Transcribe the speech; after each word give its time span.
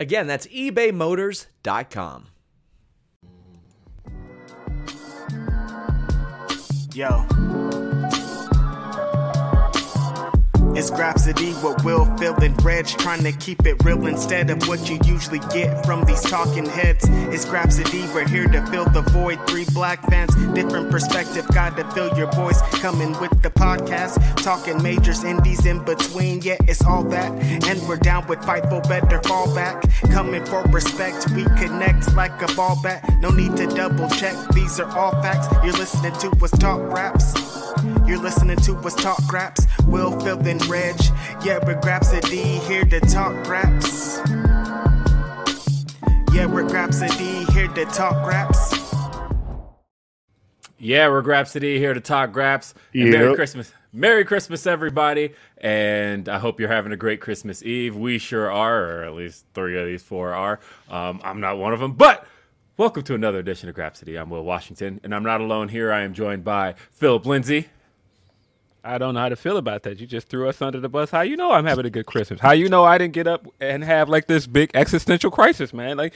Again, 0.00 0.26
that's 0.26 0.46
ebaymotors.com. 0.46 2.28
Yo. 6.94 7.77
It's 10.78 10.92
Grapsody 10.92 11.60
with 11.60 11.84
Will, 11.84 12.04
Phil, 12.18 12.36
and 12.36 12.64
Reg, 12.64 12.86
trying 12.86 13.24
to 13.24 13.32
keep 13.32 13.66
it 13.66 13.82
real 13.82 14.06
instead 14.06 14.48
of 14.48 14.68
what 14.68 14.88
you 14.88 14.96
usually 15.04 15.40
get 15.52 15.84
from 15.84 16.04
these 16.04 16.20
talking 16.22 16.66
heads. 16.66 17.04
It's 17.34 17.44
Grapsody, 17.44 18.14
we're 18.14 18.28
here 18.28 18.46
to 18.46 18.64
fill 18.66 18.84
the 18.84 19.02
void. 19.10 19.44
Three 19.48 19.64
black 19.74 20.08
fans, 20.08 20.32
different 20.54 20.92
perspective, 20.92 21.48
got 21.48 21.76
to 21.78 21.84
fill 21.90 22.16
your 22.16 22.30
voice. 22.30 22.62
Coming 22.80 23.10
with 23.18 23.42
the 23.42 23.50
podcast, 23.50 24.22
talking 24.36 24.80
majors, 24.80 25.24
indies 25.24 25.66
in 25.66 25.84
between. 25.84 26.42
Yeah, 26.42 26.58
it's 26.68 26.84
all 26.84 27.02
that, 27.08 27.32
and 27.66 27.88
we're 27.88 27.96
down 27.96 28.28
with 28.28 28.38
Fightful, 28.42 28.88
better 28.88 29.20
fall 29.22 29.52
back. 29.52 29.82
Coming 30.12 30.46
for 30.46 30.62
respect, 30.70 31.28
we 31.32 31.42
connect 31.58 32.14
like 32.14 32.40
a 32.40 32.54
ball 32.54 32.80
bat. 32.84 33.02
No 33.20 33.30
need 33.30 33.56
to 33.56 33.66
double 33.66 34.08
check, 34.10 34.36
these 34.50 34.78
are 34.78 34.96
all 34.96 35.10
facts. 35.22 35.52
You're 35.64 35.72
listening 35.72 36.12
to 36.20 36.30
us 36.44 36.52
talk 36.52 36.80
raps. 36.92 37.34
You're 38.06 38.18
listening 38.18 38.58
to 38.58 38.76
us 38.76 38.94
talk 38.94 39.20
raps. 39.32 39.66
Will, 39.86 40.18
Phil, 40.20 40.38
and 40.46 40.64
Reg. 40.68 40.96
Yeah, 41.44 41.64
we're 41.64 41.80
Grapsody 41.80 42.60
here 42.66 42.84
to 42.84 43.00
talk 43.00 43.48
raps. 43.48 44.18
Yeah, 46.34 46.44
we're 46.44 46.64
Grapsody 46.64 47.50
here 47.52 47.68
to 47.68 47.84
talk 47.86 48.26
raps. 48.26 48.74
Yeah, 50.78 51.08
we're 51.08 51.22
Grapsody 51.22 51.78
here 51.78 51.94
to 51.94 52.00
talk 52.00 52.32
Graps. 52.32 52.74
And 52.92 53.10
Merry 53.10 53.34
Christmas. 53.34 53.72
Merry 53.94 54.26
Christmas, 54.26 54.66
everybody. 54.66 55.32
And 55.56 56.28
I 56.28 56.38
hope 56.38 56.60
you're 56.60 56.68
having 56.68 56.92
a 56.92 56.96
great 56.96 57.22
Christmas 57.22 57.62
Eve. 57.62 57.96
We 57.96 58.18
sure 58.18 58.52
are, 58.52 58.84
or 58.84 59.04
at 59.04 59.14
least 59.14 59.46
three 59.54 59.78
of 59.78 59.86
these 59.86 60.02
four 60.02 60.34
are. 60.34 60.60
Um, 60.90 61.20
I'm 61.24 61.40
not 61.40 61.56
one 61.56 61.72
of 61.72 61.80
them, 61.80 61.92
but 61.94 62.26
welcome 62.76 63.02
to 63.04 63.14
another 63.14 63.38
edition 63.38 63.70
of 63.70 63.74
Grapsody. 63.74 64.20
I'm 64.20 64.28
Will 64.28 64.44
Washington, 64.44 65.00
and 65.02 65.14
I'm 65.14 65.22
not 65.24 65.40
alone 65.40 65.70
here. 65.70 65.90
I 65.90 66.02
am 66.02 66.12
joined 66.12 66.44
by 66.44 66.74
Philip 66.90 67.24
Lindsay. 67.24 67.68
I 68.84 68.98
don't 68.98 69.14
know 69.14 69.20
how 69.20 69.28
to 69.28 69.36
feel 69.36 69.56
about 69.56 69.82
that. 69.82 69.98
You 70.00 70.06
just 70.06 70.28
threw 70.28 70.48
us 70.48 70.62
under 70.62 70.80
the 70.80 70.88
bus. 70.88 71.10
How 71.10 71.20
you 71.22 71.36
know 71.36 71.52
I'm 71.52 71.66
having 71.66 71.84
a 71.86 71.90
good 71.90 72.06
Christmas? 72.06 72.40
How 72.40 72.52
you 72.52 72.68
know 72.68 72.84
I 72.84 72.96
didn't 72.98 73.14
get 73.14 73.26
up 73.26 73.46
and 73.60 73.82
have 73.84 74.08
like 74.08 74.26
this 74.26 74.46
big 74.46 74.70
existential 74.74 75.30
crisis, 75.30 75.72
man? 75.72 75.96
Like 75.96 76.14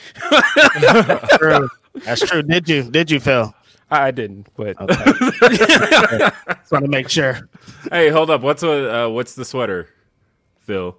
true. 1.38 1.68
That's 2.04 2.20
true. 2.26 2.42
Did 2.42 2.68
you? 2.68 2.90
Did 2.90 3.10
you, 3.10 3.20
Phil? 3.20 3.52
I 3.90 4.10
didn't, 4.10 4.48
but 4.56 4.80
Okay. 4.80 4.94
Just 5.50 6.72
want 6.72 6.84
to 6.84 6.88
make 6.88 7.10
sure. 7.10 7.48
Hey, 7.90 8.08
hold 8.08 8.30
up. 8.30 8.40
What's 8.40 8.62
a, 8.62 9.04
uh, 9.04 9.08
what's 9.10 9.34
the 9.34 9.44
sweater, 9.44 9.88
Phil? 10.60 10.96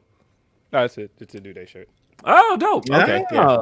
that's 0.70 0.98
it. 0.98 1.12
It's 1.20 1.34
a 1.36 1.40
new 1.40 1.54
day 1.54 1.66
shirt. 1.66 1.88
Oh, 2.24 2.58
dope. 2.60 2.90
Okay. 2.90 3.24
yeah. 3.32 3.60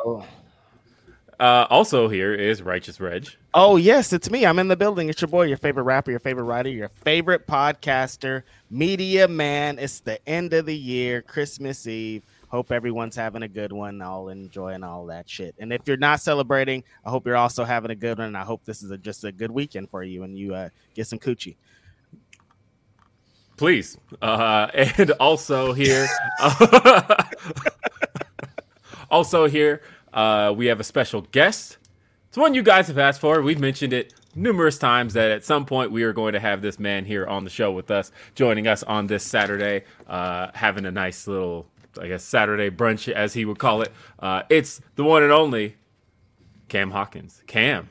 Uh, 1.42 1.66
also 1.72 2.08
here 2.08 2.36
is 2.36 2.62
Righteous 2.62 3.00
Reg. 3.00 3.28
Oh, 3.56 3.76
yes, 3.76 4.14
it's 4.14 4.30
me. 4.30 4.46
I'm 4.46 4.60
in 4.60 4.68
the 4.68 4.76
building. 4.76 5.10
It's 5.10 5.22
your 5.22 5.28
boy, 5.28 5.48
your 5.48 5.58
favorite 5.58 5.86
rapper, 5.86 6.12
your 6.12 6.20
favorite 6.20 6.44
writer, 6.44 6.70
your 6.70 6.90
favorite 6.90 7.48
podcaster, 7.48 8.44
media 8.70 9.28
man. 9.28 9.80
It's 9.80 10.02
the 10.02 10.24
end 10.30 10.54
of 10.54 10.68
the 10.68 10.78
year, 10.78 11.24
Christmas 11.24 11.88
Eve. 11.88 12.22
Hope 12.50 12.72
everyone's 12.72 13.16
having 13.16 13.42
a 13.42 13.48
good 13.48 13.74
one, 13.74 14.04
all 14.04 14.30
enjoying 14.30 14.84
all 14.84 15.08
that 15.08 15.28
shit. 15.28 15.56
And 15.58 15.74
if 15.74 15.82
you're 15.88 15.98
not 15.98 16.20
celebrating, 16.20 16.84
I 17.04 17.10
hope 17.10 17.26
you're 17.26 17.36
also 17.36 17.64
having 17.64 17.90
a 17.90 17.96
good 17.96 18.20
one. 18.20 18.28
And 18.28 18.38
I 18.38 18.44
hope 18.44 18.64
this 18.66 18.84
is 18.84 18.92
a, 18.92 18.98
just 19.00 19.24
a 19.24 19.32
good 19.32 19.50
weekend 19.50 19.90
for 19.90 20.04
you 20.04 20.22
and 20.22 20.38
you 20.38 20.54
uh, 20.54 20.70
get 20.94 21.08
some 21.08 21.18
coochie. 21.18 21.56
please. 23.58 23.98
Uh, 24.22 24.68
and 24.76 25.10
also 25.12 25.74
here, 25.74 26.08
also 29.10 29.48
here, 29.48 29.82
uh, 30.14 30.54
we 30.56 30.68
have 30.68 30.80
a 30.80 30.84
special 30.84 31.22
guest. 31.32 31.78
It's 32.28 32.38
one 32.38 32.54
you 32.54 32.64
guys 32.64 32.88
have 32.88 32.98
asked 32.98 33.20
for. 33.20 33.42
We've 33.42 33.60
mentioned 33.60 33.94
it 33.94 34.14
numerous 34.36 34.78
times 34.78 35.14
that 35.14 35.32
at 35.32 35.44
some 35.44 35.66
point 35.66 35.92
we 35.92 36.04
are 36.04 36.14
going 36.14 36.34
to 36.34 36.40
have 36.40 36.62
this 36.62 36.80
man 36.80 37.06
here 37.06 37.28
on 37.28 37.44
the 37.44 37.50
show 37.50 37.72
with 37.72 37.92
us, 37.92 38.12
joining 38.36 38.68
us 38.68 38.84
on 38.84 39.08
this 39.08 39.24
Saturday, 39.24 39.84
uh, 40.08 40.48
having 40.54 40.86
a 40.86 40.92
nice 40.92 41.28
little, 41.28 41.68
I 42.00 42.08
guess, 42.08 42.24
Saturday 42.24 42.70
brunch, 42.70 43.12
as 43.12 43.34
he 43.34 43.46
would 43.46 43.60
call 43.60 43.82
it. 43.82 43.92
Uh, 44.20 44.44
it's 44.50 44.82
the 44.96 45.04
one 45.04 45.24
and 45.24 45.32
only 45.32 45.76
Cam 46.70 46.92
Hawkins. 46.92 47.44
Cam. 47.48 47.90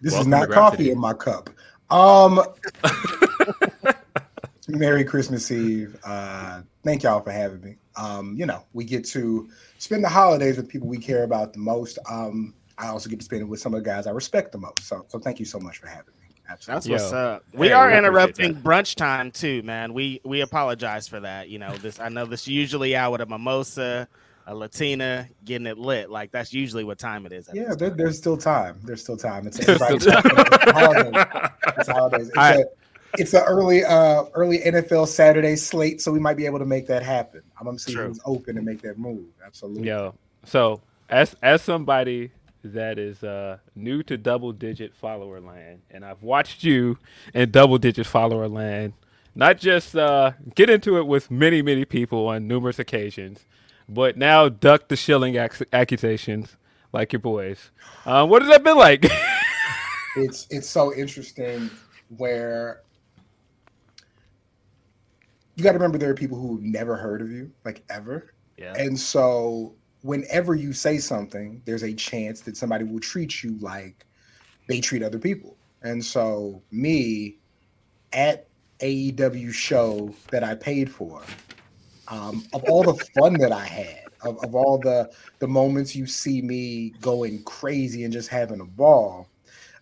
This 0.00 0.14
is 0.14 0.26
not 0.26 0.50
coffee 0.50 0.90
in 0.90 0.98
my 0.98 1.12
cup. 1.12 1.50
Um, 1.90 2.42
Merry 4.68 5.04
Christmas 5.04 5.50
Eve. 5.50 5.96
Uh, 6.04 6.62
thank 6.84 7.02
y'all 7.02 7.20
for 7.20 7.30
having 7.30 7.60
me. 7.60 7.76
Um, 7.96 8.34
you 8.36 8.46
know, 8.46 8.62
we 8.72 8.84
get 8.84 9.04
to 9.06 9.48
spend 9.78 10.04
the 10.04 10.08
holidays 10.08 10.56
with 10.56 10.68
people 10.68 10.88
we 10.88 10.98
care 10.98 11.24
about 11.24 11.52
the 11.52 11.58
most. 11.58 11.98
Um, 12.10 12.54
I 12.78 12.88
also 12.88 13.08
get 13.08 13.18
to 13.20 13.24
spend 13.24 13.42
it 13.42 13.46
with 13.46 13.60
some 13.60 13.74
of 13.74 13.82
the 13.82 13.88
guys 13.88 14.06
I 14.06 14.10
respect 14.10 14.52
the 14.52 14.58
most. 14.58 14.82
So, 14.82 15.04
so 15.08 15.18
thank 15.18 15.38
you 15.38 15.46
so 15.46 15.58
much 15.58 15.78
for 15.78 15.86
having 15.86 16.12
me. 16.20 16.26
That's 16.48 16.68
what's 16.68 16.86
Yo. 16.86 16.96
up. 16.96 17.44
We 17.54 17.68
Hey, 17.68 17.72
are 17.72 17.88
we 17.90 17.96
interrupting 17.96 18.54
that. 18.54 18.62
brunch 18.62 18.94
time 18.94 19.30
too, 19.32 19.62
man. 19.62 19.92
We 19.94 20.20
we 20.24 20.42
apologize 20.42 21.08
for 21.08 21.20
that. 21.20 21.48
You 21.48 21.58
know, 21.58 21.74
this 21.78 21.98
I 21.98 22.08
know 22.08 22.24
this 22.24 22.46
usually 22.46 22.94
out 22.94 23.12
with 23.12 23.20
a 23.20 23.26
mimosa, 23.26 24.06
a 24.46 24.54
Latina, 24.54 25.28
getting 25.44 25.66
it 25.66 25.76
lit. 25.78 26.08
Like 26.08 26.30
that's 26.30 26.52
usually 26.52 26.84
what 26.84 26.98
time 26.98 27.26
it 27.26 27.32
is. 27.32 27.48
Yeah, 27.52 27.74
there, 27.74 27.90
there's 27.90 28.16
still 28.18 28.36
time. 28.36 28.78
There's 28.84 29.02
still 29.02 29.16
time. 29.16 29.46
It's, 29.48 29.56
There's 29.66 29.80
it's, 29.80 30.02
still 30.04 30.14
it's 30.16 30.70
holidays. 30.72 31.26
It's 31.78 31.88
holidays. 31.88 32.28
It's, 32.28 32.36
All 32.36 32.44
right. 32.44 32.60
a, 32.60 32.64
it's 33.18 33.34
an 33.34 33.42
early 33.42 33.84
uh 33.84 34.24
early 34.34 34.60
NFL 34.60 35.08
Saturday 35.08 35.56
slate, 35.56 36.00
so 36.00 36.12
we 36.12 36.20
might 36.20 36.36
be 36.36 36.46
able 36.46 36.58
to 36.58 36.66
make 36.66 36.86
that 36.86 37.02
happen. 37.02 37.42
I'm 37.58 37.66
gonna 37.66 37.78
see 37.78 37.94
True. 37.94 38.08
who's 38.08 38.20
open 38.24 38.56
and 38.56 38.66
make 38.66 38.82
that 38.82 38.98
move. 38.98 39.26
Absolutely. 39.44 39.88
Yo, 39.88 40.14
so 40.44 40.80
as 41.08 41.34
as 41.42 41.62
somebody 41.62 42.30
that 42.64 42.98
is 42.98 43.22
uh, 43.22 43.58
new 43.74 44.02
to 44.04 44.16
double 44.16 44.52
digit 44.52 44.94
follower 44.94 45.40
land, 45.40 45.82
and 45.90 46.04
I've 46.04 46.22
watched 46.22 46.64
you 46.64 46.98
in 47.34 47.50
double 47.50 47.78
digit 47.78 48.06
follower 48.06 48.48
land, 48.48 48.94
not 49.34 49.58
just 49.58 49.94
uh, 49.96 50.32
get 50.54 50.68
into 50.70 50.98
it 50.98 51.06
with 51.06 51.30
many 51.30 51.62
many 51.62 51.84
people 51.84 52.26
on 52.28 52.46
numerous 52.46 52.78
occasions, 52.78 53.46
but 53.88 54.16
now 54.16 54.48
duck 54.48 54.88
the 54.88 54.96
shilling 54.96 55.36
ac- 55.36 55.66
accusations 55.72 56.56
like 56.92 57.12
your 57.12 57.20
boys. 57.20 57.70
Uh, 58.04 58.26
what 58.26 58.42
has 58.42 58.50
that 58.50 58.64
been 58.64 58.76
like? 58.76 59.06
it's 60.16 60.46
it's 60.50 60.68
so 60.68 60.94
interesting 60.94 61.70
where 62.16 62.82
you 65.56 65.64
got 65.64 65.72
to 65.72 65.78
remember 65.78 65.98
there 65.98 66.10
are 66.10 66.14
people 66.14 66.38
who 66.38 66.60
never 66.62 66.96
heard 66.96 67.20
of 67.20 67.30
you 67.30 67.50
like 67.64 67.82
ever 67.90 68.32
yeah. 68.56 68.74
and 68.76 68.98
so 68.98 69.74
whenever 70.02 70.54
you 70.54 70.72
say 70.72 70.98
something 70.98 71.60
there's 71.64 71.82
a 71.82 71.92
chance 71.94 72.40
that 72.42 72.56
somebody 72.56 72.84
will 72.84 73.00
treat 73.00 73.42
you 73.42 73.58
like 73.60 74.06
they 74.68 74.80
treat 74.80 75.02
other 75.02 75.18
people 75.18 75.56
and 75.82 76.04
so 76.04 76.62
me 76.70 77.38
at 78.12 78.46
aew 78.80 79.52
show 79.52 80.14
that 80.30 80.44
i 80.44 80.54
paid 80.54 80.90
for 80.90 81.22
um, 82.08 82.44
of 82.52 82.62
all 82.64 82.84
the 82.84 82.94
fun 83.18 83.34
that 83.34 83.50
i 83.50 83.64
had 83.64 84.04
of, 84.22 84.42
of 84.44 84.54
all 84.54 84.78
the 84.78 85.10
the 85.38 85.48
moments 85.48 85.96
you 85.96 86.06
see 86.06 86.42
me 86.42 86.90
going 87.00 87.42
crazy 87.44 88.04
and 88.04 88.12
just 88.12 88.28
having 88.28 88.60
a 88.60 88.64
ball 88.64 89.28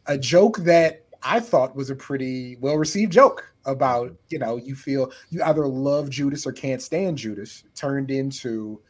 a 0.07 0.17
joke 0.17 0.59
that 0.59 1.04
I 1.25 1.41
thought 1.41 1.75
was 1.75 1.91
a 1.91 1.95
pretty 1.97 2.57
well 2.61 2.77
received 2.77 3.13
joke 3.13 3.51
about, 3.65 4.15
you 4.29 4.39
know, 4.39 4.57
you 4.57 4.75
feel 4.75 5.11
you 5.31 5.43
either 5.43 5.67
love 5.67 6.11
Judas 6.11 6.47
or 6.47 6.53
can't 6.53 6.83
stand 6.83 7.17
Judas, 7.19 7.65
turned 7.75 8.11
into 8.11 8.81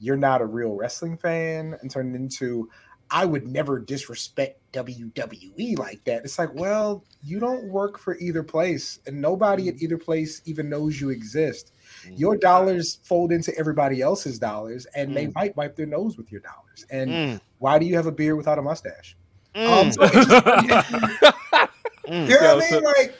you're 0.00 0.16
not 0.16 0.40
a 0.42 0.46
real 0.46 0.72
wrestling 0.74 1.16
fan, 1.16 1.76
and 1.80 1.90
turned 1.90 2.14
into 2.16 2.68
I 3.10 3.26
would 3.26 3.46
never 3.46 3.78
disrespect 3.78 4.60
WWE 4.72 5.78
like 5.78 6.02
that. 6.04 6.24
It's 6.24 6.38
like, 6.38 6.52
well, 6.54 7.04
you 7.22 7.38
don't 7.38 7.68
work 7.68 7.98
for 7.98 8.16
either 8.18 8.42
place, 8.42 8.98
and 9.06 9.20
nobody 9.20 9.68
at 9.68 9.80
either 9.80 9.98
place 9.98 10.40
even 10.46 10.68
knows 10.68 11.00
you 11.00 11.10
exist. 11.10 11.72
Your 12.16 12.36
dollars 12.36 12.98
fold 13.04 13.30
into 13.30 13.56
everybody 13.56 14.00
else's 14.00 14.38
dollars, 14.38 14.86
and 14.96 15.14
they 15.16 15.28
might 15.28 15.56
wipe 15.56 15.76
their 15.76 15.86
nose 15.86 16.16
with 16.16 16.32
your 16.32 16.40
dollars. 16.40 16.86
And 16.90 17.10
Mm. 17.10 17.40
why 17.58 17.78
do 17.78 17.86
you 17.86 17.94
have 17.94 18.06
a 18.06 18.12
beard 18.12 18.36
without 18.36 18.58
a 18.58 18.62
mustache? 18.62 19.16
Mm. 19.54 19.68
Um, 19.68 19.92
so 19.92 20.02
Mm. 22.08 22.28
you 22.28 22.34
know 22.40 22.42
Yo, 22.42 22.54
what 22.56 22.64
I 22.64 22.68
so- 22.68 22.74
mean? 22.76 22.84
Like, 22.84 23.14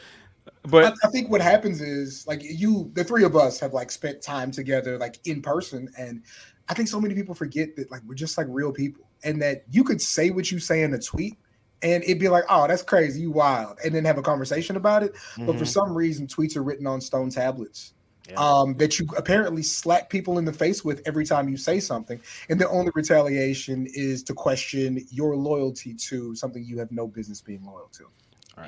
But 0.67 0.85
I, 0.85 1.07
I 1.09 1.11
think 1.11 1.31
what 1.31 1.41
happens 1.41 1.81
is 1.81 2.27
like 2.27 2.43
you, 2.43 2.91
the 2.95 3.05
three 3.05 3.25
of 3.25 3.37
us 3.37 3.61
have 3.61 3.73
like 3.73 3.91
spent 3.91 4.23
time 4.23 4.51
together, 4.51 4.99
like 4.99 5.19
in 5.27 5.43
person, 5.43 5.89
and 5.99 6.23
I 6.69 6.75
think 6.75 6.89
so 6.89 7.01
many 7.01 7.15
people 7.15 7.35
forget 7.35 7.77
that 7.77 7.91
like 7.91 8.01
we're 8.07 8.15
just 8.15 8.39
like 8.39 8.47
real 8.51 8.73
people, 8.73 9.09
and 9.25 9.41
that 9.43 9.65
you 9.71 9.85
could 9.85 10.01
say 10.01 10.31
what 10.31 10.51
you 10.51 10.59
say 10.59 10.83
in 10.83 10.95
a 10.95 10.99
tweet, 10.99 11.37
and 11.83 12.03
it'd 12.05 12.19
be 12.19 12.29
like, 12.31 12.45
oh, 12.49 12.67
that's 12.67 12.83
crazy, 12.83 13.21
you 13.21 13.31
wild, 13.31 13.79
and 13.85 13.95
then 13.95 14.05
have 14.07 14.17
a 14.17 14.23
conversation 14.23 14.77
about 14.77 15.03
it. 15.03 15.13
But 15.37 15.59
for 15.59 15.65
Mhm. 15.65 15.69
some 15.69 15.95
reason, 15.95 16.27
tweets 16.27 16.57
are 16.57 16.63
written 16.63 16.87
on 16.87 17.01
stone 17.03 17.29
tablets. 17.31 17.93
Yeah. 18.27 18.37
Um, 18.37 18.75
that 18.79 18.99
you 18.99 19.07
apparently 19.19 19.63
slap 19.63 20.09
people 20.09 20.39
in 20.39 20.47
the 20.47 20.53
face 20.53 20.83
with 20.83 21.03
every 21.05 21.27
time 21.27 21.47
you 21.47 21.59
say 21.59 21.79
something, 21.79 22.19
and 22.49 22.59
the 22.59 22.67
only 22.71 22.91
retaliation 22.95 23.87
is 23.93 24.23
to 24.23 24.33
question 24.33 25.05
your 25.11 25.37
loyalty 25.37 25.93
to 26.09 26.35
something 26.35 26.65
you 26.65 26.79
have 26.79 26.91
no 26.91 27.07
business 27.07 27.43
being 27.43 27.63
loyal 27.67 27.91
to. 27.93 28.05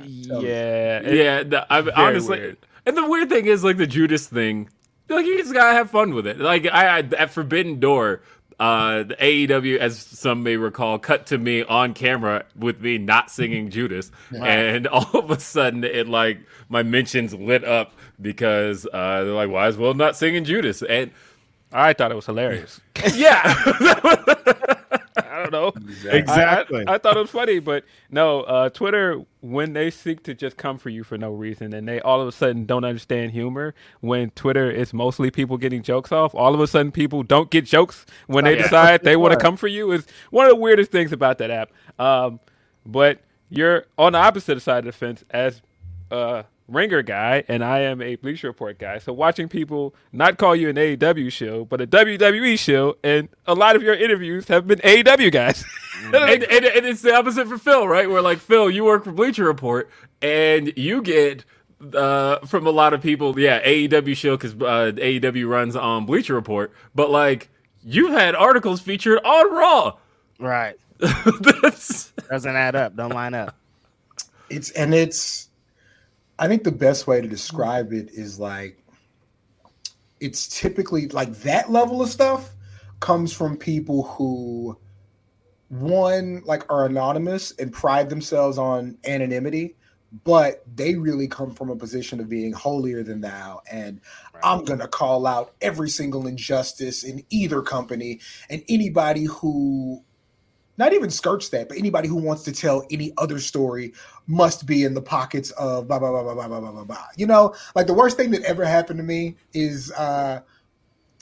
Yeah, 0.04 0.98
it- 1.00 1.14
yeah, 1.14 1.42
the, 1.42 1.66
I, 1.72 2.06
honestly, 2.06 2.38
weird. 2.38 2.56
and 2.84 2.96
the 2.96 3.06
weird 3.08 3.28
thing 3.28 3.46
is 3.46 3.64
like 3.64 3.76
the 3.76 3.86
Judas 3.86 4.26
thing. 4.26 4.68
Like 5.08 5.24
you 5.26 5.38
just 5.38 5.52
gotta 5.54 5.72
have 5.74 5.90
fun 5.90 6.14
with 6.14 6.26
it. 6.26 6.38
Like 6.40 6.66
I, 6.66 6.98
I 6.98 6.98
at 6.98 7.30
Forbidden 7.30 7.78
Door, 7.78 8.22
uh, 8.58 9.04
the 9.04 9.14
AEW, 9.14 9.78
as 9.78 9.98
some 9.98 10.42
may 10.42 10.56
recall, 10.56 10.98
cut 10.98 11.26
to 11.26 11.38
me 11.38 11.62
on 11.62 11.94
camera 11.94 12.44
with 12.56 12.80
me 12.80 12.98
not 12.98 13.30
singing 13.30 13.70
Judas, 13.70 14.10
and 14.36 14.86
all 14.88 15.08
of 15.14 15.30
a 15.30 15.38
sudden 15.38 15.84
it 15.84 16.08
like 16.08 16.40
my 16.68 16.82
mentions 16.82 17.32
lit 17.34 17.62
up 17.64 17.92
because 18.20 18.84
uh, 18.92 19.22
they're 19.24 19.32
like, 19.32 19.50
why 19.50 19.66
as 19.68 19.76
well 19.76 19.94
not 19.94 20.16
singing 20.16 20.42
Judas? 20.44 20.82
And 20.82 21.12
I 21.72 21.92
thought 21.92 22.10
it 22.10 22.14
was 22.16 22.26
hilarious. 22.26 22.80
yeah, 23.14 24.34
I. 25.88 26.16
Exactly. 26.16 26.84
I, 26.86 26.92
I, 26.92 26.94
I 26.94 26.98
thought 26.98 27.16
it 27.16 27.20
was 27.20 27.30
funny, 27.30 27.58
but 27.60 27.84
no, 28.10 28.42
uh, 28.42 28.68
Twitter, 28.70 29.22
when 29.40 29.72
they 29.74 29.90
seek 29.90 30.22
to 30.24 30.34
just 30.34 30.56
come 30.56 30.78
for 30.78 30.90
you 30.90 31.04
for 31.04 31.18
no 31.18 31.32
reason 31.32 31.72
and 31.74 31.88
they 31.88 32.00
all 32.00 32.20
of 32.20 32.28
a 32.28 32.32
sudden 32.32 32.66
don't 32.66 32.84
understand 32.84 33.32
humor, 33.32 33.74
when 34.00 34.30
Twitter 34.30 34.70
is 34.70 34.92
mostly 34.94 35.30
people 35.30 35.58
getting 35.58 35.82
jokes 35.82 36.12
off, 36.12 36.34
all 36.34 36.54
of 36.54 36.60
a 36.60 36.66
sudden 36.66 36.92
people 36.92 37.22
don't 37.22 37.50
get 37.50 37.64
jokes 37.66 38.06
when 38.26 38.44
they 38.44 38.56
Yeah. 38.56 38.62
decide 38.62 39.02
they 39.04 39.16
want 39.16 39.32
to 39.32 39.38
come 39.40 39.56
for 39.56 39.68
you 39.68 39.92
is 39.92 40.06
one 40.30 40.46
of 40.46 40.50
the 40.50 40.56
weirdest 40.56 40.90
things 40.92 41.12
about 41.12 41.38
that 41.38 41.50
app. 41.50 41.70
Um, 41.98 42.40
but 42.84 43.20
you're 43.50 43.86
on 43.98 44.12
the 44.12 44.18
opposite 44.18 44.60
side 44.62 44.80
of 44.80 44.84
the 44.86 44.92
fence 44.92 45.24
as 45.30 45.62
a 46.10 46.44
ringer 46.68 47.02
guy, 47.02 47.44
and 47.48 47.62
I 47.64 47.80
am 47.80 48.02
a 48.02 48.16
Bleacher 48.16 48.48
Report 48.48 48.78
guy. 48.78 48.98
So 48.98 49.12
watching 49.12 49.48
people 49.48 49.94
not 50.12 50.38
call 50.38 50.56
you 50.56 50.68
an 50.68 50.76
AEW 50.76 51.30
show, 51.30 51.64
but 51.64 51.80
a 51.80 51.86
WWE 51.86 52.58
show, 52.58 52.96
and 53.02 53.28
a 53.46 53.54
lot 53.54 53.76
of 53.76 53.82
your 53.82 53.94
interviews 53.94 54.48
have 54.48 54.66
been 54.66 54.78
AEW 54.80 55.32
guys. 55.32 55.64
and, 56.04 56.42
and, 56.44 56.64
and 56.64 56.86
it's 56.86 57.02
the 57.02 57.14
opposite 57.14 57.48
for 57.48 57.58
Phil, 57.58 57.86
right? 57.86 58.08
Where 58.08 58.22
like 58.22 58.38
Phil, 58.38 58.70
you 58.70 58.84
work 58.84 59.04
for 59.04 59.12
Bleacher 59.12 59.44
Report, 59.44 59.90
and 60.20 60.72
you 60.76 61.02
get 61.02 61.44
uh, 61.94 62.38
from 62.40 62.66
a 62.66 62.70
lot 62.70 62.94
of 62.94 63.02
people, 63.02 63.38
yeah, 63.38 63.62
AEW 63.64 64.16
show 64.16 64.36
because 64.36 64.54
uh, 64.54 64.92
AEW 64.96 65.48
runs 65.48 65.76
on 65.76 66.06
Bleacher 66.06 66.34
Report, 66.34 66.72
but 66.94 67.10
like 67.10 67.48
you've 67.82 68.12
had 68.12 68.34
articles 68.34 68.80
featured 68.80 69.20
on 69.24 69.52
Raw. 69.52 69.96
Right. 70.38 70.76
That's 70.98 72.10
Doesn't 72.30 72.56
add 72.56 72.74
up. 72.74 72.96
Don't 72.96 73.12
line 73.12 73.34
up. 73.34 73.54
It's 74.48 74.70
and 74.70 74.94
it's 74.94 75.45
I 76.38 76.48
think 76.48 76.64
the 76.64 76.72
best 76.72 77.06
way 77.06 77.16
to 77.16 77.22
mm-hmm. 77.22 77.30
describe 77.30 77.92
it 77.92 78.10
is 78.12 78.38
like 78.38 78.82
it's 80.20 80.48
typically 80.60 81.08
like 81.08 81.32
that 81.40 81.70
level 81.70 82.02
of 82.02 82.08
stuff 82.08 82.54
comes 83.00 83.32
from 83.32 83.56
people 83.56 84.04
who 84.04 84.78
one 85.68 86.42
like 86.44 86.70
are 86.72 86.86
anonymous 86.86 87.52
and 87.58 87.72
pride 87.72 88.08
themselves 88.08 88.56
on 88.56 88.96
anonymity 89.04 89.74
but 90.24 90.62
they 90.74 90.94
really 90.94 91.26
come 91.26 91.52
from 91.52 91.68
a 91.68 91.76
position 91.76 92.20
of 92.20 92.28
being 92.28 92.52
holier 92.52 93.02
than 93.02 93.20
thou 93.20 93.60
and 93.70 94.00
i'm 94.42 94.64
going 94.64 94.78
to 94.78 94.88
call 94.88 95.26
out 95.26 95.54
every 95.60 95.90
single 95.90 96.26
injustice 96.26 97.02
in 97.02 97.22
either 97.30 97.60
company 97.60 98.20
and 98.48 98.62
anybody 98.68 99.24
who 99.24 100.02
not 100.78 100.92
even 100.92 101.10
skirts 101.10 101.48
that 101.50 101.68
but 101.68 101.78
anybody 101.78 102.08
who 102.08 102.16
wants 102.16 102.42
to 102.44 102.52
tell 102.52 102.86
any 102.90 103.12
other 103.18 103.38
story 103.38 103.92
must 104.26 104.66
be 104.66 104.84
in 104.84 104.94
the 104.94 105.02
pockets 105.02 105.50
of 105.52 105.88
blah 105.88 105.98
blah 105.98 106.10
blah 106.10 106.22
blah 106.22 106.34
blah 106.34 106.48
blah 106.48 106.60
blah 106.60 106.72
blah 106.72 106.84
blah. 106.84 107.04
You 107.16 107.26
know, 107.26 107.54
like 107.74 107.86
the 107.86 107.94
worst 107.94 108.16
thing 108.16 108.30
that 108.32 108.42
ever 108.42 108.64
happened 108.64 108.98
to 108.98 109.04
me 109.04 109.36
is 109.52 109.92
uh 109.92 110.40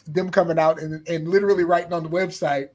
them 0.07 0.31
coming 0.31 0.59
out 0.59 0.81
and, 0.81 1.07
and 1.09 1.29
literally 1.29 1.65
writing 1.65 1.93
on 1.93 2.03
the 2.03 2.09
website, 2.09 2.69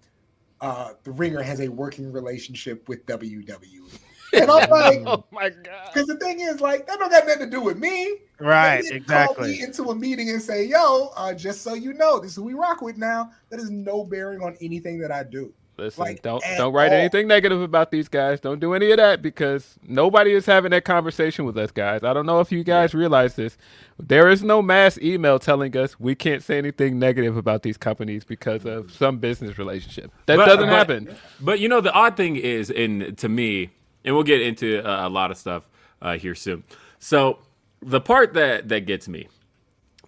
uh, 0.62 0.94
the 1.04 1.12
ringer 1.12 1.42
has 1.42 1.62
a 1.62 1.68
working 1.68 2.12
relationship 2.12 2.88
with 2.90 3.06
WWE. 3.06 4.00
And 4.34 4.50
I'm 4.50 4.70
like, 4.70 5.02
oh 5.06 5.26
my 5.32 5.50
god! 5.50 5.90
because 5.94 6.08
the 6.08 6.18
thing 6.18 6.40
is, 6.40 6.62
like, 6.62 6.88
that 6.88 7.00
don't 7.00 7.10
got 7.10 7.26
nothing 7.26 7.46
to 7.46 7.50
do 7.50 7.62
with 7.62 7.78
me. 7.78 8.18
Right. 8.40 8.82
They 8.84 8.90
didn't 8.90 9.08
Call 9.08 9.22
Exactly. 9.24 9.52
me 9.52 9.62
into 9.62 9.84
a 9.90 9.96
meeting 9.96 10.30
and 10.30 10.42
say, 10.42 10.66
"Yo, 10.66 11.10
uh, 11.16 11.34
just 11.34 11.62
so 11.62 11.74
you 11.74 11.94
know, 11.94 12.20
this 12.20 12.32
is 12.32 12.36
who 12.38 12.44
we 12.44 12.54
rock 12.54 12.82
with 12.82 12.98
now." 12.98 13.32
That 13.50 13.60
is 13.60 13.70
no 13.70 14.04
bearing 14.04 14.42
on 14.42 14.56
anything 14.62 15.00
that 15.00 15.12
I 15.12 15.24
do. 15.24 15.54
Listen, 15.80 16.04
like, 16.04 16.22
don't 16.22 16.44
don't 16.58 16.74
write 16.74 16.92
all. 16.92 16.98
anything 17.00 17.28
negative 17.28 17.62
about 17.62 17.92
these 17.92 18.08
guys. 18.08 18.40
Don't 18.40 18.60
do 18.60 18.74
any 18.74 18.92
of 18.92 18.98
that 18.98 19.22
because 19.22 19.80
nobody 19.88 20.34
is 20.34 20.46
having 20.46 20.72
that 20.72 20.86
conversation 20.86 21.46
with 21.46 21.58
us, 21.58 21.72
guys. 21.72 22.04
I 22.04 22.14
don't 22.14 22.26
know 22.26 22.40
if 22.40 22.52
you 22.52 22.64
guys 22.64 22.94
realize 22.94 23.36
this. 23.36 23.58
There 23.98 24.30
is 24.30 24.44
no 24.44 24.62
mass 24.62 24.98
email 25.00 25.40
telling 25.40 25.76
us 25.76 26.00
we 26.00 26.16
can't 26.16 26.44
say 26.44 26.58
anything 26.58 27.00
negative 27.00 27.36
about 27.38 27.64
these 27.64 27.78
companies 27.78 28.24
because 28.24 28.66
of 28.66 28.92
some 28.92 29.18
business 29.18 29.58
relationship. 29.58 30.12
That 30.26 30.38
But- 30.38 30.46
doesn't 30.46 30.68
but- 30.70 30.76
happen. 30.76 31.16
But 31.42 31.60
you 31.60 31.68
know, 31.70 31.82
the 31.82 31.92
odd 31.94 32.16
thing 32.18 32.36
is, 32.36 32.70
in 32.70 33.16
to 33.18 33.30
me, 33.30 33.72
and 34.06 34.16
we'll 34.16 34.24
get 34.24 34.42
into 34.42 34.80
uh, 34.88 35.08
a 35.08 35.10
lot 35.10 35.32
of 35.32 35.38
stuff 35.38 35.68
uh, 36.02 36.18
here 36.18 36.36
soon. 36.36 36.64
So 37.00 37.40
the 37.82 38.02
part 38.02 38.34
that 38.34 38.70
that 38.70 38.86
gets 38.86 39.08
me 39.08 39.28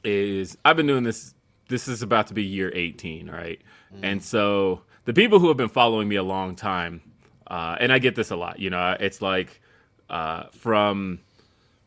is 0.04 0.58
I've 0.66 0.76
been 0.78 0.88
doing 0.88 1.04
this. 1.04 1.34
This 1.70 1.88
is 1.88 2.02
about 2.02 2.28
to 2.28 2.34
be 2.34 2.44
year 2.44 2.70
18, 2.74 3.30
right? 3.30 3.62
And 4.04 4.22
so 4.24 4.82
the 5.06 5.14
people 5.14 5.40
who 5.40 5.48
have 5.48 5.58
been 5.58 5.70
following 5.70 6.08
me 6.08 6.16
a 6.16 6.24
long 6.24 6.56
time, 6.56 7.02
uh, 7.48 7.76
and 7.80 7.92
I 7.92 8.00
get 8.00 8.16
this 8.16 8.32
a 8.32 8.36
lot. 8.36 8.60
You 8.60 8.70
know, 8.70 8.96
it's 9.00 9.22
like 9.22 9.62
uh, 10.10 10.46
from 10.52 11.20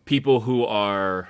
people 0.05 0.41
who 0.41 0.65
are 0.65 1.29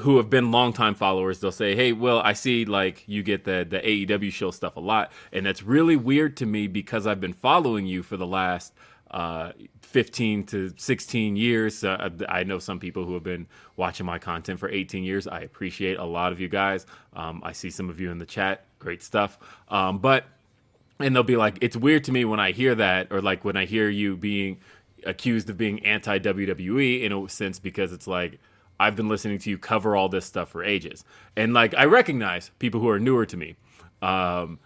who 0.00 0.18
have 0.18 0.28
been 0.28 0.50
longtime 0.50 0.94
followers, 0.94 1.40
they'll 1.40 1.52
say, 1.52 1.74
"Hey, 1.74 1.92
well, 1.92 2.20
I 2.20 2.32
see 2.32 2.64
like 2.64 3.04
you 3.06 3.22
get 3.22 3.44
the 3.44 3.66
the 3.68 3.80
AEW 3.80 4.32
show 4.32 4.50
stuff 4.50 4.76
a 4.76 4.80
lot, 4.80 5.12
and 5.32 5.46
that's 5.46 5.62
really 5.62 5.96
weird 5.96 6.36
to 6.38 6.46
me 6.46 6.66
because 6.66 7.06
I've 7.06 7.20
been 7.20 7.32
following 7.32 7.86
you 7.86 8.02
for 8.02 8.16
the 8.16 8.26
last 8.26 8.72
uh, 9.10 9.52
15 9.82 10.44
to 10.44 10.72
16 10.76 11.36
years. 11.36 11.82
Uh, 11.82 12.10
I 12.28 12.44
know 12.44 12.58
some 12.58 12.78
people 12.78 13.04
who 13.04 13.14
have 13.14 13.22
been 13.22 13.46
watching 13.76 14.04
my 14.04 14.18
content 14.18 14.60
for 14.60 14.68
18 14.68 15.02
years. 15.02 15.26
I 15.26 15.40
appreciate 15.40 15.98
a 15.98 16.04
lot 16.04 16.32
of 16.32 16.40
you 16.40 16.48
guys. 16.48 16.86
Um, 17.14 17.40
I 17.44 17.52
see 17.52 17.70
some 17.70 17.88
of 17.88 18.00
you 18.00 18.10
in 18.10 18.18
the 18.18 18.26
chat. 18.26 18.67
Great 18.78 19.02
stuff. 19.02 19.38
Um, 19.68 19.98
but 19.98 20.24
and 21.00 21.14
they'll 21.14 21.22
be 21.22 21.36
like, 21.36 21.58
it's 21.60 21.76
weird 21.76 22.04
to 22.04 22.12
me 22.12 22.24
when 22.24 22.40
I 22.40 22.52
hear 22.52 22.74
that, 22.74 23.08
or 23.10 23.22
like 23.22 23.44
when 23.44 23.56
I 23.56 23.64
hear 23.64 23.88
you 23.88 24.16
being 24.16 24.58
accused 25.04 25.48
of 25.48 25.56
being 25.56 25.84
anti 25.84 26.18
WWE 26.18 27.02
in 27.02 27.12
a 27.12 27.28
sense, 27.28 27.58
because 27.58 27.92
it's 27.92 28.06
like 28.06 28.38
I've 28.80 28.96
been 28.96 29.08
listening 29.08 29.38
to 29.38 29.50
you 29.50 29.58
cover 29.58 29.96
all 29.96 30.08
this 30.08 30.26
stuff 30.26 30.50
for 30.50 30.64
ages, 30.64 31.04
and 31.36 31.54
like 31.54 31.74
I 31.74 31.84
recognize 31.84 32.50
people 32.58 32.80
who 32.80 32.88
are 32.88 32.98
newer 32.98 33.26
to 33.26 33.36
me, 33.36 33.56
um, 34.02 34.58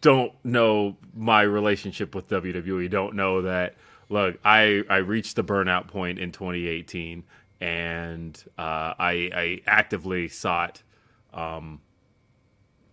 don't 0.00 0.32
know 0.44 0.96
my 1.14 1.42
relationship 1.42 2.14
with 2.14 2.28
WWE, 2.28 2.90
don't 2.90 3.14
know 3.14 3.42
that. 3.42 3.76
Look, 4.08 4.38
I 4.44 4.82
I 4.90 4.96
reached 4.98 5.36
the 5.36 5.44
burnout 5.44 5.86
point 5.88 6.18
in 6.18 6.32
2018, 6.32 7.22
and 7.60 8.44
uh, 8.58 8.94
I 8.98 9.30
I 9.32 9.60
actively 9.66 10.28
sought 10.28 10.82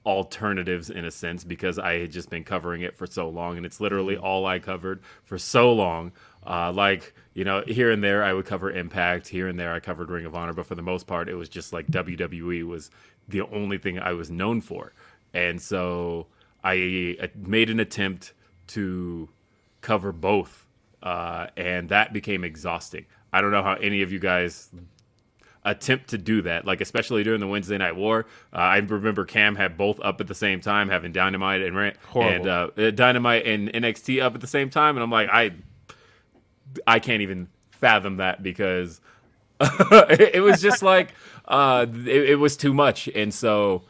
alternatives 0.05 0.89
in 0.89 1.05
a 1.05 1.11
sense 1.11 1.43
because 1.43 1.77
I 1.77 1.99
had 1.99 2.11
just 2.11 2.29
been 2.29 2.43
covering 2.43 2.81
it 2.81 2.95
for 2.95 3.05
so 3.05 3.29
long, 3.29 3.57
and 3.57 3.65
it's 3.65 3.79
literally 3.81 4.17
all 4.17 4.45
I 4.45 4.59
covered 4.59 5.01
for 5.23 5.37
so 5.37 5.73
long. 5.73 6.11
Uh, 6.45 6.71
like 6.71 7.13
you 7.33 7.43
know, 7.43 7.63
here 7.67 7.91
and 7.91 8.03
there 8.03 8.23
I 8.23 8.33
would 8.33 8.45
cover 8.45 8.71
Impact, 8.71 9.27
here 9.27 9.47
and 9.47 9.59
there 9.59 9.73
I 9.73 9.79
covered 9.79 10.09
Ring 10.09 10.25
of 10.25 10.35
Honor, 10.35 10.53
but 10.53 10.65
for 10.65 10.75
the 10.75 10.81
most 10.81 11.07
part, 11.07 11.29
it 11.29 11.35
was 11.35 11.49
just 11.49 11.73
like 11.73 11.87
WWE 11.87 12.65
was 12.65 12.89
the 13.27 13.41
only 13.41 13.77
thing 13.77 13.99
I 13.99 14.13
was 14.13 14.31
known 14.31 14.61
for, 14.61 14.93
and 15.33 15.61
so 15.61 16.27
I 16.63 17.17
made 17.35 17.69
an 17.69 17.79
attempt 17.79 18.33
to 18.67 19.29
cover 19.81 20.11
both, 20.11 20.65
uh, 21.03 21.47
and 21.57 21.89
that 21.89 22.13
became 22.13 22.43
exhausting. 22.43 23.05
I 23.31 23.41
don't 23.41 23.51
know 23.51 23.63
how 23.63 23.73
any 23.73 24.01
of 24.01 24.11
you 24.11 24.19
guys 24.19 24.69
attempt 25.65 26.09
to 26.09 26.17
do 26.17 26.41
that, 26.43 26.65
like 26.65 26.81
especially 26.81 27.23
during 27.23 27.39
the 27.39 27.47
Wednesday 27.47 27.77
Night 27.77 27.95
War. 27.95 28.25
Uh, 28.53 28.57
I 28.57 28.77
remember 28.77 29.25
Cam 29.25 29.55
had 29.55 29.77
both 29.77 29.99
up 30.01 30.21
at 30.21 30.27
the 30.27 30.35
same 30.35 30.61
time, 30.61 30.89
having 30.89 31.11
Dynamite 31.11 31.61
and 31.61 31.75
Rant 31.75 31.97
and 32.15 32.47
uh, 32.47 32.67
Dynamite 32.91 33.45
and 33.45 33.71
NXT 33.71 34.21
up 34.21 34.35
at 34.35 34.41
the 34.41 34.47
same 34.47 34.69
time, 34.69 34.95
and 34.95 35.03
I'm 35.03 35.11
like, 35.11 35.29
I, 35.31 35.51
I 36.87 36.99
can't 36.99 37.21
even 37.21 37.47
fathom 37.71 38.17
that 38.17 38.41
because 38.43 39.01
it, 39.61 40.35
it 40.35 40.41
was 40.41 40.61
just 40.61 40.81
like 40.81 41.13
uh, 41.45 41.85
it, 41.89 42.31
it 42.31 42.39
was 42.39 42.55
too 42.55 42.73
much, 42.73 43.07
and 43.09 43.33
so 43.33 43.83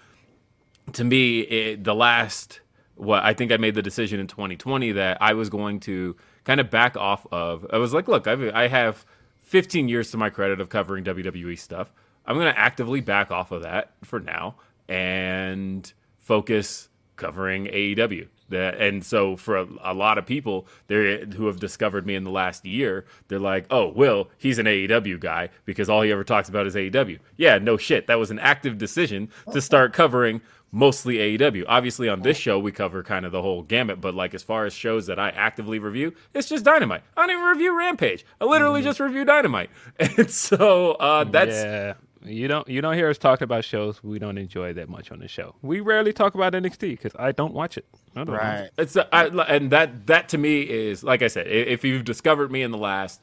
to 0.94 1.04
me, 1.04 1.42
it, 1.42 1.84
the 1.84 1.96
last 1.96 2.62
what 2.96 3.24
I 3.24 3.34
think 3.34 3.52
I 3.52 3.58
made 3.58 3.76
the 3.76 3.82
decision 3.82 4.20
in 4.20 4.28
2020 4.28 4.92
that 4.94 5.22
I 5.22 5.34
was 5.34 5.50
going 5.50 5.80
to 5.82 6.18
kind 6.44 6.60
of 6.60 6.70
back 6.70 6.98
off 6.98 7.26
of. 7.32 7.66
I 7.72 7.78
was 7.78 7.94
like, 7.94 8.08
look, 8.08 8.28
I've, 8.28 8.54
I 8.54 8.68
have 8.68 9.06
15 9.50 9.90
years 9.90 10.12
to 10.12 10.18
my 10.18 10.30
credit 10.30 10.62
of 10.62 10.70
covering 10.70 11.04
WWE 11.04 11.58
stuff. 11.58 11.92
I'm 12.24 12.36
going 12.36 12.54
to 12.54 12.60
actively 12.60 13.02
back 13.02 13.32
off 13.32 13.52
of 13.52 13.64
that 13.64 13.94
for 14.04 14.20
now 14.20 14.58
and 14.88 15.92
focus 16.20 16.90
covering 17.16 17.66
AEW. 17.66 18.28
And 18.52 19.04
so 19.04 19.36
for 19.36 19.58
a, 19.58 19.68
a 19.84 19.94
lot 19.96 20.20
of 20.20 20.26
people 20.28 20.68
there 20.86 21.26
who 21.26 21.48
have 21.48 21.60
discovered 21.60 22.06
me 22.06 22.14
in 22.14 22.24
the 22.24 22.32
last 22.32 22.64
year, 22.66 23.06
they're 23.28 23.40
like, 23.40 23.66
"Oh, 23.70 23.90
Will, 23.90 24.30
he's 24.38 24.58
an 24.58 24.66
AEW 24.66 25.20
guy 25.20 25.50
because 25.66 25.90
all 25.90 26.02
he 26.02 26.12
ever 26.12 26.24
talks 26.24 26.50
about 26.50 26.66
is 26.66 26.76
AEW." 26.76 27.20
Yeah, 27.38 27.60
no 27.60 27.78
shit. 27.78 28.08
That 28.08 28.18
was 28.18 28.32
an 28.32 28.40
active 28.40 28.78
decision 28.80 29.30
to 29.52 29.62
start 29.62 29.94
covering 29.94 30.42
mostly 30.72 31.16
AEW. 31.16 31.66
Obviously, 31.68 32.10
on 32.10 32.22
this 32.22 32.38
show 32.38 32.60
we 32.60 32.72
cover 32.72 33.04
kind 33.04 33.26
of 33.26 33.32
the 33.32 33.42
whole 33.42 33.64
gamut, 33.64 34.02
but 34.02 34.14
like 34.14 34.34
as 34.34 34.44
far 34.44 34.66
as 34.66 34.74
shows 34.74 35.08
that 35.08 35.20
I 35.20 35.30
actively 35.30 35.80
review, 35.80 36.14
it's 36.34 36.50
just 36.50 36.66
Dynamite. 36.66 37.04
I 37.16 37.22
don't 37.22 37.32
even 37.32 37.44
review 37.44 37.78
Rampage. 37.78 38.26
I 38.40 38.46
literally 38.46 38.82
just 38.82 39.00
review 39.00 39.26
Dynamite, 39.26 39.70
and 40.00 40.30
so 40.30 40.92
uh, 40.94 41.24
that's 41.24 41.56
yeah. 41.56 41.94
You 42.22 42.50
don't 42.50 42.68
you 42.68 42.82
don't 42.82 42.96
hear 42.96 43.10
us 43.10 43.18
talk 43.18 43.42
about 43.42 43.64
shows 43.64 44.04
we 44.04 44.20
don't 44.20 44.38
enjoy 44.38 44.74
that 44.74 44.90
much 44.90 45.12
on 45.12 45.20
the 45.20 45.28
show. 45.28 45.56
We 45.62 45.80
rarely 45.80 46.12
talk 46.12 46.36
about 46.36 46.54
NXT 46.54 46.80
because 46.80 47.14
I 47.18 47.32
don't 47.32 47.54
watch 47.54 47.78
it. 47.78 47.86
I 48.16 48.24
don't 48.26 48.36
Right. 48.36 48.70
It's 48.78 48.98
uh, 48.98 49.06
I, 49.14 49.28
and 49.28 49.72
that 49.72 50.08
that 50.08 50.30
to 50.30 50.38
me 50.38 50.62
is 50.62 51.04
like 51.04 51.22
I 51.22 51.28
said. 51.28 51.48
If 51.48 51.86
you've 51.86 52.04
discovered 52.04 52.52
me 52.52 52.62
in 52.62 52.72
the 52.72 52.78
last 52.78 53.22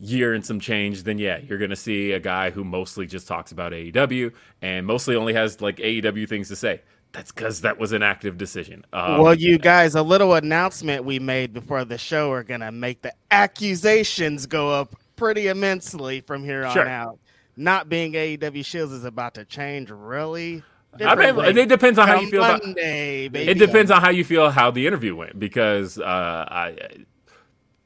year 0.00 0.34
and 0.34 0.44
some 0.44 0.60
change, 0.60 1.02
then 1.02 1.18
yeah, 1.18 1.38
you're 1.38 1.58
gonna 1.58 1.76
see 1.76 2.12
a 2.12 2.20
guy 2.20 2.50
who 2.50 2.64
mostly 2.64 3.06
just 3.06 3.26
talks 3.26 3.52
about 3.52 3.72
AEW 3.72 4.32
and 4.62 4.86
mostly 4.86 5.16
only 5.16 5.34
has 5.34 5.60
like 5.60 5.76
AEW 5.78 6.28
things 6.28 6.48
to 6.48 6.56
say. 6.56 6.82
That's 7.12 7.32
because 7.32 7.62
that 7.62 7.78
was 7.78 7.92
an 7.92 8.02
active 8.02 8.36
decision. 8.36 8.84
Um, 8.92 9.22
well, 9.22 9.34
you 9.34 9.58
guys, 9.58 9.94
a 9.94 10.02
little 10.02 10.34
announcement 10.34 11.04
we 11.04 11.18
made 11.18 11.54
before 11.54 11.84
the 11.84 11.98
show 11.98 12.30
are 12.32 12.42
gonna 12.42 12.70
make 12.70 13.02
the 13.02 13.12
accusations 13.30 14.46
go 14.46 14.70
up 14.70 14.94
pretty 15.16 15.48
immensely 15.48 16.20
from 16.20 16.44
here 16.44 16.64
on 16.64 16.72
Sure. 16.72 16.86
out. 16.86 17.18
Not 17.56 17.88
being 17.88 18.12
AEW 18.12 18.64
Shields 18.64 18.92
is 18.92 19.04
about 19.04 19.34
to 19.34 19.44
change 19.44 19.90
really. 19.90 20.62
I 21.00 21.14
mean, 21.32 21.58
it 21.58 21.68
depends 21.68 21.98
on 21.98 22.08
how 22.08 22.20
you 22.20 22.28
feel 22.28 22.42
about. 22.42 22.62
Baby. 22.74 23.40
It 23.40 23.58
depends 23.58 23.90
on 23.90 24.00
how 24.00 24.10
you 24.10 24.24
feel 24.24 24.50
how 24.50 24.70
the 24.70 24.86
interview 24.86 25.14
went 25.14 25.38
because 25.38 25.98
uh, 25.98 26.02
I 26.48 26.76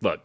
look. 0.00 0.21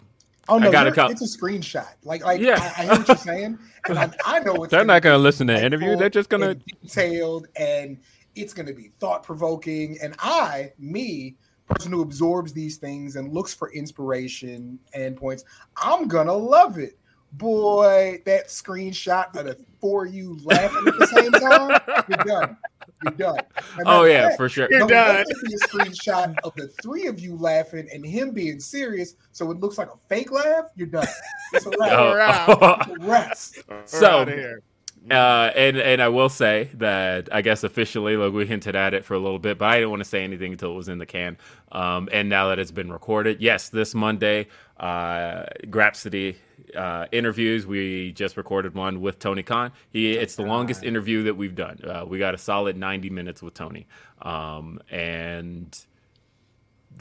Oh 0.49 0.57
no, 0.57 0.69
I 0.71 0.83
you're- 0.83 1.11
it's 1.11 1.35
a 1.35 1.37
screenshot. 1.37 1.87
Like, 2.03 2.23
like 2.23 2.39
Yeah. 2.41 2.55
I, 2.77 2.81
I 2.81 2.85
hear 2.85 2.95
what 2.97 3.07
you're 3.07 3.17
saying, 3.17 3.59
and 3.89 3.99
I, 3.99 4.11
I 4.25 4.39
know 4.39 4.63
it's 4.63 4.71
They're 4.71 4.79
gonna 4.81 4.93
not 4.93 5.01
going 5.01 5.13
to 5.15 5.21
listen 5.21 5.47
to 5.47 5.53
the 5.53 5.63
interview. 5.65 5.95
They're 5.95 6.09
just 6.09 6.29
going 6.29 6.41
to. 6.41 6.55
detailed, 6.55 7.47
and 7.55 7.97
it's 8.35 8.53
going 8.53 8.67
to 8.67 8.73
be 8.73 8.89
thought 8.99 9.23
provoking. 9.23 9.97
And 10.01 10.15
I, 10.19 10.71
me, 10.79 11.35
person 11.67 11.91
who 11.91 12.01
absorbs 12.01 12.53
these 12.53 12.77
things 12.77 13.15
and 13.17 13.33
looks 13.33 13.53
for 13.53 13.71
inspiration 13.73 14.79
and 14.93 15.17
points, 15.17 15.43
I'm 15.75 16.07
gonna 16.07 16.33
love 16.33 16.77
it. 16.77 16.97
Boy, 17.33 18.21
that 18.25 18.47
screenshot 18.47 19.35
of 19.35 19.45
the 19.47 19.57
four 19.81 20.05
of 20.05 20.13
you 20.13 20.39
laughing 20.43 20.87
at 20.87 20.97
the 20.97 21.07
same 21.07 21.31
time, 21.31 21.79
you're 22.07 22.17
done. 22.39 22.57
You're 23.03 23.13
done. 23.13 23.39
And 23.77 23.87
Oh 23.87 24.05
yeah, 24.05 24.27
fact, 24.27 24.37
for 24.37 24.49
sure. 24.49 24.67
You're 24.71 24.87
done. 24.87 24.89
let 24.89 25.27
there 25.27 25.43
be 25.45 25.53
a 25.53 25.67
screenshot 25.67 26.35
of 26.43 26.53
the 26.55 26.67
three 26.81 27.07
of 27.07 27.19
you 27.19 27.35
laughing 27.35 27.87
and 27.93 28.05
him 28.05 28.31
being 28.31 28.59
serious, 28.59 29.15
so 29.31 29.51
it 29.51 29.59
looks 29.59 29.77
like 29.77 29.89
a 29.89 29.97
fake 30.09 30.31
laugh. 30.31 30.65
You're 30.75 30.87
done. 30.87 31.07
It's 31.53 31.65
a 31.65 31.69
wrap. 31.79 31.91
Oh. 31.91 32.11
We're 32.11 32.19
out. 32.19 32.87
It's 32.87 32.89
a 32.89 33.05
wrap. 33.07 33.37
We're 33.69 33.85
so 33.85 34.25
here. 34.25 34.61
Uh, 35.09 35.51
and 35.55 35.77
and 35.77 36.01
I 36.01 36.09
will 36.09 36.27
say 36.27 36.69
that 36.75 37.29
I 37.31 37.41
guess 37.41 37.63
officially, 37.63 38.17
like 38.17 38.33
we 38.33 38.45
hinted 38.45 38.75
at 38.75 38.93
it 38.93 39.05
for 39.05 39.13
a 39.13 39.19
little 39.19 39.39
bit, 39.39 39.57
but 39.57 39.69
I 39.69 39.75
didn't 39.75 39.91
want 39.91 40.01
to 40.01 40.09
say 40.09 40.23
anything 40.23 40.51
until 40.51 40.71
it 40.71 40.75
was 40.75 40.89
in 40.89 40.97
the 40.97 41.05
can. 41.05 41.37
Um, 41.71 42.09
and 42.11 42.27
now 42.27 42.49
that 42.49 42.59
it's 42.59 42.71
been 42.71 42.91
recorded, 42.91 43.39
yes, 43.39 43.69
this 43.69 43.95
Monday, 43.95 44.47
uh, 44.77 45.45
Grapsody 45.65 46.35
uh, 46.75 47.05
interviews. 47.11 47.65
We 47.65 48.11
just 48.13 48.37
recorded 48.37 48.75
one 48.75 49.01
with 49.01 49.19
Tony 49.19 49.43
Khan. 49.43 49.71
He 49.89 50.13
it's 50.13 50.35
the 50.35 50.43
longest 50.43 50.83
interview 50.83 51.23
that 51.23 51.35
we've 51.35 51.55
done. 51.55 51.79
Uh, 51.83 52.05
we 52.07 52.19
got 52.19 52.33
a 52.33 52.37
solid 52.37 52.77
ninety 52.77 53.09
minutes 53.09 53.41
with 53.41 53.53
Tony, 53.53 53.87
um, 54.21 54.79
and 54.89 55.77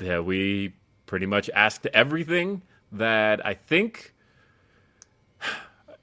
yeah, 0.00 0.20
we 0.20 0.74
pretty 1.06 1.26
much 1.26 1.50
asked 1.54 1.86
everything 1.86 2.62
that 2.92 3.44
I 3.44 3.54
think. 3.54 4.14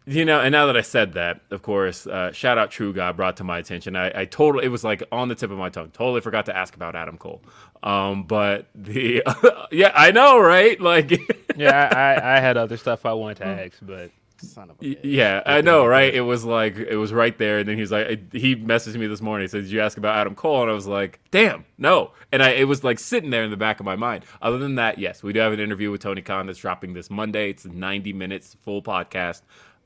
You 0.06 0.26
know, 0.26 0.42
and 0.42 0.52
now 0.52 0.66
that 0.66 0.76
I 0.76 0.82
said 0.82 1.14
that, 1.14 1.40
of 1.50 1.62
course, 1.62 2.06
uh, 2.06 2.34
shout 2.34 2.58
out 2.58 2.72
True 2.72 2.92
God 2.92 3.16
brought 3.16 3.38
to 3.38 3.46
my 3.46 3.58
attention. 3.60 3.96
I, 3.96 4.24
I 4.24 4.26
totally, 4.26 4.66
it 4.66 4.68
was 4.68 4.84
like 4.84 5.02
on 5.14 5.30
the 5.30 5.36
tip 5.36 5.50
of 5.50 5.58
my 5.58 5.70
tongue. 5.70 5.92
Totally 5.92 6.20
forgot 6.20 6.46
to 6.48 6.58
ask 6.58 6.76
about 6.76 6.94
Adam 6.94 7.18
Cole. 7.18 7.42
Um, 7.84 8.24
but 8.24 8.68
the, 8.76 9.24
yeah, 9.72 9.94
I 9.96 10.12
know, 10.12 10.42
right? 10.42 10.78
Like, 10.82 11.12
Yeah, 11.56 11.90
I, 11.92 12.14
I, 12.14 12.38
I 12.38 12.40
had 12.40 12.58
other 12.58 12.78
stuff 12.78 13.06
I 13.06 13.14
wanted 13.14 13.38
to 13.38 13.46
ask, 13.46 13.80
but 13.82 14.12
Son 14.38 14.70
of 14.70 14.78
a 14.82 14.86
Y- 14.86 14.96
bitch. 14.96 15.00
Yeah, 15.04 15.42
I 15.46 15.62
know, 15.62 15.86
right? 15.86 16.14
It 16.14 16.22
was 16.22 16.44
like 16.44 16.76
it 16.78 16.98
was 16.98 17.14
right 17.14 17.38
there, 17.38 17.60
and 17.60 17.70
then 17.70 17.78
he's 17.78 17.92
was 17.92 18.06
like, 18.08 18.34
he 18.34 18.56
messaged 18.56 18.96
me 18.98 19.08
this 19.08 19.22
morning. 19.22 19.46
He 19.46 19.48
said, 19.50 19.64
"Did 19.64 19.72
you 19.72 19.82
ask 19.82 19.98
about 19.98 20.18
Adam 20.18 20.36
Cole?" 20.36 20.64
And 20.64 20.72
I 20.72 20.74
was 20.74 20.88
like, 20.88 21.20
"Damn, 21.32 21.66
no." 21.78 22.12
And 22.32 22.44
I, 22.44 22.50
it 22.52 22.66
was 22.68 22.84
like 22.84 23.00
sitting 23.00 23.30
there 23.30 23.44
in 23.44 23.52
the 23.52 23.58
back 23.58 23.80
of 23.80 23.86
my 23.86 23.96
mind. 23.96 24.26
Other 24.42 24.58
than 24.58 24.76
that, 24.76 24.98
yes, 24.98 25.24
we 25.24 25.34
do 25.34 25.40
have 25.40 25.54
an 25.54 25.60
interview 25.60 25.92
with 25.92 26.02
Tony 26.02 26.22
Khan 26.22 26.48
that's 26.48 26.60
dropping 26.60 26.94
this 26.94 27.10
Monday. 27.10 27.50
It's 27.52 27.66
90 27.66 28.12
minutes, 28.14 28.56
full 28.64 28.82
podcast, 28.82 29.42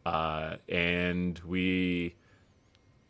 uh, 0.05 0.55
and 0.69 1.37
we, 1.39 2.15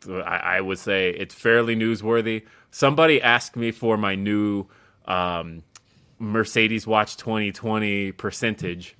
I, 0.08 0.56
I 0.56 0.60
would 0.60 0.78
say 0.78 1.10
it's 1.10 1.34
fairly 1.34 1.76
newsworthy. 1.76 2.44
Somebody 2.70 3.22
asked 3.22 3.56
me 3.56 3.70
for 3.70 3.96
my 3.96 4.14
new 4.14 4.66
um, 5.06 5.62
Mercedes 6.18 6.86
Watch 6.86 7.16
2020 7.16 8.12
percentage, 8.12 8.96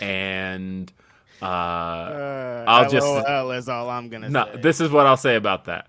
and. 0.00 0.92
Uh, 1.40 1.44
Uh, 1.44 2.64
I'll 2.66 2.90
just- 2.90 3.06
LOL 3.06 3.52
is 3.52 3.68
all 3.68 3.88
I'm 3.88 4.08
gonna 4.08 4.28
no, 4.28 4.46
say. 4.54 4.60
this 4.60 4.80
is 4.80 4.90
what 4.90 5.06
I'll 5.06 5.16
say 5.16 5.36
about 5.36 5.66
that. 5.66 5.86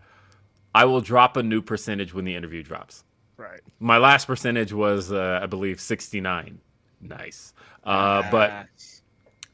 I 0.76 0.86
will 0.86 1.02
drop 1.02 1.38
a 1.38 1.44
new 1.44 1.62
percentage 1.64 2.14
when 2.14 2.24
the 2.26 2.36
interview 2.36 2.62
drops. 2.62 3.04
right. 3.38 3.62
My 3.80 3.98
last 3.98 4.26
percentage 4.28 4.72
was, 4.74 5.12
uh, 5.12 5.40
I 5.42 5.48
believe, 5.48 5.80
69. 5.82 6.60
Nice. 7.02 7.54
Uh, 7.84 8.30
but 8.30 8.68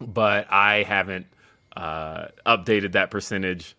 but 0.02 0.52
I 0.52 0.84
haven't 0.84 1.28
uh, 1.78 2.28
updated 2.46 2.92
that 2.94 3.10
percentage. 3.12 3.75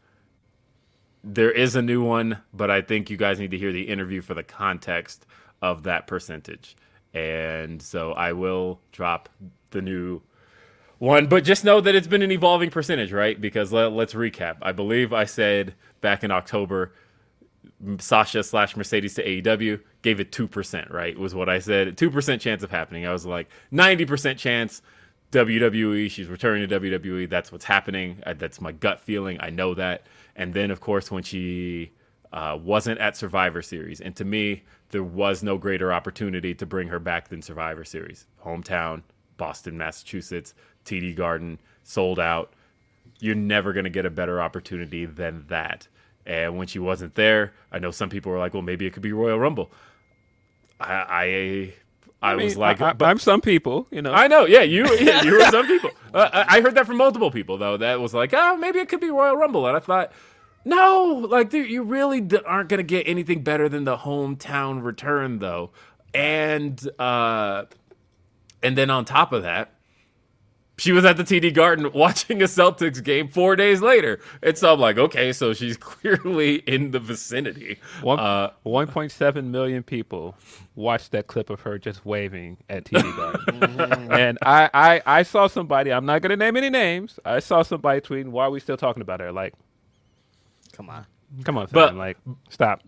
There 1.24 1.50
is 1.50 1.76
a 1.76 1.82
new 1.82 2.02
one, 2.02 2.38
but 2.54 2.70
I 2.70 2.80
think 2.80 3.10
you 3.10 3.16
guys 3.18 3.38
need 3.38 3.50
to 3.50 3.58
hear 3.58 3.72
the 3.72 3.88
interview 3.88 4.22
for 4.22 4.32
the 4.34 4.42
context 4.44 5.26
of 5.60 5.82
that 5.82 6.06
percentage. 6.06 6.76
And 7.16 7.80
so 7.80 8.12
I 8.12 8.34
will 8.34 8.78
drop 8.92 9.30
the 9.70 9.80
new 9.80 10.20
one, 10.98 11.28
but 11.28 11.44
just 11.44 11.64
know 11.64 11.80
that 11.80 11.94
it's 11.94 12.06
been 12.06 12.20
an 12.20 12.30
evolving 12.30 12.70
percentage, 12.70 13.10
right? 13.10 13.40
Because 13.40 13.72
let, 13.72 13.92
let's 13.92 14.12
recap. 14.12 14.56
I 14.60 14.72
believe 14.72 15.14
I 15.14 15.24
said 15.24 15.74
back 16.02 16.22
in 16.22 16.30
October 16.30 16.92
Sasha 17.98 18.42
slash 18.42 18.76
Mercedes 18.76 19.14
to 19.14 19.24
AEW, 19.24 19.80
gave 20.02 20.20
it 20.20 20.30
2%, 20.30 20.92
right? 20.92 21.18
Was 21.18 21.34
what 21.34 21.48
I 21.48 21.58
said. 21.58 21.96
2% 21.96 22.40
chance 22.40 22.62
of 22.62 22.70
happening. 22.70 23.06
I 23.06 23.12
was 23.12 23.24
like, 23.24 23.48
90% 23.72 24.36
chance 24.36 24.82
WWE, 25.32 26.10
she's 26.10 26.28
returning 26.28 26.68
to 26.68 26.80
WWE. 26.80 27.30
That's 27.30 27.50
what's 27.50 27.64
happening. 27.64 28.22
That's 28.36 28.60
my 28.60 28.72
gut 28.72 29.00
feeling. 29.00 29.38
I 29.40 29.48
know 29.48 29.72
that. 29.72 30.06
And 30.36 30.52
then, 30.52 30.70
of 30.70 30.80
course, 30.80 31.10
when 31.10 31.22
she 31.22 31.92
uh, 32.30 32.58
wasn't 32.62 33.00
at 33.00 33.16
Survivor 33.16 33.62
Series, 33.62 34.02
and 34.02 34.14
to 34.16 34.24
me, 34.24 34.64
there 34.90 35.02
was 35.02 35.42
no 35.42 35.58
greater 35.58 35.92
opportunity 35.92 36.54
to 36.54 36.66
bring 36.66 36.88
her 36.88 36.98
back 36.98 37.28
than 37.28 37.42
Survivor 37.42 37.84
Series. 37.84 38.26
Hometown, 38.44 39.02
Boston, 39.36 39.76
Massachusetts, 39.76 40.54
TD 40.84 41.14
Garden, 41.14 41.58
sold 41.82 42.18
out 42.18 42.52
you're 43.20 43.34
never 43.34 43.72
going 43.72 43.84
to 43.84 43.90
get 43.90 44.06
a 44.06 44.10
better 44.10 44.40
opportunity 44.40 45.06
than 45.06 45.44
that. 45.48 45.88
And 46.24 46.56
when 46.56 46.66
she 46.66 46.78
wasn't 46.78 47.14
there, 47.14 47.52
I 47.70 47.78
know 47.78 47.90
some 47.90 48.10
people 48.10 48.32
were 48.32 48.38
like, 48.38 48.52
"Well, 48.52 48.62
maybe 48.62 48.86
it 48.86 48.92
could 48.92 49.02
be 49.02 49.12
Royal 49.12 49.38
Rumble." 49.38 49.70
I 50.80 51.72
I, 52.22 52.30
I, 52.30 52.34
was 52.34 52.54
mean, 52.54 52.60
like, 52.60 52.80
I, 52.80 52.92
but 52.92 53.08
am 53.08 53.18
some 53.18 53.40
people, 53.40 53.86
you 53.90 54.02
know. 54.02 54.12
I 54.12 54.26
know, 54.26 54.44
yeah, 54.44 54.62
you 54.62 54.86
yeah, 55.00 55.22
you 55.22 55.32
were 55.34 55.44
some 55.44 55.66
people. 55.66 55.90
Uh, 56.12 56.28
I 56.32 56.58
I 56.58 56.60
heard 56.60 56.74
that 56.74 56.86
from 56.86 56.96
multiple 56.96 57.30
people 57.30 57.58
though. 57.58 57.76
That 57.76 58.00
was 58.00 58.12
like, 58.12 58.34
"Oh, 58.34 58.56
maybe 58.56 58.80
it 58.80 58.88
could 58.88 59.00
be 59.00 59.10
Royal 59.10 59.36
Rumble," 59.36 59.66
and 59.66 59.76
I 59.76 59.80
thought. 59.80 60.12
No, 60.66 61.26
like 61.30 61.48
dude, 61.50 61.70
you 61.70 61.82
really 61.84 62.20
d- 62.20 62.40
aren't 62.44 62.68
gonna 62.68 62.82
get 62.82 63.06
anything 63.08 63.42
better 63.44 63.68
than 63.68 63.84
the 63.84 63.98
hometown 63.98 64.82
return, 64.82 65.38
though, 65.38 65.70
and 66.12 66.76
uh, 66.98 67.66
and 68.64 68.76
then 68.76 68.90
on 68.90 69.04
top 69.04 69.32
of 69.32 69.44
that, 69.44 69.74
she 70.76 70.90
was 70.90 71.04
at 71.04 71.16
the 71.18 71.22
TD 71.22 71.54
Garden 71.54 71.92
watching 71.94 72.42
a 72.42 72.46
Celtics 72.46 73.00
game 73.02 73.28
four 73.28 73.54
days 73.54 73.80
later. 73.80 74.18
And 74.42 74.58
so 74.58 74.72
I'm 74.74 74.80
like, 74.80 74.98
okay, 74.98 75.32
so 75.32 75.52
she's 75.54 75.76
clearly 75.78 76.56
in 76.56 76.90
the 76.90 76.98
vicinity. 76.98 77.78
One, 78.02 78.18
Uh, 78.18 78.50
1.7 78.66 79.44
million 79.44 79.84
people 79.84 80.34
watched 80.74 81.12
that 81.12 81.28
clip 81.28 81.48
of 81.48 81.60
her 81.60 81.78
just 81.78 82.04
waving 82.04 82.56
at 82.68 82.84
TD 82.86 83.16
Garden. 83.60 84.10
and 84.10 84.36
I, 84.42 84.68
I, 84.74 85.02
I 85.06 85.22
saw 85.22 85.46
somebody, 85.46 85.92
I'm 85.92 86.04
not 86.06 86.22
going 86.22 86.30
to 86.30 86.36
name 86.36 86.56
any 86.56 86.70
names. 86.70 87.20
I 87.24 87.38
saw 87.38 87.62
somebody 87.62 88.00
tweeting, 88.00 88.30
why 88.30 88.46
are 88.46 88.50
we 88.50 88.58
still 88.60 88.76
talking 88.76 89.00
about 89.00 89.20
her? 89.20 89.30
Like, 89.32 89.54
Come 90.76 90.90
on. 90.90 91.06
come 91.44 91.56
on, 91.58 91.68
But- 91.72 91.88
fam. 91.90 91.98
like, 91.98 92.18
stop. 92.50 92.82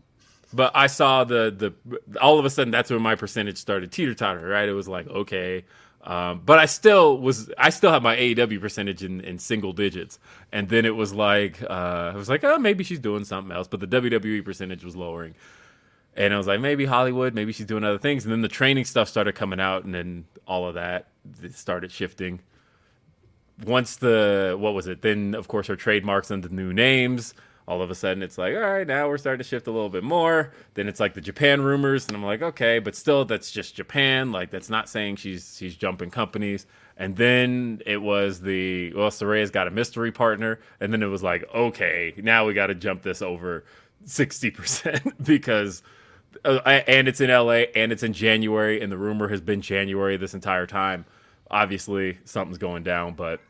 But 0.53 0.73
I 0.75 0.87
saw 0.87 1.25
the 1.25 1.51
the 1.55 2.19
all 2.23 2.39
of 2.39 2.45
a 2.47 2.51
sudden 2.51 2.71
that's 2.71 2.91
when 2.91 3.03
my 3.03 3.17
percentage 3.17 3.59
started 3.59 3.93
teeter 3.93 4.15
totter. 4.15 4.41
Right, 4.47 4.67
it 4.67 4.73
was 4.73 4.89
like 4.89 5.07
okay, 5.07 5.65
um, 6.05 6.41
but 6.47 6.59
I 6.59 6.65
still 6.65 7.19
was 7.19 7.51
I 7.59 7.69
still 7.69 7.91
have 7.93 8.03
my 8.03 8.17
AEW 8.17 8.59
percentage 8.59 9.05
in, 9.05 9.21
in 9.21 9.39
single 9.39 9.75
digits, 9.75 10.19
and 10.51 10.67
then 10.71 10.87
it 10.87 10.97
was 10.97 11.13
like 11.13 11.61
uh, 11.63 12.13
I 12.15 12.17
was 12.17 12.31
like 12.31 12.45
oh 12.45 12.59
maybe 12.59 12.83
she's 12.83 12.99
doing 12.99 13.25
something 13.27 13.55
else, 13.55 13.69
but 13.69 13.81
the 13.81 13.87
WWE 13.87 14.43
percentage 14.43 14.83
was 14.85 14.97
lowering, 14.97 15.35
and 16.17 16.33
I 16.33 16.39
was 16.39 16.47
like 16.47 16.61
maybe 16.61 16.87
Hollywood, 16.87 17.35
maybe 17.35 17.53
she's 17.53 17.67
doing 17.67 17.85
other 17.85 17.99
things, 17.99 18.25
and 18.25 18.33
then 18.33 18.41
the 18.41 18.49
training 18.49 18.87
stuff 18.87 19.07
started 19.11 19.35
coming 19.35 19.61
out, 19.61 19.85
and 19.85 19.95
then 19.95 20.25
all 20.47 20.67
of 20.67 20.77
that 20.77 21.09
started 21.53 21.93
shifting. 21.93 22.41
Once 23.67 23.97
the 23.97 24.57
what 24.59 24.73
was 24.73 24.87
it? 24.87 25.03
Then 25.03 25.35
of 25.35 25.47
course 25.49 25.67
her 25.67 25.77
trademarks 25.77 26.31
and 26.31 26.43
the 26.43 26.49
new 26.49 26.73
names 26.73 27.35
all 27.69 27.83
of 27.83 27.91
a 27.91 27.95
sudden 27.95 28.23
it's 28.23 28.39
like 28.39 28.55
all 28.55 28.61
right 28.63 28.87
now 28.87 29.07
we're 29.07 29.19
starting 29.19 29.39
to 29.39 29.45
shift 29.45 29.67
a 29.67 29.71
little 29.71 29.91
bit 29.91 30.03
more. 30.03 30.53
Then 30.73 30.89
it's 30.89 30.99
like 30.99 31.13
the 31.13 31.21
japan 31.21 31.61
rumors 31.61 32.09
and 32.09 32.17
i'm 32.17 32.25
like 32.25 32.41
okay 32.41 32.79
but 32.79 32.97
still 32.97 33.27
that's 33.27 33.51
just 33.51 33.75
japan. 33.77 34.33
Like 34.33 34.51
that's 34.51 34.71
not 34.71 34.89
saying 34.89 35.17
she's 35.17 35.55
she's 35.57 35.77
jumping 35.77 36.11
companies. 36.11 36.67
And 36.97 37.15
then 37.15 37.83
it 37.85 37.99
was 37.99 38.41
the 38.41 38.93
well 38.95 39.11
Saraya's 39.11 39.51
got 39.51 39.69
a 39.69 39.71
mystery 39.71 40.11
partner 40.11 40.59
and 40.81 40.93
then 40.93 41.03
it 41.03 41.07
was 41.07 41.23
like 41.23 41.45
okay 41.55 42.15
now 42.17 42.47
we 42.47 42.55
got 42.55 42.69
to 42.69 42.75
jump 42.75 43.03
this 43.03 43.21
over 43.21 43.65
60% 44.07 45.13
because 45.25 45.83
uh, 46.45 46.61
and 46.65 47.07
it's 47.07 47.21
in 47.21 47.29
LA 47.29 47.65
and 47.77 47.93
it's 47.93 48.03
in 48.03 48.15
January 48.15 48.81
and 48.81 48.91
the 48.91 48.99
rumor 48.99 49.29
has 49.29 49.43
been 49.43 49.61
January 49.61 50.17
this 50.17 50.33
entire 50.33 50.67
time. 50.67 51.05
Obviously 51.51 52.19
something's 52.25 52.59
going 52.59 52.83
down 52.83 53.13
but 53.13 53.41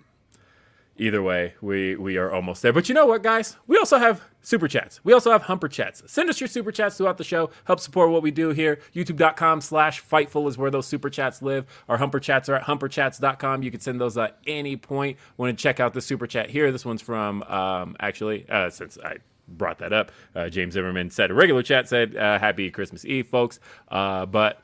either 0.99 1.23
way, 1.23 1.55
we 1.61 1.97
we 1.97 2.17
are 2.17 2.31
almost 2.31 2.63
there. 2.63 2.73
But 2.73 2.89
you 2.89 2.95
know 2.95 3.07
what, 3.07 3.23
guys? 3.23 3.57
We 3.67 3.77
also 3.77 3.99
have 3.99 4.23
super 4.41 4.69
chats. 4.69 5.01
We 5.05 5.13
also 5.13 5.31
have 5.31 5.43
humper 5.43 5.69
chats. 5.69 6.03
Send 6.07 6.29
us 6.29 6.41
your 6.41 6.49
super 6.49 6.73
chats 6.73 6.97
throughout 6.97 7.19
the 7.19 7.25
show. 7.25 7.51
Help 7.65 7.81
support 7.81 8.11
what 8.11 8.23
we 8.23 8.31
do 8.31 8.51
here. 8.51 8.81
YouTube.com 8.95 9.61
slash 9.61 10.03
Fightful 10.03 10.49
is 10.49 10.57
where 10.57 10.71
those 10.71 10.87
super 10.87 11.11
chats 11.11 11.43
live. 11.43 11.67
Our 11.89 11.97
humper 11.99 12.21
chats 12.21 12.49
are 12.49 12.57
at 12.57 12.65
humperchats.com. 12.65 13.63
You 13.63 13.71
can 13.71 13.81
send 13.81 14.01
those 14.01 14.17
at 14.17 14.39
any 14.47 14.77
point. 14.77 15.19
Want 15.37 15.57
to 15.57 15.63
check 15.63 15.81
out 15.81 15.95
the 15.95 16.01
super 16.01 16.27
chat 16.27 16.51
here? 16.51 16.73
This 16.73 16.85
one's 16.85 17.03
from 17.03 17.43
um, 17.45 17.97
actually 18.01 18.49
uh, 18.49 18.71
since 18.71 18.99
I 19.03 19.19
brought 19.49 19.79
that 19.79 19.93
up, 19.93 20.13
uh, 20.35 20.49
James 20.49 20.75
Zimmerman 20.75 21.11
said 21.11 21.31
a 21.31 21.35
regular 21.35 21.63
chat 21.63 21.89
said 21.89 22.17
uh, 22.17 22.39
Happy 22.39 22.71
Christmas 22.71 23.05
Eve, 23.05 23.27
folks. 23.27 23.61
Uh, 23.89 24.27
but 24.27 24.61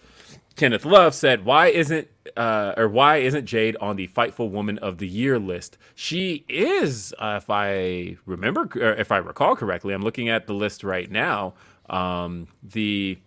Kenneth 0.56 0.84
Love 0.84 1.14
said, 1.14 1.44
"Why 1.44 1.66
isn't 1.68 2.08
uh, 2.36 2.74
or 2.76 2.88
why 2.88 3.16
isn't 3.18 3.46
Jade 3.46 3.76
on 3.80 3.96
the 3.96 4.08
Fightful 4.08 4.50
Woman 4.50 4.78
of 4.78 4.98
the 4.98 5.08
Year 5.08 5.38
list? 5.38 5.78
She 5.94 6.44
is, 6.48 7.14
uh, 7.18 7.40
if 7.42 7.50
I 7.50 8.16
remember, 8.26 8.68
if 8.98 9.12
I 9.12 9.18
recall 9.18 9.56
correctly. 9.56 9.94
I'm 9.94 10.02
looking 10.02 10.28
at 10.28 10.46
the 10.46 10.54
list 10.54 10.84
right 10.84 11.10
now. 11.10 11.54
Um, 11.88 12.48
the 12.62 13.18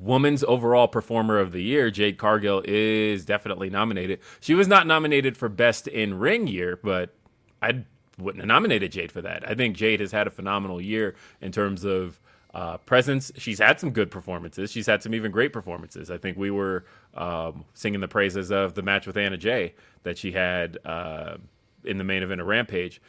Woman's 0.00 0.44
Overall 0.44 0.88
Performer 0.88 1.38
of 1.38 1.52
the 1.52 1.62
Year, 1.62 1.90
Jade 1.90 2.18
Cargill, 2.18 2.62
is 2.66 3.24
definitely 3.24 3.70
nominated. 3.70 4.20
She 4.40 4.54
was 4.54 4.68
not 4.68 4.86
nominated 4.86 5.36
for 5.36 5.48
Best 5.48 5.88
in 5.88 6.18
Ring 6.18 6.46
Year, 6.46 6.78
but 6.82 7.14
I 7.62 7.84
wouldn't 8.18 8.42
have 8.42 8.48
nominated 8.48 8.92
Jade 8.92 9.12
for 9.12 9.22
that. 9.22 9.48
I 9.48 9.54
think 9.54 9.76
Jade 9.76 10.00
has 10.00 10.12
had 10.12 10.26
a 10.26 10.30
phenomenal 10.30 10.80
year 10.80 11.14
in 11.40 11.52
terms 11.52 11.84
of 11.84 12.20
uh, 12.58 12.76
presence. 12.78 13.30
She's 13.36 13.60
had 13.60 13.78
some 13.78 13.90
good 13.90 14.10
performances. 14.10 14.72
She's 14.72 14.86
had 14.86 15.00
some 15.00 15.14
even 15.14 15.30
great 15.30 15.52
performances. 15.52 16.10
I 16.10 16.18
think 16.18 16.36
we 16.36 16.50
were 16.50 16.84
um, 17.14 17.64
singing 17.72 18.00
the 18.00 18.08
praises 18.08 18.50
of 18.50 18.74
the 18.74 18.82
match 18.82 19.06
with 19.06 19.16
Anna 19.16 19.36
Jay 19.36 19.74
that 20.02 20.18
she 20.18 20.32
had 20.32 20.76
uh, 20.84 21.36
in 21.84 21.98
the 21.98 22.04
main 22.04 22.24
event 22.24 22.40
of 22.40 22.48
Rampage. 22.48 23.00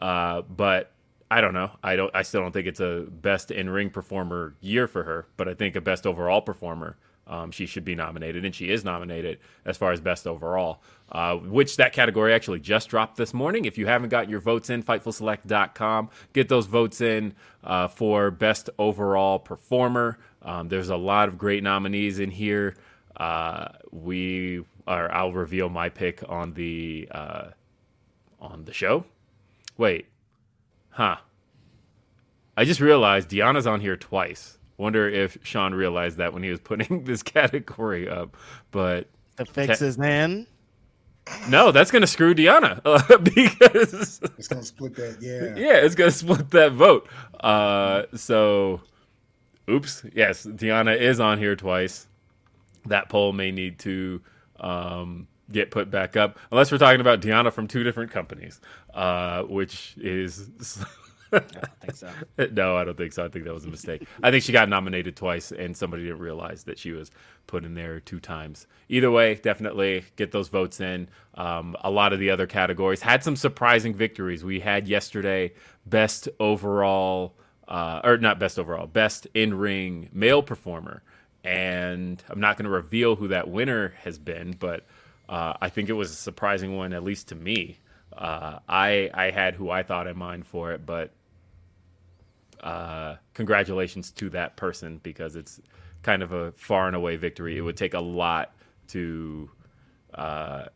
Uh, 0.00 0.42
but 0.42 0.90
I 1.30 1.40
don't 1.40 1.54
know. 1.54 1.70
I 1.84 1.94
don't. 1.94 2.10
I 2.12 2.22
still 2.22 2.40
don't 2.40 2.50
think 2.50 2.66
it's 2.66 2.80
a 2.80 3.06
best 3.08 3.52
in 3.52 3.70
ring 3.70 3.90
performer 3.90 4.54
year 4.60 4.88
for 4.88 5.04
her. 5.04 5.28
But 5.36 5.48
I 5.48 5.54
think 5.54 5.76
a 5.76 5.80
best 5.80 6.04
overall 6.04 6.40
performer. 6.40 6.96
Um, 7.28 7.50
she 7.50 7.66
should 7.66 7.84
be 7.84 7.94
nominated, 7.94 8.44
and 8.44 8.54
she 8.54 8.70
is 8.70 8.84
nominated 8.84 9.38
as 9.64 9.76
far 9.76 9.92
as 9.92 10.00
best 10.00 10.26
overall, 10.26 10.82
uh, 11.12 11.36
which 11.36 11.76
that 11.76 11.92
category 11.92 12.32
actually 12.32 12.60
just 12.60 12.88
dropped 12.88 13.16
this 13.16 13.34
morning. 13.34 13.66
If 13.66 13.76
you 13.76 13.86
haven't 13.86 14.08
got 14.08 14.30
your 14.30 14.40
votes 14.40 14.70
in, 14.70 14.82
FightfulSelect.com, 14.82 16.10
get 16.32 16.48
those 16.48 16.66
votes 16.66 17.00
in 17.00 17.34
uh, 17.62 17.88
for 17.88 18.30
best 18.30 18.70
overall 18.78 19.38
performer. 19.38 20.18
Um, 20.42 20.68
there's 20.68 20.88
a 20.88 20.96
lot 20.96 21.28
of 21.28 21.36
great 21.36 21.62
nominees 21.62 22.18
in 22.18 22.30
here. 22.30 22.76
Uh, 23.16 23.68
we 23.90 24.64
are. 24.86 25.12
I'll 25.12 25.32
reveal 25.32 25.68
my 25.68 25.88
pick 25.88 26.22
on 26.28 26.54
the 26.54 27.08
uh, 27.10 27.48
on 28.40 28.64
the 28.64 28.72
show. 28.72 29.04
Wait, 29.76 30.06
huh? 30.90 31.16
I 32.56 32.64
just 32.64 32.80
realized 32.80 33.28
Deonna's 33.28 33.66
on 33.66 33.80
here 33.80 33.96
twice. 33.96 34.57
Wonder 34.78 35.08
if 35.08 35.36
Sean 35.42 35.74
realized 35.74 36.16
that 36.18 36.32
when 36.32 36.42
he 36.42 36.50
was 36.50 36.60
putting 36.60 37.04
this 37.04 37.22
category 37.22 38.08
up. 38.08 38.36
But 38.70 39.08
The 39.36 39.44
fix 39.44 39.82
is 39.82 39.98
in. 39.98 40.46
no, 41.48 41.72
that's 41.72 41.90
gonna 41.90 42.06
screw 42.06 42.34
Deonna 42.34 42.80
uh, 42.86 43.18
because 43.18 44.20
It's 44.38 44.48
gonna 44.48 44.62
split 44.62 44.94
that. 44.96 45.18
Yeah. 45.20 45.56
yeah, 45.56 45.76
it's 45.84 45.94
gonna 45.94 46.10
split 46.10 46.50
that 46.52 46.72
vote. 46.72 47.08
Uh, 47.40 48.04
so, 48.14 48.80
oops. 49.68 50.04
Yes, 50.14 50.46
Deonna 50.46 50.96
is 50.98 51.20
on 51.20 51.38
here 51.38 51.54
twice. 51.56 52.06
That 52.86 53.08
poll 53.10 53.32
may 53.34 53.50
need 53.50 53.80
to 53.80 54.22
um, 54.60 55.26
get 55.52 55.70
put 55.70 55.90
back 55.90 56.16
up, 56.16 56.38
unless 56.50 56.72
we're 56.72 56.78
talking 56.78 57.00
about 57.02 57.20
Deonna 57.20 57.52
from 57.52 57.66
two 57.66 57.82
different 57.82 58.10
companies, 58.10 58.60
uh, 58.94 59.42
which 59.42 59.94
is. 59.98 60.48
I 61.32 61.38
don't 61.38 61.80
think 61.80 61.94
so. 61.96 62.10
no, 62.52 62.76
I 62.76 62.84
don't 62.84 62.96
think 62.96 63.12
so. 63.12 63.24
I 63.24 63.28
think 63.28 63.44
that 63.44 63.54
was 63.54 63.64
a 63.64 63.68
mistake. 63.70 64.06
I 64.22 64.30
think 64.30 64.42
she 64.44 64.52
got 64.52 64.68
nominated 64.68 65.16
twice, 65.16 65.52
and 65.52 65.76
somebody 65.76 66.04
didn't 66.04 66.20
realize 66.20 66.64
that 66.64 66.78
she 66.78 66.92
was 66.92 67.10
put 67.46 67.64
in 67.64 67.74
there 67.74 68.00
two 68.00 68.20
times. 68.20 68.66
Either 68.88 69.10
way, 69.10 69.34
definitely 69.36 70.04
get 70.16 70.32
those 70.32 70.48
votes 70.48 70.80
in. 70.80 71.08
Um, 71.34 71.76
a 71.82 71.90
lot 71.90 72.12
of 72.12 72.18
the 72.18 72.30
other 72.30 72.46
categories 72.46 73.02
had 73.02 73.22
some 73.22 73.36
surprising 73.36 73.94
victories. 73.94 74.44
We 74.44 74.60
had 74.60 74.88
yesterday 74.88 75.52
best 75.86 76.28
overall, 76.40 77.34
uh, 77.66 78.00
or 78.04 78.18
not 78.18 78.38
best 78.38 78.58
overall, 78.58 78.86
best 78.86 79.26
in 79.34 79.54
ring 79.54 80.08
male 80.12 80.42
performer. 80.42 81.02
And 81.44 82.22
I'm 82.28 82.40
not 82.40 82.56
going 82.56 82.64
to 82.64 82.70
reveal 82.70 83.16
who 83.16 83.28
that 83.28 83.48
winner 83.48 83.94
has 84.02 84.18
been, 84.18 84.56
but 84.58 84.86
uh, 85.28 85.54
I 85.60 85.68
think 85.68 85.88
it 85.88 85.94
was 85.94 86.10
a 86.10 86.14
surprising 86.14 86.76
one, 86.76 86.92
at 86.92 87.04
least 87.04 87.28
to 87.28 87.34
me. 87.34 87.78
Uh, 88.16 88.58
I 88.68 89.10
I 89.14 89.30
had 89.30 89.54
who 89.54 89.70
I 89.70 89.82
thought 89.82 90.06
in 90.06 90.18
mind 90.18 90.46
for 90.46 90.72
it, 90.72 90.84
but 90.84 91.12
uh, 92.62 93.16
congratulations 93.34 94.10
to 94.12 94.30
that 94.30 94.56
person 94.56 95.00
because 95.02 95.36
it's 95.36 95.60
kind 96.02 96.22
of 96.22 96.32
a 96.32 96.52
far 96.52 96.86
and 96.86 96.96
away 96.96 97.16
victory. 97.16 97.56
It 97.56 97.60
would 97.60 97.76
take 97.76 97.94
a 97.94 98.00
lot 98.00 98.54
to 98.88 99.50
uh, 100.14 100.66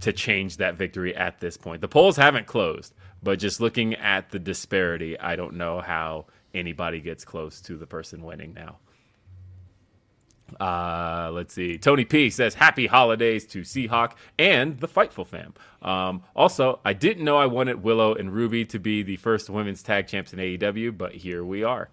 to 0.00 0.12
change 0.12 0.58
that 0.58 0.74
victory 0.76 1.14
at 1.16 1.40
this 1.40 1.56
point. 1.56 1.80
The 1.80 1.88
polls 1.88 2.16
haven't 2.16 2.46
closed, 2.46 2.94
but 3.22 3.38
just 3.38 3.60
looking 3.60 3.94
at 3.94 4.30
the 4.30 4.38
disparity, 4.38 5.18
I 5.18 5.36
don't 5.36 5.54
know 5.54 5.80
how 5.80 6.26
anybody 6.54 7.00
gets 7.00 7.24
close 7.24 7.60
to 7.62 7.76
the 7.76 7.86
person 7.86 8.22
winning 8.22 8.54
now. 8.54 8.78
Uh, 10.60 11.30
let's 11.32 11.52
see. 11.54 11.76
Tony 11.76 12.04
P 12.04 12.30
says 12.30 12.54
happy 12.54 12.86
holidays 12.86 13.44
to 13.46 13.62
Seahawk 13.62 14.12
and 14.38 14.78
the 14.78 14.88
Fightful 14.88 15.26
fam. 15.26 15.54
Um, 15.82 16.22
also, 16.34 16.80
I 16.84 16.92
didn't 16.92 17.24
know 17.24 17.36
I 17.36 17.46
wanted 17.46 17.82
Willow 17.82 18.14
and 18.14 18.32
Ruby 18.32 18.64
to 18.66 18.78
be 18.78 19.02
the 19.02 19.16
first 19.16 19.50
women's 19.50 19.82
tag 19.82 20.06
champs 20.06 20.32
in 20.32 20.38
AEW, 20.38 20.96
but 20.96 21.12
here 21.12 21.44
we 21.44 21.64
are. 21.64 21.90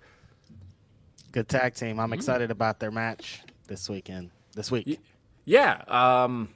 Good 1.31 1.49
tag 1.49 1.73
team. 1.73 1.99
I'm 1.99 2.13
excited 2.13 2.51
about 2.51 2.79
their 2.79 2.91
match 2.91 3.41
this 3.67 3.89
weekend. 3.89 4.29
This 4.55 4.69
week. 4.69 4.99
Yeah. 5.45 5.83
Um, 5.87 6.49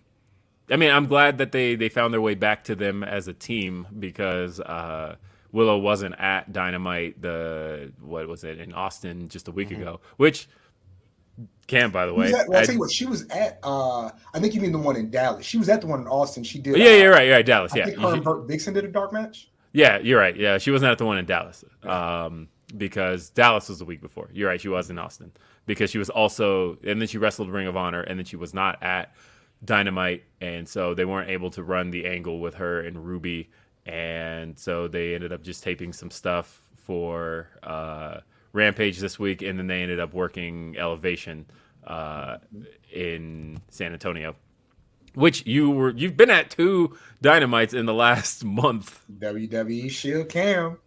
I 0.69 0.75
mean, 0.75 0.91
I'm 0.91 1.07
glad 1.07 1.39
that 1.39 1.51
they 1.51 1.75
they 1.75 1.89
found 1.89 2.13
their 2.13 2.21
way 2.21 2.35
back 2.35 2.63
to 2.65 2.75
them 2.75 3.03
as 3.03 3.27
a 3.27 3.33
team 3.33 3.87
because 3.97 4.59
uh, 4.59 5.15
Willow 5.51 5.77
wasn't 5.77 6.15
at 6.19 6.53
Dynamite. 6.53 7.21
The 7.21 7.91
what 8.01 8.27
was 8.27 8.43
it 8.43 8.59
in 8.59 8.73
Austin 8.73 9.29
just 9.29 9.47
a 9.47 9.51
week 9.51 9.71
ago? 9.71 9.99
Which 10.17 10.47
Cam, 11.67 11.91
by 11.91 12.05
the 12.05 12.13
way, 12.13 12.27
at- 12.27 12.47
well, 12.47 12.57
I'll 12.57 12.63
I- 12.63 12.65
tell 12.65 12.75
you 12.75 12.79
what, 12.79 12.91
she 12.91 13.05
was 13.05 13.27
at. 13.29 13.59
Uh, 13.61 14.05
I 14.33 14.39
think 14.39 14.53
you 14.55 14.61
mean 14.61 14.71
the 14.71 14.77
one 14.77 14.95
in 14.95 15.09
Dallas. 15.11 15.45
She 15.45 15.57
was 15.57 15.67
at 15.69 15.81
the 15.81 15.87
one 15.87 15.99
in 16.01 16.07
Austin. 16.07 16.43
She 16.43 16.59
did. 16.59 16.77
yeah, 16.77 16.85
uh, 16.85 16.89
you're 16.95 17.11
right. 17.11 17.25
You're 17.27 17.35
right. 17.35 17.45
Dallas. 17.45 17.73
I 17.73 17.77
Yeah. 17.77 17.85
think 17.85 17.97
her 17.99 18.13
and 18.13 18.23
Vert 18.23 18.47
Vixen 18.47 18.73
did 18.73 18.85
a 18.85 18.87
dark 18.87 19.11
match. 19.11 19.49
Yeah, 19.73 19.97
you're 19.99 20.19
right. 20.19 20.35
Yeah, 20.35 20.57
she 20.59 20.71
wasn't 20.71 20.91
at 20.91 20.97
the 20.97 21.05
one 21.05 21.17
in 21.17 21.25
Dallas 21.25 21.63
um, 21.83 22.47
because 22.77 23.29
Dallas 23.29 23.67
was 23.69 23.79
the 23.79 23.85
week 23.85 24.01
before. 24.01 24.29
You're 24.33 24.47
right. 24.49 24.59
She 24.61 24.69
was 24.69 24.89
in 24.89 24.97
Austin 24.97 25.31
because 25.65 25.91
she 25.91 25.97
was 25.97 26.09
also, 26.09 26.77
and 26.85 27.01
then 27.01 27.07
she 27.07 27.17
wrestled 27.17 27.49
Ring 27.49 27.67
of 27.67 27.75
Honor, 27.75 28.01
and 28.01 28.17
then 28.17 28.25
she 28.25 28.37
was 28.37 28.53
not 28.53 28.81
at 28.81 29.13
Dynamite, 29.65 30.23
and 30.39 30.67
so 30.67 30.93
they 30.93 31.03
weren't 31.05 31.29
able 31.29 31.49
to 31.51 31.63
run 31.63 31.91
the 31.91 32.05
angle 32.05 32.39
with 32.39 32.55
her 32.55 32.79
and 32.81 33.05
Ruby, 33.05 33.49
and 33.85 34.57
so 34.57 34.87
they 34.87 35.13
ended 35.15 35.33
up 35.33 35.43
just 35.43 35.63
taping 35.63 35.91
some 35.93 36.11
stuff 36.11 36.61
for 36.75 37.49
uh, 37.63 38.19
Rampage 38.53 38.99
this 38.99 39.17
week, 39.19 39.41
and 39.41 39.57
then 39.59 39.67
they 39.67 39.81
ended 39.81 39.99
up 39.99 40.13
working 40.13 40.75
Elevation 40.77 41.45
uh, 41.85 42.37
in 42.91 43.61
San 43.69 43.93
Antonio, 43.93 44.35
which 45.13 45.45
you 45.45 45.69
were 45.69 45.91
you've 45.91 46.17
been 46.17 46.29
at 46.29 46.49
two 46.49 46.97
Dynamites 47.21 47.73
in 47.73 47.85
the 47.85 47.93
last 47.93 48.43
month. 48.45 49.03
WWE 49.19 49.89
Shield 49.91 50.29
Cam. 50.29 50.77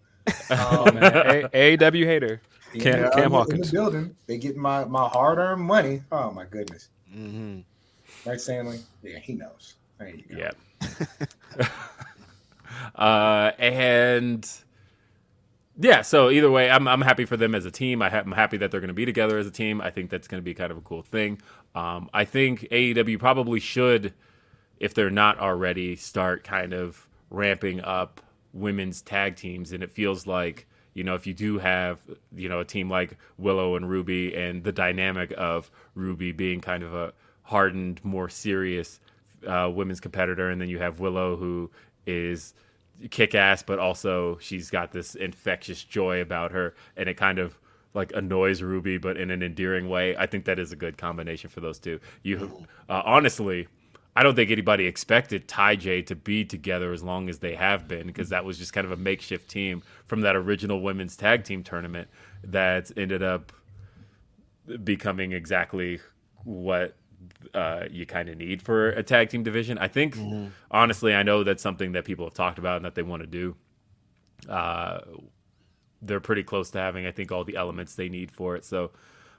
Oh 0.51 0.91
man, 0.93 1.05
A- 1.53 1.77
AEW 1.79 2.05
hater. 2.05 2.41
Cam, 2.79 3.03
Yeah, 3.03 3.11
Cam 3.11 3.19
I'm 3.19 3.25
in 3.25 3.31
Hawkins. 3.33 3.71
the 3.71 3.77
building. 3.77 4.17
They 4.27 4.39
get 4.39 4.57
my 4.57 4.85
my 4.85 5.09
hard 5.09 5.39
earned 5.39 5.63
money. 5.63 6.03
Oh 6.13 6.31
my 6.31 6.45
goodness. 6.45 6.89
Mhm. 7.15 7.65
Right, 8.27 8.41
Stanley? 8.41 8.81
Yeah, 9.03 9.19
he 9.19 9.35
knows. 9.35 9.75
There 9.99 10.09
you 10.09 10.23
go. 10.29 10.37
Yeah. 10.37 11.67
uh, 12.95 13.53
and 13.59 14.49
yeah, 15.83 16.03
so 16.03 16.31
either 16.31 16.51
way, 16.51 16.71
I'm 16.71 16.87
I'm 16.87 17.01
happy 17.01 17.25
for 17.25 17.39
them 17.39 17.55
as 17.55 17.65
a 17.65 17.71
team. 17.71 18.03
I 18.03 18.11
I'm 18.11 18.33
happy 18.33 18.59
that 18.59 18.71
they're 18.71 18.81
going 18.81 18.89
to 18.89 18.95
be 18.95 19.07
together 19.07 19.39
as 19.39 19.47
a 19.47 19.51
team. 19.51 19.81
I 19.81 19.91
think 19.91 20.11
that's 20.11 20.29
going 20.29 20.41
to 20.41 20.45
be 20.45 20.53
kind 20.53 20.71
of 20.71 20.77
a 20.77 20.83
cool 20.83 21.03
thing. 21.03 21.41
Um, 21.75 22.11
I 22.13 22.27
think 22.27 22.69
AEW 22.71 23.19
probably 23.19 23.61
should, 23.61 24.13
if 24.79 24.93
they're 24.93 25.11
not 25.11 25.39
already, 25.39 25.97
start 25.97 26.45
kind 26.45 26.75
of 26.75 27.09
ramping 27.31 27.81
up 27.81 28.21
women's 28.53 29.01
tag 29.01 29.37
teams. 29.37 29.73
And 29.73 29.83
it 29.83 29.91
feels 29.91 30.27
like 30.27 30.67
you 30.93 31.03
know 31.03 31.15
if 31.15 31.27
you 31.27 31.33
do 31.33 31.59
have 31.59 31.99
you 32.37 32.51
know 32.51 32.61
a 32.61 32.65
team 32.65 32.91
like 32.91 33.17
Willow 33.39 33.77
and 33.77 33.89
Ruby, 33.89 34.37
and 34.37 34.63
the 34.63 34.73
dynamic 34.73 35.33
of 35.39 35.71
Ruby 35.95 36.33
being 36.33 36.61
kind 36.61 36.83
of 36.83 36.93
a 36.95 37.15
hardened, 37.45 38.05
more 38.05 38.29
serious 38.29 39.01
uh, 39.47 39.71
women's 39.73 40.01
competitor, 40.01 40.51
and 40.51 40.61
then 40.61 40.69
you 40.69 40.79
have 40.79 41.01
Willow 41.01 41.37
who 41.37 41.71
is 42.07 42.53
kick 43.11 43.35
ass, 43.35 43.63
but 43.63 43.79
also 43.79 44.39
she's 44.39 44.71
got 44.71 44.93
this 44.93 45.15
infectious 45.15 45.83
joy 45.85 46.21
about 46.21 46.53
her, 46.53 46.75
and 46.97 47.09
it 47.09 47.17
kind 47.17 47.39
of 47.39 47.59
like 47.95 48.13
annoys 48.15 48.63
Ruby, 48.63 48.99
but 48.99 49.17
in 49.17 49.31
an 49.31 49.43
endearing 49.43 49.89
way. 49.89 50.17
I 50.17 50.27
think 50.27 50.45
that 50.45 50.59
is 50.59 50.73
a 50.73 50.77
good 50.77 50.97
combination 50.97 51.51
for 51.51 51.61
those 51.61 51.79
two. 51.79 52.01
You 52.23 52.67
uh, 52.89 53.03
honestly. 53.05 53.69
I 54.17 54.25
don't 54.25 54.35
think 54.35 54.51
anybody 54.51 54.87
expected 54.87 55.47
TayJay 55.47 56.05
to 56.07 56.17
be 56.17 56.45
together 56.45 56.93
as 56.93 57.01
long 57.01 57.29
as 57.29 57.39
they 57.39 57.55
have 57.55 57.87
been 57.87 58.09
because 58.09 58.31
that 58.31 58.45
was 58.45 58.59
just 58.59 58.73
kind 58.73 58.85
of 58.85 58.91
a 58.91 58.97
makeshift 58.97 59.49
team 59.49 59.85
from 60.05 60.23
that 60.23 60.35
original 60.35 60.83
women's 60.83 61.17
tag 61.17 61.45
team 61.45 61.63
tournament 61.63 62.09
that 62.43 62.91
ended 62.97 63.23
up 63.23 63.53
becoming 64.83 65.31
exactly 65.31 66.01
what 66.45 66.97
uh, 67.55 67.85
you 67.91 68.07
kind 68.07 68.29
of 68.29 68.37
need 68.37 68.63
for 68.63 68.91
a 68.91 69.03
tag 69.03 69.29
team 69.31 69.43
division. 69.43 69.79
I 69.79 69.89
think, 69.89 70.17
honestly, 70.71 71.15
I 71.15 71.23
know 71.23 71.45
that's 71.45 71.63
something 71.63 71.93
that 71.93 72.05
people 72.05 72.27
have 72.27 72.35
talked 72.35 72.59
about 72.59 72.77
and 72.77 72.85
that 72.85 72.95
they 72.95 73.03
want 73.03 73.23
to 73.23 73.27
do. 73.27 73.57
Uh, 74.49 75.01
they're 76.03 76.21
pretty 76.21 76.43
close 76.43 76.71
to 76.71 76.79
having, 76.79 77.07
I 77.07 77.13
think, 77.13 77.31
all 77.31 77.45
the 77.45 77.57
elements 77.57 77.95
they 77.95 78.09
need 78.09 78.31
for 78.31 78.57
it. 78.57 78.65
So, 78.65 78.91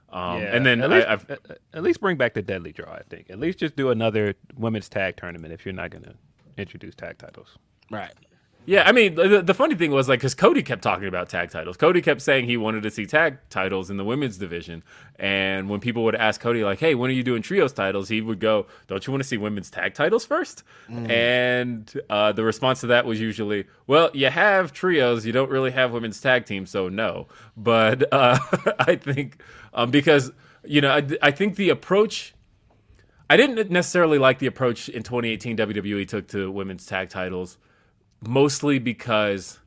um, 0.10 0.42
and 0.42 0.66
then 0.66 0.82
at 0.82 0.92
I, 0.92 0.96
least, 0.96 1.08
I've, 1.08 1.30
at- 1.32 1.60
at 1.74 1.84
least 1.84 2.02
bring 2.02 2.18
back 2.18 2.34
the 2.34 2.42
deadly 2.42 2.72
draw. 2.72 2.92
I 2.92 3.02
think 3.10 3.30
at 3.30 3.40
least 3.40 3.60
just 3.60 3.76
do 3.76 3.90
another 3.90 4.36
women's 4.58 4.90
tag 4.90 5.18
tournament 5.18 5.54
if 5.54 5.66
you're 5.66 5.74
not 5.74 5.90
going 5.90 6.04
to 6.04 6.14
introduce 6.58 6.94
tag 6.96 7.18
titles. 7.18 7.58
Right. 7.90 8.14
Yeah, 8.66 8.84
I 8.88 8.92
mean, 8.92 9.16
the, 9.16 9.42
the 9.42 9.56
funny 9.56 9.74
thing 9.74 9.90
was 9.90 10.08
like 10.08 10.20
because 10.20 10.36
Cody 10.36 10.62
kept 10.62 10.84
talking 10.84 11.08
about 11.08 11.30
tag 11.30 11.50
titles. 11.50 11.78
Cody 11.78 12.00
kept 12.00 12.22
saying 12.22 12.46
he 12.46 12.58
wanted 12.58 12.84
to 12.84 12.92
see 12.92 13.08
tag 13.08 13.40
titles 13.50 13.90
in 13.90 13.98
the 13.98 14.06
women's 14.06 14.38
division, 14.38 14.84
and 15.18 15.68
when 15.68 15.80
people 15.80 16.04
would 16.04 16.14
ask 16.14 16.40
Cody 16.40 16.64
like, 16.64 16.80
"Hey, 16.80 16.94
when 16.94 17.10
are 17.10 17.14
you 17.14 17.24
doing 17.24 17.42
trios 17.42 17.74
titles?" 17.74 18.10
he 18.10 18.22
would 18.22 18.40
go, 18.40 18.68
"Don't 18.88 19.06
you 19.08 19.12
want 19.12 19.24
to 19.24 19.28
see 19.28 19.38
women's 19.38 19.72
tag 19.72 19.96
titles 19.96 20.26
first? 20.26 20.64
And 21.10 21.92
uh, 22.10 22.34
the 22.34 22.44
response 22.44 22.82
to 22.82 22.88
that 22.88 23.06
was 23.06 23.20
usually, 23.20 23.66
"Well, 23.88 24.12
you 24.14 24.30
have 24.30 24.74
trios, 24.74 25.26
you 25.26 25.32
don't 25.32 25.50
really 25.50 25.72
have 25.72 25.92
women's 25.92 26.22
tag 26.22 26.46
teams, 26.46 26.70
so 26.70 26.88
no." 26.88 27.28
But 27.58 28.14
uh, 28.14 28.38
I 28.80 28.96
think 28.96 29.42
um, 29.74 29.90
because 29.90 30.32
you 30.64 30.82
know, 30.82 30.92
I, 30.92 31.08
I 31.22 31.32
think 31.32 31.56
the 31.56 31.70
approach 31.70 32.36
I 33.32 33.38
didn't 33.38 33.72
necessarily 33.72 34.18
like 34.18 34.40
the 34.40 34.48
approach 34.48 34.90
in 34.90 35.04
2018 35.04 35.56
WWE 35.56 36.06
took 36.06 36.28
to 36.28 36.52
women's 36.52 36.86
tag 36.86 37.08
titles, 37.08 37.58
mostly 38.28 38.80
because 38.80 39.60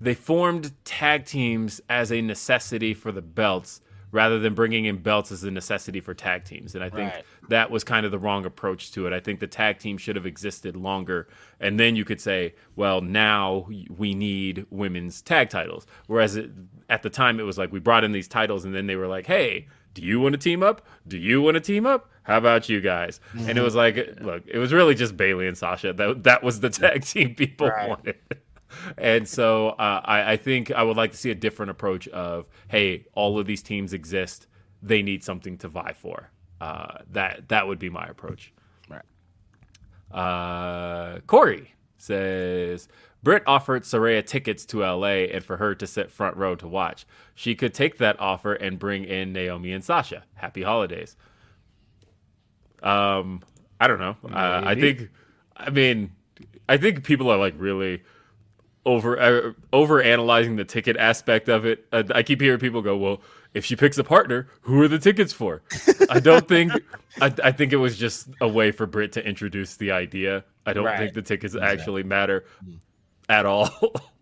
they 0.00 0.14
formed 0.14 0.72
tag 0.84 1.24
teams 1.26 1.80
as 1.88 2.10
a 2.10 2.20
necessity 2.22 2.94
for 2.94 3.12
the 3.12 3.22
belts 3.22 3.80
rather 4.12 4.40
than 4.40 4.54
bringing 4.54 4.86
in 4.86 4.96
belts 4.96 5.30
as 5.30 5.44
a 5.44 5.50
necessity 5.52 6.00
for 6.00 6.14
tag 6.14 6.42
teams. 6.44 6.74
And 6.74 6.82
I 6.82 6.88
think 6.90 7.12
Right. 7.12 7.24
that 7.48 7.70
was 7.70 7.84
kind 7.84 8.04
of 8.04 8.10
the 8.10 8.18
wrong 8.18 8.44
approach 8.44 8.90
to 8.92 9.06
it. 9.06 9.12
I 9.12 9.20
think 9.20 9.38
the 9.38 9.46
tag 9.46 9.78
team 9.78 9.98
should 9.98 10.16
have 10.16 10.26
existed 10.26 10.74
longer. 10.74 11.28
And 11.60 11.78
then 11.78 11.94
you 11.94 12.04
could 12.04 12.20
say, 12.20 12.54
well, 12.74 13.00
now 13.00 13.68
we 13.96 14.14
need 14.14 14.66
women's 14.70 15.22
tag 15.22 15.48
titles. 15.48 15.86
Whereas 16.08 16.34
it, 16.34 16.50
at 16.88 17.02
the 17.02 17.10
time, 17.10 17.38
it 17.38 17.44
was 17.44 17.56
like 17.56 17.70
we 17.70 17.78
brought 17.78 18.02
in 18.02 18.10
these 18.10 18.26
titles 18.26 18.64
and 18.64 18.74
then 18.74 18.88
they 18.88 18.96
were 18.96 19.06
like, 19.06 19.26
hey, 19.28 19.68
do 19.94 20.02
you 20.02 20.18
want 20.18 20.32
to 20.32 20.38
team 20.38 20.62
up? 20.64 20.84
Do 21.06 21.16
you 21.16 21.40
want 21.40 21.54
to 21.54 21.60
team 21.60 21.86
up? 21.86 22.10
How 22.30 22.38
about 22.38 22.68
you 22.68 22.80
guys? 22.80 23.20
And 23.36 23.58
it 23.58 23.62
was 23.62 23.74
like, 23.74 23.96
look, 24.20 24.44
it 24.46 24.58
was 24.58 24.72
really 24.72 24.94
just 24.94 25.16
Bayley 25.16 25.46
and 25.48 25.56
Sasha. 25.58 25.92
That 25.92 26.22
that 26.24 26.42
was 26.42 26.60
the 26.60 26.70
tag 26.80 27.04
team 27.04 27.34
people 27.34 27.68
Right. 27.68 27.88
wanted. 27.88 28.16
And 28.96 29.28
so 29.28 29.70
uh, 29.70 30.00
I, 30.04 30.32
I 30.32 30.36
think 30.36 30.70
I 30.70 30.82
would 30.84 30.96
like 30.96 31.10
to 31.10 31.16
see 31.16 31.30
a 31.30 31.34
different 31.34 31.70
approach 31.70 32.06
of, 32.08 32.46
hey, 32.68 33.04
all 33.14 33.38
of 33.38 33.46
these 33.46 33.62
teams 33.62 33.92
exist. 33.92 34.46
They 34.80 35.02
need 35.02 35.24
something 35.24 35.58
to 35.58 35.68
vie 35.68 35.92
for. 35.98 36.30
Uh, 36.60 36.98
that 37.10 37.48
that 37.48 37.66
would 37.66 37.78
be 37.80 37.90
my 37.90 38.06
approach. 38.06 38.52
Right. 38.88 39.02
Uh, 40.10 41.20
Corey 41.26 41.74
says 41.98 42.88
Britt 43.22 43.42
offered 43.46 43.82
Saraya 43.82 44.24
tickets 44.24 44.64
to 44.66 44.80
LA 44.80 45.26
and 45.32 45.44
for 45.44 45.56
her 45.58 45.74
to 45.74 45.86
sit 45.86 46.10
front 46.10 46.36
row 46.36 46.54
to 46.56 46.66
watch. 46.68 47.06
She 47.34 47.54
could 47.54 47.74
take 47.74 47.98
that 47.98 48.18
offer 48.20 48.54
and 48.54 48.78
bring 48.78 49.04
in 49.04 49.32
Naomi 49.32 49.72
and 49.72 49.84
Sasha. 49.84 50.24
Happy 50.34 50.62
holidays. 50.62 51.16
Um, 52.82 53.42
I 53.80 53.86
don't 53.86 53.98
know. 53.98 54.16
Uh, 54.24 54.62
I 54.64 54.74
think, 54.74 55.08
I 55.56 55.70
mean, 55.70 56.10
I 56.68 56.76
think 56.76 57.04
people 57.04 57.30
are 57.30 57.38
like 57.38 57.54
really 57.56 58.02
over 58.86 59.20
uh, 59.20 59.52
over 59.72 60.02
analyzing 60.02 60.56
the 60.56 60.64
ticket 60.64 60.96
aspect 60.96 61.48
of 61.48 61.64
it. 61.66 61.86
Uh, 61.92 62.02
I 62.14 62.22
keep 62.22 62.40
hearing 62.40 62.58
people 62.60 62.82
go, 62.82 62.96
"Well, 62.96 63.20
if 63.54 63.64
she 63.64 63.76
picks 63.76 63.98
a 63.98 64.04
partner, 64.04 64.48
who 64.62 64.80
are 64.82 64.88
the 64.88 64.98
tickets 64.98 65.32
for?" 65.32 65.62
I 66.08 66.20
don't 66.20 66.46
think. 66.48 66.72
I, 67.20 67.32
I 67.44 67.52
think 67.52 67.72
it 67.72 67.76
was 67.76 67.96
just 67.98 68.28
a 68.40 68.48
way 68.48 68.70
for 68.70 68.86
Britt 68.86 69.12
to 69.12 69.26
introduce 69.26 69.76
the 69.76 69.90
idea. 69.92 70.44
I 70.64 70.72
don't 70.72 70.84
Right. 70.84 70.98
think 70.98 71.14
the 71.14 71.22
tickets 71.22 71.56
actually 71.56 72.02
matter 72.02 72.44
at 73.28 73.46
all. 73.46 73.70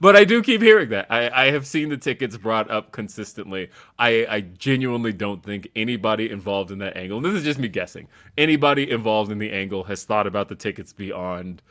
but 0.00 0.16
I 0.16 0.24
do 0.24 0.42
keep 0.42 0.62
hearing 0.62 0.90
that. 0.90 1.06
I, 1.10 1.46
I 1.46 1.50
have 1.50 1.66
seen 1.66 1.88
the 1.88 1.96
tickets 1.96 2.36
brought 2.36 2.70
up 2.70 2.92
consistently. 2.92 3.70
I, 3.98 4.26
I 4.28 4.40
genuinely 4.40 5.12
don't 5.12 5.42
think 5.42 5.68
anybody 5.74 6.30
involved 6.30 6.70
in 6.70 6.78
that 6.78 6.96
angle, 6.96 7.18
and 7.18 7.26
this 7.26 7.34
is 7.34 7.44
just 7.44 7.58
me 7.58 7.68
guessing, 7.68 8.08
anybody 8.36 8.90
involved 8.90 9.30
in 9.32 9.38
the 9.38 9.52
angle 9.52 9.84
has 9.84 10.04
thought 10.04 10.26
about 10.26 10.48
the 10.48 10.54
tickets 10.54 10.92
beyond 10.92 11.62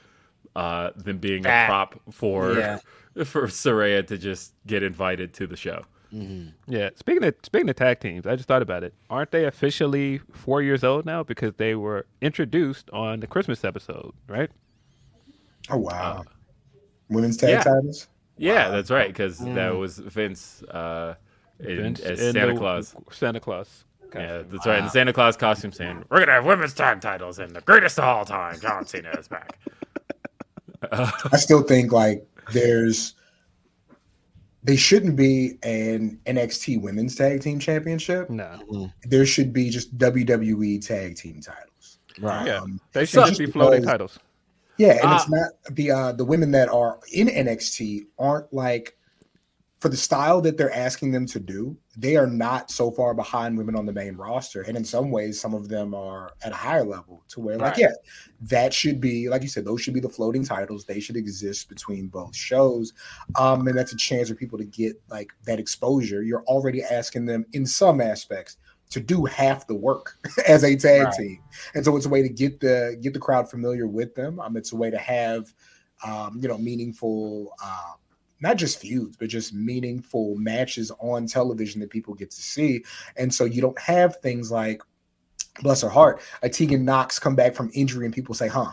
uh, 0.55 0.91
them 0.95 1.17
being 1.17 1.45
a 1.45 1.49
ah, 1.49 1.65
prop 1.67 2.01
for 2.11 2.53
yeah. 2.57 2.79
for 3.23 3.47
Saraya 3.47 4.05
to 4.07 4.17
just 4.17 4.53
get 4.67 4.83
invited 4.83 5.33
to 5.35 5.47
the 5.47 5.57
show. 5.57 5.83
Mm-hmm. 6.13 6.49
Yeah. 6.73 6.89
Speaking 6.95 7.23
of 7.23 7.35
speaking 7.43 7.69
of 7.69 7.75
tag 7.75 7.99
teams, 7.99 8.27
I 8.27 8.35
just 8.35 8.47
thought 8.47 8.61
about 8.61 8.83
it. 8.83 8.93
Aren't 9.09 9.31
they 9.31 9.45
officially 9.45 10.19
four 10.33 10.61
years 10.61 10.83
old 10.83 11.05
now 11.05 11.23
because 11.23 11.53
they 11.55 11.75
were 11.75 12.05
introduced 12.21 12.89
on 12.91 13.21
the 13.21 13.27
Christmas 13.27 13.63
episode, 13.63 14.13
right? 14.27 14.51
Oh 15.69 15.77
wow. 15.77 16.23
Uh, 16.27 16.31
Women's 17.11 17.37
tag 17.37 17.49
yeah. 17.49 17.63
titles. 17.63 18.07
Yeah, 18.37 18.69
that's 18.69 18.89
right, 18.89 19.07
because 19.09 19.37
that 19.37 19.75
was 19.75 19.99
Vince, 19.99 20.63
uh, 20.63 21.15
in, 21.59 21.77
Vince 21.77 21.99
as 21.99 22.19
Santa 22.19 22.53
the- 22.53 22.59
Claus. 22.59 22.95
Santa 23.11 23.39
Claus. 23.39 23.85
Yeah, 24.15 24.41
that's 24.49 24.65
right. 24.65 24.79
In 24.79 24.85
the 24.85 24.91
Santa 24.91 25.13
Claus 25.13 25.37
costume 25.37 25.71
saying, 25.71 26.03
We're 26.09 26.19
gonna 26.19 26.33
have 26.33 26.45
women's 26.45 26.73
tag 26.73 26.99
titles 27.01 27.39
and 27.39 27.55
the 27.55 27.61
greatest 27.61 27.97
of 27.97 28.03
all 28.05 28.25
time, 28.25 28.59
John 28.59 28.85
Cena 28.85 29.11
is 29.17 29.27
back. 29.27 29.57
I 30.91 31.37
still 31.37 31.61
think 31.63 31.91
like 31.91 32.25
there's 32.51 33.13
they 34.63 34.75
shouldn't 34.75 35.15
be 35.15 35.57
an 35.63 36.19
NXT 36.25 36.81
Women's 36.81 37.15
Tag 37.15 37.41
Team 37.41 37.57
Championship. 37.59 38.29
No. 38.29 38.91
There 39.03 39.25
should 39.25 39.53
be 39.53 39.69
just 39.69 39.97
WWE 39.97 40.85
Tag 40.85 41.15
Team 41.15 41.41
titles. 41.41 41.99
Right. 42.19 42.47
Yeah. 42.47 42.57
Um, 42.57 42.79
They 42.91 43.05
should 43.05 43.25
just 43.27 43.39
be 43.39 43.45
floating 43.47 43.81
because- 43.81 43.91
titles. 43.91 44.19
Yeah, 44.77 44.93
and 44.93 45.01
Ah. 45.03 45.15
it's 45.17 45.29
not 45.29 45.75
the 45.75 45.91
uh 45.91 46.11
the 46.13 46.25
women 46.25 46.51
that 46.51 46.69
are 46.69 46.99
in 47.13 47.27
NXT 47.27 48.07
aren't 48.17 48.51
like 48.53 48.97
for 49.79 49.89
the 49.89 49.97
style 49.97 50.41
that 50.41 50.57
they're 50.57 50.71
asking 50.75 51.09
them 51.11 51.25
to 51.25 51.39
do, 51.39 51.75
they 51.97 52.15
are 52.15 52.27
not 52.27 52.69
so 52.69 52.91
far 52.91 53.15
behind 53.15 53.57
women 53.57 53.75
on 53.75 53.83
the 53.87 53.91
main 53.91 54.15
roster. 54.15 54.61
And 54.61 54.77
in 54.77 54.85
some 54.85 55.09
ways, 55.09 55.41
some 55.41 55.55
of 55.55 55.69
them 55.69 55.95
are 55.95 56.33
at 56.43 56.51
a 56.51 56.55
higher 56.55 56.83
level 56.85 57.23
to 57.29 57.39
where, 57.39 57.57
like, 57.57 57.71
Right. 57.71 57.79
yeah, 57.79 57.93
that 58.41 58.75
should 58.75 59.01
be, 59.01 59.27
like 59.27 59.41
you 59.41 59.47
said, 59.47 59.65
those 59.65 59.81
should 59.81 59.95
be 59.95 59.99
the 59.99 60.07
floating 60.07 60.45
titles. 60.45 60.85
They 60.85 60.99
should 60.99 61.15
exist 61.17 61.67
between 61.67 62.09
both 62.09 62.35
shows. 62.35 62.93
Um, 63.39 63.67
and 63.67 63.75
that's 63.75 63.91
a 63.91 63.97
chance 63.97 64.29
for 64.29 64.35
people 64.35 64.59
to 64.59 64.65
get 64.65 65.01
like 65.09 65.31
that 65.45 65.59
exposure. 65.59 66.21
You're 66.21 66.43
already 66.43 66.83
asking 66.83 67.25
them 67.25 67.43
in 67.53 67.65
some 67.65 68.01
aspects 68.01 68.57
to 68.91 68.99
do 68.99 69.25
half 69.25 69.65
the 69.67 69.75
work 69.75 70.17
as 70.47 70.63
a 70.63 70.75
tag 70.75 71.05
Right. 71.05 71.13
team. 71.13 71.39
And 71.73 71.83
so 71.83 71.95
it's 71.97 72.05
a 72.05 72.09
way 72.09 72.21
to 72.21 72.29
get 72.29 72.59
the 72.59 72.97
get 73.01 73.13
the 73.13 73.19
crowd 73.19 73.49
familiar 73.49 73.87
with 73.87 74.13
them. 74.15 74.39
Um, 74.39 74.55
it's 74.55 74.71
a 74.71 74.75
way 74.75 74.91
to 74.91 74.97
have 74.97 75.53
um, 76.05 76.39
you 76.41 76.47
know 76.47 76.57
meaningful 76.57 77.53
uh, 77.63 77.93
not 78.41 78.57
just 78.57 78.79
feuds, 78.79 79.17
but 79.17 79.29
just 79.29 79.53
meaningful 79.53 80.35
matches 80.35 80.91
on 80.99 81.27
television 81.27 81.79
that 81.81 81.89
people 81.89 82.13
get 82.13 82.31
to 82.31 82.41
see. 82.41 82.83
And 83.15 83.33
so 83.33 83.45
you 83.45 83.61
don't 83.61 83.79
have 83.79 84.17
things 84.17 84.51
like 84.51 84.81
bless 85.61 85.81
her 85.81 85.89
heart, 85.89 86.21
a 86.41 86.49
Tegan 86.49 86.85
Nox 86.85 87.19
come 87.19 87.35
back 87.35 87.53
from 87.53 87.69
injury 87.73 88.05
and 88.05 88.13
people 88.13 88.35
say, 88.35 88.47
huh. 88.47 88.71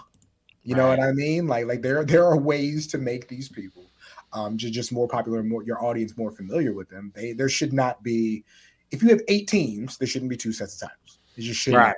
You 0.62 0.74
know 0.74 0.88
what 0.88 1.00
I 1.00 1.12
mean? 1.12 1.46
Like 1.46 1.66
like 1.66 1.80
there 1.80 2.04
there 2.04 2.26
are 2.26 2.36
ways 2.36 2.86
to 2.88 2.98
make 2.98 3.26
these 3.26 3.48
people 3.48 3.86
um 4.34 4.58
just, 4.58 4.74
just 4.74 4.92
more 4.92 5.08
popular, 5.08 5.42
more 5.42 5.62
your 5.62 5.82
audience 5.82 6.14
more 6.18 6.30
familiar 6.30 6.74
with 6.74 6.90
them. 6.90 7.10
They 7.14 7.32
there 7.32 7.48
should 7.48 7.72
not 7.72 8.02
be 8.02 8.44
if 8.90 9.02
you 9.02 9.08
have 9.10 9.20
eight 9.28 9.48
teams, 9.48 9.98
there 9.98 10.08
shouldn't 10.08 10.30
be 10.30 10.36
two 10.36 10.52
sets 10.52 10.80
of 10.80 10.88
titles. 10.88 11.18
It 11.36 11.42
just 11.42 11.60
shouldn't. 11.60 11.82
Right. 11.82 11.96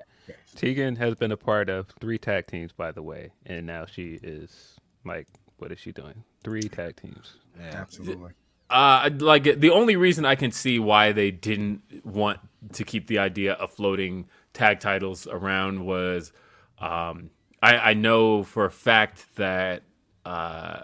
Tegan 0.57 0.96
has 0.96 1.14
been 1.14 1.33
a 1.33 1.37
part 1.37 1.68
of 1.68 1.88
three 2.00 2.18
tag 2.18 2.46
teams, 2.46 2.72
by 2.72 2.92
the 2.92 3.03
way, 3.03 3.31
and 3.46 3.66
now 3.66 3.87
she 3.87 4.18
is 4.22 4.76
like, 5.05 5.26
what 5.59 5.72
is 5.72 5.79
she 5.79 5.92
doing? 5.92 6.24
Three 6.42 6.62
tag 6.62 6.96
teams. 6.96 7.37
Absolutely. 7.72 8.33
Uh, 8.68 9.11
like 9.18 9.44
the 9.61 9.70
only 9.70 9.96
reason 9.96 10.24
I 10.24 10.35
can 10.35 10.53
see 10.53 10.79
why 10.79 11.12
they 11.12 11.31
didn't 11.31 11.83
want 12.05 12.38
to 12.72 12.85
keep 12.85 13.07
the 13.07 13.18
idea 13.18 13.55
of 13.55 13.72
floating 13.72 14.29
tag 14.53 14.81
titles 14.81 15.26
around 15.26 15.85
was, 15.85 16.33
um, 16.79 17.31
I, 17.62 17.76
I 17.76 17.94
know 17.94 18.42
for 18.42 18.64
a 18.64 18.70
fact 18.70 19.26
that 19.37 19.83
uh, 20.24 20.83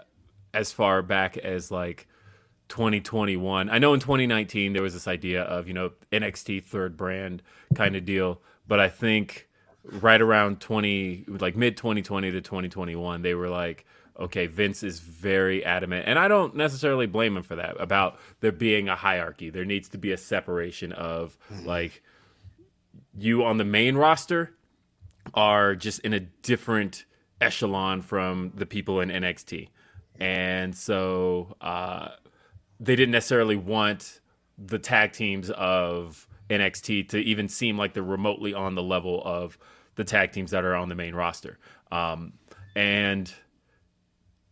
as 0.53 0.71
far 0.71 1.01
back 1.01 1.37
as 1.37 1.71
like 1.71 2.07
2021, 2.69 3.69
I 3.69 3.77
know 3.79 3.93
in 3.93 3.99
2019 3.99 4.73
there 4.73 4.81
was 4.81 4.93
this 4.93 5.07
idea 5.07 5.43
of 5.43 5.67
you 5.67 5.73
know 5.73 5.91
NXT 6.11 6.63
third 6.63 6.97
brand 6.97 7.41
kind 7.75 7.95
of 7.95 8.05
deal, 8.05 8.41
but 8.67 8.79
I 8.79 8.89
think 8.89 9.47
right 9.83 10.21
around 10.21 10.59
20 10.59 11.25
like 11.27 11.55
mid 11.55 11.77
2020 11.77 12.31
to 12.31 12.41
2021 12.41 13.21
they 13.21 13.33
were 13.33 13.47
like 13.47 13.85
okay 14.19 14.45
vince 14.45 14.83
is 14.83 14.99
very 14.99 15.63
adamant. 15.63 16.05
And 16.07 16.19
i 16.19 16.27
don't 16.27 16.55
necessarily 16.55 17.05
blame 17.05 17.37
him 17.37 17.43
for 17.43 17.55
that 17.55 17.79
about 17.79 18.19
there 18.41 18.51
being 18.51 18.89
a 18.89 18.95
hierarchy. 18.95 19.49
There 19.49 19.65
needs 19.65 19.89
to 19.89 19.97
be 19.97 20.11
a 20.11 20.17
separation 20.17 20.91
of 20.91 21.37
like 21.63 22.03
you 23.17 23.43
on 23.45 23.57
the 23.57 23.65
main 23.65 23.95
roster 23.95 24.53
are 25.33 25.75
just 25.75 25.99
in 26.01 26.13
a 26.13 26.19
different 26.19 27.05
echelon 27.39 28.01
from 28.01 28.51
the 28.55 28.65
people 28.65 28.99
in 28.99 29.09
nxt 29.09 29.69
and 30.19 30.75
so 30.75 31.55
uh, 31.61 32.09
they 32.79 32.95
didn't 32.95 33.11
necessarily 33.11 33.55
want 33.55 34.19
the 34.57 34.79
tag 34.79 35.13
teams 35.13 35.49
of 35.51 36.27
NXT 36.49 37.09
to 37.09 37.17
even 37.19 37.49
seem 37.49 37.77
like 37.77 37.93
they're 37.93 38.03
remotely 38.03 38.53
on 38.53 38.75
the 38.75 38.83
level 38.83 39.21
of 39.25 39.57
the 39.95 40.03
tag 40.03 40.31
teams 40.31 40.51
that 40.51 40.63
are 40.63 40.75
on 40.75 40.89
the 40.89 40.95
main 40.95 41.15
roster. 41.15 41.57
Um, 41.91 42.33
and 42.75 43.31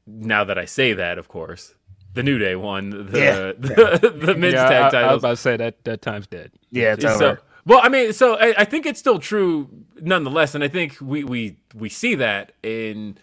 now 0.08 0.44
that 0.44 0.58
I 0.58 0.66
say 0.66 0.94
that, 0.94 1.18
of 1.18 1.28
course, 1.28 1.74
the 2.14 2.24
New 2.24 2.38
Day 2.38 2.56
won 2.56 2.90
the 3.12 3.20
Yeah. 3.20 3.52
the, 3.58 4.10
the 4.10 4.36
men's 4.36 4.54
yeah, 4.54 4.68
tag 4.70 4.94
I, 4.96 5.02
I 5.02 5.14
was 5.14 5.22
about 5.22 5.30
to 5.32 5.38
say 5.38 5.58
that 5.58 5.84
that 5.84 6.02
time's 6.02 6.28
dead. 6.28 6.52
Yeah, 6.72 6.94
it's 6.94 7.04
So, 7.04 7.12
over. 7.14 7.42
well, 7.66 7.80
I 7.84 7.90
mean, 7.90 8.14
so 8.14 8.36
I, 8.36 8.54
I 8.60 8.66
think 8.66 8.86
it's 8.86 9.00
still 9.00 9.20
true 9.20 9.70
nonetheless, 10.02 10.56
and 10.56 10.64
I 10.64 10.68
think 10.68 10.98
we 11.02 11.24
we 11.24 11.58
we 11.74 11.90
see 11.90 12.16
that 12.16 12.54
in 12.64 13.18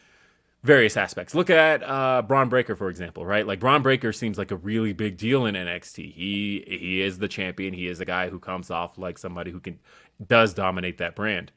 various 0.62 0.96
aspects. 0.96 1.34
Look 1.34 1.50
at 1.50 1.82
uh, 1.82 2.22
Bron 2.22 2.48
Breakker, 2.48 2.76
for 2.76 2.88
example, 2.88 3.26
right? 3.26 3.46
Like 3.46 3.60
Bron 3.60 3.82
Breakker 3.82 4.12
seems 4.12 4.38
like 4.38 4.50
a 4.50 4.56
really 4.56 4.92
big 4.92 5.16
deal 5.16 5.46
in 5.46 5.54
NXT. 5.54 6.12
He 6.12 6.64
he 6.66 7.02
is 7.02 7.18
the 7.18 7.28
champion. 7.28 7.74
He 7.74 7.88
is 7.88 8.00
a 8.00 8.04
guy 8.04 8.28
who 8.28 8.38
comes 8.38 8.70
off 8.70 8.98
like 8.98 9.18
somebody 9.18 9.50
who 9.50 9.60
can 9.60 9.78
does 10.24 10.54
dominate 10.54 10.98
that 10.98 11.16
brand. 11.16 11.52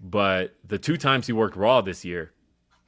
But 0.00 0.56
the 0.66 0.78
two 0.78 0.96
times 0.96 1.26
he 1.26 1.32
worked 1.32 1.56
Raw 1.56 1.80
this 1.80 2.04
year 2.04 2.32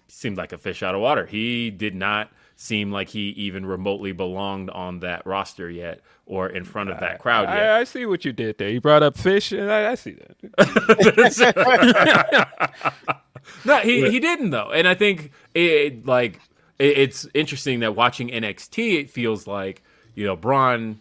seemed 0.08 0.36
like 0.36 0.52
a 0.52 0.58
fish 0.58 0.82
out 0.82 0.94
of 0.94 1.00
water. 1.00 1.26
He 1.26 1.70
did 1.70 1.94
not 1.94 2.30
seem 2.56 2.90
like 2.90 3.08
he 3.10 3.28
even 3.30 3.66
remotely 3.66 4.12
belonged 4.12 4.70
on 4.70 5.00
that 5.00 5.26
roster 5.26 5.68
yet 5.70 6.00
or 6.24 6.48
in 6.48 6.64
front 6.64 6.90
of 6.90 7.00
that 7.00 7.18
crowd 7.20 7.48
yet. 7.48 7.70
I, 7.70 7.80
I 7.80 7.84
see 7.84 8.06
what 8.06 8.24
you 8.24 8.32
did 8.32 8.58
there. 8.58 8.70
You 8.70 8.80
brought 8.80 9.02
up 9.02 9.16
fish, 9.16 9.52
and 9.52 9.70
I, 9.70 9.92
I 9.92 9.94
see 9.94 10.12
that. 10.12 10.36
No, 13.64 13.78
he, 13.78 14.10
he 14.10 14.20
didn't 14.20 14.50
though, 14.50 14.70
and 14.70 14.86
I 14.86 14.94
think 14.94 15.32
it 15.54 16.06
like 16.06 16.40
it, 16.78 16.98
it's 16.98 17.26
interesting 17.34 17.80
that 17.80 17.94
watching 17.94 18.28
NXT, 18.28 19.00
it 19.00 19.10
feels 19.10 19.46
like 19.46 19.82
you 20.14 20.24
know 20.24 20.36
Bron, 20.36 21.00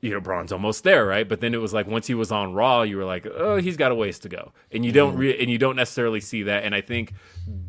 you 0.00 0.10
know 0.10 0.20
Bron's 0.20 0.52
almost 0.52 0.84
there, 0.84 1.06
right? 1.06 1.28
But 1.28 1.40
then 1.40 1.54
it 1.54 1.60
was 1.60 1.72
like 1.72 1.86
once 1.86 2.06
he 2.06 2.14
was 2.14 2.30
on 2.32 2.54
Raw, 2.54 2.82
you 2.82 2.96
were 2.96 3.04
like, 3.04 3.26
oh, 3.26 3.56
he's 3.56 3.76
got 3.76 3.92
a 3.92 3.94
ways 3.94 4.18
to 4.20 4.28
go, 4.28 4.52
and 4.72 4.84
you 4.84 4.92
don't 4.92 5.12
mm-hmm. 5.12 5.20
re- 5.20 5.40
and 5.40 5.50
you 5.50 5.58
don't 5.58 5.76
necessarily 5.76 6.20
see 6.20 6.44
that, 6.44 6.64
and 6.64 6.74
I 6.74 6.80
think 6.80 7.12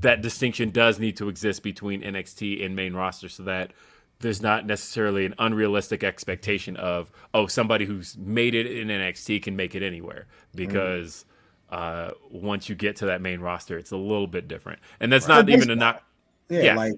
that 0.01 0.21
distinction 0.21 0.71
does 0.71 0.99
need 0.99 1.17
to 1.17 1.29
exist 1.29 1.63
between 1.63 2.01
NXT 2.01 2.65
and 2.65 2.75
main 2.75 2.93
roster, 2.93 3.29
so 3.29 3.43
that 3.43 3.71
there's 4.19 4.41
not 4.41 4.65
necessarily 4.65 5.25
an 5.25 5.33
unrealistic 5.39 6.03
expectation 6.03 6.75
of 6.75 7.09
oh 7.33 7.47
somebody 7.47 7.85
who's 7.85 8.17
made 8.17 8.53
it 8.53 8.65
in 8.65 8.89
NXT 8.89 9.43
can 9.43 9.55
make 9.55 9.75
it 9.75 9.83
anywhere. 9.83 10.27
Mm-hmm. 10.55 10.67
Because 10.67 11.25
uh, 11.71 12.11
once 12.31 12.69
you 12.69 12.75
get 12.75 12.95
to 12.97 13.05
that 13.07 13.21
main 13.21 13.39
roster, 13.39 13.77
it's 13.77 13.91
a 13.91 13.97
little 13.97 14.27
bit 14.27 14.47
different, 14.47 14.79
and 14.99 15.11
that's 15.11 15.27
not 15.27 15.49
even 15.49 15.69
a 15.69 15.75
not. 15.75 16.03
Yeah, 16.49 16.61
Yeah. 16.61 16.75
like 16.75 16.93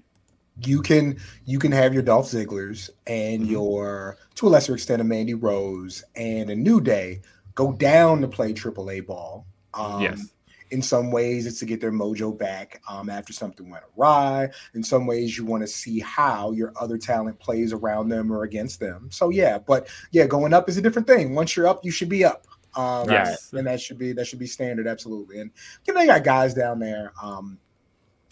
you 0.64 0.82
can 0.82 1.18
you 1.44 1.58
can 1.58 1.72
have 1.72 1.92
your 1.94 2.02
Dolph 2.02 2.26
Zigglers 2.26 2.90
and 3.06 3.42
Mm-hmm. 3.42 3.50
your 3.52 4.16
to 4.36 4.46
a 4.46 4.50
lesser 4.50 4.74
extent 4.74 5.00
a 5.00 5.04
Mandy 5.04 5.34
Rose 5.34 6.04
and 6.16 6.50
a 6.50 6.54
New 6.56 6.80
Day 6.80 7.20
go 7.54 7.72
down 7.72 8.20
to 8.22 8.28
play 8.28 8.52
AAA 8.54 9.06
ball. 9.06 9.46
Um, 9.74 10.02
Yes. 10.02 10.28
In 10.70 10.80
some 10.80 11.10
ways, 11.10 11.44
it's 11.44 11.58
to 11.58 11.66
get 11.66 11.82
their 11.82 11.92
mojo 11.92 12.34
back 12.36 12.80
um, 12.88 13.10
after 13.10 13.30
something 13.30 13.68
went 13.68 13.84
awry. 13.94 14.48
In 14.72 14.82
some 14.82 15.06
ways, 15.06 15.36
you 15.36 15.44
want 15.44 15.62
to 15.62 15.66
see 15.66 16.00
how 16.00 16.52
your 16.52 16.72
other 16.80 16.96
talent 16.96 17.38
plays 17.38 17.74
around 17.74 18.08
them 18.08 18.32
or 18.32 18.44
against 18.44 18.80
them. 18.80 19.10
So 19.10 19.28
yeah, 19.28 19.58
but 19.58 19.88
yeah, 20.12 20.24
going 20.26 20.54
up 20.54 20.70
is 20.70 20.78
a 20.78 20.80
different 20.82 21.06
thing. 21.06 21.34
Once 21.34 21.56
you're 21.56 21.68
up, 21.68 21.84
you 21.84 21.90
should 21.90 22.08
be 22.08 22.24
up. 22.24 22.46
Um, 22.74 23.10
Yes. 23.10 23.52
and 23.52 23.66
that 23.66 23.80
should 23.80 23.98
be 23.98 24.12
that 24.12 24.26
should 24.26 24.38
be 24.38 24.46
standard, 24.46 24.86
absolutely. 24.86 25.40
And 25.40 25.50
you 25.86 25.92
know, 25.92 26.00
they 26.00 26.06
got 26.06 26.24
guys 26.24 26.54
down 26.54 26.78
there. 26.78 27.12
Um, 27.22 27.58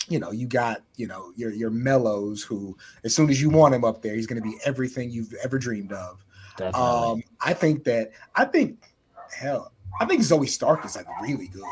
you 0.09 0.19
know, 0.19 0.33
you 0.33 0.47
got, 0.47 0.83
you 0.97 1.07
know, 1.07 1.33
your 1.37 1.51
your 1.53 1.71
Melos 1.71 2.43
who 2.43 2.77
as 3.05 3.15
soon 3.15 3.31
as 3.31 3.41
you 3.41 3.51
want 3.51 3.75
him 3.75 3.85
up 3.85 4.03
there, 4.03 4.15
he's 4.15 4.27
gonna 4.27 4.41
be 4.41 4.57
everything 4.65 5.11
you've 5.11 5.35
ever 5.45 5.59
dreamed 5.59 5.93
of. 5.93 6.25
Um, 6.75 7.23
I 7.41 7.55
think 7.55 7.85
that 7.85 8.11
I 8.35 8.45
think 8.45 8.83
hell, 9.35 9.73
I 10.01 10.05
think 10.07 10.23
Zoey 10.23 10.49
Stark 10.49 10.85
is 10.85 10.97
like 10.97 11.07
really 11.23 11.49
good. 11.49 11.63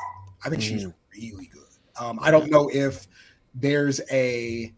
I 0.44 0.50
think 0.50 0.62
she's 0.62 0.86
really 1.16 1.46
good. 1.52 1.62
Um, 2.00 2.18
I 2.22 2.30
don't 2.30 2.50
know 2.50 2.70
if 2.72 3.08
there's 3.54 4.00
a 4.10 4.72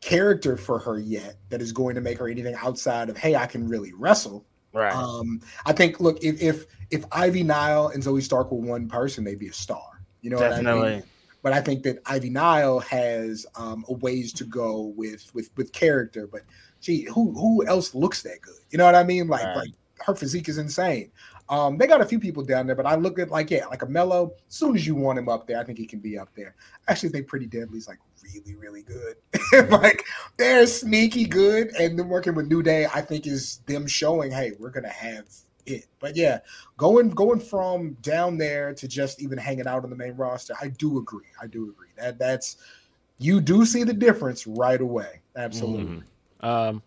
character 0.00 0.56
for 0.56 0.78
her 0.80 0.98
yet 0.98 1.36
that 1.48 1.62
is 1.62 1.72
going 1.72 1.94
to 1.94 2.00
make 2.00 2.18
her 2.18 2.28
anything 2.28 2.54
outside 2.56 3.08
of 3.08 3.16
hey, 3.16 3.36
I 3.36 3.46
can 3.46 3.68
really 3.68 3.92
wrestle. 3.92 4.44
Right. 4.74 4.92
Um, 4.94 5.40
I 5.64 5.72
think 5.72 6.00
look 6.00 6.22
if 6.22 6.42
if 6.42 6.66
if 6.90 7.04
Ivy 7.12 7.42
Nile 7.44 7.88
and 7.88 8.02
Zoey 8.02 8.22
Stark 8.22 8.50
were 8.50 8.58
one 8.58 8.88
person, 8.88 9.24
they'd 9.24 9.38
be 9.38 9.48
a 9.48 9.52
star. 9.52 10.02
You 10.20 10.30
know 10.30 10.36
what 10.36 10.52
I 10.52 10.56
mean? 10.56 10.64
Definitely. 10.64 11.02
but 11.42 11.52
I 11.52 11.60
think 11.60 11.82
that 11.84 11.98
Ivy 12.06 12.30
Nile 12.30 12.80
has 12.80 13.46
um, 13.56 13.84
a 13.88 13.92
ways 13.94 14.32
to 14.34 14.44
go 14.44 14.92
with 14.96 15.32
with 15.34 15.50
with 15.56 15.72
character. 15.72 16.26
But 16.26 16.42
gee, 16.80 17.04
who 17.04 17.32
who 17.32 17.64
else 17.66 17.94
looks 17.94 18.22
that 18.22 18.40
good? 18.42 18.54
You 18.70 18.78
know 18.78 18.84
what 18.84 18.94
I 18.94 19.04
mean? 19.04 19.28
Like 19.28 19.44
Right. 19.44 19.56
like 19.56 19.70
her 20.00 20.14
physique 20.14 20.48
is 20.48 20.58
insane. 20.58 21.10
Um, 21.48 21.76
they 21.76 21.86
got 21.86 22.00
a 22.00 22.06
few 22.06 22.18
people 22.18 22.42
down 22.42 22.66
there, 22.66 22.76
but 22.76 22.86
I 22.86 22.94
look 22.94 23.18
at 23.18 23.30
like 23.30 23.50
yeah, 23.50 23.66
like 23.66 23.82
a 23.82 23.86
Melo. 23.86 24.32
As 24.48 24.54
soon 24.54 24.74
as 24.76 24.86
you 24.86 24.94
want 24.94 25.18
him 25.18 25.28
up 25.28 25.46
there, 25.46 25.58
I 25.58 25.64
think 25.64 25.78
he 25.78 25.86
can 25.86 25.98
be 25.98 26.18
up 26.18 26.30
there. 26.34 26.54
Actually 26.88 27.10
think 27.10 27.26
Pretty 27.26 27.46
deadly. 27.46 27.64
Deadly's 27.64 27.88
like 27.88 27.98
really 28.22 28.54
really 28.54 28.82
good. 28.82 29.70
like 29.70 30.02
they're 30.38 30.66
sneaky 30.66 31.26
good, 31.26 31.68
and 31.78 31.98
then 31.98 32.08
working 32.08 32.34
with 32.34 32.46
New 32.46 32.62
Day, 32.62 32.86
I 32.86 33.02
think 33.02 33.26
is 33.26 33.58
them 33.66 33.86
showing 33.86 34.30
hey, 34.30 34.52
we're 34.58 34.70
gonna 34.70 34.88
have 34.88 35.26
it. 35.66 35.86
But 36.00 36.16
yeah, 36.16 36.38
going 36.78 37.10
going 37.10 37.40
from 37.40 37.92
down 38.00 38.38
there 38.38 38.72
to 38.74 38.88
just 38.88 39.20
even 39.22 39.36
hanging 39.36 39.66
out 39.66 39.84
on 39.84 39.90
the 39.90 39.96
main 39.96 40.16
roster, 40.16 40.54
I 40.60 40.68
do 40.68 40.98
agree. 40.98 41.26
I 41.40 41.46
do 41.46 41.68
agree 41.68 41.88
that 41.98 42.18
that's 42.18 42.56
you 43.18 43.40
do 43.40 43.64
see 43.66 43.84
the 43.84 43.94
difference 43.94 44.46
right 44.46 44.80
away. 44.80 45.20
Absolutely. 45.36 46.02
Mhm. 46.42 46.46
Um, 46.46 46.82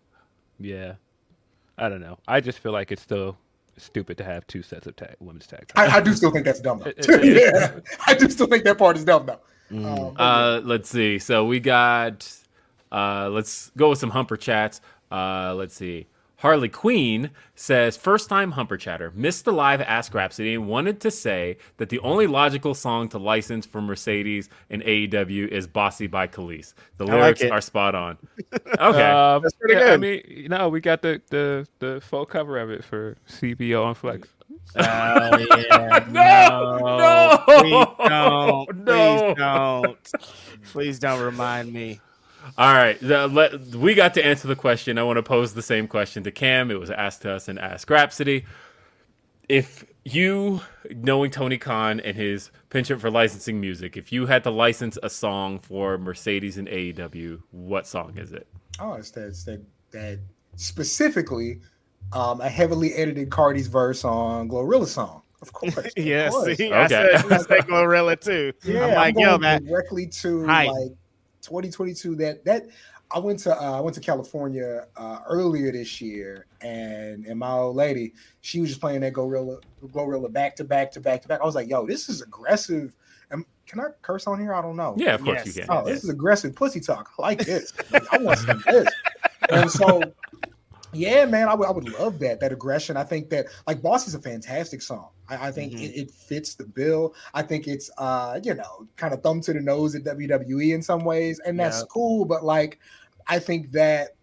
yeah, 0.60 0.96
I 1.78 1.90
don't 1.90 2.02
know. 2.02 2.18
I 2.28 2.42
just 2.42 2.60
feel 2.60 2.72
like 2.72 2.92
it's 2.92 3.02
still 3.02 3.38
stupid 3.78 4.18
to 4.18 4.24
have 4.24 4.46
two 4.48 4.62
sets 4.62 4.88
of 4.88 4.96
tag 4.96 5.16
women's 5.20 5.48
tag. 5.48 5.72
I, 5.76 5.98
I 5.98 6.02
do 6.02 6.14
still 6.14 6.32
think 6.32 6.46
that's 6.46 6.60
dumb 6.60 6.80
though. 6.80 6.92
Yeah, 7.22 7.80
I 8.06 8.14
do 8.14 8.30
still 8.30 8.48
think 8.48 8.64
that 8.66 8.78
part 8.78 8.98
is 8.98 9.06
dumb 9.06 9.26
though. 9.26 9.40
Mm. 9.72 9.86
Um, 9.86 10.14
but 10.16 10.24
Uh, 10.24 10.62
let's 10.64 10.90
see. 10.90 11.20
So 11.20 11.46
we 11.46 11.60
got. 11.60 12.32
Uh, 12.92 13.30
let's 13.30 13.72
go 13.78 13.90
with 13.90 14.00
some 14.00 14.10
humper 14.12 14.38
chats. 14.38 14.82
Uh, 15.12 15.54
let's 15.56 15.76
see. 15.76 16.08
Harley 16.38 16.70
Queen 16.70 17.32
says, 17.56 17.98
first 17.98 18.30
time 18.30 18.52
Humper 18.52 18.78
Chatter, 18.78 19.12
missed 19.16 19.46
the 19.46 19.52
live 19.52 19.82
Ask 19.82 20.12
Grapsody 20.12 20.54
and 20.54 20.68
wanted 20.68 21.02
to 21.02 21.10
say 21.10 21.58
that 21.78 21.90
the 21.90 22.00
only 22.00 22.28
logical 22.28 22.76
song 22.76 23.10
to 23.10 23.18
license 23.18 23.66
for 23.66 23.82
Mercedes 23.82 24.48
and 24.70 24.84
AEW 24.84 25.48
is 25.48 25.66
Bossy 25.66 26.06
by 26.06 26.28
Kelis. 26.28 26.76
The 26.98 27.06
lyrics 27.06 27.42
it. 27.42 27.52
are 27.52 27.62
spot 27.62 27.96
on. 27.96 28.18
Okay. 28.80 29.04
Um, 29.04 29.42
That's 29.42 29.56
pretty 29.56 29.74
yeah, 29.74 29.94
I 29.94 29.98
mean, 29.98 30.22
you 30.28 30.50
know, 30.50 30.70
we 30.70 30.82
got 30.82 31.02
the, 31.02 31.22
the, 31.30 31.68
the 31.80 32.00
full 32.02 32.26
cover 32.26 32.60
of 32.60 32.70
it 32.70 32.84
for 32.84 33.16
CBO 33.28 33.84
on 33.84 33.96
Flex. 33.96 34.30
Oh 34.76 35.38
yeah. 35.70 36.06
No, 36.10 36.78
no, 36.98 37.44
Please 37.48 38.08
don't. 38.08 38.10
no. 38.10 38.66
Please 38.86 39.36
don't. 39.38 40.12
Please 40.72 41.00
don't 41.00 41.22
remind 41.22 41.74
me. 41.74 42.00
All 42.58 42.74
right, 42.74 43.00
the, 43.00 43.28
let, 43.28 43.60
we 43.76 43.94
got 43.96 44.14
to 44.16 44.26
answer 44.26 44.48
the 44.48 44.56
question. 44.56 44.98
I 44.98 45.04
want 45.04 45.18
to 45.18 45.24
pose 45.24 45.54
the 45.54 45.62
same 45.62 45.88
question 45.88 46.24
to 46.24 46.32
Cam. 46.32 46.70
It 46.72 46.80
was 46.80 46.90
asked 46.92 47.24
to 47.24 47.32
us 47.32 47.50
in 47.50 47.58
Ask 47.58 47.88
Grapsody. 47.88 48.46
If 49.50 49.86
you, 50.04 50.62
knowing 50.94 51.32
Tony 51.32 51.58
Khan 51.58 52.00
and 52.00 52.16
his 52.18 52.52
penchant 52.70 53.00
for 53.02 53.10
licensing 53.10 53.60
music, 53.62 53.96
if 53.98 54.12
you 54.12 54.26
had 54.26 54.44
to 54.44 54.50
license 54.52 54.98
a 55.04 55.10
song 55.10 55.60
for 55.60 55.98
Mercedes 55.98 56.58
and 56.58 56.68
AEW, 56.68 57.42
what 57.52 57.88
song 57.88 58.18
is 58.18 58.32
it? 58.34 58.48
Oh, 58.80 58.94
it's 58.94 59.12
that, 59.12 59.28
it's 59.28 59.44
that, 59.46 59.62
that 59.92 60.20
specifically 60.56 61.62
um, 62.14 62.42
a 62.42 62.50
heavily 62.50 62.94
edited 62.94 63.30
Cardi's 63.30 63.68
verse 63.68 64.04
on 64.06 64.50
Glorilla 64.50 64.86
song. 64.88 65.22
Of 65.42 65.54
course. 65.54 65.78
of 65.78 65.84
course. 65.96 66.58
see, 66.58 66.72
I 66.74 66.86
Okay. 66.86 66.88
said 66.88 67.32
I 67.32 67.38
said 67.38 67.68
Glorilla 67.68 68.20
too. 68.20 68.52
Yeah, 68.64 68.86
I'm 68.88 68.96
like, 68.96 69.16
yo, 69.18 69.30
going 69.38 69.42
man. 69.42 69.66
directly 69.66 70.08
to 70.08 70.46
Hype. 70.46 70.72
like 70.72 70.92
2022. 71.48 72.16
That 72.18 72.46
that 72.46 72.68
I 73.12 73.20
went 73.20 73.40
to 73.40 73.56
uh, 73.56 73.78
I 73.78 73.80
went 73.80 73.96
to 73.96 74.02
California 74.02 74.86
uh, 74.96 75.20
earlier 75.28 75.72
this 75.72 76.02
year, 76.02 76.46
and 76.62 77.26
and 77.26 77.40
my 77.40 77.52
old 77.52 77.76
lady, 77.76 78.14
she 78.42 78.60
was 78.60 78.70
just 78.70 78.82
playing 78.82 79.02
that 79.02 79.14
Gorilla 79.14 79.60
Gorilla 79.94 80.30
back 80.30 80.56
to 80.58 80.64
back 80.64 80.92
to 80.92 81.00
back 81.00 81.22
to 81.22 81.28
back. 81.28 81.42
I 81.42 81.46
was 81.46 81.56
like, 81.56 81.70
yo, 81.70 81.86
this 81.88 82.10
is 82.10 82.22
aggressive. 82.22 82.96
And 83.32 83.44
can 83.66 83.80
I 83.82 83.88
curse 84.02 84.26
on 84.28 84.40
here? 84.40 84.54
I 84.54 84.62
don't 84.62 84.78
know. 84.78 84.94
Yeah, 84.98 85.16
of 85.16 85.24
course 85.24 85.42
Yes. 85.46 85.56
you 85.56 85.62
can. 85.64 85.72
Oh, 85.72 85.84
this 85.86 86.04
is 86.04 86.10
aggressive 86.10 86.56
pussy 86.56 86.80
talk. 86.80 87.12
I 87.20 87.22
like 87.22 87.40
this. 87.46 87.74
Like, 87.92 88.04
I 88.14 88.18
want 88.20 88.40
some 88.40 88.52
of 88.58 88.64
this. 88.64 88.88
And 89.50 89.70
so, 89.70 90.02
yeah, 90.94 91.26
man, 91.26 91.48
I 91.50 91.54
would, 91.54 91.68
I 91.68 91.72
would 91.72 91.90
love 92.00 92.20
that 92.20 92.40
that 92.40 92.52
aggression. 92.54 92.96
I 92.98 93.04
think 93.04 93.30
that 93.30 93.48
like 93.68 93.82
Boss 93.82 94.08
is 94.08 94.16
a 94.16 94.20
fantastic 94.22 94.82
song. 94.82 95.10
I, 95.30 95.48
I 95.48 95.52
think 95.52 95.74
Mhm. 95.74 95.82
it, 95.82 95.96
it 96.02 96.12
fits 96.12 96.56
the 96.56 96.66
bill. 96.66 97.14
I 97.34 97.42
think 97.42 97.68
it's 97.68 97.90
uh, 97.98 98.40
you 98.44 98.54
know, 98.54 98.88
kind 98.96 99.14
of 99.14 99.22
thumb 99.22 99.42
to 99.42 99.54
the 99.54 99.62
nose 99.62 99.96
at 99.96 100.04
WWE 100.04 100.74
in 100.74 100.82
some 100.82 101.04
ways, 101.04 101.40
and 101.46 101.60
that's 101.60 101.80
Yeah. 101.80 101.86
cool. 101.90 102.26
But 102.26 102.44
like, 102.44 102.80
I 103.28 103.40
think 103.40 103.72
that 103.72 104.16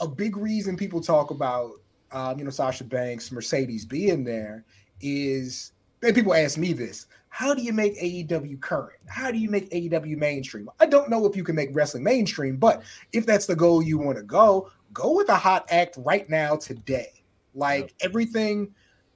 a 0.00 0.08
big 0.08 0.36
reason 0.36 0.76
people 0.76 1.00
talk 1.00 1.30
about 1.30 1.72
um, 2.12 2.38
you 2.38 2.44
know, 2.44 2.50
Sasha 2.50 2.84
Banks, 2.84 3.32
Mercedes 3.32 3.84
being 3.84 4.22
there 4.22 4.64
is 5.00 5.72
and 6.02 6.14
people 6.14 6.34
ask 6.34 6.56
me 6.58 6.72
this 6.72 7.06
how 7.30 7.52
do 7.52 7.62
you 7.62 7.72
make 7.72 7.98
AEW 7.98 8.60
current? 8.60 9.00
How 9.08 9.32
do 9.32 9.38
you 9.38 9.50
make 9.50 9.68
AEW 9.70 10.16
mainstream? 10.16 10.70
I 10.78 10.86
don't 10.86 11.10
know 11.10 11.26
if 11.26 11.34
you 11.34 11.42
can 11.42 11.56
make 11.56 11.70
wrestling 11.72 12.04
mainstream, 12.04 12.58
but 12.58 12.84
if 13.12 13.26
that's 13.26 13.46
the 13.46 13.56
goal 13.56 13.82
you 13.82 13.98
want 13.98 14.18
to 14.18 14.22
go, 14.22 14.70
go 14.92 15.16
with 15.16 15.28
a 15.28 15.34
hot 15.34 15.66
act 15.70 15.96
right 15.98 16.30
now 16.30 16.54
today. 16.54 17.24
Like 17.52 17.92
everything, 18.00 18.72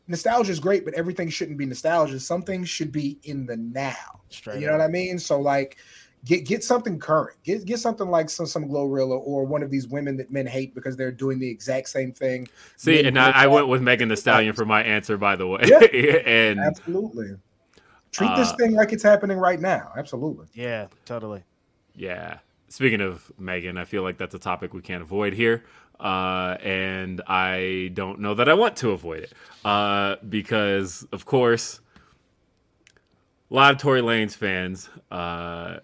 nostalgia 0.09 0.51
is 0.51 0.59
great, 0.59 0.85
but 0.85 0.94
everything 0.94 1.29
shouldn't 1.29 1.59
be 1.59 1.66
nostalgia. 1.66 2.18
Something 2.18 2.64
should 2.64 2.90
be 2.90 3.18
in 3.25 3.47
the 3.47 3.57
now. 3.57 4.21
Straight 4.31 4.61
you 4.61 4.66
know 4.66 4.73
up. 4.73 4.81
what 4.81 4.85
I 4.85 4.88
mean? 4.88 5.18
So 5.18 5.40
like 5.40 5.77
get 6.25 6.47
get 6.47 6.64
something 6.64 6.99
current. 6.99 7.37
Get 7.44 7.64
get 7.64 7.79
something 7.79 8.09
like 8.09 8.31
some 8.31 8.47
some 8.47 8.64
Glorilla 8.68 9.21
or 9.21 9.44
one 9.44 9.62
of 9.62 9.71
these 9.71 9.87
women 9.87 10.16
that 10.16 10.33
men 10.33 10.47
hate 10.47 10.75
because 10.75 10.97
they're 10.97 11.12
doing 11.12 11.38
the 11.38 11.49
exact 11.49 11.88
same 11.88 12.12
thing. 12.12 12.49
See, 12.77 12.97
Men 12.97 13.07
and 13.07 13.18
I, 13.18 13.44
I 13.44 13.47
went 13.47 13.68
with 13.68 13.83
Megan 13.83 14.09
Thee 14.09 14.16
Stallion 14.16 14.55
for 14.55 14.64
my 14.64 14.83
answer, 14.83 15.16
by 15.16 15.37
the 15.37 15.47
way. 15.47 15.61
Yeah. 15.64 15.79
and 16.27 16.59
Absolutely. 16.59 17.37
Treat 18.11 18.35
this 18.37 18.51
Uh, 18.51 18.57
thing 18.57 18.73
like 18.73 18.92
it's 18.92 19.03
happening 19.03 19.37
right 19.38 19.61
now. 19.61 19.92
Absolutely. 19.97 20.47
Yeah, 20.55 20.87
totally. 21.05 21.42
Yeah. 21.94 22.38
Speaking 22.71 23.01
of 23.01 23.31
Megan, 23.38 23.77
I 23.77 23.85
feel 23.85 24.03
like 24.03 24.18
that's 24.18 24.35
a 24.35 24.38
topic 24.38 24.73
we 24.75 24.81
can't 24.81 25.03
avoid 25.03 25.35
here. 25.35 25.64
Uh, 26.00 26.56
and 26.62 27.20
I 27.26 27.90
don't 27.94 28.20
know 28.20 28.34
that 28.34 28.48
I 28.48 28.54
want 28.54 28.76
to 28.76 28.90
avoid 28.90 29.24
it. 29.24 29.32
Uh, 29.64 30.16
because, 30.28 31.06
of 31.12 31.24
course, 31.26 31.80
a 33.50 33.54
lot 33.54 33.72
of 33.74 33.78
Tory 33.78 34.00
Lanez 34.00 34.34
fans, 34.37 34.88
uh, 35.11 35.78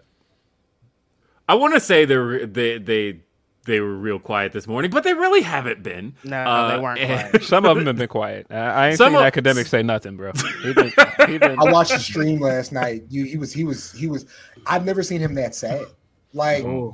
I 1.48 1.54
want 1.56 1.74
to 1.74 1.80
say 1.80 2.04
they're, 2.04 2.46
they, 2.46 2.78
they, 2.78 3.20
they 3.66 3.80
were 3.80 3.94
real 3.94 4.18
quiet 4.18 4.52
this 4.52 4.66
morning, 4.66 4.90
but 4.90 5.04
they 5.04 5.14
really 5.14 5.42
haven't 5.42 5.82
been. 5.82 6.14
No, 6.22 6.36
Uh, 6.36 6.76
they 6.76 6.82
weren't 6.82 7.00
and- 7.00 7.30
quiet. 7.30 7.44
Some 7.48 7.64
of 7.64 7.76
them 7.76 7.86
have 7.86 7.96
been 7.96 8.08
quiet. 8.08 8.46
I, 8.50 8.54
I 8.56 8.88
ain't 8.90 8.98
Some 8.98 9.14
seen 9.14 9.22
of- 9.26 9.32
Akademiks 9.32 9.68
say 9.68 9.82
nothing, 9.82 10.16
bro. 10.16 10.32
He 10.62 10.72
been, 10.74 10.92
he 11.26 11.38
been, 11.38 11.58
I 11.58 11.72
watched 11.72 11.90
the 11.92 11.98
stream 11.98 12.40
last 12.40 12.72
night. 12.72 13.02
You, 13.08 13.24
he 13.24 13.36
was, 13.36 13.52
he 13.52 13.64
was, 13.64 13.90
he 13.92 14.06
was. 14.06 14.26
I've 14.66 14.84
never 14.84 15.02
seen 15.02 15.20
him 15.20 15.34
that 15.34 15.54
sad. 15.54 15.86
Like 16.34 16.62
Ooh. 16.64 16.92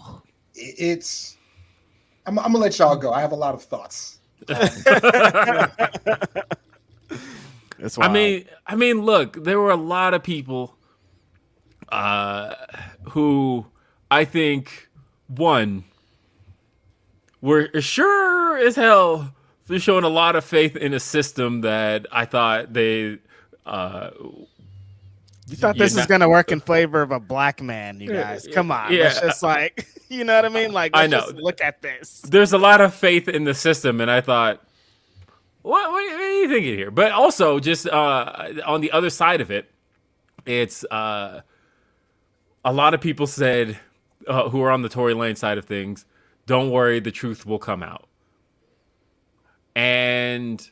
it's. 0.54 1.36
I'm, 2.30 2.38
I'm 2.38 2.52
gonna 2.52 2.58
let 2.58 2.78
y'all 2.78 2.94
go. 2.94 3.12
I 3.12 3.20
have 3.20 3.32
a 3.32 3.36
lot 3.36 3.54
of 3.54 3.62
thoughts. 3.64 4.18
It's 7.82 7.98
I 7.98 8.08
mean, 8.12 8.44
I 8.66 8.76
mean, 8.76 9.00
look, 9.06 9.42
there 9.42 9.58
were 9.58 9.70
a 9.70 9.76
lot 9.76 10.12
of 10.12 10.22
people 10.22 10.76
uh, 11.88 12.54
who 13.08 13.64
I 14.10 14.26
think 14.26 14.90
one 15.28 15.84
were 17.40 17.70
sure 17.80 18.58
as 18.58 18.76
hell 18.76 19.32
they're 19.66 19.78
showing 19.78 20.04
a 20.04 20.10
lot 20.10 20.36
of 20.36 20.44
faith 20.44 20.76
in 20.76 20.92
a 20.92 21.00
system 21.00 21.62
that 21.62 22.06
I 22.12 22.26
thought 22.26 22.74
they. 22.74 23.16
Uh, 23.64 24.10
you 25.48 25.56
thought 25.56 25.76
you're 25.76 25.84
this 25.86 25.92
is 25.92 25.98
not- 26.00 26.08
gonna 26.08 26.28
work 26.28 26.52
in 26.52 26.60
favor 26.60 27.00
of 27.00 27.12
a 27.12 27.18
black 27.20 27.62
man, 27.62 27.98
you 27.98 28.12
Yeah, 28.12 28.22
guys. 28.24 28.46
Come 28.52 28.70
on, 28.70 28.92
yeah. 28.92 29.06
it's 29.06 29.20
just 29.20 29.42
like 29.42 29.86
you 30.16 30.24
know 30.24 30.34
what 30.34 30.44
I 30.44 30.48
mean. 30.48 30.72
Like, 30.72 30.90
I 30.94 31.06
know. 31.06 31.20
just 31.20 31.36
look 31.36 31.60
at 31.60 31.80
this. 31.80 32.20
there's 32.22 32.52
a 32.52 32.58
lot 32.58 32.80
of 32.80 32.94
faith 32.94 33.28
in 33.28 33.44
the 33.44 33.54
system, 33.54 34.00
and 34.00 34.10
I 34.10 34.20
thought, 34.20 34.62
what, 35.62 35.90
what, 35.90 36.04
what 36.04 36.20
are 36.20 36.40
you 36.40 36.48
thinking 36.48 36.76
here? 36.76 36.90
But 36.90 37.12
also, 37.12 37.60
just 37.60 37.86
uh, 37.86 38.52
on 38.66 38.80
the 38.80 38.90
other 38.90 39.10
side 39.10 39.40
of 39.40 39.50
it, 39.50 39.70
it's 40.46 40.84
uh, 40.84 41.42
a 42.64 42.72
lot 42.72 42.92
of 42.92 43.00
people 43.00 43.26
said 43.26 43.78
uh, 44.26 44.48
who 44.48 44.60
are 44.62 44.70
on 44.70 44.82
the 44.82 44.88
Tory 44.88 45.14
Lanez 45.14 45.38
side 45.38 45.58
of 45.58 45.64
things, 45.64 46.04
don't 46.46 46.70
worry, 46.70 46.98
the 46.98 47.12
truth 47.12 47.46
will 47.46 47.58
come 47.58 47.82
out. 47.82 48.08
And 49.76 50.68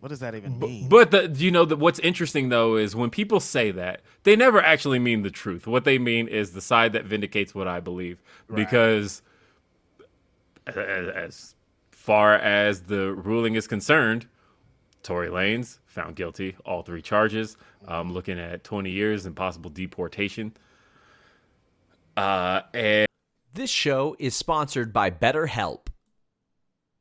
What 0.00 0.08
does 0.08 0.20
that 0.20 0.34
even 0.34 0.58
mean? 0.58 0.88
but 0.88 1.10
the 1.10 1.28
you 1.28 1.50
know 1.50 1.64
the, 1.66 1.76
what's 1.76 1.98
interesting 2.00 2.48
though 2.48 2.76
is 2.76 2.96
when 2.96 3.10
people 3.10 3.38
say 3.38 3.70
that 3.70 4.00
they 4.22 4.34
never 4.34 4.60
actually 4.62 4.98
mean 4.98 5.22
the 5.22 5.30
truth. 5.30 5.66
What 5.66 5.84
they 5.84 5.98
mean 5.98 6.26
is 6.26 6.52
the 6.52 6.60
side 6.62 6.92
that 6.94 7.04
vindicates 7.04 7.54
what 7.54 7.68
I 7.68 7.80
believe. 7.80 8.22
Because 8.52 9.22
as, 10.66 10.76
as 10.76 11.54
far 11.90 12.34
as 12.34 12.82
the 12.82 13.12
ruling 13.12 13.54
is 13.54 13.66
concerned, 13.66 14.26
Tory 15.02 15.28
Lanez 15.28 15.78
found 15.86 16.16
guilty, 16.16 16.56
all 16.64 16.82
three 16.82 17.02
charges. 17.02 17.56
Um, 17.86 18.12
looking 18.12 18.38
at 18.38 18.62
20 18.64 18.90
years 18.90 19.24
and 19.26 19.34
possible 19.34 19.70
deportation. 19.70 20.52
Uh, 22.16 22.60
and 22.74 23.06
This 23.54 23.70
show 23.70 24.16
is 24.18 24.34
sponsored 24.34 24.92
by 24.92 25.10
BetterHelp. 25.10 25.86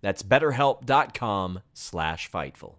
That's 0.00 0.22
betterhelp.com 0.22 1.60
slash 1.74 2.30
fightful. 2.30 2.78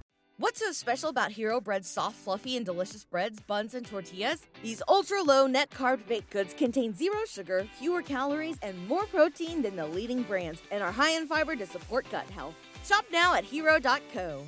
What's 0.41 0.59
so 0.59 0.71
special 0.71 1.09
about 1.09 1.31
Hero 1.31 1.61
Bread's 1.61 1.87
soft, 1.87 2.15
fluffy, 2.15 2.57
and 2.57 2.65
delicious 2.65 3.03
breads, 3.03 3.39
buns, 3.41 3.75
and 3.75 3.85
tortillas? 3.85 4.47
These 4.63 4.81
ultra 4.87 5.21
low 5.21 5.45
net 5.45 5.69
carb 5.69 6.07
baked 6.07 6.31
goods 6.31 6.55
contain 6.55 6.95
zero 6.95 7.19
sugar, 7.27 7.67
fewer 7.77 8.01
calories, 8.01 8.57
and 8.63 8.87
more 8.87 9.05
protein 9.05 9.61
than 9.61 9.75
the 9.75 9.85
leading 9.85 10.23
brands, 10.23 10.59
and 10.71 10.81
are 10.81 10.91
high 10.91 11.11
in 11.11 11.27
fiber 11.27 11.55
to 11.55 11.67
support 11.67 12.09
gut 12.09 12.27
health. 12.31 12.55
Shop 12.83 13.05
now 13.11 13.35
at 13.35 13.43
hero.co. 13.43 14.41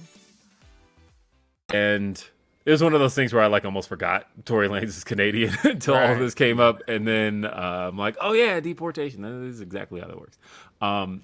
And 1.72 2.26
it 2.66 2.72
was 2.72 2.82
one 2.82 2.96
of 2.96 3.00
those 3.00 3.14
things 3.14 3.32
where 3.32 3.44
I 3.44 3.46
like 3.46 3.64
almost 3.64 3.88
forgot 3.88 4.26
Tory 4.46 4.70
Lanez 4.70 4.86
is 4.86 5.04
Canadian 5.04 5.56
until 5.64 5.94
all 5.94 6.14
of 6.14 6.18
this 6.18 6.34
came 6.34 6.60
up, 6.60 6.82
and 6.88 7.08
then 7.08 7.46
uh, 7.46 7.90
I'm 7.92 8.00
like, 8.00 8.18
oh 8.20 8.34
yeah, 8.34 8.60
deportation. 8.60 9.22
That 9.22 9.46
is 9.46 9.62
exactly 9.62 10.02
how 10.02 10.08
that 10.08 10.20
works. 10.20 10.40
Um, 10.82 11.22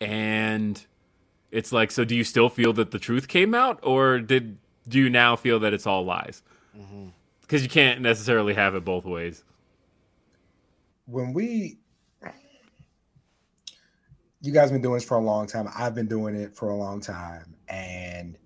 and 0.00 0.84
it's 1.52 1.70
like, 1.70 1.92
so 1.92 2.04
do 2.04 2.16
you 2.16 2.24
still 2.24 2.48
feel 2.48 2.72
that 2.72 2.90
the 2.90 2.98
truth 2.98 3.28
came 3.28 3.54
out, 3.54 3.78
or 3.84 4.18
did 4.18 4.58
do 4.88 4.98
you 4.98 5.08
now 5.08 5.36
feel 5.36 5.60
that 5.60 5.72
it's 5.72 5.86
all 5.86 6.04
lies? 6.04 6.42
Mm-hmm. 6.76 7.08
Because 7.42 7.62
you 7.62 7.68
can't 7.68 8.00
necessarily 8.00 8.54
have 8.54 8.74
it 8.74 8.84
both 8.84 9.04
ways. 9.04 9.44
when 11.06 11.32
we 11.32 11.78
you 14.40 14.52
guys 14.52 14.72
been 14.72 14.82
doing 14.82 14.94
this 14.94 15.04
for 15.04 15.18
a 15.18 15.20
long 15.20 15.46
time. 15.46 15.68
I've 15.78 15.94
been 15.94 16.08
doing 16.08 16.34
it 16.34 16.52
for 16.52 16.70
a 16.70 16.76
long 16.76 17.00
time. 17.00 17.54
And 17.68 18.36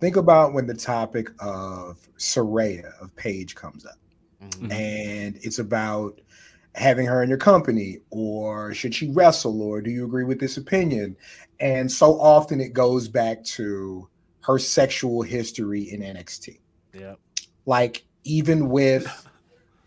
think 0.00 0.16
about 0.16 0.52
when 0.52 0.66
the 0.66 0.74
topic 0.74 1.30
of 1.40 2.06
Saraya 2.18 2.92
of 3.00 3.16
Paige 3.16 3.54
comes 3.54 3.86
up. 3.86 3.96
Mm-hmm. 4.42 4.70
And 4.70 5.38
it's 5.40 5.60
about 5.60 6.20
having 6.78 7.06
her 7.06 7.22
in 7.22 7.28
your 7.28 7.38
company 7.38 7.98
or 8.10 8.72
should 8.72 8.94
she 8.94 9.10
wrestle 9.10 9.60
or 9.62 9.80
do 9.82 9.90
you 9.90 10.04
agree 10.04 10.24
with 10.24 10.38
this 10.40 10.56
opinion 10.56 11.16
and 11.60 11.90
so 11.90 12.20
often 12.20 12.60
it 12.60 12.72
goes 12.72 13.08
back 13.08 13.42
to 13.44 14.08
her 14.40 14.58
sexual 14.58 15.22
history 15.22 15.90
in 15.92 16.00
NXT 16.00 16.58
Yeah. 16.94 17.14
like 17.66 18.04
even 18.24 18.68
with 18.68 19.06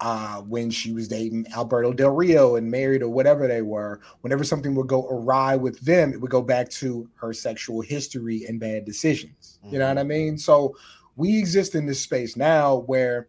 uh, 0.02 0.42
when 0.42 0.72
she 0.72 0.92
was 0.92 1.08
dating 1.08 1.46
Alberto 1.56 1.94
Del 1.94 2.10
Rio 2.10 2.56
and 2.56 2.70
married 2.72 3.04
or 3.04 3.10
whatever 3.10 3.48
they 3.48 3.62
were, 3.62 4.02
whenever 4.22 4.44
something 4.44 4.74
would 4.74 4.88
go 4.88 5.08
awry 5.08 5.56
with 5.56 5.80
them, 5.82 6.12
it 6.12 6.20
would 6.20 6.32
go 6.32 6.42
back 6.42 6.68
to 6.72 7.08
her 7.14 7.34
sexual 7.34 7.82
history 7.82 8.44
and 8.48 8.60
bad 8.60 8.84
decisions. 8.84 9.60
You 9.70 9.78
know 9.78 9.88
what 9.88 10.00
I 10.00 10.04
mean? 10.04 10.40
So 10.40 10.76
we 11.18 11.38
exist 11.38 11.76
in 11.76 11.86
this 11.86 12.02
space 12.02 12.36
now 12.36 12.78
where 12.88 13.28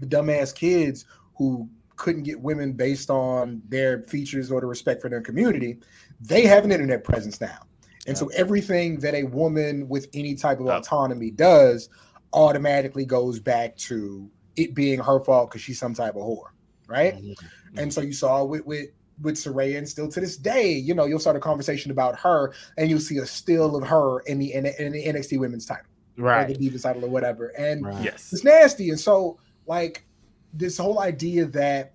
the 0.00 0.06
dumbass 0.06 0.54
kids 0.54 1.04
who 1.36 1.68
couldn't 2.02 2.24
get 2.24 2.40
women 2.40 2.72
based 2.72 3.10
on 3.10 3.62
their 3.68 4.02
features 4.02 4.50
or 4.50 4.60
the 4.60 4.66
respect 4.66 5.00
for 5.00 5.08
their 5.08 5.20
community, 5.20 5.78
they 6.20 6.44
have 6.46 6.64
an 6.64 6.72
internet 6.72 7.04
presence 7.04 7.40
now. 7.40 7.60
And 8.08 8.18
so 8.18 8.26
everything 8.34 8.98
that 8.98 9.14
a 9.14 9.22
woman 9.22 9.88
with 9.88 10.08
any 10.12 10.34
type 10.34 10.58
of 10.58 10.66
autonomy 10.66 11.30
does 11.30 11.88
automatically 12.32 13.04
goes 13.04 13.38
back 13.38 13.76
to 13.76 14.28
it 14.56 14.74
being 14.74 14.98
her 14.98 15.20
fault 15.20 15.50
because 15.50 15.62
she's 15.62 15.78
some 15.78 15.94
type 15.94 16.16
of 16.16 16.22
whore, 16.22 16.50
right? 16.88 17.14
Mm-hmm. 17.14 17.78
And 17.78 17.92
so 17.94 18.00
you 18.00 18.12
saw 18.12 18.42
with 18.44 18.66
with 18.66 18.88
with 19.22 19.36
Saraya, 19.36 19.78
and 19.78 19.88
still 19.88 20.08
to 20.08 20.20
this 20.20 20.36
day, 20.36 20.72
you 20.72 20.94
know, 20.94 21.04
you'll 21.04 21.20
start 21.20 21.36
a 21.36 21.40
conversation 21.40 21.92
about 21.92 22.18
her, 22.18 22.52
and 22.76 22.90
you'll 22.90 22.98
see 22.98 23.18
a 23.18 23.26
still 23.26 23.76
of 23.76 23.86
her 23.86 24.20
in 24.20 24.38
the 24.40 24.52
in, 24.52 24.64
the- 24.64 24.84
in 24.84 24.92
the 24.92 25.04
NXT 25.06 25.38
Women's 25.38 25.64
title, 25.66 25.86
or 26.18 26.24
Right. 26.24 26.58
the 26.58 26.70
Divas 26.70 26.82
title, 26.82 27.04
or 27.04 27.08
whatever. 27.08 27.48
And 27.56 27.86
Right. 27.86 28.02
Yes. 28.02 28.32
it's 28.32 28.42
nasty. 28.42 28.90
And 28.90 28.98
so, 28.98 29.38
like, 29.66 30.04
this 30.52 30.78
whole 30.78 31.00
idea 31.00 31.46
that 31.46 31.94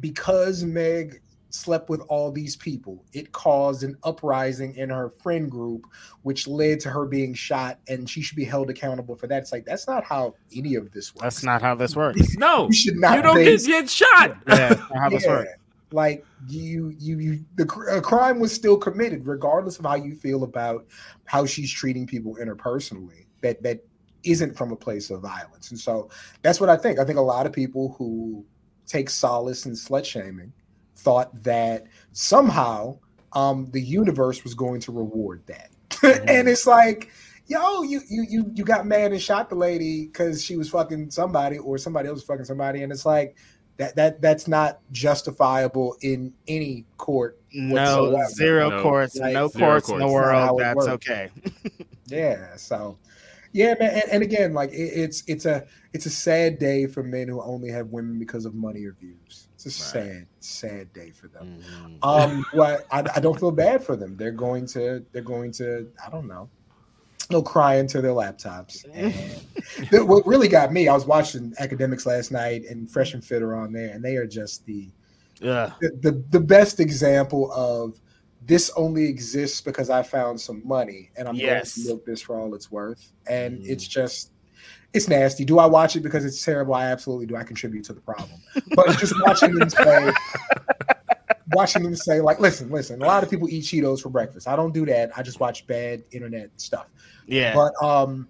because 0.00 0.64
Meg 0.64 1.20
slept 1.50 1.88
with 1.88 2.00
all 2.08 2.30
these 2.30 2.56
people, 2.56 3.04
it 3.12 3.32
caused 3.32 3.82
an 3.82 3.96
uprising 4.04 4.74
in 4.76 4.90
her 4.90 5.10
friend 5.10 5.50
group, 5.50 5.86
which 6.22 6.46
led 6.46 6.80
to 6.80 6.90
her 6.90 7.06
being 7.06 7.32
shot, 7.34 7.78
and 7.88 8.08
she 8.08 8.20
should 8.20 8.36
be 8.36 8.44
held 8.44 8.68
accountable 8.68 9.16
for 9.16 9.26
that. 9.26 9.42
It's 9.42 9.52
like 9.52 9.64
that's 9.64 9.86
not 9.86 10.04
how 10.04 10.34
any 10.54 10.74
of 10.74 10.90
this 10.92 11.14
works. 11.14 11.22
That's 11.22 11.42
not 11.42 11.62
how 11.62 11.74
this 11.74 11.96
works. 11.96 12.36
No, 12.36 12.66
You 12.66 12.74
should 12.74 12.96
not 12.96 13.16
you 13.16 13.22
don't 13.22 13.36
base- 13.36 13.66
get, 13.66 13.82
get 13.82 13.90
shot. 13.90 14.36
Yeah, 14.48 14.74
how 14.94 15.08
this 15.08 15.24
Yeah. 15.24 15.30
works. 15.30 15.50
Like 15.92 16.26
you, 16.48 16.92
you, 16.98 17.20
you. 17.20 17.44
The 17.54 17.64
cr- 17.64 17.88
a 17.90 18.02
crime 18.02 18.40
was 18.40 18.52
still 18.52 18.76
committed, 18.76 19.24
regardless 19.24 19.78
of 19.78 19.84
how 19.84 19.94
you 19.94 20.16
feel 20.16 20.42
about 20.42 20.84
how 21.26 21.46
she's 21.46 21.70
treating 21.72 22.06
people 22.08 22.36
interpersonally. 22.40 23.26
That 23.40 23.62
that 23.62 23.84
isn't 24.26 24.56
from 24.56 24.72
a 24.72 24.76
place 24.76 25.10
of 25.10 25.20
violence, 25.22 25.70
and 25.70 25.80
so 25.80 26.10
that's 26.42 26.60
what 26.60 26.68
I 26.68 26.76
think. 26.76 26.98
I 26.98 27.04
think 27.04 27.18
a 27.18 27.22
lot 27.22 27.46
of 27.46 27.52
people 27.52 27.94
who 27.98 28.44
take 28.86 29.08
solace 29.10 29.66
in 29.66 29.72
slut 29.72 30.04
shaming 30.04 30.52
thought 30.96 31.30
that 31.42 31.86
somehow 32.12 32.98
um, 33.32 33.68
the 33.72 33.80
universe 33.80 34.44
was 34.44 34.54
going 34.54 34.80
to 34.80 34.92
reward 34.92 35.42
that, 35.46 35.70
and 36.28 36.48
it's 36.48 36.66
like. 36.66 37.10
Yo, 37.48 37.84
you 37.84 38.00
you 38.08 38.26
you 38.28 38.50
you 38.56 38.64
got 38.64 38.86
mad 38.86 39.12
and 39.12 39.22
shot 39.22 39.48
the 39.48 39.54
lady 39.54 40.06
because 40.06 40.42
she 40.44 40.56
was 40.56 40.68
fucking 40.68 41.12
somebody 41.12 41.58
or 41.58 41.78
somebody 41.78 42.08
else 42.08 42.16
was 42.16 42.24
fucking 42.24 42.44
somebody, 42.44 42.82
and 42.82 42.90
it's 42.90 43.06
like 43.06 43.36
that 43.76 43.94
that 43.94 44.20
that's 44.20 44.48
not 44.48 44.80
justifiable 44.90 45.96
in 46.00 46.32
any 46.48 46.84
court. 46.96 47.38
No, 47.52 48.10
whatsoever. 48.10 48.30
zero 48.30 48.70
No. 48.70 48.82
courts, 48.82 49.16
Like, 49.16 49.32
no 49.32 49.46
zero 49.46 49.64
courts 49.70 49.88
in 49.90 49.98
the 50.00 50.06
courts. 50.06 50.26
Not 50.26 50.34
how 50.34 50.54
world. 50.54 50.60
That's 50.60 50.76
works. 50.76 50.88
okay. 50.88 51.30
Yeah, 52.08 52.56
so 52.56 52.98
yeah, 53.56 53.74
man, 53.80 53.90
and, 53.94 54.12
and 54.12 54.22
again, 54.22 54.52
like 54.52 54.70
it, 54.70 54.76
it's 54.76 55.22
it's 55.26 55.46
a 55.46 55.66
it's 55.94 56.04
a 56.04 56.10
sad 56.10 56.58
day 56.58 56.86
for 56.86 57.02
men 57.02 57.26
who 57.26 57.40
only 57.40 57.70
have 57.70 57.88
women 57.88 58.18
because 58.18 58.44
of 58.44 58.54
money 58.54 58.84
or 58.84 58.92
views. 59.00 59.48
It's 59.54 59.64
a 59.64 59.70
sad 59.70 60.26
sad 60.40 60.92
day 60.92 61.10
for 61.10 61.28
them. 61.28 61.58
Mm-hmm. 61.62 61.96
Um, 62.02 62.44
well, 62.52 62.78
I, 62.92 63.02
I 63.16 63.20
don't 63.20 63.40
feel 63.40 63.50
bad 63.50 63.82
for 63.82 63.96
them. 63.96 64.14
They're 64.18 64.30
going 64.30 64.66
to 64.66 65.02
they're 65.12 65.22
going 65.22 65.52
to 65.52 65.90
I 66.06 66.10
don't 66.10 66.28
know. 66.28 66.50
They'll 67.30 67.42
cry 67.42 67.76
into 67.76 68.02
their 68.02 68.12
laptops. 68.12 68.84
And 68.94 69.90
the- 69.90 70.04
what 70.04 70.26
really 70.26 70.48
got 70.48 70.70
me, 70.70 70.86
I 70.86 70.92
was 70.94 71.06
watching 71.06 71.52
Akademiks 71.60 72.04
last 72.04 72.30
night, 72.30 72.64
and 72.68 72.90
Fresh 72.90 73.14
and 73.14 73.24
Fit 73.24 73.42
are 73.42 73.56
on 73.56 73.72
there, 73.72 73.88
and 73.88 74.04
they 74.04 74.16
are 74.16 74.26
just 74.26 74.66
the 74.66 74.88
Yeah. 75.40 75.72
the, 75.80 75.90
the, 76.02 76.24
the 76.30 76.40
best 76.40 76.78
example 76.78 77.50
of 77.52 77.98
this 78.46 78.70
only 78.76 79.06
exists 79.06 79.60
because 79.60 79.90
I 79.90 80.02
found 80.02 80.40
some 80.40 80.62
money 80.66 81.10
and 81.16 81.28
I'm 81.28 81.34
Yes. 81.34 81.76
going 81.76 81.84
to 81.86 81.92
milk 81.94 82.06
this 82.06 82.22
for 82.22 82.38
all 82.38 82.54
it's 82.54 82.70
worth. 82.70 83.12
And 83.28 83.64
it's 83.66 83.86
just 83.86 84.30
it's 84.92 85.08
nasty. 85.08 85.44
Do 85.44 85.58
I 85.58 85.66
watch 85.66 85.96
it 85.96 86.00
because 86.00 86.24
it's 86.24 86.42
terrible? 86.42 86.72
I 86.74 86.86
absolutely 86.86 87.26
do. 87.26 87.36
I 87.36 87.42
contribute 87.42 87.84
to 87.84 87.92
the 87.92 88.00
problem. 88.00 88.30
But 88.74 88.96
just 88.98 89.14
watching 89.26 89.54
them 89.54 89.68
say 89.68 90.12
watching 91.52 91.82
them 91.82 91.96
say 91.96 92.20
like, 92.20 92.40
listen, 92.40 92.70
listen. 92.70 93.02
A 93.02 93.06
lot 93.06 93.22
of 93.22 93.30
people 93.30 93.48
eat 93.48 93.64
Cheetos 93.64 94.00
for 94.00 94.08
breakfast. 94.08 94.48
I 94.48 94.56
don't 94.56 94.72
do 94.72 94.86
that. 94.86 95.10
I 95.16 95.22
just 95.22 95.40
watch 95.40 95.66
bad 95.66 96.02
internet 96.12 96.50
stuff. 96.56 96.86
Yeah. 97.26 97.54
But 97.54 97.74
um, 97.84 98.28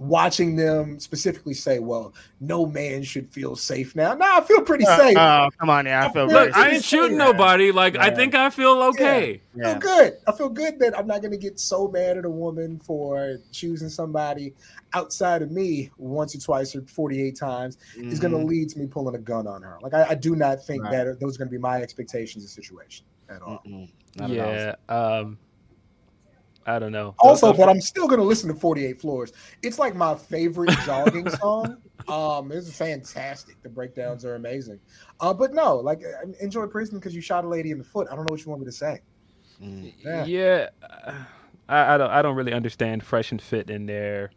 watching 0.00 0.56
them 0.56 0.98
specifically 0.98 1.52
say, 1.52 1.78
"Well, 1.78 2.14
no 2.40 2.64
man 2.64 3.02
should 3.02 3.28
feel 3.28 3.54
safe 3.54 3.94
now." 3.94 4.14
Nah, 4.14 4.38
I 4.38 4.40
feel 4.40 4.62
pretty 4.62 4.86
Uh, 4.86 4.96
safe. 4.96 5.16
oh, 5.18 5.48
come 5.58 5.68
on, 5.68 5.84
yeah, 5.84 6.06
I 6.06 6.12
feel 6.12 6.22
Look, 6.24 6.32
very 6.32 6.46
Look, 6.46 6.56
I 6.56 6.70
ain't 6.70 6.84
shooting 6.84 7.18
that. 7.18 7.32
nobody. 7.32 7.70
Like 7.70 7.96
I 7.98 8.10
think 8.10 8.34
I 8.34 8.48
feel 8.50 8.82
okay. 8.84 9.42
I 9.56 9.62
feel 9.62 9.78
good. 9.78 10.12
I 10.26 10.32
feel 10.32 10.48
good 10.48 10.78
that 10.78 10.98
I'm 10.98 11.06
not 11.06 11.20
going 11.20 11.32
to 11.32 11.36
get 11.38 11.60
so 11.60 11.86
mad 11.88 12.16
at 12.16 12.24
a 12.24 12.30
woman 12.30 12.78
for 12.78 13.36
choosing 13.52 13.90
somebody 13.90 14.54
outside 14.94 15.42
of 15.42 15.50
me 15.50 15.90
once 15.98 16.34
or 16.34 16.40
twice 16.40 16.74
or 16.74 16.82
48 16.82 17.36
times 17.36 17.76
is 17.96 18.18
going 18.18 18.32
to 18.32 18.38
Mhm. 18.38 18.48
lead 18.48 18.68
to 18.70 18.78
me 18.78 18.86
pulling 18.86 19.14
a 19.14 19.18
gun 19.18 19.46
on 19.46 19.62
her. 19.62 19.76
Like 19.82 19.92
I, 19.94 20.04
I 20.10 20.14
do 20.14 20.34
not 20.34 20.64
think 20.64 20.82
Right. 20.84 20.92
that 21.04 21.20
those 21.20 21.36
are 21.36 21.38
going 21.38 21.48
to 21.48 21.52
be 21.52 21.58
my 21.58 21.80
expectations 21.82 22.42
of 22.42 22.48
the 22.50 22.62
situation 22.62 23.04
at 23.28 23.42
all. 23.42 23.60
Mm-mm. 23.66 23.88
Not 24.16 24.30
at 24.30 24.38
all. 24.40 24.54
yeah. 24.54 24.74
Um, 24.88 25.38
I 26.66 26.78
don't 26.78 26.92
know. 26.92 27.14
Also, 27.18 27.52
but 27.52 27.68
I'm 27.68 27.80
still 27.80 28.06
going 28.06 28.20
to 28.20 28.26
listen 28.26 28.52
to 28.52 28.54
48 28.54 29.00
Floors. 29.00 29.32
It's 29.62 29.78
like 29.78 29.94
my 29.94 30.14
favorite 30.14 30.70
jogging 30.84 31.28
song. 31.40 31.78
Um, 32.08 32.52
it's 32.52 32.76
fantastic. 32.76 33.62
The 33.62 33.68
breakdowns 33.68 34.24
are 34.24 34.34
amazing. 34.34 34.78
Uh, 35.20 35.32
but 35.32 35.54
no, 35.54 35.76
like 35.76 36.02
enjoy 36.40 36.66
prison 36.66 36.98
because 36.98 37.14
you 37.14 37.20
shot 37.20 37.44
a 37.44 37.48
lady 37.48 37.70
in 37.70 37.78
the 37.78 37.84
foot. 37.84 38.08
I 38.10 38.16
don't 38.16 38.26
know 38.26 38.32
what 38.32 38.44
you 38.44 38.50
want 38.50 38.60
me 38.60 38.66
to 38.66 38.72
say. 38.72 39.00
Yeah. 39.60 40.24
Yeah, 40.24 40.68
uh, 40.82 41.24
I, 41.68 41.94
I 41.94 41.98
don't. 41.98 42.10
I 42.10 42.22
don't 42.22 42.34
really 42.34 42.52
understand 42.52 43.04
fresh 43.04 43.30
and 43.30 43.40
fit 43.40 43.68
in 43.68 43.86
their 43.86 44.30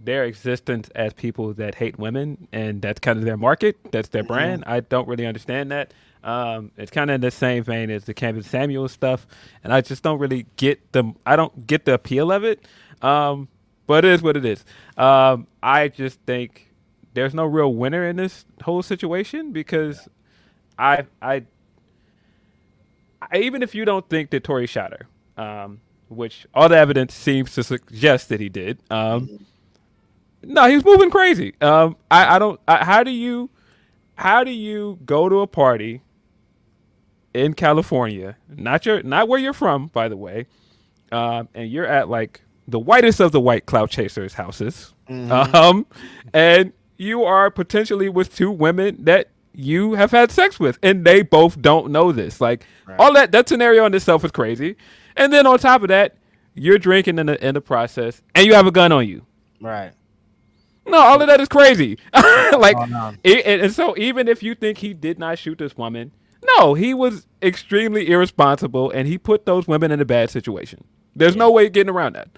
their 0.00 0.24
existence 0.24 0.88
as 0.94 1.12
people 1.12 1.52
that 1.54 1.74
hate 1.74 1.98
women, 1.98 2.48
and 2.52 2.80
that's 2.80 3.00
kind 3.00 3.18
of 3.18 3.24
their 3.24 3.36
market. 3.36 3.76
That's 3.90 4.08
their 4.08 4.22
brand. 4.22 4.64
I 4.66 4.80
don't 4.80 5.08
really 5.08 5.26
understand 5.26 5.72
that. 5.72 5.92
Um, 6.28 6.72
it's 6.76 6.90
kind 6.90 7.10
of 7.10 7.14
in 7.14 7.20
the 7.22 7.30
same 7.30 7.64
vein 7.64 7.90
as 7.90 8.04
the 8.04 8.12
Kevin 8.12 8.42
Samuel 8.42 8.86
stuff, 8.88 9.26
and 9.64 9.72
I 9.72 9.80
just 9.80 10.02
don't 10.02 10.18
really 10.18 10.44
get 10.56 10.92
the. 10.92 11.14
I 11.24 11.36
don't 11.36 11.66
get 11.66 11.86
the 11.86 11.94
appeal 11.94 12.30
of 12.30 12.44
it. 12.44 12.66
Um, 13.00 13.48
but 13.86 14.04
it 14.04 14.12
is 14.12 14.20
what 14.20 14.36
it 14.36 14.44
is. 14.44 14.62
Um, 14.98 15.46
I 15.62 15.88
just 15.88 16.20
think 16.26 16.74
there's 17.14 17.32
no 17.32 17.46
real 17.46 17.72
winner 17.72 18.06
in 18.06 18.16
this 18.16 18.44
whole 18.62 18.82
situation 18.82 19.52
because 19.52 20.06
I 20.78 21.06
I 21.22 21.44
I, 23.22 23.38
even 23.38 23.62
if 23.62 23.74
you 23.74 23.86
don't 23.86 24.06
think 24.10 24.28
that 24.30 24.44
Tory 24.44 24.66
shot 24.66 24.92
her, 24.92 25.42
um, 25.42 25.80
which 26.10 26.46
all 26.52 26.68
the 26.68 26.76
evidence 26.76 27.14
seems 27.14 27.54
to 27.54 27.64
suggest 27.64 28.28
that 28.28 28.38
he 28.38 28.50
did, 28.50 28.80
um, 28.90 29.46
no, 30.42 30.68
he 30.68 30.74
was 30.74 30.84
moving 30.84 31.10
crazy. 31.10 31.54
Um, 31.62 31.96
I, 32.10 32.36
I 32.36 32.38
don't. 32.38 32.60
I, 32.68 32.84
how 32.84 33.02
do 33.02 33.10
you, 33.10 33.48
how 34.16 34.44
do 34.44 34.50
you 34.50 34.98
go 35.06 35.30
to 35.30 35.40
a 35.40 35.46
party 35.46 36.02
in 37.38 37.54
California, 37.54 38.36
not 38.48 38.84
your, 38.86 39.02
not 39.02 39.28
where 39.28 39.38
you're 39.38 39.52
from, 39.52 39.86
by 39.88 40.08
the 40.08 40.16
way, 40.16 40.46
um, 41.12 41.48
and 41.54 41.70
you're 41.70 41.86
at 41.86 42.08
like 42.08 42.42
the 42.66 42.78
whitest 42.78 43.20
of 43.20 43.32
the 43.32 43.40
white 43.40 43.66
cloud 43.66 43.90
chasers' 43.90 44.34
houses, 44.34 44.92
um, 45.08 45.86
and 46.34 46.72
you 46.96 47.24
are 47.24 47.50
potentially 47.50 48.08
with 48.08 48.34
two 48.34 48.50
women 48.50 49.04
that 49.04 49.30
you 49.54 49.94
have 49.94 50.10
had 50.10 50.30
sex 50.30 50.60
with, 50.60 50.78
and 50.82 51.04
they 51.04 51.22
both 51.22 51.60
don't 51.62 51.90
know 51.90 52.12
this. 52.12 52.40
Like 52.40 52.64
all 52.98 53.12
that 53.14 53.32
that 53.32 53.48
scenario 53.48 53.86
in 53.86 53.94
itself 53.94 54.24
is 54.24 54.30
crazy, 54.30 54.76
and 55.16 55.32
then 55.32 55.46
on 55.46 55.58
top 55.58 55.82
of 55.82 55.88
that, 55.88 56.16
you're 56.54 56.78
drinking 56.78 57.18
in 57.18 57.26
the 57.26 57.46
in 57.46 57.54
the 57.54 57.60
process, 57.60 58.20
and 58.34 58.46
you 58.46 58.54
have 58.54 58.66
a 58.66 58.70
gun 58.72 58.92
on 58.92 59.08
you. 59.08 59.24
Right. 59.60 59.92
No, 60.86 60.98
all 60.98 61.20
of 61.20 61.26
that 61.28 61.38
is 61.40 61.48
crazy. 61.48 61.98
like, 62.14 62.74
Oh, 62.78 62.86
no. 62.86 63.14
and, 63.22 63.40
and 63.62 63.72
so 63.72 63.94
even 63.98 64.26
if 64.26 64.42
you 64.42 64.54
think 64.54 64.78
he 64.78 64.94
did 64.94 65.18
not 65.18 65.38
shoot 65.38 65.58
this 65.58 65.76
woman, 65.76 66.12
no, 66.56 66.74
he 66.74 66.94
was 66.94 67.26
extremely 67.42 68.08
irresponsible, 68.08 68.90
and 68.90 69.06
he 69.08 69.18
put 69.18 69.46
those 69.46 69.66
women 69.66 69.90
in 69.90 70.00
a 70.00 70.04
bad 70.04 70.30
situation. 70.30 70.84
There's 71.14 71.36
no 71.36 71.50
way 71.50 71.66
of 71.66 71.72
getting 71.72 71.90
around 71.90 72.14
that. 72.14 72.28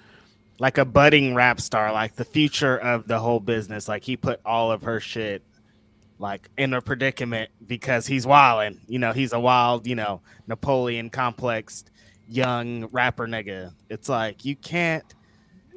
Like 0.59 0.77
a 0.77 0.85
budding 0.85 1.33
rap 1.35 1.59
star, 1.59 1.91
like 1.91 2.15
the 2.15 2.25
future 2.25 2.77
of 2.77 3.07
the 3.07 3.19
whole 3.19 3.39
business. 3.39 3.87
Like 3.87 4.03
he 4.03 4.17
put 4.17 4.39
all 4.45 4.71
of 4.71 4.83
her 4.83 4.99
shit 4.99 5.43
like 6.19 6.49
in 6.55 6.73
a 6.73 6.81
predicament 6.81 7.49
because 7.65 8.05
he's 8.05 8.27
wilding. 8.27 8.79
You 8.87 8.99
know, 8.99 9.11
he's 9.11 9.33
a 9.33 9.39
wild, 9.39 9.87
you 9.87 9.95
know, 9.95 10.21
Napoleon 10.47 11.09
complex 11.09 11.83
young 12.27 12.85
rapper 12.91 13.27
nigga. 13.27 13.73
It's 13.89 14.07
like 14.07 14.45
you 14.45 14.55
can't 14.55 15.03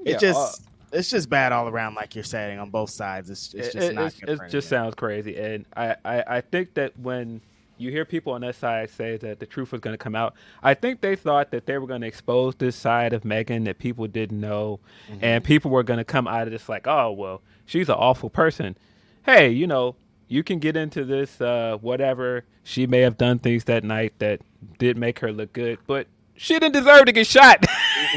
it 0.04 0.12
Yeah, 0.12 0.18
just 0.18 0.62
uh, 0.62 0.98
it's 0.98 1.08
just 1.10 1.30
bad 1.30 1.52
all 1.52 1.66
around, 1.68 1.94
like 1.94 2.14
you're 2.14 2.22
saying, 2.24 2.58
on 2.58 2.70
both 2.70 2.90
sides. 2.90 3.30
It's, 3.30 3.54
it's 3.54 3.72
just 3.72 3.90
it, 3.90 3.94
not 3.94 4.14
it's- 4.22 4.40
it 4.40 4.50
just 4.50 4.68
sounds 4.68 4.94
crazy, 4.94 5.36
and 5.36 5.64
I, 5.74 5.96
I, 6.04 6.24
I 6.28 6.40
think 6.42 6.74
that 6.74 6.98
when 6.98 7.40
you 7.78 7.90
hear 7.90 8.04
people 8.04 8.32
on 8.32 8.40
that 8.42 8.54
side 8.54 8.90
say 8.90 9.16
that 9.16 9.40
the 9.40 9.46
truth 9.46 9.72
was 9.72 9.80
going 9.80 9.94
to 9.94 9.98
come 9.98 10.14
out, 10.14 10.34
I 10.62 10.74
think 10.74 11.00
they 11.00 11.16
thought 11.16 11.50
that 11.50 11.66
they 11.66 11.76
were 11.78 11.86
going 11.86 12.00
to 12.02 12.06
expose 12.06 12.54
this 12.56 12.76
side 12.76 13.12
of 13.12 13.24
Megan 13.24 13.64
that 13.64 13.78
people 13.78 14.06
didn't 14.06 14.40
know, 14.40 14.80
Mm-hmm. 15.10 15.24
and 15.24 15.44
people 15.44 15.70
were 15.70 15.82
going 15.82 15.98
to 15.98 16.04
come 16.04 16.26
out 16.28 16.42
of 16.46 16.50
this 16.52 16.68
like, 16.68 16.86
oh 16.86 17.12
well, 17.12 17.42
she's 17.66 17.88
an 17.88 17.96
awful 17.96 18.30
person. 18.30 18.76
Hey, 19.24 19.50
you 19.50 19.66
know, 19.66 19.96
you 20.28 20.42
can 20.42 20.58
get 20.58 20.76
into 20.76 21.04
this 21.04 21.40
uh, 21.40 21.78
whatever. 21.80 22.44
She 22.62 22.86
may 22.86 23.00
have 23.00 23.16
done 23.18 23.38
things 23.38 23.64
that 23.64 23.84
night 23.84 24.14
that 24.18 24.40
did 24.78 24.96
make 24.96 25.18
her 25.20 25.32
look 25.32 25.52
good, 25.52 25.78
but 25.86 26.06
she 26.36 26.54
didn't 26.58 26.72
deserve 26.72 27.06
to 27.06 27.12
get 27.12 27.26
shot. 27.26 27.64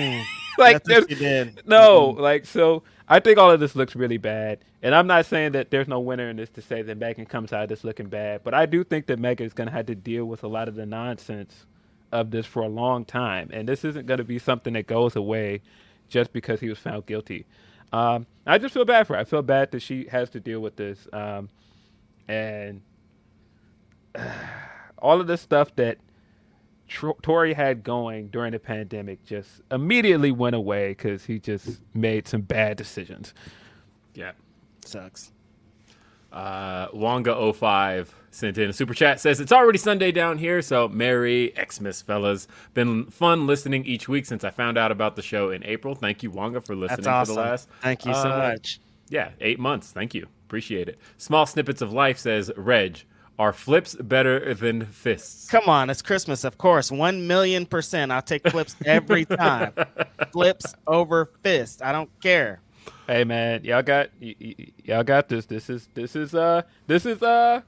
like 0.58 0.84
there's- 0.84 1.06
she 1.10 1.16
did. 1.16 1.62
no, 1.66 2.16
like 2.18 2.46
so. 2.46 2.84
I 3.10 3.20
think 3.20 3.38
all 3.38 3.50
of 3.52 3.60
this 3.60 3.76
looks 3.76 3.96
really 3.96 4.18
bad, 4.18 4.60
and 4.82 4.94
I'm 4.94 5.08
not 5.08 5.26
saying 5.26 5.54
that 5.54 5.72
there's 5.72 5.88
no 5.88 6.00
winner 6.00 6.30
in 6.30 6.36
this 6.36 6.50
to 6.50 6.62
say 6.62 6.82
that 6.82 6.98
Megan 6.98 7.26
comes 7.26 7.54
out 7.54 7.64
of 7.64 7.70
this 7.70 7.86
looking 7.86 8.08
bad, 8.08 8.42
but 8.44 8.54
I 8.54 8.66
do 8.66 8.84
think 8.84 9.06
that 9.08 9.18
Megan 9.18 9.46
is 9.46 9.54
going 9.54 9.68
to 9.68 9.74
have 9.74 9.86
to 9.86 9.96
deal 9.96 10.26
with 10.26 10.44
a 10.44 10.48
lot 10.48 10.68
of 10.68 10.76
the 10.76 10.86
nonsense 10.86 11.66
of 12.12 12.32
this 12.32 12.46
for 12.46 12.64
a 12.64 12.68
long 12.68 13.06
time, 13.06 13.50
and 13.54 13.68
this 13.68 13.86
isn't 13.86 14.08
going 14.08 14.18
to 14.18 14.26
be 14.26 14.40
something 14.40 14.74
that 14.74 14.88
goes 14.88 15.16
away 15.16 15.62
just 16.10 16.34
because 16.34 16.60
he 16.60 16.68
was 16.68 16.80
found 16.80 17.06
guilty. 17.06 17.46
Um, 17.94 18.26
I 18.46 18.58
just 18.58 18.74
feel 18.74 18.84
bad 18.86 19.08
for 19.08 19.14
her. 19.14 19.20
I 19.22 19.24
feel 19.24 19.42
bad 19.42 19.72
that 19.72 19.82
she 19.82 20.08
has 20.08 20.30
to 20.32 20.42
deal 20.42 20.60
with 20.60 20.76
this, 20.76 21.08
um, 21.14 21.48
and 22.28 22.82
all 24.98 25.22
of 25.22 25.28
the 25.28 25.38
stuff 25.38 25.74
that 25.78 25.98
Tr- 26.88 27.12
Tory 27.22 27.54
had 27.54 27.84
going 27.84 28.28
during 28.28 28.52
the 28.52 28.60
pandemic 28.60 29.24
just 29.26 29.62
immediately 29.72 30.32
went 30.32 30.56
away 30.56 30.90
because 30.90 31.26
he 31.26 31.40
just 31.40 31.82
made 31.94 32.28
some 32.28 32.42
bad 32.42 32.78
decisions. 32.78 33.34
Yeah. 34.14 34.32
Sucks. 34.86 35.32
Uh, 36.32 36.88
Wonga05 36.90 38.08
sent 38.32 38.58
in 38.58 38.70
a 38.70 38.74
super 38.74 38.94
chat 38.94 39.20
says 39.20 39.40
it's 39.40 39.52
already 39.52 39.78
Sunday 39.78 40.12
down 40.12 40.38
here, 40.38 40.62
so 40.62 40.88
Merry 40.88 41.54
Xmas, 41.58 42.02
fellas. 42.02 42.48
Been 42.74 43.06
fun 43.06 43.48
listening 43.48 43.86
each 43.86 44.08
week 44.08 44.26
since 44.26 44.44
I 44.44 44.52
found 44.52 44.78
out 44.78 44.92
about 44.92 45.16
the 45.16 45.22
show 45.22 45.50
in 45.50 45.64
April. 45.64 45.96
Thank 45.96 46.24
you, 46.24 46.30
Wonga, 46.30 46.62
for 46.62 46.76
listening 46.76 46.98
That's 46.98 47.08
awesome. 47.08 47.36
for 47.36 47.42
the 47.42 47.48
last. 47.48 47.70
Thank 47.82 48.06
you 48.06 48.14
so 48.14 48.32
uh, 48.32 48.38
much. 48.38 48.80
Yeah, 49.10 49.32
eight 49.40 49.60
months. 49.60 49.92
Thank 49.92 50.14
you. 50.14 50.28
Appreciate 50.46 50.88
it. 50.88 51.00
Small 51.18 51.46
snippets 51.46 51.82
of 51.82 51.92
life 51.92 52.20
says 52.20 52.52
Reg. 52.56 53.04
Are 53.40 53.54
flips 53.54 53.94
better 53.96 54.54
than 54.56 54.86
fists? 54.86 55.48
Come 55.50 55.70
on, 55.70 55.90
it's 55.92 56.02
Christmas, 56.02 56.44
of 56.44 56.58
course. 56.58 56.92
One 56.92 57.28
million 57.28 57.66
percent. 57.68 58.12
I'll 58.12 58.22
take 58.22 58.48
flips 58.50 58.76
every 58.86 59.26
time. 59.26 59.74
flips 60.32 60.74
over 60.88 61.30
fist. 61.44 61.82
I 61.84 61.92
don't 61.92 62.10
care. 62.22 62.62
Hey 63.06 63.24
man, 63.24 63.64
y'all 63.64 63.84
got 63.84 64.10
y- 64.22 64.36
y- 64.42 64.56
y'all 64.84 65.04
got 65.04 65.30
this. 65.30 65.46
This 65.46 65.70
is 65.70 65.88
this 65.94 66.16
is 66.16 66.34
uh 66.34 66.64
this 66.88 67.06
is 67.06 67.22
uh 67.22 67.62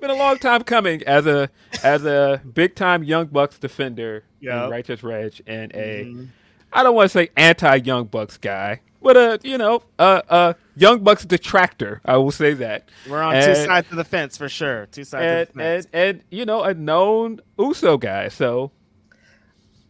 been 0.00 0.10
a 0.10 0.14
long 0.14 0.38
time 0.38 0.62
coming 0.62 1.02
as 1.04 1.26
a 1.26 1.50
as 1.82 2.04
a 2.04 2.40
big 2.54 2.74
time 2.76 3.02
Young 3.02 3.26
Bucks 3.26 3.58
defender 3.58 4.22
Yup. 4.40 4.64
in 4.66 4.70
Righteous 4.70 5.02
Reg 5.02 5.40
and 5.46 5.72
a 5.74 6.04
Mhm. 6.04 6.28
I 6.72 6.82
don't 6.82 6.94
want 6.94 7.10
to 7.10 7.18
say 7.18 7.30
anti 7.36 7.76
Young 7.76 8.04
Bucks 8.04 8.36
guy, 8.36 8.80
but 9.02 9.16
a 9.16 9.40
you 9.42 9.58
know 9.58 9.82
a 9.98 10.22
a 10.28 10.54
Young 10.76 11.02
Bucks 11.02 11.24
detractor. 11.24 12.00
I 12.04 12.16
will 12.16 12.30
say 12.30 12.54
that. 12.54 12.88
We're 13.08 13.22
on 13.22 13.42
two 13.42 13.54
sides 13.54 13.90
of 13.90 13.96
the 13.96 14.04
fence 14.04 14.36
for 14.36 14.48
sure. 14.48 14.86
Two 14.86 15.04
sides 15.04 15.24
and, 15.24 15.40
of 15.40 15.48
the 15.48 15.52
fence. 15.54 15.86
and 15.92 16.16
and 16.16 16.24
you 16.30 16.44
know 16.44 16.62
a 16.62 16.74
known 16.74 17.40
Uso 17.58 17.96
guy. 17.96 18.28
So 18.28 18.72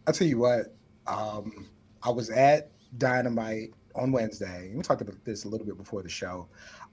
I'll 0.05 0.13
tell 0.13 0.27
you 0.27 0.39
what. 0.39 0.73
Um, 1.07 1.67
I 2.03 2.09
was 2.09 2.29
at 2.29 2.71
Dynamite 2.97 3.73
on 3.95 4.11
Wednesday. 4.11 4.71
We 4.73 4.81
talked 4.81 5.01
about 5.01 5.23
this 5.25 5.45
a 5.45 5.47
little 5.47 5.65
bit 5.65 5.77
before 5.77 6.03
the 6.03 6.09
show. 6.09 6.47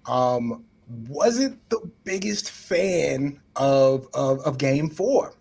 Um, 0.07 0.65
wasn't 1.09 1.67
the 1.71 1.91
biggest 2.05 2.51
fan 2.51 3.41
of, 3.57 4.09
of 4.15 4.41
of 4.41 4.59
Game 4.59 4.91
Four, 4.91 5.35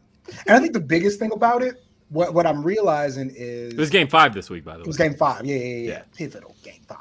and 0.47 0.55
I 0.55 0.59
think 0.59 0.73
the 0.73 0.79
biggest 0.79 1.19
thing 1.19 1.31
about 1.31 1.61
it, 1.61 1.83
what 2.13 2.33
what 2.33 2.45
I'm 2.45 2.63
realizing 2.63 3.31
is 3.35 3.73
It 3.73 3.79
was 3.79 3.89
game 3.89 4.07
five 4.07 4.33
this 4.33 4.49
week, 4.49 4.63
by 4.63 4.73
the 4.73 4.79
way. 4.79 4.83
it 4.83 4.87
was 4.87 4.97
Game 4.97 5.15
Five. 5.15 5.45
Yeah, 5.45 5.55
yeah, 5.55 5.63
yeah. 5.75 5.89
Yeah. 5.89 6.01
Pivotal 6.15 6.55
Game 6.63 6.81
5 6.87 6.97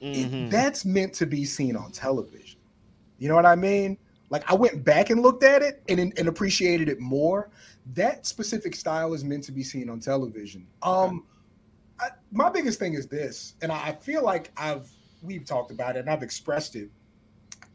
It- 0.00 0.30
Mhm. 0.30 0.50
that's 0.50 0.84
meant 0.84 1.12
to 1.14 1.26
be 1.26 1.44
seen 1.44 1.76
on 1.76 1.92
television. 1.92 2.58
You 3.18 3.28
know 3.28 3.34
what 3.36 3.46
I 3.46 3.54
mean? 3.54 3.96
Like 4.30 4.50
I 4.50 4.54
went 4.54 4.84
back 4.84 5.10
and 5.10 5.20
looked 5.22 5.42
at 5.44 5.62
it 5.62 5.82
and, 5.88 6.00
and 6.00 6.28
appreciated 6.28 6.88
it 6.88 7.00
more. 7.00 7.50
That 7.94 8.26
specific 8.26 8.74
style 8.76 9.12
is 9.14 9.24
meant 9.24 9.44
to 9.44 9.52
be 9.52 9.62
seen 9.62 9.88
on 9.90 10.00
television. 10.00 10.66
Um, 10.82 11.26
I, 11.98 12.08
my 12.32 12.48
biggest 12.48 12.78
thing 12.78 12.94
is 12.94 13.06
this, 13.08 13.54
and 13.62 13.70
I 13.72 13.88
I 13.88 13.92
feel 13.92 14.22
like 14.24 14.50
I've 14.56 14.88
we've 15.22 15.44
talked 15.44 15.70
about 15.70 15.96
it 15.96 16.00
and 16.00 16.10
I've 16.10 16.22
expressed 16.22 16.76
it. 16.76 16.88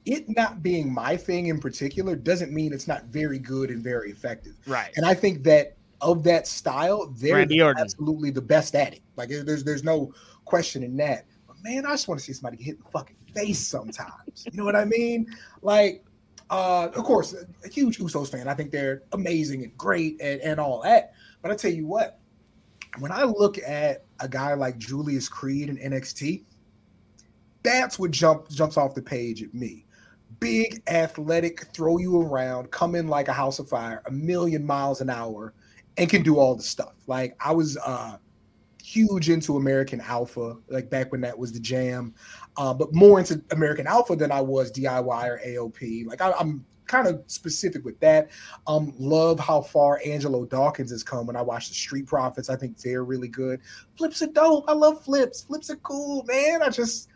it 0.05 0.27
not 0.35 0.61
being 0.63 0.91
my 0.93 1.15
thing 1.17 1.47
in 1.47 1.59
particular 1.59 2.15
doesn't 2.15 2.51
mean 2.51 2.73
it's 2.73 2.87
not 2.87 3.05
very 3.05 3.37
good 3.39 3.69
and 3.71 3.83
very 3.83 4.11
effective. 4.11 4.53
Right. 4.67 4.91
And 4.95 5.05
I 5.05 5.13
think 5.15 5.43
that 5.43 5.74
of 6.01 6.23
that 6.23 6.47
style, 6.47 7.13
they're 7.17 7.45
absolutely 7.77 8.31
the 8.31 8.41
best 8.41 8.75
at 8.75 8.93
it. 8.93 9.01
Like 9.15 9.29
there's 9.29 9.63
there's 9.63 9.83
no 9.83 10.13
question 10.45 10.83
in 10.83 10.95
that. 10.97 11.25
But 11.47 11.57
man, 11.63 11.85
I 11.85 11.91
just 11.91 12.07
want 12.07 12.19
to 12.19 12.25
see 12.25 12.33
somebody 12.33 12.57
get 12.57 12.65
hit 12.65 12.75
in 12.75 12.83
the 12.83 12.91
fucking 12.91 13.17
face 13.33 13.65
sometimes. 13.65 14.45
you 14.51 14.57
know 14.57 14.65
what 14.65 14.75
I 14.75 14.85
mean? 14.85 15.27
Like, 15.61 16.03
uh, 16.49 16.89
of 16.93 17.03
course, 17.03 17.35
a 17.63 17.69
huge 17.69 17.99
Usos 17.99 18.31
fan. 18.31 18.47
I 18.47 18.53
think 18.53 18.71
they're 18.71 19.03
amazing 19.11 19.63
and 19.63 19.77
great 19.77 20.19
and, 20.21 20.41
and 20.41 20.59
all 20.59 20.81
that. 20.83 21.13
But 21.41 21.51
I 21.51 21.55
tell 21.55 21.71
you 21.71 21.85
what, 21.85 22.19
when 22.99 23.11
I 23.11 23.23
look 23.23 23.57
at 23.59 24.05
a 24.19 24.27
guy 24.27 24.53
like 24.53 24.77
Julius 24.77 25.27
Creed 25.27 25.69
in 25.69 25.77
NXT, 25.77 26.43
that's 27.63 27.97
what 27.99 28.11
jump 28.11 28.49
jumps 28.49 28.77
off 28.77 28.95
the 28.95 29.01
page 29.01 29.43
at 29.43 29.53
me. 29.53 29.85
Big, 30.39 30.83
athletic, 30.87 31.65
throw 31.73 31.97
you 31.97 32.21
around, 32.21 32.69
come 32.71 32.95
in 32.95 33.07
like 33.07 33.27
a 33.27 33.33
house 33.33 33.59
of 33.59 33.67
fire, 33.67 34.01
a 34.05 34.11
million 34.11 34.65
miles 34.65 35.01
an 35.01 35.09
hour, 35.09 35.53
and 35.97 36.09
can 36.09 36.23
do 36.23 36.37
all 36.37 36.55
the 36.55 36.63
stuff. 36.63 36.93
Like 37.07 37.35
I 37.43 37.51
was 37.51 37.77
uh 37.77 38.17
huge 38.83 39.29
into 39.29 39.57
American 39.57 39.99
Alpha, 39.99 40.57
like 40.69 40.89
back 40.91 41.11
when 41.11 41.21
that 41.21 41.37
was 41.37 41.51
the 41.51 41.59
jam, 41.59 42.13
uh, 42.57 42.73
but 42.73 42.93
more 42.93 43.17
into 43.19 43.41
American 43.51 43.87
Alpha 43.87 44.15
than 44.15 44.31
I 44.31 44.41
was 44.41 44.71
DIY 44.71 45.27
or 45.27 45.41
AOP. 45.43 46.05
Like 46.05 46.21
I, 46.21 46.31
I'm 46.33 46.63
kind 46.85 47.07
of 47.07 47.23
specific 47.25 47.83
with 47.83 47.99
that. 47.99 48.29
Um, 48.67 48.93
love 48.99 49.39
how 49.39 49.61
far 49.61 49.99
Angelo 50.05 50.45
Dawkins 50.45 50.91
has 50.91 51.03
come. 51.03 51.25
When 51.25 51.35
I 51.35 51.41
watch 51.41 51.67
the 51.67 51.73
Street 51.73 52.05
Profits, 52.05 52.49
I 52.49 52.55
think 52.55 52.77
they're 52.77 53.03
really 53.03 53.27
good. 53.27 53.59
Flips 53.97 54.21
are 54.21 54.27
dope. 54.27 54.65
I 54.67 54.73
love 54.73 55.03
flips. 55.03 55.43
Flips 55.43 55.71
are 55.71 55.77
cool, 55.77 56.23
man. 56.25 56.61
I 56.61 56.69
just 56.69 57.09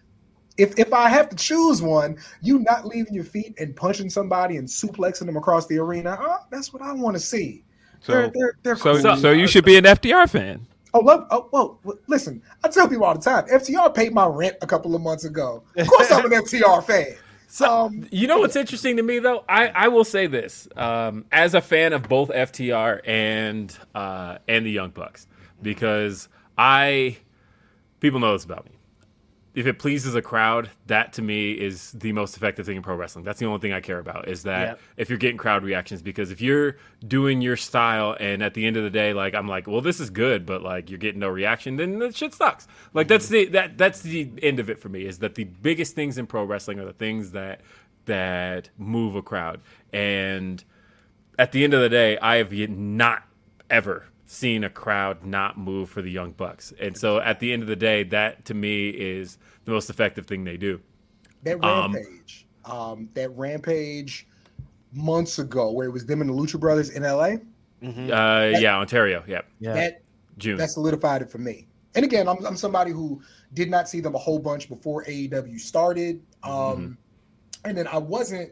if 0.57 0.77
if 0.77 0.91
I 0.91 1.07
have 1.07 1.29
to 1.29 1.35
choose 1.35 1.81
one, 1.81 2.17
you 2.41 2.59
not 2.59 2.85
leaving 2.85 3.13
your 3.13 3.23
feet 3.23 3.53
and 3.59 3.75
punching 3.75 4.09
somebody 4.09 4.57
and 4.57 4.67
suplexing 4.67 5.25
them 5.25 5.37
across 5.37 5.67
the 5.67 5.77
arena, 5.77 6.17
uh, 6.19 6.39
that's 6.49 6.73
what 6.73 6.81
I 6.81 6.91
want 6.93 7.15
to 7.15 7.21
see. 7.21 7.63
So, 8.01 8.13
they're, 8.13 8.31
they're, 8.33 8.53
they're 8.63 8.75
so, 8.75 9.01
cool. 9.01 9.17
so 9.17 9.31
you 9.31 9.47
should 9.47 9.65
be 9.65 9.77
an 9.77 9.83
FTR 9.83 10.29
fan. 10.29 10.65
Oh, 10.93 10.99
love. 10.99 11.27
Oh, 11.29 11.49
well, 11.51 11.79
listen. 12.07 12.41
I 12.63 12.69
tell 12.69 12.87
people 12.87 13.05
all 13.05 13.13
the 13.13 13.21
time. 13.21 13.45
FTR 13.47 13.93
paid 13.93 14.13
my 14.13 14.25
rent 14.25 14.55
a 14.61 14.67
couple 14.67 14.95
of 14.95 15.01
months 15.01 15.25
ago. 15.25 15.63
Of 15.77 15.87
course, 15.87 16.11
I'm 16.11 16.25
an 16.25 16.31
FTR 16.43 16.83
fan. 16.83 17.15
So 17.47 17.85
Um, 17.85 18.07
you 18.11 18.27
know 18.27 18.39
what's 18.39 18.55
interesting 18.55 18.97
to 18.97 19.03
me 19.03 19.19
though? 19.19 19.43
I, 19.49 19.67
I 19.69 19.87
will 19.87 20.03
say 20.03 20.27
this 20.27 20.67
um, 20.75 21.25
as 21.31 21.55
a 21.55 21.61
fan 21.61 21.93
of 21.93 22.07
both 22.07 22.29
FTR 22.29 23.01
and 23.05 23.75
uh, 23.95 24.37
and 24.47 24.65
the 24.65 24.71
Young 24.71 24.91
Bucks 24.91 25.27
because 25.61 26.29
I 26.57 27.17
people 27.99 28.19
know 28.19 28.33
this 28.33 28.45
about 28.45 28.65
me. 28.65 28.71
If 29.55 29.65
it 29.65 29.79
pleases 29.79 30.13
a 30.15 30.21
crowd, 30.21 30.69
that 30.87 31.13
to 31.13 31.21
me 31.21 31.51
is 31.51 31.91
the 31.91 32.11
most 32.11 32.37
effective 32.37 32.65
thing 32.65 32.77
in 32.77 32.83
pro 32.83 32.95
wrestling. 32.95 33.25
That's 33.25 33.39
the 33.39 33.47
only 33.47 33.59
thing 33.59 33.73
I 33.73 33.81
care 33.81 33.99
about 33.99 34.27
is 34.27 34.43
that 34.43 34.67
Yep. 34.67 34.79
if 34.97 35.09
you're 35.09 35.17
getting 35.17 35.37
crowd 35.37 35.63
reactions 35.63 36.01
because 36.01 36.31
if 36.31 36.39
you're 36.39 36.77
doing 37.05 37.41
your 37.41 37.57
style 37.57 38.15
and 38.19 38.43
at 38.43 38.53
the 38.53 38.65
end 38.65 38.77
of 38.77 38.83
the 38.83 38.89
day 38.89 39.13
like 39.13 39.33
I'm 39.33 39.47
like, 39.47 39.67
well 39.67 39.81
this 39.81 39.99
is 39.99 40.09
good, 40.09 40.45
but 40.45 40.61
like 40.61 40.89
you're 40.89 40.99
getting 40.99 41.19
no 41.19 41.29
reaction, 41.29 41.77
then 41.77 41.99
that 41.99 42.15
shit 42.15 42.33
sucks. 42.33 42.67
Like 42.93 43.07
that's 43.07 43.25
mm-hmm. 43.25 43.33
the 43.33 43.45
that 43.45 43.77
that's 43.77 44.01
the 44.01 44.31
end 44.41 44.59
of 44.59 44.69
it 44.69 44.79
for 44.79 44.89
me 44.89 45.05
is 45.05 45.19
that 45.19 45.35
the 45.35 45.45
biggest 45.45 45.95
things 45.95 46.17
in 46.17 46.27
pro 46.27 46.43
wrestling 46.43 46.79
are 46.79 46.85
the 46.85 46.93
things 46.93 47.31
that 47.31 47.61
that 48.05 48.69
move 48.77 49.15
a 49.15 49.21
crowd. 49.21 49.61
And 49.91 50.63
at 51.37 51.51
the 51.51 51.63
end 51.63 51.73
of 51.73 51.81
the 51.81 51.89
day, 51.89 52.17
I 52.19 52.37
have 52.37 52.51
not 52.51 53.23
ever 53.69 54.07
seen 54.31 54.63
a 54.63 54.69
crowd 54.69 55.25
not 55.25 55.57
move 55.57 55.89
for 55.89 56.03
the 56.03 56.11
Young 56.11 56.31
Bucks. 56.33 56.71
And 56.79 56.95
so 56.95 57.19
at 57.19 57.39
the 57.39 57.51
end 57.51 57.63
of 57.63 57.67
the 57.67 57.75
day, 57.75 58.03
that 58.03 58.45
to 58.45 58.53
me 58.53 58.89
is 58.89 59.39
the 59.65 59.71
most 59.71 59.89
effective 59.89 60.27
thing 60.27 60.43
they 60.43 60.55
do. 60.55 60.79
that 61.43 61.63
Um, 61.65 61.93
rampage, 61.93 62.45
um, 62.63 63.09
that 63.15 63.35
rampage 63.35 64.27
months 64.93 65.39
ago, 65.39 65.71
where 65.71 65.87
it 65.87 65.91
was 65.91 66.05
them 66.05 66.21
and 66.21 66.29
the 66.29 66.33
Lucha 66.33 66.59
Brothers 66.59 66.91
in 66.91 67.01
LA. 67.01 67.37
Uh, 67.81 68.51
yeah, 68.59 68.77
Ontario. 68.77 69.23
Yep. 69.27 69.45
Yeah. 69.59 69.73
That 69.73 70.01
June. 70.37 70.57
that 70.57 70.69
solidified 70.69 71.23
it 71.23 71.31
for 71.31 71.39
me. 71.39 71.65
And 71.95 72.05
again, 72.05 72.27
I'm, 72.27 72.45
I'm 72.45 72.55
somebody 72.55 72.91
who 72.91 73.21
did 73.55 73.71
not 73.71 73.89
see 73.89 73.99
them 73.99 74.13
a 74.13 74.19
whole 74.19 74.37
bunch 74.37 74.69
before 74.69 75.03
AEW 75.05 75.59
started. 75.59 76.21
Um, 76.43 76.99
And 77.65 77.75
then 77.75 77.87
I 77.87 77.97
wasn't 77.97 78.51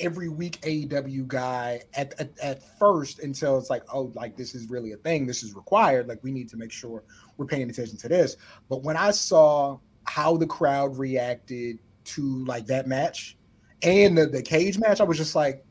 every 0.00 0.28
week 0.28 0.60
AEW 0.62 1.26
guy 1.28 1.82
at, 1.94 2.18
at, 2.18 2.30
at 2.40 2.78
first 2.78 3.20
until 3.20 3.58
it's 3.58 3.70
like, 3.70 3.82
oh, 3.92 4.10
like 4.14 4.36
this 4.36 4.54
is 4.54 4.68
really 4.68 4.92
a 4.92 4.96
thing. 4.96 5.26
This 5.26 5.42
is 5.42 5.54
required. 5.54 6.08
Like 6.08 6.18
we 6.22 6.32
need 6.32 6.48
to 6.50 6.56
make 6.56 6.72
sure 6.72 7.02
we're 7.36 7.46
paying 7.46 7.68
attention 7.70 7.96
to 7.98 8.08
this. 8.08 8.36
But 8.68 8.82
when 8.82 8.96
I 8.96 9.10
saw 9.10 9.78
how 10.04 10.36
the 10.36 10.46
crowd 10.46 10.96
reacted 10.96 11.78
to 12.04 12.44
like 12.46 12.66
that 12.66 12.88
match 12.88 13.36
and 13.82 14.16
the, 14.16 14.26
the 14.26 14.42
cage 14.42 14.78
match, 14.78 15.00
I 15.00 15.04
was 15.04 15.16
just 15.16 15.34
like, 15.34 15.64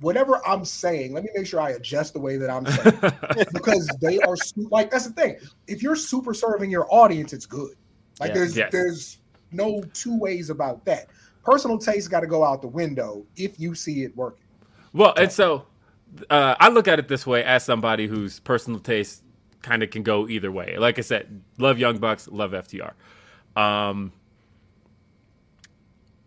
whatever 0.00 0.40
I'm 0.46 0.64
saying, 0.64 1.12
let 1.12 1.24
me 1.24 1.30
make 1.34 1.46
sure 1.46 1.60
I 1.60 1.70
adjust 1.70 2.14
the 2.14 2.20
way 2.20 2.36
that 2.36 2.50
I'm 2.50 2.66
saying 2.66 3.46
because 3.52 3.86
they 4.00 4.18
are 4.20 4.36
like 4.70 4.90
that's 4.90 5.06
the 5.06 5.12
thing. 5.12 5.36
If 5.66 5.82
you're 5.82 5.96
super 5.96 6.34
serving 6.34 6.70
your 6.70 6.86
audience, 6.92 7.32
it's 7.32 7.46
good. 7.46 7.74
Like 8.18 8.28
Yeah. 8.28 8.34
there's 8.34 8.56
Yes. 8.56 8.72
there's 8.72 9.18
no 9.52 9.82
two 9.92 10.18
ways 10.18 10.50
about 10.50 10.84
that. 10.86 11.08
Personal 11.44 11.78
taste 11.78 12.10
got 12.10 12.20
to 12.20 12.26
go 12.26 12.44
out 12.44 12.60
the 12.62 12.68
window 12.68 13.24
if 13.36 13.58
you 13.58 13.74
see 13.74 14.02
it 14.04 14.16
working. 14.16 14.44
Well, 14.92 15.14
and 15.16 15.30
so 15.30 15.66
uh, 16.28 16.54
I 16.58 16.68
look 16.68 16.88
at 16.88 16.98
it 16.98 17.08
this 17.08 17.26
way 17.26 17.44
as 17.44 17.64
somebody 17.64 18.06
whose 18.06 18.40
personal 18.40 18.80
taste 18.80 19.22
kind 19.62 19.82
of 19.82 19.90
can 19.90 20.02
go 20.02 20.28
either 20.28 20.50
way. 20.50 20.76
Like 20.78 20.98
I 20.98 21.02
said, 21.02 21.42
love 21.58 21.78
Young 21.78 21.98
Bucks, 21.98 22.28
love 22.28 22.52
FTR. 22.52 22.92
Um, 23.56 24.12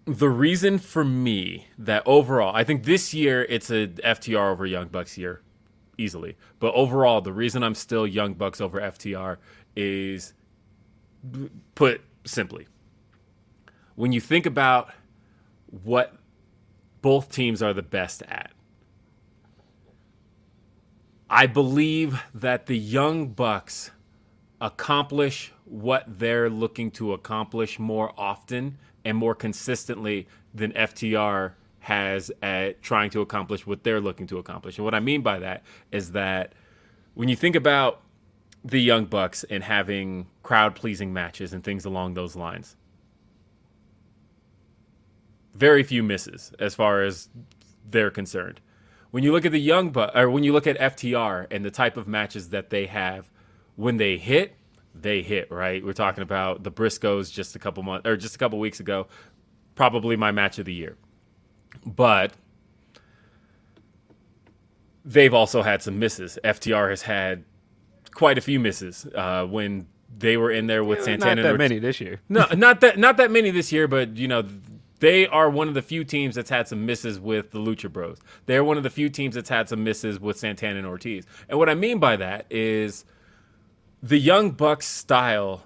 the 0.05 0.29
reason 0.29 0.79
for 0.79 1.03
me 1.03 1.67
that 1.77 2.03
overall, 2.05 2.55
I 2.55 2.63
think 2.63 2.83
this 2.83 3.13
year 3.13 3.43
it's 3.43 3.69
a 3.69 3.87
FTR 3.87 4.51
over 4.51 4.65
Young 4.65 4.87
Bucks 4.87 5.17
year, 5.17 5.41
easily. 5.97 6.35
But 6.59 6.73
overall, 6.73 7.21
the 7.21 7.33
reason 7.33 7.63
I'm 7.63 7.75
still 7.75 8.05
Young 8.05 8.33
Bucks 8.33 8.59
over 8.59 8.79
FTR 8.79 9.37
is 9.75 10.33
put 11.75 12.01
simply. 12.25 12.67
When 13.95 14.11
you 14.11 14.19
think 14.19 14.45
about 14.45 14.91
what 15.81 16.15
both 17.01 17.31
teams 17.31 17.61
are 17.61 17.73
the 17.73 17.81
best 17.81 18.21
at. 18.23 18.51
I 21.29 21.47
believe 21.47 22.21
that 22.33 22.67
the 22.67 22.77
Young 22.77 23.29
Bucks 23.29 23.89
accomplish 24.61 25.51
what 25.65 26.05
they're 26.19 26.49
looking 26.49 26.91
to 26.91 27.13
accomplish 27.13 27.79
more 27.79 28.13
often 28.17 28.77
and 29.03 29.17
more 29.17 29.33
consistently 29.33 30.27
than 30.53 30.71
FTR 30.73 31.53
has 31.79 32.31
at 32.41 32.81
trying 32.81 33.09
to 33.09 33.21
accomplish 33.21 33.65
what 33.65 33.83
they're 33.83 33.99
looking 33.99 34.27
to 34.27 34.37
accomplish. 34.37 34.77
And 34.77 34.85
what 34.85 34.93
I 34.93 34.99
mean 34.99 35.21
by 35.21 35.39
that 35.39 35.63
is 35.91 36.11
that 36.11 36.53
when 37.15 37.27
you 37.27 37.35
think 37.35 37.55
about 37.55 38.01
the 38.63 38.79
Young 38.79 39.05
Bucks 39.05 39.43
and 39.45 39.63
having 39.63 40.27
crowd 40.43 40.75
pleasing 40.75 41.11
matches 41.11 41.51
and 41.51 41.63
things 41.63 41.83
along 41.83 42.13
those 42.13 42.35
lines, 42.35 42.77
very 45.53 45.83
few 45.83 46.03
misses 46.03 46.51
as 46.59 46.75
far 46.75 47.03
as 47.03 47.29
they're 47.89 48.11
concerned. 48.11 48.59
When 49.11 49.23
you 49.23 49.31
look 49.31 49.45
at 49.45 49.51
the 49.51 49.59
young 49.59 49.91
but 49.91 50.15
or 50.17 50.29
when 50.29 50.43
you 50.43 50.53
look 50.53 50.65
at 50.65 50.77
FTR 50.79 51.47
and 51.51 51.63
the 51.63 51.71
type 51.71 51.97
of 51.97 52.07
matches 52.07 52.49
that 52.49 52.69
they 52.71 52.87
have, 52.87 53.29
when 53.75 53.97
they 53.97 54.17
hit, 54.17 54.55
they 54.95 55.21
hit, 55.21 55.51
right? 55.51 55.83
We're 55.83 55.93
talking 55.93 56.23
about 56.23 56.63
the 56.63 56.71
Briscoes 56.71 57.31
just 57.31 57.55
a 57.55 57.59
couple 57.59 57.83
months 57.83 58.07
or 58.07 58.17
just 58.17 58.35
a 58.35 58.37
couple 58.37 58.59
weeks 58.59 58.79
ago, 58.79 59.07
probably 59.75 60.15
my 60.15 60.31
match 60.31 60.57
of 60.59 60.65
the 60.65 60.73
year. 60.73 60.97
But 61.85 62.33
they've 65.05 65.33
also 65.33 65.61
had 65.61 65.81
some 65.81 65.99
misses. 65.99 66.39
FTR 66.43 66.89
has 66.89 67.03
had 67.03 67.43
quite 68.11 68.37
a 68.37 68.41
few 68.41 68.59
misses 68.59 69.05
uh, 69.15 69.45
when 69.45 69.87
they 70.15 70.37
were 70.37 70.51
in 70.51 70.67
there 70.67 70.83
with 70.83 70.99
Not 70.99 71.05
Santana. 71.05 71.41
that 71.41 71.49
and 71.49 71.57
many 71.57 71.79
this 71.79 71.99
year. 71.99 72.21
no, 72.29 72.45
not 72.55 72.81
that 72.81 72.97
not 72.99 73.17
that 73.17 73.31
many 73.31 73.49
this 73.51 73.71
year, 73.71 73.87
but 73.87 74.15
you 74.17 74.27
know, 74.27 74.43
they 75.03 75.27
are 75.27 75.49
one 75.49 75.67
of 75.67 75.73
the 75.73 75.81
few 75.81 76.05
teams 76.05 76.35
that's 76.35 76.49
had 76.49 76.65
some 76.65 76.85
misses 76.85 77.19
with 77.19 77.51
the 77.51 77.59
Lucha 77.59 77.91
Bros. 77.91 78.19
They're 78.45 78.63
one 78.63 78.77
of 78.77 78.83
the 78.83 78.89
few 78.89 79.09
teams 79.09 79.35
that's 79.35 79.49
had 79.49 79.67
some 79.67 79.83
misses 79.83 80.17
with 80.17 80.39
Santana 80.39 80.77
and 80.77 80.87
Ortiz. 80.87 81.25
And 81.49 81.59
what 81.59 81.69
I 81.69 81.75
mean 81.75 81.99
by 81.99 82.15
that 82.15 82.45
is 82.49 83.03
the 84.01 84.17
Young 84.17 84.51
Bucks 84.51 84.87
style 84.87 85.63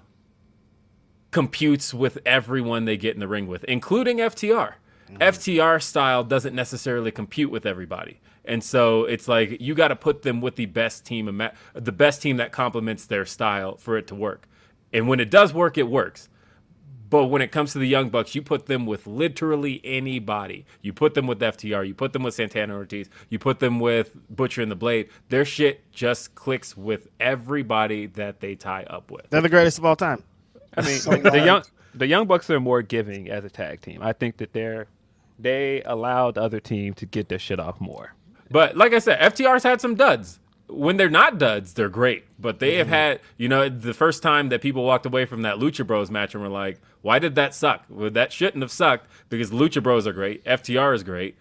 computes 1.30 1.94
with 1.94 2.18
everyone 2.26 2.84
they 2.84 2.96
get 2.96 3.14
in 3.14 3.20
the 3.20 3.28
ring 3.28 3.46
with, 3.46 3.62
including 3.64 4.18
FTR. 4.18 4.72
Mm-hmm. 5.08 5.16
FTR 5.18 5.80
style 5.80 6.24
doesn't 6.24 6.56
necessarily 6.56 7.12
compute 7.12 7.52
with 7.52 7.64
everybody. 7.64 8.18
And 8.44 8.64
so 8.64 9.04
it's 9.04 9.28
like 9.28 9.60
you 9.60 9.72
got 9.76 9.88
to 9.88 9.96
put 9.96 10.22
them 10.22 10.40
with 10.40 10.56
the 10.56 10.66
best 10.66 11.06
team, 11.06 11.40
the 11.74 11.92
best 11.92 12.22
team 12.22 12.38
that 12.38 12.50
complements 12.50 13.06
their 13.06 13.24
style 13.24 13.76
for 13.76 13.96
it 13.96 14.08
to 14.08 14.16
work. 14.16 14.48
And 14.92 15.06
when 15.06 15.20
it 15.20 15.30
does 15.30 15.54
work, 15.54 15.78
it 15.78 15.88
works. 15.88 16.28
But 17.08 17.26
when 17.26 17.40
it 17.42 17.52
comes 17.52 17.72
to 17.72 17.78
the 17.78 17.86
Young 17.86 18.10
Bucks, 18.10 18.34
you 18.34 18.42
put 18.42 18.66
them 18.66 18.84
with 18.84 19.06
literally 19.06 19.80
anybody. 19.84 20.66
You 20.82 20.92
put 20.92 21.14
them 21.14 21.26
with 21.26 21.40
FTR, 21.40 21.86
you 21.86 21.94
put 21.94 22.12
them 22.12 22.22
with 22.22 22.34
Santana 22.34 22.74
Ortiz, 22.74 23.08
you 23.28 23.38
put 23.38 23.60
them 23.60 23.80
with 23.80 24.12
Butcher 24.28 24.62
and 24.62 24.70
the 24.70 24.76
Blade. 24.76 25.08
Their 25.28 25.44
shit 25.44 25.90
just 25.90 26.34
clicks 26.34 26.76
with 26.76 27.08
everybody 27.18 28.06
that 28.06 28.40
they 28.40 28.54
tie 28.54 28.84
up 28.84 29.10
with. 29.10 29.30
They're 29.30 29.40
the 29.40 29.48
greatest 29.48 29.78
of 29.78 29.84
all 29.84 29.96
time. 29.96 30.22
I 30.76 30.82
mean, 30.82 30.98
So, 30.98 31.12
the, 31.12 31.30
the 31.30 31.44
young 31.44 31.62
the 31.94 32.06
young 32.06 32.26
bucks 32.26 32.50
are 32.50 32.60
more 32.60 32.82
giving 32.82 33.30
as 33.30 33.44
a 33.44 33.50
tag 33.50 33.80
team. 33.80 34.02
I 34.02 34.12
think 34.12 34.36
that 34.38 34.52
they're 34.52 34.86
they 35.38 35.82
allowed 35.82 36.34
the 36.34 36.42
other 36.42 36.60
team 36.60 36.94
to 36.94 37.06
get 37.06 37.28
their 37.28 37.38
shit 37.38 37.60
off 37.60 37.80
more. 37.80 38.14
But 38.50 38.76
like 38.76 38.92
I 38.92 38.98
said, 38.98 39.20
FTR's 39.20 39.62
had 39.62 39.80
some 39.80 39.94
duds. 39.94 40.40
When 40.68 40.96
they're 40.96 41.08
not 41.08 41.38
duds, 41.38 41.74
they're 41.74 41.88
great. 41.88 42.24
But 42.38 42.58
they 42.58 42.76
have 42.76 42.88
had, 42.88 43.20
you 43.36 43.48
know, 43.48 43.68
the 43.68 43.94
first 43.94 44.22
time 44.22 44.50
that 44.50 44.60
people 44.60 44.84
walked 44.84 45.06
away 45.06 45.24
from 45.24 45.42
that 45.42 45.56
Lucha 45.56 45.86
Bros 45.86 46.10
match 46.10 46.34
and 46.34 46.42
were 46.42 46.48
like, 46.48 46.80
why 47.02 47.18
did 47.18 47.34
that 47.36 47.54
suck? 47.54 47.84
Well, 47.88 48.10
that 48.10 48.32
shouldn't 48.32 48.62
have 48.62 48.70
sucked 48.70 49.08
because 49.28 49.50
Lucha 49.50 49.82
Bros 49.82 50.06
are 50.06 50.12
great. 50.12 50.44
FTR 50.44 50.94
is 50.94 51.02
great. 51.02 51.36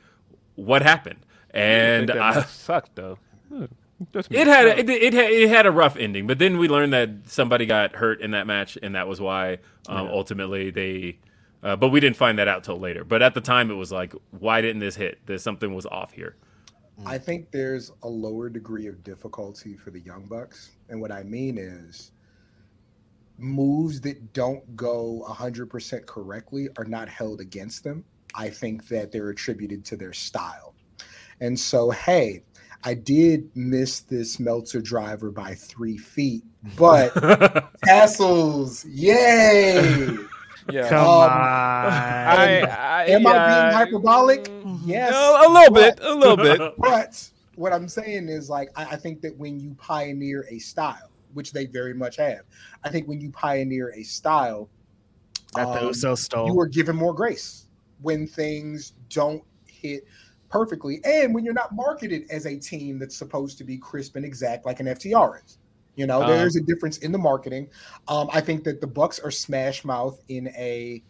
What 0.55 0.81
happened? 0.81 1.19
And 1.51 2.09
I 2.09 2.33
think 2.33 2.35
that 2.35 2.37
I, 2.37 2.43
sucked 2.43 2.95
though. 2.95 3.19
Hmm, 3.49 3.65
it 4.13 4.47
had 4.47 4.65
a, 4.65 4.79
it, 4.79 4.89
it 4.89 5.13
had 5.13 5.31
it 5.31 5.49
had 5.49 5.65
a 5.65 5.71
rough 5.71 5.97
ending, 5.97 6.27
but 6.27 6.37
then 6.37 6.57
we 6.57 6.67
learned 6.67 6.93
that 6.93 7.09
somebody 7.25 7.65
got 7.65 7.95
hurt 7.95 8.21
in 8.21 8.31
that 8.31 8.45
match, 8.45 8.77
and 8.81 8.95
that 8.95 9.07
was 9.07 9.19
why 9.19 9.57
um, 9.87 10.07
ultimately 10.07 10.69
they. 10.69 11.17
Uh, 11.63 11.75
but 11.75 11.89
we 11.89 11.99
didn't 11.99 12.15
find 12.15 12.37
that 12.37 12.47
out 12.47 12.63
till 12.63 12.79
later. 12.79 13.03
But 13.03 13.23
at 13.23 13.33
the 13.33 13.41
time, 13.41 13.71
it 13.71 13.73
was 13.73 13.91
like, 13.91 14.13
why 14.31 14.61
didn't 14.61 14.79
this 14.79 14.95
hit? 14.95 15.19
There's 15.25 15.41
something 15.41 15.73
was 15.73 15.87
off 15.87 16.13
here. 16.13 16.35
I 17.05 17.17
mm. 17.17 17.23
think 17.23 17.51
there's 17.51 17.91
a 18.03 18.07
lower 18.07 18.49
degree 18.49 18.87
of 18.87 19.03
difficulty 19.03 19.75
for 19.75 19.91
the 19.91 19.99
Young 19.99 20.25
Bucks. 20.25 20.71
And 20.89 20.99
what 20.99 21.11
I 21.11 21.23
mean 21.23 21.57
is 21.57 22.11
moves 23.37 24.01
that 24.01 24.33
don't 24.33 24.75
go 24.75 25.23
100% 25.27 26.05
correctly 26.05 26.69
are 26.77 26.85
not 26.85 27.07
held 27.07 27.39
against 27.39 27.83
them. 27.83 28.03
I 28.35 28.49
think 28.49 28.87
that 28.87 29.11
they're 29.11 29.29
attributed 29.29 29.85
to 29.85 29.95
their 29.97 30.13
style. 30.13 30.73
And 31.39 31.59
so, 31.59 31.91
hey, 31.91 32.43
I 32.83 32.93
did 32.93 33.49
miss 33.55 34.01
this 34.01 34.39
Meltzer 34.39 34.81
driver 34.81 35.31
by 35.31 35.53
three 35.55 35.97
feet, 35.97 36.43
but 36.77 37.13
tassels, 37.85 38.85
yay! 38.85 40.15
Yeah. 40.71 40.89
Come 40.89 40.99
Um, 40.99 41.05
on. 41.07 41.29
I, 41.31 42.59
I, 42.61 43.05
Am 43.05 43.21
yeah, 43.23 43.29
I 43.29 43.67
being 43.69 43.73
hyperbolic? 43.77 44.51
Yes. 44.85 45.13
A, 45.13 45.47
a 45.47 45.49
little 45.51 45.73
but- 45.73 45.97
bit, 45.97 46.05
a 46.05 46.13
little 46.13 46.37
bit. 46.37 46.73
But 46.77 47.29
what 47.55 47.73
I'm 47.73 47.87
saying 47.87 48.29
is, 48.29 48.49
like, 48.49 48.69
I, 48.75 48.85
I 48.85 48.95
think 48.97 49.21
that 49.21 49.35
when 49.37 49.59
you 49.59 49.73
pioneer 49.75 50.45
a 50.49 50.59
style, 50.59 51.09
which 51.33 51.51
they 51.53 51.65
very 51.65 51.93
much 51.93 52.17
have, 52.17 52.41
I 52.83 52.89
think 52.89 53.07
when 53.07 53.19
you 53.21 53.31
pioneer 53.31 53.93
a 53.95 54.03
style, 54.03 54.69
that 55.55 55.65
the 55.65 55.79
um, 55.87 55.89
Usos 55.93 56.19
stole. 56.19 56.47
you 56.47 56.59
are 56.59 56.67
given 56.67 56.95
more 56.95 57.13
grace 57.13 57.65
when 58.01 58.27
things 58.27 58.93
don't 59.09 59.43
hit 59.65 60.03
perfectly, 60.49 60.99
and 61.03 61.33
when 61.33 61.43
you're 61.43 61.53
not 61.53 61.73
marketed 61.73 62.23
as 62.29 62.45
a 62.45 62.57
team 62.57 62.99
that's 62.99 63.15
supposed 63.15 63.57
to 63.57 63.63
be 63.63 63.77
crisp 63.77 64.15
and 64.15 64.25
exact 64.25 64.65
like 64.65 64.79
an 64.79 64.85
FTR 64.87 65.43
is. 65.43 65.57
You 65.97 66.07
know, 66.07 66.21
Um, 66.21 66.29
there's 66.29 66.55
a 66.55 66.61
difference 66.61 66.99
in 66.99 67.11
the 67.11 67.17
marketing. 67.17 67.67
Um, 68.07 68.29
I 68.31 68.39
think 68.39 68.63
that 68.63 68.79
the 68.79 68.87
Bucks 68.87 69.19
are 69.19 69.31
smash 69.31 69.83
mouth 69.83 70.21
in 70.29 70.47
a, 70.49 71.03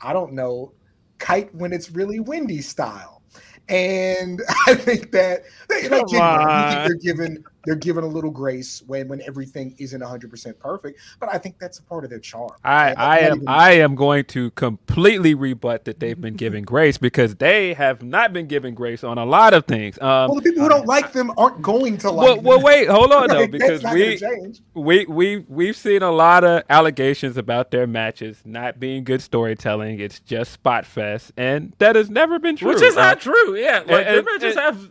I 0.00 0.12
don't 0.12 0.32
know, 0.32 0.72
kite 1.18 1.54
when 1.54 1.72
it's 1.72 1.90
really 1.92 2.18
windy 2.18 2.62
style. 2.62 3.22
And 3.68 4.40
I 4.66 4.74
think 4.74 5.12
that 5.12 5.42
like, 5.70 5.88
Come 5.88 6.08
genuinely, 6.08 6.54
I 6.54 6.64
think 6.64 6.80
on. 6.80 6.88
they're 6.88 7.14
given 7.14 7.44
they're 7.64 7.74
given 7.76 8.04
a 8.04 8.06
little 8.08 8.30
grace 8.30 8.82
when 8.86 9.08
when 9.08 9.20
everything 9.22 9.74
isn't 9.78 10.00
100 10.00 10.30
percent 10.30 10.58
perfect. 10.58 10.98
But 11.20 11.28
I 11.32 11.38
think 11.38 11.58
that's 11.58 11.78
a 11.78 11.82
part 11.82 12.04
of 12.04 12.10
their 12.10 12.18
charm. 12.18 12.50
I, 12.64 12.90
And 12.90 12.98
I 12.98 13.18
am 13.18 13.36
even- 13.36 13.48
I 13.48 13.70
am 13.72 13.94
going 13.94 14.24
to 14.26 14.50
completely 14.52 15.34
rebut 15.34 15.84
that 15.84 16.00
they've 16.00 16.20
been 16.20 16.34
given 16.34 16.64
grace 16.64 16.98
because 16.98 17.36
they 17.36 17.74
have 17.74 18.02
not 18.02 18.32
been 18.32 18.46
given 18.46 18.74
grace 18.74 19.04
on 19.04 19.18
a 19.18 19.24
lot 19.24 19.54
of 19.54 19.66
things. 19.66 19.96
Um, 20.00 20.30
well, 20.30 20.34
the 20.36 20.42
people 20.42 20.62
who 20.64 20.68
don't 20.68 20.86
like 20.86 21.12
them 21.12 21.32
aren't 21.36 21.62
going 21.62 21.98
to 21.98 22.10
like. 22.10 22.24
well, 22.26 22.36
them. 22.36 22.44
well, 22.44 22.62
wait, 22.62 22.88
hold 22.88 23.12
on 23.12 23.28
though, 23.28 23.40
Like, 23.40 23.52
that's 23.52 23.82
because 23.82 24.60
we 24.74 25.04
we 25.04 25.06
we 25.06 25.38
we've 25.48 25.76
seen 25.76 26.02
a 26.02 26.10
lot 26.10 26.44
of 26.44 26.62
allegations 26.70 27.36
about 27.36 27.70
their 27.70 27.86
matches 27.86 28.42
not 28.44 28.80
being 28.80 29.04
good 29.04 29.22
storytelling. 29.22 30.00
It's 30.00 30.20
just 30.20 30.52
spot 30.52 30.84
fest, 30.86 31.32
and 31.36 31.74
that 31.78 31.96
has 31.96 32.10
never 32.10 32.38
been 32.38 32.56
true. 32.56 32.68
Which 32.72 32.82
is 32.82 32.96
Uh, 32.96 33.00
not 33.00 33.20
true. 33.20 33.56
Yeah, 33.56 33.78
like 33.86 34.06
and- 34.06 34.16
their 34.16 34.22
matches 34.22 34.56
and- 34.56 34.60
have. 34.60 34.90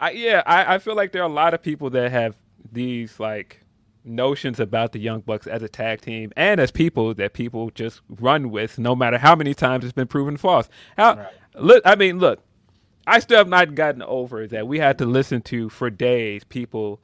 I, 0.00 0.10
yeah, 0.10 0.42
I, 0.46 0.74
I 0.74 0.78
feel 0.78 0.94
like 0.94 1.12
there 1.12 1.22
are 1.22 1.28
a 1.28 1.32
lot 1.32 1.54
of 1.54 1.62
people 1.62 1.90
that 1.90 2.10
have 2.10 2.36
these 2.70 3.18
like 3.18 3.64
notions 4.04 4.60
about 4.60 4.92
the 4.92 4.98
Young 4.98 5.20
Bucks 5.20 5.46
as 5.46 5.62
a 5.62 5.68
tag 5.68 6.00
team 6.00 6.32
and 6.36 6.60
as 6.60 6.70
people 6.70 7.14
that 7.14 7.32
people 7.32 7.70
just 7.70 8.00
run 8.08 8.50
with, 8.50 8.78
no 8.78 8.94
matter 8.94 9.18
how 9.18 9.34
many 9.34 9.54
times 9.54 9.84
it's 9.84 9.92
been 9.92 10.06
proven 10.06 10.36
false. 10.36 10.68
How 10.96 11.28
look? 11.54 11.82
I 11.84 11.96
mean, 11.96 12.18
look. 12.18 12.42
I 13.06 13.20
still 13.20 13.38
have 13.38 13.48
not 13.48 13.74
gotten 13.74 14.02
over 14.02 14.46
that 14.48 14.68
we 14.68 14.80
had 14.80 14.98
to 14.98 15.06
listen 15.06 15.40
to 15.42 15.70
for 15.70 15.88
days 15.88 16.44
people 16.44 17.00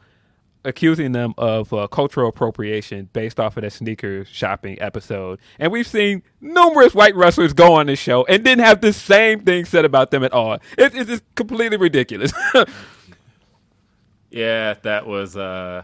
accusing 0.64 1.12
them 1.12 1.34
of 1.38 1.72
uh, 1.72 1.86
cultural 1.88 2.28
appropriation 2.28 3.08
based 3.12 3.38
off 3.40 3.56
of 3.56 3.62
that 3.62 3.72
sneaker 3.72 4.24
shopping 4.24 4.80
episode. 4.80 5.38
And 5.58 5.70
we've 5.72 5.86
seen 5.86 6.22
numerous 6.40 6.94
white 6.94 7.14
wrestlers 7.14 7.52
go 7.52 7.74
on 7.74 7.86
this 7.86 7.98
show 7.98 8.24
and 8.26 8.44
didn't 8.44 8.64
have 8.64 8.80
the 8.80 8.92
same 8.92 9.40
thing 9.40 9.64
said 9.64 9.84
about 9.84 10.10
them 10.10 10.24
at 10.24 10.32
all. 10.32 10.54
It, 10.78 10.94
it's 10.94 11.08
just 11.10 11.22
completely 11.34 11.76
ridiculous. 11.76 12.32
Yeah, 14.30 14.74
that 14.82 15.06
was. 15.06 15.36
uh 15.36 15.82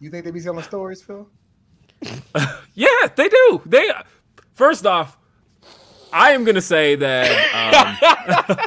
You 0.00 0.10
think 0.10 0.26
they 0.26 0.30
be 0.30 0.40
telling 0.40 0.62
stories, 0.62 1.02
Phil? 1.02 1.26
Yeah, 2.74 2.88
they 3.16 3.28
do. 3.30 3.62
They 3.64 3.90
first 4.52 4.84
off, 4.84 5.16
I 6.12 6.32
am 6.32 6.44
gonna 6.44 6.60
say 6.60 6.94
that. 6.96 7.30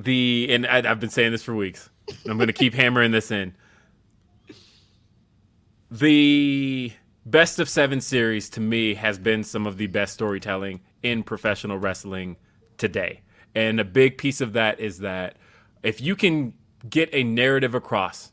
the, 0.03 0.49
and 0.51 0.67
I, 0.67 0.91
I've 0.91 1.01
been 1.01 1.11
saying 1.11 1.33
this 1.33 1.43
for 1.43 1.55
weeks. 1.55 1.91
I'm 2.29 2.39
gonna 2.39 2.53
keep 2.53 2.75
hammering 2.75 3.11
this 3.11 3.31
in. 3.31 3.55
The 5.91 6.93
best 7.25 7.59
of 7.59 7.69
seven 7.69 8.01
series 8.01 8.49
to 8.51 8.61
me 8.61 8.95
has 8.95 9.19
been 9.19 9.45
some 9.45 9.67
of 9.67 9.77
the 9.77 9.87
best 9.87 10.15
storytelling 10.15 10.81
in 11.03 11.23
professional 11.23 11.79
wrestling 11.79 12.37
today. 12.79 13.23
And 13.55 13.81
a 13.81 13.85
big 13.85 14.19
piece 14.19 14.41
of 14.41 14.53
that 14.53 14.81
is 14.81 14.99
that 14.99 15.37
if 15.83 16.01
you 16.01 16.15
can 16.17 16.55
get 16.89 17.09
a 17.13 17.25
narrative 17.25 17.75
across 17.75 18.33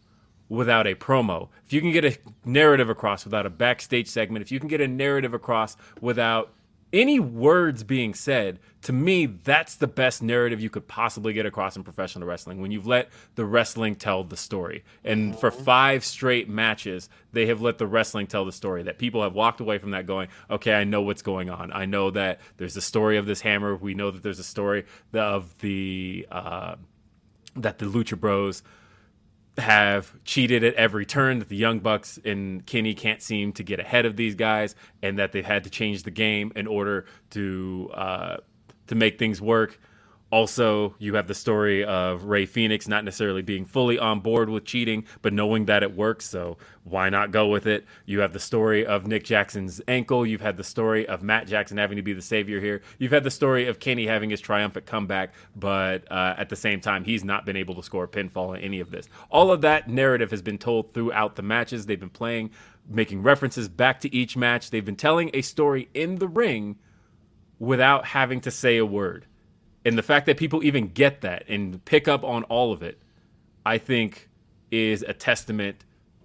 without 0.50 0.86
a 0.86 0.96
promo, 0.96 1.50
if 1.66 1.74
you 1.74 1.82
can 1.82 1.92
get 1.92 2.06
a 2.06 2.18
narrative 2.46 2.90
across 2.90 3.24
without 3.24 3.46
a 3.46 3.50
backstage 3.50 4.08
segment, 4.08 4.44
if 4.44 4.52
you 4.52 4.60
can 4.60 4.68
get 4.68 4.82
a 4.82 4.88
narrative 4.88 5.34
across 5.34 5.78
without 6.02 6.54
any 6.94 7.20
words 7.20 7.84
being 7.84 8.14
said, 8.14 8.60
to 8.84 8.94
me, 8.94 9.26
that's 9.26 9.76
the 9.76 9.88
best 9.88 10.22
narrative 10.22 10.62
you 10.62 10.70
could 10.70 10.88
possibly 10.88 11.34
get 11.34 11.46
across 11.46 11.76
in 11.76 11.84
professional 11.84 12.28
wrestling 12.28 12.62
when 12.62 12.72
you've 12.72 12.86
let 12.86 13.10
the 13.34 13.46
wrestling 13.46 13.96
tell 13.96 14.24
the 14.24 14.38
story. 14.38 14.84
And 15.04 15.38
for 15.38 15.50
five 15.50 16.06
straight 16.06 16.48
matches, 16.48 17.10
they 17.32 17.48
have 17.48 17.62
let 17.62 17.80
the 17.80 17.88
wrestling 17.88 18.28
tell 18.28 18.46
the 18.46 18.52
story 18.52 18.84
that 18.84 19.00
people 19.00 19.24
have 19.24 19.34
walked 19.34 19.60
away 19.60 19.80
from 19.80 19.92
that 19.92 20.06
going, 20.06 20.28
okay, 20.52 20.74
I 20.74 20.84
know 20.84 21.02
what's 21.02 21.24
going 21.24 21.50
on. 21.50 21.72
I 21.74 21.86
know 21.86 22.12
that 22.12 22.40
there's 22.58 22.78
a 22.78 22.82
story 22.82 23.18
of 23.18 23.26
this 23.26 23.42
hammer. 23.42 23.76
We 23.76 23.96
know 23.96 24.12
that 24.12 24.22
there's 24.22 24.40
a 24.40 24.44
story 24.44 24.86
of 25.14 25.58
the, 25.60 26.28
uh, 26.30 26.76
that 27.56 27.80
the 27.80 27.86
Lucha 27.86 28.20
Bros 28.20 28.62
have 29.58 30.14
cheated 30.24 30.64
at 30.64 30.74
every 30.76 31.06
turn 31.06 31.40
that 31.40 31.50
the 31.50 31.56
Young 31.56 31.80
Bucks 31.80 32.20
and 32.26 32.66
Kenny 32.66 32.96
can't 32.96 33.22
seem 33.22 33.54
to 33.54 33.64
get 33.64 33.80
ahead 33.80 34.06
of 34.06 34.16
these 34.16 34.36
guys, 34.36 34.76
and 35.02 35.20
that 35.20 35.32
they've 35.32 35.46
had 35.46 35.64
to 35.66 35.70
change 35.70 36.04
the 36.04 36.12
game 36.12 36.52
in 36.56 36.68
order 36.68 37.06
to 37.32 37.92
uh, 37.94 38.38
to 38.88 38.96
make 38.96 39.20
things 39.20 39.42
work. 39.42 39.80
Also, 40.34 40.96
you 40.98 41.14
have 41.14 41.28
the 41.28 41.36
story 41.36 41.86
of 41.86 42.24
Rey 42.24 42.48
Fenix 42.48 42.88
not 42.88 43.06
necessarily 43.06 43.44
being 43.44 43.66
fully 43.66 44.00
on 44.00 44.20
board 44.20 44.50
with 44.50 44.66
cheating, 44.66 45.06
but 45.22 45.32
knowing 45.32 45.66
that 45.66 45.84
it 45.84 45.96
works, 45.96 46.28
so 46.28 46.58
why 46.84 47.08
not 47.12 47.30
go 47.30 47.46
with 47.46 47.68
it? 47.68 47.86
You 48.08 48.22
have 48.22 48.34
the 48.34 48.40
story 48.40 48.84
of 48.84 49.06
Nick 49.06 49.26
Jackson's 49.26 49.80
ankle. 49.88 50.26
You've 50.26 50.42
had 50.42 50.58
the 50.58 50.64
story 50.64 51.08
of 51.08 51.22
Matt 51.22 51.46
Jackson 51.46 51.78
having 51.78 51.98
to 51.98 52.02
be 52.02 52.14
the 52.14 52.22
savior 52.24 52.60
here. 52.60 52.82
You've 52.98 53.12
had 53.12 53.24
the 53.24 53.30
story 53.30 53.68
of 53.68 53.80
Kenny 53.80 54.08
having 54.08 54.32
his 54.32 54.42
triumphant 54.42 54.88
comeback, 54.88 55.36
but 55.56 56.12
uh, 56.12 56.34
at 56.36 56.50
the 56.50 56.56
same 56.56 56.82
time, 56.82 57.04
he's 57.04 57.24
not 57.24 57.46
been 57.46 57.56
able 57.56 57.76
to 57.76 57.84
score 57.84 58.06
a 58.06 58.08
pinfall 58.08 58.58
in 58.58 58.64
any 58.64 58.80
of 58.80 58.90
this. 58.90 59.08
All 59.30 59.52
of 59.52 59.62
that 59.62 59.88
narrative 59.88 60.32
has 60.32 60.42
been 60.42 60.58
told 60.58 60.96
throughout 60.96 61.36
the 61.36 61.44
matches. 61.44 61.86
They've 61.86 62.00
been 62.00 62.10
playing, 62.10 62.50
making 62.90 63.22
references 63.22 63.70
back 63.70 64.00
to 64.00 64.12
each 64.12 64.36
match. 64.36 64.72
They've 64.72 64.84
been 64.84 64.96
telling 64.96 65.30
a 65.32 65.44
story 65.44 65.90
in 65.94 66.16
the 66.16 66.28
ring 66.28 66.80
without 67.60 68.08
having 68.08 68.42
to 68.42 68.50
say 68.50 68.78
a 68.78 68.86
word. 68.88 69.28
And 69.86 69.98
the 69.98 70.04
fact 70.04 70.26
that 70.28 70.38
people 70.38 70.64
even 70.64 70.88
get 70.88 71.22
that 71.22 71.44
and 71.48 71.84
pick 71.86 72.08
up 72.08 72.24
on 72.24 72.44
all 72.44 72.72
of 72.72 72.82
it, 72.82 73.00
I 73.66 73.78
think 73.78 74.30
is 74.72 75.04
a 75.04 75.14
testament 75.14 75.84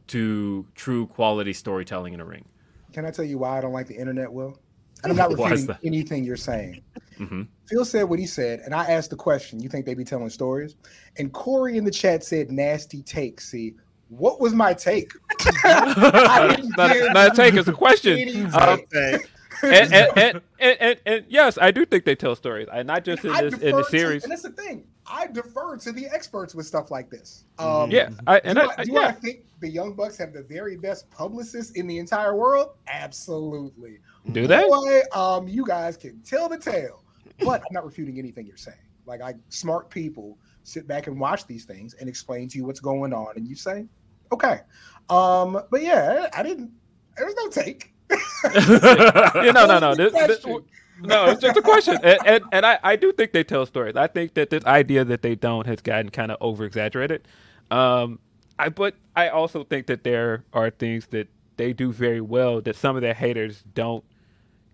to 0.08 0.66
true 0.74 1.06
quality 1.06 1.52
storytelling 1.52 2.14
in 2.14 2.20
a 2.20 2.24
ring. 2.24 2.44
Can 2.92 3.04
I 3.04 3.10
tell 3.10 3.24
you 3.24 3.38
why 3.38 3.58
I 3.58 3.60
don't 3.60 3.72
like 3.72 3.86
the 3.86 3.96
internet, 3.96 4.32
Will? 4.32 4.58
And 5.02 5.12
I'm 5.12 5.16
not 5.16 5.36
Why 5.36 5.52
is 5.52 5.66
repeating 5.66 5.86
anything 5.86 6.24
you're 6.24 6.36
saying. 6.36 6.82
Mhm. 7.18 7.46
Phil 7.68 7.84
said 7.84 8.04
what 8.04 8.18
he 8.18 8.26
said, 8.26 8.60
and 8.60 8.74
I 8.74 8.84
asked 8.84 9.10
the 9.10 9.16
question, 9.16 9.60
you 9.60 9.68
think 9.68 9.84
they 9.84 9.94
be 9.94 10.04
telling 10.04 10.30
stories? 10.30 10.76
And 11.18 11.32
Corey 11.32 11.76
in 11.76 11.84
the 11.84 11.90
chat 11.90 12.24
said 12.24 12.50
nasty 12.50 13.02
take. 13.02 13.40
See, 13.40 13.74
what 14.08 14.40
was 14.40 14.54
my 14.54 14.72
take? 14.72 15.12
I 15.64 16.54
didn't 16.56 16.76
not, 16.76 17.32
a 17.32 17.36
take, 17.36 17.54
it's 17.54 17.68
a 17.68 17.72
question. 17.72 18.18
any 18.18 18.44
Um, 18.44 18.80
take. 18.92 19.28
And, 19.62 19.92
and, 19.92 19.94
and, 20.18 20.42
and, 20.58 20.76
and, 20.80 21.00
and 21.06 21.24
yes, 21.28 21.58
I 21.60 21.70
do 21.70 21.84
think 21.86 22.04
they 22.04 22.14
tell 22.14 22.34
stories. 22.36 22.68
and 22.72 22.86
not 22.86 23.04
just 23.04 23.24
in 23.24 23.30
I 23.30 23.42
this 23.42 23.54
in 23.54 23.60
defer 23.60 23.76
the 23.76 23.82
to- 23.84 23.90
series. 23.90 24.22
and 24.24 24.32
that's 24.32 24.42
the 24.42 24.50
thing. 24.50 24.84
I 25.10 25.26
defer 25.26 25.76
to 25.78 25.92
the 25.92 26.06
experts 26.06 26.54
with 26.54 26.66
stuff 26.66 26.90
like 26.90 27.08
this. 27.08 27.44
Um, 27.58 27.90
Yeah, 27.90 28.10
I, 28.26 28.38
and 28.44 28.58
do, 28.58 28.64
I, 28.64 28.74
I, 28.78 28.84
do 28.84 28.92
yeah. 28.92 29.00
I 29.06 29.12
think 29.12 29.44
the 29.60 29.68
Young 29.70 29.94
Bucks 29.94 30.18
have 30.18 30.34
the 30.34 30.42
very 30.42 30.76
best 30.76 31.10
publicists 31.10 31.72
in 31.72 31.86
the 31.86 31.98
entire 31.98 32.36
world? 32.36 32.72
Absolutely. 32.88 34.00
Do 34.32 34.46
they? 34.46 34.62
Boy, 34.68 35.00
um, 35.14 35.48
you 35.48 35.64
guys 35.66 35.96
can 35.96 36.20
tell 36.22 36.48
the 36.48 36.58
tale, 36.58 37.02
but 37.42 37.62
I'm 37.62 37.72
not 37.72 37.84
refuting 37.86 38.18
anything 38.18 38.46
you're 38.46 38.56
saying. 38.58 38.76
Like, 39.06 39.22
I 39.22 39.34
smart 39.48 39.88
people 39.88 40.36
sit 40.64 40.86
back 40.86 41.06
and 41.06 41.18
watch 41.18 41.46
these 41.46 41.64
things 41.64 41.94
and 41.94 42.08
explain 42.08 42.46
to 42.48 42.58
you 42.58 42.66
what's 42.66 42.80
going 42.80 43.14
on, 43.14 43.28
and 43.36 43.48
you 43.48 43.54
say, 43.56 43.86
okay. 44.30 44.60
Um, 45.08 45.62
but 45.70 45.82
yeah, 45.82 46.28
I 46.36 46.42
didn't. 46.42 46.70
There 47.16 47.24
was 47.24 47.34
no 47.36 47.48
take. 47.48 47.94
yeah, 48.54 49.52
no, 49.52 49.66
no, 49.66 49.78
no. 49.78 49.94
This, 49.94 50.12
this- 50.12 50.46
no, 51.00 51.26
it's 51.26 51.40
just 51.40 51.56
a 51.56 51.62
question. 51.62 51.96
And, 52.02 52.18
and, 52.26 52.44
and 52.52 52.66
I, 52.66 52.78
I 52.82 52.96
do 52.96 53.12
think 53.12 53.32
they 53.32 53.44
tell 53.44 53.66
stories. 53.66 53.96
I 53.96 54.08
think 54.08 54.34
that 54.34 54.50
this 54.50 54.64
idea 54.64 55.04
that 55.04 55.22
they 55.22 55.36
don't 55.36 55.66
has 55.66 55.80
gotten 55.80 56.10
kind 56.10 56.32
of 56.32 56.38
over 56.40 56.64
exaggerated. 56.64 57.28
Um, 57.70 58.18
I 58.58 58.68
but 58.70 58.96
I 59.14 59.28
also 59.28 59.62
think 59.64 59.86
that 59.86 60.02
there 60.04 60.44
are 60.52 60.70
things 60.70 61.06
that 61.08 61.28
they 61.56 61.72
do 61.72 61.92
very 61.92 62.20
well 62.20 62.60
that 62.62 62.76
some 62.76 62.96
of 62.96 63.02
their 63.02 63.14
haters 63.14 63.62
don't 63.74 64.04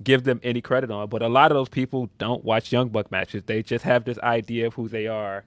give 0.02 0.24
them 0.24 0.40
any 0.42 0.60
credit 0.62 0.90
on. 0.90 1.08
But 1.08 1.22
a 1.22 1.28
lot 1.28 1.50
of 1.50 1.56
those 1.56 1.68
people 1.68 2.10
don't 2.18 2.44
watch 2.44 2.72
Young 2.72 2.88
Buck 2.88 3.10
matches. 3.10 3.42
They 3.44 3.62
just 3.62 3.84
have 3.84 4.04
this 4.04 4.18
idea 4.20 4.68
of 4.68 4.74
who 4.74 4.88
they 4.88 5.06
are 5.06 5.44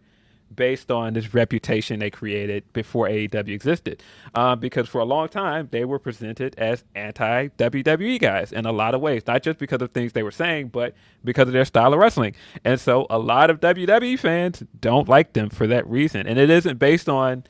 based 0.56 0.92
on 0.92 1.14
this 1.14 1.34
reputation 1.34 2.00
they 2.00 2.10
created 2.10 2.64
before 2.74 3.08
AEW 3.08 3.50
existed. 3.50 4.02
Um, 4.36 4.60
because 4.60 4.88
for 4.88 5.00
a 5.00 5.06
long 5.06 5.30
time, 5.30 5.70
they 5.72 5.86
were 5.86 6.00
presented 6.00 6.56
as 6.58 6.84
anti 6.96 7.48
WWE 7.50 8.20
guys 8.20 8.52
in 8.52 8.66
a 8.66 8.72
lot 8.72 8.94
of 8.94 9.02
ways, 9.02 9.24
not 9.28 9.44
just 9.44 9.60
because 9.60 9.82
of 9.82 9.92
things 9.92 10.14
they 10.14 10.24
were 10.24 10.32
saying, 10.32 10.70
but 10.70 10.94
because 11.24 11.48
of 11.48 11.54
their 11.54 11.66
style 11.66 11.94
of 11.94 12.00
wrestling. 12.00 12.36
And 12.64 12.80
so 12.80 13.08
a 13.10 13.20
lot 13.20 13.50
of 13.50 13.60
WWE 13.60 14.18
fans 14.20 14.64
don't 14.80 15.08
like 15.08 15.34
them 15.34 15.50
for 15.50 15.68
that 15.68 15.88
reason. 15.88 16.28
And 16.28 16.40
it 16.40 16.50
isn't 16.50 16.80
based 16.80 17.10
on, 17.10 17.44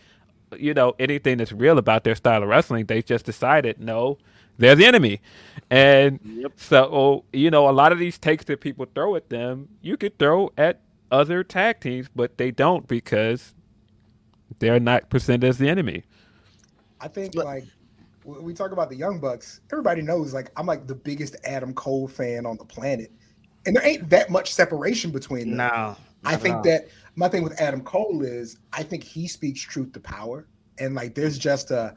you 0.57 0.73
know, 0.73 0.95
anything 0.99 1.37
that's 1.37 1.51
real 1.51 1.77
about 1.77 2.03
their 2.03 2.15
style 2.15 2.43
of 2.43 2.49
wrestling. 2.49 2.85
They 2.85 3.01
just 3.01 3.25
decided, 3.25 3.79
no, 3.79 4.17
they're 4.57 4.75
the 4.75 4.85
enemy. 4.85 5.21
And 5.69 6.49
so, 6.55 7.25
you 7.31 7.51
know, 7.51 7.69
a 7.69 7.71
lot 7.71 7.91
of 7.91 7.99
these 7.99 8.17
takes 8.17 8.45
that 8.45 8.61
people 8.61 8.87
throw 8.93 9.15
at 9.15 9.29
them, 9.29 9.69
you 9.81 9.97
could 9.97 10.17
throw 10.17 10.51
at 10.57 10.79
other 11.11 11.43
tag 11.43 11.79
teams, 11.79 12.07
but 12.15 12.37
they 12.37 12.51
don't 12.51 12.87
because 12.87 13.53
they're 14.59 14.79
not 14.79 15.09
presented 15.09 15.47
as 15.47 15.57
the 15.57 15.69
enemy. 15.69 16.03
I 16.99 17.07
think 17.07 17.35
like 17.35 17.65
when 18.23 18.43
we 18.43 18.53
talk 18.53 18.71
about 18.71 18.89
the 18.89 18.95
Young 18.95 19.19
Bucks, 19.19 19.61
everybody 19.71 20.01
knows 20.01 20.33
like 20.33 20.51
I'm 20.57 20.65
like 20.65 20.87
the 20.87 20.95
biggest 20.95 21.35
Adam 21.43 21.73
Cole 21.73 22.07
fan 22.07 22.45
on 22.45 22.57
the 22.57 22.65
planet, 22.65 23.11
and 23.65 23.75
there 23.75 23.85
ain't 23.85 24.09
that 24.09 24.29
much 24.29 24.53
separation 24.53 25.11
between 25.11 25.55
them. 25.55 25.57
No. 25.57 25.95
I 26.25 26.35
think 26.35 26.63
that 26.63 26.87
my 27.15 27.29
thing 27.29 27.43
with 27.43 27.59
Adam 27.61 27.81
Cole 27.81 28.23
is 28.23 28.57
I 28.73 28.83
think 28.83 29.03
he 29.03 29.27
speaks 29.27 29.61
truth 29.61 29.93
to 29.93 29.99
power, 29.99 30.47
and 30.79 30.95
like 30.95 31.15
there's 31.15 31.37
just 31.37 31.71
a 31.71 31.95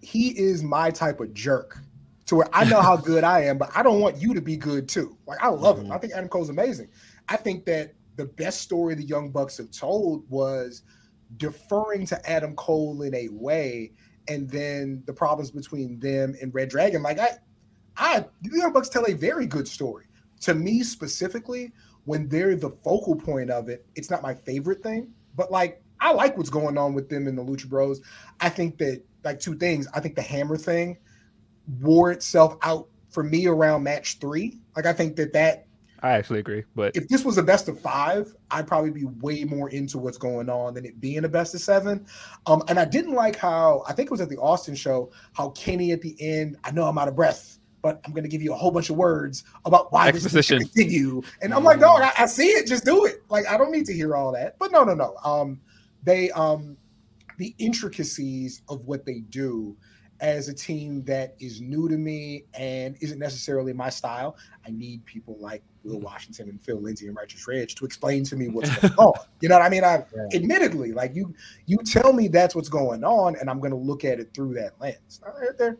he 0.00 0.28
is 0.38 0.62
my 0.62 0.90
type 0.90 1.20
of 1.20 1.34
jerk 1.34 1.78
to 2.26 2.36
where 2.36 2.48
I 2.52 2.64
know 2.64 2.80
how 2.80 2.96
good 3.10 3.24
I 3.24 3.44
am, 3.44 3.58
but 3.58 3.70
I 3.74 3.82
don't 3.82 4.00
want 4.00 4.20
you 4.20 4.34
to 4.34 4.40
be 4.40 4.56
good 4.56 4.88
too. 4.88 5.16
Like 5.26 5.42
I 5.42 5.48
love 5.48 5.78
him. 5.78 5.92
I 5.92 5.98
think 5.98 6.14
Adam 6.14 6.28
Cole's 6.28 6.50
amazing. 6.50 6.88
I 7.28 7.36
think 7.36 7.64
that 7.66 7.94
the 8.16 8.24
best 8.24 8.62
story 8.62 8.94
the 8.94 9.04
Young 9.04 9.30
Bucks 9.30 9.56
have 9.58 9.70
told 9.70 10.28
was 10.28 10.82
deferring 11.36 12.06
to 12.06 12.30
Adam 12.30 12.54
Cole 12.56 13.02
in 13.02 13.14
a 13.14 13.28
way, 13.28 13.92
and 14.26 14.50
then 14.50 15.02
the 15.06 15.12
problems 15.12 15.50
between 15.50 15.98
them 16.00 16.34
and 16.40 16.52
Red 16.54 16.68
Dragon. 16.68 17.02
Like 17.02 17.18
I, 17.18 17.30
I 17.96 18.24
the 18.42 18.58
Young 18.58 18.72
Bucks 18.72 18.88
tell 18.88 19.06
a 19.06 19.14
very 19.14 19.46
good 19.46 19.68
story. 19.68 20.06
To 20.42 20.54
me 20.54 20.82
specifically, 20.82 21.72
when 22.04 22.28
they're 22.28 22.56
the 22.56 22.70
focal 22.70 23.16
point 23.16 23.50
of 23.50 23.68
it, 23.68 23.86
it's 23.94 24.10
not 24.10 24.22
my 24.22 24.34
favorite 24.34 24.82
thing, 24.82 25.12
but 25.36 25.50
like 25.50 25.82
I 26.00 26.12
like 26.12 26.36
what's 26.36 26.50
going 26.50 26.78
on 26.78 26.94
with 26.94 27.08
them 27.08 27.26
in 27.28 27.36
the 27.36 27.44
Lucha 27.44 27.68
Bros. 27.68 28.00
I 28.40 28.48
think 28.48 28.78
that 28.78 29.02
like 29.24 29.40
two 29.40 29.56
things. 29.56 29.86
I 29.94 30.00
think 30.00 30.16
the 30.16 30.22
Hammer 30.22 30.56
thing 30.56 30.98
wore 31.80 32.10
itself 32.10 32.56
out 32.62 32.88
for 33.10 33.22
me 33.22 33.46
around 33.46 33.82
match 33.82 34.18
three. 34.18 34.60
Like 34.74 34.86
I 34.86 34.92
think 34.92 35.16
that 35.16 35.32
that 35.34 35.67
I 36.02 36.12
actually 36.12 36.38
agree, 36.38 36.64
but 36.76 36.96
if 36.96 37.08
this 37.08 37.24
was 37.24 37.38
a 37.38 37.42
best 37.42 37.68
of 37.68 37.80
five, 37.80 38.34
I'd 38.50 38.68
probably 38.68 38.90
be 38.90 39.04
way 39.04 39.44
more 39.44 39.68
into 39.70 39.98
what's 39.98 40.18
going 40.18 40.48
on 40.48 40.74
than 40.74 40.84
it 40.84 41.00
being 41.00 41.24
a 41.24 41.28
best 41.28 41.54
of 41.54 41.60
seven. 41.60 42.06
Um, 42.46 42.62
and 42.68 42.78
I 42.78 42.84
didn't 42.84 43.14
like 43.14 43.36
how 43.36 43.82
I 43.88 43.92
think 43.92 44.06
it 44.06 44.12
was 44.12 44.20
at 44.20 44.28
the 44.28 44.38
Austin 44.38 44.76
show 44.76 45.10
how 45.32 45.50
Kenny 45.50 45.90
at 45.92 46.00
the 46.00 46.16
end. 46.20 46.56
I 46.62 46.70
know 46.70 46.84
I'm 46.84 46.98
out 46.98 47.08
of 47.08 47.16
breath, 47.16 47.58
but 47.82 48.00
I'm 48.04 48.12
going 48.12 48.22
to 48.22 48.28
give 48.28 48.42
you 48.42 48.52
a 48.52 48.56
whole 48.56 48.70
bunch 48.70 48.90
of 48.90 48.96
words 48.96 49.42
about 49.64 49.92
why 49.92 50.10
this 50.10 50.24
Exposition. 50.24 50.60
should 50.60 50.72
continue. 50.72 51.22
And 51.42 51.52
I'm 51.52 51.64
like, 51.64 51.80
no, 51.80 51.96
I, 51.96 52.12
I 52.16 52.26
see 52.26 52.48
it. 52.48 52.68
Just 52.68 52.84
do 52.84 53.04
it. 53.06 53.22
Like 53.28 53.46
I 53.48 53.56
don't 53.56 53.72
need 53.72 53.86
to 53.86 53.92
hear 53.92 54.14
all 54.14 54.32
that. 54.32 54.56
But 54.58 54.70
no, 54.70 54.84
no, 54.84 54.94
no. 54.94 55.16
Um, 55.24 55.60
they 56.04 56.30
um, 56.30 56.76
the 57.38 57.54
intricacies 57.58 58.62
of 58.68 58.86
what 58.86 59.04
they 59.04 59.20
do 59.30 59.76
as 60.20 60.48
a 60.48 60.54
team 60.54 61.04
that 61.04 61.36
is 61.38 61.60
new 61.60 61.88
to 61.88 61.96
me 61.96 62.44
and 62.54 62.96
isn't 63.00 63.18
necessarily 63.18 63.72
my 63.72 63.88
style. 63.88 64.36
I 64.66 64.70
need 64.70 65.04
people 65.04 65.36
like 65.38 65.62
Will 65.88 66.00
Washington 66.00 66.48
and 66.48 66.60
Phil 66.60 66.80
Lindsay 66.80 67.06
and 67.06 67.16
Righteous 67.16 67.46
Reg 67.48 67.68
to 67.68 67.84
explain 67.84 68.24
to 68.24 68.36
me 68.36 68.48
what's 68.52 68.74
going 68.76 68.94
on. 68.94 69.14
You 69.40 69.48
know 69.48 69.56
what 69.58 69.64
I 69.64 69.68
mean? 69.68 69.84
I 69.84 70.04
admittedly 70.34 70.92
like 70.92 71.14
you 71.14 71.34
you 71.66 71.78
tell 71.78 72.12
me 72.12 72.28
that's 72.28 72.54
what's 72.54 72.68
going 72.68 73.04
on, 73.04 73.36
and 73.36 73.48
I'm 73.48 73.60
gonna 73.60 73.76
look 73.76 74.04
at 74.04 74.20
it 74.20 74.32
through 74.34 74.54
that 74.54 74.72
lens. 74.80 75.20
All 75.26 75.32
right, 75.38 75.56
They're 75.58 75.78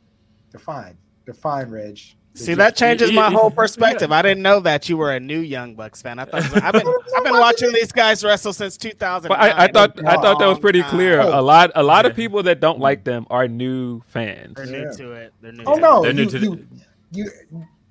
they're 0.50 0.60
fine. 0.60 0.96
They're 1.24 1.34
fine, 1.34 1.70
Reg. 1.70 1.98
See, 2.34 2.54
that 2.54 2.76
changes 2.76 3.10
my 3.12 3.30
whole 3.30 3.50
perspective. 3.50 4.12
I 4.12 4.22
didn't 4.22 4.42
know 4.42 4.60
that 4.60 4.88
you 4.88 4.96
were 4.96 5.12
a 5.12 5.18
new 5.18 5.40
Young 5.40 5.74
Bucks 5.74 6.00
fan. 6.00 6.20
I 6.20 6.24
thought 6.24 6.44
I've 6.62 6.72
been 6.72 6.86
I've 7.16 7.24
been 7.24 7.38
watching 7.38 7.72
these 7.72 7.90
guys 7.90 8.22
wrestle 8.22 8.52
since 8.52 8.76
2000. 8.76 9.28
But 9.28 9.40
I, 9.40 9.64
I 9.64 9.68
thought 9.72 9.98
I 10.06 10.14
thought 10.14 10.38
that 10.38 10.46
was 10.46 10.58
pretty 10.60 10.82
clear. 10.84 11.20
Oh. 11.20 11.40
A 11.40 11.42
lot 11.42 11.72
a 11.74 11.82
lot 11.82 12.06
of 12.06 12.14
people 12.14 12.42
that 12.44 12.60
don't 12.60 12.78
like 12.78 13.02
them 13.02 13.26
are 13.28 13.48
new 13.48 14.02
fans. 14.06 14.54
They're 14.54 14.66
new 14.66 14.84
Yeah. 14.84 14.90
to 14.92 15.12
it. 15.12 15.34
They're 15.40 15.52
new. 15.52 15.64
Oh 15.66 15.74
to 15.74 15.80
no, 15.80 16.02
They're 16.02 16.12
new 16.12 16.26
to 16.26 16.38
you, 16.38 16.66
you, 17.10 17.30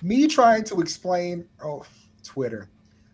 me 0.01 0.27
trying 0.27 0.63
to 0.65 0.79
explain. 0.79 1.45
Oh, 1.63 1.83
Twitter. 2.27 2.69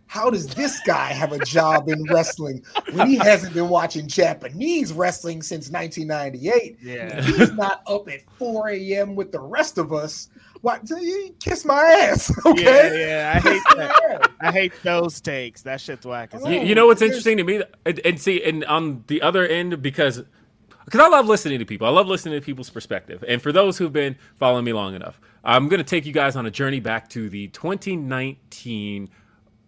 How 0.07 0.29
does 0.29 0.47
this 0.47 0.79
guy 0.81 1.07
have 1.07 1.31
a 1.31 1.39
job 1.39 1.89
in 1.89 2.03
wrestling 2.03 2.63
when 2.91 3.07
he 3.07 3.15
hasn't 3.15 3.53
been 3.53 3.69
watching 3.69 4.07
Japanese 4.07 4.93
wrestling 4.93 5.41
since 5.41 5.71
1998? 5.71 6.77
Yeah. 6.83 7.21
He's 7.21 7.51
not 7.53 7.81
up 7.87 8.07
at 8.09 8.21
4 8.37 8.69
a.m. 8.69 9.15
with 9.15 9.31
the 9.31 9.39
rest 9.39 9.77
of 9.77 9.91
us. 9.91 10.29
What? 10.61 10.87
you 10.89 11.35
Kiss 11.39 11.65
my 11.65 11.81
ass, 11.81 12.31
okay? 12.45 12.63
Yeah, 12.63 13.07
yeah. 13.07 13.33
I 13.35 13.39
hate 13.39 13.63
that. 13.75 14.31
I 14.39 14.51
hate 14.51 14.73
those 14.83 15.19
takes. 15.19 15.63
That 15.63 15.81
shit's 15.81 16.05
whack. 16.05 16.29
Oh, 16.33 16.47
You, 16.47 16.61
you 16.61 16.75
know 16.75 16.85
what's 16.85 17.01
interesting 17.01 17.37
to 17.37 17.43
me, 17.43 17.63
and, 17.85 17.99
and 18.05 18.21
see, 18.21 18.43
and 18.43 18.63
on 18.65 19.03
the 19.07 19.21
other 19.21 19.47
end, 19.47 19.81
because 19.81 20.21
because 20.85 20.99
I 20.99 21.07
love 21.07 21.27
listening 21.27 21.59
to 21.59 21.65
people. 21.65 21.87
I 21.87 21.89
love 21.89 22.07
listening 22.07 22.39
to 22.39 22.45
people's 22.45 22.69
perspective. 22.69 23.23
And 23.27 23.41
for 23.41 23.51
those 23.51 23.77
who've 23.77 23.91
been 23.91 24.15
following 24.35 24.65
me 24.65 24.73
long 24.73 24.95
enough, 24.95 25.19
I'm 25.43 25.67
going 25.67 25.79
to 25.79 25.83
take 25.83 26.05
you 26.05 26.13
guys 26.13 26.35
on 26.35 26.45
a 26.45 26.51
journey 26.51 26.79
back 26.79 27.09
to 27.09 27.29
the 27.29 27.47
2019 27.49 29.09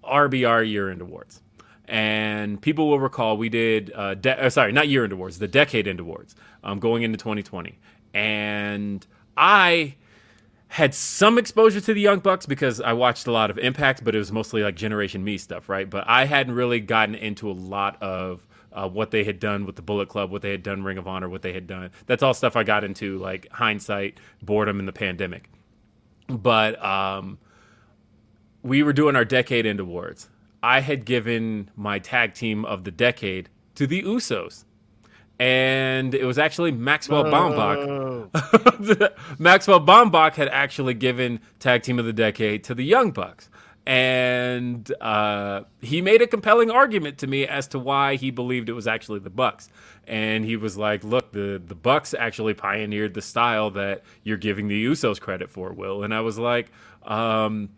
RBR 0.03 0.69
Year 0.69 0.89
End 0.89 1.01
Awards. 1.01 1.41
And 1.87 2.61
people 2.61 2.89
will 2.89 2.99
recall 2.99 3.37
we 3.37 3.49
did, 3.49 3.91
uh, 3.93 4.15
de- 4.15 4.45
uh, 4.45 4.49
sorry, 4.49 4.71
not 4.71 4.87
Year 4.87 5.03
End 5.03 5.13
Awards, 5.13 5.39
the 5.39 5.47
Decade 5.47 5.87
End 5.87 5.99
Awards, 5.99 6.35
um, 6.63 6.79
going 6.79 7.03
into 7.03 7.17
2020. 7.17 7.77
And 8.13 9.05
I 9.35 9.95
had 10.69 10.93
some 10.93 11.37
exposure 11.37 11.81
to 11.81 11.93
the 11.93 12.01
Young 12.01 12.19
Bucks 12.19 12.45
because 12.45 12.81
I 12.81 12.93
watched 12.93 13.27
a 13.27 13.31
lot 13.31 13.51
of 13.51 13.57
Impact, 13.57 14.03
but 14.03 14.15
it 14.15 14.17
was 14.17 14.31
mostly 14.31 14.63
like 14.63 14.75
Generation 14.75 15.23
Me 15.23 15.37
stuff, 15.37 15.69
right? 15.69 15.89
But 15.89 16.05
I 16.07 16.25
hadn't 16.25 16.55
really 16.55 16.79
gotten 16.79 17.15
into 17.15 17.51
a 17.51 17.53
lot 17.53 18.01
of 18.01 18.47
uh, 18.71 18.87
what 18.89 19.11
they 19.11 19.23
had 19.23 19.39
done 19.39 19.65
with 19.65 19.75
the 19.75 19.81
Bullet 19.81 20.09
Club, 20.09 20.31
what 20.31 20.41
they 20.41 20.51
had 20.51 20.63
done 20.63 20.83
Ring 20.83 20.97
of 20.97 21.07
Honor, 21.07 21.29
what 21.29 21.41
they 21.41 21.53
had 21.53 21.67
done. 21.67 21.91
That's 22.07 22.23
all 22.23 22.33
stuff 22.33 22.55
I 22.55 22.63
got 22.63 22.83
into, 22.83 23.17
like 23.19 23.47
hindsight, 23.51 24.19
boredom, 24.41 24.79
and 24.79 24.87
the 24.87 24.93
pandemic. 24.93 25.49
But 26.27 26.83
um, 26.83 27.37
we 28.63 28.83
were 28.83 28.93
doing 28.93 29.15
our 29.15 29.25
decade 29.25 29.65
end 29.65 29.79
awards. 29.79 30.29
I 30.63 30.79
had 30.79 31.05
given 31.05 31.69
my 31.75 31.99
tag 31.99 32.33
team 32.33 32.65
of 32.65 32.83
the 32.83 32.91
decade 32.91 33.49
to 33.75 33.85
the 33.85 34.01
Usos. 34.01 34.65
And 35.37 36.15
it 36.15 36.25
was 36.25 36.39
actually 36.39 36.71
Maxwell 36.71 37.25
Baumbach. 37.25 38.29
Maxwell 39.39 39.81
Baumbach 39.81 40.35
had 40.35 40.47
actually 40.47 40.93
given 40.93 41.41
tag 41.59 41.83
team 41.83 41.99
of 41.99 42.05
the 42.05 42.13
decade 42.13 42.63
to 42.63 42.73
the 42.73 42.85
Young 42.85 43.11
Bucks. 43.11 43.49
And 43.87 44.91
uh, 44.99 45.63
he 45.79 46.01
made 46.01 46.21
a 46.21 46.27
compelling 46.27 46.71
argument 46.71 47.19
to 47.19 47.27
me 47.27 47.45
as 47.47 47.67
to 47.69 47.79
why 47.79 48.15
he 48.15 48.31
believed 48.31 48.67
it 48.67 48.73
was 48.73 48.87
actually 48.87 49.19
the 49.19 49.29
Bucks. 49.29 49.69
And 50.07 50.43
he 50.43 50.55
was 50.57 50.75
like, 50.77 51.03
"Look, 51.03 51.31
the 51.31 51.61
the 51.63 51.75
Bucks 51.75 52.13
actually 52.13 52.53
pioneered 52.55 53.13
the 53.13 53.21
style 53.21 53.69
that 53.71 54.03
you're 54.23 54.37
giving 54.37 54.67
the 54.67 54.85
Usos 54.85 55.19
credit 55.19 55.49
for, 55.51 55.71
Will." 55.71 56.03
And 56.03 56.13
I 56.13 56.21
was 56.21 56.39
like, 56.39 56.71
um, 57.03 57.69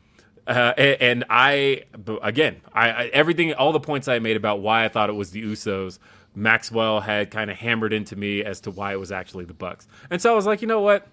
uh, 0.46 0.74
a- 0.78 1.02
and 1.04 1.26
I 1.30 1.84
again, 2.22 2.62
I, 2.74 2.90
I 2.90 3.04
everything, 3.08 3.54
all 3.54 3.72
the 3.74 3.80
points 3.82 4.08
I 4.08 4.20
made 4.20 4.38
about 4.38 4.62
why 4.62 4.86
I 4.86 4.88
thought 4.90 5.10
it 5.10 5.14
was 5.14 5.32
the 5.32 5.44
Usos, 5.44 6.00
Maxwell 6.36 7.02
had 7.02 7.32
kind 7.32 7.50
of 7.52 7.58
hammered 7.58 7.92
into 7.94 8.16
me 8.16 8.44
as 8.44 8.62
to 8.62 8.72
why 8.72 8.94
it 8.94 9.00
was 9.00 9.12
actually 9.12 9.46
the 9.46 9.54
Bucks. 9.54 9.88
And 10.10 10.22
so 10.22 10.32
I 10.32 10.36
was 10.36 10.46
like, 10.46 10.62
you 10.62 10.68
know 10.68 10.82
what? 10.82 11.08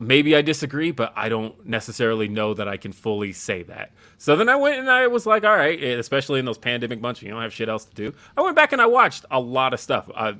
Maybe 0.00 0.34
I 0.34 0.40
disagree, 0.42 0.90
but 0.92 1.12
I 1.14 1.28
don't 1.28 1.66
necessarily 1.66 2.26
know 2.26 2.54
that 2.54 2.66
I 2.66 2.78
can 2.78 2.90
fully 2.90 3.32
say 3.32 3.62
that. 3.64 3.92
So 4.16 4.34
then 4.34 4.48
I 4.48 4.56
went 4.56 4.78
and 4.78 4.90
I 4.90 5.06
was 5.08 5.26
like, 5.26 5.44
all 5.44 5.54
right, 5.54 5.80
especially 5.82 6.40
in 6.40 6.46
those 6.46 6.58
pandemic 6.58 7.00
months, 7.00 7.20
you 7.22 7.30
don't 7.30 7.42
have 7.42 7.52
shit 7.52 7.68
else 7.68 7.84
to 7.84 7.94
do. 7.94 8.14
I 8.36 8.40
went 8.40 8.56
back 8.56 8.72
and 8.72 8.80
I 8.80 8.86
watched 8.86 9.26
a 9.30 9.38
lot 9.38 9.74
of 9.74 9.80
stuff. 9.80 10.10
Uh, 10.14 10.32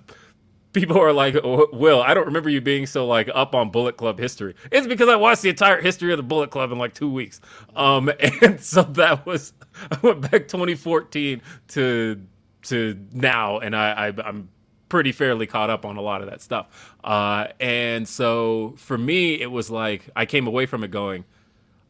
people 0.72 0.98
are 0.98 1.12
like, 1.12 1.36
"Oh, 1.42 1.68
Will, 1.72 2.02
I 2.02 2.14
don't 2.14 2.26
remember 2.26 2.48
you 2.50 2.60
being 2.60 2.86
so 2.86 3.06
like 3.06 3.28
up 3.34 3.54
on 3.54 3.70
Bullet 3.70 3.96
Club 3.96 4.18
history. 4.18 4.54
It's 4.70 4.86
because 4.86 5.08
I 5.08 5.16
watched 5.16 5.42
the 5.42 5.50
entire 5.50 5.80
history 5.80 6.12
of 6.12 6.16
the 6.16 6.22
Bullet 6.22 6.50
Club 6.50 6.72
in 6.72 6.78
like 6.78 6.94
two 6.94 7.10
weeks. 7.10 7.40
Um, 7.76 8.10
and 8.42 8.60
so 8.60 8.82
that 8.82 9.26
was 9.26 9.52
I 9.90 9.98
went 10.02 10.22
back 10.22 10.48
2014 10.48 11.42
to 11.68 12.22
to 12.62 13.06
now, 13.12 13.58
and 13.58 13.74
I, 13.74 14.08
I 14.08 14.12
I'm 14.24 14.48
pretty 14.90 15.12
fairly 15.12 15.46
caught 15.46 15.70
up 15.70 15.86
on 15.86 15.96
a 15.96 16.02
lot 16.02 16.20
of 16.20 16.28
that 16.28 16.42
stuff. 16.42 16.94
Uh, 17.02 17.46
and 17.58 18.06
so 18.06 18.74
for 18.76 18.98
me, 18.98 19.40
it 19.40 19.50
was 19.50 19.70
like 19.70 20.10
I 20.14 20.26
came 20.26 20.46
away 20.46 20.66
from 20.66 20.84
it 20.84 20.90
going, 20.90 21.24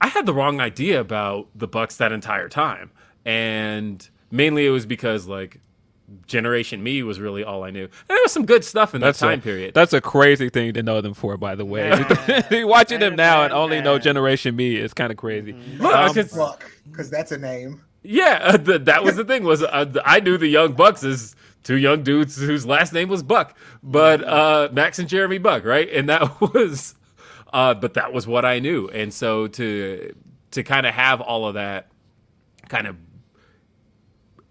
I 0.00 0.06
had 0.06 0.24
the 0.26 0.32
wrong 0.34 0.60
idea 0.60 1.00
about 1.00 1.48
the 1.56 1.66
Bucks 1.66 1.96
that 1.96 2.12
entire 2.12 2.48
time, 2.48 2.92
and 3.24 4.08
mainly 4.30 4.66
it 4.66 4.70
was 4.70 4.86
because 4.86 5.26
like 5.26 5.60
Generation 6.26 6.82
Me 6.82 7.02
was 7.02 7.20
really 7.20 7.44
all 7.44 7.62
I 7.64 7.70
knew. 7.70 7.84
And 7.84 7.90
there 8.08 8.18
was 8.22 8.32
some 8.32 8.44
good 8.46 8.64
stuff 8.64 8.94
in 8.94 9.00
that 9.00 9.08
That's 9.08 9.18
time 9.20 9.38
a, 9.38 9.42
period. 9.42 9.74
That's 9.74 9.92
a 9.92 10.00
crazy 10.00 10.48
thing 10.48 10.72
to 10.74 10.82
know 10.82 11.00
them 11.00 11.14
for, 11.14 11.36
by 11.36 11.54
the 11.54 11.64
way. 11.64 11.90
Watching 12.64 12.98
them 13.00 13.14
now 13.16 13.42
and 13.44 13.52
only 13.52 13.80
know 13.80 13.98
Generation 13.98 14.56
Me 14.56 14.74
is 14.76 14.92
kind 14.94 15.10
of 15.12 15.16
crazy. 15.18 15.52
Look, 15.78 15.94
Um, 15.94 16.14
'cause- 16.14 16.34
Fuck, 16.34 16.68
because 16.90 17.10
that's 17.10 17.30
a 17.32 17.38
name. 17.38 17.82
yeah, 18.02 18.56
th- 18.56 18.80
that 18.86 19.04
was 19.04 19.16
the 19.16 19.24
thing 19.24 19.44
was 19.44 19.62
uh, 19.62 19.92
I 20.04 20.18
knew 20.20 20.36
the 20.38 20.48
Young 20.48 20.72
Bucks 20.72 21.04
as 21.04 21.36
two 21.62 21.76
young 21.76 22.02
dudes 22.02 22.36
whose 22.36 22.66
last 22.66 22.92
name 22.92 23.08
was 23.08 23.22
Buck, 23.22 23.56
but 23.82 24.22
uh, 24.24 24.68
Max 24.72 24.98
and 24.98 25.08
Jeremy 25.08 25.38
Buck, 25.38 25.64
right? 25.64 25.88
And 25.90 26.08
that 26.08 26.40
was, 26.54 26.94
uh, 27.52 27.74
but 27.74 27.94
that 27.94 28.12
was 28.12 28.26
what 28.26 28.44
I 28.44 28.58
knew, 28.58 28.88
and 28.88 29.12
so 29.12 29.46
to 29.48 30.14
to 30.52 30.62
kind 30.62 30.86
of 30.86 30.94
have 30.94 31.20
all 31.20 31.46
of 31.46 31.54
that 31.54 31.90
kind 32.68 32.86
of 32.86 32.96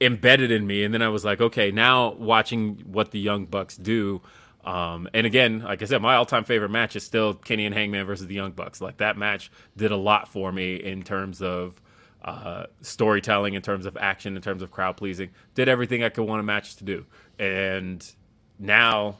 embedded 0.01 0.49
in 0.49 0.65
me 0.65 0.85
and 0.85 0.93
then 0.93 1.01
i 1.01 1.09
was 1.09 1.25
like 1.25 1.41
okay 1.41 1.71
now 1.71 2.13
watching 2.13 2.75
what 2.85 3.11
the 3.11 3.19
young 3.19 3.45
bucks 3.45 3.75
do 3.75 4.21
um, 4.63 5.09
and 5.13 5.27
again 5.27 5.59
like 5.59 5.81
i 5.81 5.85
said 5.85 6.01
my 6.01 6.15
all-time 6.15 6.45
favorite 6.45 6.69
match 6.69 6.95
is 6.95 7.03
still 7.03 7.33
kenny 7.33 7.65
and 7.65 7.75
hangman 7.75 8.05
versus 8.05 8.27
the 8.27 8.35
young 8.35 8.51
bucks. 8.51 8.81
Like 8.81 8.97
that 8.97 9.17
match 9.17 9.51
did 9.75 9.91
a 9.91 9.97
lot 9.97 10.27
for 10.27 10.51
me 10.51 10.75
in 10.75 11.03
terms 11.03 11.41
of 11.41 11.81
uh, 12.29 12.65
storytelling 12.81 13.53
in 13.53 13.61
terms 13.61 13.85
of 13.85 13.97
action 13.97 14.35
in 14.35 14.41
terms 14.41 14.61
of 14.61 14.71
crowd 14.71 14.95
pleasing 14.97 15.29
did 15.55 15.67
everything 15.67 16.03
i 16.03 16.09
could 16.09 16.23
want 16.23 16.39
a 16.39 16.43
match 16.43 16.75
to 16.75 16.83
do 16.83 17.05
and 17.37 18.11
now 18.57 19.17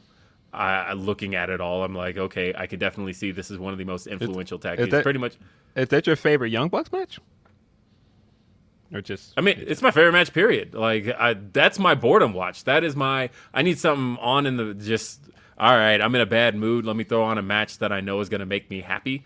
I, 0.52 0.94
looking 0.94 1.34
at 1.34 1.48
it 1.50 1.60
all 1.60 1.84
i'm 1.84 1.94
like 1.94 2.16
okay 2.16 2.52
i 2.56 2.66
could 2.66 2.80
definitely 2.80 3.12
see 3.12 3.30
this 3.30 3.50
is 3.50 3.58
one 3.58 3.72
of 3.72 3.78
the 3.78 3.84
most 3.84 4.06
influential 4.06 4.58
tag 4.58 4.78
teams 4.78 4.90
that- 4.90 5.02
pretty 5.02 5.18
much 5.18 5.36
Is 5.76 5.88
that 5.88 6.06
your 6.06 6.16
favorite 6.16 6.50
Young 6.50 6.68
Bucks 6.68 6.90
match? 6.90 7.20
Or 8.92 9.00
just 9.00 9.34
I 9.36 9.40
mean, 9.40 9.54
it's 9.64 9.82
my 9.82 9.92
favorite 9.92 10.10
match. 10.12 10.32
Period. 10.32 10.74
Like, 10.74 11.06
I, 11.16 11.34
that's 11.34 11.78
my 11.78 11.94
boredom 11.94 12.32
watch. 12.32 12.64
That 12.64 12.82
is 12.82 12.96
my. 12.96 13.30
I 13.54 13.62
need 13.62 13.78
something 13.78 14.16
on 14.20 14.46
in 14.46 14.56
the 14.56 14.74
just. 14.74 15.20
All 15.56 15.70
right, 15.72 16.00
I'm 16.00 16.12
in 16.16 16.20
a 16.20 16.26
bad 16.26 16.56
mood. 16.56 16.84
Let 16.84 16.96
me 16.96 17.04
throw 17.04 17.22
on 17.22 17.38
a 17.38 17.42
match 17.42 17.78
that 17.78 17.92
I 17.92 18.00
know 18.00 18.18
is 18.18 18.28
going 18.28 18.40
to 18.40 18.46
make 18.46 18.68
me 18.68 18.80
happy. 18.80 19.24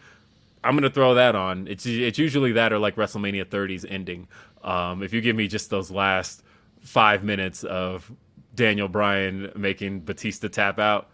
I'm 0.64 0.72
going 0.72 0.82
to 0.82 0.90
throw 0.90 1.14
that 1.14 1.34
on. 1.34 1.68
It's 1.68 1.86
it's 1.86 2.18
usually 2.18 2.52
that 2.52 2.72
or 2.72 2.78
like 2.78 2.96
WrestleMania 2.96 3.44
30's 3.44 3.84
ending. 3.84 4.28
Um, 4.62 5.02
if 5.02 5.12
you 5.12 5.20
give 5.20 5.36
me 5.36 5.46
just 5.46 5.70
those 5.70 5.90
last 5.90 6.42
five 6.80 7.22
minutes 7.22 7.64
of 7.64 8.10
Daniel 8.54 8.88
Bryan 8.88 9.52
making 9.54 10.00
Batista 10.00 10.48
tap 10.48 10.78
out, 10.78 11.10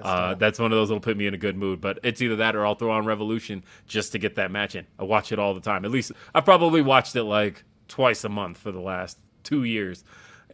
uh, 0.00 0.34
that's 0.34 0.58
one 0.58 0.72
of 0.72 0.78
those 0.78 0.88
that'll 0.88 1.00
put 1.00 1.16
me 1.16 1.26
in 1.26 1.34
a 1.34 1.38
good 1.38 1.56
mood. 1.56 1.80
But 1.80 1.98
it's 2.02 2.22
either 2.22 2.36
that 2.36 2.54
or 2.54 2.64
I'll 2.64 2.76
throw 2.76 2.92
on 2.92 3.04
Revolution 3.04 3.64
just 3.86 4.12
to 4.12 4.18
get 4.18 4.36
that 4.36 4.50
match 4.50 4.74
in. 4.74 4.86
I 4.98 5.04
watch 5.04 5.32
it 5.32 5.38
all 5.38 5.54
the 5.54 5.60
time. 5.60 5.84
At 5.84 5.90
least 5.90 6.12
I've 6.34 6.44
probably 6.44 6.82
watched 6.82 7.16
it 7.16 7.24
like 7.24 7.64
twice 7.88 8.22
a 8.24 8.28
month 8.28 8.58
for 8.58 8.70
the 8.70 8.80
last 8.80 9.18
two 9.42 9.64
years. 9.64 10.04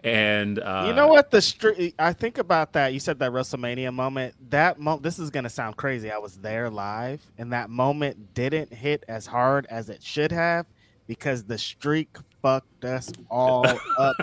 And 0.05 0.59
uh, 0.59 0.85
You 0.89 0.95
know 0.95 1.09
what? 1.09 1.31
The 1.31 1.41
street. 1.41 1.95
I 1.99 2.13
think 2.13 2.39
about 2.39 2.73
that. 2.75 2.93
You 2.93 3.01
said 3.01 3.19
that 3.21 3.33
WrestleMania 3.33 3.93
moment. 3.93 4.35
That 4.51 4.79
mo- 4.79 4.99
This 4.99 5.19
is 5.19 5.31
gonna 5.31 5.51
sound 5.51 5.77
crazy. 5.77 6.11
I 6.11 6.19
was 6.19 6.37
there 6.39 6.71
live, 6.71 7.21
and 7.39 7.53
that 7.53 7.71
moment 7.71 8.35
didn't 8.35 8.73
hit 8.73 9.05
as 9.09 9.27
hard 9.27 9.67
as 9.71 9.89
it 9.91 10.03
should 10.03 10.33
have 10.33 10.67
because 11.07 11.45
the 11.45 11.57
streak 11.59 12.17
fucked 12.43 12.85
us 12.85 13.11
all 13.31 13.65
up. 13.99 14.17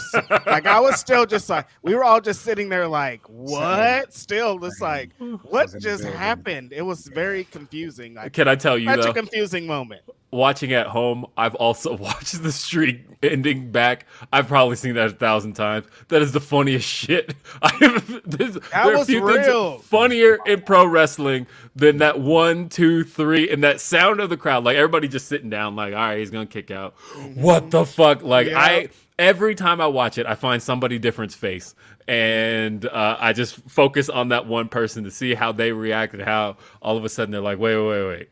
Like 0.45 0.65
I 0.65 0.79
was 0.79 0.99
still 0.99 1.25
just 1.25 1.49
like 1.49 1.67
we 1.81 1.95
were 1.95 2.03
all 2.03 2.21
just 2.21 2.41
sitting 2.41 2.69
there 2.69 2.87
like 2.87 3.21
what? 3.27 4.13
Still 4.13 4.59
just 4.59 4.81
like 4.81 5.11
what 5.17 5.43
was 5.51 5.73
in 5.75 5.79
the 5.79 5.83
just 5.83 6.03
happened? 6.05 6.73
It 6.73 6.81
was 6.81 7.07
very 7.07 7.45
confusing. 7.45 8.13
Like 8.15 8.33
Can 8.33 8.47
I 8.47 8.55
tell 8.55 8.77
you 8.77 8.87
such 8.89 9.01
though? 9.03 9.09
a 9.09 9.13
confusing 9.13 9.65
moment. 9.67 10.01
Watching 10.33 10.73
at 10.73 10.87
home, 10.87 11.25
I've 11.37 11.55
also 11.55 11.95
watched 11.97 12.41
the 12.41 12.51
streak 12.51 13.01
ending 13.21 13.71
back. 13.71 14.05
I've 14.31 14.47
probably 14.47 14.75
seen 14.75 14.95
that 14.95 15.07
a 15.07 15.13
thousand 15.13 15.53
times. 15.53 15.85
That 16.09 16.21
is 16.21 16.31
the 16.31 16.39
funniest 16.39 16.87
shit. 16.87 17.35
I 17.61 17.73
have, 17.75 18.21
this, 18.25 18.53
there 18.53 18.61
are 18.73 18.97
was 18.97 19.07
few 19.07 19.25
things 19.27 19.85
funnier 19.85 20.39
in 20.45 20.61
pro 20.61 20.85
wrestling 20.85 21.47
than 21.75 21.97
that 21.97 22.19
one, 22.19 22.69
two, 22.69 23.03
three, 23.03 23.49
and 23.49 23.63
that 23.63 23.79
sound 23.81 24.19
of 24.19 24.29
the 24.29 24.37
crowd. 24.37 24.63
Like 24.63 24.77
everybody 24.77 25.07
just 25.07 25.27
sitting 25.27 25.49
down, 25.49 25.75
like, 25.75 25.93
all 25.93 25.99
right, 25.99 26.19
he's 26.19 26.31
gonna 26.31 26.45
kick 26.45 26.71
out. 26.71 26.93
What 27.35 27.71
the 27.71 27.85
fuck? 27.85 28.23
Like 28.23 28.47
Yeah. 28.47 28.59
I 28.59 28.89
every 29.19 29.55
time 29.55 29.81
I 29.81 29.87
watch 29.87 30.17
it, 30.17 30.25
I 30.25 30.35
find 30.35 30.61
somebody 30.61 30.99
different's 30.99 31.35
face. 31.35 31.75
And 32.07 32.85
uh, 32.85 33.17
I 33.19 33.31
just 33.33 33.55
focus 33.69 34.09
on 34.09 34.29
that 34.29 34.45
one 34.45 34.67
person 34.67 35.05
to 35.05 35.11
see 35.11 35.33
how 35.33 35.51
they 35.53 35.71
react 35.71 36.13
and 36.13 36.21
how 36.21 36.57
all 36.81 36.97
of 36.97 37.05
a 37.05 37.09
sudden 37.09 37.31
they're 37.31 37.41
like, 37.41 37.59
wait, 37.59 37.77
wait, 37.77 37.87
wait, 37.87 38.07
wait. 38.07 38.29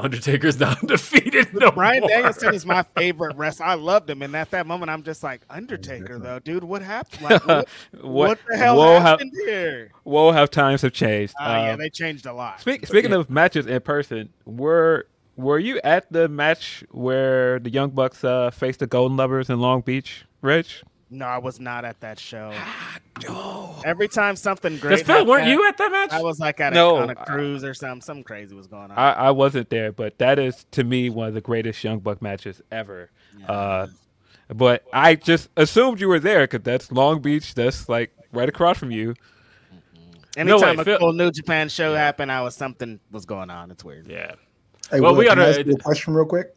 Undertaker's 0.00 0.58
not 0.58 0.78
undefeated 0.82 1.52
no 1.54 1.70
Brian 1.70 2.00
more. 2.00 2.08
Danielson 2.08 2.54
is 2.54 2.66
my 2.66 2.82
favorite 2.96 3.36
wrestler. 3.36 3.66
I 3.66 3.74
loved 3.74 4.08
him, 4.10 4.22
and 4.22 4.34
at 4.34 4.50
that 4.50 4.66
moment, 4.66 4.90
I'm 4.90 5.02
just 5.02 5.22
like 5.22 5.42
Undertaker, 5.50 6.18
though, 6.18 6.38
dude. 6.38 6.64
What 6.64 6.82
happened? 6.82 7.22
Like, 7.22 7.44
what, 7.46 7.68
what 8.02 8.38
the 8.48 8.56
hell 8.56 8.76
Whoa, 8.76 8.98
how- 9.00 9.06
happened 9.06 9.32
here? 9.44 9.90
whoa, 10.04 10.32
how 10.32 10.46
times 10.46 10.82
have 10.82 10.92
changed. 10.92 11.34
Oh 11.40 11.44
yeah, 11.44 11.72
Um, 11.72 11.78
they 11.78 11.90
changed 11.90 12.26
a 12.26 12.32
lot. 12.32 12.60
Speak, 12.60 12.86
speaking 12.86 13.12
of 13.12 13.30
matches 13.30 13.66
in 13.66 13.80
person, 13.80 14.30
were 14.44 15.06
were 15.36 15.58
you 15.58 15.80
at 15.84 16.12
the 16.12 16.28
match 16.28 16.84
where 16.90 17.58
the 17.60 17.70
Young 17.70 17.90
Bucks 17.90 18.22
uh, 18.24 18.50
faced 18.50 18.80
the 18.80 18.86
Golden 18.86 19.16
Lovers 19.16 19.48
in 19.48 19.58
Long 19.60 19.80
Beach, 19.80 20.24
Rich? 20.42 20.82
No, 21.12 21.26
I 21.26 21.38
was 21.38 21.58
not 21.58 21.84
at 21.84 22.00
that 22.02 22.20
show. 22.20 22.54
Every 23.84 24.06
time 24.08 24.36
something 24.36 24.78
great, 24.78 25.00
Because 25.00 25.02
Phil, 25.02 25.26
weren't 25.26 25.42
happened, 25.42 25.60
you 25.60 25.68
at 25.68 25.76
that 25.78 25.90
match? 25.90 26.12
I 26.12 26.22
was 26.22 26.38
like 26.38 26.60
at 26.60 26.74
a, 26.76 26.80
on 26.80 27.10
a 27.10 27.14
cruise 27.16 27.64
or 27.64 27.74
something. 27.74 28.00
Something 28.00 28.22
crazy 28.24 28.54
was 28.54 28.68
going 28.68 28.90
on. 28.90 28.92
I, 28.92 29.12
I 29.12 29.30
wasn't 29.32 29.70
there, 29.70 29.90
but 29.90 30.18
that 30.18 30.38
is 30.38 30.64
to 30.72 30.84
me 30.84 31.10
one 31.10 31.26
of 31.28 31.34
the 31.34 31.40
greatest 31.40 31.82
Young 31.82 31.98
Buck 31.98 32.22
matches 32.22 32.62
ever. 32.70 33.10
Uh, 33.46 33.88
but 34.48 34.84
I 34.92 35.16
just 35.16 35.48
assumed 35.56 36.00
you 36.00 36.08
were 36.08 36.20
there 36.20 36.44
because 36.44 36.62
that's 36.62 36.92
Long 36.92 37.20
Beach. 37.20 37.54
That's 37.54 37.88
like 37.88 38.12
right 38.32 38.48
across 38.48 38.78
from 38.78 38.90
you. 38.92 39.14
Anytime 40.36 40.76
way, 40.76 40.82
a 40.82 40.84
Phil- 40.84 40.98
cool 40.98 41.12
New 41.12 41.32
Japan 41.32 41.68
show 41.68 41.94
happened, 41.94 42.30
I 42.30 42.40
was 42.42 42.54
something 42.54 43.00
was 43.10 43.26
going 43.26 43.50
on. 43.50 43.70
It's 43.72 43.84
weird. 43.84 44.06
yeah. 44.06 44.34
Hey, 44.90 45.00
Well, 45.00 45.12
Will, 45.12 45.18
we 45.18 45.24
gotta- 45.26 45.46
ask 45.48 45.66
you 45.66 45.72
a 45.74 45.78
question 45.78 46.14
real 46.14 46.24
quick. 46.24 46.54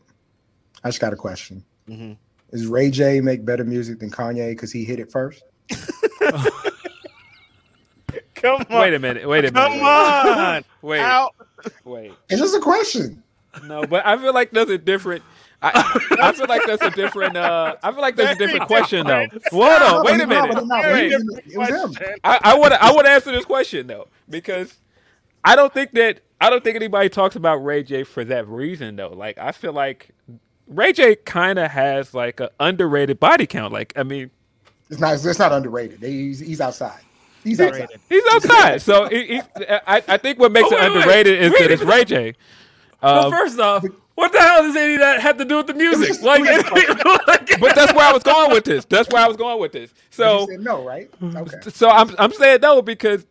I 0.84 0.90
just 0.90 1.00
got 1.02 1.12
a 1.14 1.16
question. 1.16 1.64
Mhm. 1.90 2.18
Is 2.54 2.68
Ray 2.68 2.90
J 2.92 3.20
make 3.20 3.44
better 3.44 3.64
music 3.64 4.00
than 4.00 4.10
Kanye 4.12 4.52
because 4.52 4.72
he 4.72 4.86
hit 4.86 5.00
it 5.00 5.12
first? 5.12 5.44
Come 8.36 8.66
on, 8.70 8.82
Wait 8.82 8.94
a 8.94 9.00
minute. 9.00 9.28
Wait 9.28 9.46
a 9.46 9.52
minute. 9.52 9.54
come 9.54 9.82
on, 9.82 10.64
Wait. 10.82 11.00
out. 11.00 11.34
Wait. 11.86 12.12
It's 12.30 12.42
just 12.42 12.54
a 12.56 12.60
question. 12.60 13.24
No, 13.66 13.86
but 13.86 14.06
I 14.06 14.18
feel 14.18 14.34
like 14.34 14.52
there's 14.52 14.70
a 14.70 14.78
different. 14.78 15.24
I, 15.62 16.02
I 16.22 16.34
feel 16.34 16.48
like 16.48 16.64
that's 16.66 16.84
a 16.84 16.92
different. 16.92 17.38
Uh, 17.38 17.78
I 17.82 17.92
feel 17.94 18.02
like 18.02 18.18
there's 18.18 18.36
a 18.36 18.40
different 18.40 18.68
question 18.68 19.08
though. 19.08 19.28
Hold 19.50 19.82
on, 19.82 20.04
wait 20.04 20.20
a 20.20 20.28
minute. 20.28 20.54
no, 20.56 20.62
no, 20.64 20.94
Wait. 20.94 21.14
It 21.14 21.58
was 21.58 21.70
him. 21.70 21.96
I, 22.26 22.40
I 22.44 22.58
want 22.58 22.74
to 22.74 22.84
I 22.84 22.92
want 22.92 23.06
to 23.06 23.12
answer 23.12 23.32
this 23.32 23.46
question 23.46 23.88
though 23.88 24.10
because 24.30 24.78
I 25.46 25.56
don't 25.56 25.74
think 25.74 25.92
that 25.92 26.20
I 26.42 26.50
don't 26.50 26.62
think 26.64 26.76
anybody 26.76 27.08
talks 27.08 27.38
about 27.38 27.64
Ray 27.64 27.84
J 27.84 28.04
for 28.04 28.26
that 28.26 28.46
reason 28.50 28.98
though. 28.98 29.14
Like 29.14 29.38
I 29.38 29.54
feel 29.54 29.72
like 29.72 30.10
Ray 30.68 30.94
J 30.94 31.16
kind 31.16 31.60
of 31.60 31.72
has 31.72 32.14
like 32.14 32.40
an 32.40 32.50
underrated 32.60 33.20
body 33.20 33.46
count. 33.48 33.74
Like 33.74 33.94
I 33.96 34.04
mean 34.04 34.32
It's 34.90 35.00
not. 35.00 35.14
It's 35.24 35.40
not 35.40 35.52
underrated. 35.52 36.02
He's, 36.02 36.40
he's 36.40 36.62
outside. 36.62 37.00
He's 37.44 37.60
outside. 37.60 37.90
he's 38.08 38.24
outside, 38.32 38.82
so 38.82 39.08
he, 39.10 39.26
he, 39.26 39.42
I 39.68 40.02
I 40.08 40.18
think 40.18 40.40
what 40.40 40.52
makes 40.54 40.70
Oh, 40.72 40.76
it 40.76 40.80
wait, 40.80 40.90
wait, 40.90 40.96
underrated 40.98 41.42
is 41.42 41.52
that 41.52 41.72
it's 41.72 41.84
Ray 41.84 42.06
J. 42.06 42.34
Well, 43.02 43.26
Um, 43.26 43.32
first 43.34 43.60
off, 43.60 43.84
what 44.16 44.32
the 44.32 44.40
hell 44.40 44.62
does 44.62 44.76
any 44.78 44.94
of 44.94 45.00
that 45.02 45.20
have 45.20 45.36
to 45.40 45.44
do 45.46 45.58
with 45.58 45.68
the 45.68 45.74
music? 45.74 46.08
just- 46.08 46.22
Like, 46.24 46.42
it 46.46 47.60
but 47.60 47.76
that's 47.76 47.94
where 47.94 48.06
I 48.08 48.14
was 48.14 48.24
going 48.24 48.52
with 48.52 48.64
this. 48.64 48.86
That's 48.86 49.10
where 49.12 49.22
I 49.24 49.28
was 49.28 49.36
going 49.36 49.60
with 49.60 49.74
this. 49.74 49.94
So 50.10 50.42
you 50.42 50.48
said 50.52 50.60
no, 50.62 50.86
right? 50.86 51.10
Okay. 51.22 51.58
So 51.70 51.90
I'm 51.90 52.16
I'm 52.18 52.32
saying 52.32 52.60
no 52.62 52.82
because 52.82 53.26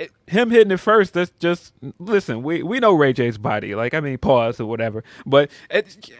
it, 0.00 0.12
him 0.26 0.50
hitting 0.50 0.70
it 0.70 0.78
first. 0.78 1.14
That's 1.14 1.32
just 1.38 1.72
listen. 1.98 2.42
We 2.42 2.62
we 2.62 2.80
know 2.80 2.92
Ray 2.94 3.12
J's 3.12 3.38
body. 3.38 3.74
Like 3.74 3.94
I 3.94 4.00
mean, 4.00 4.18
pause 4.18 4.60
or 4.60 4.66
whatever. 4.66 5.04
But 5.26 5.50
it, 5.70 6.10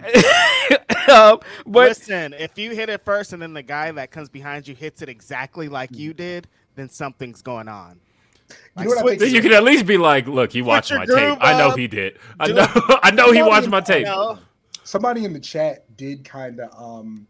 um, 1.09 1.41
but 1.67 1.89
Listen, 1.89 2.35
if 2.35 2.59
you 2.59 2.75
hit 2.75 2.89
it 2.89 3.05
first 3.05 3.33
and 3.33 3.41
then 3.41 3.53
the 3.53 3.63
guy 3.63 3.93
that 3.93 4.11
comes 4.11 4.29
behind 4.29 4.67
you 4.69 4.75
hits 4.75 5.03
it 5.03 5.09
exactly 5.09 5.69
like 5.69 5.97
you 5.97 6.15
did, 6.15 6.49
then 6.75 6.89
something's 6.89 7.43
going 7.43 7.69
on. 7.69 8.01
You 8.79 8.85
know 8.85 8.91
what 8.91 9.19
switch- 9.19 9.33
you 9.33 9.41
can 9.41 9.53
at 9.53 9.65
least 9.65 9.87
be 9.87 9.97
like, 9.97 10.27
look, 10.27 10.53
he 10.53 10.63
watched 10.63 10.93
my 10.93 11.07
groove 11.07 11.19
tape. 11.19 11.39
I 11.41 11.59
know 11.59 11.71
he 11.71 11.87
did. 11.87 12.19
I 12.39 12.49
know. 12.49 12.67
I 13.03 13.11
know 13.11 13.33
he 13.33 13.43
watched 13.43 13.69
my 13.69 13.81
tape. 13.81 14.07
Somebody 14.83 15.25
in 15.25 15.33
the 15.33 15.41
chat 15.41 15.97
did 15.97 16.25
kind 16.25 16.61
of 16.61 16.71
um 16.81 17.27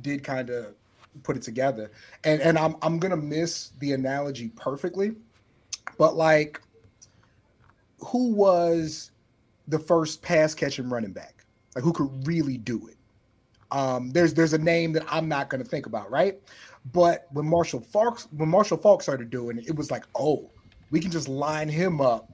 did 0.00 0.24
kind 0.24 0.50
of 0.50 0.74
put 1.22 1.36
it 1.36 1.42
together. 1.42 1.90
And 2.24 2.40
and 2.40 2.58
I'm 2.58 2.76
I'm 2.82 2.98
gonna 2.98 3.16
miss 3.16 3.70
the 3.80 3.92
analogy 3.92 4.48
perfectly, 4.48 5.14
but 5.98 6.16
like, 6.16 6.62
who 7.98 8.32
was 8.32 9.10
the 9.66 9.78
first 9.78 10.22
pass 10.22 10.54
catching 10.54 10.88
running 10.88 11.12
back? 11.12 11.44
Like 11.74 11.84
who 11.84 11.92
could 11.92 12.26
really 12.26 12.56
do 12.56 12.88
it? 12.88 12.96
Um, 13.70 14.10
there's 14.10 14.32
there's 14.32 14.54
a 14.54 14.58
name 14.58 14.92
that 14.92 15.04
I'm 15.08 15.28
not 15.28 15.50
gonna 15.50 15.64
think 15.64 15.86
about, 15.86 16.10
right? 16.10 16.40
But 16.92 17.26
when 17.32 17.46
Marshall 17.46 17.80
Faulk 17.80 18.20
when 18.36 18.48
Marshall 18.48 18.78
Faulk 18.78 19.02
started 19.02 19.28
doing 19.28 19.58
it, 19.58 19.68
it 19.68 19.76
was 19.76 19.90
like, 19.90 20.04
oh, 20.14 20.50
we 20.90 21.00
can 21.00 21.10
just 21.10 21.28
line 21.28 21.68
him 21.68 22.00
up 22.00 22.30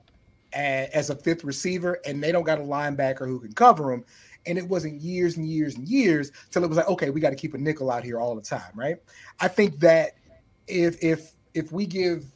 as 0.53 1.11
a 1.11 1.17
fifth 1.17 1.43
receiver, 1.43 1.99
and 2.07 2.23
they 2.23 2.31
don't 2.31 2.45
got 2.45 2.59
a 2.59 2.63
linebacker 2.63 3.27
who 3.27 3.41
can 3.41 3.53
cover 3.53 3.93
him. 3.93 4.05
And 4.47 4.59
it 4.59 4.69
wasn't 4.69 5.01
years 5.01 5.37
and 5.37 5.49
years 5.49 5.75
and 5.75 5.89
years 5.89 6.31
till 6.51 6.63
it 6.63 6.69
was 6.69 6.77
like, 6.77 6.89
okay, 6.89 7.11
we 7.11 7.21
got 7.21 7.31
to 7.31 7.37
keep 7.37 7.55
a 7.55 7.59
nickel 7.59 7.91
out 7.91 8.05
here 8.05 8.21
all 8.21 8.37
the 8.37 8.43
time, 8.43 8.71
right? 8.75 8.97
I 9.41 9.49
think 9.49 9.81
that 9.81 10.13
if 10.69 11.03
if 11.03 11.33
if 11.55 11.73
we 11.73 11.87
give 11.87 12.27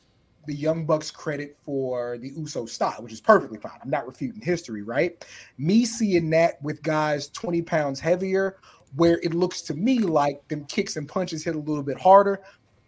the 0.48 0.54
Young 0.54 0.84
Bucks 0.84 1.10
credit 1.10 1.56
for 1.62 2.18
the 2.18 2.30
Uso 2.30 2.66
style, 2.66 3.02
which 3.02 3.12
is 3.12 3.20
perfectly 3.20 3.58
fine. 3.58 3.78
I'm 3.82 3.90
not 3.90 4.06
refuting 4.06 4.40
history, 4.40 4.82
right? 4.82 5.24
Me 5.58 5.84
seeing 5.84 6.30
that 6.30 6.60
with 6.62 6.82
guys 6.82 7.28
20 7.28 7.62
pounds 7.62 8.00
heavier, 8.00 8.56
where 8.96 9.20
it 9.22 9.34
looks 9.34 9.62
to 9.62 9.74
me 9.74 9.98
like 9.98 10.46
them 10.48 10.64
kicks 10.64 10.96
and 10.96 11.06
punches 11.08 11.44
hit 11.44 11.54
a 11.54 11.58
little 11.58 11.82
bit 11.82 12.00
harder, 12.00 12.40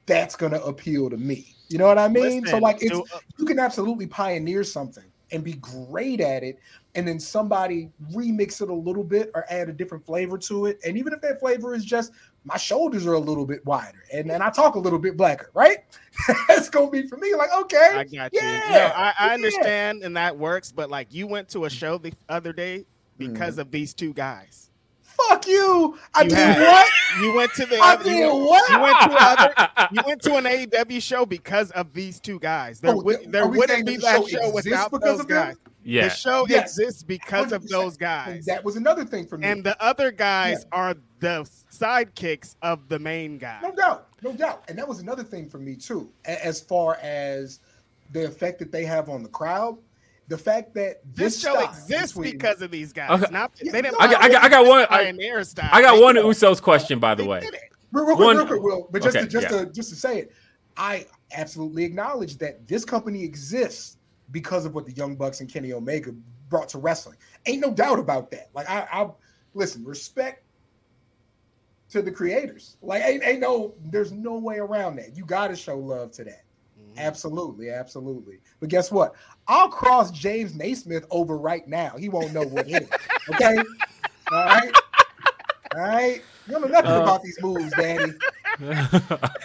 that's 0.07 0.35
gonna 0.35 0.59
appeal 0.61 1.11
to 1.11 1.17
me. 1.17 1.55
You 1.69 1.79
know 1.79 1.87
what 1.87 1.99
I 1.99 2.09
mean? 2.09 2.45
so 2.47 2.59
like 2.59 2.83
it's 2.83 2.99
uh, 2.99 3.19
you 3.39 3.45
can 3.45 3.61
absolutely 3.61 4.07
pioneer 4.07 4.65
something 4.65 5.05
and 5.33 5.45
be 5.45 5.53
great 5.55 6.21
at 6.21 6.43
it, 6.43 6.59
and 6.95 7.07
then 7.07 7.21
somebody 7.21 7.91
remix 8.13 8.61
it 8.61 8.69
a 8.69 8.75
little 8.75 9.05
bit 9.05 9.31
or 9.35 9.45
add 9.49 9.69
a 9.69 9.73
different 9.73 10.05
flavor 10.05 10.37
to 10.39 10.67
it. 10.67 10.81
And 10.85 10.99
even 10.99 11.13
if 11.13 11.21
that 11.21 11.39
flavor 11.39 11.75
is 11.75 11.85
just 11.85 12.13
my 12.45 12.57
shoulders 12.57 13.07
are 13.07 13.13
a 13.15 13.19
little 13.19 13.45
bit 13.45 13.65
wider 13.67 14.03
and, 14.13 14.31
and 14.31 14.43
I 14.43 14.51
talk 14.51 14.75
a 14.75 14.79
little 14.79 14.99
bit 14.99 15.17
blacker, 15.17 15.51
right? 15.55 15.79
That's 16.49 16.69
gonna 16.71 16.91
be 16.91 17.07
for 17.07 17.17
me 17.19 17.35
like 17.35 17.51
okay, 17.63 17.91
I 17.95 18.05
got 18.05 18.33
you. 18.33 18.41
yeah, 18.41 18.69
no, 18.71 18.79
I, 18.97 19.15
I 19.19 19.27
yeah. 19.29 19.35
understand, 19.35 20.03
and 20.03 20.17
that 20.17 20.37
works. 20.39 20.73
But 20.73 20.91
like, 20.91 21.13
you 21.13 21.27
went 21.27 21.49
to 21.51 21.65
a 21.67 21.71
show 21.71 21.99
the 21.99 22.13
other 22.29 22.53
day 22.53 22.85
because 23.19 23.53
Mm-hmm. 23.55 23.61
of 23.61 23.71
these 23.71 23.93
two 23.95 24.13
guys. 24.15 24.70
Fuck 25.29 25.47
you. 25.47 25.99
I 26.15 26.23
You 26.23 26.29
did 26.31 26.39
had- 26.39 26.61
what? 26.67 26.89
You 27.21 27.35
went 27.35 27.53
to 27.55 27.67
the. 27.67 27.79
I 27.79 27.93
other- 27.95 28.05
did 28.05 28.19
you, 28.19 28.35
what? 28.35 28.71
you 28.71 28.81
went 28.81 28.99
to 29.01 29.17
other. 29.21 29.89
You 29.93 30.03
went 30.07 30.23
to 30.23 30.37
an 30.37 30.45
AEW 30.45 31.03
show 31.03 31.27
because 31.27 31.71
of 31.73 31.93
these 31.93 32.21
two 32.21 32.39
guys. 32.39 32.81
There, 32.81 32.93
Oh, 32.95 33.03
would, 33.03 33.33
there 33.33 33.49
wouldn't 33.49 33.87
be 33.87 33.97
that 33.97 34.21
show 34.21 34.27
show 34.27 34.51
without 34.51 34.91
because 34.91 35.05
those 35.05 35.21
of 35.21 35.29
them? 35.29 35.47
guys. 35.49 35.57
Yeah. 35.83 36.05
The 36.09 36.11
show 36.15 36.47
Yes. 36.49 36.79
exists 36.79 37.03
because 37.03 37.53
of 37.53 37.63
100%. 37.63 37.69
those 37.71 37.97
guys. 37.97 38.45
That 38.45 38.63
was 38.65 38.77
another 38.77 39.05
thing 39.05 39.27
for 39.27 39.39
me. 39.39 39.47
And 39.47 39.65
the 39.65 39.83
other 39.83 40.11
guys 40.13 40.65
are 40.73 40.95
the 41.21 41.49
sidekicks 41.73 42.55
of 42.63 42.89
the 42.89 42.99
main 42.99 43.39
guy. 43.39 43.59
No 43.63 43.73
doubt, 43.73 44.09
no 44.23 44.33
doubt. 44.33 44.65
And 44.69 44.79
that 44.79 44.87
was 44.87 45.01
another 45.01 45.25
thing 45.25 45.49
for 45.49 45.59
me 45.59 45.75
too, 45.77 46.11
as 46.27 46.61
far 46.61 46.97
as 47.03 47.61
the 48.13 48.27
effect 48.27 48.59
that 48.59 48.71
they 48.73 48.85
have 48.85 49.09
on 49.09 49.23
the 49.23 49.29
crowd. 49.31 49.79
The 50.31 50.39
fact 50.39 50.73
that 50.75 51.01
This, 51.13 51.35
this, 51.35 51.43
show 51.43 51.59
exists 51.59 52.13
between- 52.13 52.33
because 52.33 52.63
of 52.63 52.71
these 52.71 52.93
guys. 52.93 53.11
Okay. 53.11 53.33
Not 53.33 53.51
Yeah, 53.61 53.73
they 53.73 53.83
didn't. 53.83 53.99
no, 53.99 54.07
I 54.07 54.11
got- 54.13 54.23
I 54.23 54.29
got- 54.29 54.45
I 54.45 54.49
got 54.49 54.65
one- 54.67 54.83
I- 54.83 54.87
pioneer 54.87 55.43
style. 55.43 55.69
I 55.73 55.83
got 55.83 55.97
They 55.97 56.03
one 56.03 56.15
did 56.15 56.25
it. 56.25 56.29
Usos 56.29 56.63
question, 56.63 57.01
by 57.01 57.17
the 57.17 57.25
way. 57.27 57.41
Real, 57.93 58.05
real 58.07 58.17
quick, 58.17 58.27
One- 58.27 58.37
real 58.37 58.47
quick, 58.47 58.63
Will. 58.63 58.89
But 58.93 59.03
just 59.03 59.17
Okay, 59.17 59.27
to, 59.27 59.31
just 59.31 59.51
yeah. 59.51 59.59
to 59.65 59.67
just 59.67 59.91
to 59.91 59.97
say 59.97 60.21
it, 60.21 60.33
I 60.77 61.05
absolutely 61.33 61.83
acknowledge 61.85 62.39
that 62.39 62.67
this 62.69 62.85
company 62.85 63.25
exists 63.25 63.97
because 64.31 64.65
of 64.65 64.75
what 64.77 64.87
the 64.87 64.93
Young 64.93 65.17
Bucks 65.17 65.41
and 65.41 65.53
Kenny 65.53 65.73
Omega 65.73 66.13
brought 66.49 66.69
to 66.71 66.79
wrestling. 66.79 67.17
Ain't 67.47 67.61
no 67.61 67.73
doubt 67.73 67.99
about 67.99 68.31
that. 68.31 68.51
Like 68.55 68.71
I, 68.71 68.87
I 68.93 69.11
listen, 69.55 69.85
respect 69.85 70.45
to 71.89 72.03
the 72.03 72.11
creators. 72.13 72.77
Like 72.83 73.03
ain't, 73.03 73.25
ain't 73.25 73.41
no, 73.41 73.75
there's 73.87 74.13
no 74.13 74.39
way 74.39 74.59
around 74.59 74.95
that. 74.97 75.17
You 75.17 75.25
got 75.25 75.49
to 75.49 75.57
show 75.57 75.77
love 75.77 76.13
to 76.13 76.23
that. 76.25 76.45
Mm-hmm. 76.81 76.99
Absolutely, 77.01 77.71
absolutely. 77.71 78.39
But 78.61 78.69
guess 78.69 78.91
what? 78.93 79.15
I'll 79.51 79.69
cross 79.69 80.11
James 80.13 80.55
Naismith 80.55 81.05
over 81.11 81.37
right 81.37 81.67
now. 81.67 81.97
He 81.99 82.09
won't 82.09 82.33
know 82.33 82.43
what 82.45 82.67
hit 82.69 82.85
him. 82.85 82.89
Okay. 83.35 83.57
All 84.33 84.45
right. 84.45 84.73
All 85.75 85.81
right. 85.83 86.23
You 86.47 86.53
don't 86.53 86.63
know 86.63 86.69
nothing 86.69 86.91
Uh, 86.93 87.03
about 87.03 87.23
these 87.25 87.37
moves, 87.43 87.73
Daddy. 87.73 88.13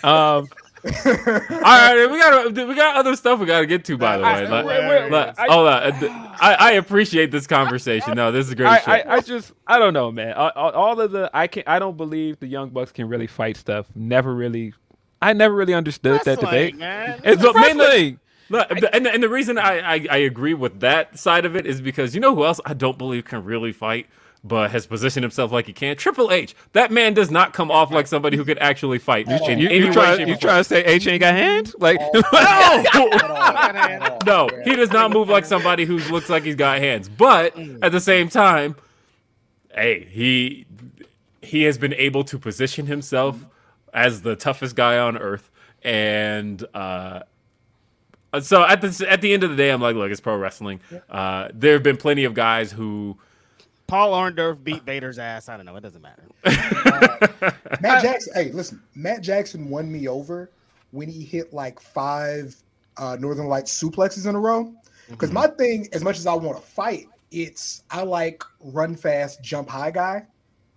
um, 0.03 0.47
all 0.85 1.63
right, 1.63 2.07
we 2.11 2.19
got 2.19 2.53
we 2.67 2.75
got 2.75 2.95
other 2.95 3.15
stuff 3.15 3.39
we 3.39 3.45
got 3.47 3.61
to 3.61 3.65
get 3.65 3.83
to. 3.85 3.97
By 3.97 4.17
the 4.17 4.23
I- 4.23 4.35
way, 4.43 4.47
Let- 4.49 4.65
wait, 4.65 4.87
wait, 4.87 5.11
let- 5.11 5.39
I- 5.39 5.47
hold 5.51 5.67
on. 5.67 5.83
Uh, 5.83 6.35
I, 6.39 6.53
I 6.59 6.71
appreciate 6.73 7.31
this 7.31 7.47
conversation. 7.47 8.13
No, 8.15 8.31
this 8.31 8.45
is 8.45 8.51
a 8.51 8.55
great 8.55 8.67
I, 8.67 8.77
shit. 8.79 8.87
I, 9.07 9.15
I 9.15 9.19
just 9.21 9.51
I 9.65 9.79
don't 9.79 9.93
know, 9.93 10.11
man. 10.11 10.33
All, 10.33 10.51
all- 10.55 10.71
all 10.71 11.01
of 11.01 11.11
the 11.11 11.29
I 11.33 11.47
can 11.47 11.63
I 11.65 11.79
don't 11.79 11.97
believe 11.97 12.39
the 12.39 12.47
young 12.47 12.69
bucks 12.69 12.91
can 12.91 13.07
really 13.07 13.25
fight 13.27 13.57
stuff. 13.57 13.87
Never 13.95 14.33
really, 14.35 14.73
I 15.21 15.33
never 15.33 15.55
really 15.55 15.73
understood 15.73 16.21
that 16.25 16.39
debate. 16.39 16.77
man. 16.77 17.19
It's 17.23 17.41
But 17.41 17.55
mainly- 17.55 18.19
wrestling. 18.49 18.81
Look, 18.81 18.89
and, 18.93 19.07
and 19.07 19.23
the 19.23 19.29
reason 19.29 19.57
I, 19.57 19.79
I, 19.79 20.07
I 20.09 20.17
agree 20.17 20.53
with 20.53 20.79
that 20.81 21.17
side 21.19 21.45
of 21.45 21.55
it 21.55 21.65
is 21.65 21.81
because 21.81 22.13
you 22.15 22.21
know 22.21 22.35
who 22.35 22.45
else 22.45 22.59
I 22.65 22.73
don't 22.73 22.97
believe 22.97 23.25
can 23.25 23.43
really 23.43 23.71
fight, 23.71 24.07
but 24.43 24.71
has 24.71 24.85
positioned 24.85 25.23
himself 25.23 25.51
like 25.51 25.65
he 25.65 25.73
can? 25.73 25.95
Triple 25.97 26.31
H. 26.31 26.55
That 26.73 26.91
man 26.91 27.13
does 27.13 27.31
not 27.31 27.53
come 27.53 27.71
off 27.71 27.91
like 27.91 28.05
somebody 28.07 28.37
who 28.37 28.45
could 28.45 28.59
actually 28.59 28.99
fight. 28.99 29.27
in 29.27 29.59
You, 29.59 29.67
any 29.69 29.77
you 29.79 29.87
way, 29.87 29.91
trying 29.93 30.27
you 30.27 30.33
or 30.35 30.37
trying 30.37 30.59
to 30.59 30.63
say 30.63 30.83
H 30.83 31.07
ain't 31.07 31.21
got 31.21 31.33
hands? 31.33 31.75
Like 31.79 31.99
No! 31.99 32.11
At 32.31 32.95
all, 32.95 33.13
at 33.13 34.11
all. 34.11 34.19
No, 34.25 34.49
Yeah. 34.51 34.63
he 34.65 34.75
does 34.75 34.91
not 34.91 35.11
move 35.11 35.29
like 35.29 35.45
somebody 35.45 35.85
who 35.85 35.97
looks 35.97 36.29
like 36.29 36.43
he's 36.43 36.55
got 36.55 36.77
hands. 36.79 37.09
But 37.09 37.57
at 37.81 37.91
the 37.91 37.99
same 37.99 38.29
time, 38.29 38.75
hey, 39.73 40.07
he 40.11 40.65
he 41.41 41.63
has 41.63 41.77
been 41.77 41.93
able 41.93 42.23
to 42.25 42.37
position 42.39 42.85
himself 42.87 43.45
as 43.93 44.21
the 44.23 44.35
toughest 44.35 44.75
guy 44.75 44.97
on 44.97 45.17
earth, 45.17 45.49
and 45.83 46.63
uh, 46.73 47.21
so 48.39 48.63
at 48.65 48.81
the 48.81 49.05
at 49.09 49.21
the 49.21 49.33
end 49.33 49.43
of 49.43 49.49
the 49.49 49.55
day, 49.55 49.69
I'm 49.69 49.81
like, 49.81 49.95
look, 49.95 50.11
it's 50.11 50.21
pro 50.21 50.37
wrestling. 50.37 50.79
Uh, 51.09 51.49
there 51.53 51.73
have 51.73 51.83
been 51.83 51.97
plenty 51.97 52.23
of 52.23 52.33
guys 52.33 52.71
who. 52.71 53.17
Paul 53.87 54.13
Orndorff 54.13 54.63
beat 54.63 54.81
Vader's 54.81 55.19
ass. 55.19 55.47
I 55.47 55.57
don't 55.57 55.65
know. 55.67 55.75
It 55.75 55.81
doesn't 55.81 56.01
matter. 56.01 56.23
Matt 57.81 58.01
Jackson. 58.01 58.33
Hey, 58.33 58.51
listen, 58.51 58.81
Matt 58.95 59.21
Jackson 59.21 59.69
won 59.69 59.91
me 59.91 60.07
over 60.07 60.49
when 60.89 61.07
he 61.07 61.23
hit 61.23 61.53
like 61.53 61.79
five 61.79 62.55
uh, 62.97 63.15
Northern 63.19 63.45
Lights 63.47 63.79
suplexes 63.79 64.27
in 64.27 64.33
a 64.33 64.39
row. 64.39 64.73
Because 65.07 65.31
my 65.31 65.45
thing, 65.45 65.87
as 65.93 66.03
much 66.03 66.17
as 66.17 66.25
I 66.25 66.33
want 66.33 66.57
to 66.57 66.63
fight, 66.63 67.05
it's 67.29 67.83
I 67.91 68.01
like 68.01 68.43
run 68.59 68.95
fast, 68.95 69.43
jump 69.43 69.69
high 69.69 69.91
guy. 69.91 70.25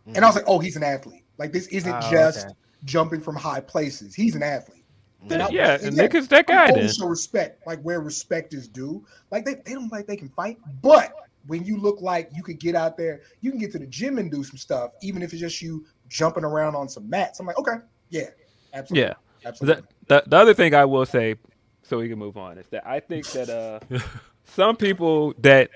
And 0.06 0.18
I 0.18 0.26
was 0.26 0.34
like, 0.36 0.44
oh, 0.46 0.58
he's 0.58 0.76
an 0.76 0.82
athlete. 0.82 1.24
Like 1.38 1.52
this 1.52 1.66
isn't 1.68 1.94
Oh, 1.94 2.10
just 2.10 2.46
okay. 2.46 2.54
jumping 2.84 3.22
from 3.22 3.36
high 3.36 3.60
places. 3.60 4.14
He's 4.14 4.34
an 4.34 4.42
athlete. 4.42 4.77
Yeah, 5.26 5.78
and 5.82 5.96
Nick 5.96 6.14
is 6.14 6.28
that 6.28 6.46
guy. 6.46 6.70
Then 6.70 6.88
show 6.88 7.06
respect, 7.06 7.66
like 7.66 7.80
where 7.82 8.00
respect 8.00 8.54
is 8.54 8.68
due. 8.68 9.04
Like 9.30 9.44
they, 9.44 9.54
they 9.54 9.74
don't 9.74 9.90
like 9.90 10.06
they 10.06 10.16
can 10.16 10.28
fight, 10.28 10.58
but 10.82 11.12
when 11.46 11.64
you 11.64 11.78
look 11.78 12.00
like 12.00 12.30
you 12.34 12.42
could 12.42 12.60
get 12.60 12.74
out 12.74 12.96
there, 12.96 13.22
you 13.40 13.50
can 13.50 13.58
get 13.58 13.72
to 13.72 13.78
the 13.78 13.86
gym 13.86 14.18
and 14.18 14.30
do 14.30 14.44
some 14.44 14.56
stuff, 14.56 14.92
even 15.02 15.22
if 15.22 15.32
it's 15.32 15.40
just 15.40 15.60
you 15.60 15.84
jumping 16.08 16.44
around 16.44 16.76
on 16.76 16.88
some 16.88 17.08
mats. 17.08 17.40
I'm 17.40 17.46
like, 17.46 17.58
okay, 17.58 17.76
yeah, 18.10 18.28
absolutely, 18.74 19.08
yeah. 19.08 19.14
absolutely. 19.48 19.82
The, 20.06 20.22
the 20.22 20.30
the 20.30 20.36
other 20.36 20.54
thing 20.54 20.74
I 20.74 20.84
will 20.84 21.06
say, 21.06 21.34
so 21.82 21.98
we 21.98 22.08
can 22.08 22.18
move 22.18 22.36
on, 22.36 22.58
is 22.58 22.66
that 22.68 22.86
I 22.86 23.00
think 23.00 23.26
that 23.32 23.50
uh, 23.50 23.98
some 24.44 24.76
people 24.76 25.34
that 25.38 25.70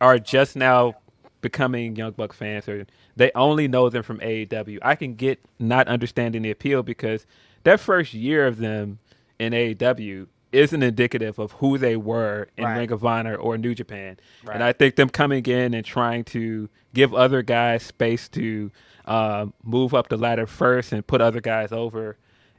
are 0.00 0.18
just 0.18 0.56
now 0.56 0.94
becoming 1.40 1.94
Young 1.94 2.12
Buck 2.12 2.32
fans 2.32 2.68
or 2.68 2.86
they 3.16 3.30
only 3.34 3.68
know 3.68 3.88
them 3.88 4.02
from 4.02 4.18
AEW. 4.20 4.78
I 4.82 4.94
can 4.94 5.14
get 5.14 5.40
not 5.58 5.88
understanding 5.88 6.42
the 6.42 6.50
appeal 6.50 6.82
because 6.82 7.26
that 7.68 7.80
first 7.80 8.14
year 8.14 8.46
of 8.46 8.58
them 8.58 8.98
in 9.38 9.52
AEW 9.52 10.26
isn't 10.50 10.82
indicative 10.82 11.38
of 11.38 11.52
who 11.52 11.76
they 11.78 11.94
were 11.96 12.48
in 12.56 12.64
Right. 12.64 12.78
Ring 12.78 12.90
of 12.90 13.04
Honor 13.04 13.34
or 13.36 13.58
New 13.58 13.74
Japan. 13.74 14.16
Right. 14.44 14.54
And 14.54 14.64
I 14.64 14.72
think 14.72 14.96
them 14.96 15.10
coming 15.10 15.44
in 15.46 15.74
and 15.74 15.84
trying 15.84 16.24
to 16.24 16.68
give 16.94 17.12
other 17.14 17.42
guys 17.42 17.82
space 17.82 18.28
to 18.30 18.70
uh, 19.04 19.46
move 19.62 19.92
up 19.94 20.08
the 20.08 20.16
ladder 20.16 20.46
first 20.46 20.92
and 20.92 21.06
put 21.06 21.20
other 21.20 21.40
guys 21.42 21.70
over, 21.70 22.16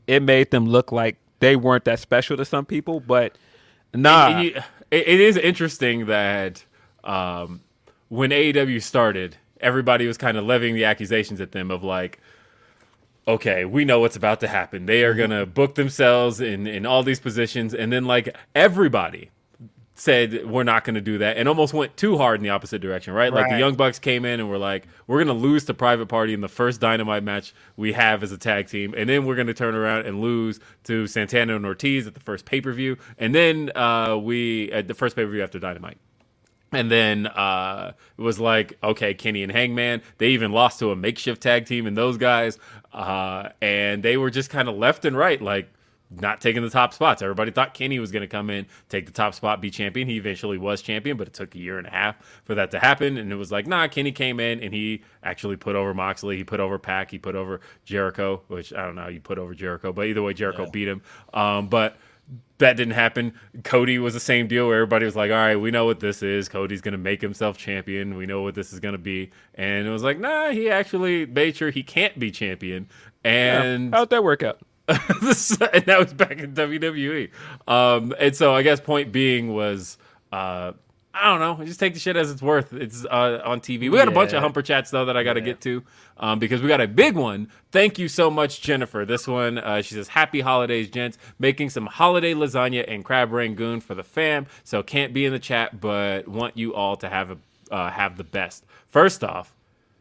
it 0.08 0.22
made 0.22 0.52
them 0.52 0.66
look 0.68 0.92
like 0.92 1.18
they 1.40 1.56
weren't 1.56 1.86
that 1.86 2.00
special 2.00 2.38
to 2.38 2.46
some 2.46 2.66
people. 2.66 3.00
But 3.00 3.38
nah, 3.94 4.28
And 4.30 4.44
you- 4.46 4.56
it, 4.92 5.08
it 5.08 5.20
is 5.20 5.38
interesting 5.38 6.06
that 6.06 6.64
um, 7.04 7.62
when 8.10 8.30
AEW 8.32 8.82
started, 8.84 9.38
everybody 9.62 10.06
was 10.08 10.18
kind 10.18 10.38
of 10.38 10.46
levying 10.46 10.76
the 10.76 10.86
accusations 10.86 11.42
at 11.42 11.52
them 11.54 11.72
of 11.72 11.84
like, 11.84 12.20
okay, 13.28 13.66
we 13.66 13.86
know 13.86 14.00
what's 14.00 14.16
about 14.16 14.40
to 14.42 14.48
happen. 14.48 14.86
They 14.86 15.04
are 15.04 15.14
gonna 15.14 15.46
book 15.46 15.76
themselves 15.76 16.42
in 16.42 16.68
in 16.68 16.86
all 16.86 17.04
these 17.04 17.20
positions, 17.20 17.74
and 17.74 17.92
then 17.92 18.06
like 18.06 18.36
everybody 18.56 19.32
said 20.00 20.46
we're 20.46 20.64
not 20.64 20.86
going 20.86 20.96
to 20.96 21.02
do 21.02 21.18
that 21.18 21.38
and 21.38 21.48
almost 21.50 21.74
went 21.74 21.96
too 21.98 22.18
hard 22.18 22.40
in 22.40 22.44
the 22.44 22.50
opposite 22.50 22.80
direction 22.80 23.14
right? 23.14 23.34
Like 23.34 23.50
the 23.50 23.60
young 23.60 23.76
bucks 23.76 24.00
came 24.00 24.24
in 24.24 24.40
and 24.40 24.50
were 24.50 24.58
like 24.58 24.88
we're 25.08 25.18
going 25.24 25.28
to 25.36 25.42
lose 25.42 25.66
to 25.66 25.74
private 25.74 26.08
party 26.08 26.34
in 26.34 26.42
the 26.42 26.48
first 26.48 26.80
dynamite 26.80 27.24
match 27.24 27.54
we 27.76 27.94
have 27.94 28.24
as 28.24 28.32
a 28.32 28.38
tag 28.38 28.68
team 28.68 28.94
and 28.96 29.10
then 29.10 29.26
we're 29.26 29.36
going 29.36 29.48
to 29.48 29.54
turn 29.54 29.76
around 29.76 30.06
and 30.06 30.22
lose 30.22 30.60
to 30.86 31.06
santana 31.06 31.56
and 31.56 31.66
ortiz 31.66 32.08
at 32.08 32.14
the 32.14 32.20
first 32.22 32.46
pay-per-view 32.46 32.98
and 33.18 33.36
then 33.36 33.72
uh, 33.76 34.18
we 34.18 34.72
at 34.72 34.88
the 34.88 34.94
first 34.94 35.16
pay-per-view 35.18 35.44
after 35.44 35.60
dynamite 35.60 35.98
And 36.72 36.92
then 36.92 37.28
uh, 37.28 37.94
it 38.18 38.22
was 38.22 38.40
like, 38.40 38.78
okay, 38.84 39.14
Kenny 39.14 39.42
and 39.44 39.52
Hangman. 39.52 40.02
They 40.20 40.30
even 40.30 40.52
lost 40.52 40.80
to 40.80 40.92
a 40.92 40.96
makeshift 40.96 41.42
tag 41.42 41.66
team 41.66 41.88
and 41.88 41.98
those 41.98 42.18
guys. 42.18 42.58
Uh, 42.94 43.50
and 43.62 44.04
they 44.04 44.18
were 44.18 44.30
just 44.30 44.50
kind 44.50 44.70
of 44.70 44.76
left 44.76 45.06
and 45.06 45.18
right, 45.18 45.42
like 45.42 45.72
not 46.12 46.42
taking 46.42 46.64
the 46.64 46.70
top 46.70 46.94
spots. 46.94 47.22
Everybody 47.22 47.52
thought 47.52 47.74
Kenny 47.74 48.00
was 48.00 48.12
going 48.12 48.22
to 48.22 48.28
come 48.28 48.50
in, 48.50 48.66
take 48.88 49.06
the 49.06 49.12
top 49.12 49.34
spot, 49.34 49.62
be 49.62 49.70
champion. 49.70 50.08
He 50.08 50.18
eventually 50.18 50.58
was 50.58 50.82
champion, 50.82 51.18
but 51.18 51.28
it 51.28 51.34
took 51.34 51.54
a 51.56 51.58
year 51.60 51.78
and 51.78 51.86
a 51.86 51.92
half 51.92 52.16
for 52.46 52.56
that 52.56 52.72
to 52.72 52.80
happen. 52.80 53.18
And 53.18 53.32
it 53.32 53.36
was 53.36 53.52
like, 53.52 53.68
nah, 53.68 53.88
Kenny 53.88 54.12
came 54.12 54.40
in 54.40 54.62
and 54.62 54.74
he 54.74 55.04
actually 55.24 55.56
put 55.56 55.76
over 55.76 55.94
Moxley. 55.94 56.38
He 56.38 56.44
put 56.44 56.60
over 56.60 56.80
Pac. 56.80 57.12
He 57.12 57.20
put 57.20 57.36
over 57.36 57.62
Jericho, 57.86 58.42
which 58.48 58.74
I 58.74 58.86
don't 58.86 58.96
know 58.96 59.04
how 59.04 59.10
you 59.10 59.22
put 59.22 59.38
over 59.38 59.54
Jericho, 59.54 59.94
but 59.94 60.06
either 60.08 60.24
way, 60.24 60.34
Jericho 60.34 60.70
beat 60.70 60.88
him. 60.88 61.02
Um, 61.34 61.68
but 61.68 61.98
that 62.60 62.76
didn't 62.76 62.94
happen. 62.94 63.34
Cody 63.64 64.00
was 64.00 64.14
the 64.14 64.20
same 64.20 64.48
deal 64.48 64.68
where 64.68 64.76
everybody 64.76 65.06
was 65.06 65.16
like, 65.16 65.32
all 65.32 65.38
right, 65.38 65.56
we 65.56 65.72
know 65.72 65.86
what 65.86 66.02
this 66.02 66.22
is. 66.22 66.50
Cody's 66.50 66.82
going 66.82 66.92
to 66.92 66.98
make 66.98 67.22
himself 67.22 67.58
champion. 67.58 68.16
We 68.16 68.26
know 68.26 68.42
what 68.42 68.54
this 68.54 68.74
is 68.74 68.80
going 68.80 68.94
to 68.94 69.00
be. 69.00 69.32
And 69.56 69.88
it 69.88 69.90
was 69.90 70.04
like, 70.04 70.20
nah, 70.20 70.52
he 70.52 70.70
actually 70.70 71.26
made 71.26 71.56
sure 71.56 71.72
he 71.72 71.84
can't 71.84 72.20
be 72.20 72.32
champion. 72.32 72.90
And 73.24 73.94
How'd 73.94 74.10
that 74.10 74.24
work 74.24 74.44
out? 74.44 74.60
and 74.90 74.98
that 74.98 75.98
was 76.00 76.14
back 76.14 76.32
in 76.32 76.54
WWE. 76.54 77.30
Um, 77.68 78.14
and 78.20 78.36
so 78.36 78.54
I 78.54 78.62
guess 78.62 78.82
point 78.82 79.12
being 79.12 79.54
was, 79.54 79.98
uh, 80.32 80.74
I 81.20 81.26
don't 81.26 81.40
know, 81.40 81.66
just 81.66 81.80
take 81.80 81.94
the 81.94 82.00
shit 82.00 82.16
as 82.16 82.32
it's 82.32 82.42
worth. 82.42 82.72
It's 82.74 83.06
uh, 83.06 83.42
on 83.44 83.60
TV. 83.62 83.82
We 83.82 83.90
got 83.92 84.08
a 84.08 84.12
bunch 84.12 84.34
of 84.34 84.42
humper 84.42 84.62
chats 84.62 84.90
though 84.92 85.06
that 85.06 85.18
I 85.18 85.24
got 85.24 85.34
to 85.34 85.42
get 85.42 85.62
to 85.62 85.84
um, 86.18 86.40
because 86.40 86.62
we 86.62 86.68
got 86.68 86.82
a 86.82 86.88
big 86.88 87.16
one. 87.16 87.50
Thank 87.72 88.00
you 88.00 88.08
so 88.08 88.32
much, 88.32 88.62
Jennifer. 88.62 89.06
This 89.06 89.28
one, 89.28 89.58
uh, 89.58 89.82
she 89.82 89.96
says, 89.96 90.08
"Happy 90.10 90.42
holidays, 90.42 90.90
gents! 90.90 91.18
Making 91.38 91.70
some 91.70 91.86
holiday 91.86 92.34
lasagna 92.34 92.86
and 92.88 93.04
crab 93.04 93.32
rangoon 93.32 93.82
for 93.82 93.96
the 93.96 94.04
fam. 94.04 94.48
So 94.64 94.82
can't 94.82 95.14
be 95.14 95.26
in 95.26 95.34
the 95.34 95.40
chat, 95.40 95.80
but 95.80 96.28
want 96.28 96.58
you 96.58 96.74
all 96.74 96.96
to 96.98 97.10
have 97.10 97.32
a 97.32 97.38
uh, 97.72 97.90
have 97.90 98.18
the 98.18 98.24
best. 98.24 98.66
First 98.88 99.24
off, 99.24 99.54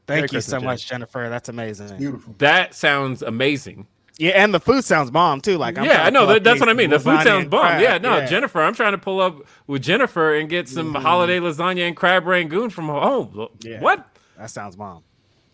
Thank 0.07 0.17
Merry 0.17 0.23
you 0.23 0.29
Christmas, 0.29 0.47
so 0.47 0.61
much, 0.61 0.89
Jennifer. 0.89 1.29
That's 1.29 1.51
amazing. 1.51 1.99
Beautiful. 1.99 2.35
that 2.39 2.75
sounds 2.75 3.21
amazing. 3.23 3.87
Yeah, 4.19 4.33
and 4.33 4.53
the 4.53 4.59
food 4.61 4.85
sounds 4.85 5.11
bomb 5.13 5.41
too. 5.41 5.57
Like 5.59 5.79
I'm 5.79 5.85
yeah, 5.85 5.95
trying 5.95 6.07
I 6.07 6.11
know. 6.11 6.27
That, 6.27 6.43
that's 6.45 6.59
what 6.59 6.69
I 6.69 6.73
mean. 6.73 6.91
The 6.91 6.99
food 6.99 7.23
sounds 7.23 7.47
bomb. 7.49 7.61
crab. 7.61 7.81
Yeah, 7.81 7.99
no, 7.99 8.27
Jennifer. 8.27 8.61
I'm 8.61 8.75
trying 8.75 8.91
to 8.93 8.99
pull 8.99 9.21
up 9.21 9.43
with 9.69 9.83
Jennifer 9.83 10.35
and 10.35 10.49
get 10.49 10.69
some 10.69 10.93
Mm-hmm. 10.93 11.03
holiday 11.03 11.39
lasagna 11.39 11.87
and 11.87 11.97
crab 11.97 12.27
rangoon 12.27 12.71
from 12.71 12.89
home. 12.89 13.49
Yeah. 13.61 13.81
What? 13.81 14.07
That 14.37 14.51
sounds 14.51 14.75
bomb. 14.77 15.05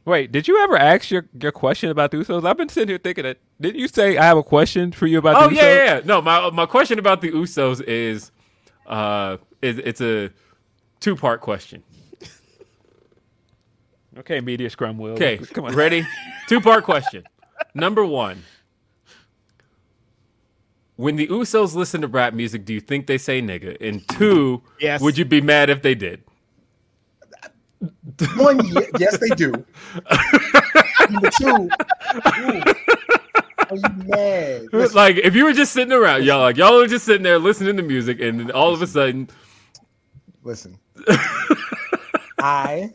Wait, 0.07 0.33
did 0.33 0.47
you 0.49 0.63
ever 0.63 0.77
ask 0.77 1.11
your, 1.11 1.27
your 1.41 1.51
question 1.53 1.89
about 1.91 2.11
the 2.11 2.19
Usos? 2.19 2.47
I've 2.47 2.57
been 2.59 2.69
sitting 2.69 2.89
here 2.89 2.99
thinking 2.99 3.25
that. 3.25 3.39
Didn't 3.61 3.81
you 3.81 3.89
say 3.89 4.17
I 4.19 4.25
have 4.25 4.37
a 4.39 4.43
question 4.43 4.93
for 4.93 5.07
you 5.07 5.19
about 5.19 5.43
Oh 5.43 5.49
the 5.49 5.55
yeah, 5.57 5.63
Usos? 5.63 5.77
yeah, 5.87 5.95
yeah. 5.97 6.01
No, 6.05 6.23
my 6.23 6.51
my 6.51 6.67
question 6.67 6.99
about 6.99 7.21
the 7.21 7.31
Usos 7.33 7.83
is, 7.83 8.31
uh, 8.87 9.37
is 9.63 9.79
it's 9.79 10.01
a 10.01 10.31
two 11.01 11.17
part 11.17 11.41
question. 11.43 11.83
Okay, 14.19 14.41
media 14.41 14.71
scrum 14.71 14.97
will. 14.99 15.13
Okay, 15.13 15.39
come 15.39 15.65
on. 15.65 15.75
ready? 15.75 16.07
two 16.49 16.61
part 16.61 16.85
question. 16.85 17.25
Number 17.75 18.05
one. 18.05 18.43
When 20.97 21.17
the 21.17 21.27
Usos 21.27 21.75
listen 21.75 22.03
to 22.03 22.07
rap 22.07 22.35
music, 22.35 22.65
do 22.65 22.73
you 22.73 22.81
think 22.81 23.07
they 23.07 23.19
say 23.19 23.43
nigga? 23.43 23.77
And 23.81 24.07
two, 24.09 24.63
Yes. 24.81 25.01
would 25.01 25.19
you 25.19 25.25
be 25.25 25.41
mad 25.41 25.71
if 25.71 25.83
they 25.83 25.95
did? 25.95 26.23
One, 28.37 28.61
yes, 28.99 29.19
they 29.19 29.29
do. 29.31 29.51
Number 31.11 31.31
two, 31.39 31.69
are 33.69 33.77
you 33.77 33.89
mad? 34.07 34.67
Listen, 34.73 34.97
like 34.97 35.17
if 35.17 35.35
you 35.35 35.45
were 35.45 35.53
just 35.53 35.73
sitting 35.73 35.93
around, 35.93 36.25
y'all 36.25 36.41
like 36.41 36.57
y'all 36.57 36.79
were 36.79 36.87
just 36.87 37.05
sitting 37.05 37.23
there 37.23 37.39
listening 37.39 37.77
to 37.77 37.83
music, 37.83 38.21
and 38.21 38.41
then 38.41 38.51
all 38.53 38.73
of 38.73 38.81
a 38.81 38.87
sudden, 38.87 39.29
listen. 40.45 40.79
I 42.39 42.93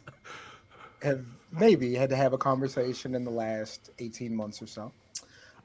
have 1.04 1.24
maybe 1.52 1.94
had 1.96 2.10
to 2.10 2.16
have 2.16 2.34
a 2.34 2.38
conversation 2.38 3.14
in 3.16 3.24
the 3.24 3.32
last 3.32 3.90
18 4.00 4.36
months 4.36 4.62
or 4.62 4.68
so 4.68 4.92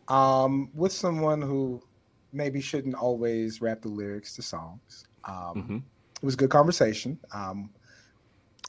um, 0.09 0.70
with 0.74 0.93
someone 0.93 1.43
who 1.43 1.82
maybe 2.35 2.61
shouldn't 2.61 2.94
always 2.94 3.61
rap 3.61 3.82
the 3.82 3.89
lyrics 3.89 4.35
to 4.36 4.43
songs. 4.43 5.05
Um, 5.24 5.85
It 6.23 6.24
was 6.24 6.35
a 6.35 6.36
good 6.39 6.51
conversation. 6.51 7.19
Um, 7.32 7.70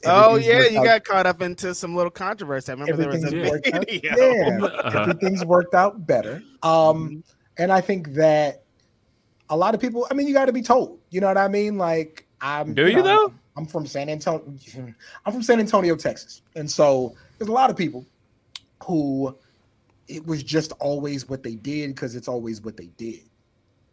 Oh 0.04 0.36
yeah, 0.36 0.66
you 0.68 0.78
out- 0.80 0.84
got 0.84 1.04
caught 1.04 1.26
up 1.26 1.40
into 1.42 1.74
some 1.74 1.96
little 1.96 2.10
controversy. 2.10 2.70
I 2.70 2.74
remember 2.74 2.96
there 2.96 3.08
was 3.08 3.24
a 3.24 3.26
everything's 3.28 3.50
worked 3.50 3.66
out, 3.74 3.86
video. 3.88 4.16
yeah, 4.16 4.58
Uh-huh. 4.84 4.98
everything's 5.00 5.44
worked 5.44 5.74
out 5.74 6.06
better. 6.06 6.42
Um, 6.62 7.24
and 7.58 7.72
I 7.72 7.80
think 7.80 8.12
that 8.14 8.62
a 9.48 9.56
lot 9.56 9.74
of 9.74 9.80
people. 9.80 10.06
I 10.10 10.14
mean, 10.14 10.26
you 10.28 10.34
got 10.34 10.44
to 10.46 10.52
be 10.52 10.60
told. 10.62 10.98
You 11.10 11.20
know 11.22 11.28
what 11.28 11.38
I 11.38 11.48
mean? 11.48 11.78
Like, 11.78 12.26
I'm. 12.42 12.74
Do 12.74 12.86
you, 12.88 12.96
know, 12.96 13.02
though? 13.02 13.34
I'm 13.56 13.66
from 13.66 13.86
San 13.86 14.10
Antonio. 14.10 14.44
I'm 15.24 15.32
from 15.32 15.42
San 15.42 15.58
Antonio, 15.60 15.96
Texas, 15.96 16.42
and 16.54 16.70
so 16.70 17.14
there's 17.38 17.48
a 17.48 17.52
lot 17.52 17.70
of 17.70 17.76
people 17.76 18.04
who 18.84 19.34
it 20.08 20.24
was 20.26 20.42
just 20.42 20.72
always 20.78 21.26
what 21.28 21.42
they 21.42 21.54
did 21.54 21.94
because 21.94 22.14
it's 22.14 22.28
always 22.28 22.60
what 22.60 22.76
they 22.76 22.88
did. 22.98 23.22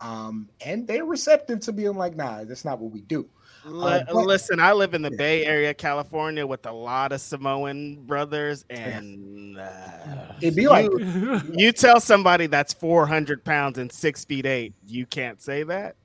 Um, 0.04 0.50
and 0.66 0.86
they're 0.86 1.06
receptive 1.06 1.62
to 1.62 1.72
being 1.72 1.96
like, 1.96 2.16
nah, 2.16 2.44
that's 2.44 2.66
not 2.66 2.78
what 2.80 2.92
we 2.92 3.02
do. 3.02 3.26
Uh, 3.66 4.04
but- 4.06 4.14
Listen, 4.26 4.60
I 4.60 4.74
live 4.74 4.94
in 4.94 5.02
the 5.02 5.12
Bay 5.12 5.46
Area, 5.46 5.74
California, 5.74 6.46
with 6.46 6.66
a 6.66 6.72
lot 6.74 7.14
of 7.14 7.22
Samoan 7.22 8.04
brothers, 8.06 8.66
and 8.70 9.58
uh, 9.58 10.34
It'd 10.42 10.58
be 10.58 10.68
like, 10.68 10.92
you, 10.92 11.42
you 11.54 11.72
tell 11.72 12.02
somebody 12.02 12.48
that's 12.48 12.74
400 12.74 13.46
pounds 13.46 13.78
and 13.78 13.90
six 13.90 14.26
feet 14.26 14.46
eight, 14.46 14.74
you 14.86 15.06
can't 15.06 15.42
say 15.42 15.64
that. 15.64 15.96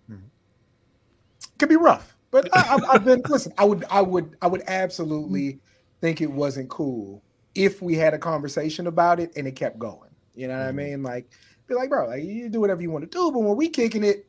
could 1.58 1.68
be 1.68 1.76
rough. 1.76 2.14
But 2.30 2.48
I, 2.56 2.74
I've, 2.74 2.84
I've 2.88 3.04
been 3.04 3.22
listen. 3.28 3.52
I 3.58 3.64
would, 3.64 3.84
I 3.90 4.02
would, 4.02 4.36
I 4.40 4.46
would 4.46 4.62
absolutely 4.68 5.58
think 6.00 6.20
it 6.20 6.30
wasn't 6.30 6.68
cool 6.68 7.22
if 7.56 7.82
we 7.82 7.94
had 7.94 8.14
a 8.14 8.18
conversation 8.18 8.86
about 8.86 9.18
it 9.18 9.32
and 9.36 9.48
it 9.48 9.56
kept 9.56 9.80
going. 9.80 10.10
You 10.36 10.46
know 10.46 10.56
what 10.58 10.68
I 10.68 10.72
mean? 10.72 11.02
Like, 11.02 11.28
be 11.68 11.74
like, 11.74 11.90
bro, 11.90 12.08
like 12.08 12.24
you 12.24 12.48
do 12.48 12.60
whatever 12.60 12.82
you 12.82 12.90
want 12.90 13.04
to 13.04 13.10
do, 13.10 13.30
but 13.30 13.40
when 13.40 13.56
we 13.56 13.68
kicking 13.68 14.02
it, 14.02 14.26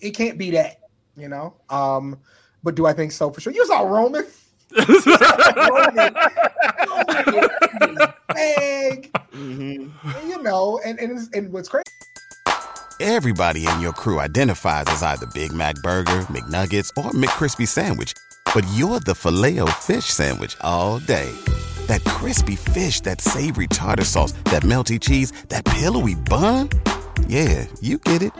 it 0.00 0.10
can't 0.12 0.38
be 0.38 0.50
that. 0.52 0.80
You 1.16 1.28
know. 1.28 1.54
Um, 1.70 2.18
but 2.62 2.74
do 2.74 2.86
I 2.86 2.92
think 2.92 3.12
so 3.12 3.30
for 3.30 3.40
sure? 3.40 3.52
You 3.52 3.66
saw 3.66 3.80
Roman. 3.82 4.24
Roman, 4.76 6.14
Roman 6.88 7.98
bag, 8.28 9.10
Mm-hmm. 9.32 10.28
you 10.28 10.42
know, 10.42 10.80
and 10.84 10.98
and, 10.98 11.12
it's, 11.18 11.28
and 11.34 11.52
what's 11.52 11.68
crazy. 11.68 11.82
Everybody 13.00 13.66
in 13.66 13.80
your 13.80 13.92
crew 13.92 14.20
identifies 14.20 14.84
as 14.88 15.02
either 15.02 15.26
Big 15.34 15.52
Mac 15.52 15.74
Burger, 15.82 16.20
McNuggets, 16.30 16.90
or 16.96 17.10
McCrispy 17.10 17.66
Sandwich. 17.66 18.14
But 18.54 18.64
you're 18.72 19.00
the 19.00 19.14
filet 19.14 19.58
fish 19.80 20.04
Sandwich 20.06 20.56
all 20.60 21.00
day. 21.00 21.32
That 21.86 22.04
crispy 22.04 22.56
fish, 22.56 23.00
that 23.00 23.20
savory 23.20 23.66
tartar 23.66 24.04
sauce, 24.04 24.32
that 24.44 24.62
melty 24.62 25.00
cheese, 25.00 25.32
that 25.48 25.64
pillowy 25.64 26.14
bun. 26.14 26.68
Yeah, 27.26 27.66
you 27.80 27.98
get 27.98 28.22
it. 28.22 28.32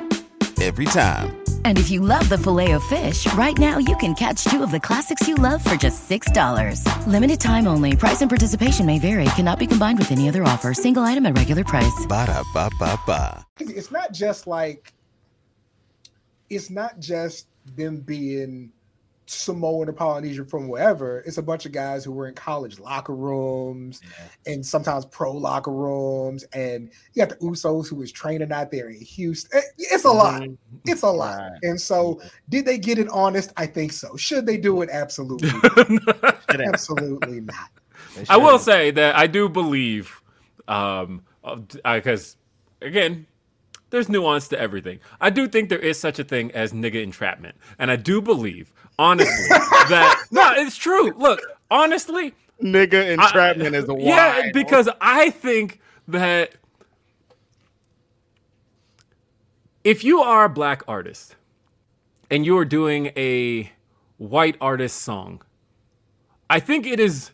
Every 0.62 0.84
time. 0.84 1.36
And 1.64 1.78
if 1.78 1.90
you 1.90 2.00
love 2.00 2.28
the 2.28 2.38
filet 2.38 2.72
of 2.72 2.84
fish, 2.84 3.26
right 3.34 3.58
now 3.58 3.78
you 3.78 3.96
can 3.96 4.14
catch 4.14 4.44
two 4.44 4.62
of 4.62 4.70
the 4.70 4.78
classics 4.78 5.26
you 5.26 5.34
love 5.34 5.64
for 5.64 5.74
just 5.74 6.08
$6. 6.08 7.06
Limited 7.06 7.40
time 7.40 7.66
only. 7.66 7.96
Price 7.96 8.22
and 8.22 8.30
participation 8.30 8.86
may 8.86 8.98
vary. 8.98 9.24
Cannot 9.36 9.58
be 9.58 9.66
combined 9.66 9.98
with 9.98 10.12
any 10.12 10.28
other 10.28 10.44
offer. 10.44 10.72
Single 10.72 11.02
item 11.02 11.26
at 11.26 11.36
regular 11.36 11.64
price. 11.64 12.06
Ba-da-ba-ba-ba. 12.08 13.44
it's 13.58 13.90
not 13.90 14.12
just 14.12 14.46
like 14.46 14.94
it's 16.50 16.70
not 16.70 17.00
just 17.00 17.48
them 17.76 18.00
being 18.00 18.70
Samoan 19.26 19.88
or 19.88 19.92
Polynesian 19.92 20.44
from 20.44 20.68
wherever. 20.68 21.20
It's 21.20 21.38
a 21.38 21.42
bunch 21.42 21.66
of 21.66 21.72
guys 21.72 22.05
who 22.05 22.12
were 22.12 22.28
in 22.28 22.34
college 22.34 22.78
locker 22.78 23.14
rooms 23.14 24.01
and 24.46 24.64
sometimes 24.64 25.06
pro 25.06 25.32
locker 25.32 25.72
rooms. 25.72 26.44
And 26.52 26.90
you 27.12 27.24
got 27.24 27.30
the 27.30 27.44
Usos 27.44 27.88
who 27.88 27.96
was 27.96 28.12
training 28.12 28.52
out 28.52 28.70
there 28.70 28.90
in 28.90 29.01
Houston. 29.01 29.62
It's 29.78 30.05
a 30.05 30.10
lot. 30.10 30.46
It's 30.84 31.02
a 31.02 31.10
lot. 31.10 31.38
Right. 31.38 31.59
And 31.62 31.80
so, 31.80 32.20
did 32.48 32.66
they 32.66 32.78
get 32.78 32.98
it 32.98 33.09
honest? 33.09 33.52
I 33.56 33.66
think 33.66 33.92
so. 33.92 34.16
Should 34.16 34.46
they 34.46 34.56
do 34.56 34.82
it? 34.82 34.90
Absolutely. 34.92 35.51
Absolutely 36.48 37.40
not. 37.40 37.70
I 38.28 38.36
will 38.36 38.59
say 38.59 38.90
that 38.92 39.16
I 39.16 39.26
do 39.26 39.48
believe, 39.48 40.22
um, 40.68 41.22
because 41.84 42.36
again, 42.80 43.26
there's 43.90 44.09
nuance 44.09 44.48
to 44.48 44.59
everything. 44.59 44.98
I 45.20 45.30
do 45.30 45.46
think 45.46 45.68
there 45.68 45.78
is 45.78 45.98
such 45.98 46.18
a 46.18 46.24
thing 46.24 46.51
as 46.52 46.72
nigga 46.72 47.02
entrapment, 47.02 47.56
and 47.78 47.90
I 47.90 47.96
do 47.96 48.20
believe, 48.20 48.72
honestly, 48.98 49.46
that 49.48 50.24
no, 50.30 50.52
it's 50.56 50.76
true. 50.76 51.12
Look, 51.16 51.40
honestly, 51.70 52.34
Nigga 52.62 53.04
I- 53.04 53.12
entrapment 53.12 53.74
is 53.74 53.88
a 53.88 53.96
yeah, 53.98 54.50
because 54.52 54.88
I 55.00 55.30
think 55.30 55.80
that 56.08 56.52
if 59.82 60.04
you 60.04 60.20
are 60.20 60.46
a 60.46 60.48
black 60.48 60.82
artist 60.88 61.36
and 62.30 62.46
you 62.46 62.56
are 62.58 62.64
doing 62.64 63.06
a 63.16 63.70
white 64.18 64.56
artist 64.60 65.02
song, 65.02 65.42
I 66.48 66.60
think 66.60 66.86
it 66.86 67.00
is 67.00 67.30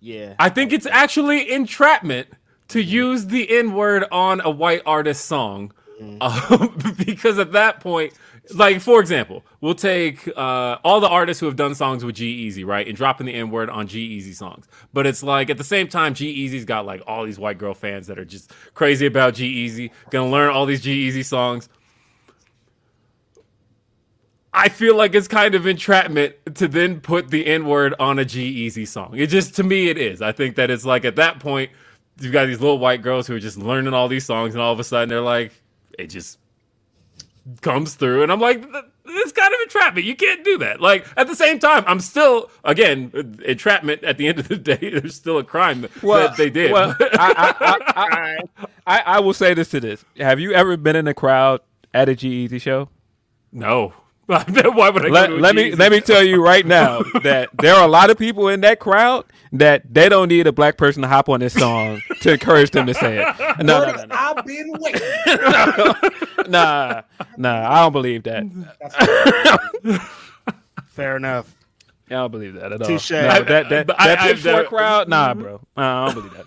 yeah, 0.00 0.34
I 0.38 0.48
think 0.48 0.72
it's 0.72 0.86
actually 0.86 1.50
entrapment 1.52 2.28
to 2.68 2.80
use 2.80 3.26
the 3.26 3.50
N 3.50 3.74
word 3.74 4.04
on 4.12 4.40
a 4.40 4.50
white 4.50 4.82
artist 4.86 5.24
song. 5.26 5.72
Um, 6.20 6.78
because 7.04 7.38
at 7.38 7.52
that 7.52 7.80
point, 7.80 8.14
like 8.54 8.80
for 8.80 9.00
example, 9.00 9.44
we'll 9.60 9.74
take 9.74 10.26
uh, 10.36 10.78
all 10.84 11.00
the 11.00 11.08
artists 11.08 11.40
who 11.40 11.46
have 11.46 11.56
done 11.56 11.74
songs 11.74 12.04
with 12.04 12.16
G-Eazy, 12.16 12.64
right, 12.66 12.86
and 12.86 12.96
dropping 12.96 13.26
the 13.26 13.34
N 13.34 13.50
word 13.50 13.70
on 13.70 13.86
G-Eazy 13.86 14.34
songs. 14.34 14.66
But 14.92 15.06
it's 15.06 15.22
like 15.22 15.50
at 15.50 15.58
the 15.58 15.64
same 15.64 15.88
time, 15.88 16.14
G-Eazy's 16.14 16.64
got 16.64 16.86
like 16.86 17.02
all 17.06 17.24
these 17.24 17.38
white 17.38 17.58
girl 17.58 17.74
fans 17.74 18.06
that 18.08 18.18
are 18.18 18.24
just 18.24 18.52
crazy 18.74 19.06
about 19.06 19.34
G-Eazy, 19.34 19.90
gonna 20.10 20.30
learn 20.30 20.50
all 20.50 20.66
these 20.66 20.80
G-Eazy 20.80 21.24
songs. 21.24 21.68
I 24.52 24.68
feel 24.68 24.96
like 24.96 25.14
it's 25.14 25.28
kind 25.28 25.54
of 25.54 25.66
entrapment 25.66 26.34
to 26.56 26.66
then 26.66 27.00
put 27.00 27.30
the 27.30 27.46
N 27.46 27.66
word 27.66 27.94
on 28.00 28.18
a 28.18 28.24
G-Eazy 28.24 28.86
song. 28.86 29.14
It 29.16 29.28
just 29.28 29.54
to 29.56 29.62
me 29.62 29.88
it 29.88 29.96
is. 29.96 30.20
I 30.20 30.32
think 30.32 30.56
that 30.56 30.70
it's 30.70 30.84
like 30.84 31.04
at 31.04 31.16
that 31.16 31.38
point 31.38 31.70
you've 32.20 32.32
got 32.32 32.46
these 32.46 32.60
little 32.60 32.78
white 32.78 33.00
girls 33.00 33.28
who 33.28 33.36
are 33.36 33.40
just 33.40 33.56
learning 33.56 33.94
all 33.94 34.08
these 34.08 34.26
songs, 34.26 34.54
and 34.54 34.60
all 34.60 34.72
of 34.72 34.80
a 34.80 34.84
sudden 34.84 35.08
they're 35.08 35.20
like, 35.20 35.52
it 35.96 36.08
just 36.08 36.39
comes 37.60 37.94
through, 37.94 38.22
and 38.22 38.32
I'm 38.32 38.40
like, 38.40 38.62
it's 39.06 39.32
kind 39.32 39.54
of 39.54 39.60
entrapment. 39.62 40.06
You 40.06 40.16
can't 40.16 40.44
do 40.44 40.58
that. 40.58 40.80
Like 40.80 41.06
at 41.16 41.26
the 41.26 41.34
same 41.36 41.58
time, 41.58 41.84
I'm 41.86 42.00
still 42.00 42.50
again 42.64 43.38
entrapment. 43.44 44.04
At 44.04 44.18
the 44.18 44.28
end 44.28 44.38
of 44.38 44.48
the 44.48 44.56
day, 44.76 44.76
there's 44.90 45.14
still 45.14 45.38
a 45.38 45.44
crime 45.44 45.82
that 45.82 46.36
they 46.36 46.50
did. 46.50 46.72
Well, 46.72 46.96
I, 47.00 47.54
I, 47.60 47.76
I, 47.96 48.38
I, 48.86 49.02
I 49.16 49.20
will 49.20 49.34
say 49.34 49.54
this 49.54 49.70
to 49.70 49.80
this: 49.80 50.04
Have 50.18 50.40
you 50.40 50.52
ever 50.52 50.76
been 50.76 50.96
in 50.96 51.06
a 51.06 51.14
crowd 51.14 51.60
at 51.92 52.08
a 52.08 52.14
G-Eazy 52.14 52.60
show? 52.60 52.88
no. 53.52 53.94
Why 54.74 54.90
would 54.90 55.06
I 55.06 55.08
Let, 55.08 55.30
let 55.32 55.54
me 55.56 55.70
G-Eazy? 55.70 55.78
let 55.78 55.92
me 55.92 56.00
tell 56.00 56.22
you 56.22 56.42
right 56.44 56.64
now 56.64 57.02
that 57.22 57.50
there 57.60 57.74
are 57.74 57.84
a 57.84 57.88
lot 57.90 58.10
of 58.10 58.16
people 58.18 58.48
in 58.48 58.60
that 58.60 58.78
crowd 58.78 59.24
that 59.52 59.82
they 59.92 60.08
don't 60.08 60.28
need 60.28 60.46
a 60.46 60.52
black 60.52 60.76
person 60.76 61.02
to 61.02 61.08
hop 61.08 61.28
on 61.28 61.40
this 61.40 61.52
song 61.54 62.00
to 62.20 62.32
encourage 62.32 62.70
them 62.70 62.86
to 62.86 62.94
say 62.94 63.18
it. 63.22 63.26
No, 63.64 63.84
no, 63.84 63.92
no, 63.92 64.04
no. 64.04 64.14
I've 64.16 64.46
been 64.46 64.72
waiting. 64.78 65.00
nah, 66.50 67.02
nah, 67.36 67.70
I 67.70 67.80
don't 67.82 67.92
believe 67.92 68.22
that. 68.22 68.44
Fair 70.86 71.16
enough. 71.16 71.54
I 72.08 72.14
don't 72.14 72.30
believe 72.30 72.54
that 72.54 72.72
at 72.72 72.82
all. 72.82 72.88
Touche. 72.88 73.10
No, 73.10 73.42
that 73.42 73.68
that, 73.68 73.86
But 73.86 74.00
I- 74.00 74.06
that 74.08 74.18
I've 74.20 74.30
pitchfork 74.36 74.56
never- 74.56 74.68
crowd, 74.68 75.08
nah, 75.08 75.30
mm-hmm. 75.32 75.42
bro. 75.42 75.60
Nah, 75.76 76.02
I 76.02 76.06
don't 76.06 76.14
believe 76.14 76.32
that. 76.36 76.46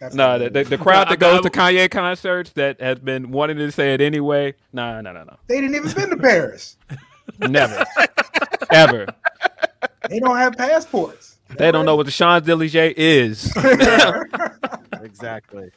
That's 0.00 0.14
No, 0.14 0.38
the, 0.38 0.50
the, 0.50 0.64
the 0.64 0.78
crowd 0.78 1.08
that 1.08 1.22
I- 1.22 1.28
I- 1.28 1.32
goes 1.32 1.42
to 1.42 1.50
Kanye 1.50 1.90
concerts 1.90 2.50
that 2.52 2.80
has 2.80 2.98
been 2.98 3.30
wanting 3.30 3.56
to 3.58 3.70
say 3.70 3.94
it 3.94 4.00
anyway. 4.00 4.54
Nah, 4.72 5.00
no, 5.00 5.12
no, 5.12 5.22
no, 5.24 5.36
They 5.46 5.60
didn't 5.60 5.76
even 5.76 5.92
been 5.92 6.10
to 6.10 6.16
Paris. 6.16 6.76
Never, 7.38 7.84
ever. 8.70 9.06
They 10.08 10.20
don't 10.20 10.36
have 10.36 10.54
passports. 10.56 11.36
They 11.56 11.70
don't 11.70 11.84
know 11.84 11.96
what 11.96 12.06
the 12.06 12.12
Champs 12.12 12.48
Elysees 12.48 12.94
is. 12.96 13.52
Exactly. 15.02 15.70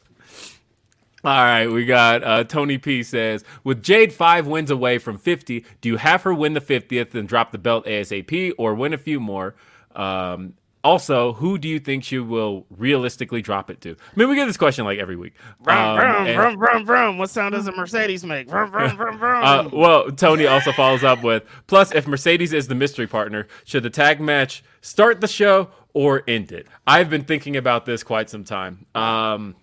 All 1.24 1.32
right, 1.32 1.66
we 1.66 1.84
got 1.84 2.24
uh, 2.24 2.44
Tony 2.44 2.78
P 2.78 3.02
says 3.02 3.44
with 3.62 3.82
Jade 3.82 4.12
five 4.12 4.46
wins 4.46 4.70
away 4.70 4.98
from 4.98 5.18
fifty, 5.18 5.64
do 5.80 5.88
you 5.90 5.96
have 5.96 6.22
her 6.22 6.32
win 6.32 6.54
the 6.54 6.60
fiftieth 6.60 7.14
and 7.14 7.28
drop 7.28 7.52
the 7.52 7.58
belt 7.58 7.84
ASAP, 7.86 8.52
or 8.56 8.74
win 8.74 8.94
a 8.94 8.98
few 8.98 9.20
more? 9.20 9.54
Um, 9.94 10.54
also, 10.84 11.32
who 11.34 11.58
do 11.58 11.68
you 11.68 11.78
think 11.80 12.04
she 12.04 12.18
will 12.18 12.64
realistically 12.70 13.42
drop 13.42 13.68
it 13.70 13.80
to? 13.82 13.90
I 13.90 13.94
mean, 14.18 14.28
we 14.28 14.36
get 14.36 14.46
this 14.46 14.56
question 14.56 14.84
like 14.84 14.98
every 14.98 15.16
week. 15.16 15.34
Vroom, 15.60 15.76
Um, 15.76 15.96
vroom, 15.98 16.26
and- 16.26 16.36
vroom, 16.36 16.58
vroom, 16.58 16.86
vroom. 16.86 17.18
What 17.18 17.30
sound 17.30 17.54
does 17.54 17.66
a 17.66 17.72
Mercedes 17.72 18.24
make? 18.24 18.48
Vroom, 18.48 18.70
vroom, 18.70 18.90
vroom, 18.96 19.18
vroom. 19.18 19.44
Uh, 19.44 19.68
well, 19.72 20.10
Tony 20.10 20.46
also 20.46 20.72
follows 20.72 21.02
up 21.04 21.22
with 21.22 21.44
Plus, 21.66 21.92
if 21.94 22.06
Mercedes 22.06 22.52
is 22.52 22.68
the 22.68 22.74
mystery 22.74 23.06
partner, 23.06 23.48
should 23.64 23.82
the 23.82 23.90
tag 23.90 24.20
match 24.20 24.62
start 24.80 25.20
the 25.20 25.28
show 25.28 25.68
or 25.94 26.22
end 26.28 26.52
it? 26.52 26.66
I've 26.86 27.10
been 27.10 27.24
thinking 27.24 27.56
about 27.56 27.84
this 27.84 28.02
quite 28.02 28.30
some 28.30 28.44
time. 28.44 28.86
Um, 28.94 29.56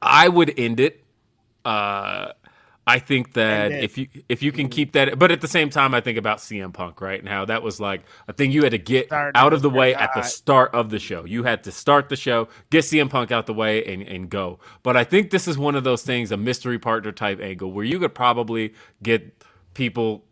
I 0.00 0.28
would 0.28 0.58
end 0.58 0.80
it. 0.80 1.04
Uh, 1.64 2.32
I 2.84 2.98
think 2.98 3.34
that 3.34 3.70
if 3.70 3.96
you 3.96 4.08
if 4.28 4.42
you 4.42 4.50
can 4.50 4.68
keep 4.68 4.92
that, 4.92 5.16
but 5.16 5.30
at 5.30 5.40
the 5.40 5.46
same 5.46 5.70
time, 5.70 5.94
I 5.94 6.00
think 6.00 6.18
about 6.18 6.38
CM 6.38 6.72
Punk 6.72 7.00
right 7.00 7.18
and 7.18 7.28
how 7.28 7.44
that 7.44 7.62
was 7.62 7.78
like 7.78 8.02
a 8.26 8.32
thing 8.32 8.50
you 8.50 8.64
had 8.64 8.72
to 8.72 8.78
get 8.78 9.12
out 9.12 9.52
of 9.52 9.62
the 9.62 9.70
way 9.70 9.94
at 9.94 10.10
the 10.14 10.22
start 10.22 10.74
of 10.74 10.90
the 10.90 10.98
show. 10.98 11.24
You 11.24 11.44
had 11.44 11.62
to 11.64 11.72
start 11.72 12.08
the 12.08 12.16
show, 12.16 12.48
get 12.70 12.84
CM 12.84 13.08
Punk 13.08 13.30
out 13.30 13.46
the 13.46 13.54
way, 13.54 13.84
and, 13.84 14.02
and 14.02 14.28
go. 14.28 14.58
But 14.82 14.96
I 14.96 15.04
think 15.04 15.30
this 15.30 15.46
is 15.46 15.56
one 15.56 15.76
of 15.76 15.84
those 15.84 16.02
things, 16.02 16.32
a 16.32 16.36
mystery 16.36 16.78
partner 16.78 17.12
type 17.12 17.40
angle, 17.40 17.70
where 17.70 17.84
you 17.84 18.00
could 18.00 18.16
probably 18.16 18.74
get 19.00 19.44
people 19.74 20.24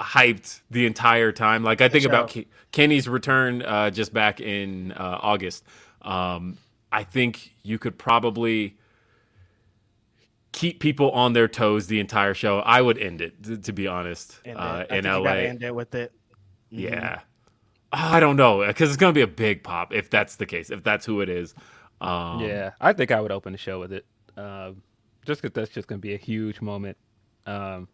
hyped 0.00 0.60
the 0.70 0.86
entire 0.86 1.32
time. 1.32 1.62
Like 1.62 1.82
I 1.82 1.90
think 1.90 2.06
about 2.06 2.30
Ke- 2.30 2.46
Kenny's 2.72 3.08
return 3.08 3.60
uh, 3.60 3.90
just 3.90 4.14
back 4.14 4.40
in 4.40 4.92
uh, 4.92 5.18
August. 5.20 5.64
Um, 6.00 6.56
I 6.90 7.04
think 7.04 7.54
you 7.62 7.78
could 7.78 7.98
probably 7.98 8.78
keep 10.52 10.80
people 10.80 11.10
on 11.12 11.32
their 11.32 11.48
toes 11.48 11.86
the 11.86 12.00
entire 12.00 12.34
show. 12.34 12.58
I 12.60 12.80
would 12.80 12.98
end 12.98 13.20
it, 13.20 13.42
to, 13.44 13.56
to 13.58 13.72
be 13.72 13.86
honest, 13.86 14.38
End 14.44 14.56
it. 14.58 14.60
uh, 14.60 14.64
I 14.90 14.96
in 14.96 15.02
think 15.04 15.04
LA. 15.06 15.22
gotta 15.22 15.48
end 15.48 15.62
it 15.62 15.74
with 15.74 15.94
it. 15.94 16.12
Yeah. 16.70 17.20
I 17.92 18.20
don't 18.20 18.36
know 18.36 18.64
because 18.66 18.88
it's 18.90 18.96
gonna 18.96 19.12
be 19.12 19.20
a 19.22 19.26
big 19.26 19.64
pop 19.64 19.92
if 19.92 20.10
that's 20.10 20.36
the 20.36 20.46
case. 20.46 20.70
If 20.70 20.84
that's 20.84 21.04
who 21.04 21.20
it 21.22 21.28
is. 21.28 21.54
Um, 22.00 22.40
yeah, 22.40 22.70
I 22.80 22.92
think 22.92 23.10
I 23.10 23.20
would 23.20 23.32
open 23.32 23.52
the 23.52 23.58
show 23.58 23.80
with 23.80 23.92
it, 23.92 24.06
um, 24.36 24.82
just 25.26 25.42
because 25.42 25.54
that's 25.54 25.70
just 25.70 25.88
gonna 25.88 25.98
be 25.98 26.14
a 26.14 26.18
huge 26.18 26.60
moment. 26.60 26.96
Um, 27.46 27.88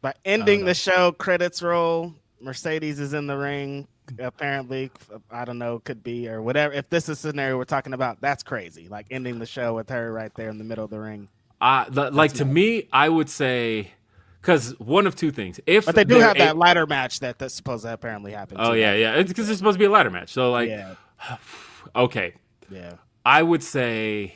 By 0.00 0.14
ending 0.24 0.64
the 0.64 0.74
show, 0.74 1.12
credits 1.12 1.62
roll. 1.62 2.14
Mercedes 2.40 2.98
is 2.98 3.12
in 3.14 3.26
the 3.26 3.36
ring. 3.36 3.86
Apparently, 4.18 4.90
I 5.30 5.44
don't 5.44 5.58
know, 5.58 5.78
could 5.78 6.02
be 6.02 6.28
or 6.28 6.42
whatever. 6.42 6.74
If 6.74 6.88
this 6.90 7.04
is 7.04 7.10
a 7.24 7.28
scenario 7.28 7.56
we're 7.56 7.64
talking 7.64 7.92
about, 7.92 8.20
that's 8.20 8.42
crazy. 8.42 8.88
Like 8.88 9.06
ending 9.10 9.38
the 9.38 9.46
show 9.46 9.74
with 9.74 9.88
her 9.90 10.12
right 10.12 10.34
there 10.34 10.48
in 10.48 10.58
the 10.58 10.64
middle 10.64 10.84
of 10.84 10.90
the 10.90 10.98
ring. 10.98 11.28
Uh, 11.62 11.84
the- 11.88 12.10
like 12.10 12.32
to 12.34 12.44
me, 12.44 12.88
I 12.92 13.08
would 13.08 13.30
say 13.30 13.92
because 14.40 14.78
one 14.80 15.06
of 15.06 15.14
two 15.14 15.30
things. 15.30 15.60
If 15.64 15.86
But 15.86 15.94
they 15.94 16.04
do 16.04 16.18
have 16.18 16.36
that 16.38 16.56
ladder 16.56 16.86
match 16.86 17.20
that 17.20 17.38
that's 17.38 17.54
supposed 17.54 17.84
to 17.84 17.92
apparently 17.92 18.32
happen. 18.32 18.56
Oh 18.60 18.72
too. 18.72 18.80
yeah, 18.80 18.94
yeah. 18.94 19.14
It's 19.14 19.28
because 19.28 19.48
it's 19.48 19.58
supposed 19.58 19.76
to 19.76 19.78
be 19.78 19.84
a 19.84 19.90
ladder 19.90 20.10
match. 20.10 20.32
So 20.32 20.50
like, 20.50 20.68
yeah, 20.68 20.96
okay, 21.96 22.34
yeah. 22.68 22.94
I 23.24 23.44
would 23.44 23.62
say 23.62 24.34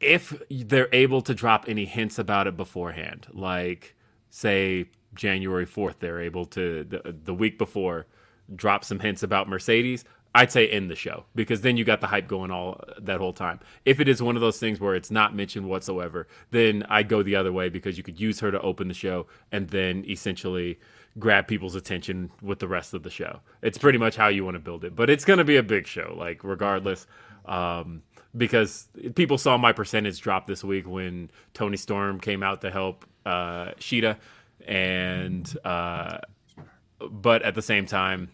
if 0.00 0.40
they're 0.50 0.88
able 0.92 1.22
to 1.22 1.34
drop 1.34 1.66
any 1.68 1.84
hints 1.84 2.18
about 2.18 2.48
it 2.48 2.56
beforehand, 2.56 3.28
like 3.32 3.94
say 4.30 4.86
January 5.14 5.66
4th, 5.66 6.00
they're 6.00 6.20
able 6.20 6.44
to 6.46 6.84
the, 6.84 7.16
the 7.24 7.34
week 7.34 7.58
before 7.58 8.06
drop 8.54 8.84
some 8.84 8.98
hints 8.98 9.22
about 9.22 9.48
Mercedes. 9.48 10.04
I'd 10.34 10.52
say 10.52 10.68
end 10.68 10.90
the 10.90 10.96
show 10.96 11.24
because 11.34 11.62
then 11.62 11.76
you 11.76 11.84
got 11.84 12.00
the 12.00 12.06
hype 12.06 12.28
going 12.28 12.50
all 12.50 12.84
that 13.00 13.18
whole 13.18 13.32
time. 13.32 13.60
If 13.84 13.98
it 13.98 14.08
is 14.08 14.22
one 14.22 14.36
of 14.36 14.42
those 14.42 14.58
things 14.58 14.78
where 14.78 14.94
it's 14.94 15.10
not 15.10 15.34
mentioned 15.34 15.68
whatsoever, 15.68 16.28
then 16.50 16.84
I'd 16.88 17.08
go 17.08 17.22
the 17.22 17.34
other 17.36 17.52
way 17.52 17.68
because 17.68 17.96
you 17.96 18.04
could 18.04 18.20
use 18.20 18.40
her 18.40 18.50
to 18.50 18.60
open 18.60 18.88
the 18.88 18.94
show 18.94 19.26
and 19.50 19.68
then 19.68 20.04
essentially 20.08 20.78
grab 21.18 21.48
people's 21.48 21.74
attention 21.74 22.30
with 22.42 22.58
the 22.58 22.68
rest 22.68 22.94
of 22.94 23.02
the 23.02 23.10
show. 23.10 23.40
It's 23.62 23.78
pretty 23.78 23.98
much 23.98 24.16
how 24.16 24.28
you 24.28 24.44
want 24.44 24.54
to 24.54 24.60
build 24.60 24.84
it, 24.84 24.94
but 24.94 25.10
it's 25.10 25.24
going 25.24 25.38
to 25.38 25.44
be 25.44 25.56
a 25.56 25.62
big 25.62 25.86
show, 25.86 26.14
like 26.16 26.44
regardless, 26.44 27.06
um, 27.46 28.02
because 28.36 28.88
people 29.14 29.38
saw 29.38 29.56
my 29.56 29.72
percentage 29.72 30.20
drop 30.20 30.46
this 30.46 30.62
week 30.62 30.86
when 30.86 31.30
Toni 31.54 31.76
Storm 31.76 32.20
came 32.20 32.42
out 32.42 32.60
to 32.60 32.70
help 32.70 33.06
uh, 33.24 33.72
Sheeta, 33.78 34.18
and 34.66 35.56
uh, 35.64 36.18
but 37.00 37.42
at 37.42 37.54
the 37.54 37.62
same 37.62 37.86
time, 37.86 38.30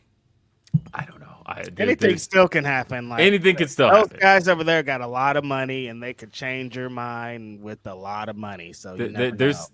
I 0.92 1.04
don't 1.04 1.20
know. 1.20 1.23
I, 1.46 1.62
there- 1.62 1.86
Anything 1.86 2.16
still 2.18 2.48
can 2.48 2.64
happen. 2.64 3.08
Like 3.08 3.20
anything 3.20 3.56
can 3.56 3.68
still 3.68 3.90
those 3.90 4.06
happen. 4.06 4.18
guys 4.20 4.48
over 4.48 4.64
there 4.64 4.82
got 4.82 5.00
a 5.00 5.06
lot 5.06 5.36
of 5.36 5.44
money, 5.44 5.88
and 5.88 6.02
they 6.02 6.14
could 6.14 6.32
change 6.32 6.76
your 6.76 6.88
mind 6.90 7.62
with 7.62 7.86
a 7.86 7.94
lot 7.94 8.28
of 8.28 8.36
money. 8.36 8.72
So 8.72 8.92
you 8.92 8.98
Th- 8.98 9.10
never 9.10 9.24
th- 9.26 9.38
there's 9.38 9.70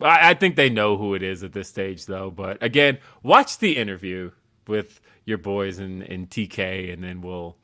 know. 0.00 0.06
I, 0.08 0.30
I 0.30 0.34
think 0.34 0.56
they 0.56 0.70
know 0.70 0.96
who 0.96 1.14
it 1.14 1.22
is 1.22 1.42
at 1.44 1.52
this 1.52 1.68
stage 1.68 2.06
though 2.06 2.28
but 2.30 2.60
again 2.60 2.98
watch 3.22 3.58
the 3.58 3.76
interview 3.76 4.32
with 4.66 5.00
your 5.24 5.38
boys 5.38 5.78
in, 5.78 6.02
in 6.02 6.26
tk 6.26 6.92
and 6.92 7.02
then 7.02 7.20
we'll 7.22 7.56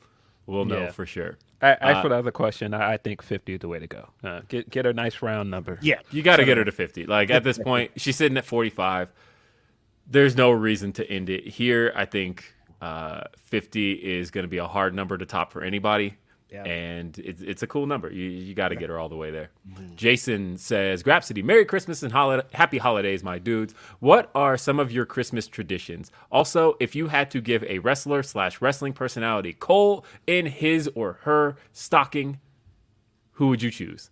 we'll 0.47 0.65
know 0.65 0.83
Yeah. 0.85 0.91
for 0.93 1.05
sure 1.07 1.39
I, 1.61 1.73
as 1.75 1.97
Uh, 1.97 2.03
for 2.03 2.09
the 2.09 2.15
other 2.15 2.31
question, 2.31 2.73
I, 2.73 2.93
I 2.93 2.97
think 2.99 3.21
fifty 3.21 3.55
is 3.55 3.61
the 3.61 3.69
way 3.69 3.81
to 3.81 3.87
go. 3.89 4.09
Uh, 4.25 4.41
get 4.49 4.71
get 4.71 4.87
a 4.87 4.93
nice 4.93 5.21
round 5.23 5.51
number. 5.51 5.79
yeah. 5.83 5.99
you 6.13 6.23
got 6.23 6.37
to 6.37 6.45
get 6.45 6.57
her 6.57 6.65
to 6.65 6.73
50 6.73 7.07
like 7.07 7.31
at 7.31 7.43
this 7.43 7.59
point 7.71 7.91
she's 7.97 8.17
sitting 8.17 8.39
at 8.39 8.45
45 8.47 9.13
there's 10.07 10.37
no 10.37 10.51
reason 10.53 10.93
to 10.93 11.11
end 11.11 11.29
it 11.29 11.47
here 11.47 11.93
i 11.97 12.05
think 12.05 12.55
uh, 12.81 13.23
50 13.39 13.93
is 13.93 14.31
going 14.31 14.45
to 14.45 14.49
be 14.49 14.59
a 14.59 14.67
hard 14.67 14.95
number 14.95 15.19
to 15.19 15.27
top 15.27 15.53
for 15.53 15.63
anybody. 15.63 16.17
Yeah. 16.53 16.65
and 16.65 17.17
it's, 17.21 17.41
it's 17.43 17.63
a 17.63 17.69
cool 17.69 17.87
number. 17.87 18.11
You, 18.11 18.25
you 18.25 18.55
got 18.55 18.71
to 18.71 18.75
get 18.75 18.89
her 18.91 18.99
all 18.99 19.09
the 19.09 19.15
way 19.15 19.31
there. 19.31 19.51
Mm-hmm. 19.71 19.95
jason 19.95 20.59
says 20.59 21.01
Grapsody 21.01 21.45
merry 21.45 21.65
christmas 21.65 22.03
and 22.03 22.13
holi- 22.13 22.43
happy 22.53 22.79
holidays 22.79 23.23
my 23.23 23.39
dudes. 23.39 23.73
What 24.01 24.33
are 24.35 24.57
some 24.57 24.81
of 24.81 24.91
your 24.91 25.07
christmas 25.07 25.47
traditions? 25.47 26.11
Also 26.33 26.77
if 26.81 26.97
you 26.97 27.07
had 27.07 27.31
to 27.31 27.41
give 27.41 27.63
a 27.63 27.79
wrestler 27.79 28.25
slash 28.25 28.61
wrestling 28.61 28.95
personality 28.95 29.53
coal 29.53 30.05
in 30.27 30.47
his 30.47 30.91
or 30.97 31.19
her 31.23 31.55
stocking 31.73 32.41
who 33.41 33.49
would 33.49 33.63
you 33.63 33.71
choose? 33.71 34.11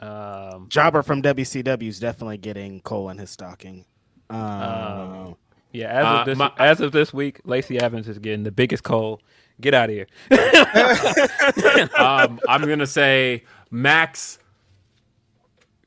Um, 0.00 0.66
Jobber 0.68 1.04
from 1.04 1.22
WCW 1.22 1.86
is 1.86 2.00
definitely 2.00 2.38
getting 2.38 2.80
coal 2.80 3.08
in 3.08 3.18
his 3.18 3.30
stocking. 3.30 3.84
Um, 4.30 5.36
yeah. 5.74 5.88
As 5.88 6.04
Uh, 6.06 6.08
of 6.20 6.26
this, 6.26 6.38
my- 6.38 6.52
as 6.58 6.80
of 6.80 6.92
this 6.92 7.12
week, 7.12 7.40
Lacey 7.44 7.78
Evans 7.78 8.08
is 8.08 8.18
getting 8.18 8.44
the 8.44 8.52
biggest 8.52 8.82
coal. 8.84 9.20
Get 9.60 9.74
out 9.74 9.90
of 9.90 9.94
here. 9.94 10.06
um, 11.98 12.40
I'm 12.48 12.66
gonna 12.66 12.86
say 12.86 13.44
Max 13.70 14.38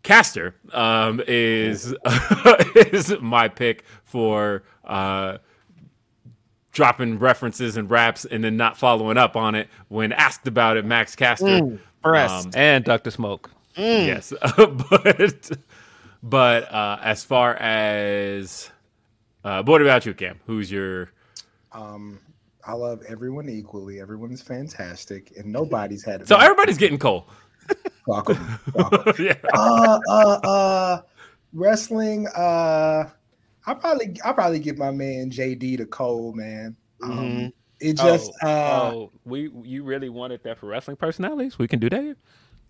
Caster 0.04 0.56
um, 0.72 1.22
is 1.28 1.94
is 2.76 3.14
my 3.20 3.48
pick 3.50 3.84
for 4.06 4.64
uh, 4.86 5.40
dropping 6.72 7.20
references 7.20 7.76
and 7.76 7.90
raps 7.92 8.24
and 8.26 8.44
then 8.44 8.56
not 8.56 8.78
following 8.78 9.18
up 9.18 9.36
on 9.36 9.54
it 9.56 9.68
when 9.90 10.12
asked 10.14 10.48
about 10.48 10.78
it. 10.78 10.86
Max 10.86 11.16
Caster, 11.16 11.46
Mm. 11.46 11.80
Um, 12.06 12.52
and 12.56 12.86
Dr. 12.86 13.12
Smoke. 13.12 13.50
yes, 13.76 14.32
but 14.58 15.52
but 16.24 16.72
uh, 16.72 17.00
as 17.02 17.26
far 17.26 17.54
as 17.56 18.70
uh, 19.48 19.64
but 19.64 19.72
what 19.72 19.82
about 19.82 20.06
you, 20.06 20.14
Cam? 20.14 20.40
Who's 20.46 20.70
your 20.72 21.12
Um, 21.72 22.20
I 22.66 22.74
love 22.74 23.02
everyone 23.08 23.48
equally. 23.50 24.02
Everyone's 24.02 24.42
fantastic, 24.42 25.32
and 25.38 25.46
nobody's 25.52 26.04
had 26.04 26.22
it. 26.22 26.28
so 26.28 26.36
everybody's 26.38 26.78
getting 26.78 27.00
coal. 27.00 27.28
Fuck 28.06 28.30
'em. 28.30 28.36
Fuck 28.74 29.08
'em. 29.08 29.26
yeah. 29.26 29.36
uh, 29.54 30.00
uh, 30.10 30.40
uh, 30.44 31.02
wrestling. 31.54 32.28
Uh, 32.36 33.10
I 33.66 33.74
probably, 33.74 34.16
I 34.24 34.32
probably 34.34 34.60
give 34.60 34.78
my 34.78 34.92
man 34.92 35.30
JD 35.30 35.78
to 35.78 35.86
Cole, 35.86 36.34
man. 36.34 36.76
Um, 37.02 37.12
Mhm. 37.20 37.54
It 37.80 37.94
just, 37.98 38.32
oh, 38.44 38.48
uh, 38.48 38.92
oh, 38.94 39.12
we 39.24 39.52
you 39.64 39.84
really 39.84 40.10
wanted 40.10 40.42
that 40.44 40.58
for 40.58 40.66
wrestling 40.66 40.98
personalities? 40.98 41.60
We 41.60 41.68
can 41.68 41.80
do 41.80 41.90
that. 41.92 42.16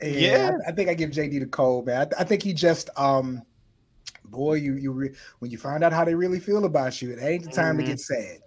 yeah, 0.02 0.08
yeah. 0.10 0.58
I, 0.68 0.70
I 0.70 0.74
think 0.74 0.90
I 0.90 0.94
give 0.96 1.12
JD 1.12 1.40
to 1.40 1.46
Cole, 1.46 1.84
man. 1.84 2.10
I, 2.18 2.22
I 2.22 2.24
think 2.26 2.44
he 2.44 2.52
just, 2.54 2.90
um, 2.98 3.42
boy, 4.30 4.56
you, 4.56 4.76
you, 4.76 4.92
re- 4.92 5.16
when 5.40 5.52
you 5.52 5.58
find 5.58 5.84
out 5.84 5.94
how 5.94 6.04
they 6.06 6.16
really 6.16 6.40
feel 6.40 6.66
about 6.66 7.02
you, 7.02 7.12
it 7.12 7.20
ain't 7.22 7.44
the 7.44 7.52
time 7.52 7.76
Mhm. 7.76 7.80
to 7.80 7.84
get 7.84 8.00
sad. 8.00 8.40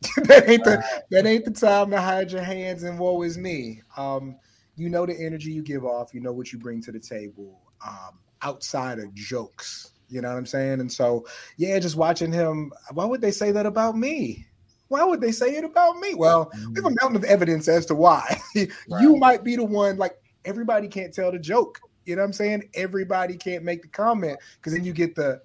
that 0.28 0.48
ain't 0.48 0.64
the, 0.64 0.84
that 1.10 1.26
ain't 1.26 1.44
the 1.44 1.50
time 1.50 1.90
to 1.90 2.00
hide 2.00 2.30
your 2.30 2.42
hands 2.42 2.84
and 2.84 2.98
woe 2.98 3.22
is 3.22 3.36
me. 3.36 3.82
Um, 3.96 4.36
you 4.76 4.88
know 4.88 5.04
the 5.04 5.14
energy 5.18 5.50
you 5.50 5.62
give 5.62 5.84
off, 5.84 6.14
you 6.14 6.20
know 6.20 6.32
what 6.32 6.52
you 6.52 6.58
bring 6.58 6.80
to 6.82 6.92
the 6.92 7.00
table, 7.00 7.60
um, 7.86 8.20
outside 8.42 9.00
of 9.00 9.12
jokes. 9.14 9.90
You 10.08 10.22
know 10.22 10.28
what 10.28 10.38
I'm 10.38 10.46
saying? 10.46 10.80
And 10.80 10.90
so, 10.90 11.26
yeah, 11.56 11.78
just 11.80 11.96
watching 11.96 12.32
him. 12.32 12.72
Why 12.92 13.04
would 13.04 13.20
they 13.20 13.32
say 13.32 13.50
that 13.52 13.66
about 13.66 13.96
me? 13.96 14.46
Why 14.88 15.04
would 15.04 15.20
they 15.20 15.32
say 15.32 15.56
it 15.56 15.64
about 15.64 15.98
me? 15.98 16.14
Well, 16.14 16.50
we 16.54 16.76
have 16.76 16.86
a 16.86 16.94
mountain 17.02 17.16
of 17.16 17.24
evidence 17.24 17.68
as 17.68 17.84
to 17.86 17.94
why. 17.94 18.40
you 18.54 19.16
might 19.16 19.44
be 19.44 19.56
the 19.56 19.64
one. 19.64 19.98
Like 19.98 20.14
everybody 20.46 20.88
can't 20.88 21.12
tell 21.12 21.30
the 21.30 21.38
joke. 21.38 21.78
You 22.08 22.16
know 22.16 22.22
what 22.22 22.28
I'm 22.28 22.32
saying? 22.32 22.70
Everybody 22.72 23.36
can't 23.36 23.64
make 23.64 23.82
the 23.82 23.88
comment 23.88 24.38
because 24.56 24.72
then 24.72 24.82
you 24.82 24.94
get 24.94 25.14
the. 25.14 25.42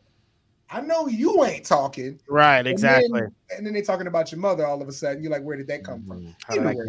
I 0.69 0.79
know 0.79 1.07
you 1.07 1.43
ain't 1.43 1.65
talking. 1.65 2.19
Right, 2.27 2.59
And 2.59 2.67
exactly. 2.67 3.19
then, 3.19 3.35
and 3.55 3.65
then 3.65 3.73
they're 3.73 3.83
talking 3.83 4.07
about 4.07 4.31
your 4.31 4.39
mother 4.39 4.65
all 4.65 4.81
of 4.81 4.87
a 4.87 4.93
sudden. 4.93 5.21
You're 5.21 5.31
like, 5.31 5.43
where 5.43 5.57
did 5.57 5.67
that 5.67 5.83
come 5.83 6.03
from? 6.05 6.21
Mm, 6.21 6.35
How 6.47 6.53
did 6.55 6.65
I 6.65 6.69
Anyway, 6.69 6.85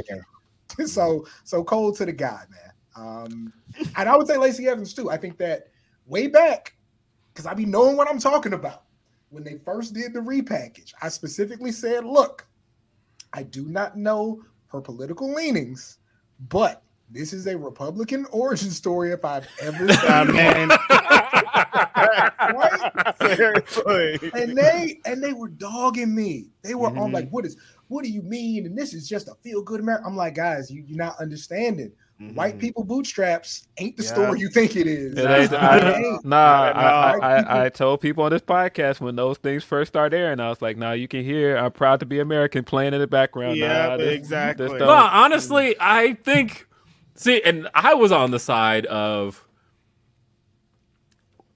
so 0.87 1.27
so 1.43 1.65
cold 1.65 1.97
to 1.97 2.07
the 2.07 2.13
guy, 2.13 2.45
man. 2.49 2.73
Um, 2.97 3.53
and 3.97 4.09
I 4.09 4.17
would 4.17 4.29
say 4.29 4.37
Lacey 4.37 4.69
Evans 4.69 4.95
too. 4.95 5.11
I 5.11 5.17
think 5.17 5.39
that 5.39 5.67
way 6.07 6.29
back, 6.29 6.77
because 7.33 7.45
I 7.45 7.55
be 7.55 7.67
knowing 7.67 7.97
what 7.97 8.09
I'm 8.09 8.21
talking 8.21 8.53
about. 8.53 8.85
When 9.31 9.43
they 9.43 9.59
first 9.59 9.95
did 9.95 10.13
the 10.13 10.21
repackage, 10.21 10.93
I 11.03 11.09
specifically 11.09 11.73
said, 11.73 12.05
look, 12.05 12.47
I 13.33 13.43
do 13.43 13.67
not 13.67 13.97
know 13.97 14.45
her 14.69 14.81
political 14.81 15.35
leanings, 15.35 15.99
but 16.49 16.84
this 17.15 17.33
is 17.33 17.47
a 17.47 17.57
Republican 17.57 18.27
origin 18.33 18.71
story 18.71 19.13
if 19.13 19.25
I've 19.25 19.47
ever 19.63 19.89
seen 19.93 19.99
I 20.03 20.25
mean, 20.25 20.69
right? 22.55 23.37
seriously. 23.37 24.31
and 24.35 24.57
they 24.57 25.01
and 25.07 25.23
they 25.23 25.33
were 25.33 25.49
dogging 25.49 26.15
me. 26.15 26.47
They 26.63 26.75
were 26.75 26.89
on 26.89 27.11
Mhm. 27.11 27.13
like, 27.15 27.31
what 27.31 27.47
is 27.47 27.57
what 27.89 28.05
do 28.05 28.11
you 28.11 28.23
mean? 28.23 28.67
And 28.67 28.77
this 28.77 28.95
is 28.95 29.09
just 29.09 29.29
a 29.29 29.35
feel 29.43 29.63
good 29.63 29.81
America. 29.81 30.05
I'm 30.07 30.17
like, 30.17 30.35
guys, 30.35 30.71
you, 30.71 30.83
you're 30.87 30.99
not 30.99 31.19
understanding. 31.21 31.93
White 32.35 32.57
Mhm. 32.57 32.61
people 32.61 32.85
bootstraps 32.85 33.67
ain't 33.77 33.97
the 33.97 34.05
Yeah. 34.05 34.09
story 34.13 34.39
you 34.41 34.49
think 34.49 34.77
it 34.77 34.87
is. 34.87 35.17
It 35.19 35.27
ain't- 35.29 35.53
It 35.53 35.57
I- 35.59 35.93
ain't. 35.99 36.25
Nah, 36.25 36.37
I, 36.73 37.17
I, 37.19 37.37
I, 37.41 37.65
I 37.65 37.69
told 37.69 38.01
people 38.01 38.23
on 38.25 38.31
this 38.31 38.41
podcast 38.41 39.01
when 39.01 39.17
those 39.17 39.37
things 39.39 39.65
first 39.65 39.89
started 39.89 40.17
airing, 40.17 40.39
I 40.41 40.49
was 40.49 40.63
like, 40.63 40.77
"Nah, 40.77 40.93
you 40.93 41.09
can 41.09 41.25
hear 41.25 41.57
I'm 41.57 41.73
proud 41.73 42.01
to 42.01 42.07
be 42.07 42.21
American 42.21 42.63
playing 42.65 42.95
in 42.95 43.01
the 43.01 43.07
background." 43.09 43.57
Yeah, 43.57 43.89
nah, 43.89 43.97
this- 43.99 44.15
exactly. 44.15 44.69
this 44.69 44.79
No, 44.79 44.89
honestly, 44.91 45.75
I 45.81 46.15
think. 46.25 46.67
See, 47.15 47.41
and 47.43 47.69
I 47.75 47.95
was 47.95 48.11
on 48.13 48.31
the 48.31 48.39
side 48.39 48.87
of. 48.87 49.41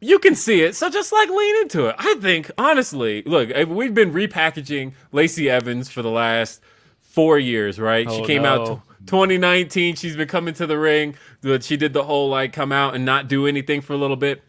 You 0.01 0.21
can 0.21 0.37
see 0.37 0.63
it, 0.63 0.77
so 0.77 0.89
just 0.89 1.13
like 1.13 1.29
lean 1.29 1.57
into 1.63 1.87
it. 1.87 1.97
I 1.99 2.15
think, 2.21 2.53
honestly, 2.57 3.23
look, 3.27 3.51
we've 3.69 3.95
been 3.95 4.13
repackaging 4.13 4.93
Lacey 5.11 5.51
Evans 5.51 5.91
for 5.91 6.03
the 6.03 6.11
last 6.11 6.61
four 7.01 7.37
years, 7.37 7.81
right? 7.81 8.09
she 8.09 8.21
Oh, 8.21 8.25
came 8.25 8.45
out 8.45 8.65
t- 8.67 8.81
2019. 9.07 9.97
She's 9.97 10.15
been 10.15 10.29
coming 10.29 10.55
to 10.55 10.69
the 10.69 10.79
ring. 10.79 11.17
but 11.41 11.65
She 11.65 11.77
did 11.77 11.95
the 11.95 12.05
whole 12.05 12.29
like 12.29 12.53
come 12.53 12.71
out 12.71 12.95
and 12.95 13.05
not 13.05 13.27
do 13.27 13.49
anything 13.49 13.81
for 13.81 13.93
a 13.93 13.97
little 13.97 14.15
bit. 14.17 14.41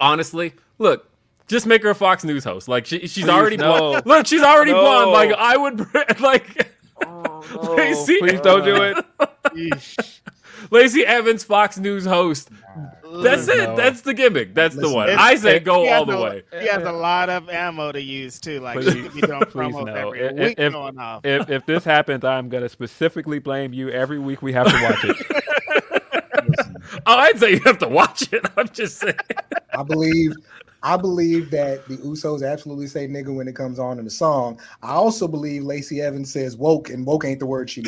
Honestly, 0.00 0.52
look, 0.78 1.10
just 1.48 1.66
make 1.66 1.82
her 1.82 1.90
a 1.90 1.94
Fox 1.96 2.22
News 2.22 2.44
host. 2.44 2.68
Like 2.68 2.86
she, 2.86 3.08
she's 3.08 3.28
already 3.28 3.56
no. 3.56 3.72
blonde. 3.78 4.06
Look, 4.06 4.26
she's 4.28 4.42
already 4.42 4.70
No. 4.70 4.80
blonde. 4.80 5.10
Like 5.10 5.32
I 5.32 5.56
would 5.56 5.80
like. 6.20 6.72
Oh, 7.04 7.74
Lacey, 7.76 8.18
Please 8.20 8.40
don't 8.42 8.64
do 8.64 8.76
it. 8.80 9.04
Yeesh. 9.54 10.20
Lacey 10.72 11.06
Evans, 11.06 11.44
Fox 11.44 11.78
News 11.78 12.04
host. 12.04 12.48
That's 13.22 13.46
it. 13.48 13.56
No. 13.68 13.76
That's 13.76 14.00
the 14.00 14.12
gimmick. 14.12 14.54
That's 14.54 14.74
the 14.74 14.92
one. 14.92 15.08
I 15.10 15.36
say 15.36 15.60
go 15.60 15.88
all 15.88 16.04
the 16.04 16.16
a- 16.16 16.22
way. 16.22 16.42
He 16.60 16.66
has 16.66 16.82
a 16.82 16.90
lot 16.92 17.30
of 17.30 17.48
ammo 17.48 17.92
to 17.92 18.00
use 18.02 18.40
too. 18.40 18.58
Like 18.60 18.78
Please- 18.80 18.92
he 18.94 19.02
could 19.02 19.14
be 19.14 19.20
doing 19.20 19.40
please 19.46 19.52
promos 19.72 19.86
no. 19.86 19.94
every 19.94 20.20
If- 20.20 20.32
week 20.36 20.58
if- 20.58 20.72
going 20.72 20.98
off. 20.98 21.24
if 21.24 21.48
if 21.48 21.64
this 21.66 21.84
happens, 21.84 22.24
I'm 22.24 22.48
gonna 22.48 22.68
specifically 22.68 23.38
blame 23.38 23.72
you. 23.72 23.88
Every 23.90 24.18
week 24.18 24.42
we 24.42 24.52
have 24.52 24.66
to 24.66 24.82
watch 24.82 25.04
it. 25.04 25.26
Oh, 27.06 27.16
I'd 27.16 27.38
say 27.38 27.52
you 27.52 27.60
have 27.64 27.78
to 27.78 27.88
watch 27.88 28.32
it. 28.32 28.44
I'm 28.56 28.68
just 28.68 28.98
saying. 28.98 29.14
I 29.72 29.82
believe 29.82 30.32
I 30.82 30.96
believe 30.96 31.50
that 31.50 31.86
the 31.88 31.96
Usos 31.98 32.46
absolutely 32.48 32.86
say 32.86 33.06
nigga 33.06 33.34
when 33.34 33.46
it 33.48 33.54
comes 33.54 33.78
on 33.78 33.98
in 33.98 34.04
the 34.04 34.10
song. 34.10 34.60
I 34.82 34.92
also 34.92 35.26
believe 35.28 35.64
Lacey 35.64 36.00
Evans 36.00 36.32
says 36.32 36.56
woke, 36.56 36.90
and 36.90 37.04
woke 37.06 37.24
ain't 37.24 37.40
the 37.40 37.46
word 37.46 37.68
she 37.70 37.82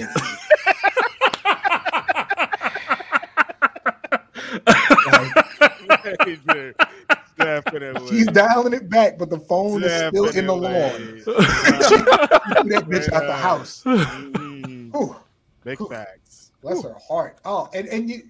Definitely. 7.37 8.09
She's 8.09 8.27
dialing 8.27 8.75
it 8.75 8.89
back, 8.89 9.19
but 9.19 9.31
the 9.31 9.39
phone 9.41 9.83
is 9.83 10.09
still 10.09 10.29
in 10.29 10.47
the 10.47 10.55
lawn. 10.55 11.23
Definitely. 11.25 12.71
That 12.71 12.85
bitch 12.89 13.12
out 13.12 13.27
the 13.27 13.33
house. 13.33 13.83
Mm, 13.85 14.93
Whew. 14.93 15.17
Big 15.65 15.79
facts. 15.89 16.53
Bless 16.62 16.83
her 16.83 16.97
heart. 17.07 17.39
Oh, 17.45 17.69
and, 17.73 17.89
and 17.89 18.11
you 18.11 18.23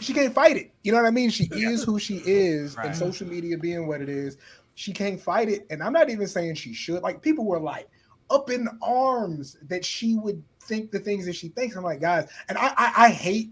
she 0.00 0.12
can't 0.12 0.34
fight 0.34 0.56
it. 0.56 0.72
You 0.82 0.92
know 0.92 0.98
what 0.98 1.06
I 1.06 1.10
mean? 1.10 1.30
She 1.30 1.48
is 1.52 1.84
who 1.84 1.98
she 1.98 2.22
is, 2.24 2.76
and 2.76 2.94
social 2.94 3.26
media 3.28 3.56
being 3.56 3.86
what 3.86 4.00
it 4.00 4.08
is, 4.08 4.36
she 4.74 4.92
can't 4.92 5.20
fight 5.20 5.48
it. 5.48 5.66
And 5.70 5.82
I'm 5.82 5.92
not 5.92 6.10
even 6.10 6.26
saying 6.26 6.56
she 6.56 6.74
should. 6.74 7.02
Like 7.02 7.22
people 7.22 7.44
were 7.44 7.60
like 7.60 7.88
up 8.30 8.50
in 8.50 8.68
arms 8.82 9.56
that 9.68 9.84
she 9.84 10.16
would 10.16 10.42
think 10.60 10.90
the 10.90 10.98
things 10.98 11.24
that 11.26 11.34
she 11.36 11.48
thinks. 11.48 11.76
I'm 11.76 11.84
like, 11.84 12.00
guys, 12.00 12.28
and 12.48 12.58
I 12.58 12.72
I, 12.76 12.92
I 12.96 13.10
hate 13.10 13.50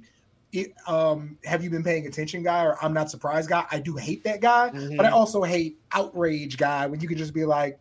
it. 0.53 0.73
Um, 0.87 1.39
have 1.45 1.63
you 1.65 1.71
been 1.71 1.83
paying 1.85 2.07
attention, 2.07 2.43
guy? 2.43 2.65
Or 2.65 2.83
I'm 2.85 2.93
not 2.93 3.11
surprised, 3.11 3.49
guy. 3.49 3.65
I 3.71 3.79
do 3.81 3.97
hate 3.97 4.25
that 4.25 4.41
guy, 4.41 4.71
but 4.97 5.07
I 5.07 5.11
also 5.11 5.43
hate 5.43 5.79
outrage, 5.93 6.57
guy. 6.57 6.87
When 6.87 7.01
you 7.01 7.09
can 7.09 7.19
just 7.19 7.33
be 7.35 7.45
like, 7.45 7.79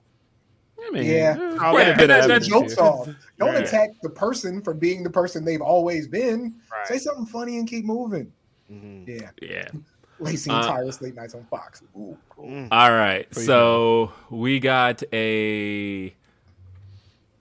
I 0.85 0.91
mean, 0.91 1.03
Yeah. 1.05 1.35
Oh, 1.39 1.55
quite 1.71 1.87
yeah. 1.87 2.01
a 2.01 2.07
That's- 2.07 2.47
jokes 2.47 2.75
here. 2.75 2.83
off. 2.83 3.09
Don't 3.37 3.53
Right. 3.53 3.67
attack 3.67 3.89
the 4.01 4.09
person 4.09 4.61
for 4.61 4.73
being 4.73 5.03
the 5.03 5.09
person 5.09 5.43
they've 5.43 5.61
always 5.61 6.07
been. 6.07 6.55
Say 6.85 6.97
something 6.99 7.25
funny 7.25 7.57
and 7.57 7.67
keep 7.67 7.85
moving. 7.85 8.31
Mhm. 8.71 9.07
Yeah. 9.07 9.29
Yeah. 9.41 9.67
Lacey 10.21 10.49
Uh, 10.51 10.57
and 10.57 10.67
Tyrus 10.67 11.01
late 11.01 11.15
nights 11.15 11.33
on 11.33 11.45
Fox. 11.49 11.81
Ooh, 11.97 12.17
cool. 12.29 12.67
All 12.71 12.91
right. 12.91 13.29
Pretty 13.29 13.45
So 13.45 14.11
we 14.29 14.59
got 14.59 15.01
a. 15.13 16.13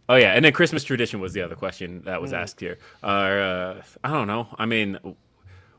Oh 0.09 0.17
yeah, 0.17 0.33
and 0.33 0.45
then 0.45 0.53
Christmas 0.53 0.85
tradition 0.85 1.21
was 1.21 1.35
the 1.35 1.43
other 1.43 1.55
question 1.55 2.03
that 2.07 2.23
was 2.23 2.33
asked 2.33 2.61
here. 2.61 2.79
Uh, 3.03 3.75
I 4.03 4.11
don't 4.11 4.27
know. 4.27 4.49
I 4.59 4.65
mean, 4.65 4.99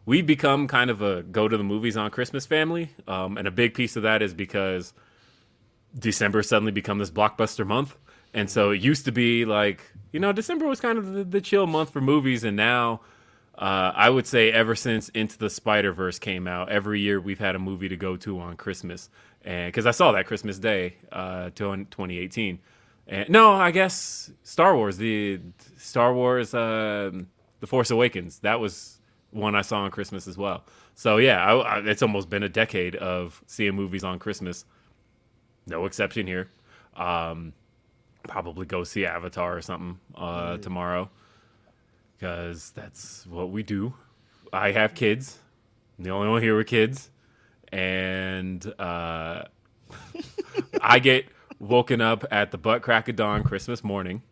we 0.06 0.22
become 0.22 0.68
kind 0.68 0.92
of 0.92 1.02
a 1.02 1.24
go 1.24 1.48
to 1.48 1.58
the 1.58 1.64
movies 1.64 1.98
on 1.98 2.12
Christmas 2.12 2.46
family, 2.46 2.92
um, 3.08 3.38
and 3.38 3.48
a 3.48 3.52
big 3.52 3.74
piece 3.74 3.96
of 3.96 4.04
that 4.04 4.22
is 4.22 4.36
because 4.36 4.94
December 5.98 6.44
suddenly 6.44 6.72
become 6.72 7.00
this 7.00 7.10
blockbuster 7.10 7.66
month, 7.66 7.98
and 8.32 8.52
so 8.52 8.70
it 8.70 8.82
used 8.82 9.04
to 9.06 9.12
be 9.12 9.46
like 9.46 9.82
you 10.12 10.20
know 10.20 10.32
December 10.32 10.68
was 10.68 10.80
kind 10.80 11.00
of 11.00 11.12
the, 11.12 11.24
the 11.24 11.42
chill 11.42 11.66
month 11.66 11.92
for 11.92 12.02
movies, 12.02 12.44
and 12.44 12.56
now. 12.56 13.02
Uh, 13.58 13.92
I 13.94 14.10
would 14.10 14.26
say 14.26 14.54
ever 14.54 14.74
since 14.74 15.10
Into 15.10 15.38
the 15.38 15.50
Spider 15.50 15.92
Verse 15.92 16.18
came 16.18 16.48
out, 16.48 16.70
every 16.70 17.02
year 17.02 17.20
we've 17.20 17.40
had 17.40 17.56
a 17.56 17.60
movie 17.60 17.90
to 17.90 17.98
go 17.98 18.16
to 18.16 18.40
on 18.40 18.56
Christmas, 18.56 19.10
and 19.44 19.68
because 19.68 19.86
I 19.86 19.92
saw 19.92 20.14
that 20.14 20.28
Christmas 20.28 20.60
Day, 20.60 20.96
uh, 21.12 21.50
2018. 21.56 22.60
And 23.10 23.30
no, 23.30 23.54
I 23.54 23.72
guess 23.72 24.32
Star 24.44 24.76
Wars, 24.76 24.98
the 24.98 25.40
Star 25.78 26.14
Wars, 26.14 26.54
um 26.54 27.28
the 27.60 27.68
Force 27.68 27.92
Awakens, 27.92 28.40
that 28.40 28.60
was 28.60 29.00
one 29.32 29.56
I 29.56 29.62
saw 29.62 29.80
on 29.80 29.92
Christmas 29.92 30.28
as 30.28 30.38
well. 30.38 30.64
So 30.96 31.18
yeah, 31.18 31.44
I, 31.44 31.56
I, 31.56 31.80
it's 31.80 32.02
almost 32.02 32.30
been 32.30 32.44
a 32.44 32.50
decade 32.50 32.96
of 32.96 33.44
seeing 33.48 33.76
movies 33.76 34.04
on 34.04 34.20
Christmas. 34.20 34.64
No 35.68 35.86
exception 35.86 36.28
here. 36.28 36.50
Um, 36.96 37.54
probably 38.24 38.66
go 38.66 38.84
see 38.84 39.06
Avatar 39.06 39.58
or 39.58 39.62
something 39.62 40.00
uh, 40.16 40.58
tomorrow 40.58 41.10
because 42.18 42.72
that's 42.72 43.26
what 43.28 43.50
we 43.50 43.64
do. 43.64 43.94
I 44.52 44.72
have 44.72 44.94
kids. 44.94 45.40
I'm 45.98 46.04
the 46.04 46.12
only 46.12 46.30
one 46.30 46.42
here 46.42 46.58
with 46.58 46.68
kids, 46.68 47.10
and 47.72 48.66
uh, 48.80 49.44
I 50.82 51.00
get 51.00 51.28
woken 51.60 52.02
up 52.02 52.26
at 52.32 52.52
the 52.52 52.58
butt 52.58 52.82
crack 52.82 53.10
of 53.10 53.16
dawn 53.16 53.44
Christmas 53.44 53.84
morning. 53.84 54.24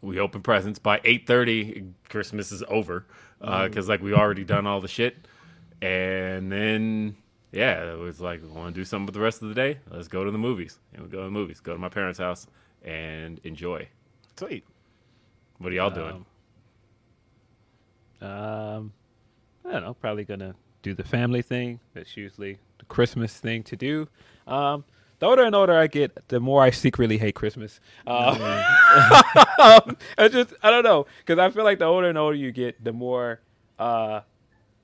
We 0.00 0.18
open 0.18 0.42
presents 0.42 0.78
by 0.78 1.00
eight 1.04 1.26
thirty. 1.26 1.84
Christmas 2.08 2.50
is 2.50 2.62
over 2.68 3.06
because 3.40 3.88
like 3.88 4.02
we 4.02 4.12
already 4.12 4.44
done 4.44 4.66
all 4.66 4.80
the 4.80 4.88
shit, 4.88 5.16
and 5.80 6.50
then 6.50 7.16
yeah, 7.52 7.92
it 7.92 7.98
was 7.98 8.20
like 8.20 8.40
want 8.42 8.74
to 8.74 8.80
do 8.80 8.84
something 8.84 9.06
with 9.06 9.14
the 9.14 9.20
rest 9.20 9.42
of 9.42 9.48
the 9.48 9.54
day. 9.54 9.78
Let's 9.90 10.08
go 10.08 10.24
to 10.24 10.30
the 10.30 10.38
movies, 10.38 10.78
and 10.92 11.04
we 11.04 11.08
go 11.08 11.18
to 11.18 11.24
the 11.24 11.30
movies. 11.30 11.60
Go 11.60 11.72
to 11.72 11.78
my 11.78 11.88
parents' 11.88 12.18
house 12.18 12.46
and 12.82 13.40
enjoy. 13.44 13.88
Sweet. 14.36 14.64
What 15.58 15.72
are 15.72 15.76
y'all 15.76 15.90
doing? 15.90 16.26
Um, 18.20 18.92
I 19.64 19.72
don't 19.72 19.82
know. 19.82 19.94
Probably 19.94 20.24
gonna 20.24 20.54
do 20.82 20.94
the 20.94 21.04
family 21.04 21.42
thing. 21.42 21.78
That's 21.94 22.16
usually 22.16 22.58
the 22.78 22.84
Christmas 22.86 23.38
thing 23.38 23.62
to 23.64 23.76
do. 23.76 24.08
Um, 24.48 24.84
the 25.22 25.28
older 25.28 25.44
and 25.44 25.54
older 25.54 25.78
I 25.78 25.86
get, 25.86 26.26
the 26.26 26.40
more 26.40 26.64
I 26.64 26.70
secretly 26.70 27.16
hate 27.16 27.36
Christmas. 27.36 27.78
Uh, 28.04 28.34
I 30.18 30.28
just 30.28 30.52
I 30.64 30.70
don't 30.72 30.82
know 30.82 31.06
because 31.18 31.38
I 31.38 31.48
feel 31.50 31.62
like 31.62 31.78
the 31.78 31.84
older 31.84 32.08
and 32.08 32.18
older 32.18 32.34
you 32.34 32.50
get, 32.50 32.82
the 32.82 32.92
more 32.92 33.40
uh, 33.78 34.22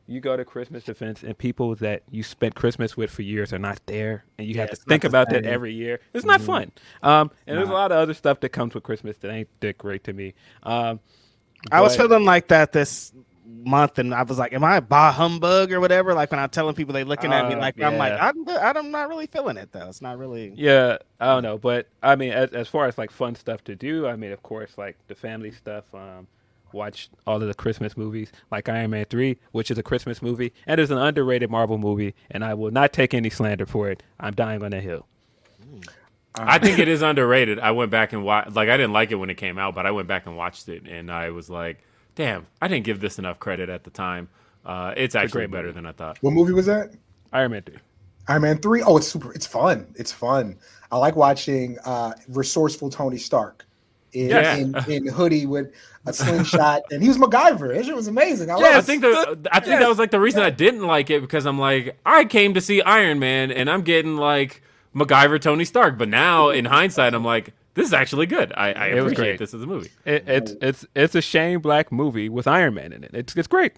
you 0.06 0.20
go 0.20 0.36
to 0.36 0.44
Christmas 0.44 0.88
events 0.88 1.24
and 1.24 1.36
people 1.36 1.74
that 1.74 2.04
you 2.12 2.22
spent 2.22 2.54
Christmas 2.54 2.96
with 2.96 3.10
for 3.10 3.22
years 3.22 3.52
are 3.52 3.58
not 3.58 3.80
there, 3.86 4.26
and 4.38 4.46
you 4.46 4.60
have 4.60 4.70
to 4.70 4.76
think 4.76 5.02
about 5.02 5.28
that 5.30 5.44
every 5.44 5.72
year. 5.72 5.98
It's 6.14 6.24
not 6.24 6.40
fun. 6.40 6.70
Um, 7.02 7.32
and 7.48 7.58
there's 7.58 7.68
a 7.68 7.72
lot 7.72 7.90
of 7.90 7.98
other 7.98 8.14
stuff 8.14 8.38
that 8.38 8.50
comes 8.50 8.74
with 8.74 8.84
Christmas 8.84 9.16
that 9.16 9.32
ain't 9.32 9.48
that 9.58 9.76
great 9.76 10.04
to 10.04 10.12
me. 10.12 10.34
Um, 10.62 11.00
I 11.72 11.80
was 11.80 11.96
feeling 11.96 12.24
like 12.24 12.46
that 12.46 12.70
this 12.70 13.12
month, 13.48 13.98
and 13.98 14.14
I 14.14 14.22
was 14.22 14.38
like, 14.38 14.52
"Am 14.52 14.64
I 14.64 14.76
a 14.76 14.80
bah 14.80 15.12
humbug 15.12 15.72
or 15.72 15.80
whatever?" 15.80 16.14
Like 16.14 16.30
when 16.30 16.40
I'm 16.40 16.50
telling 16.50 16.74
people, 16.74 16.92
they 16.94 17.04
looking 17.04 17.32
at 17.32 17.48
me 17.48 17.54
Uh, 17.54 17.58
like 17.58 17.80
I'm 17.80 17.96
like. 17.96 18.12
I'm, 18.20 18.48
I'm 18.48 18.90
not 18.90 19.08
really 19.08 19.26
feeling 19.26 19.56
it 19.56 19.72
though. 19.72 19.88
It's 19.88 20.02
not 20.02 20.18
really. 20.18 20.52
Yeah, 20.56 20.98
I 21.20 21.26
don't 21.26 21.42
know, 21.42 21.58
but 21.58 21.88
I 22.02 22.16
mean, 22.16 22.32
as, 22.32 22.50
as 22.52 22.68
far 22.68 22.86
as 22.86 22.98
like 22.98 23.10
fun 23.10 23.34
stuff 23.34 23.64
to 23.64 23.74
do, 23.76 24.06
I 24.06 24.16
mean, 24.16 24.32
of 24.32 24.42
course, 24.42 24.76
like 24.78 24.96
the 25.08 25.14
family 25.14 25.50
stuff. 25.52 25.84
Um, 25.94 26.26
watch 26.72 27.08
all 27.26 27.40
of 27.40 27.48
the 27.48 27.54
Christmas 27.54 27.96
movies, 27.96 28.30
like 28.50 28.68
Iron 28.68 28.90
Man 28.90 29.06
three, 29.06 29.38
which 29.52 29.70
is 29.70 29.78
a 29.78 29.82
Christmas 29.82 30.20
movie, 30.22 30.52
and 30.66 30.80
is 30.80 30.90
an 30.90 30.98
underrated 30.98 31.50
Marvel 31.50 31.78
movie, 31.78 32.14
and 32.30 32.44
I 32.44 32.54
will 32.54 32.70
not 32.70 32.92
take 32.92 33.14
any 33.14 33.30
slander 33.30 33.66
for 33.66 33.90
it. 33.90 34.02
I'm 34.20 34.34
dying 34.34 34.62
on 34.62 34.72
a 34.72 34.80
hill. 34.80 35.06
I 36.34 36.58
think 36.58 36.78
it 36.78 36.88
is 36.88 37.02
underrated. 37.02 37.58
I 37.58 37.72
went 37.72 37.90
back 37.90 38.12
and 38.12 38.24
watched. 38.24 38.52
Like 38.54 38.68
I 38.68 38.76
didn't 38.76 38.92
like 38.92 39.10
it 39.10 39.16
when 39.16 39.30
it 39.30 39.36
came 39.36 39.58
out, 39.58 39.74
but 39.74 39.86
I 39.86 39.90
went 39.90 40.08
back 40.08 40.26
and 40.26 40.36
watched 40.36 40.68
it, 40.68 40.86
and 40.86 41.10
I 41.10 41.30
was 41.30 41.48
like, 41.50 41.82
"Damn, 42.18 42.46
I 42.60 42.66
didn't 42.66 42.84
give 42.84 42.98
this 42.98 43.18
enough 43.18 43.38
credit 43.38 43.68
at 43.68 43.84
the 43.84 43.90
time." 43.90 44.28
Uh, 44.66 44.92
it's 44.96 45.14
actually 45.14 45.42
great 45.46 45.50
better 45.52 45.68
movie. 45.68 45.76
than 45.76 45.86
I 45.86 45.92
thought. 45.92 46.18
What 46.20 46.32
movie 46.32 46.52
was 46.52 46.66
that? 46.66 46.90
Iron 47.32 47.52
Man 47.52 47.62
three. 47.62 47.76
Iron 48.26 48.42
Man 48.42 48.58
three. 48.58 48.82
Oh, 48.82 48.96
it's 48.96 49.06
super. 49.06 49.32
It's 49.32 49.46
fun. 49.46 49.86
It's 49.96 50.10
fun. 50.12 50.56
I 50.90 50.98
like 50.98 51.14
watching 51.16 51.78
uh, 51.84 52.12
resourceful 52.28 52.90
Tony 52.90 53.18
Stark 53.18 53.64
in, 54.12 54.30
Yeah. 54.30 54.56
in, 54.56 54.74
in 54.90 55.06
hoodie 55.06 55.46
with 55.46 55.72
a 56.06 56.12
slingshot, 56.12 56.82
and 56.90 57.02
he 57.02 57.08
was 57.08 57.18
MacGyver. 57.18 57.74
That 57.74 57.84
shit 57.84 57.94
was 57.94 58.08
amazing. 58.08 58.50
I 58.50 58.58
Yeah, 58.58 58.78
I 58.78 58.80
think 58.80 59.02
the, 59.02 59.38
I 59.52 59.60
think 59.60 59.78
that 59.78 59.88
was 59.88 59.98
like 59.98 60.10
the 60.10 60.20
reason 60.20 60.42
I 60.42 60.50
didn't 60.50 60.86
like 60.86 61.10
it 61.10 61.20
because 61.20 61.46
I'm 61.46 61.58
like 61.58 61.96
I 62.04 62.24
came 62.24 62.52
to 62.54 62.60
see 62.60 62.82
Iron 62.82 63.18
Man 63.20 63.52
and 63.52 63.70
I'm 63.70 63.82
getting 63.82 64.16
like 64.16 64.62
MacGyver 64.94 65.40
Tony 65.40 65.64
Stark, 65.64 65.96
but 65.96 66.08
now 66.08 66.48
in 66.50 66.64
hindsight 66.64 67.14
I'm 67.14 67.24
like 67.24 67.52
this 67.78 67.86
is 67.88 67.94
actually 67.94 68.26
good. 68.26 68.52
I, 68.56 68.72
I 68.72 68.86
It 68.88 69.02
was 69.02 69.12
appreciate 69.12 69.14
great. 69.14 69.38
this 69.38 69.54
as 69.54 69.62
a 69.62 69.66
movie. 69.66 69.90
It, 70.04 70.24
it's 70.26 70.56
it's 70.60 70.86
it's 70.96 71.14
a 71.14 71.22
Shane 71.22 71.60
Black 71.60 71.92
movie 71.92 72.28
with 72.28 72.46
Iron 72.48 72.74
Man 72.74 72.92
in 72.92 73.04
it. 73.04 73.12
It's 73.14 73.36
it's 73.36 73.48
great. 73.48 73.74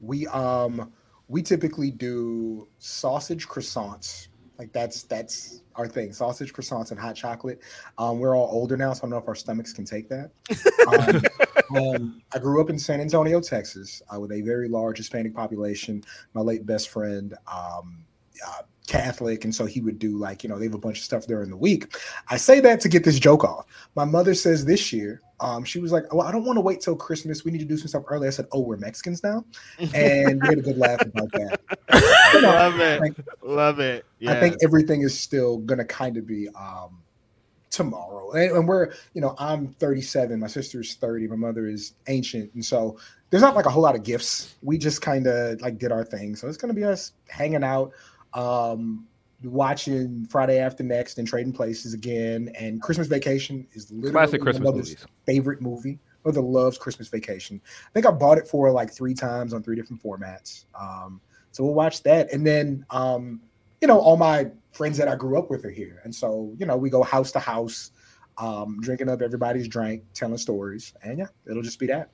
we 0.00 0.26
um 0.28 0.92
we 1.28 1.42
typically 1.42 1.90
do 1.90 2.68
sausage 2.78 3.48
croissants 3.48 4.28
like 4.58 4.72
that's 4.72 5.04
that's 5.04 5.62
our 5.76 5.88
thing 5.88 6.12
sausage 6.12 6.52
croissants 6.52 6.90
and 6.90 7.00
hot 7.00 7.16
chocolate 7.16 7.60
um 7.98 8.18
we're 8.18 8.36
all 8.36 8.48
older 8.52 8.76
now 8.76 8.92
so 8.92 9.00
i 9.00 9.02
don't 9.02 9.10
know 9.10 9.16
if 9.16 9.28
our 9.28 9.34
stomachs 9.34 9.72
can 9.72 9.84
take 9.84 10.08
that 10.08 10.30
um, 11.72 11.78
um, 11.78 12.22
i 12.34 12.38
grew 12.38 12.60
up 12.60 12.68
in 12.70 12.78
san 12.78 13.00
antonio 13.00 13.40
texas 13.40 14.02
uh, 14.14 14.20
with 14.20 14.32
a 14.32 14.42
very 14.42 14.68
large 14.68 14.98
hispanic 14.98 15.34
population 15.34 16.02
my 16.34 16.40
late 16.42 16.66
best 16.66 16.90
friend 16.90 17.34
um 17.50 18.04
uh, 18.46 18.62
Catholic, 18.92 19.46
and 19.46 19.54
so 19.54 19.64
he 19.64 19.80
would 19.80 19.98
do 19.98 20.18
like 20.18 20.44
you 20.44 20.50
know 20.50 20.58
they 20.58 20.66
have 20.66 20.74
a 20.74 20.78
bunch 20.78 20.98
of 20.98 21.04
stuff 21.04 21.26
during 21.26 21.48
the 21.48 21.56
week. 21.56 21.96
I 22.28 22.36
say 22.36 22.60
that 22.60 22.78
to 22.82 22.90
get 22.90 23.04
this 23.04 23.18
joke 23.18 23.42
off. 23.42 23.64
My 23.94 24.04
mother 24.04 24.34
says 24.34 24.66
this 24.66 24.92
year, 24.92 25.22
um, 25.40 25.64
she 25.64 25.78
was 25.78 25.92
like, 25.92 26.12
"Well, 26.12 26.26
I 26.26 26.30
don't 26.30 26.44
want 26.44 26.58
to 26.58 26.60
wait 26.60 26.82
till 26.82 26.94
Christmas. 26.94 27.42
We 27.42 27.52
need 27.52 27.60
to 27.60 27.64
do 27.64 27.78
some 27.78 27.88
stuff 27.88 28.02
early." 28.08 28.26
I 28.26 28.30
said, 28.30 28.48
"Oh, 28.52 28.60
we're 28.60 28.76
Mexicans 28.76 29.22
now," 29.22 29.46
and 29.94 30.42
we 30.42 30.48
had 30.48 30.58
a 30.58 30.60
good 30.60 30.76
laugh 30.76 31.00
about 31.00 31.32
that. 31.32 31.60
You 32.34 32.42
know, 32.42 32.48
Love 32.48 32.80
it. 32.80 33.00
like, 33.00 33.14
Love 33.42 33.80
it. 33.80 34.04
I 34.28 34.38
think 34.38 34.56
everything 34.62 35.00
is 35.02 35.18
still 35.18 35.56
gonna 35.58 35.86
kind 35.86 36.18
of 36.18 36.26
be 36.26 36.50
um 36.50 36.98
tomorrow. 37.70 38.32
And, 38.32 38.52
and 38.52 38.68
we're, 38.68 38.92
you 39.14 39.22
know, 39.22 39.34
I'm 39.38 39.68
37, 39.68 40.38
my 40.38 40.46
sister's 40.46 40.96
30, 40.96 41.28
my 41.28 41.36
mother 41.36 41.66
is 41.66 41.94
ancient, 42.06 42.52
and 42.52 42.62
so 42.62 42.98
there's 43.30 43.42
not 43.42 43.56
like 43.56 43.64
a 43.64 43.70
whole 43.70 43.82
lot 43.82 43.96
of 43.96 44.02
gifts. 44.02 44.56
We 44.62 44.76
just 44.76 45.00
kind 45.00 45.26
of 45.26 45.58
like 45.62 45.78
did 45.78 45.90
our 45.90 46.04
thing. 46.04 46.36
So 46.36 46.46
it's 46.46 46.58
gonna 46.58 46.74
be 46.74 46.84
us 46.84 47.12
hanging 47.28 47.64
out, 47.64 47.92
um, 48.34 49.06
watching 49.44 50.26
Friday 50.26 50.58
After 50.58 50.82
Next 50.82 51.18
and 51.18 51.26
trading 51.26 51.52
places 51.52 51.94
again. 51.94 52.50
And 52.58 52.80
Christmas 52.80 53.08
Vacation 53.08 53.66
is 53.72 53.90
literally 53.90 54.12
Classic 54.12 54.40
my 54.40 54.44
Christmas 54.44 54.64
mother's 54.64 54.88
movies. 54.90 55.06
favorite 55.26 55.60
movie. 55.60 55.98
Mother 56.24 56.40
loves 56.40 56.78
Christmas 56.78 57.08
Vacation. 57.08 57.60
I 57.64 57.90
think 57.92 58.06
I 58.06 58.10
bought 58.10 58.38
it 58.38 58.46
for 58.46 58.70
like 58.70 58.92
three 58.92 59.14
times 59.14 59.52
on 59.52 59.62
three 59.62 59.76
different 59.76 60.02
formats. 60.02 60.66
Um, 60.78 61.20
so 61.50 61.64
we'll 61.64 61.74
watch 61.74 62.02
that, 62.04 62.32
and 62.32 62.46
then 62.46 62.86
um, 62.90 63.40
you 63.80 63.88
know, 63.88 63.98
all 63.98 64.16
my 64.16 64.50
friends 64.72 64.96
that 64.98 65.08
I 65.08 65.16
grew 65.16 65.38
up 65.38 65.50
with 65.50 65.64
are 65.64 65.70
here, 65.70 66.00
and 66.04 66.14
so 66.14 66.54
you 66.58 66.64
know, 66.64 66.76
we 66.76 66.90
go 66.90 67.02
house 67.02 67.32
to 67.32 67.40
house, 67.40 67.90
um, 68.38 68.80
drinking 68.80 69.08
up 69.08 69.20
everybody's 69.20 69.68
drink, 69.68 70.04
telling 70.14 70.38
stories, 70.38 70.94
and 71.02 71.18
yeah, 71.18 71.26
it'll 71.50 71.62
just 71.62 71.78
be 71.78 71.86
that. 71.88 72.10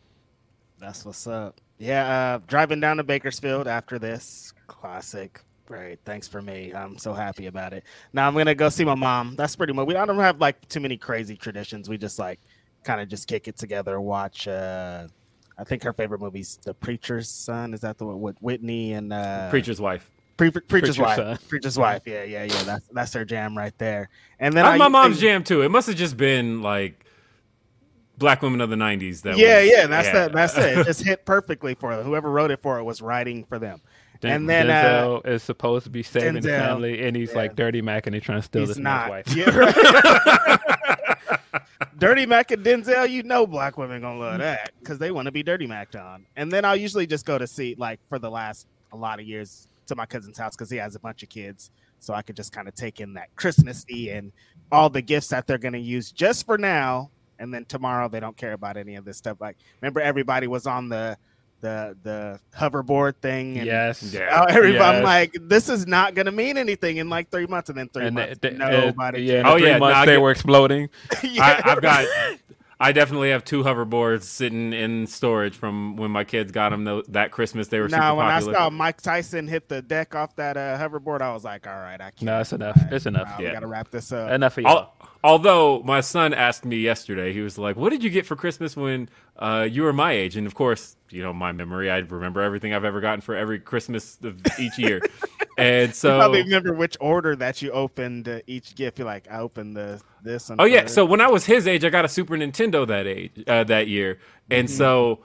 That's 0.78 1.04
what's 1.04 1.26
up. 1.26 1.60
Yeah, 1.78 2.08
uh, 2.08 2.38
driving 2.46 2.80
down 2.80 2.96
to 2.96 3.04
Bakersfield 3.04 3.68
after 3.68 3.98
this 3.98 4.52
classic. 4.66 5.42
Great, 5.68 5.98
thanks 6.06 6.26
for 6.26 6.40
me. 6.40 6.72
I'm 6.72 6.96
so 6.96 7.12
happy 7.12 7.44
about 7.44 7.74
it. 7.74 7.84
Now 8.14 8.26
I'm 8.26 8.34
gonna 8.34 8.54
go 8.54 8.70
see 8.70 8.86
my 8.86 8.94
mom. 8.94 9.36
That's 9.36 9.54
pretty 9.54 9.74
much. 9.74 9.86
We 9.86 9.96
I 9.96 10.06
don't 10.06 10.18
have 10.18 10.40
like 10.40 10.66
too 10.70 10.80
many 10.80 10.96
crazy 10.96 11.36
traditions. 11.36 11.90
We 11.90 11.98
just 11.98 12.18
like 12.18 12.40
kind 12.84 13.02
of 13.02 13.08
just 13.08 13.28
kick 13.28 13.48
it 13.48 13.58
together. 13.58 14.00
Watch. 14.00 14.48
uh 14.48 15.08
I 15.58 15.64
think 15.64 15.82
her 15.82 15.92
favorite 15.92 16.22
movie's 16.22 16.58
The 16.64 16.72
Preacher's 16.72 17.28
Son. 17.28 17.74
Is 17.74 17.80
that 17.80 17.98
the 17.98 18.06
one 18.06 18.18
with 18.18 18.38
Whitney 18.40 18.94
and 18.94 19.12
uh, 19.12 19.50
Preacher's 19.50 19.78
wife. 19.78 20.10
Pre- 20.38 20.50
Preacher's, 20.52 20.68
Preacher's 20.68 20.98
Wife? 20.98 21.16
Son. 21.16 21.38
Preacher's 21.48 21.76
Wife. 21.78 22.02
Yeah, 22.06 22.22
yeah, 22.22 22.44
yeah. 22.44 22.62
That's 22.62 22.88
that's 22.88 23.12
her 23.12 23.26
jam 23.26 23.58
right 23.58 23.76
there. 23.76 24.08
And 24.40 24.54
then 24.54 24.64
I 24.64 24.78
my 24.78 24.88
mom's 24.88 25.20
jam 25.20 25.44
too. 25.44 25.60
It 25.60 25.68
must 25.68 25.86
have 25.88 25.96
just 25.96 26.16
been 26.16 26.62
like 26.62 27.04
black 28.16 28.40
women 28.40 28.62
of 28.62 28.70
the 28.70 28.76
'90s. 28.76 29.20
That 29.20 29.36
yeah, 29.36 29.60
was- 29.60 29.70
yeah, 29.70 29.86
that's 29.86 30.12
that. 30.12 30.32
That's 30.32 30.56
it. 30.56 30.78
It 30.78 30.84
just 30.86 31.04
hit 31.04 31.26
perfectly 31.26 31.74
for 31.74 31.94
them. 31.94 32.06
Whoever 32.06 32.30
wrote 32.30 32.50
it 32.50 32.62
for 32.62 32.78
it 32.78 32.84
was 32.84 33.02
writing 33.02 33.44
for 33.44 33.58
them. 33.58 33.82
And 34.22 34.48
then 34.48 34.70
uh, 34.70 34.72
Denzel 34.72 35.26
is 35.26 35.42
supposed 35.42 35.84
to 35.84 35.90
be 35.90 36.02
saving 36.02 36.34
the 36.34 36.48
Denzel, 36.48 36.58
family, 36.58 37.06
and 37.06 37.16
he's 37.16 37.30
yeah. 37.30 37.36
like 37.36 37.56
dirty 37.56 37.82
Mac, 37.82 38.06
and 38.06 38.14
he's 38.14 38.24
trying 38.24 38.38
to 38.38 38.42
steal 38.42 38.62
he's 38.62 38.70
this 38.70 38.78
man's 38.78 39.10
wife. 39.10 39.34
Yeah, 39.34 39.50
right. 39.50 40.60
Dirty 41.98 42.26
Mac 42.26 42.50
and 42.52 42.64
Denzel, 42.64 43.08
you 43.10 43.24
know, 43.24 43.46
black 43.46 43.76
women 43.76 44.02
gonna 44.02 44.20
love 44.20 44.38
that 44.38 44.70
because 44.78 44.98
they 44.98 45.10
want 45.10 45.26
to 45.26 45.32
be 45.32 45.42
Dirty 45.42 45.66
Mac 45.66 45.94
on. 45.96 46.24
And 46.36 46.50
then 46.50 46.64
I'll 46.64 46.76
usually 46.76 47.06
just 47.06 47.26
go 47.26 47.38
to 47.38 47.46
see 47.46 47.74
like 47.76 47.98
for 48.08 48.18
the 48.18 48.30
last 48.30 48.66
a 48.92 48.96
lot 48.96 49.18
of 49.18 49.26
years 49.26 49.66
to 49.86 49.96
my 49.96 50.06
cousin's 50.06 50.38
house 50.38 50.54
because 50.54 50.70
he 50.70 50.76
has 50.76 50.94
a 50.94 51.00
bunch 51.00 51.22
of 51.22 51.28
kids, 51.28 51.70
so 51.98 52.14
I 52.14 52.22
could 52.22 52.36
just 52.36 52.52
kind 52.52 52.68
of 52.68 52.74
take 52.74 53.00
in 53.00 53.14
that 53.14 53.34
Christmassy 53.34 54.10
and 54.10 54.32
all 54.70 54.88
the 54.88 55.02
gifts 55.02 55.28
that 55.28 55.46
they're 55.46 55.58
gonna 55.58 55.78
use 55.78 56.12
just 56.12 56.46
for 56.46 56.56
now. 56.56 57.10
And 57.40 57.52
then 57.52 57.64
tomorrow 57.64 58.08
they 58.08 58.20
don't 58.20 58.36
care 58.36 58.52
about 58.52 58.76
any 58.76 58.94
of 58.94 59.04
this 59.04 59.16
stuff. 59.16 59.40
Like 59.40 59.56
remember, 59.80 60.00
everybody 60.00 60.46
was 60.46 60.66
on 60.66 60.88
the 60.88 61.18
the 61.60 61.96
the 62.02 62.40
hoverboard 62.56 63.16
thing. 63.16 63.58
And 63.58 63.66
Yes. 63.66 64.02
Yeah. 64.12 64.46
Everybody, 64.48 64.98
I'm 64.98 65.02
like, 65.02 65.34
this 65.40 65.68
is 65.68 65.86
not 65.86 66.14
gonna 66.14 66.32
mean 66.32 66.56
anything 66.56 66.98
in 66.98 67.08
like 67.08 67.30
three 67.30 67.46
months, 67.46 67.68
and 67.68 67.78
then 67.78 67.88
three 67.88 68.06
and 68.06 68.14
months, 68.14 68.38
they, 68.40 68.50
they, 68.50 68.56
nobody. 68.56 69.22
yeah, 69.22 69.40
in 69.40 69.46
Oh, 69.46 69.56
yeah, 69.56 69.78
months 69.78 69.94
no, 69.98 70.06
they 70.06 70.12
get- 70.12 70.20
were 70.22 70.30
exploding. 70.30 70.88
I, 71.22 71.62
I've 71.64 71.82
got. 71.82 72.06
I 72.80 72.92
definitely 72.92 73.30
have 73.30 73.44
two 73.44 73.64
hoverboards 73.64 74.22
sitting 74.22 74.72
in 74.72 75.08
storage 75.08 75.56
from 75.56 75.96
when 75.96 76.12
my 76.12 76.22
kids 76.22 76.52
got 76.52 76.68
them 76.68 76.84
tho- 76.84 77.02
that 77.08 77.32
Christmas. 77.32 77.66
They 77.66 77.80
were 77.80 77.88
Now, 77.88 78.12
super 78.12 78.16
when 78.18 78.26
I 78.26 78.38
saw 78.38 78.70
Mike 78.70 79.00
Tyson 79.02 79.48
hit 79.48 79.68
the 79.68 79.82
deck 79.82 80.14
off 80.14 80.36
that 80.36 80.56
uh, 80.56 80.78
hoverboard, 80.78 81.20
I 81.20 81.32
was 81.34 81.42
like, 81.42 81.66
all 81.66 81.74
right, 81.74 82.00
I 82.00 82.10
can't. 82.12 82.22
No, 82.22 82.40
it's 82.40 82.52
enough. 82.52 82.80
It's 82.92 83.06
enough. 83.06 83.36
We 83.36 83.46
Yeah. 83.46 83.54
gotta 83.54 83.66
wrap 83.66 83.90
this 83.90 84.12
up. 84.12 84.30
Enough 84.30 84.58
of 84.58 84.62
y'all. 84.62 84.70
Al- 84.76 84.94
although 85.24 85.82
my 85.84 86.00
son 86.00 86.32
asked 86.34 86.64
me 86.64 86.78
yesterday, 86.78 87.32
he 87.32 87.40
was 87.40 87.58
like, 87.58 87.76
"What 87.76 87.90
did 87.90 88.02
you 88.02 88.10
get 88.10 88.26
for 88.26 88.36
Christmas 88.36 88.76
when 88.76 89.08
uh, 89.38 89.66
you 89.70 89.82
were 89.82 89.92
my 89.92 90.12
age?" 90.12 90.36
And 90.36 90.46
of 90.46 90.54
course, 90.54 90.96
you 91.10 91.22
know 91.22 91.32
my 91.32 91.52
memory. 91.52 91.90
I 91.90 91.98
remember 91.98 92.40
everything 92.42 92.74
I've 92.74 92.84
ever 92.84 93.00
gotten 93.00 93.20
for 93.20 93.34
every 93.36 93.58
Christmas 93.60 94.18
of 94.22 94.36
each 94.58 94.78
year. 94.78 95.02
and 95.56 95.94
You 96.02 96.12
so, 96.12 96.14
probably 96.14 96.42
remember 96.42 96.74
which 96.74 96.96
order 97.00 97.36
that 97.36 97.62
you 97.62 97.70
opened 97.72 98.28
uh, 98.28 98.40
each 98.46 98.74
gift. 98.74 98.98
You're 98.98 99.06
like, 99.06 99.28
I 99.30 99.38
opened 99.40 99.76
the 99.76 100.02
this. 100.22 100.48
one 100.50 100.60
oh 100.60 100.64
yeah. 100.64 100.86
So 100.86 101.04
when 101.04 101.20
I 101.20 101.28
was 101.28 101.44
his 101.46 101.66
age, 101.66 101.84
I 101.84 101.90
got 101.90 102.04
a 102.04 102.08
Super 102.08 102.36
Nintendo 102.36 102.86
that 102.86 103.06
age 103.06 103.32
uh, 103.46 103.64
that 103.64 103.88
year, 103.88 104.18
and 104.50 104.68
Mm-hmm. 104.68 104.68
so 104.68 105.20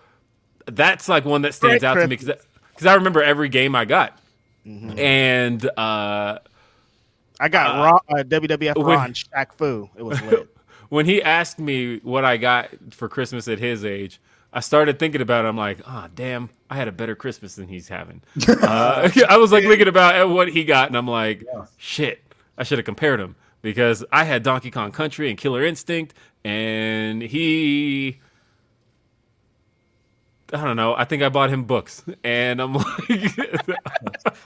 that's 0.67 1.09
like 1.09 1.25
one 1.25 1.41
that 1.43 1.53
stands 1.53 1.83
Great 1.83 1.83
out 1.83 1.99
to 2.01 2.07
me 2.07 2.17
because 2.17 2.85
I 2.85 2.95
remember 2.95 3.23
every 3.23 3.49
game 3.49 3.75
I 3.75 3.85
got. 3.85 4.19
and 4.65 5.63
uh, 5.77 6.39
I 7.39 7.49
got 7.49 7.75
Uh, 7.75 7.83
raw 7.83 7.99
uh, 8.19 8.23
WWF 8.23 8.75
when- 8.77 8.85
Raw 8.85 9.03
and 9.03 9.13
Shaq 9.15 9.53
Fu. 9.53 9.89
It 9.95 10.03
was 10.03 10.21
lit. 10.23 10.47
when 10.89 11.05
he 11.05 11.21
asked 11.21 11.59
me 11.59 11.99
what 12.03 12.23
I 12.25 12.37
got 12.37 12.69
for 12.91 13.09
Christmas 13.09 13.47
at 13.47 13.59
his 13.59 13.83
age, 13.83 14.19
I 14.51 14.59
started 14.59 14.99
thinking 14.99 15.21
about 15.21 15.45
it. 15.45 15.47
I'm 15.47 15.57
like, 15.57 15.79
oh, 15.87 16.07
damn, 16.13 16.49
I 16.69 16.75
had 16.75 16.87
a 16.87 16.91
better 16.91 17.15
Christmas 17.15 17.55
than 17.55 17.67
he's 17.67 17.87
having. 17.87 18.21
uh, 18.47 19.09
I 19.29 19.37
was 19.37 19.51
like 19.51 19.63
thinking 19.63 19.87
about 19.87 20.29
what 20.29 20.49
he 20.49 20.63
got, 20.63 20.89
and 20.89 20.95
I'm 20.97 21.07
like, 21.07 21.43
shit, 21.77 22.21
I 22.57 22.63
should 22.63 22.77
have 22.77 22.85
compared 22.85 23.19
him 23.19 23.35
because 23.63 24.05
I 24.11 24.25
had 24.25 24.43
Donkey 24.43 24.69
Kong 24.69 24.91
Country 24.91 25.29
and 25.29 25.37
Killer 25.37 25.63
Instinct, 25.65 26.13
and 26.45 27.21
he. 27.21 28.19
I 30.53 30.63
don't 30.63 30.75
know. 30.75 30.93
I 30.95 31.03
think 31.05 31.23
I 31.23 31.29
bought 31.29 31.49
him 31.49 31.63
books, 31.63 32.03
and 32.23 32.61
I'm 32.61 32.73
like, 32.73 32.85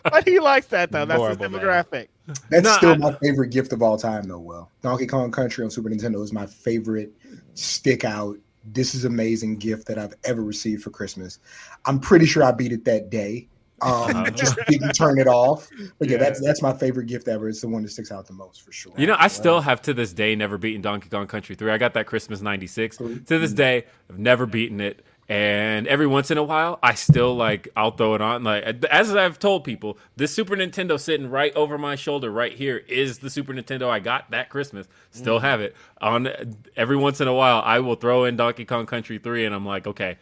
but 0.04 0.28
he 0.28 0.40
likes 0.40 0.68
that 0.68 0.92
though. 0.92 1.06
That's 1.06 1.20
his 1.20 1.38
Horrible, 1.38 1.50
man. 1.50 1.62
demographic. 1.62 2.08
That's 2.50 2.64
No, 2.66 2.72
still 2.78 2.92
I- 2.92 2.98
my 2.98 3.14
favorite 3.22 3.50
gift 3.50 3.74
of 3.74 3.82
all 3.82 3.98
time, 3.98 4.24
though. 4.28 4.40
Well, 4.40 4.72
Donkey 4.82 5.08
Kong 5.08 5.32
Country 5.32 5.64
on 5.64 5.70
Super 5.72 5.90
Nintendo 5.90 6.24
is 6.24 6.32
my 6.34 6.46
favorite 6.46 7.12
stick 7.56 8.06
out. 8.06 8.38
This 8.74 8.96
is 8.96 9.06
amazing 9.06 9.58
gift 9.58 9.88
that 9.88 9.98
I've 9.98 10.14
ever 10.26 10.42
received 10.44 10.84
for 10.84 10.90
Christmas. 10.90 11.40
I'm 11.86 12.00
pretty 12.00 12.26
sure 12.26 12.44
I 12.44 12.52
beat 12.52 12.72
it 12.74 12.84
that 12.86 13.10
day. 13.10 13.48
Um, 13.82 14.26
just 14.34 14.58
didn't 14.68 14.94
turn 14.94 15.20
it 15.20 15.28
off. 15.28 15.70
But 16.00 16.10
yeah, 16.10 16.18
Yeah. 16.18 16.24
that's 16.24 16.42
that's 16.42 16.62
my 16.64 16.74
favorite 16.74 17.06
gift 17.06 17.28
ever. 17.28 17.48
It's 17.48 17.62
the 17.62 17.68
one 17.68 17.84
that 17.84 17.90
sticks 17.90 18.12
out 18.12 18.26
the 18.26 18.34
most 18.34 18.64
for 18.64 18.72
sure. 18.72 18.92
You 18.98 19.06
know, 19.08 19.16
I 19.20 19.28
still 19.28 19.62
have 19.62 19.82
to 19.84 19.94
this 19.94 20.14
day 20.14 20.36
never 20.36 20.58
beaten 20.58 20.82
Donkey 20.82 21.10
Kong 21.10 21.28
Country 21.28 21.56
3. 21.56 21.72
I 21.72 21.78
got 21.78 21.94
that 21.94 22.08
Christmas 22.08 22.42
96. 22.42 22.98
To 22.98 23.08
this 23.28 23.54
day, 23.54 23.86
I've 24.10 24.18
never 24.20 24.46
beaten 24.48 24.82
it. 24.82 25.06
And 25.30 25.88
every 25.88 26.08
once 26.08 26.32
in 26.32 26.38
a 26.38 26.44
while, 26.44 26.80
I 26.82 26.94
still 26.94 27.36
like 27.36 27.68
I'll 27.76 27.92
throw 27.92 28.16
it 28.16 28.22
on. 28.22 28.44
Like 28.44 28.86
as 28.86 29.14
I've 29.14 29.40
told 29.40 29.66
people, 29.66 29.98
this 30.16 30.34
Super 30.34 30.56
Nintendo 30.56 30.98
sitting 31.00 31.30
right 31.30 31.54
over 31.54 31.78
my 31.78 31.96
shoulder 31.96 32.32
right 32.32 32.54
here 32.54 32.78
is 32.88 33.20
the 33.20 33.30
Super 33.30 33.54
Nintendo 33.54 33.90
I 33.90 34.00
got 34.00 34.32
that 34.32 34.50
Christmas. 34.50 34.88
Still 35.12 35.40
have 35.40 35.60
it. 35.60 35.76
On 36.00 36.30
every 36.78 36.96
once 36.96 37.20
in 37.20 37.28
a 37.28 37.34
while, 37.34 37.62
I 37.66 37.80
will 37.80 37.96
throw 37.96 38.24
in 38.24 38.38
Donkey 38.38 38.64
Kong 38.64 38.86
Country 38.86 39.18
3 39.18 39.46
and 39.46 39.54
I'm 39.54 39.66
like, 39.66 39.86
okay, 39.86 40.18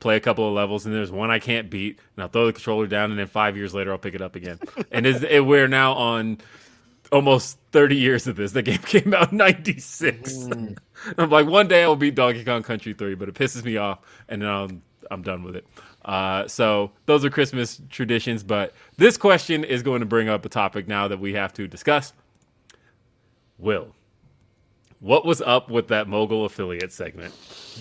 play 0.00 0.16
a 0.16 0.20
couple 0.20 0.46
of 0.46 0.54
levels, 0.54 0.86
and 0.86 0.94
there's 0.94 1.10
one 1.10 1.30
I 1.30 1.38
can't 1.38 1.70
beat, 1.70 1.98
and 2.16 2.22
I'll 2.22 2.28
throw 2.28 2.46
the 2.46 2.52
controller 2.52 2.86
down, 2.86 3.10
and 3.10 3.18
then 3.18 3.26
five 3.26 3.56
years 3.56 3.74
later 3.74 3.90
I'll 3.92 3.98
pick 3.98 4.14
it 4.14 4.22
up 4.22 4.36
again. 4.36 4.58
and 4.92 5.06
it, 5.06 5.44
we're 5.44 5.68
now 5.68 5.94
on 5.94 6.38
almost 7.12 7.58
30 7.72 7.96
years 7.96 8.26
of 8.26 8.36
this. 8.36 8.52
The 8.52 8.62
game 8.62 8.78
came 8.84 9.14
out 9.14 9.32
in 9.32 9.38
96. 9.38 10.48
I'm 11.16 11.30
like, 11.30 11.46
one 11.46 11.68
day 11.68 11.84
I 11.84 11.88
will 11.88 11.96
beat 11.96 12.14
Donkey 12.14 12.44
Kong 12.44 12.62
Country 12.62 12.92
3, 12.92 13.14
but 13.14 13.28
it 13.28 13.34
pisses 13.34 13.64
me 13.64 13.76
off, 13.76 14.00
and 14.28 14.42
then 14.42 14.48
I'm, 14.48 14.82
I'm 15.10 15.22
done 15.22 15.42
with 15.42 15.56
it. 15.56 15.66
Uh, 16.04 16.46
so 16.48 16.90
those 17.06 17.24
are 17.24 17.30
Christmas 17.30 17.80
traditions, 17.90 18.42
but 18.42 18.72
this 18.96 19.16
question 19.16 19.64
is 19.64 19.82
going 19.82 20.00
to 20.00 20.06
bring 20.06 20.28
up 20.28 20.44
a 20.44 20.48
topic 20.48 20.88
now 20.88 21.08
that 21.08 21.20
we 21.20 21.34
have 21.34 21.52
to 21.54 21.66
discuss. 21.66 22.12
Will, 23.58 23.94
what 25.00 25.24
was 25.24 25.40
up 25.40 25.70
with 25.70 25.88
that 25.88 26.08
mogul 26.08 26.44
affiliate 26.44 26.92
segment? 26.92 27.34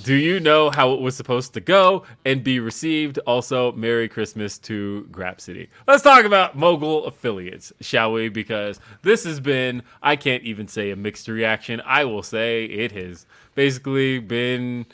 Do 0.04 0.14
you 0.14 0.40
know 0.40 0.70
how 0.70 0.94
it 0.94 1.02
was 1.02 1.16
supposed 1.16 1.54
to 1.56 1.60
go 1.60 2.04
and 2.26 2.44
be 2.44 2.60
received? 2.60 3.18
Also, 3.26 3.72
Merry 3.72 4.08
Christmas 4.08 4.60
to 4.60 5.08
Grapsody. 5.12 5.70
Let's 5.88 6.04
talk 6.04 6.26
about 6.26 6.56
mogul 6.56 7.06
affiliates, 7.06 7.74
shall 7.82 8.12
we? 8.14 8.30
Because 8.30 8.80
this 9.02 9.24
has 9.24 9.40
been, 9.40 9.82
I 10.04 10.16
can't 10.16 10.44
even 10.44 10.68
say 10.68 10.92
a 10.92 10.96
mixed 10.96 11.28
reaction. 11.28 11.82
I 11.86 12.06
will 12.06 12.22
say 12.24 12.66
it 12.66 12.92
has 12.92 13.26
basically 13.56 14.20
been 14.20 14.86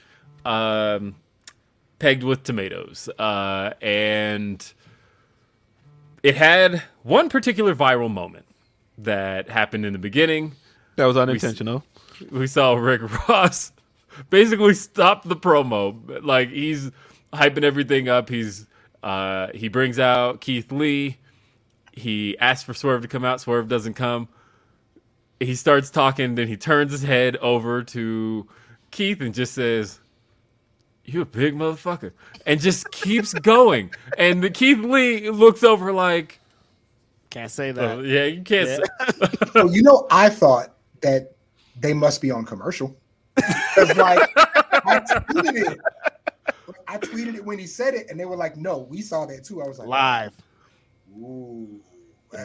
um, 0.46 1.16
pegged 2.00 2.24
with 2.24 2.44
tomatoes. 2.44 3.10
Uh, 3.20 3.74
and 3.82 4.74
it 6.24 6.38
had 6.38 6.84
one 7.04 7.28
particular 7.28 7.76
viral 7.76 8.10
moment 8.10 8.46
that 8.98 9.50
happened 9.50 9.86
in 9.86 9.92
the 9.92 10.00
beginning 10.00 10.54
That 10.96 11.06
was 11.06 11.18
unintentional. 11.18 11.84
We 12.32 12.48
saw 12.48 12.74
Rick 12.76 13.02
Ross 13.30 13.72
basically 14.30 14.74
stop 14.74 15.24
the 15.24 15.36
promo. 15.36 16.24
Like 16.24 16.50
he's 16.50 16.92
hyping 17.34 17.64
everything 17.64 18.10
up. 18.10 18.30
He's 18.30 18.68
uh 19.04 19.48
he 19.54 19.68
brings 19.68 20.00
out 20.00 20.42
Keith 20.42 20.72
Lee. 20.72 21.18
He 21.94 22.38
asks 22.40 22.64
for 22.64 22.74
Swerve 22.74 23.02
to 23.04 23.08
come 23.08 23.26
out. 23.26 23.42
Swerve 23.42 23.68
doesn't 23.68 23.94
come. 23.96 24.28
He 25.40 25.56
starts 25.56 25.90
talking, 25.90 26.36
then 26.36 26.48
he 26.48 26.58
turns 26.58 26.92
his 26.92 27.04
head 27.04 27.38
over 27.38 27.84
to 27.84 28.48
Keith 28.92 29.22
and 29.22 29.34
just 29.34 29.54
says, 29.54 30.00
You 31.06 31.22
a 31.22 31.26
big 31.26 31.56
motherfucker. 31.56 32.14
And 32.46 32.62
just 32.62 32.92
keeps 32.92 33.34
going. 33.36 33.92
And 34.18 34.44
the 34.44 34.50
Keith 34.50 34.80
Lee 34.80 35.30
looks 35.30 35.64
over 35.64 35.92
like, 35.92 36.40
Can't 37.30 37.52
say 37.52 37.74
oh, 37.78 38.02
that. 38.02 38.06
yeah, 38.06 38.26
you 38.26 38.42
can't 38.44 38.70
Yeah. 38.70 38.78
say 38.78 38.84
So, 39.54 39.70
you 39.70 39.84
know, 39.84 40.08
I 40.12 40.30
thought 40.30 40.76
that 41.02 41.33
they 41.80 41.94
must 41.94 42.22
be 42.22 42.32
on 42.32 42.46
commercial. 42.46 42.96
'Cause, 43.76 43.96
like, 43.98 44.30
I 44.36 45.00
tweeted 45.00 45.72
it. 45.72 45.80
I 46.88 46.98
tweeted 46.98 47.36
it 47.36 47.44
when 47.44 47.58
he 47.58 47.66
said 47.66 47.94
it, 47.96 48.08
and 48.10 48.20
they 48.20 48.26
were 48.26 48.36
like, 48.36 48.58
"No, 48.58 48.80
we 48.90 49.02
saw 49.02 49.26
that 49.26 49.44
too." 49.44 49.62
I 49.62 49.68
was 49.68 49.80
like, 49.80 49.88
Live. 49.88 50.34
"Ooh." 51.18 51.80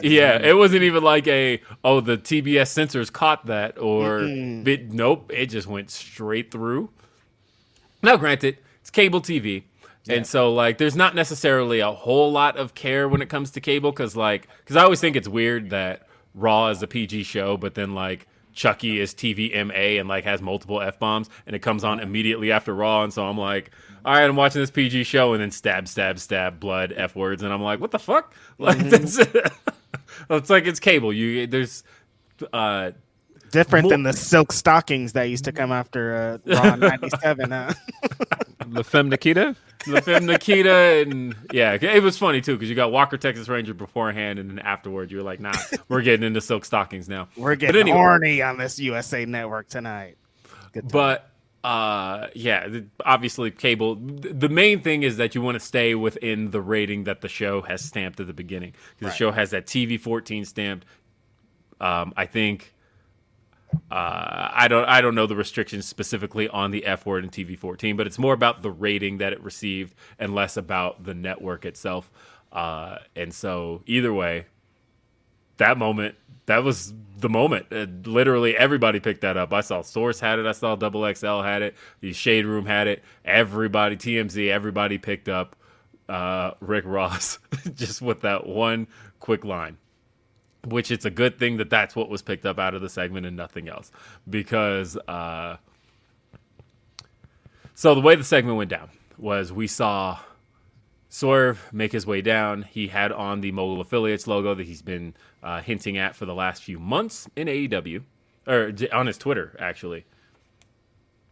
Yeah, 0.03 0.37
nice. 0.37 0.45
it 0.47 0.53
wasn't 0.55 0.83
even 0.83 1.03
like 1.03 1.27
a 1.27 1.61
oh 1.83 1.99
the 1.99 2.15
TBS 2.17 2.67
censors 2.67 3.09
caught 3.09 3.47
that 3.47 3.79
or 3.79 4.21
nope, 4.21 5.31
it 5.33 5.47
just 5.47 5.67
went 5.67 5.89
straight 5.89 6.51
through. 6.51 6.91
Now 8.03 8.15
granted, 8.17 8.59
it's 8.81 8.91
cable 8.91 9.19
TV. 9.21 9.63
And 10.07 10.25
so 10.27 10.53
like 10.53 10.77
there's 10.77 10.95
not 10.95 11.15
necessarily 11.15 11.79
a 11.79 11.91
whole 11.91 12.31
lot 12.31 12.55
of 12.55 12.75
care 12.75 13.07
when 13.09 13.21
it 13.23 13.29
comes 13.29 13.49
to 13.51 13.61
cable 13.61 13.91
cuz 13.91 14.15
like 14.15 14.47
cuz 14.65 14.77
I 14.77 14.83
always 14.83 15.01
think 15.01 15.15
it's 15.15 15.27
weird 15.27 15.71
that 15.71 16.07
Raw 16.35 16.67
is 16.67 16.83
a 16.83 16.87
PG 16.87 17.23
show 17.23 17.57
but 17.57 17.73
then 17.73 17.95
like 17.95 18.27
Chucky 18.59 18.99
is 18.99 19.13
TVMA 19.13 20.01
and 20.01 20.09
like 20.09 20.25
has 20.25 20.41
multiple 20.41 20.81
F 20.81 20.99
bombs 20.99 21.29
and 21.47 21.55
it 21.55 21.59
comes 21.59 21.85
on 21.85 22.01
immediately 22.01 22.51
after 22.51 22.75
Raw 22.75 23.03
and 23.03 23.13
so 23.13 23.25
I'm 23.25 23.37
like 23.37 23.71
all 24.03 24.13
right, 24.13 24.29
I'm 24.29 24.35
watching 24.35 24.61
this 24.61 24.69
PG 24.69 25.05
show 25.05 25.31
and 25.31 25.41
then 25.41 25.49
stab 25.49 25.87
stab 25.87 26.19
stab 26.19 26.59
blood 26.59 26.93
F 26.93 27.15
words 27.15 27.41
and 27.41 27.53
I'm 27.53 27.61
like 27.61 27.79
what 27.79 27.91
the 27.91 27.99
fuck? 27.99 28.35
Like 28.57 28.79
that's 28.79 29.17
it's 30.29 30.49
like 30.49 30.67
it's 30.67 30.81
cable. 30.81 31.13
You 31.13 31.47
there's 31.47 31.83
uh 32.51 32.91
Different 33.51 33.83
Mo- 33.85 33.89
than 33.89 34.03
the 34.03 34.13
Silk 34.13 34.49
Stalkings 34.53 35.13
that 35.13 35.23
used 35.23 35.45
to 35.45 35.51
come 35.51 35.71
after 35.71 36.39
uh, 36.45 36.53
Raw 36.55 36.75
97. 36.75 37.51
Huh? 37.51 37.73
La 38.69 38.83
Femme 38.83 39.09
Nikita. 39.09 39.55
the 39.87 40.01
film 40.01 40.25
Nikita 40.25 41.05
and 41.07 41.35
yeah, 41.51 41.73
it 41.81 42.03
was 42.03 42.17
funny 42.17 42.41
too 42.41 42.53
because 42.55 42.69
you 42.69 42.75
got 42.75 42.91
Walker 42.91 43.17
Texas 43.17 43.47
Ranger 43.47 43.73
beforehand 43.73 44.37
and 44.37 44.49
then 44.49 44.59
afterward 44.59 45.09
you 45.09 45.17
were 45.17 45.23
like, 45.23 45.39
nah, 45.39 45.53
we're 45.87 46.01
getting 46.01 46.25
into 46.25 46.41
Silk 46.41 46.63
Stalkings 46.65 47.07
now. 47.07 47.29
We're 47.37 47.51
But 47.51 47.59
getting 47.59 47.81
anyway. 47.81 47.97
horny 47.97 48.41
on 48.41 48.57
this 48.57 48.77
USA 48.79 49.25
network 49.25 49.69
tonight. 49.69 50.17
Good. 50.73 50.89
But 50.91 51.29
uh, 51.63 52.27
yeah, 52.35 52.67
obviously 53.05 53.49
cable. 53.51 53.95
The 53.95 54.49
main 54.49 54.81
thing 54.81 55.03
is 55.03 55.17
that 55.17 55.33
you 55.33 55.41
want 55.41 55.55
to 55.55 55.65
stay 55.65 55.95
within 55.95 56.51
the 56.51 56.61
rating 56.61 57.05
that 57.05 57.21
the 57.21 57.27
show 57.29 57.61
has 57.63 57.83
stamped 57.83 58.19
at 58.19 58.27
the 58.27 58.33
beginning. 58.33 58.71
'Cause 58.99 59.09
The 59.11 59.15
show 59.15 59.31
has 59.31 59.49
that 59.51 59.65
TV 59.65 59.99
fourteen 59.99 60.45
stamped. 60.45 60.85
Um, 61.81 62.13
I 62.15 62.25
think. 62.27 62.73
Uh, 63.91 64.49
I 64.53 64.67
don't. 64.67 64.85
I 64.85 65.01
don't 65.01 65.15
know 65.15 65.27
the 65.27 65.35
restrictions 65.35 65.87
specifically 65.87 66.49
on 66.49 66.71
the 66.71 66.85
F 66.85 67.05
word 67.05 67.23
in 67.23 67.29
TV 67.29 67.57
fourteen, 67.57 67.95
but 67.95 68.07
it's 68.07 68.19
more 68.19 68.33
about 68.33 68.61
the 68.61 68.71
rating 68.71 69.17
that 69.19 69.33
it 69.33 69.41
received 69.43 69.95
and 70.17 70.33
less 70.33 70.57
about 70.57 71.03
the 71.03 71.13
network 71.13 71.65
itself. 71.65 72.11
Uh, 72.51 72.97
and 73.15 73.33
so, 73.33 73.83
either 73.85 74.13
way, 74.13 74.45
that 75.57 75.77
moment 75.77 76.15
that 76.49 76.63
was 76.63 76.93
the 77.17 77.29
moment. 77.29 77.67
Uh, 77.71 77.85
literally 78.09 78.57
everybody 78.57 78.99
picked 78.99 79.21
that 79.21 79.37
up. 79.37 79.53
I 79.53 79.61
saw 79.61 79.83
source 79.83 80.19
had 80.19 80.39
it. 80.39 80.47
I 80.47 80.51
saw 80.53 80.75
double 80.75 81.01
xl 81.13 81.41
had 81.41 81.61
it. 81.61 81.75
The 82.01 82.11
shade 82.11 82.45
room 82.45 82.65
had 82.65 82.87
it. 82.87 83.03
Everybody 83.23 83.95
tmz 83.95 84.49
everybody 84.49 84.97
picked 84.97 85.29
up 85.29 85.55
uh, 86.09 86.51
rick 86.59 86.85
ross 86.87 87.37
just 87.75 88.01
with 88.01 88.21
that 88.21 88.47
one 88.47 88.87
quick 89.19 89.45
line 89.45 89.77
which 90.65 90.91
it's 90.91 91.05
a 91.05 91.09
good 91.09 91.39
thing 91.39 91.57
that 91.57 91.69
that's 91.69 91.95
what 91.95 92.09
was 92.09 92.21
picked 92.21 92.45
up 92.45 92.59
out 92.59 92.73
of 92.73 92.81
the 92.81 92.89
segment 92.89 93.25
and 93.25 93.37
nothing 93.37 93.69
else 93.69 93.91
because 94.29 94.97
uh, 95.07 95.57
so 97.73 97.95
the 97.95 98.01
way 98.01 98.15
the 98.15 98.23
segment 98.23 98.57
went 98.57 98.69
down 98.69 98.89
was 99.17 99.53
we 99.53 99.67
saw 99.67 100.19
Swerve 101.09 101.69
make 101.73 101.91
his 101.91 102.05
way 102.05 102.21
down. 102.21 102.63
He 102.63 102.87
had 102.87 103.11
on 103.11 103.41
the 103.41 103.51
Mogul 103.51 103.81
Affiliates 103.81 104.27
logo 104.27 104.53
that 104.53 104.65
he's 104.67 104.83
been 104.83 105.15
uh, 105.41 105.61
hinting 105.61 105.97
at 105.97 106.15
for 106.15 106.25
the 106.25 106.35
last 106.35 106.63
few 106.63 106.77
months 106.77 107.27
in 107.35 107.47
AEW, 107.47 108.03
or 108.45 108.71
on 108.93 109.07
his 109.07 109.17
Twitter, 109.17 109.55
actually. 109.59 110.05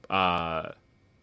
Uh, 0.10 0.72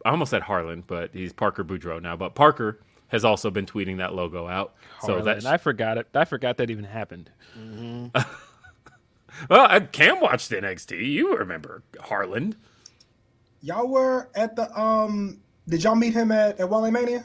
I 0.05 0.11
almost 0.11 0.31
said 0.31 0.43
Harland, 0.43 0.85
but 0.87 1.11
he's 1.13 1.33
Parker 1.33 1.65
Boudreaux 1.65 2.01
now. 2.01 2.17
But 2.17 2.35
Parker 2.35 2.79
has 3.15 3.25
also 3.25 3.49
been 3.51 3.65
tweeting 3.65 3.99
that 3.99 4.13
logo 4.15 4.49
out. 4.49 4.75
So 5.01 5.07
Harland. 5.07 5.27
that's 5.27 5.45
I 5.47 5.57
forgot 5.57 5.99
it. 5.99 6.09
I 6.15 6.25
forgot 6.25 6.57
that 6.59 6.69
even 6.69 6.85
happened. 6.85 7.31
well, 8.15 8.25
I 9.71 9.81
Cam 9.81 10.21
watched 10.21 10.51
the 10.51 10.57
NXT. 10.57 11.07
You 11.07 11.37
remember 11.37 11.83
Harland? 12.01 12.57
Y'all 13.63 13.89
were 13.89 14.29
at 14.35 14.57
the 14.57 14.71
um. 14.79 15.41
Did 15.69 15.85
y'all 15.85 15.95
meet 15.95 16.13
him 16.13 16.33
at 16.33 16.59
at 16.61 16.69
Wally 16.69 16.91
Mania? 16.91 17.25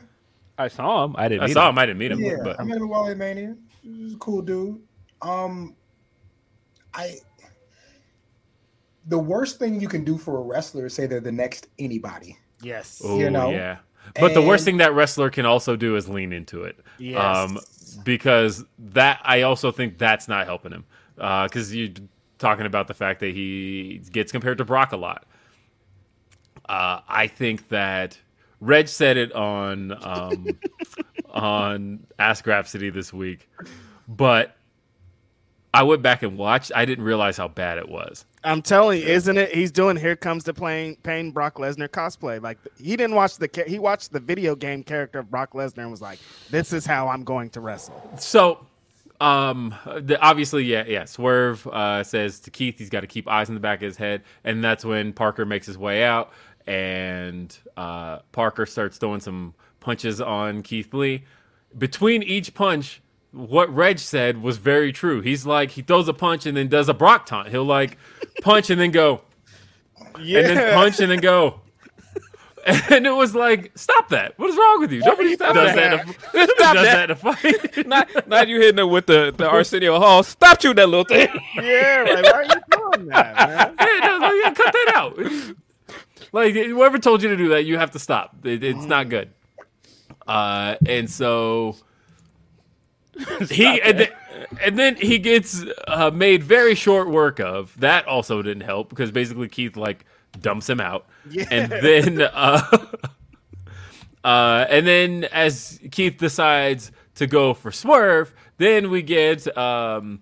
I 0.57 0.67
saw 0.67 1.05
him. 1.05 1.15
I 1.17 1.27
didn't. 1.27 1.43
I 1.43 1.47
meet 1.47 1.53
saw 1.53 1.67
him. 1.67 1.73
him. 1.73 1.79
I 1.79 1.85
didn't 1.87 1.99
meet 1.99 2.11
him, 2.11 2.19
Yeah, 2.19 2.37
but 2.43 2.59
I 2.59 2.63
met 2.63 2.77
him 2.77 2.83
at 2.83 2.89
Wally 2.89 3.15
Mania. 3.15 3.55
He's 3.81 4.13
a 4.13 4.17
cool 4.17 4.41
dude. 4.41 4.79
Um, 5.21 5.75
I 6.93 7.17
the 9.07 9.17
worst 9.17 9.57
thing 9.57 9.81
you 9.81 9.87
can 9.87 10.03
do 10.03 10.17
for 10.17 10.37
a 10.37 10.41
wrestler 10.41 10.85
is 10.85 10.93
say 10.93 11.07
they're 11.07 11.19
the 11.19 11.31
next 11.31 11.67
anybody. 11.79 12.37
Yes. 12.61 13.01
Oh 13.03 13.17
You 13.17 13.31
know? 13.31 13.49
yeah. 13.49 13.79
But 14.15 14.33
the 14.33 14.41
worst 14.41 14.65
thing 14.65 14.77
that 14.77 14.93
wrestler 14.93 15.29
can 15.29 15.45
also 15.45 15.75
do 15.75 15.95
is 15.95 16.07
lean 16.09 16.33
into 16.33 16.63
it. 16.63 16.79
Um, 17.43 17.59
because 18.03 18.63
that 18.77 19.19
I 19.23 19.41
also 19.43 19.71
think 19.71 19.97
that's 19.97 20.27
not 20.27 20.45
helping 20.45 20.71
him. 20.71 20.85
Because 21.15 21.75
you're 21.75 21.89
talking 22.37 22.65
about 22.65 22.87
the 22.87 22.93
fact 22.93 23.19
that 23.19 23.33
he 23.33 24.01
gets 24.11 24.31
compared 24.31 24.57
to 24.59 24.65
Brock 24.65 24.91
a 24.91 24.97
lot. 24.97 25.25
Uh, 26.67 27.01
I 27.07 27.27
think 27.27 27.69
that 27.69 28.17
Reg 28.61 28.87
said 28.87 29.17
it 29.17 29.33
on 29.33 29.91
um, 30.03 30.47
on 31.31 32.07
Ask 32.17 32.45
Grapsody 32.45 32.93
this 32.93 33.11
week, 33.11 33.49
but 34.07 34.55
I 35.73 35.83
went 35.83 36.01
back 36.01 36.23
and 36.23 36.37
watched. 36.37 36.71
I 36.75 36.85
didn't 36.85 37.05
realize 37.05 37.37
how 37.37 37.47
bad 37.47 37.77
it 37.77 37.89
was. 37.89 38.25
I'm 38.43 38.61
telling 38.61 39.01
you, 39.01 39.07
isn't 39.07 39.37
it? 39.37 39.53
He's 39.53 39.71
doing 39.71 39.97
"Here 39.97 40.15
Comes 40.15 40.45
the 40.45 40.53
Pain" 40.53 40.95
Pain 41.03 41.31
Brock 41.31 41.55
Lesnar 41.55 41.89
cosplay. 41.89 42.41
Like 42.41 42.57
he 42.77 42.95
didn't 42.95 43.15
watch 43.15 43.37
the 43.37 43.49
he 43.67 43.79
watched 43.79 44.13
the 44.13 44.19
video 44.19 44.55
game 44.55 44.83
character 44.83 45.19
of 45.19 45.29
Brock 45.29 45.53
Lesnar 45.53 45.79
and 45.79 45.91
was 45.91 46.01
like, 46.01 46.19
"This 46.49 46.71
is 46.71 46.85
how 46.85 47.09
I'm 47.09 47.23
going 47.23 47.49
to 47.51 47.59
wrestle." 47.59 48.11
So, 48.17 48.65
um, 49.19 49.75
the, 49.85 50.19
obviously, 50.21 50.63
yeah, 50.63 50.85
yeah. 50.87 51.05
Swerve 51.05 51.67
uh, 51.67 52.03
says 52.03 52.39
to 52.41 52.51
Keith 52.51 52.79
he's 52.79 52.89
got 52.89 53.01
to 53.01 53.07
keep 53.07 53.27
eyes 53.27 53.49
in 53.49 53.55
the 53.55 53.61
back 53.61 53.79
of 53.79 53.85
his 53.85 53.97
head, 53.97 54.23
and 54.43 54.63
that's 54.63 54.85
when 54.85 55.11
Parker 55.11 55.45
makes 55.45 55.67
his 55.67 55.77
way 55.77 56.03
out, 56.03 56.31
and 56.65 57.57
uh, 57.75 58.19
Parker 58.31 58.65
starts 58.65 58.97
throwing 58.97 59.19
some 59.19 59.53
punches 59.81 60.21
on 60.21 60.61
Keith 60.61 60.93
Lee. 60.93 61.25
Between 61.77 62.23
each 62.23 62.53
punch, 62.53 63.01
what 63.31 63.73
Reg 63.73 63.99
said 63.99 64.41
was 64.41 64.57
very 64.57 64.91
true. 64.91 65.21
He's 65.21 65.45
like 65.45 65.71
he 65.71 65.81
throws 65.81 66.07
a 66.07 66.13
punch 66.13 66.45
and 66.45 66.57
then 66.57 66.67
does 66.67 66.89
a 66.89 66.93
Brock 66.93 67.25
taunt. 67.25 67.49
He'll 67.49 67.63
like 67.65 67.97
punch 68.41 68.69
and 68.69 68.79
then 68.81 68.91
go, 68.91 69.21
Yeah. 70.19 70.39
and 70.39 70.57
then 70.57 70.73
punch 70.73 70.99
and 70.99 71.11
then 71.11 71.19
go. 71.19 71.61
And 72.65 73.07
it 73.07 73.11
was 73.11 73.33
like, 73.33 73.71
stop 73.75 74.09
that! 74.09 74.37
What 74.37 74.49
is 74.49 74.57
wrong 74.57 74.81
with 74.81 74.91
you? 74.91 74.99
Nobody 74.99 75.33
Stop 75.35 75.55
does 75.55 75.73
that. 75.75 76.05
that. 76.05 76.35
in 76.35 76.41
a- 76.41 76.53
Stop 76.55 76.75
does 76.75 76.85
that. 76.85 76.95
that 76.95 77.03
in 77.05 77.11
a 77.11 77.15
fight. 77.15 77.87
not, 77.87 78.27
not 78.27 78.47
you 78.49 78.59
hitting 78.59 78.79
it 78.79 78.83
with 78.89 79.05
the, 79.07 79.33
the 79.35 79.47
Arsenio 79.49 79.97
Hall. 79.97 80.23
Stop 80.23 80.61
you, 80.63 80.73
that 80.73 80.87
little 80.89 81.05
thing. 81.05 81.29
yeah, 81.55 82.05
like 82.13 82.23
why 82.25 82.31
are 82.31 82.43
you 82.43 82.49
doing 82.71 83.07
that, 83.07 83.35
man? 83.49 83.75
Hey, 83.79 83.99
no, 84.01 84.17
no, 84.19 84.33
yeah, 84.33 84.53
cut 84.53 84.73
that 84.73 84.91
out. 84.93 85.17
Like 86.33 86.53
whoever 86.53 86.99
told 86.99 87.23
you 87.23 87.29
to 87.29 87.37
do 87.37 87.47
that, 87.49 87.63
you 87.65 87.77
have 87.77 87.91
to 87.91 87.99
stop. 87.99 88.35
It, 88.45 88.61
it's 88.63 88.85
not 88.85 89.07
good. 89.09 89.31
Uh, 90.27 90.75
and 90.85 91.09
so 91.09 91.75
he 93.49 93.81
and 93.81 93.99
then, 93.99 94.09
and 94.61 94.79
then 94.79 94.95
he 94.95 95.19
gets 95.19 95.63
uh, 95.87 96.11
made 96.11 96.43
very 96.43 96.75
short 96.75 97.09
work 97.09 97.39
of. 97.39 97.73
That 97.79 98.07
also 98.07 98.41
didn't 98.41 98.63
help 98.63 98.89
because 98.89 99.11
basically 99.11 99.47
Keith 99.49 99.75
like 99.77 100.05
dumps 100.41 100.69
him 100.69 100.79
out, 100.79 101.05
Yeah. 101.29 101.45
and 101.51 101.71
then 101.71 102.21
uh, 102.33 102.61
uh, 104.23 104.65
and 104.69 104.85
then 104.85 105.23
as 105.25 105.79
Keith 105.91 106.17
decides 106.17 106.91
to 107.15 107.27
go 107.27 107.53
for 107.53 107.71
Swerve, 107.71 108.33
then 108.57 108.89
we 108.89 109.01
get 109.01 109.55
um, 109.57 110.21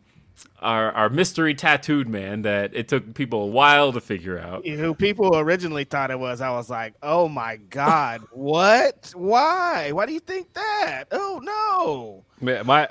our 0.61 0.91
our 0.91 1.09
mystery 1.09 1.53
tattooed 1.53 2.07
man 2.07 2.41
that 2.43 2.75
it 2.75 2.87
took 2.87 3.13
people 3.13 3.43
a 3.43 3.47
while 3.47 3.93
to 3.93 4.01
figure 4.01 4.37
out. 4.39 4.65
Who 4.67 4.93
people 4.93 5.37
originally 5.37 5.83
thought 5.83 6.11
it 6.11 6.19
was? 6.19 6.41
I 6.41 6.49
was 6.51 6.69
like, 6.69 6.95
"Oh 7.03 7.27
my 7.27 7.57
god, 7.69 8.21
what? 8.31 9.11
Why? 9.15 9.91
Why 9.91 10.05
do 10.05 10.13
you 10.13 10.19
think 10.19 10.53
that? 10.53 11.05
Oh 11.11 11.39
no!" 11.43 12.23
Man, 12.39 12.65
my 12.65 12.87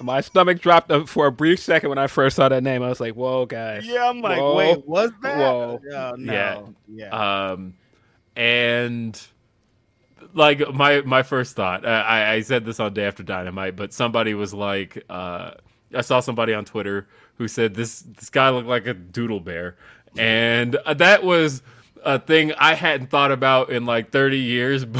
my 0.00 0.20
stomach 0.20 0.60
dropped 0.60 0.92
for 1.08 1.26
a 1.26 1.32
brief 1.32 1.58
second 1.60 1.88
when 1.88 1.98
I 1.98 2.06
first 2.06 2.36
saw 2.36 2.48
that 2.48 2.62
name. 2.62 2.82
I 2.82 2.88
was 2.88 3.00
like, 3.00 3.14
"Whoa, 3.14 3.46
guys!" 3.46 3.86
Yeah, 3.86 4.08
I'm 4.08 4.20
like, 4.20 4.38
Whoa. 4.38 4.56
"Wait, 4.56 4.86
was 4.86 5.10
that?" 5.22 5.38
Whoa. 5.38 5.80
Oh, 5.92 6.14
no, 6.16 6.32
Yeah. 6.32 6.62
yeah. 7.10 7.50
Um, 7.52 7.74
and 8.36 9.20
like 10.32 10.72
my 10.72 11.00
my 11.02 11.22
first 11.22 11.56
thought, 11.56 11.84
uh, 11.84 11.88
I, 11.88 12.32
I 12.34 12.40
said 12.42 12.64
this 12.64 12.80
on 12.80 12.94
Day 12.94 13.04
After 13.04 13.22
Dynamite, 13.22 13.76
but 13.76 13.92
somebody 13.92 14.34
was 14.34 14.54
like, 14.54 15.04
uh, 15.08 15.52
I 15.94 16.00
saw 16.00 16.20
somebody 16.20 16.54
on 16.54 16.64
Twitter 16.64 17.06
who 17.38 17.48
said 17.48 17.74
this 17.74 18.00
this 18.02 18.30
guy 18.30 18.50
looked 18.50 18.68
like 18.68 18.86
a 18.86 18.94
doodle 18.94 19.40
bear, 19.40 19.76
and 20.18 20.76
uh, 20.76 20.94
that 20.94 21.24
was 21.24 21.62
a 22.04 22.18
thing 22.18 22.52
I 22.58 22.74
hadn't 22.74 23.08
thought 23.08 23.32
about 23.32 23.70
in 23.70 23.86
like 23.86 24.10
30 24.10 24.38
years. 24.38 24.86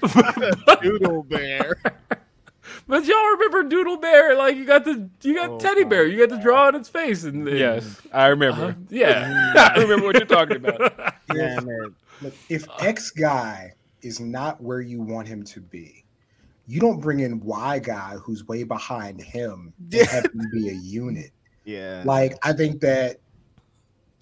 But 0.00 0.80
Doodle 0.82 1.22
bear. 1.24 1.76
But 2.86 3.04
y'all 3.04 3.26
remember 3.32 3.64
Doodle 3.64 3.96
Bear? 3.98 4.34
Like 4.36 4.56
you 4.56 4.64
got 4.64 4.84
the 4.84 5.08
you 5.22 5.34
got 5.34 5.50
Oh, 5.50 5.58
Teddy 5.58 5.84
Bear, 5.84 6.06
you 6.06 6.18
got 6.26 6.34
the 6.34 6.42
draw 6.42 6.66
on 6.68 6.74
its 6.74 6.88
face, 6.88 7.24
and, 7.24 7.46
and- 7.48 7.58
Yes, 7.58 8.00
I 8.12 8.28
remember. 8.28 8.64
Uh, 8.66 8.74
yeah, 8.88 9.52
I 9.74 9.80
remember 9.80 10.06
what 10.06 10.16
you're 10.16 10.24
talking 10.26 10.56
about. 10.56 10.80
Yeah, 11.34 11.60
man. 11.60 11.94
Look, 12.22 12.34
if 12.48 12.66
X 12.80 13.10
guy 13.10 13.72
is 14.02 14.20
not 14.20 14.62
where 14.62 14.80
you 14.80 15.02
want 15.02 15.28
him 15.28 15.42
to 15.44 15.60
be, 15.60 16.04
you 16.68 16.80
don't 16.80 17.00
bring 17.00 17.20
in 17.20 17.40
Y 17.40 17.78
guy 17.78 18.16
who's 18.22 18.46
way 18.46 18.62
behind 18.62 19.20
him 19.22 19.72
and 19.90 20.06
have 20.06 20.26
him 20.26 20.50
be 20.52 20.68
a 20.68 20.74
unit. 20.74 21.30
Yeah. 21.64 22.02
Like 22.04 22.34
I 22.42 22.52
think 22.52 22.80
that, 22.82 23.20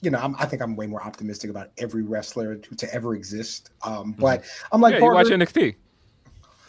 you 0.01 0.13
know, 0.13 0.19
I'm, 0.19 0.37
I 0.39 0.47
think 0.47 0.63
I'm 0.63 0.77
way 0.77 0.87
more 0.87 1.03
optimistic 1.03 1.51
about 1.51 1.71
every 1.77 2.03
wrestler 2.03 2.55
to, 2.55 2.77
to 2.77 2.95
ever 2.95 3.17
exist. 3.17 3.71
Um, 3.83 4.13
but 4.13 4.45
I'm 4.71 4.81
like, 4.81 4.95
yeah, 4.95 5.01
you 5.01 5.13
watch 5.13 5.27
NXT. 5.27 5.75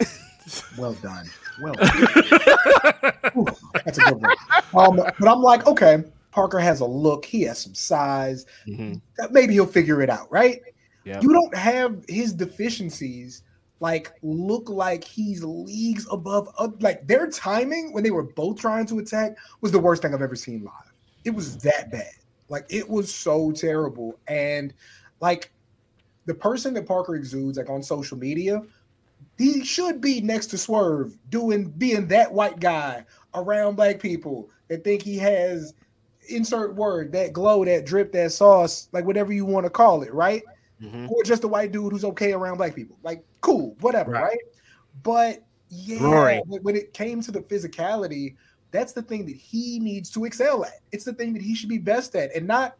well 0.78 0.94
done, 0.94 1.30
well 1.62 1.74
done. 1.74 3.12
Ooh, 3.36 3.46
that's 3.84 3.98
a 3.98 4.02
good 4.02 4.20
one. 4.20 4.36
Um, 4.74 4.96
but 4.96 5.28
I'm 5.28 5.42
like, 5.42 5.64
okay, 5.68 6.02
Parker 6.32 6.58
has 6.58 6.80
a 6.80 6.86
look. 6.86 7.24
He 7.24 7.42
has 7.42 7.58
some 7.60 7.74
size. 7.74 8.46
That 9.16 9.32
maybe 9.32 9.52
he'll 9.52 9.66
figure 9.66 10.02
it 10.02 10.10
out, 10.10 10.30
right? 10.32 10.60
Yeah. 11.04 11.20
You 11.20 11.32
don't 11.32 11.54
have 11.54 12.04
his 12.08 12.32
deficiencies 12.32 13.42
like 13.80 14.12
look 14.22 14.68
like 14.68 15.04
he's 15.04 15.44
leagues 15.44 16.06
above. 16.10 16.48
Like 16.80 17.06
their 17.06 17.28
timing 17.28 17.92
when 17.92 18.02
they 18.02 18.10
were 18.10 18.24
both 18.24 18.60
trying 18.60 18.86
to 18.86 18.98
attack 18.98 19.36
was 19.60 19.72
the 19.72 19.78
worst 19.78 20.02
thing 20.02 20.14
I've 20.14 20.22
ever 20.22 20.36
seen 20.36 20.64
live. 20.64 20.92
It 21.24 21.30
was 21.30 21.56
that 21.58 21.90
bad. 21.90 22.12
Like 22.48 22.66
it 22.68 22.88
was 22.88 23.14
so 23.14 23.52
terrible. 23.52 24.18
And 24.26 24.74
like 25.20 25.52
the 26.26 26.34
person 26.34 26.74
that 26.74 26.86
Parker 26.86 27.14
exudes, 27.14 27.58
like 27.58 27.70
on 27.70 27.82
social 27.82 28.18
media, 28.18 28.62
he 29.36 29.64
should 29.64 30.00
be 30.00 30.20
next 30.20 30.46
to 30.48 30.58
Swerve, 30.58 31.16
doing 31.30 31.70
being 31.70 32.08
that 32.08 32.32
white 32.32 32.58
guy 32.58 33.04
around 33.34 33.76
black 33.76 34.00
people 34.00 34.50
that 34.68 34.82
think 34.84 35.02
he 35.02 35.16
has 35.18 35.74
insert 36.28 36.74
word 36.74 37.12
that 37.12 37.32
glow, 37.32 37.64
that 37.64 37.86
drip, 37.86 38.12
that 38.12 38.32
sauce, 38.32 38.88
like 38.92 39.04
whatever 39.04 39.32
you 39.32 39.44
want 39.44 39.64
to 39.64 39.70
call 39.70 40.02
it, 40.02 40.12
right? 40.12 40.42
Mhm. 40.82 41.10
Or 41.10 41.22
just 41.24 41.44
a 41.44 41.48
white 41.48 41.72
dude 41.72 41.92
who's 41.92 42.04
okay 42.04 42.32
around 42.32 42.56
black 42.58 42.74
people, 42.74 42.96
like 43.02 43.24
cool, 43.40 43.76
whatever, 43.80 44.12
Right. 44.12 44.22
right? 44.22 44.38
But 45.02 45.42
yeah, 45.70 46.02
Rory. 46.02 46.42
when 46.46 46.62
when 46.62 46.76
it 46.76 46.92
came 46.92 47.20
to 47.22 47.30
the 47.32 47.40
physicality, 47.40 48.36
that's 48.70 48.92
the 48.92 49.02
thing 49.02 49.26
that 49.26 49.36
he 49.36 49.78
needs 49.80 50.10
to 50.10 50.24
excel 50.24 50.64
at. 50.64 50.80
It's 50.92 51.04
the 51.04 51.12
thing 51.12 51.32
that 51.32 51.42
he 51.42 51.54
should 51.54 51.68
be 51.68 51.78
best 51.78 52.14
at, 52.16 52.34
and 52.34 52.46
not 52.46 52.76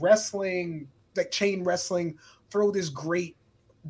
wrestling 0.00 0.88
like 1.16 1.30
chain 1.30 1.64
wrestling. 1.64 2.18
Throw 2.50 2.70
this 2.70 2.88
great 2.88 3.36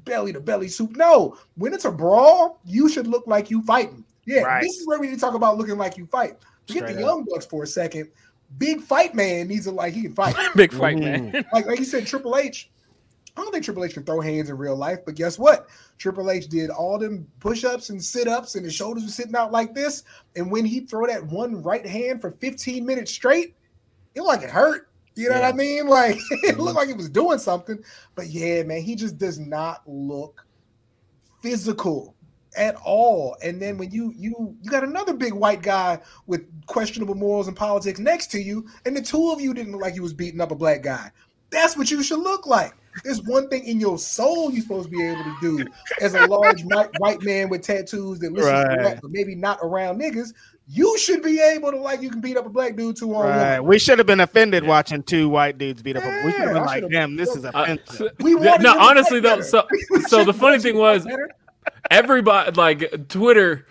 belly 0.05 0.33
to 0.33 0.41
belly 0.41 0.69
soup. 0.69 0.97
No, 0.97 1.37
when 1.57 1.73
it's 1.75 1.85
a 1.85 1.91
brawl, 1.91 2.59
you 2.65 2.89
should 2.89 3.07
look 3.07 3.27
like 3.27 3.51
you 3.51 3.63
fighting. 3.63 4.05
Yeah, 4.27 4.43
Right. 4.43 4.63
this 4.63 4.77
is 4.79 4.87
where 4.87 4.99
we 4.99 5.07
need 5.09 5.15
to 5.15 5.21
talk 5.21 5.35
about 5.35 5.57
looking 5.57 5.77
like 5.79 5.97
you 5.97 6.07
fight. 6.07 6.37
Forget 6.67 6.83
Straight 6.85 6.97
the 6.97 7.03
up. 7.03 7.09
young 7.09 7.25
bucks 7.31 7.47
for 7.47 7.63
a 7.63 7.67
second. 7.67 8.11
Big 8.59 8.81
fight 8.81 9.15
man 9.15 9.49
needs 9.49 9.65
to 9.65 9.71
like 9.73 9.93
he 9.95 10.03
can 10.03 10.15
fight. 10.15 10.35
Big 10.57 10.73
fight, 10.73 10.99
man. 10.99 11.33
like 11.53 11.67
like 11.67 11.79
you 11.79 11.85
said, 11.85 12.07
Triple 12.07 12.37
H. 12.37 12.71
I 13.37 13.43
don't 13.43 13.53
think 13.53 13.65
Triple 13.65 13.85
H 13.85 13.95
can 13.95 14.05
throw 14.05 14.21
hands 14.21 14.49
in 14.49 14.57
real 14.57 14.77
life, 14.77 15.01
but 15.05 15.15
guess 15.15 15.39
what? 15.39 15.69
Triple 15.99 16.31
H 16.31 16.49
did 16.49 16.71
all 16.71 16.99
them 16.99 17.27
push-ups 17.39 17.91
and 17.91 18.03
sit-ups, 18.03 18.55
and 18.55 18.65
his 18.65 18.75
shoulders 18.75 19.03
were 19.03 19.11
sitting 19.11 19.37
out 19.37 19.53
like 19.53 19.75
this. 19.75 20.05
And 20.37 20.51
when 20.51 20.65
he 20.65 20.81
throw 20.81 21.07
that 21.07 21.27
one 21.27 21.63
right 21.63 21.87
hand 21.87 22.23
for 22.23 22.31
15 22.31 22.85
minutes 22.85 23.11
straight, 23.13 23.55
it 24.15 24.23
looked 24.23 24.41
like 24.41 24.49
it 24.49 24.53
hurt. 24.53 24.89
You 25.17 25.31
know 25.31 25.41
what 25.41 25.45
I 25.45 25.53
mean? 25.53 25.87
Like 25.89 26.17
it 26.31 26.59
looked 26.59 26.71
mm-hmm. 26.71 26.77
like 26.77 26.89
he 26.89 26.95
was 26.95 27.09
doing 27.09 27.39
something. 27.39 27.83
But 28.15 28.29
yeah, 28.29 28.63
man, 28.63 28.83
he 28.83 28.95
just 28.95 29.19
does 29.19 29.39
not 29.39 29.83
look 29.87 30.47
physical 31.43 32.15
at 32.57 32.75
all. 32.77 33.37
And 33.43 33.61
then 33.61 33.79
when 33.79 33.91
you 33.91 34.13
you 34.17 34.57
you 34.63 34.71
got 34.71 34.85
another 34.85 35.15
big 35.15 35.33
white 35.33 35.63
guy 35.63 36.01
with 36.27 36.43
questionable 36.67 37.15
morals 37.15 37.49
and 37.49 37.57
politics 37.57 37.99
next 37.99 38.31
to 38.33 38.41
you, 38.41 38.67
and 38.85 38.97
the 38.97 39.03
two 39.03 39.31
of 39.31 39.41
you 39.41 39.55
didn't 39.55 39.73
look 39.73 39.83
like 39.83 39.95
you 39.95 40.03
was 40.03 40.15
beating 40.15 40.41
up 40.41 40.51
a 40.51 40.55
black 40.55 40.83
guy. 40.83 41.11
That's 41.51 41.77
what 41.77 41.91
you 41.91 42.03
should 42.03 42.21
look 42.21 42.47
like. 42.47 42.75
There's 43.05 43.23
one 43.23 43.49
thing 43.49 43.65
in 43.65 43.79
your 43.81 43.99
soul 43.99 44.51
you're 44.51 44.63
supposed 44.63 44.91
to 44.91 44.97
be 44.97 45.05
able 45.07 45.23
to 45.25 45.37
do 45.41 45.67
as 46.01 46.15
a 46.15 46.27
large 46.27 46.63
white, 46.65 46.89
white 46.99 47.23
man 47.23 47.49
with 47.49 47.63
tattoos 47.63 48.19
that 48.21 48.33
listens 48.33 48.65
to 48.65 48.69
Right. 48.69 48.79
rap, 48.79 48.99
but 49.03 49.11
maybe 49.11 49.35
not 49.35 49.59
around 49.63 50.01
niggas. 50.01 50.33
You 50.69 50.99
should 50.99 51.23
be 51.23 51.41
able 51.41 51.71
to 51.71 51.77
like 51.79 52.03
you 52.03 52.11
can 52.11 52.21
beat 52.21 52.37
up 52.37 52.47
a 52.47 52.49
black 52.49 52.75
dude 52.75 52.97
two 52.97 53.15
on 53.15 53.27
Right. 53.27 53.61
one. 53.61 53.69
We 53.69 53.79
should 53.79 53.99
have 53.99 54.07
been 54.07 54.21
offended 54.21 54.65
watching 54.65 55.03
two 55.03 55.29
white 55.29 55.59
dudes 55.59 55.83
beat 55.83 55.97
up. 55.97 56.05
A, 56.05 56.23
we 56.25 56.33
should 56.33 56.41
have 56.41 56.53
been 56.55 56.63
I 56.63 56.67
like, 56.67 56.89
"Damn, 56.91 57.17
this 57.17 57.37
is 57.37 57.45
Uh, 57.45 57.51
offensive." 57.55 58.11
We 58.21 58.37
Yeah, 58.41 58.57
no, 58.57 58.77
honestly 58.79 59.21
though, 59.21 59.37
better. 59.37 59.43
so 59.45 59.67
so 60.09 60.25
the 60.25 60.33
funny 60.35 60.59
thing 60.59 60.77
was, 60.77 61.05
better. 61.05 61.31
everybody 61.91 62.51
like 62.53 63.09
Twitter 63.09 63.67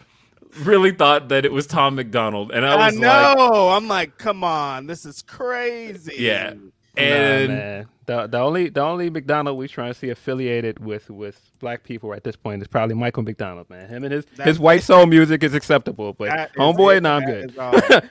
really 0.64 0.92
thought 0.94 1.28
that 1.30 1.44
it 1.44 1.52
was 1.52 1.68
Tom 1.68 1.96
MacDonald, 1.96 2.52
and 2.54 2.66
I 2.66 2.74
I 2.74 2.86
was 2.92 2.98
like. 2.98 3.38
I'm 3.78 3.88
like, 3.90 4.18
come 4.18 4.44
on, 4.46 4.88
this 4.88 5.06
is 5.06 5.22
crazy. 5.22 6.14
yeah. 6.18 6.54
Nah, 6.98 7.04
And 7.04 7.48
man. 7.54 7.88
The, 8.08 8.28
the 8.28 8.38
only 8.40 8.70
the 8.70 8.82
only 8.82 9.10
McDonald 9.10 9.58
we 9.58 9.68
trying 9.68 9.92
to 9.94 9.98
see 10.00 10.10
affiliated 10.10 10.78
with 10.80 11.10
with 11.10 11.50
black 11.60 11.84
people 11.84 12.14
at 12.14 12.24
this 12.24 12.36
point 12.36 12.62
is 12.62 12.68
probably 12.68 12.94
Michael 12.96 13.24
McDonald, 13.24 13.68
man. 13.70 13.90
Him 13.90 14.04
and 14.04 14.14
his 14.14 14.26
That- 14.36 14.46
his 14.48 14.60
white 14.60 14.84
soul 14.84 15.06
music 15.08 15.44
is 15.44 15.54
acceptable, 15.56 16.14
but 16.14 16.52
homeboy, 16.56 16.98
it. 16.98 17.04
nah, 17.04 17.16
I'm 17.18 17.26
good. 17.26 17.52
is 17.52 17.58
all. 17.58 17.74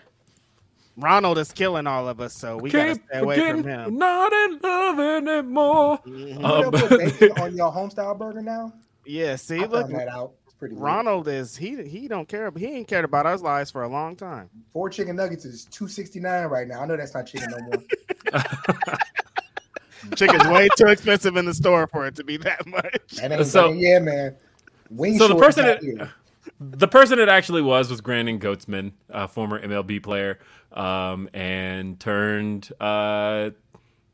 Ronald 0.97 1.39
is 1.39 1.51
killing 1.53 1.87
all 1.89 2.09
of 2.09 2.21
us, 2.21 2.33
so 2.35 2.57
we 2.57 2.71
gotta 2.71 2.95
stay 2.95 3.19
away 3.19 3.51
from 3.51 3.65
him. 3.65 3.97
not 3.99 4.33
in 4.33 4.59
love 4.63 5.01
anymore. 5.01 5.99
You 6.07 6.35
Um, 6.37 6.41
know, 6.41 6.69
on 7.43 7.57
your 7.57 7.73
homestyle 7.73 8.17
burger 8.17 8.43
now. 8.43 8.73
Yeah, 9.05 9.35
see, 9.37 9.61
I 9.61 9.67
look, 9.67 9.89
that 9.91 10.09
out. 10.09 10.33
It's 10.65 10.73
pretty. 10.73 10.83
Ronald. 10.83 11.27
Ronald 11.27 11.29
is 11.29 11.57
he 11.57 11.83
he 11.89 12.09
don't 12.09 12.29
care. 12.29 12.51
He 12.57 12.67
ain't 12.67 12.89
cared 12.89 13.05
about 13.05 13.27
our 13.27 13.37
lives 13.37 13.71
for 13.71 13.83
a 13.83 13.89
long 13.89 14.17
time. 14.17 14.51
Four 14.73 14.91
chicken 14.91 15.17
nuggets 15.17 15.45
is 15.45 15.65
two 15.67 15.89
sixty 15.89 16.21
nine 16.21 16.47
right 16.47 16.67
now. 16.69 16.83
I 16.83 16.87
know 16.87 16.97
that's 16.97 17.15
not 17.15 17.27
chicken 17.27 17.51
no 17.51 17.59
more. 17.67 17.85
Chicken's 20.17 20.47
way 20.49 20.69
too 20.77 20.87
expensive 20.87 21.37
in 21.37 21.45
the 21.47 21.55
store 21.55 21.87
for 21.87 22.07
it 22.07 22.15
to 22.17 22.25
be 22.25 22.37
that 22.39 22.67
much. 22.67 23.17
That 23.17 23.33
ain't, 23.33 23.47
So- 23.47 23.73
that 23.73 23.79
yeah, 23.79 23.99
man. 23.99 24.37
Wing 24.91 25.19
So 25.19 25.29
the 25.29 25.37
person 25.37 25.65
out 25.65 25.81
that- 25.81 25.83
here. 25.83 26.13
the 26.61 26.89
person 26.89 27.19
it 27.19 27.29
actually 27.29 27.63
was 27.63 27.91
was 27.91 28.01
Brandon 28.01 28.39
Goatsman, 28.39 28.93
a 29.09 29.27
former 29.27 29.61
MLB 29.67 30.03
player, 30.03 30.39
um, 30.73 31.29
and 31.33 31.99
turned 31.99 32.71
uh, 32.81 33.51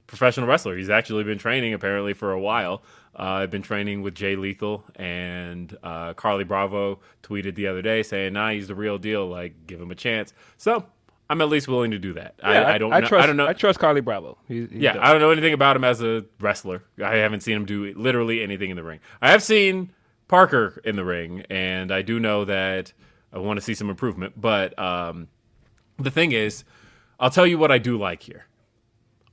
professional 0.07 0.47
wrestler. 0.47 0.77
He's 0.77 0.91
actually 0.91 1.25
been 1.25 1.39
training 1.39 1.75
apparently 1.75 2.15
for 2.15 2.33
a 2.33 2.41
while. 2.41 2.83
Uh, 3.19 3.23
I've 3.23 3.51
been 3.51 3.63
training 3.63 4.03
with 4.03 4.15
Jay 4.15 4.37
Lethal 4.37 4.85
and 4.97 5.77
uh, 5.83 6.15
Carlie 6.15 6.45
Bravo 6.45 7.01
tweeted 7.23 7.55
the 7.55 7.67
other 7.67 7.83
day 7.83 8.03
saying, 8.03 8.35
"Nah, 8.35 8.51
he's 8.51 8.69
the 8.69 8.75
real 8.75 8.99
deal. 8.99 9.27
Like, 9.27 9.67
give 9.67 9.81
him 9.81 9.91
a 9.91 9.97
chance." 9.97 10.33
So 10.57 10.87
I'm 11.29 11.41
at 11.41 11.49
least 11.49 11.69
willing 11.69 11.93
to 11.93 11.99
do 11.99 12.13
that. 12.15 12.35
Yeah, 12.41 12.49
I, 12.49 12.75
I 12.75 12.79
don't. 12.79 12.93
I 12.93 13.01
know, 13.01 13.07
trust. 13.07 13.23
I 13.23 13.27
don't 13.27 13.37
know. 13.37 13.47
I 13.47 13.53
trust 13.53 13.79
Carlie 13.79 14.01
Bravo. 14.01 14.37
He's, 14.49 14.69
he's 14.71 14.81
Yeah, 14.81 14.95
dope. 14.95 15.05
I 15.05 15.13
don't 15.13 15.21
know 15.21 15.31
anything 15.31 15.53
about 15.53 15.77
him 15.77 15.85
as 15.85 16.03
a 16.03 16.25
wrestler. 16.41 16.83
I 17.03 17.17
haven't 17.17 17.41
seen 17.41 17.57
him 17.57 17.67
do 17.67 17.93
literally 17.97 18.43
anything 18.43 18.71
in 18.71 18.77
the 18.77 18.83
ring. 18.83 18.99
I 19.23 19.31
have 19.31 19.43
seen 19.43 19.93
Parker 20.29 20.81
in 20.85 20.97
the 20.97 21.05
ring, 21.05 21.45
and 21.51 21.93
I 21.93 22.03
do 22.03 22.19
know 22.19 22.45
that 22.45 22.93
I 23.33 23.39
want 23.39 23.59
to 23.59 23.61
see 23.61 23.75
some 23.75 23.91
improvement. 23.91 24.41
But 24.41 24.77
um, 24.79 25.29
the 25.99 26.11
thing 26.11 26.33
is, 26.33 26.65
I'll 27.19 27.31
tell 27.31 27.47
you 27.47 27.59
what 27.59 27.71
I 27.71 27.79
do 27.79 27.97
like 27.99 28.23
here. 28.23 28.47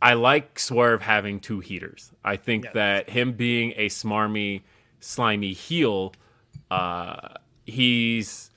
I 0.02 0.14
like 0.14 0.60
Swerve 0.60 1.02
having 1.02 1.40
two 1.40 1.60
heaters. 1.60 2.12
I 2.24 2.36
think 2.36 2.72
that 2.74 3.10
him 3.10 3.34
being 3.34 3.74
a 3.78 3.88
smarmy, 3.90 4.62
slimy 5.00 5.54
heel, 5.54 6.14
uh, 6.70 7.30
he's 7.66 8.52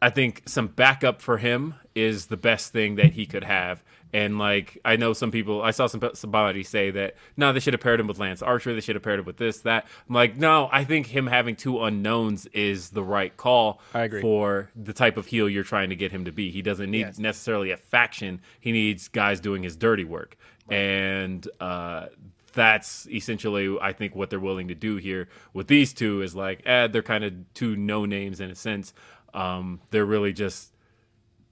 I 0.00 0.10
think 0.10 0.42
some 0.46 0.66
backup 0.68 1.22
for 1.22 1.38
him 1.38 1.74
is 1.94 2.26
the 2.26 2.36
best 2.36 2.72
thing 2.72 2.96
that 2.96 3.12
he 3.12 3.26
could 3.26 3.44
have. 3.44 3.82
And 4.14 4.38
like 4.38 4.76
I 4.84 4.96
know 4.96 5.14
some 5.14 5.30
people, 5.30 5.62
I 5.62 5.70
saw 5.70 5.86
some 5.86 6.02
somebody 6.14 6.64
say 6.64 6.90
that 6.90 7.14
no, 7.36 7.52
they 7.52 7.60
should 7.60 7.72
have 7.72 7.80
paired 7.80 7.98
him 7.98 8.06
with 8.08 8.18
Lance 8.18 8.42
Archer. 8.42 8.74
They 8.74 8.80
should 8.80 8.94
have 8.96 9.02
paired 9.02 9.20
him 9.20 9.24
with 9.24 9.38
this, 9.38 9.60
that. 9.60 9.86
I'm 10.08 10.14
like, 10.14 10.36
no, 10.36 10.68
I 10.70 10.84
think 10.84 11.06
him 11.06 11.26
having 11.28 11.56
two 11.56 11.82
unknowns 11.82 12.44
is 12.46 12.90
the 12.90 13.02
right 13.02 13.34
call. 13.36 13.80
I 13.94 14.02
agree. 14.02 14.20
for 14.20 14.70
the 14.76 14.92
type 14.92 15.16
of 15.16 15.26
heel 15.26 15.48
you're 15.48 15.62
trying 15.64 15.88
to 15.90 15.96
get 15.96 16.12
him 16.12 16.26
to 16.26 16.32
be. 16.32 16.50
He 16.50 16.60
doesn't 16.62 16.90
need 16.90 17.00
Yes. 17.00 17.18
necessarily 17.18 17.70
a 17.70 17.76
faction. 17.78 18.40
He 18.60 18.70
needs 18.72 19.08
guys 19.08 19.40
doing 19.40 19.62
his 19.62 19.76
dirty 19.76 20.04
work, 20.04 20.36
and 20.72 21.48
uh, 21.60 22.06
that's 22.54 23.06
essentially 23.08 23.76
I 23.80 23.92
think 23.92 24.16
what 24.16 24.30
they're 24.30 24.40
willing 24.40 24.68
to 24.68 24.74
do 24.74 24.96
here 24.96 25.28
with 25.52 25.66
these 25.66 25.92
two 25.92 26.22
is 26.22 26.34
like, 26.34 26.62
eh, 26.64 26.86
they're 26.86 27.02
kind 27.02 27.24
of 27.24 27.34
two 27.52 27.76
no 27.76 28.06
names 28.06 28.40
in 28.40 28.50
a 28.50 28.54
sense. 28.54 28.94
Um, 29.34 29.80
they're 29.90 30.06
really 30.06 30.32
just 30.32 30.72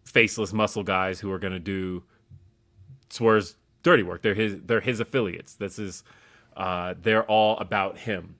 faceless 0.04 0.52
muscle 0.52 0.82
guys 0.82 1.20
who 1.20 1.30
are 1.32 1.38
going 1.38 1.52
to 1.52 1.58
do 1.58 2.02
Swerve's 3.10 3.56
dirty 3.82 4.02
work. 4.02 4.22
They're 4.22 4.34
his 4.34 4.56
they're 4.62 4.80
his 4.80 5.00
affiliates. 5.00 5.54
This 5.54 5.78
is 5.78 6.02
uh, 6.56 6.94
they're 7.00 7.24
all 7.24 7.58
about 7.58 7.98
him. 7.98 8.36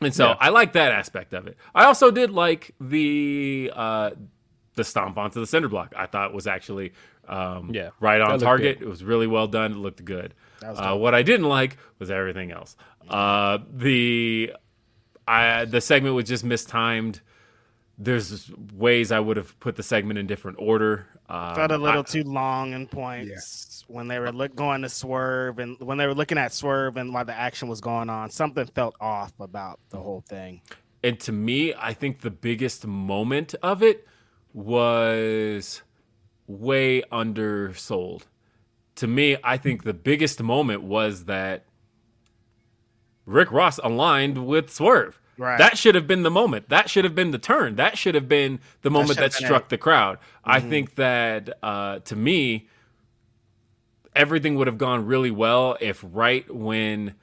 And 0.00 0.14
so 0.14 0.34
I 0.40 0.48
like 0.48 0.72
that 0.72 0.92
aspect 0.92 1.34
of 1.34 1.46
it. 1.46 1.56
I 1.74 1.84
also 1.84 2.10
did 2.10 2.30
like 2.30 2.74
the 2.80 3.70
uh, 3.74 4.10
the 4.74 4.84
stomp 4.84 5.18
onto 5.18 5.38
the 5.40 5.46
center 5.46 5.68
block. 5.68 5.92
I 5.96 6.06
thought 6.06 6.32
was 6.32 6.46
actually 6.46 6.94
um, 7.30 7.70
Yeah, 7.72 7.90
right 8.00 8.20
on 8.20 8.38
target. 8.40 8.78
good. 8.80 8.86
It 8.86 8.90
was 8.90 9.02
really 9.02 9.26
well 9.26 9.46
done. 9.46 9.72
It 9.72 9.76
looked 9.78 10.04
good. 10.04 10.34
Uh, 10.62 10.94
what 10.96 11.14
I 11.14 11.22
didn't 11.22 11.48
like 11.48 11.78
was 11.98 12.10
everything 12.10 12.50
else. 12.50 12.76
Uh, 13.08 13.58
the 13.72 14.52
I, 15.26 15.64
the 15.64 15.80
segment 15.80 16.14
was 16.16 16.26
just 16.26 16.44
mistimed. 16.44 17.20
There's 17.96 18.50
ways 18.74 19.12
I 19.12 19.20
would 19.20 19.36
have 19.36 19.58
put 19.60 19.76
the 19.76 19.82
segment 19.82 20.18
in 20.18 20.26
different 20.26 20.56
order. 20.60 21.06
Um, 21.28 21.54
Felt 21.54 21.70
a 21.70 21.78
little 21.78 22.00
I- 22.00 22.04
too 22.04 22.24
long 22.24 22.72
in 22.72 22.86
points 22.88 23.84
when 23.88 24.08
they 24.08 24.18
were 24.18 24.32
look, 24.32 24.54
going 24.56 24.82
to 24.82 24.88
swerve 24.88 25.58
and 25.60 25.78
when 25.80 25.98
they 25.98 26.06
were 26.06 26.14
looking 26.14 26.36
at 26.38 26.52
swerve 26.52 26.96
and 26.96 27.12
while 27.14 27.24
the 27.24 27.34
action 27.34 27.68
was 27.68 27.80
going 27.80 28.10
on. 28.10 28.30
Something 28.30 28.66
felt 28.66 28.96
off 29.00 29.32
about 29.38 29.78
the 29.90 29.98
whole 29.98 30.22
thing. 30.28 30.62
and 31.04 31.18
to 31.20 31.32
me, 31.32 31.72
I 31.74 31.92
think 31.94 32.20
the 32.22 32.30
biggest 32.30 32.86
moment 32.86 33.54
of 33.62 33.82
it 33.82 34.06
was 34.52 35.82
way 36.50 37.02
undersold. 37.10 38.26
To 38.96 39.06
me, 39.06 39.36
I 39.42 39.56
think 39.56 39.84
the 39.84 39.94
biggest 39.94 40.42
moment 40.42 40.82
was 40.82 41.24
that 41.24 41.64
Rick 43.24 43.52
Ross 43.52 43.78
aligned 43.78 44.46
with 44.46 44.70
Swerve. 44.70 45.20
Right. 45.38 45.56
That 45.56 45.78
should 45.78 45.94
have 45.94 46.06
been 46.06 46.22
the 46.22 46.30
moment. 46.30 46.68
That 46.68 46.90
should 46.90 47.04
have 47.04 47.14
been 47.14 47.30
the 47.30 47.38
turn. 47.38 47.76
That 47.76 47.96
should 47.96 48.14
have 48.14 48.28
been 48.28 48.60
the 48.82 48.90
moment 48.90 49.18
should 49.18 49.24
that, 49.24 49.32
struck 49.32 49.62
it. 49.64 49.68
the 49.70 49.78
crowd. 49.78 50.18
I 50.44 50.60
think 50.60 50.96
that 50.96 51.56
uh, 51.62 52.00
to 52.00 52.16
me, 52.16 52.68
everything 54.14 54.56
would 54.56 54.66
have 54.66 54.76
gone 54.76 55.06
really 55.06 55.30
well 55.30 55.78
if 55.80 56.04
right 56.06 56.52
when 56.54 57.14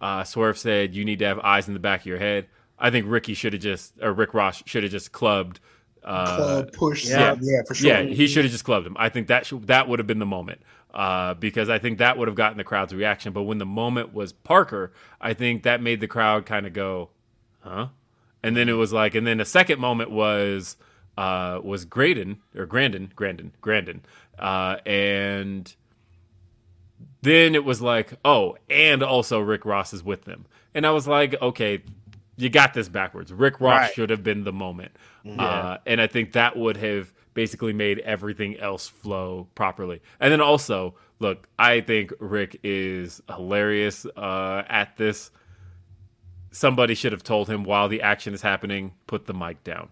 uh, 0.00 0.22
Swerve 0.22 0.56
said 0.56 0.94
you 0.94 1.04
need 1.04 1.18
to 1.18 1.24
have 1.24 1.40
eyes 1.40 1.66
in 1.66 1.74
the 1.74 1.80
back 1.80 2.00
of 2.00 2.06
your 2.06 2.18
head. 2.18 2.46
I 2.78 2.90
think 2.90 3.06
Ricky 3.08 3.34
should 3.34 3.54
have 3.54 3.62
just 3.62 3.94
or 4.00 4.12
Rick 4.12 4.34
Ross 4.34 4.62
should 4.66 4.84
have 4.84 4.92
just 4.92 5.10
clubbed. 5.10 5.58
Uh, 6.04 6.36
Club 6.36 6.72
push. 6.72 7.04
yeah. 7.06 7.18
Yeah, 7.18 7.36
yeah, 7.40 7.62
for 7.66 7.74
sure. 7.74 7.88
yeah, 7.88 8.02
he 8.02 8.26
should 8.26 8.44
have 8.44 8.52
just 8.52 8.64
clubbed 8.64 8.86
him. 8.86 8.96
I 8.98 9.08
think 9.08 9.28
that 9.28 9.46
should, 9.46 9.66
that 9.66 9.88
would 9.88 9.98
have 9.98 10.06
been 10.06 10.18
the 10.18 10.26
moment 10.26 10.60
uh, 10.94 11.34
because 11.34 11.68
I 11.68 11.78
think 11.78 11.98
that 11.98 12.18
would 12.18 12.28
have 12.28 12.34
gotten 12.34 12.58
the 12.58 12.64
crowd's 12.64 12.94
reaction. 12.94 13.32
But 13.32 13.42
when 13.42 13.58
the 13.58 13.66
moment 13.66 14.12
was 14.12 14.32
Parker, 14.32 14.92
I 15.20 15.34
think 15.34 15.62
that 15.62 15.82
made 15.82 16.00
the 16.00 16.08
crowd 16.08 16.46
kind 16.46 16.66
of 16.66 16.72
go, 16.72 17.10
"Huh?" 17.60 17.88
And 18.42 18.56
then 18.56 18.68
it 18.68 18.72
was 18.74 18.92
like, 18.92 19.14
and 19.14 19.26
then 19.26 19.38
the 19.38 19.44
second 19.44 19.80
moment 19.80 20.10
was 20.10 20.76
uh, 21.16 21.60
was 21.62 21.84
Graydon 21.84 22.38
or 22.56 22.66
Grandin, 22.66 23.12
Grandin, 23.14 23.52
Grandin, 23.60 24.02
uh, 24.38 24.76
and 24.86 25.74
then 27.22 27.54
it 27.54 27.64
was 27.64 27.82
like, 27.82 28.14
oh, 28.24 28.56
and 28.70 29.02
also 29.02 29.40
Rick 29.40 29.64
Ross 29.64 29.92
is 29.92 30.02
with 30.02 30.24
them, 30.24 30.46
and 30.74 30.86
I 30.86 30.90
was 30.90 31.06
like, 31.06 31.34
okay, 31.42 31.82
you 32.38 32.48
got 32.48 32.72
this 32.72 32.88
backwards. 32.88 33.32
Rick 33.32 33.60
Ross 33.60 33.80
Right. 33.82 33.94
should 33.94 34.08
have 34.10 34.22
been 34.22 34.44
the 34.44 34.52
moment, 34.52 34.92
uh, 35.38 35.76
and 35.84 36.00
I 36.00 36.06
think 36.06 36.32
that 36.32 36.56
would 36.56 36.78
have 36.78 37.12
basically 37.34 37.72
made 37.74 37.98
everything 38.00 38.56
else 38.58 38.88
flow 38.88 39.46
properly. 39.54 40.00
And 40.20 40.32
then 40.32 40.40
also, 40.40 40.94
look, 41.18 41.46
I 41.58 41.80
think 41.82 42.12
Rick 42.18 42.58
is 42.62 43.20
hilarious 43.28 44.06
uh, 44.16 44.62
at 44.68 44.96
this. 44.96 45.30
Somebody 46.50 46.94
should 46.94 47.12
have 47.12 47.22
told 47.22 47.48
him 47.48 47.62
while 47.64 47.88
the 47.88 48.00
action 48.02 48.32
is 48.32 48.40
happening, 48.42 48.94
put 49.06 49.26
the 49.26 49.34
mic 49.34 49.62
down. 49.64 49.90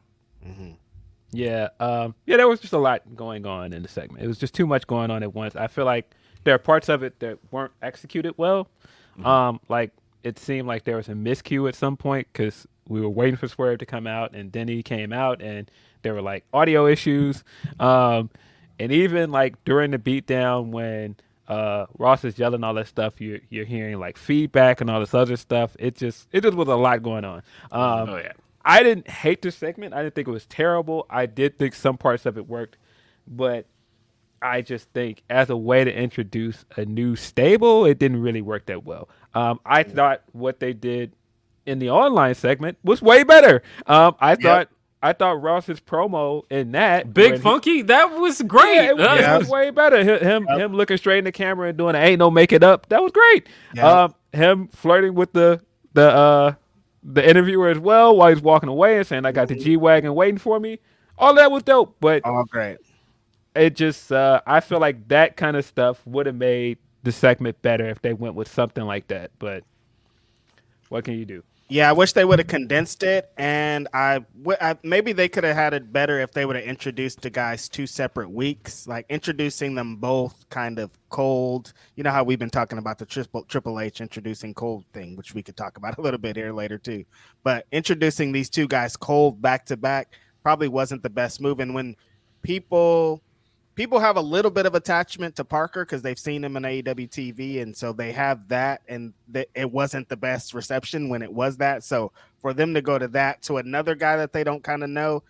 Yeah, 1.32 1.68
um, 1.81 2.14
yeah, 2.24 2.36
there 2.39 2.48
was 2.48 2.60
just 2.60 2.73
a 2.73 2.78
lot 2.78 3.02
going 3.14 3.44
on 3.47 3.73
in 3.73 3.82
the 3.82 3.89
segment. 3.89 4.24
It 4.24 4.28
was 4.28 4.39
just 4.39 4.55
too 4.55 4.66
much 4.66 4.86
going 4.86 5.10
on 5.10 5.23
at 5.23 5.35
once. 5.35 5.55
I 5.56 5.66
feel 5.66 5.85
like 5.85 6.10
there 6.44 6.55
are 6.55 6.59
parts 6.59 6.89
of 6.89 7.02
it 7.02 7.18
that 7.20 7.39
weren't 7.51 7.73
executed 7.82 8.35
well. 8.36 8.68
Um, 9.24 9.60
like 9.68 9.93
it 10.26 10.38
seemed 10.40 10.66
like 10.66 10.82
there 10.82 10.96
was 10.96 11.08
a 11.08 11.12
miscue 11.12 11.68
at 11.68 11.76
some 11.76 11.96
point 11.96 12.26
because 12.32 12.66
we 12.88 13.00
were 13.00 13.08
waiting 13.08 13.36
for 13.36 13.46
Swerve 13.46 13.78
to 13.78 13.86
come 13.86 14.06
out, 14.08 14.34
and 14.34 14.50
then 14.52 14.66
he 14.66 14.82
came 14.82 15.12
out, 15.12 15.40
and 15.40 15.70
there 16.02 16.14
were 16.14 16.22
like 16.22 16.44
audio 16.52 16.86
issues. 16.86 17.44
Um, 17.78 18.30
and 18.78 18.90
even 18.90 19.30
like 19.30 19.64
during 19.64 19.92
the 19.92 19.98
beatdown 19.98 20.70
when 20.70 21.16
uh, 21.46 21.86
Ross 21.96 22.24
is 22.24 22.38
yelling 22.38 22.64
all 22.64 22.74
that 22.74 22.88
stuff, 22.88 23.20
you're 23.20 23.38
you're 23.50 23.64
hearing 23.64 23.98
like 24.00 24.16
feedback 24.18 24.80
and 24.80 24.90
all 24.90 24.98
this 24.98 25.14
other 25.14 25.36
stuff. 25.36 25.76
It 25.78 25.94
just 25.96 26.26
it 26.32 26.42
just 26.42 26.56
was 26.56 26.68
a 26.68 26.74
lot 26.74 27.02
going 27.04 27.24
on. 27.24 27.42
Um, 27.70 28.10
Oh 28.10 28.16
yeah. 28.16 28.32
I 28.64 28.82
didn't 28.82 29.08
hate 29.08 29.42
the 29.42 29.52
segment. 29.52 29.94
I 29.94 30.02
didn't 30.02 30.16
think 30.16 30.26
it 30.26 30.32
was 30.32 30.46
terrible. 30.46 31.06
I 31.08 31.26
did 31.26 31.56
think 31.56 31.72
some 31.72 31.96
parts 31.96 32.26
of 32.26 32.36
it 32.36 32.48
worked, 32.48 32.78
but 33.28 33.66
I 34.42 34.60
just 34.60 34.90
think 34.90 35.22
as 35.30 35.50
a 35.50 35.56
way 35.56 35.84
to 35.84 35.92
introduce 35.92 36.64
a 36.76 36.84
new 36.84 37.16
stable, 37.16 37.84
it 37.84 37.98
didn't 37.98 38.20
really 38.20 38.42
work 38.42 38.66
that 38.66 38.84
well. 38.84 39.08
Um, 39.36 39.60
I 39.66 39.82
thought 39.82 40.22
what 40.32 40.60
they 40.60 40.72
did 40.72 41.12
in 41.66 41.78
the 41.78 41.90
online 41.90 42.34
segment 42.34 42.78
was 42.82 43.02
way 43.02 43.22
better. 43.24 43.62
Um, 43.86 44.14
I 44.20 44.34
thought 44.36 44.68
I 45.02 45.12
thought 45.12 45.42
Ross's 45.42 45.78
promo 45.78 46.42
in 46.50 46.72
that 46.72 47.12
Big 47.12 47.32
when 47.32 47.40
he- 47.40 47.42
Funky, 47.42 47.82
that 47.82 48.18
was 48.18 48.40
great. 48.42 48.74
yeah, 48.76 48.88
it, 48.90 48.96
was, 48.96 49.04
That 49.06 49.18
it 49.18 49.28
was- 49.38 49.38
was 49.40 49.48
way 49.50 49.70
better. 49.70 50.02
Hi- 50.02 50.24
Him, 50.24 50.46
him 50.48 50.72
looking 50.72 50.96
straight 50.96 51.18
in 51.18 51.24
the 51.24 51.32
camera 51.32 51.68
and 51.68 51.76
doing 51.78 51.94
a 51.94 51.98
ain't 51.98 52.18
no 52.18 52.30
make 52.30 52.52
it 52.52 52.62
up. 52.62 52.88
That 52.88 53.02
was 53.02 53.12
great. 53.12 53.46
Yeah. 53.74 54.04
Um, 54.04 54.14
him 54.32 54.68
flirting 54.68 55.14
with 55.14 55.32
the 55.32 55.60
the 55.92 56.10
uh 56.10 56.54
the 57.08 57.28
interviewer 57.28 57.68
as 57.68 57.78
well 57.78 58.16
while 58.16 58.30
he's 58.30 58.42
walking 58.42 58.68
away 58.68 58.96
and 58.98 59.06
saying, 59.06 59.26
"I 59.26 59.32
got 59.32 59.48
the 59.48 59.54
G 59.54 59.76
wagon 59.76 60.14
waiting 60.14 60.38
for 60.38 60.58
me." 60.58 60.78
All 61.18 61.34
that 61.34 61.50
was 61.52 61.62
dope, 61.62 61.96
but 62.00 62.22
Oh, 62.24 62.44
great. 62.44 62.78
it 63.54 63.74
just 63.76 64.10
uh, 64.12 64.40
I 64.46 64.60
feel 64.60 64.80
like 64.80 65.08
that 65.08 65.36
kind 65.36 65.56
of 65.56 65.64
stuff 65.64 66.04
would 66.06 66.26
have 66.26 66.34
made 66.34 66.78
the 67.06 67.12
segment 67.12 67.62
better 67.62 67.88
if 67.88 68.02
they 68.02 68.12
went 68.12 68.34
with 68.34 68.52
something 68.52 68.84
like 68.84 69.06
that. 69.06 69.30
But 69.38 69.62
what 70.88 71.04
can 71.04 71.14
you 71.14 71.24
do? 71.24 71.44
Yeah, 71.68 71.88
I 71.88 71.92
wish 71.92 72.12
they 72.12 72.24
would 72.24 72.38
have 72.38 72.46
condensed 72.46 73.02
it, 73.02 73.28
and 73.36 73.88
I, 73.92 74.24
w- 74.40 74.58
I 74.60 74.76
maybe 74.84 75.12
they 75.12 75.28
could 75.28 75.42
have 75.42 75.56
had 75.56 75.74
it 75.74 75.92
better 75.92 76.20
if 76.20 76.30
they 76.30 76.46
would 76.46 76.54
have 76.54 76.64
introduced 76.64 77.22
the 77.22 77.30
guys 77.30 77.68
two 77.68 77.88
separate 77.88 78.30
weeks, 78.30 78.86
like 78.86 79.04
introducing 79.08 79.74
them 79.74 79.96
both 79.96 80.48
kind 80.48 80.78
of 80.78 80.92
cold. 81.08 81.72
You 81.96 82.04
know 82.04 82.10
how 82.10 82.22
we've 82.22 82.38
been 82.38 82.50
talking 82.50 82.78
about 82.78 82.98
the 82.98 83.06
triple 83.06 83.42
Triple 83.44 83.80
H 83.80 84.00
introducing 84.00 84.54
cold 84.54 84.84
thing, 84.92 85.16
which 85.16 85.34
we 85.34 85.42
could 85.42 85.56
talk 85.56 85.76
about 85.76 85.98
a 85.98 86.00
little 86.00 86.20
bit 86.20 86.36
here 86.36 86.52
later 86.52 86.78
too. 86.78 87.04
But 87.42 87.66
introducing 87.72 88.30
these 88.30 88.50
two 88.50 88.68
guys 88.68 88.96
cold 88.96 89.42
back 89.42 89.66
to 89.66 89.76
back 89.76 90.12
probably 90.44 90.68
wasn't 90.68 91.02
the 91.02 91.10
best 91.10 91.40
move. 91.40 91.58
And 91.58 91.74
when 91.74 91.96
people 92.42 93.22
people 93.76 94.00
have 94.00 94.16
a 94.16 94.20
little 94.20 94.50
bit 94.50 94.66
of 94.66 94.74
attachment 94.74 95.36
to 95.36 95.44
Parker 95.44 95.84
because 95.84 96.02
they've 96.02 96.18
seen 96.18 96.42
him 96.42 96.56
in 96.56 96.64
AEW 96.64 97.08
TV, 97.08 97.62
and 97.62 97.76
so 97.76 97.92
they 97.92 98.10
have 98.12 98.48
that, 98.48 98.80
and 98.88 99.12
th- 99.32 99.50
it 99.54 99.70
wasn't 99.70 100.08
the 100.08 100.16
best 100.16 100.54
reception 100.54 101.08
when 101.08 101.22
it 101.22 101.32
was 101.32 101.58
that. 101.58 101.84
So 101.84 102.10
for 102.40 102.52
them 102.52 102.74
to 102.74 102.82
go 102.82 102.98
to 102.98 103.06
that 103.08 103.42
to 103.42 103.58
another 103.58 103.94
guy 103.94 104.16
that 104.16 104.32
they 104.32 104.42
don't 104.42 104.64
kind 104.64 104.82
of 104.82 104.90
know 104.90 105.22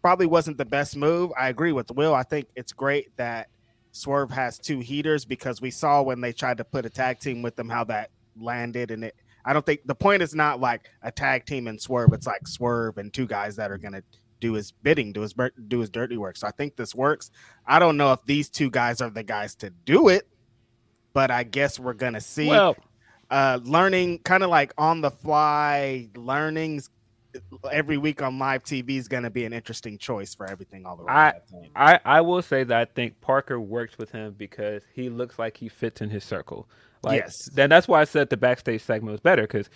probably 0.00 0.26
wasn't 0.26 0.56
the 0.56 0.64
best 0.64 0.96
move. 0.96 1.32
I 1.36 1.48
agree 1.48 1.72
with 1.72 1.90
Will. 1.90 2.14
I 2.14 2.22
think 2.22 2.46
it's 2.54 2.72
great 2.72 3.14
that 3.16 3.48
Swerve 3.90 4.30
has 4.30 4.58
two 4.58 4.78
heaters 4.78 5.24
because 5.24 5.60
we 5.60 5.72
saw 5.72 6.00
when 6.00 6.20
they 6.20 6.32
tried 6.32 6.58
to 6.58 6.64
put 6.64 6.86
a 6.86 6.90
tag 6.90 7.18
team 7.18 7.42
with 7.42 7.56
them 7.56 7.68
how 7.68 7.84
that 7.84 8.10
landed, 8.40 8.90
and 8.92 9.04
it. 9.04 9.16
I 9.44 9.52
don't 9.52 9.64
think 9.66 9.86
the 9.86 9.94
point 9.94 10.22
is 10.22 10.34
not 10.34 10.60
like 10.60 10.88
a 11.02 11.10
tag 11.10 11.46
team 11.46 11.66
and 11.66 11.80
Swerve. 11.80 12.12
It's 12.12 12.26
like 12.26 12.46
Swerve 12.46 12.98
and 12.98 13.12
two 13.12 13.26
guys 13.26 13.56
that 13.56 13.70
are 13.70 13.78
gonna 13.78 14.02
do 14.40 14.54
his 14.54 14.72
bidding, 14.72 15.12
do 15.12 15.22
his 15.22 15.34
do 15.68 15.80
his 15.80 15.90
dirty 15.90 16.16
work. 16.16 16.36
So 16.36 16.46
I 16.46 16.50
think 16.50 16.76
this 16.76 16.94
works. 16.94 17.30
I 17.66 17.78
don't 17.78 17.96
know 17.96 18.12
if 18.12 18.24
these 18.24 18.48
two 18.48 18.70
guys 18.70 19.00
are 19.00 19.10
the 19.10 19.22
guys 19.22 19.54
to 19.56 19.70
do 19.70 20.08
it, 20.08 20.28
but 21.12 21.30
I 21.30 21.42
guess 21.42 21.78
we're 21.78 21.94
gonna 21.94 22.20
see. 22.20 22.48
Well, 22.48 22.76
uh, 23.30 23.58
learning 23.62 24.20
kind 24.20 24.42
of 24.42 24.50
like 24.50 24.72
on 24.78 25.00
the 25.00 25.10
fly 25.10 26.08
learnings 26.14 26.90
every 27.70 27.98
week 27.98 28.22
on 28.22 28.38
live 28.38 28.62
TV 28.62 28.96
is 28.96 29.08
gonna 29.08 29.30
be 29.30 29.44
an 29.44 29.52
interesting 29.52 29.98
choice 29.98 30.34
for 30.34 30.48
everything 30.48 30.86
all 30.86 31.00
around. 31.00 31.10
I, 31.10 31.32
I. 31.74 31.94
I 31.94 32.00
I 32.04 32.20
will 32.20 32.42
say 32.42 32.64
that 32.64 32.76
I 32.76 32.84
think 32.84 33.20
Parker 33.20 33.60
works 33.60 33.98
with 33.98 34.10
him 34.10 34.34
because 34.36 34.82
he 34.94 35.08
looks 35.08 35.38
like 35.38 35.56
he 35.56 35.68
fits 35.68 36.00
in 36.00 36.10
his 36.10 36.24
circle. 36.24 36.68
Like, 37.02 37.22
Yes. 37.22 37.48
Then 37.54 37.70
that's 37.70 37.86
why 37.86 38.00
I 38.00 38.04
said 38.04 38.30
the 38.30 38.36
backstage 38.36 38.82
segment 38.82 39.12
was 39.12 39.20
better 39.20 39.42
because 39.42 39.68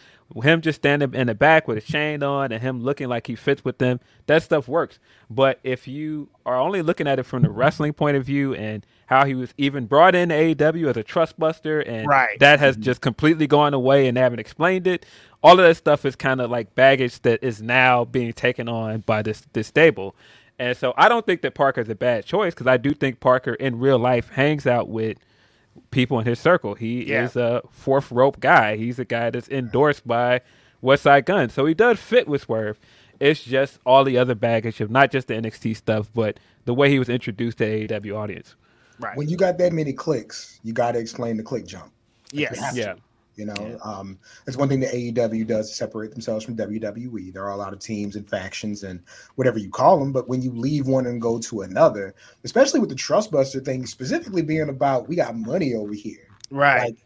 him 0.43 0.61
just 0.61 0.77
standing 0.81 1.15
in 1.15 1.27
the 1.29 1.35
back 1.35 1.69
with 1.69 1.79
a 1.79 1.81
chain 1.81 2.23
on 2.23 2.53
and 2.53 2.63
him 2.63 2.83
looking 2.83 3.09
like 3.09 3.27
he 3.27 3.35
fits 3.37 3.65
with 3.65 3.79
them, 3.79 4.01
that 4.27 4.43
stuff 4.43 4.67
works. 4.69 4.99
But 5.29 5.61
if 5.63 5.87
you 5.87 6.29
are 6.47 6.57
only 6.57 6.83
looking 6.83 7.07
at 7.07 7.19
it 7.19 7.25
from 7.25 7.43
the 7.43 7.51
wrestling 7.51 7.93
point 7.93 8.17
of 8.17 8.25
view 8.25 8.55
and 8.55 8.85
how 9.07 9.25
he 9.25 9.35
was 9.35 9.53
even 9.59 9.87
brought 9.87 10.15
in 10.15 10.31
AEW 10.31 10.89
as 10.91 10.97
a 10.97 11.03
trust 11.03 11.39
buster 11.39 11.81
and 11.81 12.07
Right. 12.07 12.39
that 12.41 12.61
has 12.61 12.77
just 12.77 13.01
completely 13.01 13.47
gone 13.47 13.75
away 13.75 14.07
and 14.09 14.17
they 14.17 14.21
haven't 14.21 14.39
explained 14.41 14.87
it. 14.87 15.05
All 15.43 15.53
of 15.53 15.67
that 15.67 15.77
stuff 15.77 16.05
is 16.05 16.17
kind 16.17 16.41
of 16.41 16.51
like 16.51 16.75
baggage 16.75 17.21
that 17.23 17.43
is 17.43 17.61
now 17.63 18.05
being 18.05 18.33
taken 18.33 18.69
on 18.69 19.01
by 19.01 19.23
this 19.23 19.43
this 19.53 19.67
stable. 19.69 20.15
And 20.59 20.77
so 20.77 20.93
I 20.97 21.09
don't 21.09 21.25
think 21.25 21.41
that 21.43 21.55
Parker's 21.55 21.89
a 21.89 21.95
bad 21.95 22.25
choice 22.27 22.55
because 22.55 22.67
I 22.67 22.77
do 22.77 22.91
think 22.93 23.19
Parker 23.19 23.55
in 23.55 23.79
real 23.79 23.99
life 23.99 24.29
hangs 24.31 24.67
out 24.67 24.89
with 24.89 25.17
people 25.91 26.19
in 26.21 26.27
his 26.27 26.39
circle. 26.39 26.75
He 26.75 27.05
Yeah. 27.07 27.25
is 27.25 27.37
a 27.37 27.63
fourth 27.71 28.11
rope 28.13 28.41
guy. 28.41 28.77
He's 28.77 28.99
a 28.99 29.05
guy 29.05 29.31
that's 29.31 29.49
endorsed 29.49 30.07
by 30.07 30.41
Westside 30.83 31.25
Gun. 31.27 31.49
So 31.51 31.67
he 31.67 31.75
does 31.75 31.99
fit 31.99 32.29
with 32.29 32.43
Swerve. 32.43 32.79
It's 33.19 33.43
just 33.45 33.79
all 33.85 34.05
the 34.05 34.17
other 34.19 34.35
baggage 34.35 34.81
of 34.81 34.91
not 34.91 35.11
just 35.11 35.29
the 35.29 35.35
NXT 35.35 35.77
stuff, 35.77 36.11
but 36.15 36.39
the 36.65 36.75
way 36.75 36.91
he 36.91 36.99
was 36.99 37.09
introduced 37.09 37.59
to 37.59 37.65
AEW 37.65 38.17
audience. 38.17 38.55
right. 38.99 39.17
When 39.17 39.29
you 39.29 39.37
got 39.37 39.59
that 39.59 39.73
many 39.73 39.93
clicks, 39.93 40.59
you 40.63 40.73
got 40.73 40.93
to 40.93 40.99
explain 40.99 41.37
the 41.37 41.43
click 41.43 41.67
jump. 41.67 41.93
yes. 42.33 42.59
have 42.59 42.77
Yeah. 42.77 42.95
You 43.41 43.47
know, 43.47 43.79
um, 43.83 44.19
that's 44.45 44.59
one 44.59 44.69
thing 44.69 44.81
that 44.81 44.93
AEW 44.93 45.47
does 45.47 45.71
to 45.71 45.75
separate 45.75 46.11
themselves 46.11 46.45
from 46.45 46.57
WWE. 46.59 47.33
There 47.33 47.43
are 47.43 47.53
a 47.53 47.57
lot 47.57 47.73
of 47.73 47.79
teams 47.79 48.17
and 48.17 48.29
factions 48.29 48.83
and 48.83 49.01
whatever 49.37 49.59
you 49.59 49.71
call 49.71 49.99
them, 49.99 50.13
but 50.13 50.29
when 50.29 50.43
you 50.43 50.53
leave 50.53 50.87
one 50.87 51.07
and 51.07 51.23
go 51.23 51.39
to 51.39 51.63
another, 51.63 52.15
especially 52.45 52.81
with 52.81 52.91
the 52.91 52.95
Trustbuster 52.95 53.65
thing, 53.65 53.87
specifically 53.87 54.43
being 54.43 54.69
about 54.69 55.09
we 55.09 55.17
got 55.17 55.35
money 55.35 55.73
over 55.75 55.95
here. 55.95 56.29
Right. 56.51 56.83
Like, 56.83 56.97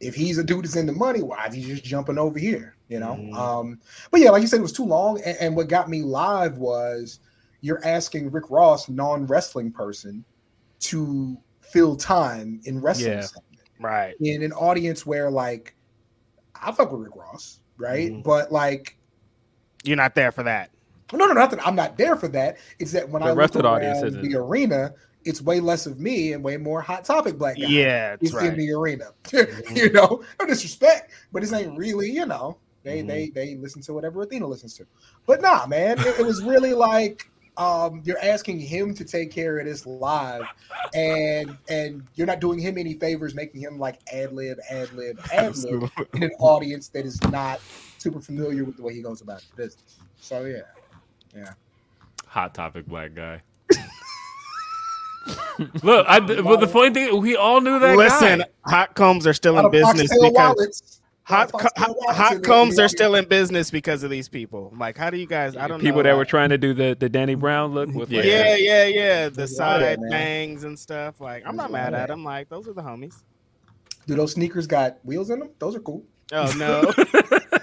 if 0.00 0.14
he's 0.14 0.36
a 0.36 0.44
dude 0.44 0.64
that's 0.64 0.76
into 0.76 0.92
money, 0.92 1.22
why 1.22 1.46
is 1.46 1.54
he 1.54 1.64
just 1.64 1.84
jumping 1.84 2.18
over 2.18 2.38
here? 2.38 2.76
You 2.88 3.00
know. 3.00 3.14
Mhm. 3.18 3.34
Um, 3.34 3.80
but 4.10 4.20
yeah, 4.20 4.30
like 4.30 4.42
you 4.42 4.48
said, 4.48 4.58
it 4.58 4.62
was 4.62 4.72
too 4.72 4.84
long. 4.84 5.22
And, 5.22 5.38
and 5.38 5.56
what 5.56 5.68
got 5.68 5.88
me 5.88 6.02
live 6.02 6.58
was 6.58 7.20
you're 7.62 7.84
asking 7.84 8.30
Rick 8.30 8.50
Ross, 8.50 8.90
non 8.90 9.26
wrestling 9.26 9.72
person, 9.72 10.22
to 10.80 11.38
fill 11.62 11.96
time 11.96 12.60
in 12.64 12.80
wrestling 12.80 13.12
Yeah. 13.12 13.20
segment 13.22 13.44
right. 13.80 14.14
in 14.20 14.42
an 14.42 14.52
audience 14.52 15.04
where 15.06 15.30
like 15.30 15.74
I 16.60 16.72
fuck 16.72 16.90
with 16.92 17.00
Rick 17.02 17.16
Ross, 17.16 17.60
right? 17.76 18.10
Mhm. 18.12 18.22
But 18.24 18.50
like 18.52 18.96
You're 19.84 19.96
not 19.96 20.14
there 20.14 20.32
for 20.32 20.42
that. 20.42 20.70
no, 21.12 21.26
no, 21.26 21.32
not 21.32 21.50
that 21.52 21.66
I'm 21.66 21.74
not 21.76 21.96
there 21.96 22.16
for 22.16 22.28
that. 22.28 22.58
It's 22.78 22.92
that 22.92 23.08
when 23.08 23.22
The 23.22 23.28
I 23.28 23.32
rest 23.32 23.54
look 23.54 23.64
of 23.64 23.70
the 23.70 23.74
audience 23.76 23.98
around 23.98 24.06
isn't. 24.08 24.22
the 24.22 24.36
arena, 24.36 24.92
it's 25.24 25.40
way 25.42 25.60
less 25.60 25.86
of 25.86 25.98
me 26.00 26.32
and 26.32 26.42
way 26.42 26.56
more 26.56 26.80
hot 26.80 27.04
topic 27.04 27.38
black 27.38 27.56
guy. 27.56 27.66
Yeah, 27.66 28.10
that's 28.10 28.24
is 28.24 28.34
right. 28.34 28.46
in 28.52 28.58
the 28.58 28.72
arena. 28.72 29.06
you 29.74 29.90
know, 29.92 30.22
no 30.40 30.46
disrespect, 30.46 31.12
but 31.32 31.42
this 31.42 31.52
ain't 31.52 31.76
really, 31.78 32.10
you 32.10 32.26
know, 32.26 32.58
they 32.82 33.02
Mhm. 33.02 33.06
they 33.08 33.28
they 33.30 33.54
listen 33.56 33.82
to 33.82 33.92
whatever 33.94 34.22
Athena 34.22 34.46
listens 34.46 34.74
to. 34.74 34.86
But 35.26 35.40
nah, 35.40 35.66
man, 35.66 35.98
it, 35.98 36.18
it 36.20 36.26
was 36.26 36.42
really 36.42 36.72
like 36.74 37.30
um 37.58 38.00
you're 38.04 38.22
asking 38.22 38.58
him 38.58 38.94
to 38.94 39.04
take 39.04 39.30
care 39.30 39.58
of 39.58 39.66
this 39.66 39.84
live 39.84 40.44
and 40.94 41.56
and 41.68 42.06
you're 42.14 42.26
not 42.26 42.40
doing 42.40 42.58
him 42.58 42.78
any 42.78 42.94
favors 42.94 43.34
making 43.34 43.60
him 43.60 43.78
like 43.78 43.98
ad 44.12 44.32
lib 44.32 44.58
ad 44.70 44.90
lib 44.92 45.20
ad 45.32 45.56
lib 45.58 45.90
in 46.14 46.22
an 46.22 46.30
audience 46.38 46.88
that 46.88 47.04
is 47.04 47.20
not 47.24 47.60
super 47.98 48.20
familiar 48.20 48.64
with 48.64 48.76
the 48.76 48.82
way 48.82 48.94
he 48.94 49.02
goes 49.02 49.20
about 49.20 49.40
his 49.40 49.50
business 49.50 49.98
so 50.20 50.44
yeah 50.44 50.62
yeah. 51.34 51.52
Hot 52.26 52.54
topic 52.54 52.86
black 52.86 53.14
guy. 53.14 53.42
Look, 55.82 56.06
I, 56.08 56.20
but 56.20 56.60
the 56.60 56.68
funny 56.68 56.94
thing, 56.94 57.20
we 57.20 57.36
all 57.36 57.60
knew 57.60 57.78
that 57.78 57.96
Listen, 57.96 58.40
guy. 58.40 58.46
hot 58.66 58.94
combs 58.94 59.26
are 59.26 59.34
still 59.34 59.58
in 59.58 59.70
business 59.70 60.08
because 60.08 60.32
wallets. 60.32 60.97
Hot 61.28 61.52
co- 61.52 61.58
of 61.58 61.62
foxtail 61.62 61.96
hot, 62.06 62.16
hot 62.16 62.42
combs 62.42 62.78
are 62.78 62.88
still 62.88 63.14
in 63.14 63.26
business 63.26 63.70
because 63.70 64.02
of 64.02 64.10
these 64.10 64.28
people. 64.28 64.72
Like, 64.76 64.96
how 64.96 65.10
do 65.10 65.16
you 65.18 65.26
guys? 65.26 65.56
I 65.56 65.68
don't 65.68 65.78
know? 65.78 65.84
People 65.84 65.98
know. 65.98 66.10
that 66.10 66.16
were 66.16 66.24
trying 66.24 66.50
to 66.50 66.58
do 66.58 66.74
the, 66.74 66.96
the 66.98 67.08
Danny 67.08 67.34
Brown 67.34 67.74
look 67.74 67.90
with 67.90 68.10
like, 68.10 68.24
Yeah, 68.24 68.56
yeah, 68.56 68.84
yeah. 68.84 69.28
The 69.28 69.46
side 69.46 69.82
lot 69.82 70.00
that, 70.00 70.10
bangs 70.10 70.64
and 70.64 70.78
stuff. 70.78 71.20
Like, 71.20 71.44
I'm 71.46 71.56
not 71.56 71.70
mad 71.70 71.94
at 71.94 72.08
them. 72.08 72.24
Like, 72.24 72.48
those 72.48 72.66
are 72.68 72.72
the 72.72 72.82
homies. 72.82 73.22
do 74.06 74.14
those 74.14 74.32
sneakers 74.32 74.66
got 74.66 74.98
wheels 75.04 75.30
in 75.30 75.38
them 75.38 75.50
those 75.58 75.76
are 75.76 75.80
cool 75.80 76.02
Oh 76.32 76.52
no. 76.56 76.92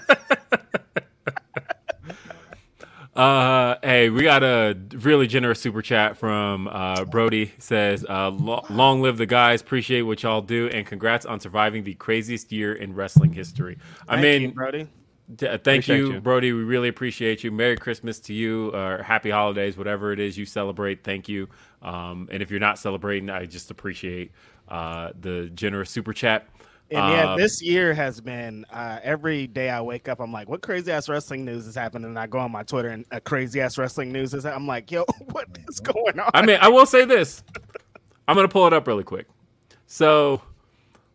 Uh, 3.16 3.78
hey, 3.82 4.10
we 4.10 4.24
got 4.24 4.44
a 4.44 4.78
really 4.94 5.26
generous 5.26 5.62
super 5.62 5.82
chat 5.82 6.18
from 6.18 6.68
uh, 6.68 7.06
Brody. 7.06 7.54
Says, 7.60 8.06
uh, 8.10 8.30
lo- 8.30 8.66
"Long 8.70 9.02
live 9.02 9.18
the 9.18 9.26
guys! 9.26 9.62
Appreciate 9.62 10.02
what 10.02 10.22
y'all 10.22 10.42
do, 10.42 10.68
and 10.68 10.86
congrats 10.86 11.26
on 11.26 11.40
surviving 11.40 11.86
the 11.86 11.94
craziest 11.94 12.52
year 12.52 12.74
in 12.74 12.94
wrestling 12.94 13.32
history." 13.32 13.78
I 14.10 14.16
Thank 14.16 14.24
mean, 14.24 14.42
you, 14.42 14.52
Brody. 14.52 14.88
D- 15.34 15.48
uh, 15.48 15.58
thank 15.58 15.88
you, 15.88 16.14
you. 16.14 16.20
Brody. 16.20 16.52
We 16.52 16.64
really 16.64 16.90
appreciate 16.90 17.42
you. 17.42 17.52
Merry 17.52 17.78
Christmas 17.78 18.20
to 18.22 18.34
you, 18.34 18.76
or 18.76 19.02
happy 19.02 19.30
holidays, 19.30 19.78
whatever 19.78 20.12
it 20.12 20.20
is 20.20 20.38
you 20.38 20.46
celebrate. 20.46 21.06
Thank 21.06 21.30
you. 21.30 21.48
Um, 21.82 22.28
and 22.34 22.44
if 22.44 22.52
you're 22.52 22.60
not 22.60 22.80
celebrating, 22.80 23.30
I 23.30 23.46
just 23.46 23.72
appreciate 23.72 24.32
uh, 24.68 25.12
the 25.22 25.50
generous 25.56 25.90
super 25.90 26.12
chat. 26.12 26.50
And 26.91 27.12
yeah, 27.12 27.34
Um, 27.34 27.40
this 27.40 27.62
year 27.64 27.94
has 27.95 28.22
been 28.22 28.66
uh, 28.72 28.99
every 29.02 29.48
day 29.48 29.70
I 29.70 29.82
wake 29.82 30.07
up, 30.07 30.20
I'm 30.20 30.32
like, 30.32 30.48
what 30.48 30.62
crazy 30.62 30.91
ass 30.91 31.10
wrestling 31.10 31.44
news 31.44 31.66
is 31.66 31.76
happening? 31.76 32.06
And 32.10 32.20
I 32.20 32.28
go 32.28 32.38
on 32.38 32.52
my 32.52 32.64
Twitter 32.64 32.90
and 32.90 33.06
a 33.12 33.20
crazy 33.20 33.60
ass 33.60 33.78
wrestling 33.78 34.12
news 34.12 34.34
is. 34.34 34.45
I'm 34.45 34.68
like, 34.68 34.91
yo, 34.91 35.03
what 35.32 35.48
is 35.68 35.80
going 35.80 36.20
on? 36.20 36.30
I 36.34 36.45
mean, 36.45 36.60
I 36.62 36.70
will 36.70 36.86
say 36.86 37.03
this. 37.06 37.44
I'm 38.28 38.36
going 38.36 38.48
to 38.48 38.52
pull 38.52 38.68
it 38.68 38.74
up 38.74 38.88
really 38.88 39.03
quick. 39.03 39.28
So, 39.88 40.41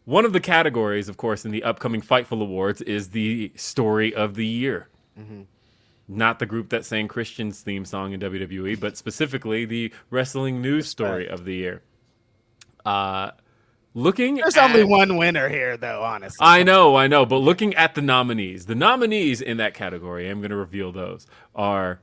one 0.06 0.24
of 0.24 0.32
the 0.32 0.40
categories, 0.40 1.08
of 1.08 1.16
course, 1.16 1.44
in 1.44 1.50
the 1.52 1.62
upcoming 1.62 2.00
Fightful 2.02 2.40
Awards 2.40 2.80
is 2.82 3.10
the 3.10 3.52
story 3.54 4.12
of 4.14 4.34
the 4.34 4.46
year. 4.46 4.88
Not 6.08 6.40
the 6.40 6.46
group 6.46 6.70
that 6.70 6.84
sang 6.84 7.06
Christian's 7.06 7.60
theme 7.60 7.84
song 7.84 8.12
in 8.12 8.20
WWE, 8.20 8.80
but 8.80 8.96
specifically 8.96 9.64
the 9.64 9.92
wrestling 10.10 10.60
news 10.60 10.88
story 10.88 11.28
of 11.28 11.44
the 11.44 11.54
year. 11.54 11.82
Uh, 12.84 13.30
looking 13.94 14.36
There's 14.36 14.56
at- 14.56 14.70
only 14.70 14.84
one 14.84 15.16
winner 15.16 15.48
here, 15.48 15.76
though. 15.76 16.02
Honestly, 16.02 16.38
I 16.40 16.62
know, 16.62 16.96
I 16.96 17.06
know, 17.06 17.24
but 17.26 17.38
looking 17.38 17.74
at 17.74 17.94
the 17.94 18.02
nominees, 18.02 18.66
the 18.66 18.74
nominees 18.74 19.40
in 19.40 19.56
that 19.58 19.74
category, 19.74 20.28
I'm 20.28 20.40
going 20.40 20.50
to 20.50 20.56
reveal 20.56 20.92
those 20.92 21.26
are 21.54 22.00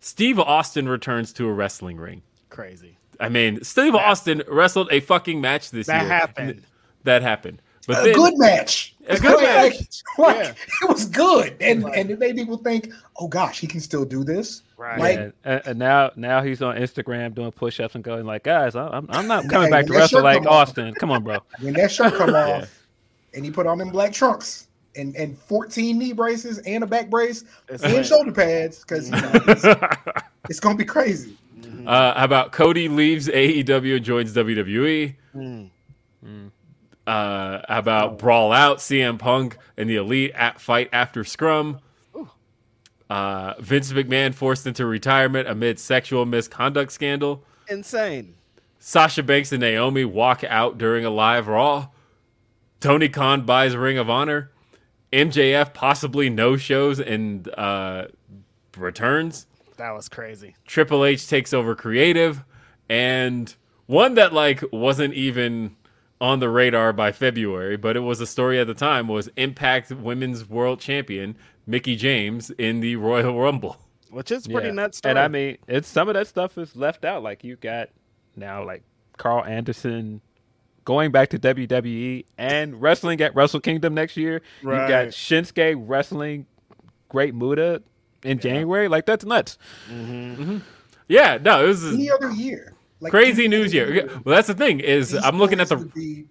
Steve 0.00 0.38
Austin 0.38 0.88
returns 0.88 1.32
to 1.34 1.46
a 1.48 1.52
wrestling 1.52 1.96
ring. 1.98 2.22
crazy. 2.50 2.96
I 3.20 3.28
mean, 3.28 3.64
Steve 3.64 3.96
Austin 3.96 4.44
wrestled 4.46 4.88
a 4.92 5.00
fucking 5.00 5.40
match 5.40 5.72
this 5.72 5.88
year. 5.88 5.96
That 5.98 6.02
year. 6.04 6.12
happened. 6.12 6.62
That 7.02 7.22
happened. 7.22 7.60
But 7.88 7.98
a 8.00 8.04
then- 8.04 8.14
good 8.14 8.38
match. 8.38 8.94
A 9.08 9.18
good 9.18 9.36
Like, 9.42 9.72
match. 9.72 10.02
Like, 10.18 10.36
Yeah. 10.36 10.52
it 10.82 10.88
was 10.88 11.06
good, 11.06 11.56
and 11.60 11.84
and 11.96 12.10
it 12.10 12.18
made 12.20 12.36
people 12.36 12.58
think, 12.58 12.92
oh 13.16 13.26
gosh, 13.26 13.58
he 13.58 13.66
can 13.66 13.80
still 13.80 14.04
do 14.04 14.22
this. 14.22 14.62
Right. 14.78 14.98
Like, 14.98 15.18
and, 15.18 15.32
and- 15.44 15.62
and 15.66 15.78
now 15.78 16.10
now 16.16 16.40
he's 16.42 16.62
on 16.62 16.76
Instagram 16.76 17.34
doing 17.34 17.50
push-ups 17.52 17.94
and 17.96 18.04
going 18.04 18.24
like, 18.24 18.44
guys, 18.44 18.76
I- 18.76 18.86
I'm 18.88 19.06
I'm 19.10 19.26
not 19.26 19.48
coming 19.48 19.70
back 19.70 19.86
to 19.86 19.92
wrestle 19.92 20.22
like 20.22 20.38
come 20.38 20.46
off- 20.46 20.68
Austin. 20.68 20.94
Come 20.94 21.10
on, 21.10 21.24
bro. 21.24 21.38
when 21.60 21.74
that 21.74 21.90
shirt 21.90 22.14
come 22.14 22.30
off, 22.34 22.68
and 23.34 23.44
he 23.44 23.50
put 23.50 23.66
on 23.66 23.78
them 23.78 23.90
black 23.90 24.12
trunks 24.12 24.68
and 24.96 25.14
and 25.16 25.36
14 25.36 25.98
knee 25.98 26.12
braces 26.12 26.58
and 26.60 26.84
a 26.84 26.86
back 26.86 27.10
brace 27.10 27.44
It's 27.68 27.82
and 27.82 27.92
lit. 27.92 28.06
shoulder 28.06 28.30
pads, 28.32 28.80
because 28.80 29.10
you 29.10 29.16
know, 29.20 29.30
it's, 29.48 29.64
it's 30.48 30.60
gonna 30.60 30.76
be 30.78 30.84
crazy. 30.84 31.36
Uh, 31.84 32.14
how 32.16 32.24
about 32.24 32.52
Cody 32.52 32.88
leaves 32.88 33.26
AEW 33.28 33.96
and 33.96 34.04
joins 34.04 34.32
WWE? 34.34 35.14
Mm. 35.34 35.70
Uh, 37.06 37.62
how 37.68 37.78
about 37.78 38.18
Brawl 38.18 38.52
Out, 38.52 38.78
CM 38.78 39.18
Punk 39.18 39.56
and 39.76 39.88
the 39.88 39.96
Elite 39.96 40.32
at 40.34 40.60
fight 40.60 40.88
after 40.92 41.24
Scrum? 41.24 41.78
Uh, 43.10 43.54
Vince 43.58 43.92
McMahon 43.92 44.34
forced 44.34 44.66
into 44.66 44.84
retirement 44.84 45.48
amid 45.48 45.78
sexual 45.78 46.26
misconduct 46.26 46.92
scandal. 46.92 47.44
Insane. 47.68 48.34
Sasha 48.78 49.22
Banks 49.22 49.52
and 49.52 49.60
Naomi 49.60 50.04
walk 50.04 50.44
out 50.44 50.78
during 50.78 51.04
a 51.04 51.10
live 51.10 51.48
Raw. 51.48 51.88
Tony 52.80 53.08
Khan 53.08 53.44
buys 53.44 53.76
Ring 53.76 53.98
of 53.98 54.08
Honor. 54.08 54.50
MJF 55.12 55.72
possibly 55.74 56.28
no 56.30 56.56
shows 56.56 57.00
and 57.00 57.48
uh, 57.56 58.06
returns. 58.76 59.46
That 59.78 59.92
was 59.92 60.08
crazy. 60.08 60.54
Triple 60.66 61.04
H 61.04 61.28
takes 61.28 61.52
over 61.54 61.74
creative, 61.74 62.44
and 62.88 63.54
one 63.86 64.14
that 64.14 64.32
like 64.32 64.62
wasn't 64.72 65.14
even 65.14 65.76
on 66.20 66.40
the 66.40 66.48
radar 66.48 66.92
by 66.92 67.12
February, 67.12 67.76
but 67.76 67.96
it 67.96 68.00
was 68.00 68.20
a 68.20 68.26
story 68.26 68.58
at 68.58 68.66
the 68.66 68.74
time 68.74 69.06
was 69.08 69.28
Impact 69.36 69.90
Women's 69.90 70.48
World 70.48 70.80
Champion 70.80 71.36
Mickie 71.68 71.96
James 71.96 72.50
in 72.50 72.80
the 72.80 72.96
Royal 72.96 73.38
Rumble. 73.38 73.76
Which 74.10 74.30
is 74.32 74.46
pretty 74.48 74.68
Yeah. 74.68 74.72
nuts. 74.74 75.00
And 75.04 75.18
I 75.18 75.28
mean, 75.28 75.58
it's 75.68 75.86
some 75.86 76.08
of 76.08 76.14
that 76.14 76.26
stuff 76.26 76.56
is 76.56 76.74
left 76.74 77.04
out. 77.04 77.22
Like 77.22 77.44
you 77.44 77.56
got 77.56 77.90
now, 78.34 78.64
like 78.64 78.82
Karl 79.18 79.44
Anderson 79.44 80.22
going 80.86 81.12
back 81.12 81.28
to 81.28 81.38
WWE 81.38 82.24
and 82.38 82.80
wrestling 82.80 83.20
at 83.20 83.34
Wrestle 83.34 83.60
Kingdom 83.60 83.92
next 83.92 84.16
year. 84.16 84.40
You 84.62 84.70
got 84.70 85.08
Shinsuke 85.08 85.74
wrestling 85.86 86.46
Great 87.10 87.34
Muta 87.34 87.82
in 88.24 88.38
January. 88.38 88.88
Like 88.88 89.04
that's 89.04 89.26
nuts. 89.26 89.58
Mm-hmm. 89.90 90.42
Mm-hmm. 90.42 90.58
Yeah, 91.08 91.38
no, 91.42 91.64
it 91.64 91.68
was 91.68 91.84
Any 91.92 92.10
other 92.10 92.30
year, 92.30 92.72
like 93.00 93.10
crazy 93.10 93.46
news 93.46 93.74
other 93.74 93.92
year. 93.94 94.06
Well, 94.24 94.34
that's 94.36 94.48
the 94.48 94.54
thing 94.54 94.80
is 94.80 95.10
these 95.12 95.22
I'm 95.22 95.38
looking 95.38 95.60
at 95.60 95.68
the 95.68 95.76
be 95.76 96.24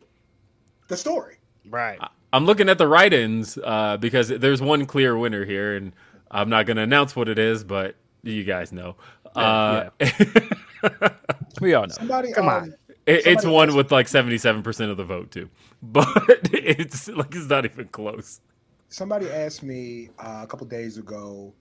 the 0.87 0.97
story. 0.97 1.37
right. 1.69 1.99
I'm 2.33 2.45
looking 2.45 2.69
at 2.69 2.77
the 2.77 2.87
write-ins 2.87 3.57
uh, 3.63 3.97
because 3.97 4.29
there's 4.29 4.61
one 4.61 4.85
clear 4.85 5.17
winner 5.17 5.45
here, 5.45 5.75
and 5.75 5.93
I'm 6.29 6.49
not 6.49 6.65
going 6.65 6.77
to 6.77 6.83
announce 6.83 7.15
what 7.15 7.29
it 7.29 7.39
is, 7.39 7.63
but 7.63 7.95
you 8.23 8.43
guys 8.43 8.71
know. 8.71 8.95
Uh, 9.35 9.89
We 11.61 11.73
all 11.73 11.83
know. 11.87 11.93
Somebody, 11.93 12.31
Come 12.33 12.49
um, 12.49 12.63
on. 12.63 12.75
It, 13.05 13.25
it's 13.25 13.45
one 13.45 13.75
with 13.75 13.91
like 13.91 14.07
seventy 14.07 14.37
seven 14.37 14.61
percent 14.61 14.91
of 14.91 14.97
the 14.97 15.03
vote 15.03 15.31
too, 15.31 15.49
but 15.81 16.07
it's 16.53 17.07
like 17.07 17.33
it's 17.33 17.47
not 17.49 17.65
even 17.65 17.87
close. 17.87 18.41
Somebody 18.89 19.29
asked 19.29 19.63
me 19.63 20.09
uh, 20.19 20.41
a 20.43 20.47
couple 20.47 20.67
days 20.67 20.97
ago 20.97 21.53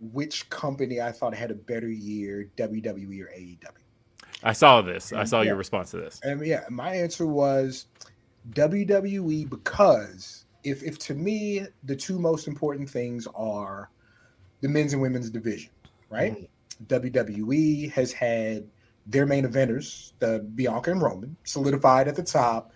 which 0.00 0.48
company 0.50 1.00
I 1.00 1.12
thought 1.12 1.34
had 1.34 1.50
a 1.50 1.54
better 1.54 1.88
year, 1.90 2.50
WWE 2.56 3.22
or 3.22 3.26
AEW. 3.28 3.58
I 4.42 4.52
saw 4.52 4.82
this. 4.82 5.12
I 5.12 5.24
saw 5.24 5.40
Yeah. 5.40 5.48
your 5.48 5.56
response 5.56 5.92
to 5.92 5.98
this. 5.98 6.20
And 6.22 6.44
yeah, 6.44 6.64
my 6.68 6.94
answer 6.94 7.26
was 7.26 7.86
WWE 8.50 9.48
because 9.48 10.44
if 10.64 10.82
if 10.82 10.98
to 10.98 11.14
me 11.14 11.66
the 11.84 11.96
two 11.96 12.18
most 12.18 12.48
important 12.48 12.88
things 12.88 13.26
are 13.34 13.90
the 14.60 14.68
men's 14.68 14.92
and 14.92 15.02
women's 15.02 15.30
division, 15.30 15.70
right? 16.10 16.32
Mm-hmm. 16.32 16.84
WWE 16.86 17.90
has 17.92 18.12
had 18.12 18.66
their 19.06 19.26
main 19.26 19.46
eventers, 19.46 20.12
the 20.18 20.40
Bianca 20.54 20.90
and 20.90 21.02
Roman, 21.02 21.36
solidified 21.44 22.08
at 22.08 22.16
the 22.16 22.22
top. 22.22 22.72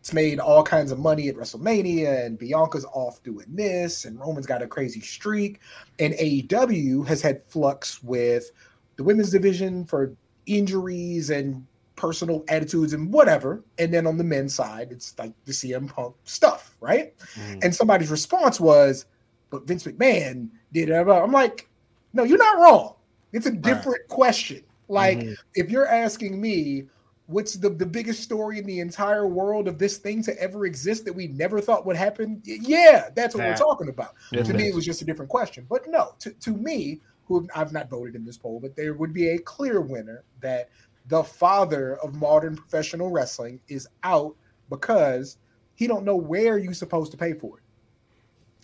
It's 0.00 0.12
made 0.12 0.38
all 0.38 0.62
kinds 0.62 0.92
of 0.92 0.98
money 0.98 1.28
at 1.28 1.36
WrestleMania, 1.36 2.24
and 2.24 2.38
Bianca's 2.38 2.84
off 2.92 3.22
doing 3.22 3.46
this, 3.48 4.04
and 4.04 4.18
Roman's 4.18 4.46
got 4.46 4.62
a 4.62 4.66
crazy 4.66 5.00
streak. 5.00 5.60
And 5.98 6.14
AEW 6.14 7.06
has 7.06 7.20
had 7.20 7.44
flux 7.44 8.02
with 8.02 8.50
the 8.96 9.04
women's 9.04 9.30
division 9.30 9.84
for 9.84 10.14
injuries 10.46 11.30
and 11.30 11.66
personal 11.98 12.44
attitudes 12.48 12.92
and 12.92 13.12
whatever. 13.12 13.64
And 13.78 13.92
then 13.92 14.06
on 14.06 14.16
the 14.16 14.24
men's 14.24 14.54
side, 14.54 14.92
it's 14.92 15.18
like 15.18 15.32
the 15.44 15.52
CM 15.52 15.88
Punk 15.88 16.14
stuff, 16.24 16.76
right? 16.80 17.18
Mm-hmm. 17.18 17.58
And 17.62 17.74
somebody's 17.74 18.10
response 18.10 18.60
was, 18.60 19.06
but 19.50 19.66
Vince 19.66 19.84
McMahon 19.84 20.48
did 20.72 20.90
it. 20.90 20.94
I'm 20.94 21.32
like, 21.32 21.68
no, 22.12 22.22
you're 22.22 22.38
not 22.38 22.58
wrong. 22.58 22.94
It's 23.32 23.46
a 23.46 23.50
different 23.50 24.06
question. 24.08 24.62
Like, 24.88 25.18
mm-hmm. 25.18 25.32
if 25.54 25.70
you're 25.70 25.88
asking 25.88 26.40
me, 26.40 26.84
what's 27.26 27.54
the, 27.54 27.68
the 27.68 27.84
biggest 27.84 28.22
story 28.22 28.58
in 28.58 28.64
the 28.64 28.80
entire 28.80 29.26
world 29.26 29.66
of 29.66 29.78
this 29.78 29.98
thing 29.98 30.22
to 30.22 30.40
ever 30.40 30.66
exist 30.66 31.04
that 31.04 31.12
we 31.12 31.26
never 31.26 31.60
thought 31.60 31.84
would 31.84 31.96
happen? 31.96 32.40
Yeah, 32.44 33.08
that's 33.14 33.34
what 33.34 33.42
Yeah. 33.42 33.50
we're 33.50 33.56
talking 33.56 33.88
about. 33.88 34.14
Yes, 34.32 34.46
to 34.46 34.54
me, 34.54 34.64
is. 34.64 34.68
it 34.70 34.74
was 34.76 34.86
just 34.86 35.02
a 35.02 35.04
different 35.04 35.30
question. 35.30 35.66
But 35.68 35.88
no, 35.88 36.14
to, 36.20 36.30
to 36.30 36.52
me, 36.52 37.00
who 37.28 37.46
I've 37.54 37.72
not 37.72 37.90
voted 37.90 38.16
in 38.16 38.24
this 38.24 38.38
poll, 38.38 38.58
but 38.58 38.74
there 38.74 38.94
would 38.94 39.12
be 39.12 39.28
a 39.28 39.38
clear 39.38 39.82
winner 39.82 40.24
that 40.40 40.70
the 41.08 41.22
father 41.24 41.96
of 42.02 42.14
modern 42.14 42.56
professional 42.56 43.10
wrestling 43.10 43.60
is 43.68 43.88
out 44.04 44.36
because 44.70 45.38
he 45.74 45.86
don't 45.86 46.04
know 46.04 46.16
where 46.16 46.58
you're 46.58 46.74
supposed 46.74 47.10
to 47.12 47.18
pay 47.18 47.32
for 47.32 47.58
it. 47.58 47.62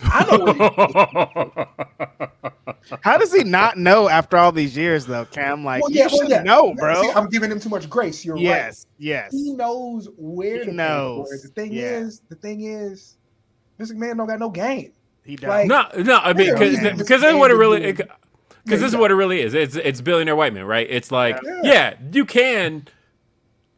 I 0.01 0.25
know 0.37 0.43
where 1.33 1.67
How 3.01 3.17
does 3.17 3.33
he 3.33 3.43
not 3.43 3.77
know 3.77 4.09
after 4.09 4.37
all 4.37 4.51
these 4.51 4.77
years, 4.77 5.05
though, 5.05 5.25
Cam? 5.25 5.63
Like, 5.65 5.81
Well, 5.81 5.91
you 5.91 5.99
yeah, 5.99 6.07
well, 6.11 6.29
yeah. 6.29 6.43
know, 6.43 6.73
bro. 6.75 7.01
See, 7.01 7.09
I'm 7.11 7.29
giving 7.29 7.51
him 7.51 7.59
too 7.59 7.69
much 7.69 7.89
grace. 7.89 8.23
You're 8.23 8.37
yes, 8.37 8.85
right. 8.85 8.95
yes. 8.99 9.31
He 9.31 9.53
knows 9.53 10.09
where 10.17 10.59
He 10.59 10.65
to 10.65 10.71
knows. 10.73 11.23
pay 11.23 11.29
for 11.29 11.35
it. 11.35 11.41
The 11.43 11.47
thing 11.61 11.73
Yeah. 11.73 11.81
is, 11.83 12.21
the 12.29 12.35
thing 12.35 12.61
is, 12.61 13.17
Vince 13.77 13.91
man 13.93 14.17
don't 14.17 14.27
got 14.27 14.39
no 14.39 14.49
game. 14.49 14.91
He 15.23 15.35
does. 15.35 15.47
Like, 15.47 15.67
No, 15.67 15.87
no, 16.03 16.17
I 16.17 16.33
mean 16.33 16.47
Yeah, 16.47 16.53
because 16.53 16.81
man. 16.81 16.97
because 16.97 17.21
that's 17.21 17.35
what 17.35 17.49
it 17.51 17.55
really 17.55 17.81
Yeah, 17.81 18.03
because 18.65 18.81
this 18.81 18.91
is 18.91 18.97
what 18.97 19.11
it 19.11 19.15
really 19.15 19.39
is. 19.41 19.53
It's 19.53 19.75
it's 19.75 20.01
billionaire 20.01 20.35
white 20.35 20.53
man, 20.53 20.65
right? 20.65 20.87
It's 20.89 21.11
like 21.11 21.39
Yeah. 21.43 21.61
yeah, 21.63 21.93
you 22.11 22.25
can 22.25 22.87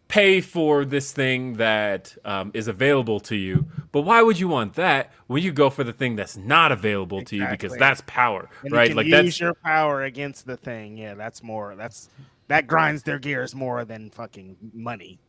pay 0.07 0.39
for 0.39 0.85
this 0.85 1.11
thing 1.11 1.55
that 1.57 2.15
um, 2.23 2.49
is 2.53 2.69
available 2.69 3.19
to 3.19 3.35
you, 3.35 3.65
but 3.91 4.01
why 4.03 4.21
would 4.21 4.39
you 4.39 4.47
want 4.47 4.75
that 4.75 5.11
when 5.27 5.43
you 5.43 5.51
go 5.51 5.69
for 5.69 5.83
the 5.83 5.91
thing 5.91 6.15
that's 6.15 6.37
not 6.37 6.71
available 6.71 7.21
to 7.23 7.35
you 7.35 7.45
because 7.47 7.73
that's 7.75 8.01
power, 8.07 8.49
and 8.63 8.71
right? 8.71 8.83
you 8.83 8.95
can 8.95 8.97
Like 8.97 9.05
use 9.07 9.13
that's 9.25 9.39
your 9.41 9.53
power 9.55 10.03
against 10.03 10.45
the 10.47 10.55
thing. 10.55 10.97
Yeah, 10.97 11.13
that's 11.15 11.43
more. 11.43 11.75
That's 11.75 12.09
that 12.47 12.67
grinds 12.67 13.03
their 13.03 13.19
gears 13.19 13.53
more 13.53 13.83
than 13.83 14.09
fucking 14.11 14.55
money. 14.73 15.19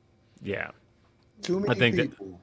yeah. 0.42 0.70
Too 1.42 1.60
many 1.60 1.74
think 1.78 1.96
that- 1.96 2.10
people 2.10 2.40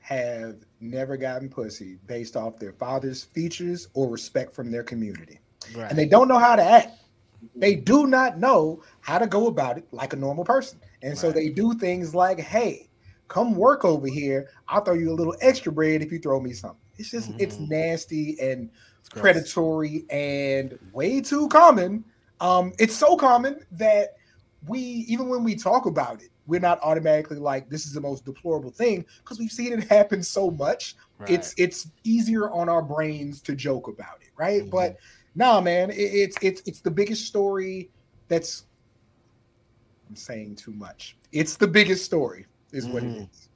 have 0.00 0.56
never 0.80 1.16
gotten 1.16 1.48
pussy 1.48 1.96
based 2.08 2.36
off 2.36 2.58
their 2.58 2.72
father's 2.72 3.22
features 3.22 3.86
or 3.94 4.08
respect 4.10 4.52
from 4.52 4.70
their 4.70 4.82
community. 4.82 5.38
Right. 5.74 5.90
And 5.90 5.98
they 5.98 6.06
don't 6.06 6.28
know 6.28 6.38
how 6.38 6.56
to 6.56 6.62
act. 6.62 6.92
They 7.56 7.74
do 7.74 8.06
not 8.06 8.38
know 8.38 8.82
how 9.00 9.18
to 9.18 9.26
go 9.26 9.46
about 9.48 9.78
it 9.78 9.86
like 9.92 10.12
a 10.12 10.16
normal 10.16 10.44
person. 10.44 10.78
And 11.02 11.18
so 11.18 11.32
they 11.32 11.48
do 11.48 11.74
things 11.74 12.14
like, 12.14 12.38
hey, 12.38 12.88
come 13.28 13.56
work 13.56 13.84
over 13.84 14.06
here. 14.06 14.48
I'll 14.68 14.84
throw 14.84 14.94
you 14.94 15.10
a 15.10 15.14
little 15.14 15.36
extra 15.40 15.72
bread 15.72 16.02
if 16.02 16.12
you 16.12 16.18
throw 16.18 16.40
me 16.40 16.52
something. 16.52 16.78
It's 16.98 17.10
just, 17.10 17.32
it's 17.38 17.58
nasty 17.58 18.38
and 18.40 18.70
predatory 19.10 20.04
and 20.10 20.78
way 20.92 21.20
too 21.20 21.48
common. 21.48 22.04
Um, 22.40 22.72
it's 22.78 22.94
so 22.94 23.16
common 23.16 23.64
that 23.72 24.16
we, 24.68 24.78
even 24.78 25.28
when 25.28 25.42
we 25.42 25.56
talk 25.56 25.86
about 25.86 26.22
it, 26.22 26.28
we're 26.46 26.60
not 26.60 26.80
automatically 26.82 27.38
like 27.38 27.68
this 27.68 27.86
is 27.86 27.92
the 27.92 28.00
most 28.00 28.24
deplorable 28.24 28.70
thing 28.70 29.04
because 29.18 29.38
we've 29.38 29.50
seen 29.50 29.72
it 29.72 29.84
happen 29.88 30.22
so 30.22 30.50
much. 30.50 30.96
It's 31.28 31.54
it's 31.56 31.88
easier 32.04 32.50
on 32.50 32.68
our 32.68 32.82
brains 32.82 33.40
to 33.42 33.54
joke 33.54 33.86
about 33.88 34.20
it, 34.22 34.30
right? 34.36 34.68
But 34.68 34.96
nah, 35.34 35.60
man, 35.60 35.90
it, 35.90 35.94
it's 35.94 36.36
it's 36.42 36.62
it's 36.66 36.80
the 36.80 36.90
biggest 36.90 37.26
story. 37.26 37.90
That's 38.28 38.64
I'm 40.08 40.16
saying 40.16 40.56
too 40.56 40.72
much. 40.72 41.16
It's 41.32 41.56
the 41.56 41.68
biggest 41.68 42.04
story, 42.04 42.46
is 42.72 42.86
what 42.86 43.02
it 43.02 43.28
is. 43.32 43.48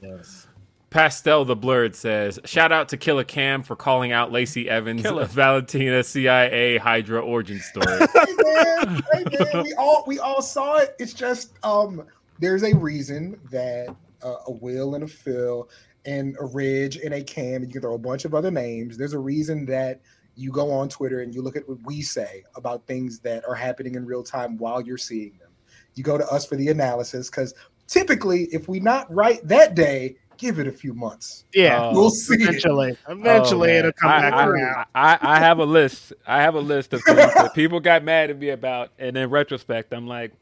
Yes, 0.00 0.46
Pastel 0.94 1.44
the 1.44 1.56
Blurred 1.56 1.96
says, 1.96 2.38
shout 2.44 2.70
out 2.70 2.88
to 2.90 2.96
Killer 2.96 3.24
Cam 3.24 3.64
for 3.64 3.74
calling 3.74 4.12
out 4.12 4.30
Lacey 4.30 4.70
Evans, 4.70 5.02
Killer. 5.02 5.24
Valentina 5.24 6.04
CIA 6.04 6.78
Hydra 6.78 7.20
origin 7.20 7.58
story. 7.58 7.98
hey 8.14 8.34
man, 8.38 9.02
hey 9.12 9.24
man, 9.52 9.64
we 9.64 9.74
all 9.74 10.04
we 10.06 10.20
all 10.20 10.40
saw 10.40 10.76
it. 10.76 10.94
It's 10.98 11.12
just 11.12 11.52
um, 11.64 12.04
there's 12.38 12.62
a 12.62 12.74
reason 12.76 13.40
that 13.50 13.94
uh, 14.22 14.36
a 14.46 14.52
Will 14.52 14.94
and 14.94 15.04
a 15.04 15.08
Phil 15.08 15.68
and 16.04 16.36
a 16.40 16.44
Ridge 16.44 16.96
and 16.96 17.14
a 17.14 17.24
Cam, 17.24 17.62
and 17.62 17.66
you 17.66 17.72
can 17.72 17.82
throw 17.82 17.94
a 17.94 17.98
bunch 17.98 18.24
of 18.24 18.34
other 18.34 18.50
names. 18.50 18.96
There's 18.96 19.14
a 19.14 19.18
reason 19.18 19.66
that 19.66 20.00
you 20.36 20.50
go 20.50 20.70
on 20.72 20.88
Twitter 20.88 21.20
and 21.20 21.34
you 21.34 21.42
look 21.42 21.56
at 21.56 21.68
what 21.68 21.78
we 21.84 22.02
say 22.02 22.42
about 22.56 22.86
things 22.86 23.20
that 23.20 23.44
are 23.48 23.54
happening 23.54 23.94
in 23.94 24.04
real 24.04 24.22
time 24.22 24.56
while 24.58 24.80
you're 24.80 24.98
seeing 24.98 25.32
them. 25.38 25.50
You 25.94 26.02
go 26.02 26.18
to 26.18 26.26
us 26.28 26.44
for 26.44 26.56
the 26.56 26.68
analysis 26.68 27.30
because 27.30 27.54
typically, 27.86 28.44
if 28.52 28.68
we 28.68 28.80
not 28.80 29.12
right 29.14 29.38
that 29.46 29.74
day, 29.76 30.16
give 30.36 30.58
it 30.58 30.66
a 30.66 30.72
few 30.72 30.92
months. 30.92 31.44
Yeah, 31.54 31.78
Oh. 31.80 31.92
We'll 31.94 32.10
see. 32.10 32.34
it. 32.34 32.40
eventually, 32.42 32.96
eventually 33.08 33.72
Oh, 33.72 33.78
it'll 33.78 33.92
come 33.92 34.10
I, 34.10 34.20
back 34.22 34.32
I, 34.34 34.46
around. 34.46 34.86
I, 34.94 35.18
I 35.20 35.38
have 35.38 35.60
a 35.60 35.64
list. 35.64 36.12
I 36.26 36.42
have 36.42 36.56
a 36.56 36.60
list 36.60 36.92
of 36.94 37.02
things 37.04 37.16
that 37.34 37.54
people 37.54 37.78
got 37.78 38.02
mad 38.02 38.30
at 38.30 38.38
me 38.38 38.48
about, 38.48 38.90
and 38.98 39.16
in 39.16 39.30
retrospect, 39.30 39.94
I'm 39.94 40.08
like, 40.08 40.32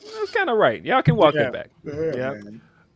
that's 0.00 0.30
kind 0.32 0.50
of 0.50 0.56
right. 0.56 0.84
Y'all 0.84 1.02
can 1.02 1.16
walk 1.16 1.34
Yeah. 1.34 1.50
that 1.50 1.52
back. 1.52 1.70
Yeah, 1.84 2.14
Yeah. 2.16 2.40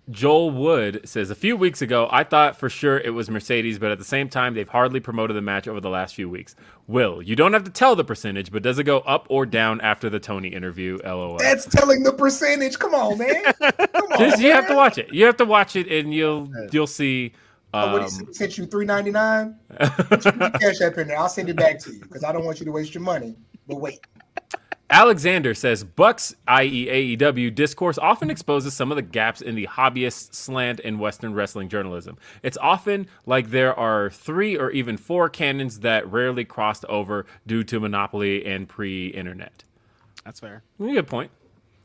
Man. 0.06 0.14
Joel 0.14 0.50
Wood 0.50 1.00
says 1.04 1.30
a 1.30 1.34
few 1.34 1.56
weeks 1.56 1.80
ago, 1.82 2.08
I 2.10 2.24
thought 2.24 2.56
for 2.56 2.68
sure 2.68 2.98
it 2.98 3.10
was 3.10 3.30
Mercedes, 3.30 3.78
but 3.78 3.90
at 3.90 3.98
the 3.98 4.04
same 4.04 4.28
time, 4.28 4.54
they've 4.54 4.68
hardly 4.68 5.00
promoted 5.00 5.36
the 5.36 5.42
match 5.42 5.68
over 5.68 5.80
the 5.80 5.88
last 5.90 6.14
few 6.14 6.28
weeks. 6.28 6.54
Will, 6.88 7.22
you 7.22 7.36
don't 7.36 7.52
have 7.52 7.64
to 7.64 7.70
tell 7.70 7.94
the 7.94 8.04
percentage, 8.04 8.50
but 8.50 8.62
does 8.62 8.78
it 8.78 8.84
go 8.84 8.98
up 9.00 9.26
or 9.30 9.46
down 9.46 9.80
after 9.80 10.10
the 10.10 10.18
Tony 10.18 10.48
interview? 10.48 10.98
LOL. 11.04 11.38
That's 11.38 11.66
telling 11.66 12.02
the 12.02 12.12
percentage. 12.12 12.78
Come 12.78 12.94
on, 12.94 13.18
man. 13.18 13.44
Come 13.60 14.12
on. 14.12 14.18
Just, 14.18 14.42
you 14.42 14.50
have 14.52 14.66
to 14.68 14.74
watch 14.74 14.98
it. 14.98 15.12
You 15.12 15.24
have 15.26 15.36
to 15.36 15.44
watch 15.44 15.76
it, 15.76 15.90
and 15.90 16.12
you'll 16.12 16.50
you'll 16.72 16.86
see. 16.86 17.32
Oh, 17.74 17.92
what 17.94 18.02
Um, 18.02 18.26
he 18.26 18.34
sent 18.34 18.58
you 18.58 18.66
three 18.66 18.84
ninety 18.84 19.10
nine. 19.10 19.56
Cash 19.80 20.80
app 20.82 20.98
in 20.98 21.08
there. 21.08 21.18
I'll 21.18 21.28
send 21.28 21.48
it 21.48 21.56
back 21.56 21.78
to 21.80 21.92
you 21.92 22.00
because 22.00 22.22
I 22.24 22.32
don't 22.32 22.44
want 22.44 22.60
you 22.60 22.66
to 22.66 22.72
waste 22.72 22.92
your 22.94 23.02
money. 23.02 23.34
But 23.66 23.76
wait, 23.76 24.00
Alexander 24.92 25.54
says 25.54 25.84
Bucks, 25.84 26.34
i.e., 26.46 27.16
AEW, 27.16 27.54
discourse 27.54 27.96
often 27.96 28.28
exposes 28.28 28.74
some 28.74 28.92
of 28.92 28.96
the 28.96 29.02
gaps 29.02 29.40
in 29.40 29.54
the 29.54 29.66
hobbyist 29.66 30.34
slant 30.34 30.80
in 30.80 30.98
Western 30.98 31.32
wrestling 31.32 31.70
journalism. 31.70 32.18
It's 32.42 32.58
often 32.58 33.06
like 33.24 33.48
there 33.48 33.74
are 33.74 34.10
three 34.10 34.54
or 34.54 34.70
even 34.70 34.98
four 34.98 35.30
canons 35.30 35.80
that 35.80 36.06
rarely 36.12 36.44
crossed 36.44 36.84
over 36.90 37.24
due 37.46 37.64
to 37.64 37.80
monopoly 37.80 38.44
and 38.44 38.68
pre 38.68 39.06
internet. 39.06 39.64
That's 40.26 40.40
fair. 40.40 40.62
Mm, 40.78 40.92
good 40.92 41.06
point. 41.06 41.30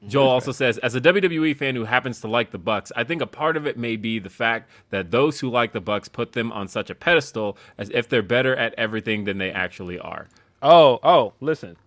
Joel 0.05 0.27
also 0.27 0.51
says, 0.51 0.77
as 0.79 0.93
a 0.93 0.99
WWE 0.99 1.55
fan 1.55 1.75
who 1.75 1.85
happens 1.85 2.19
to 2.21 2.27
like 2.27 2.51
the 2.51 2.57
Bucks, 2.57 2.91
I 2.93 3.05
think 3.05 3.21
a 3.21 3.25
part 3.25 3.55
of 3.55 3.65
it 3.65 3.77
may 3.77 3.95
be 3.95 4.19
the 4.19 4.29
fact 4.29 4.69
that 4.89 5.11
those 5.11 5.39
who 5.39 5.49
like 5.49 5.71
the 5.71 5.79
Bucks 5.79 6.09
put 6.09 6.33
them 6.33 6.51
on 6.51 6.67
such 6.67 6.89
a 6.89 6.95
pedestal 6.95 7.57
as 7.77 7.89
if 7.91 8.09
they're 8.09 8.21
better 8.21 8.53
at 8.53 8.73
everything 8.73 9.23
than 9.23 9.37
they 9.37 9.49
actually 9.49 9.97
are. 9.97 10.27
Oh, 10.61 10.99
oh, 11.03 11.33
listen. 11.39 11.77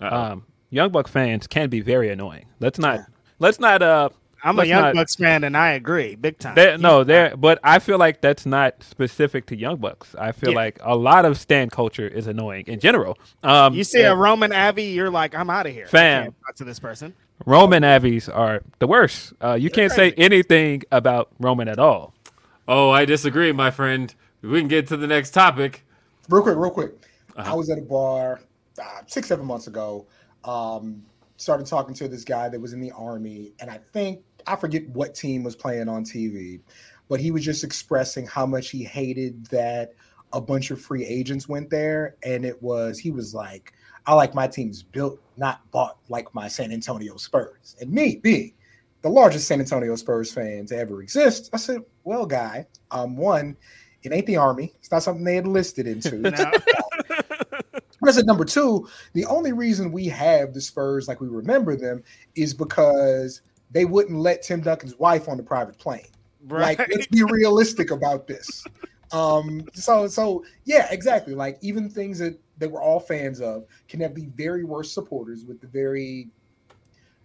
Uh-oh. 0.00 0.16
Um, 0.16 0.46
Young 0.70 0.90
Buck 0.90 1.08
fans 1.08 1.46
can 1.46 1.68
be 1.70 1.80
very 1.80 2.10
annoying. 2.10 2.46
Let's 2.60 2.78
not. 2.78 3.00
Let's 3.38 3.58
not. 3.60 3.82
Uh, 3.82 4.08
I'm 4.44 4.56
a 4.56 4.58
let's 4.58 4.68
Young 4.68 4.82
not- 4.82 4.94
Bucks 4.94 5.14
fan, 5.16 5.44
and 5.44 5.56
I 5.56 5.72
agree 5.72 6.14
big 6.14 6.38
time. 6.38 6.54
They, 6.54 6.76
no, 6.76 7.02
there. 7.04 7.36
But 7.36 7.58
I 7.64 7.78
feel 7.78 7.98
like 7.98 8.20
that's 8.20 8.44
not 8.46 8.82
specific 8.82 9.46
to 9.46 9.56
Young 9.56 9.76
Bucks. 9.78 10.14
I 10.18 10.32
feel 10.32 10.50
Yeah. 10.50 10.56
like 10.56 10.78
a 10.82 10.94
lot 10.94 11.24
of 11.24 11.38
stand 11.38 11.72
culture 11.72 12.06
is 12.06 12.26
annoying 12.26 12.64
in 12.66 12.78
general. 12.80 13.18
Um, 13.42 13.74
you 13.74 13.84
see 13.84 14.02
a 14.02 14.14
Roman 14.14 14.52
Abbey, 14.52 14.84
you're 14.84 15.10
like, 15.10 15.34
I'm 15.34 15.50
out 15.50 15.66
of 15.66 15.72
here. 15.72 15.86
I 15.86 15.88
Fam. 15.88 16.22
can't 16.24 16.34
talk 16.46 16.54
to 16.56 16.64
this 16.64 16.78
person. 16.78 17.14
Roman 17.44 17.82
Abbeys 17.82 18.28
are 18.34 18.62
the 18.78 18.86
worst. 18.86 19.32
Uh, 19.42 19.54
you 19.54 19.68
can't 19.70 19.92
say 19.92 20.12
anything 20.12 20.82
about 20.92 21.28
Roman 21.38 21.68
at 21.68 21.78
all. 21.78 22.14
Oh, 22.68 22.90
I 22.90 23.04
disagree, 23.04 23.52
my 23.52 23.70
friend. 23.70 24.14
We 24.42 24.58
can 24.60 24.68
get 24.68 24.86
to 24.88 24.96
the 24.96 25.06
next 25.06 25.30
topic. 25.30 25.84
real 26.28 26.42
quick, 26.42 26.56
real 26.56 26.70
quick. 26.70 26.92
I 27.36 27.54
was 27.54 27.68
at 27.70 27.78
a 27.78 27.82
bar 27.82 28.40
uh, 28.78 29.02
six, 29.06 29.28
seven 29.28 29.46
months 29.46 29.66
ago. 29.66 30.06
Um, 30.44 31.02
started 31.36 31.66
talking 31.66 31.94
to 31.94 32.08
this 32.08 32.24
guy 32.24 32.48
that 32.48 32.60
was 32.60 32.72
in 32.72 32.80
the 32.80 32.92
army, 32.92 33.52
and 33.60 33.70
I 33.70 33.78
think 33.92 34.22
I 34.46 34.56
forget 34.56 34.88
what 34.88 35.14
team 35.14 35.42
was 35.44 35.56
playing 35.56 35.88
on 35.88 36.04
TV, 36.04 36.60
but 37.08 37.20
he 37.20 37.30
was 37.30 37.44
just 37.44 37.64
expressing 37.64 38.26
how 38.26 38.46
much 38.46 38.70
he 38.70 38.84
hated 38.84 39.46
that 39.46 39.92
a 40.32 40.40
bunch 40.40 40.70
of 40.70 40.80
free 40.80 41.04
agents 41.04 41.48
went 41.48 41.70
there, 41.70 42.16
and 42.22 42.44
it 42.44 42.62
was 42.62 42.98
he 42.98 43.10
was 43.10 43.34
like, 43.34 43.72
"I 44.06 44.14
like 44.14 44.34
my 44.34 44.46
teams 44.46 44.82
built, 44.82 45.20
not 45.36 45.68
bought, 45.70 45.98
like 46.08 46.34
my 46.34 46.48
San 46.48 46.72
Antonio 46.72 47.16
Spurs." 47.16 47.76
And 47.80 47.90
me 47.90 48.16
being 48.16 48.52
the 49.02 49.10
largest 49.10 49.46
San 49.46 49.60
Antonio 49.60 49.94
Spurs 49.96 50.32
fan 50.32 50.66
to 50.66 50.76
ever 50.76 51.02
exist, 51.02 51.50
I 51.52 51.58
said, 51.58 51.82
"Well, 52.04 52.26
guy, 52.26 52.66
um, 52.90 53.16
one." 53.16 53.56
It 54.02 54.12
ain't 54.12 54.26
the 54.26 54.36
army. 54.36 54.72
It's 54.78 54.92
not 54.92 55.02
something 55.02 55.24
they 55.24 55.34
had 55.34 55.48
listed 55.48 55.88
into. 55.88 56.14
And 56.26 56.36
I 58.08 58.12
said, 58.12 58.26
number 58.26 58.44
two, 58.44 58.88
the 59.12 59.24
only 59.26 59.52
reason 59.52 59.92
we 59.92 60.06
have 60.06 60.54
the 60.54 60.60
Spurs 60.60 61.08
like 61.08 61.20
we 61.20 61.28
remember 61.28 61.76
them 61.76 62.02
is 62.34 62.54
because 62.54 63.42
they 63.70 63.84
wouldn't 63.84 64.18
let 64.18 64.42
Tim 64.42 64.60
Duncan's 64.60 64.98
wife 64.98 65.28
on 65.28 65.36
the 65.36 65.42
private 65.42 65.78
plane. 65.78 66.06
Like, 66.48 66.78
let's 66.78 67.08
be 67.08 67.24
realistic 67.24 67.90
about 67.90 68.26
this. 68.26 68.64
Um, 69.12 69.66
so 69.72 70.06
so 70.06 70.44
yeah, 70.64 70.88
exactly. 70.90 71.34
Like 71.34 71.58
even 71.60 71.88
things 71.88 72.18
that 72.18 72.38
that 72.58 72.70
we're 72.70 72.82
all 72.82 73.00
fans 73.00 73.40
of 73.40 73.64
can 73.88 74.00
have 74.00 74.14
the 74.14 74.26
very 74.36 74.64
worst 74.64 74.94
supporters 74.94 75.44
with 75.44 75.60
the 75.60 75.66
very 75.66 76.28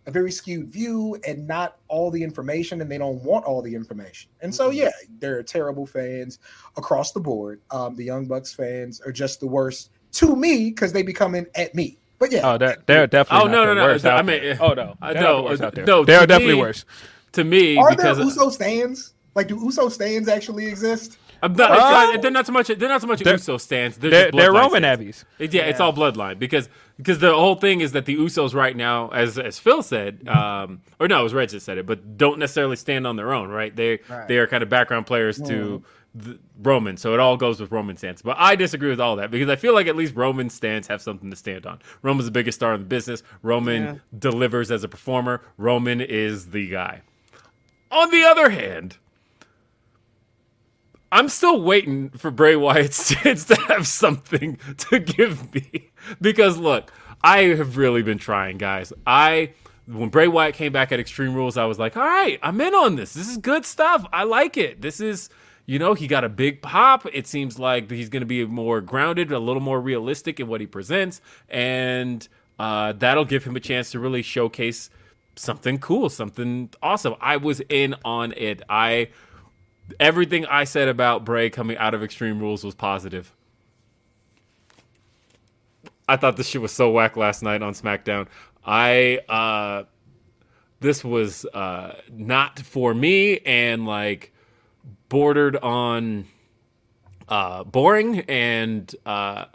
a 0.08 0.12
very 0.12 0.32
skewed 0.32 0.68
view 0.68 1.20
and 1.28 1.48
not 1.48 1.78
all 1.88 2.10
the 2.10 2.24
information, 2.24 2.82
and 2.82 2.92
they 2.92 2.98
don't 2.98 3.24
want 3.24 3.46
all 3.46 3.62
the 3.62 3.74
information. 3.74 4.32
And 4.42 4.54
so 4.54 4.72
yeah, 4.72 4.90
there 5.20 5.38
are 5.38 5.44
terrible 5.44 5.86
fans 5.86 6.40
across 6.76 7.12
the 7.12 7.20
board. 7.20 7.62
Um, 7.70 7.96
the 7.96 8.04
Young 8.04 8.26
Bucks 8.26 8.54
fans 8.54 9.00
are 9.02 9.12
just 9.12 9.40
the 9.40 9.48
worst 9.48 9.92
to 10.14 10.36
me 10.36 10.70
because 10.70 10.94
they 10.94 11.04
be 11.04 11.14
coming 11.14 11.46
at 11.56 11.74
me. 11.76 11.98
But 12.20 12.32
yeah, 12.32 12.42
Oh, 12.54 12.58
they're, 12.58 12.78
they're 12.86 13.08
definitely. 13.08 13.46
Oh, 13.46 13.48
not 13.48 13.52
no, 13.52 13.62
the 13.62 13.74
no, 13.76 13.82
no. 13.82 13.84
worst 13.94 14.06
I 14.06 14.22
mean, 14.22 14.42
there. 14.42 14.58
oh 14.62 14.74
no, 14.74 14.96
I 15.02 15.14
They're 15.14 15.22
know, 15.24 15.38
the 15.38 15.44
worst 15.44 15.62
no, 15.88 16.06
they're 16.06 16.28
definitely 16.28 16.54
me- 16.56 16.60
worse. 16.62 16.86
To 17.34 17.44
me, 17.44 17.78
are 17.78 17.90
there 17.96 17.98
because 17.98 18.20
Uso 18.20 18.50
stands? 18.50 19.14
Like, 19.34 19.48
do 19.48 19.56
Uso 19.56 19.88
stands 19.90 20.28
actually 20.28 20.68
exist? 20.68 21.18
I'm 21.44 21.54
not, 21.54 21.72
it's 21.72 21.80
not- 21.82 22.22
they're 22.22 22.30
not 22.30 22.46
so 22.46 22.52
much. 22.52 22.68
They're 22.68 22.78
not 22.90 23.02
so 23.02 23.08
much 23.08 23.22
They're- 23.22 23.34
Uso 23.34 23.58
stands. 23.58 23.98
They're, 23.98 24.12
They're, 24.12 24.26
just 24.26 24.38
they're 24.38 24.52
Roman 24.54 24.84
stands. 24.84 25.02
Abbeys. 25.02 25.26
It- 25.40 25.54
Yeah, 25.56 25.64
it's 25.64 25.80
all 25.80 25.94
bloodline 25.94 26.38
because 26.38 26.70
because 26.98 27.18
the 27.18 27.34
whole 27.34 27.56
thing 27.56 27.82
is 27.82 27.94
that 27.94 28.06
the 28.06 28.16
Usos 28.18 28.54
right 28.54 28.76
now, 28.76 29.10
as 29.10 29.40
as 29.40 29.58
Phil 29.58 29.82
said, 29.82 30.28
um, 30.28 30.82
or 31.00 31.08
no, 31.08 31.22
it 31.22 31.24
was 31.24 31.34
Reg 31.34 31.50
that 31.50 31.62
said 31.62 31.80
it, 31.80 31.88
but 31.88 32.18
don't 32.18 32.38
necessarily 32.38 32.76
stand 32.76 33.08
on 33.08 33.16
their 33.16 33.34
own, 33.34 33.50
right? 33.50 33.76
They 33.76 34.00
they 34.28 34.38
are 34.38 34.46
kind 34.46 34.62
of 34.62 34.70
background 34.70 35.08
players 35.08 35.38
to 35.42 35.44
the, 35.48 35.82
Roman, 36.62 36.98
so 36.98 37.14
it 37.14 37.20
all 37.20 37.38
goes 37.38 37.60
with 37.62 37.72
Roman 37.72 37.96
stance. 37.96 38.22
But 38.22 38.36
I 38.38 38.56
disagree 38.56 38.90
with 38.90 39.00
all 39.00 39.16
that 39.16 39.32
because 39.32 39.50
I 39.50 39.56
feel 39.56 39.74
like 39.74 39.88
at 39.88 39.96
least 39.96 40.16
Roman 40.16 40.50
stance 40.50 40.88
have 40.88 41.02
something 41.02 41.30
to 41.30 41.36
stand 41.36 41.66
on. 41.66 41.80
Roman's 42.02 42.26
the 42.26 42.32
biggest 42.32 42.58
star 42.58 42.74
in 42.74 42.82
the 42.82 42.86
business. 42.86 43.24
Roman 43.42 44.02
delivers 44.18 44.72
as 44.72 44.84
a 44.84 44.90
performer. 44.90 45.42
Roman 45.58 46.02
is 46.02 46.52
the 46.52 46.68
guy. 46.68 47.02
On 47.92 48.10
the 48.12 48.24
other 48.24 48.50
hand. 48.50 48.98
I'm 51.14 51.28
still 51.28 51.62
waiting 51.62 52.10
for 52.12 52.32
Bray 52.32 52.56
Wyatt's 52.56 52.96
stance 53.06 53.44
to 53.46 53.56
have 53.56 53.86
something 53.86 54.58
to 54.78 55.00
give 55.00 55.54
me. 55.54 55.92
Because 56.22 56.58
look, 56.58 56.92
I 57.22 57.44
have 57.56 57.76
really 57.76 58.02
been 58.02 58.18
trying, 58.18 58.58
guys. 58.58 58.94
I 59.06 59.54
when 59.88 60.10
Bray 60.10 60.28
Wyatt 60.28 60.56
came 60.56 60.72
back 60.72 60.92
at 60.92 61.00
Extreme 61.00 61.34
Rules, 61.34 61.58
I 61.58 61.66
was 61.66 61.80
like, 61.80 61.98
all 61.98 62.04
right, 62.04 62.40
I'm 62.42 62.62
in 62.62 62.74
on 62.74 62.96
this. 62.96 63.14
This 63.14 63.28
is 63.28 63.38
good 63.38 63.66
stuff. 63.66 64.06
I 64.14 64.24
like 64.24 64.56
it. 64.58 64.82
This 64.82 65.02
is 65.02 65.30
you 65.72 65.80
know, 65.80 65.94
he 65.94 66.06
got 66.06 66.26
a 66.26 66.28
big 66.28 66.62
pop. 66.62 67.06
It 67.14 67.28
seems 67.28 67.58
like 67.58 67.90
he's 67.90 68.10
going 68.10 68.20
to 68.20 68.26
be 68.26 68.44
more 68.44 68.82
grounded, 68.82 69.32
a 69.32 69.40
little 69.40 69.62
more 69.62 69.80
realistic 69.80 70.38
in 70.42 70.50
what 70.50 70.60
he 70.60 70.68
presents, 70.68 71.22
and 71.48 72.28
uh, 72.60 72.92
that'll 72.92 73.24
give 73.24 73.46
him 73.46 73.56
a 73.56 73.60
chance 73.62 73.90
to 73.92 74.00
really 74.02 74.22
showcase 74.22 74.90
something 75.38 75.80
cool, 75.80 76.10
something 76.10 76.72
awesome. 76.84 77.16
I 77.22 77.38
was 77.38 77.62
in 77.70 77.96
on 78.04 78.34
it. 78.36 78.62
I 78.68 79.12
everything 79.98 80.46
I 80.48 80.66
said 80.66 80.90
about 80.90 81.24
Bray 81.24 81.50
coming 81.50 81.78
out 81.78 81.94
of 81.94 82.04
Extreme 82.04 82.42
Rules 82.42 82.66
was 82.66 82.76
positive. 82.76 83.34
I 86.06 86.18
thought 86.18 86.36
this 86.36 86.50
shit 86.50 86.62
was 86.62 86.74
so 86.74 86.92
whack 86.92 87.16
last 87.16 87.44
night 87.44 87.62
on 87.62 87.72
SmackDown. 87.76 88.28
I 88.66 89.20
uh 89.30 89.84
this 90.82 91.02
was 91.02 91.46
uh 91.46 91.94
not 92.12 92.60
for 92.60 92.94
me 92.94 93.40
and 93.46 93.86
like 93.86 94.34
bordered 95.12 95.58
on 95.58 96.26
uh 97.28 97.66
boring 97.66 98.22
and 98.22 98.96
uh 99.06 99.46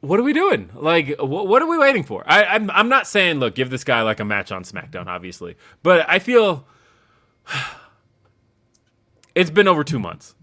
what 0.00 0.20
are 0.20 0.22
we 0.22 0.32
doing? 0.32 0.70
Like, 0.74 1.18
wh- 1.18 1.22
what 1.28 1.60
are 1.60 1.66
we 1.66 1.76
waiting 1.76 2.04
for? 2.04 2.22
I, 2.24 2.44
I'm, 2.44 2.70
I'm 2.70 2.88
not 2.88 3.08
saying, 3.08 3.40
look, 3.40 3.56
give 3.56 3.68
this 3.68 3.82
guy 3.82 4.02
like 4.02 4.20
a 4.20 4.24
match 4.24 4.52
on 4.52 4.62
SmackDown, 4.62 5.08
obviously, 5.08 5.56
but 5.82 6.08
I 6.08 6.20
feel 6.20 6.64
it's 9.34 9.50
been 9.50 9.66
over 9.66 9.82
two 9.82 9.98
months. 9.98 10.36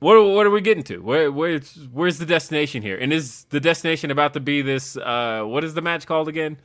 What, 0.00 0.22
what 0.22 0.46
are 0.46 0.50
we 0.50 0.60
getting 0.60 0.82
to? 0.84 0.98
Where, 0.98 1.32
where's, 1.32 1.76
where's 1.92 2.18
the 2.18 2.26
destination 2.26 2.82
here? 2.82 2.98
And 2.98 3.12
is 3.12 3.44
the 3.50 3.60
destination 3.60 4.10
about 4.10 4.34
to 4.34 4.40
be 4.40 4.60
this? 4.62 4.98
Uh, 4.98 5.42
what 5.44 5.64
is 5.64 5.72
the 5.74 5.82
match 5.82 6.06
called 6.06 6.28
again? 6.28 6.58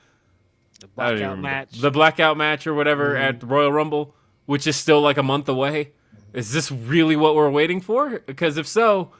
The 0.81 0.87
I 0.97 1.09
don't 1.11 1.17
even 1.19 1.27
blackout 1.29 1.39
match. 1.39 1.71
The 1.79 1.91
blackout 1.91 2.37
match 2.37 2.67
or 2.67 2.73
whatever 2.73 3.15
at 3.15 3.39
the 3.39 3.45
Royal 3.45 3.71
Rumble, 3.71 4.13
which 4.45 4.67
is 4.67 4.75
still 4.75 5.01
like 5.01 5.17
a 5.17 5.23
month 5.23 5.49
away. 5.49 5.91
Is 6.33 6.51
this 6.51 6.71
really 6.71 7.15
what 7.15 7.35
we're 7.35 7.49
waiting 7.49 7.81
for? 7.81 8.19
Because 8.19 8.57
if 8.57 8.67
so, 8.67 9.11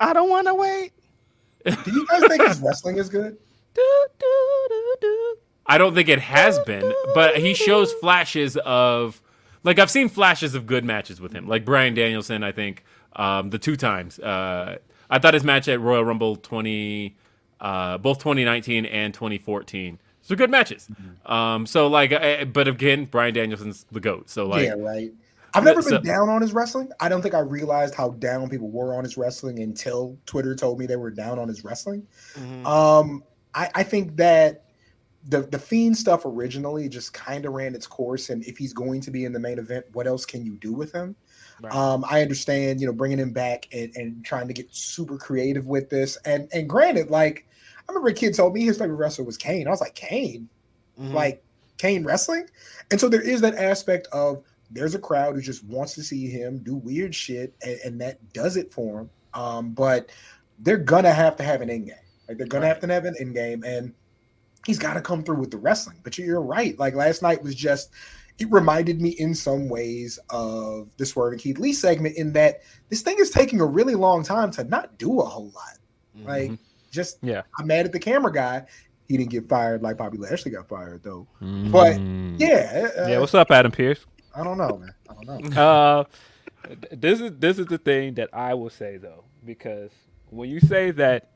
I 0.00 0.12
don't 0.12 0.30
want 0.30 0.46
to 0.46 0.54
wait. 0.54 0.92
Do 1.64 1.90
you 1.90 2.06
guys 2.06 2.26
think 2.28 2.46
his 2.46 2.60
wrestling 2.60 2.98
is 2.98 3.08
good? 3.08 3.36
I 5.66 5.78
don't 5.78 5.94
think 5.94 6.08
it 6.08 6.20
has 6.20 6.58
been, 6.60 6.92
but 7.14 7.38
he 7.38 7.54
shows 7.54 7.92
flashes 7.94 8.56
of 8.58 9.20
like 9.64 9.78
I've 9.78 9.90
seen 9.90 10.08
flashes 10.08 10.54
of 10.54 10.66
good 10.66 10.84
matches 10.84 11.20
with 11.20 11.32
him, 11.32 11.48
like 11.48 11.64
Bryan 11.64 11.92
Danielson. 11.94 12.44
I 12.44 12.52
think 12.52 12.84
um, 13.16 13.50
the 13.50 13.58
two 13.58 13.76
times 13.76 14.18
uh, 14.20 14.78
I 15.10 15.18
thought 15.18 15.34
his 15.34 15.44
match 15.44 15.66
at 15.68 15.80
Royal 15.80 16.04
Rumble 16.04 16.36
twenty, 16.36 17.16
uh, 17.60 17.98
both 17.98 18.20
twenty 18.20 18.44
nineteen 18.44 18.86
and 18.86 19.12
twenty 19.12 19.38
fourteen, 19.38 19.98
So 20.26 20.34
good 20.34 20.50
matches. 20.50 20.88
Mm-hmm. 20.90 21.32
Um, 21.32 21.66
so 21.66 21.86
like, 21.86 22.10
uh, 22.10 22.46
but 22.46 22.66
again, 22.66 23.04
Bryan 23.04 23.32
Danielson's 23.32 23.86
the 23.92 24.00
goat. 24.00 24.28
So 24.28 24.46
like, 24.46 24.64
yeah, 24.64 24.74
right. 24.76 25.12
I've 25.54 25.62
never 25.62 25.80
so- 25.80 25.92
been 25.92 26.02
down 26.02 26.28
on 26.28 26.42
his 26.42 26.52
wrestling. 26.52 26.90
I 26.98 27.08
don't 27.08 27.22
think 27.22 27.34
I 27.34 27.38
realized 27.38 27.94
how 27.94 28.10
down 28.10 28.48
people 28.48 28.68
were 28.68 28.94
on 28.94 29.04
his 29.04 29.16
wrestling 29.16 29.60
until 29.60 30.18
Twitter 30.26 30.56
told 30.56 30.80
me 30.80 30.86
they 30.86 30.96
were 30.96 31.12
down 31.12 31.38
on 31.38 31.46
his 31.46 31.62
wrestling. 31.62 32.06
Mhm. 32.34 32.66
Um, 32.66 33.22
I, 33.54 33.70
I 33.76 33.82
think 33.84 34.16
that 34.16 34.64
the 35.28 35.42
the 35.42 35.58
fiend 35.60 35.96
stuff 35.96 36.24
originally 36.24 36.88
just 36.88 37.12
kind 37.12 37.46
of 37.46 37.52
ran 37.52 37.74
its 37.74 37.86
course, 37.86 38.30
and 38.30 38.44
if 38.44 38.58
he's 38.58 38.72
going 38.72 39.00
to 39.02 39.12
be 39.12 39.24
in 39.24 39.32
the 39.32 39.40
main 39.40 39.58
event, 39.58 39.86
what 39.92 40.08
else 40.08 40.26
can 40.26 40.44
you 40.44 40.56
do 40.56 40.72
with 40.72 40.92
him? 40.92 41.14
Right. 41.62 41.72
Um, 41.72 42.04
I 42.10 42.20
understand, 42.20 42.80
you 42.80 42.86
know, 42.86 42.92
bringing 42.92 43.18
him 43.18 43.32
back 43.32 43.66
and, 43.72 43.94
and 43.96 44.24
trying 44.24 44.48
to 44.48 44.54
get 44.54 44.74
super 44.74 45.16
creative 45.16 45.66
with 45.66 45.88
this. 45.88 46.16
And 46.24 46.48
and 46.52 46.68
granted, 46.68 47.10
like 47.10 47.46
I 47.88 47.92
remember 47.92 48.08
a 48.08 48.14
kid 48.14 48.34
told 48.34 48.54
me 48.54 48.64
his 48.64 48.78
favorite 48.78 48.96
wrestler 48.96 49.24
was 49.24 49.36
Kane. 49.36 49.66
I 49.66 49.70
was 49.70 49.80
like, 49.80 49.94
Kane, 49.94 50.48
Mhm. 51.00 51.12
like 51.12 51.42
Kane 51.78 52.04
wrestling. 52.04 52.46
And 52.90 53.00
so 53.00 53.08
there 53.08 53.20
is 53.20 53.40
that 53.42 53.54
aspect 53.56 54.08
of 54.12 54.42
there's 54.70 54.94
a 54.94 54.98
crowd 54.98 55.34
who 55.34 55.40
just 55.40 55.64
wants 55.64 55.94
to 55.94 56.02
see 56.02 56.26
him 56.26 56.58
do 56.58 56.74
weird 56.76 57.14
shit, 57.14 57.54
and, 57.64 57.78
and 57.84 58.00
that 58.00 58.18
does 58.32 58.56
it 58.56 58.72
for 58.72 59.00
him. 59.02 59.10
Um, 59.34 59.70
but 59.72 60.10
they're 60.60 60.76
gonna 60.78 61.12
have 61.12 61.36
to 61.36 61.42
have 61.44 61.60
an 61.60 61.70
end 61.70 61.86
game. 61.86 61.94
Like 62.28 62.38
they're 62.38 62.46
gonna 62.46 62.66
have 62.66 62.80
to 62.80 62.86
have 62.92 63.04
an 63.04 63.14
end 63.20 63.34
game, 63.34 63.62
and 63.64 63.92
he's 64.66 64.78
got 64.78 64.94
to 64.94 65.00
come 65.00 65.22
through 65.22 65.36
with 65.36 65.50
the 65.52 65.58
wrestling. 65.58 65.98
But 66.02 66.18
you're 66.18 66.40
right. 66.40 66.76
Like 66.78 66.94
last 66.94 67.22
night 67.22 67.42
was 67.42 67.54
just. 67.54 67.90
It 68.38 68.50
reminded 68.52 69.00
me 69.00 69.10
in 69.10 69.34
some 69.34 69.66
ways 69.66 70.18
of 70.28 70.90
the 70.98 71.06
Swerve 71.06 71.32
and 71.32 71.40
Keith 71.40 71.58
Lee 71.58 71.72
segment 71.72 72.16
in 72.18 72.34
that 72.34 72.60
this 72.90 73.00
thing 73.00 73.16
is 73.18 73.30
taking 73.30 73.62
a 73.62 73.64
really 73.64 73.94
long 73.94 74.22
time 74.22 74.50
to 74.50 74.64
not 74.64 74.98
do 74.98 75.20
a 75.20 75.24
whole 75.24 75.50
lot. 75.54 75.78
Like, 76.22 76.50
just 76.96 77.18
Yeah. 77.22 77.42
I'm 77.58 77.66
mad 77.66 77.86
at 77.86 77.92
the 77.92 78.00
camera 78.00 78.32
guy. 78.32 78.66
He 79.08 79.16
didn't 79.16 79.30
get 79.30 79.48
fired 79.48 79.82
like 79.82 79.96
Bobby 79.96 80.18
Lashley 80.18 80.50
got 80.50 80.68
fired 80.68 81.02
though. 81.04 81.28
But 81.40 82.00
yeah, 82.40 82.88
uh, 82.98 83.06
yeah, 83.06 83.18
what's 83.18 83.34
up, 83.34 83.50
Adam 83.52 83.70
Pearce? 83.70 84.04
I 84.34 84.42
don't 84.42 84.58
know, 84.58 84.78
man. 84.78 84.94
I 85.08 85.24
don't 85.24 85.50
know. 85.50 85.60
uh, 85.62 86.04
this 86.90 87.20
is 87.20 87.32
this 87.38 87.58
is 87.58 87.66
the 87.66 87.78
thing 87.78 88.14
that 88.14 88.30
I 88.32 88.54
will 88.54 88.70
say 88.70 88.96
though, 88.96 89.24
because 89.44 89.90
when 90.30 90.50
you 90.50 90.60
say 90.60 90.90
that 90.92 91.30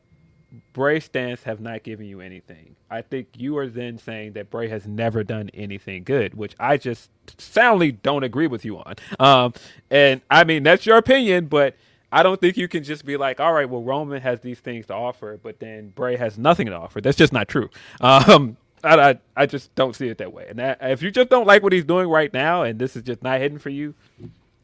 Bray 0.73 0.99
stance 0.99 1.45
have 1.45 1.61
not 1.61 1.85
given 1.85 2.07
you 2.07 2.20
anything, 2.20 2.74
I 2.91 3.03
think 3.03 3.28
you 3.37 3.57
are 3.59 3.69
then 3.69 3.99
saying 3.99 4.32
that 4.32 4.51
Bray 4.51 4.69
has 4.69 4.87
never 4.87 5.23
done 5.23 5.49
anything 5.55 6.03
good, 6.03 6.35
which 6.35 6.55
I 6.59 6.77
just 6.77 7.11
soundly 7.39 7.93
don't 7.93 8.24
agree 8.24 8.49
with 8.49 8.65
you 8.65 8.78
on. 8.78 8.97
Um, 9.20 9.55
and 9.91 10.23
I 10.28 10.43
mean 10.45 10.65
that's 10.65 10.87
your 10.87 10.97
opinion, 10.97 11.47
but 11.47 11.77
I 12.12 12.23
don't 12.23 12.41
think 12.41 12.57
you 12.57 12.66
can 12.69 12.82
just 12.82 13.05
be 13.05 13.16
like, 13.16 13.39
all 13.41 13.53
right, 13.53 13.69
well 13.69 13.82
Roman 13.82 14.20
has 14.23 14.41
these 14.41 14.59
things 14.61 14.87
to 14.87 14.95
offer, 14.95 15.39
but 15.43 15.61
then 15.61 15.91
Bray 15.91 16.16
has 16.16 16.37
nothing 16.39 16.66
to 16.66 16.74
offer. 16.74 17.01
That's 17.01 17.16
just 17.16 17.32
not 17.32 17.47
true. 17.49 17.70
Um, 18.01 18.57
I, 18.82 19.11
I, 19.11 19.19
I 19.37 19.47
just 19.47 19.74
don't 19.74 19.95
see 19.95 20.09
it 20.09 20.19
that 20.19 20.32
way. 20.32 20.47
And 20.49 20.59
that, 20.59 20.78
if 20.81 21.03
you 21.03 21.11
just 21.11 21.28
don't 21.28 21.47
like 21.47 21.62
what 21.62 21.73
he's 21.73 21.85
doing 21.85 22.09
right 22.09 22.32
now, 22.32 22.62
and 22.62 22.78
this 22.78 22.97
is 22.97 23.03
just 23.03 23.23
not 23.23 23.39
hitting 23.39 23.59
for 23.59 23.69
you, 23.69 23.95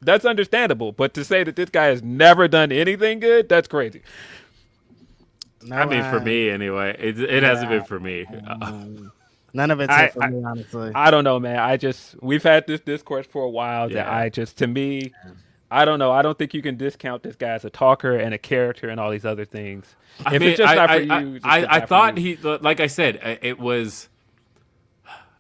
that's 0.00 0.24
understandable. 0.24 0.92
But 0.92 1.14
to 1.14 1.24
say 1.24 1.44
that 1.44 1.54
this 1.56 1.70
guy 1.70 1.86
has 1.86 2.02
never 2.02 2.48
done 2.48 2.72
anything 2.72 3.20
good, 3.20 3.48
that's 3.48 3.68
crazy. 3.68 4.02
No, 5.62 5.76
I 5.76 5.84
mean, 5.86 6.02
for 6.10 6.20
me 6.20 6.48
anyway, 6.50 6.96
it, 6.98 7.18
it 7.20 7.42
hasn't 7.42 7.68
been 7.70 7.84
for 7.84 7.98
me. 7.98 8.24
Uh, 8.46 8.84
none 9.52 9.70
of 9.70 9.80
it's 9.80 9.90
I- 9.92 10.04
it 10.04 10.12
for 10.12 10.22
I- 10.22 10.30
me, 10.30 10.44
honestly. 10.44 10.92
I 10.94 11.10
don't 11.10 11.24
know, 11.24 11.38
man. 11.40 11.58
I 11.58 11.76
just 11.76 12.20
we've 12.22 12.42
had 12.42 12.66
this 12.66 12.80
discourse 12.80 13.26
for 13.26 13.42
a 13.42 13.50
while 13.50 13.88
that 13.90 14.06
I 14.08 14.28
just 14.28 14.58
to 14.58 14.66
me, 14.66 15.12
I 15.70 15.84
don't 15.84 15.98
know. 15.98 16.12
I 16.12 16.22
don't 16.22 16.38
think 16.38 16.54
you 16.54 16.62
can 16.62 16.76
discount 16.76 17.22
this 17.22 17.36
guy 17.36 17.50
as 17.50 17.64
a 17.64 17.70
talker 17.70 18.16
and 18.16 18.32
a 18.32 18.38
character 18.38 18.88
and 18.88 19.00
all 19.00 19.10
these 19.10 19.24
other 19.24 19.44
things. 19.44 19.96
I 20.24 20.36
if 20.36 20.40
mean, 20.40 20.50
it's 20.50 20.58
just 20.58 20.70
I, 20.70 20.74
not 20.74 20.88
for 20.88 20.94
I, 20.94 20.98
you, 20.98 21.12
I, 21.12 21.60
just 21.60 21.72
I, 21.72 21.76
I 21.76 21.80
thought 21.86 22.18
he, 22.18 22.36
like 22.36 22.80
I 22.80 22.86
said, 22.86 23.20
uh, 23.22 23.36
it 23.42 23.58
was. 23.58 24.08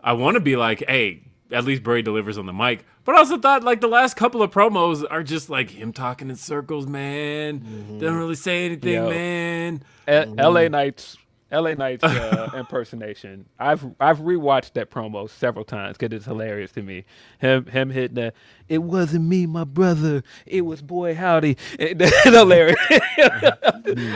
I 0.02 0.12
want 0.12 0.34
to 0.36 0.40
be 0.40 0.56
like, 0.56 0.84
hey, 0.86 1.22
at 1.50 1.64
least 1.64 1.82
Bray 1.82 2.02
delivers 2.02 2.38
on 2.38 2.46
the 2.46 2.52
mic, 2.52 2.84
but 3.04 3.14
I 3.14 3.18
also 3.18 3.38
thought 3.38 3.62
like 3.62 3.80
the 3.80 3.88
last 3.88 4.14
couple 4.14 4.42
of 4.42 4.50
promos 4.50 5.04
are 5.08 5.22
just 5.22 5.48
like 5.48 5.70
him 5.70 5.92
talking 5.92 6.28
in 6.28 6.36
circles, 6.36 6.86
man. 6.86 7.98
Doesn't 7.98 8.16
really 8.16 8.34
say 8.34 8.66
anything, 8.66 8.94
Yo. 8.94 9.10
man. 9.10 9.82
L- 10.06 10.34
L.A. 10.38 10.68
Knights, 10.68 11.16
L.A. 11.50 11.74
Knights 11.76 12.02
uh, 12.02 12.50
impersonation. 12.56 13.46
I've 13.58 13.84
I've 14.00 14.18
rewatched 14.18 14.72
that 14.74 14.90
promo 14.90 15.28
several 15.30 15.64
times 15.64 15.96
because 15.96 16.14
it's 16.16 16.24
hilarious 16.26 16.72
to 16.72 16.82
me. 16.82 17.04
Him 17.38 17.66
him 17.66 17.90
hitting 17.90 18.16
the 18.16 18.32
"It 18.68 18.78
wasn't 18.82 19.26
me, 19.26 19.46
my 19.46 19.64
brother. 19.64 20.22
It 20.44 20.62
was 20.62 20.82
boy 20.82 21.14
howdy." 21.14 21.56
It- 21.78 21.98
That's 21.98 22.24
hilarious. 22.24 22.76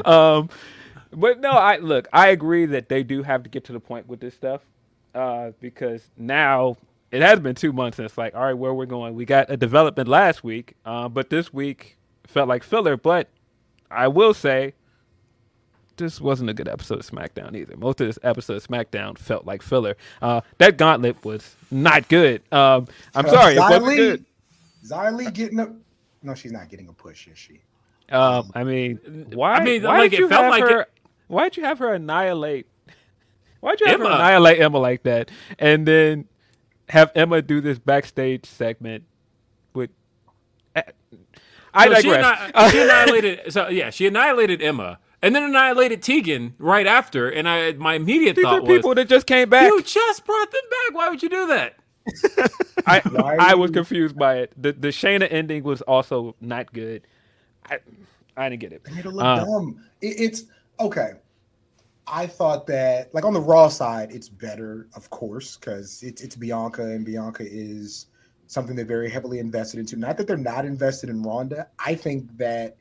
um, 0.05 0.49
but 1.13 1.41
no, 1.41 1.51
I 1.51 1.77
look. 1.79 2.09
I 2.13 2.29
agree 2.29 2.67
that 2.67 2.89
they 2.89 3.03
do 3.03 3.23
have 3.23 3.43
to 3.45 3.49
get 3.51 3.65
to 3.65 3.73
the 3.73 3.81
point 3.81 4.09
with 4.09 4.21
this 4.21 4.35
stuff 4.35 4.63
uh, 5.15 5.53
because 5.61 6.03
now. 6.17 6.77
It 7.13 7.23
has 7.23 7.41
been 7.41 7.57
two 7.57 7.73
months, 7.73 7.99
and 7.99 8.07
it's 8.07 8.17
like, 8.17 8.37
all 8.37 8.43
right, 8.45 8.53
where 8.57 8.73
we're 8.73 8.87
going. 8.87 9.17
We 9.17 9.25
got 9.25 9.51
a 9.51 9.57
development 9.57 10.09
last 10.09 10.45
week, 10.45 10.75
uh, 10.87 11.09
but 11.09 11.29
this 11.29 11.53
week 11.53 11.97
felt 12.29 12.47
like 12.49 12.63
filler. 12.63 12.97
But 12.97 13.27
I 13.91 14.07
will 14.07 14.33
say, 14.33 14.75
this 16.01 16.21
wasn't 16.21 16.51
a 16.51 16.55
good 16.55 16.69
episode 16.69 16.99
of 16.99 17.07
SmackDown 17.07 17.55
either. 17.57 17.77
Most 17.77 18.01
of 18.01 18.09
this 18.09 18.19
episode 18.25 18.57
of 18.57 18.67
SmackDown 18.67 19.17
felt 19.17 19.47
like 19.47 19.63
filler. 19.63 19.97
Uh, 20.21 20.41
that 20.59 20.77
gauntlet 20.77 21.25
was 21.25 21.55
not 21.71 22.09
good. 22.09 22.43
Um, 22.53 22.89
I'm 23.15 23.29
sorry, 23.29 23.55
it 23.55 23.61
wasn't 23.61 23.97
good. 23.97 24.25
Xia 24.85 25.17
Li 25.17 25.31
getting 25.31 25.61
a 25.61 25.73
no, 26.23 26.35
she's 26.35 26.53
not 26.53 26.69
getting 26.69 26.89
a 26.89 26.93
push, 26.93 27.29
is 27.29 27.39
she? 27.39 27.61
Um, 28.11 28.51
I 28.55 28.65
mean, 28.65 28.97
why? 29.33 29.53
I 29.55 29.65
mean, 29.65 29.83
why 29.85 29.99
like, 30.01 30.11
did 30.11 30.17
it 30.19 30.23
you 30.23 30.29
felt 30.29 30.43
have 30.45 30.51
like 30.51 30.63
her? 30.65 30.81
it- 30.83 30.91
Why'd 31.29 31.57
you 31.57 31.63
have 31.63 31.79
her 31.79 31.95
annihilate? 31.95 32.67
Why'd 33.61 33.79
you 33.81 33.87
have 33.87 34.01
Emma. 34.01 34.09
her 34.11 34.15
annihilate 34.17 34.61
Emma 34.61 34.79
like 34.79 35.05
that, 35.05 35.31
and 35.61 35.87
then 35.87 36.27
have 36.89 37.13
Emma 37.15 37.41
do 37.41 37.61
this 37.61 37.79
backstage 37.79 38.47
segment 38.47 39.05
with? 39.75 39.91
I 41.73 41.87
So 41.89 41.95
she, 42.01 42.09
digress. 42.11 42.51
anni- 42.55 42.71
she 42.71 42.81
annihilated. 42.83 43.53
So 43.53 43.69
yeah, 43.69 43.91
she 43.91 44.07
annihilated 44.09 44.61
Emma, 44.61 44.99
and 45.23 45.35
then 45.35 45.43
annihilated 45.43 46.03
Tegan 46.03 46.55
right 46.59 46.87
after. 46.87 47.29
And 47.29 47.49
I, 47.49 47.73
my 47.73 47.95
immediate 47.95 48.37
These 48.37 48.45
are 48.45 48.61
thought 48.61 48.63
was, 48.69 48.77
people 48.79 48.95
that 48.95 49.09
just 49.09 49.27
came 49.27 49.49
back. 49.51 49.67
you 49.67 49.83
just 49.83 50.25
brought 50.25 50.51
them 50.51 50.63
back. 50.71 50.97
Why 50.97 51.09
would 51.09 51.23
you 51.23 51.29
do 51.29 51.47
that? 51.49 51.77
I 52.87 53.03
I 53.39 53.55
was 53.55 53.71
confused 53.71 54.17
by 54.17 54.39
it. 54.39 54.53
The 54.61 54.73
the 54.73 54.89
Shayna 54.89 55.29
ending 55.31 55.63
was 55.63 55.83
also 55.83 56.35
not 56.41 56.73
good. 56.73 57.07
I 57.69 57.79
I 58.37 58.49
didn't 58.49 58.61
get 58.61 58.73
it. 58.73 58.85
They 58.85 58.93
made 58.93 59.05
her 59.05 59.11
look 59.11 59.25
Uh, 59.25 59.45
dumb. 59.45 59.85
It, 60.01 60.19
it's 60.19 60.45
okay. 60.81 61.13
I 62.13 62.27
thought 62.27 62.67
that, 62.67 63.15
like 63.15 63.25
on 63.25 63.35
the 63.35 63.41
Raw 63.41 63.69
side, 63.69 64.11
it's 64.11 64.29
better, 64.29 64.89
of 64.97 65.09
course, 65.11 65.57
because 65.57 66.03
it's 66.03 66.23
it's 66.23 66.35
Bianca, 66.35 66.83
and 66.83 67.05
Bianca 67.05 67.45
is 67.47 68.07
something 68.49 68.75
they're 68.75 68.85
very 68.85 69.09
heavily 69.11 69.39
invested 69.39 69.79
into. 69.79 69.97
Not 69.97 70.17
that 70.17 70.27
they're 70.27 70.37
not 70.37 70.65
invested 70.65 71.09
in 71.11 71.23
Ronda. 71.23 71.69
I 71.79 71.95
think 71.95 72.37
that 72.39 72.77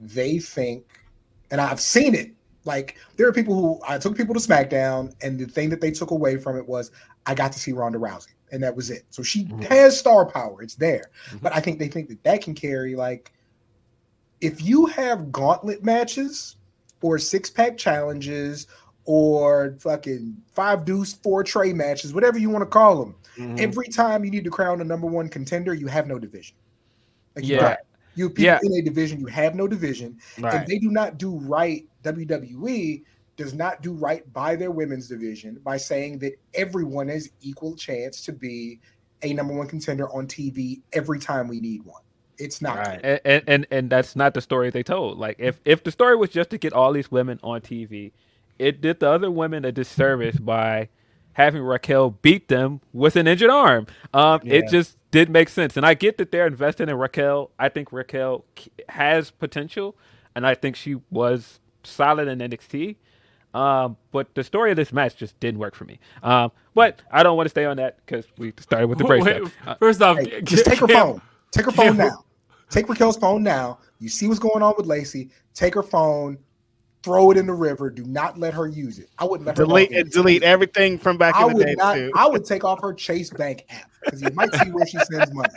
they 0.00 0.38
think, 0.40 0.86
and 1.50 1.60
I've 1.60 1.80
seen 1.80 2.14
it. 2.14 2.32
Like 2.64 2.96
there 3.16 3.28
are 3.28 3.32
people 3.32 3.54
who 3.54 3.80
I 3.86 3.98
took 3.98 4.16
people 4.16 4.34
to 4.34 4.40
SmackDown, 4.40 5.12
and 5.22 5.38
the 5.38 5.46
thing 5.46 5.68
that 5.70 5.80
they 5.80 5.90
took 5.90 6.10
away 6.10 6.38
from 6.38 6.56
it 6.56 6.66
was 6.66 6.90
I 7.26 7.34
got 7.34 7.52
to 7.52 7.58
see 7.58 7.72
Ronda 7.72 7.98
Rousey, 7.98 8.32
and 8.52 8.62
that 8.62 8.74
was 8.74 8.90
it. 8.90 9.04
So 9.10 9.22
she 9.22 9.48
has 9.68 9.98
star 9.98 10.24
power; 10.24 10.62
it's 10.62 10.74
there. 10.74 11.10
But 11.42 11.54
I 11.54 11.60
think 11.60 11.78
they 11.78 11.88
think 11.88 12.08
that 12.08 12.22
that 12.24 12.42
can 12.42 12.54
carry 12.54 12.96
like 12.96 13.32
if 14.40 14.62
you 14.62 14.86
have 14.86 15.30
gauntlet 15.30 15.84
matches 15.84 16.56
or 17.02 17.18
six 17.18 17.50
pack 17.50 17.76
challenges 17.76 18.66
or 19.04 19.76
fucking 19.80 20.34
five 20.54 20.86
deuce 20.86 21.12
four 21.12 21.44
tray 21.44 21.72
matches, 21.74 22.14
whatever 22.14 22.38
you 22.38 22.48
want 22.48 22.62
to 22.62 22.66
call 22.66 22.98
them, 22.98 23.14
Mhm. 23.36 23.60
every 23.60 23.88
time 23.88 24.24
you 24.24 24.30
need 24.30 24.44
to 24.44 24.50
crown 24.50 24.80
a 24.80 24.84
number 24.84 25.06
one 25.06 25.28
contender, 25.28 25.74
you 25.74 25.86
have 25.86 26.06
no 26.06 26.18
division. 26.18 26.56
Like 27.36 27.44
Yeah. 27.46 27.76
Don't. 28.16 28.18
You 28.18 28.24
have 28.26 28.34
people 28.34 28.44
Yeah. 28.44 28.58
in 28.62 28.72
a 28.80 28.82
division, 28.82 29.20
you 29.20 29.26
have 29.26 29.54
no 29.54 29.66
division. 29.68 30.18
Right. 30.38 30.62
If 30.62 30.66
they 30.68 30.78
do 30.78 30.90
not 30.90 31.18
do 31.18 31.38
right, 31.40 31.86
WWE 32.02 33.02
does 33.36 33.54
not 33.54 33.82
do 33.82 33.92
right 33.92 34.30
by 34.32 34.54
their 34.56 34.70
women's 34.70 35.08
division 35.08 35.58
by 35.64 35.76
saying 35.76 36.18
that 36.20 36.34
everyone 36.54 37.08
has 37.08 37.30
equal 37.40 37.74
chance 37.76 38.24
to 38.24 38.32
be 38.32 38.80
a 39.22 39.32
number 39.32 39.54
one 39.54 39.66
contender 39.66 40.08
on 40.10 40.26
TV 40.26 40.80
every 40.92 41.18
time 41.18 41.48
we 41.48 41.60
need 41.60 41.82
one. 41.84 42.02
It's 42.38 42.60
not 42.62 42.76
Right. 42.78 43.02
good. 43.02 43.20
and, 43.24 43.42
and 43.46 43.66
and 43.70 43.90
that's 43.90 44.16
not 44.16 44.34
the 44.34 44.40
story 44.40 44.70
they 44.70 44.82
told. 44.82 45.18
Like 45.18 45.36
if 45.38 45.60
if 45.64 45.82
the 45.84 45.90
story 45.90 46.16
was 46.16 46.30
just 46.30 46.50
to 46.50 46.58
get 46.58 46.72
all 46.72 46.92
these 46.92 47.10
women 47.10 47.38
on 47.42 47.60
TV, 47.60 48.12
it 48.58 48.80
did 48.80 49.00
the 49.00 49.08
other 49.08 49.30
women 49.30 49.64
a 49.64 49.72
disservice 49.72 50.36
by 50.38 50.88
having 51.32 51.62
Raquel 51.62 52.10
beat 52.22 52.48
them 52.48 52.80
with 52.92 53.16
an 53.16 53.26
injured 53.26 53.50
arm. 53.50 53.86
Um, 54.12 54.40
it 54.44 54.68
just 54.68 54.96
did 55.14 55.30
make 55.30 55.48
sense, 55.48 55.76
and 55.76 55.86
I 55.86 55.94
get 55.94 56.18
that 56.18 56.32
they're 56.32 56.48
investing 56.48 56.88
in 56.88 56.96
Raquel. 56.96 57.52
I 57.56 57.68
think 57.68 57.92
Raquel 57.92 58.44
has 58.88 59.30
potential, 59.30 59.96
and 60.34 60.44
I 60.44 60.56
think 60.56 60.74
she 60.74 60.96
was 61.08 61.60
solid 61.84 62.26
in 62.26 62.40
NXT. 62.40 62.96
Um, 63.54 63.96
but 64.10 64.34
the 64.34 64.42
story 64.42 64.72
of 64.72 64.76
this 64.76 64.92
match 64.92 65.14
just 65.14 65.38
didn't 65.38 65.60
work 65.60 65.76
for 65.76 65.84
me. 65.84 66.00
Um, 66.24 66.50
but 66.74 67.00
I 67.12 67.22
don't 67.22 67.36
want 67.36 67.46
to 67.46 67.50
stay 67.50 67.64
on 67.64 67.76
that 67.76 68.04
because 68.04 68.26
we 68.38 68.52
started 68.58 68.88
with 68.88 68.98
the 68.98 69.04
break. 69.04 69.22
First 69.78 70.02
off, 70.02 70.18
Hey, 70.18 70.40
just 70.40 70.64
take 70.64 70.80
her 70.80 70.88
phone. 70.88 71.22
Take 71.52 71.66
her 71.66 71.70
phone 71.70 71.96
now. 71.96 72.24
Take 72.68 72.88
Raquel's 72.88 73.16
phone 73.16 73.44
now. 73.44 73.78
You 74.00 74.08
see 74.08 74.26
what's 74.26 74.40
going 74.40 74.64
on 74.64 74.74
with 74.76 74.86
Lacey. 74.86 75.30
Take 75.54 75.76
her 75.76 75.82
phone. 75.84 76.38
Throw 77.04 77.30
it 77.30 77.36
in 77.36 77.46
the 77.46 77.52
river. 77.52 77.90
Do 77.90 78.02
not 78.04 78.38
let 78.38 78.54
her 78.54 78.66
use 78.66 78.98
it. 78.98 79.10
I 79.18 79.24
wouldn't 79.24 79.46
let 79.46 79.58
her 79.58 79.64
delete 79.64 79.92
log 79.92 80.10
delete 80.10 80.42
everything 80.42 80.98
from 80.98 81.18
back 81.18 81.36
I 81.36 81.42
in 81.42 81.48
the 81.50 81.54
would 81.56 81.66
day 81.66 81.74
not. 81.74 81.94
too. 81.94 82.10
I 82.16 82.26
would 82.26 82.44
take 82.46 82.64
off 82.64 82.80
her 82.80 82.94
Chase 82.94 83.28
Bank 83.30 83.64
app 83.68 83.90
because 84.02 84.22
you 84.22 84.30
might 84.30 84.52
see 84.54 84.70
where 84.70 84.86
she 84.86 84.98
sends 84.98 85.32
money. 85.32 85.54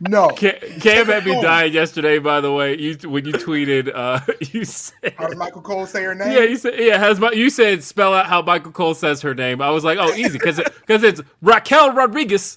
No, 0.00 0.28
Cam, 0.36 0.54
Cam 0.80 1.06
had 1.06 1.26
me 1.26 1.40
dying 1.42 1.72
yesterday. 1.72 2.18
By 2.18 2.40
the 2.40 2.50
way, 2.52 2.78
you 2.78 2.96
when 3.08 3.26
you 3.26 3.32
tweeted, 3.34 3.92
uh, 3.94 4.20
you 4.40 4.64
said, 4.64 5.14
How 5.18 5.26
does 5.28 5.36
Michael 5.36 5.62
Cole 5.62 5.86
say 5.86 6.02
her 6.04 6.14
name? 6.14 6.32
yeah, 6.32 6.42
you 6.42 6.56
said, 6.56 6.78
yeah, 6.78 6.98
has 6.98 7.20
my, 7.20 7.30
you 7.32 7.50
said 7.50 7.84
spell 7.84 8.14
out 8.14 8.26
how 8.26 8.40
Michael 8.40 8.72
Cole 8.72 8.94
says 8.94 9.20
her 9.20 9.34
name. 9.34 9.60
I 9.60 9.70
was 9.70 9.84
like, 9.84 9.98
oh, 10.00 10.12
easy, 10.14 10.38
because 10.38 10.56
because 10.56 11.02
it's 11.02 11.20
Raquel 11.42 11.92
Rodriguez, 11.92 12.56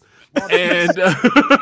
and 0.51 0.97
uh, 0.99 1.13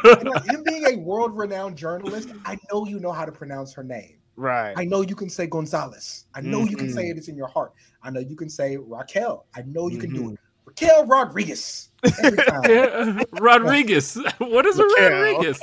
You 0.04 0.24
know, 0.24 0.34
him 0.46 0.64
being 0.64 0.86
a 0.86 0.98
world-renowned 0.98 1.78
journalist, 1.78 2.30
I 2.46 2.58
know 2.72 2.86
you 2.86 3.00
know 3.00 3.12
how 3.12 3.26
to 3.26 3.32
pronounce 3.32 3.74
her 3.74 3.84
name. 3.84 4.18
Right. 4.36 4.74
I 4.78 4.86
know 4.86 5.02
you 5.02 5.16
can 5.16 5.30
say 5.30 5.48
Gonzalez. 5.48 6.26
I 6.34 6.42
know 6.42 6.64
you 6.64 6.76
can 6.76 6.92
say 6.92 7.10
it. 7.10 7.18
It's 7.18 7.28
in 7.28 7.36
your 7.36 7.48
heart. 7.48 7.74
I 8.02 8.10
know 8.10 8.20
you 8.20 8.36
can 8.36 8.50
say 8.50 8.78
Raquel. 8.78 9.46
I 9.56 9.62
know 9.64 9.88
you 9.88 9.98
can 9.98 10.14
do 10.14 10.32
it. 10.32 10.40
Raquel 10.66 11.06
Rodriguez. 11.06 11.90
Yeah, 12.04 13.22
Rodriguez. 13.40 14.18
What 14.38 14.66
is 14.66 14.80
a 14.80 14.84
Rodriguez? 14.84 15.60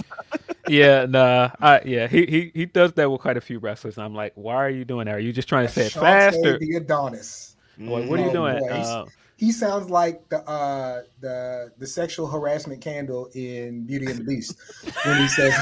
Yeah, 0.69 1.07
nah, 1.07 1.51
I, 1.61 1.81
yeah, 1.85 2.07
he, 2.07 2.27
he 2.27 2.53
he 2.55 2.67
does 2.67 2.93
that 2.93 3.11
with 3.11 3.21
quite 3.21 3.37
a 3.37 3.41
few 3.41 3.59
wrestlers. 3.59 3.99
I'm 3.99 4.15
like, 4.15 4.33
why 4.37 4.57
are 4.57 4.71
you 4.71 4.85
doing 4.85 5.07
that? 5.07 5.17
Are 5.17 5.21
you 5.21 5.33
just 5.33 5.49
trying 5.49 5.67
to 5.67 5.73
say 5.73 5.87
it 5.87 5.93
faster? 5.93 6.59
The 6.59 6.77
Adonis. 6.77 7.57
What, 7.79 8.07
what 8.09 8.21
are 8.21 8.25
you 8.25 8.33
doing? 8.33 8.63
Uh, 8.69 9.07
He 9.41 9.53
sounds 9.53 9.89
like 9.89 10.29
the 10.29 10.47
uh 10.47 11.01
the 11.21 11.73
the 11.79 11.87
sexual 11.87 12.27
harassment 12.27 12.83
candle 12.83 13.31
in 13.33 13.87
Beauty 13.87 14.05
and 14.05 14.19
the 14.19 14.25
Beast 14.25 14.55
when 15.03 15.17
he 15.17 15.29
says 15.29 15.55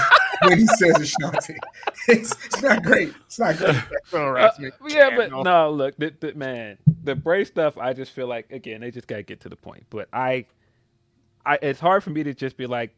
when 0.43 0.59
he 0.59 0.67
says 0.67 0.97
Ashante. 0.97 1.57
It's, 2.09 2.33
it's 2.47 2.63
not 2.63 2.83
great. 2.83 3.13
It's 3.27 3.39
not 3.39 3.57
great. 3.57 3.75
Sexual 3.75 4.21
harassment 4.21 4.75
yeah, 4.89 5.15
but 5.15 5.31
no, 5.31 5.71
look, 5.71 5.95
the, 5.99 6.13
the, 6.19 6.33
man, 6.35 6.79
the 7.05 7.15
Bray 7.15 7.45
stuff. 7.45 7.77
I 7.79 7.93
just 7.93 8.11
feel 8.13 8.27
like 8.27 8.51
again, 8.51 8.81
they 8.81 8.91
just 8.91 9.07
gotta 9.07 9.23
get 9.23 9.41
to 9.43 9.49
the 9.49 9.57
point. 9.57 9.85
But 9.91 10.09
I, 10.13 10.47
I, 11.47 11.59
it's 11.63 11.79
hard 11.79 12.03
for 12.03 12.11
me 12.11 12.25
to 12.25 12.35
just 12.35 12.57
be 12.57 12.67
like, 12.67 12.97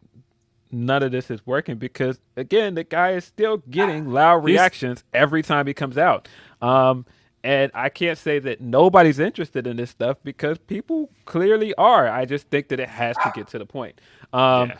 none 0.71 1.03
of 1.03 1.13
this 1.13 1.31
is 1.31 1.45
working 1.45 1.77
because 1.77 2.21
again, 2.37 2.75
the 2.75 2.85
guy 2.85 3.11
is 3.11 3.25
still 3.27 3.59
getting 3.69 4.11
loud 4.13 4.45
reactions 4.45 5.05
every 5.13 5.43
time 5.43 5.67
he 5.67 5.75
comes 5.75 5.99
out. 5.99 6.27
Um, 6.63 7.05
and 7.43 7.71
I 7.75 7.89
can't 7.89 8.19
say 8.19 8.39
that 8.41 8.61
nobody's 8.61 9.19
interested 9.19 9.67
in 9.67 9.77
this 9.77 9.91
stuff 9.91 10.19
because 10.25 10.59
people 10.59 11.11
clearly 11.25 11.75
are. 11.75 12.09
I 12.09 12.25
just 12.25 12.49
think 12.49 12.69
that 12.69 12.81
it 12.81 12.89
has 12.89 13.17
to 13.17 13.33
get 13.35 13.49
to 13.49 13.59
the 13.59 13.67
point. 13.67 14.01
Um, 14.33 14.69
Yeah. 14.71 14.79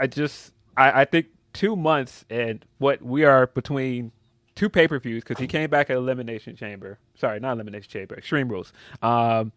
I 0.00 0.06
just 0.06 0.52
I, 0.76 1.02
I 1.02 1.04
think 1.04 1.26
two 1.52 1.74
months 1.74 2.24
and 2.30 2.64
what 2.78 3.02
we 3.02 3.24
are 3.24 3.48
between 3.48 4.12
two 4.54 4.68
pay 4.68 4.86
per 4.86 4.98
views 4.98 5.24
because 5.24 5.38
he 5.40 5.46
came 5.46 5.70
back 5.70 5.90
at 5.90 5.96
Elimination 5.96 6.54
Chamber. 6.56 6.98
Sorry, 7.16 7.40
not 7.40 7.52
Elimination 7.52 7.90
Chamber, 7.90 8.16
Extreme 8.16 8.48
Rules. 8.48 8.72
Um, 9.02 9.52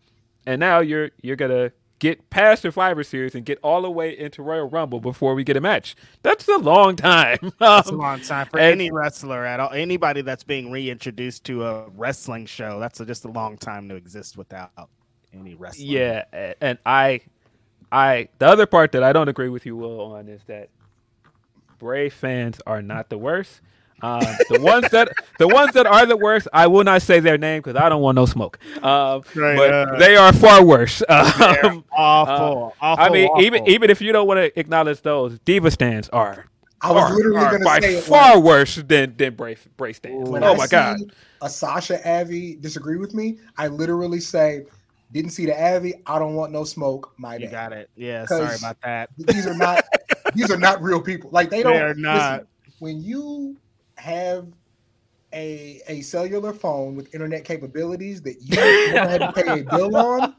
and 0.47 0.59
now 0.59 0.79
you're 0.79 1.11
you're 1.21 1.35
gonna 1.35 1.71
get 2.01 2.29
past 2.31 2.63
the 2.63 2.67
Survivor 2.71 3.03
Series 3.03 3.35
and 3.35 3.45
get 3.45 3.59
all 3.63 3.83
the 3.83 3.89
way 3.91 4.17
into 4.17 4.41
Royal 4.41 4.67
Rumble 4.67 4.99
before 4.99 5.35
we 5.35 5.43
get 5.45 5.55
a 5.55 5.61
match. 5.61 5.95
That's 6.23 6.47
a 6.49 6.57
long 6.57 6.95
time. 6.97 7.37
That's 7.59 7.89
a 7.89 7.93
Um, 7.93 7.99
long 7.99 8.19
time 8.21 8.47
for 8.47 8.59
and- 8.59 8.73
any 8.73 8.91
wrestler 8.91 9.45
at 9.45 9.59
all. 9.61 9.69
Anybody 9.71 10.21
that's 10.21 10.43
being 10.43 10.71
reintroduced 10.71 11.43
to 11.45 11.63
a 11.65 11.89
wrestling 11.91 12.47
show, 12.47 12.79
that's 12.79 12.99
a, 12.99 13.05
just 13.05 13.23
a 13.23 13.29
long 13.29 13.55
time 13.57 13.87
to 13.89 13.95
exist 13.95 14.35
without 14.35 14.71
any 15.31 15.53
wrestling. 15.55 15.87
Yeah, 15.89 16.25
and 16.59 16.79
I, 16.85 17.21
I 17.91 18.29
the 18.39 18.47
other 18.47 18.65
part 18.65 18.91
that 18.93 19.03
I 19.03 19.13
don't 19.13 19.29
agree 19.29 19.49
with 19.49 19.65
you, 19.67 19.75
Will, 19.77 20.01
on 20.13 20.27
is 20.27 20.41
that 20.47 20.69
Bray 21.79 22.09
fans 22.09 22.59
are 22.67 22.81
not 22.81 23.09
the 23.09 23.17
worst. 23.17 23.61
Um, 24.03 24.21
the 24.49 24.59
ones 24.61 24.89
that 24.89 25.09
the 25.37 25.47
ones 25.47 25.73
that 25.73 25.85
are 25.85 26.05
the 26.05 26.17
worst, 26.17 26.47
I 26.51 26.67
will 26.67 26.83
not 26.83 27.01
say 27.01 27.19
their 27.19 27.37
name 27.37 27.59
because 27.61 27.75
I 27.75 27.87
don't 27.89 28.01
want 28.01 28.15
no 28.15 28.25
smoke. 28.25 28.57
Um, 28.83 29.23
Right, 29.35 29.55
but 29.55 29.73
uh, 29.73 29.97
they 29.99 30.15
are 30.15 30.33
far 30.33 30.63
worse. 30.63 31.03
Um, 31.09 31.83
awful, 31.91 32.75
awful. 32.81 33.03
I 33.03 33.09
mean, 33.09 33.29
even 33.39 33.61
awful. 33.61 33.73
even 33.73 33.89
if 33.89 34.01
you 34.01 34.11
don't 34.11 34.27
want 34.27 34.39
to 34.39 34.59
acknowledge 34.59 35.01
those, 35.01 35.37
diva 35.39 35.69
stands 35.71 36.09
are 36.09 36.45
I 36.81 36.91
was 36.91 37.03
are, 37.11 37.15
literally 37.15 37.37
are 37.37 37.51
going 37.51 37.63
by 37.63 37.79
to 37.79 37.85
say 37.87 37.95
it 37.97 38.03
far 38.03 38.35
when- 38.35 38.43
worse 38.45 38.75
than 38.75 39.15
than 39.17 39.35
Bray 39.35 39.57
Bray 39.77 39.93
stands. 39.93 40.29
when 40.29 40.43
oh 40.43 40.53
I 40.53 40.57
my 40.57 40.65
see 40.65 40.71
god! 40.71 40.97
a 41.41 41.49
Sasha 41.49 42.19
Avi 42.19 42.55
disagree 42.55 42.97
with 42.97 43.13
me, 43.13 43.37
I 43.57 43.67
literally 43.67 44.19
say, 44.19 44.65
"Didn't 45.11 45.31
see 45.31 45.45
the 45.45 45.59
Avi. 45.75 45.93
I 46.07 46.17
don't 46.17 46.33
want 46.33 46.51
no 46.51 46.63
smoke. 46.63 47.13
My 47.17 47.35
you 47.35 47.45
bad." 47.45 47.51
got 47.51 47.73
it. 47.73 47.89
Yeah, 47.95 48.25
sorry 48.25 48.55
about 48.55 48.77
that. 48.83 49.09
These 49.17 49.45
are 49.45 49.53
not. 49.55 49.85
these 50.33 50.49
are 50.49 50.57
not 50.57 50.81
real 50.81 51.01
people. 51.01 51.29
Like 51.31 51.49
they 51.51 51.61
don't. 51.61 51.73
They 51.73 51.79
are 51.81 51.87
listen, 51.89 52.01
not. 52.01 52.45
when 52.79 53.03
you 53.03 53.57
have 54.01 54.47
a 55.33 55.81
a 55.87 56.01
cellular 56.01 56.53
phone 56.53 56.95
with 56.95 57.13
internet 57.13 57.45
capabilities 57.45 58.21
that 58.23 58.35
you 58.41 58.55
never 58.55 59.09
had 59.09 59.17
to 59.19 59.31
pay 59.31 59.59
a 59.59 59.63
bill 59.75 59.95
on, 59.95 60.35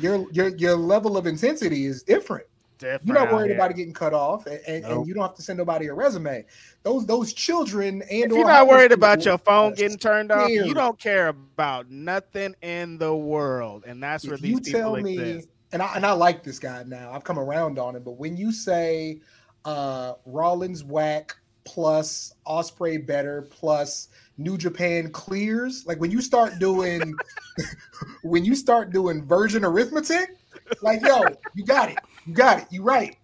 your 0.00 0.30
your 0.32 0.48
your 0.56 0.76
level 0.76 1.16
of 1.16 1.26
intensity 1.26 1.86
is 1.86 2.02
different. 2.02 2.46
Different 2.78 3.06
You're 3.06 3.14
not 3.14 3.32
worried 3.32 3.52
about 3.52 3.70
it 3.70 3.76
getting 3.78 3.94
cut 3.94 4.12
off, 4.12 4.46
and, 4.46 4.60
and, 4.66 4.84
and 4.84 5.06
you 5.06 5.14
don't 5.14 5.22
have 5.22 5.34
to 5.36 5.42
send 5.42 5.56
nobody 5.56 5.86
a 5.86 5.94
resume. 5.94 6.44
Those 6.82 7.06
those 7.06 7.32
children 7.32 8.02
and 8.02 8.30
If 8.30 8.32
you're 8.32 8.46
not 8.46 8.68
worried 8.68 8.92
about 8.92 9.24
your 9.24 9.38
phone 9.38 9.74
getting 9.74 9.96
turned 9.96 10.30
off, 10.30 10.50
you 10.50 10.74
don't 10.74 10.98
care 10.98 11.28
about 11.28 11.90
nothing 11.90 12.54
in 12.60 12.98
the 12.98 13.14
world, 13.14 13.84
and 13.86 14.02
that's 14.02 14.24
where 14.24 14.34
if 14.34 14.40
these 14.40 14.50
you 14.50 14.60
people 14.60 14.80
tell 14.80 14.96
me, 14.96 15.42
and 15.72 15.82
I 15.82 15.94
and 15.94 16.04
I 16.04 16.12
like 16.12 16.42
this 16.42 16.58
guy 16.58 16.82
now. 16.86 17.12
I've 17.12 17.24
come 17.24 17.38
around 17.38 17.78
on 17.78 17.96
it, 17.96 18.04
but 18.04 18.12
when 18.12 18.36
you 18.36 18.52
say 18.52 19.20
uh 19.64 20.14
Rollins 20.26 20.84
whack 20.84 21.34
plus 21.66 22.32
Ospreay 22.46 23.04
better 23.06 23.42
plus 23.50 24.08
New 24.38 24.56
Japan 24.56 25.10
clears, 25.10 25.84
like 25.86 26.00
when 26.00 26.10
you 26.10 26.22
start 26.22 26.58
doing 26.58 27.14
when 28.22 28.44
you 28.44 28.54
start 28.54 28.92
doing 28.92 29.24
version 29.24 29.64
arithmetic, 29.64 30.36
like 30.82 31.00
yo, 31.02 31.22
you 31.54 31.64
got 31.64 31.90
it, 31.90 31.98
you 32.26 32.32
got 32.34 32.58
it, 32.60 32.66
you 32.70 32.82
right. 32.82 33.16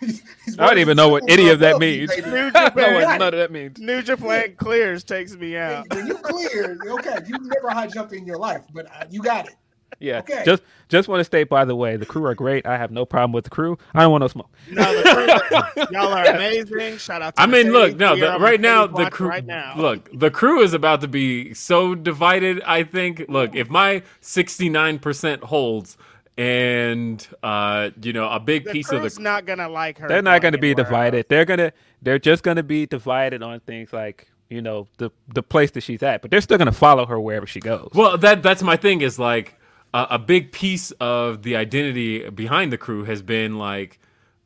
He's- 0.00 0.22
he's 0.46 0.58
I 0.58 0.66
don't 0.66 0.78
even 0.78 0.96
know 0.96 1.10
what 1.10 1.24
any 1.28 1.50
of 1.50 1.58
that 1.60 1.78
means. 1.78 2.10
Baby. 2.10 2.30
New 2.30 2.36
I 2.54 2.70
don't 2.70 2.76
know 2.76 2.82
Japan, 2.82 2.94
what 2.94 3.18
none 3.18 3.34
of 3.34 3.38
that 3.38 3.52
means. 3.52 3.78
New 3.78 4.02
Japan 4.02 4.54
clears 4.56 5.04
takes 5.04 5.34
me 5.36 5.56
out. 5.56 5.86
When 5.94 6.06
you 6.06 6.14
clear, 6.14 6.78
okay, 6.88 7.16
you 7.26 7.36
never 7.40 7.68
high 7.70 7.86
jumped 7.86 8.12
in 8.14 8.24
your 8.26 8.38
life, 8.38 8.62
but 8.72 8.86
uh, 8.86 9.04
you 9.10 9.22
got 9.22 9.46
it. 9.46 9.54
Yeah, 9.98 10.18
Okay. 10.18 10.42
just 10.44 10.62
just 10.88 11.08
want 11.08 11.20
to 11.20 11.24
state 11.24 11.48
by 11.48 11.64
the 11.64 11.74
way, 11.74 11.96
the 11.96 12.06
crew 12.06 12.24
are 12.26 12.34
great. 12.34 12.66
I 12.66 12.76
have 12.76 12.90
no 12.90 13.04
problem 13.04 13.32
with 13.32 13.44
the 13.44 13.50
crew. 13.50 13.78
I 13.94 14.02
don't 14.02 14.12
want 14.12 14.22
no 14.22 14.28
smoke. 14.28 14.50
No, 14.70 14.82
the 15.02 15.72
crew, 15.74 15.86
y'all 15.90 16.12
are 16.12 16.24
amazing. 16.26 16.98
Shout 16.98 17.22
out 17.22 17.36
to 17.36 17.42
I 17.42 17.46
mean, 17.46 17.72
look, 17.72 17.96
no, 17.96 18.14
the, 18.16 18.38
right 18.38 18.60
now 18.60 18.86
the 18.86 19.10
crew. 19.10 19.28
Right 19.28 19.44
now, 19.44 19.74
Look, 19.76 20.08
the 20.12 20.30
crew 20.30 20.60
is 20.62 20.74
about 20.74 21.00
to 21.00 21.08
be 21.08 21.54
so 21.54 21.94
divided. 21.94 22.62
I 22.66 22.82
think. 22.82 23.24
Look, 23.28 23.54
if 23.56 23.70
my 23.70 24.02
sixty 24.20 24.68
nine 24.68 24.98
percent 24.98 25.42
holds, 25.44 25.96
and 26.38 27.26
uh, 27.42 27.90
you 28.02 28.12
know, 28.12 28.28
a 28.28 28.38
big 28.38 28.64
the 28.64 28.72
piece 28.72 28.86
of 28.90 28.96
the 28.96 29.00
crew's 29.00 29.14
the 29.16 29.22
not 29.22 29.46
gonna 29.46 29.68
like 29.68 29.98
her. 29.98 30.08
They're 30.08 30.22
not 30.22 30.42
going 30.42 30.52
to 30.52 30.58
be 30.58 30.70
anywhere 30.70 30.84
divided. 30.84 31.26
They're 31.28 31.44
gonna 31.44 31.72
they're 32.02 32.18
just 32.18 32.42
going 32.42 32.56
to 32.58 32.62
be 32.62 32.86
divided 32.86 33.42
on 33.42 33.60
things 33.60 33.92
like 33.92 34.28
you 34.48 34.60
know 34.60 34.86
the 34.98 35.10
the 35.28 35.42
place 35.42 35.70
that 35.72 35.82
she's 35.82 36.02
at, 36.02 36.22
but 36.22 36.30
they're 36.30 36.40
still 36.40 36.58
going 36.58 36.66
to 36.66 36.72
follow 36.72 37.06
her 37.06 37.18
wherever 37.18 37.46
she 37.46 37.60
goes. 37.60 37.90
Well, 37.94 38.18
that 38.18 38.42
that's 38.42 38.62
my 38.62 38.76
thing. 38.76 39.00
Is 39.00 39.18
like 39.18 39.55
uh, 39.94 40.06
a 40.10 40.18
big 40.18 40.52
piece 40.52 40.90
of 40.92 41.42
the 41.42 41.56
identity 41.56 42.28
behind 42.30 42.72
the 42.72 42.78
crew 42.78 43.04
has 43.04 43.22
been 43.22 43.58
like 43.58 43.98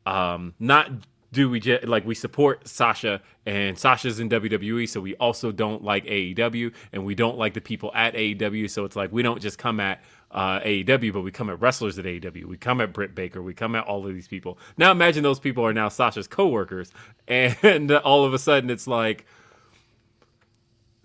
um, 0.05 0.53
not 0.59 0.91
do 1.31 1.49
we 1.49 1.59
just 1.59 1.85
like 1.85 2.05
we 2.05 2.13
support 2.13 2.67
Sasha 2.67 3.21
and 3.45 3.77
Sasha's 3.77 4.19
in 4.19 4.29
WWE, 4.29 4.87
so 4.87 4.99
we 4.99 5.15
also 5.15 5.51
don't 5.51 5.83
like 5.83 6.05
AEW 6.05 6.73
and 6.91 7.05
we 7.05 7.15
don't 7.15 7.37
like 7.37 7.53
the 7.53 7.61
people 7.61 7.91
at 7.95 8.13
AEW. 8.13 8.69
So 8.69 8.83
it's 8.83 8.95
like 8.95 9.11
we 9.11 9.23
don't 9.23 9.41
just 9.41 9.57
come 9.57 9.79
at 9.79 10.01
uh, 10.31 10.59
AEW, 10.59 11.13
but 11.13 11.21
we 11.21 11.31
come 11.31 11.49
at 11.49 11.59
wrestlers 11.61 11.97
at 11.97 12.05
AEW. 12.05 12.45
We 12.45 12.57
come 12.57 12.81
at 12.81 12.91
Britt 12.91 13.15
Baker. 13.15 13.41
We 13.41 13.53
come 13.53 13.75
at 13.75 13.85
all 13.85 14.05
of 14.05 14.13
these 14.13 14.27
people. 14.27 14.57
Now 14.77 14.91
imagine 14.91 15.23
those 15.23 15.39
people 15.39 15.65
are 15.65 15.73
now 15.73 15.87
Sasha's 15.87 16.27
coworkers, 16.27 16.91
and 17.27 17.91
all 17.91 18.25
of 18.25 18.33
a 18.33 18.39
sudden 18.39 18.69
it's 18.69 18.87
like 18.87 19.25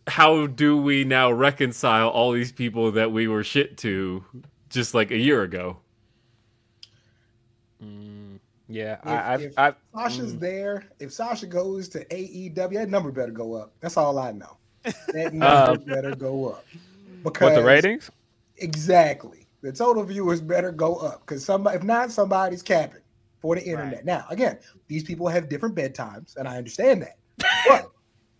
how 0.06 0.46
do 0.46 0.76
we 0.76 1.04
now 1.04 1.30
reconcile 1.32 2.08
all 2.08 2.32
these 2.32 2.52
people 2.52 2.92
that 2.92 3.12
we 3.12 3.28
were 3.28 3.42
shit 3.42 3.76
to 3.78 4.24
just 4.70 4.94
like 4.94 5.10
a 5.10 5.18
year 5.18 5.42
ago? 5.42 5.78
yeah, 8.68 8.94
If, 8.94 9.06
I, 9.06 9.34
I've, 9.34 9.40
if 9.42 9.58
I've, 9.58 9.76
Sasha's 9.94 10.34
mm. 10.34 10.40
there, 10.40 10.84
if 10.98 11.12
Sasha 11.12 11.46
goes 11.46 11.88
to 11.90 12.04
AEW, 12.06 12.74
that 12.74 12.88
number 12.88 13.12
better 13.12 13.32
go 13.32 13.54
up. 13.54 13.72
That's 13.80 13.96
all 13.96 14.18
I 14.18 14.32
know. 14.32 14.56
That 14.82 15.32
number 15.34 15.44
Uh, 15.44 15.76
better 15.76 16.16
go 16.16 16.50
up. 16.50 16.64
Because 17.22 17.50
what 17.50 17.54
the 17.54 17.64
ratings? 17.64 18.10
Exactly. 18.58 19.46
The 19.62 19.72
total 19.72 20.04
viewers 20.04 20.40
better 20.40 20.72
go 20.72 20.96
up 20.96 21.20
because 21.20 21.44
somebody, 21.44 21.76
if 21.76 21.84
not, 21.84 22.10
somebody's 22.10 22.62
capping 22.62 23.02
for 23.40 23.56
the 23.56 23.64
internet. 23.64 24.04
Now, 24.04 24.24
again, 24.30 24.58
these 24.86 25.02
people 25.02 25.28
have 25.28 25.48
different 25.48 25.74
bedtimes, 25.74 26.36
and 26.36 26.46
I 26.46 26.56
understand 26.56 27.02
that. 27.02 27.18
But 27.68 27.90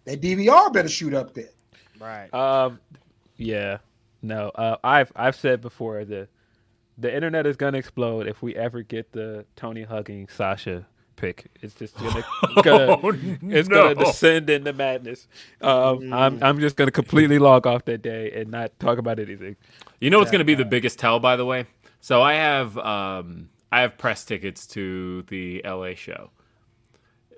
that 0.05 0.21
DVR 0.21 0.73
better 0.73 0.89
shoot 0.89 1.15
up 1.15 1.35
there. 1.35 1.51
Right. 2.01 2.33
Um, 2.33 2.81
yeah, 3.37 3.79
no. 4.23 4.51
Uh, 4.51 4.77
I've 4.83 5.13
I've 5.17 5.37
said 5.37 5.61
before 5.61 6.05
the 6.05 6.29
the 6.99 7.15
internet 7.15 7.47
is 7.47 7.57
gonna 7.57 7.79
explode 7.79 8.27
if 8.27 8.43
we 8.43 8.55
ever 8.57 8.83
get 8.83 9.13
the 9.13 9.45
Tony 9.57 9.83
hugging 9.83 10.29
Sasha 10.29 10.87
pick. 11.17 11.47
It's 11.61 11.75
just 11.75 11.97
gonna, 11.97 12.25
gonna 12.63 12.99
it's 13.43 13.69
no. 13.69 13.95
gonna 13.95 14.07
descend 14.07 14.49
into 14.51 14.73
madness. 14.73 15.27
Um, 15.61 16.13
I'm 16.13 16.43
I'm 16.43 16.61
just 16.61 16.77
gonna 16.77 16.91
completely 16.91 17.39
log 17.39 17.67
off 17.67 17.85
that 17.87 18.03
day 18.03 18.31
and 18.33 18.51
not 18.51 18.79
talk 18.79 18.99
about 18.99 19.19
anything. 19.19 19.57
You 20.01 20.11
know 20.11 20.19
what's 20.19 20.31
going 20.31 20.41
to 20.41 20.45
be 20.45 20.55
the 20.55 20.65
biggest 20.65 20.99
tell, 20.99 21.19
by 21.19 21.37
the 21.37 21.45
way? 21.45 21.67
So 22.01 22.23
I 22.23 22.35
have 22.35 22.79
um, 22.79 23.49
I 23.73 23.81
have 23.81 23.99
press 23.99 24.25
tickets 24.25 24.67
to 24.69 25.23
the 25.23 25.63
LA 25.65 25.95
show, 25.95 26.31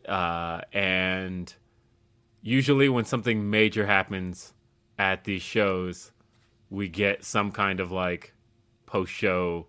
uh, 0.07 0.61
and 0.73 1.53
usually 2.49 2.89
when 2.89 3.05
something 3.05 3.51
major 3.51 3.87
happens 3.87 4.55
at 4.99 5.25
these 5.25 5.43
shows, 5.43 6.13
we 6.71 6.89
get 6.89 7.25
some 7.25 7.53
kind 7.53 7.79
of 7.79 7.93
like 7.93 8.35
post 8.87 9.13
show 9.13 9.67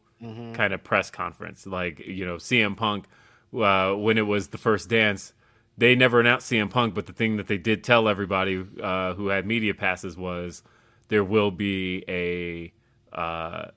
kind 0.54 0.74
of 0.74 0.84
press 0.84 1.12
conference. 1.12 1.66
Like 1.66 2.00
you 2.00 2.26
know, 2.26 2.36
CM 2.36 2.76
Punk 2.76 3.06
uh, 3.54 3.94
when 3.94 4.18
it 4.18 4.28
was 4.28 4.50
the 4.50 4.58
first 4.58 4.90
dance. 4.90 5.34
They 5.78 5.96
never 5.96 6.20
announced 6.20 6.52
CM 6.52 6.70
Punk, 6.70 6.94
but 6.94 7.06
the 7.06 7.14
thing 7.14 7.38
that 7.38 7.48
they 7.48 7.58
did 7.58 7.86
tell 7.86 8.10
everybody 8.10 8.66
uh, 8.84 9.14
who 9.14 9.28
had 9.30 9.46
media 9.46 9.74
passes 9.74 10.18
was 10.18 10.62
there 11.08 11.24
will 11.24 11.52
be 11.52 12.04
a 12.08 12.74
uh, 13.18 13.68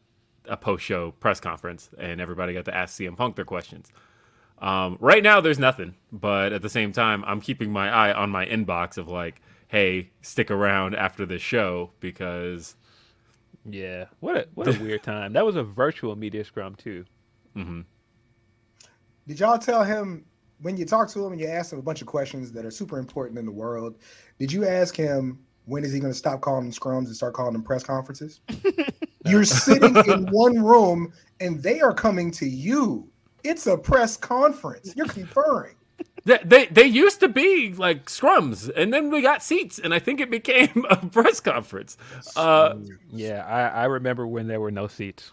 a 0.46 0.56
post 0.56 0.84
show 0.84 1.12
press 1.12 1.38
conference, 1.40 1.90
and 1.98 2.20
everybody 2.20 2.54
got 2.54 2.64
to 2.64 2.74
ask 2.74 2.98
CM 2.98 3.16
Punk 3.16 3.36
their 3.36 3.44
questions. 3.44 3.92
Um, 4.62 4.96
right 5.00 5.24
now, 5.24 5.40
there's 5.40 5.58
nothing, 5.58 5.96
but 6.12 6.52
at 6.52 6.62
the 6.62 6.70
same 6.70 6.92
time, 6.92 7.24
I'm 7.26 7.40
keeping 7.40 7.72
my 7.72 7.90
eye 7.90 8.12
on 8.12 8.30
my 8.30 8.46
inbox 8.46 8.96
of 8.96 9.08
like, 9.08 9.42
hey, 9.66 10.10
stick 10.22 10.52
around 10.52 10.94
after 10.94 11.26
the 11.26 11.38
show 11.38 11.90
because 11.98 12.76
Yeah, 13.68 14.06
what 14.20 14.36
a 14.36 14.48
what 14.54 14.68
a 14.68 14.72
weird 14.82 15.02
time. 15.02 15.32
That 15.32 15.44
was 15.44 15.56
a 15.56 15.64
virtual 15.64 16.14
media 16.16 16.44
scrum 16.44 16.76
too. 16.76 17.04
Did 19.26 19.40
y'all 19.40 19.58
tell 19.58 19.84
him 19.84 20.24
when 20.60 20.76
you 20.76 20.84
talk 20.84 21.08
to 21.10 21.24
him 21.26 21.32
and 21.32 21.40
you 21.40 21.48
ask 21.48 21.72
him 21.72 21.78
a 21.78 21.82
bunch 21.82 22.00
of 22.00 22.06
questions 22.06 22.52
that 22.52 22.64
are 22.64 22.70
super 22.70 22.98
important 22.98 23.38
in 23.38 23.46
the 23.46 23.52
world? 23.52 23.96
Did 24.38 24.52
you 24.52 24.66
ask 24.66 24.96
him 24.96 25.40
when 25.64 25.84
is 25.84 25.92
he 25.92 26.00
going 26.00 26.12
to 26.12 26.18
stop 26.18 26.40
calling 26.40 26.64
them 26.64 26.72
scrums 26.72 27.06
and 27.06 27.14
start 27.16 27.34
calling 27.34 27.52
them 27.52 27.62
press 27.62 27.84
conferences? 27.84 28.40
You're 29.26 29.44
sitting 29.44 29.96
in 29.96 30.26
one 30.30 30.62
room 30.62 31.12
and 31.40 31.62
they 31.62 31.80
are 31.80 31.94
coming 31.94 32.30
to 32.32 32.46
you. 32.46 33.11
It's 33.44 33.66
a 33.66 33.76
press 33.76 34.16
conference. 34.16 34.92
You're 34.96 35.06
conferring. 35.08 35.76
they, 36.24 36.38
they 36.44 36.66
they 36.66 36.86
used 36.86 37.20
to 37.20 37.28
be 37.28 37.74
like 37.74 38.06
scrums, 38.06 38.70
and 38.74 38.92
then 38.92 39.10
we 39.10 39.22
got 39.22 39.42
seats, 39.42 39.78
and 39.78 39.94
I 39.94 39.98
think 39.98 40.20
it 40.20 40.30
became 40.30 40.84
a 40.90 40.96
press 40.96 41.40
conference. 41.40 41.96
Uh, 42.36 42.74
Yeah, 43.10 43.44
I, 43.46 43.82
I 43.82 43.84
remember 43.86 44.26
when 44.26 44.46
there 44.48 44.60
were 44.60 44.70
no 44.70 44.86
seats. 44.86 45.32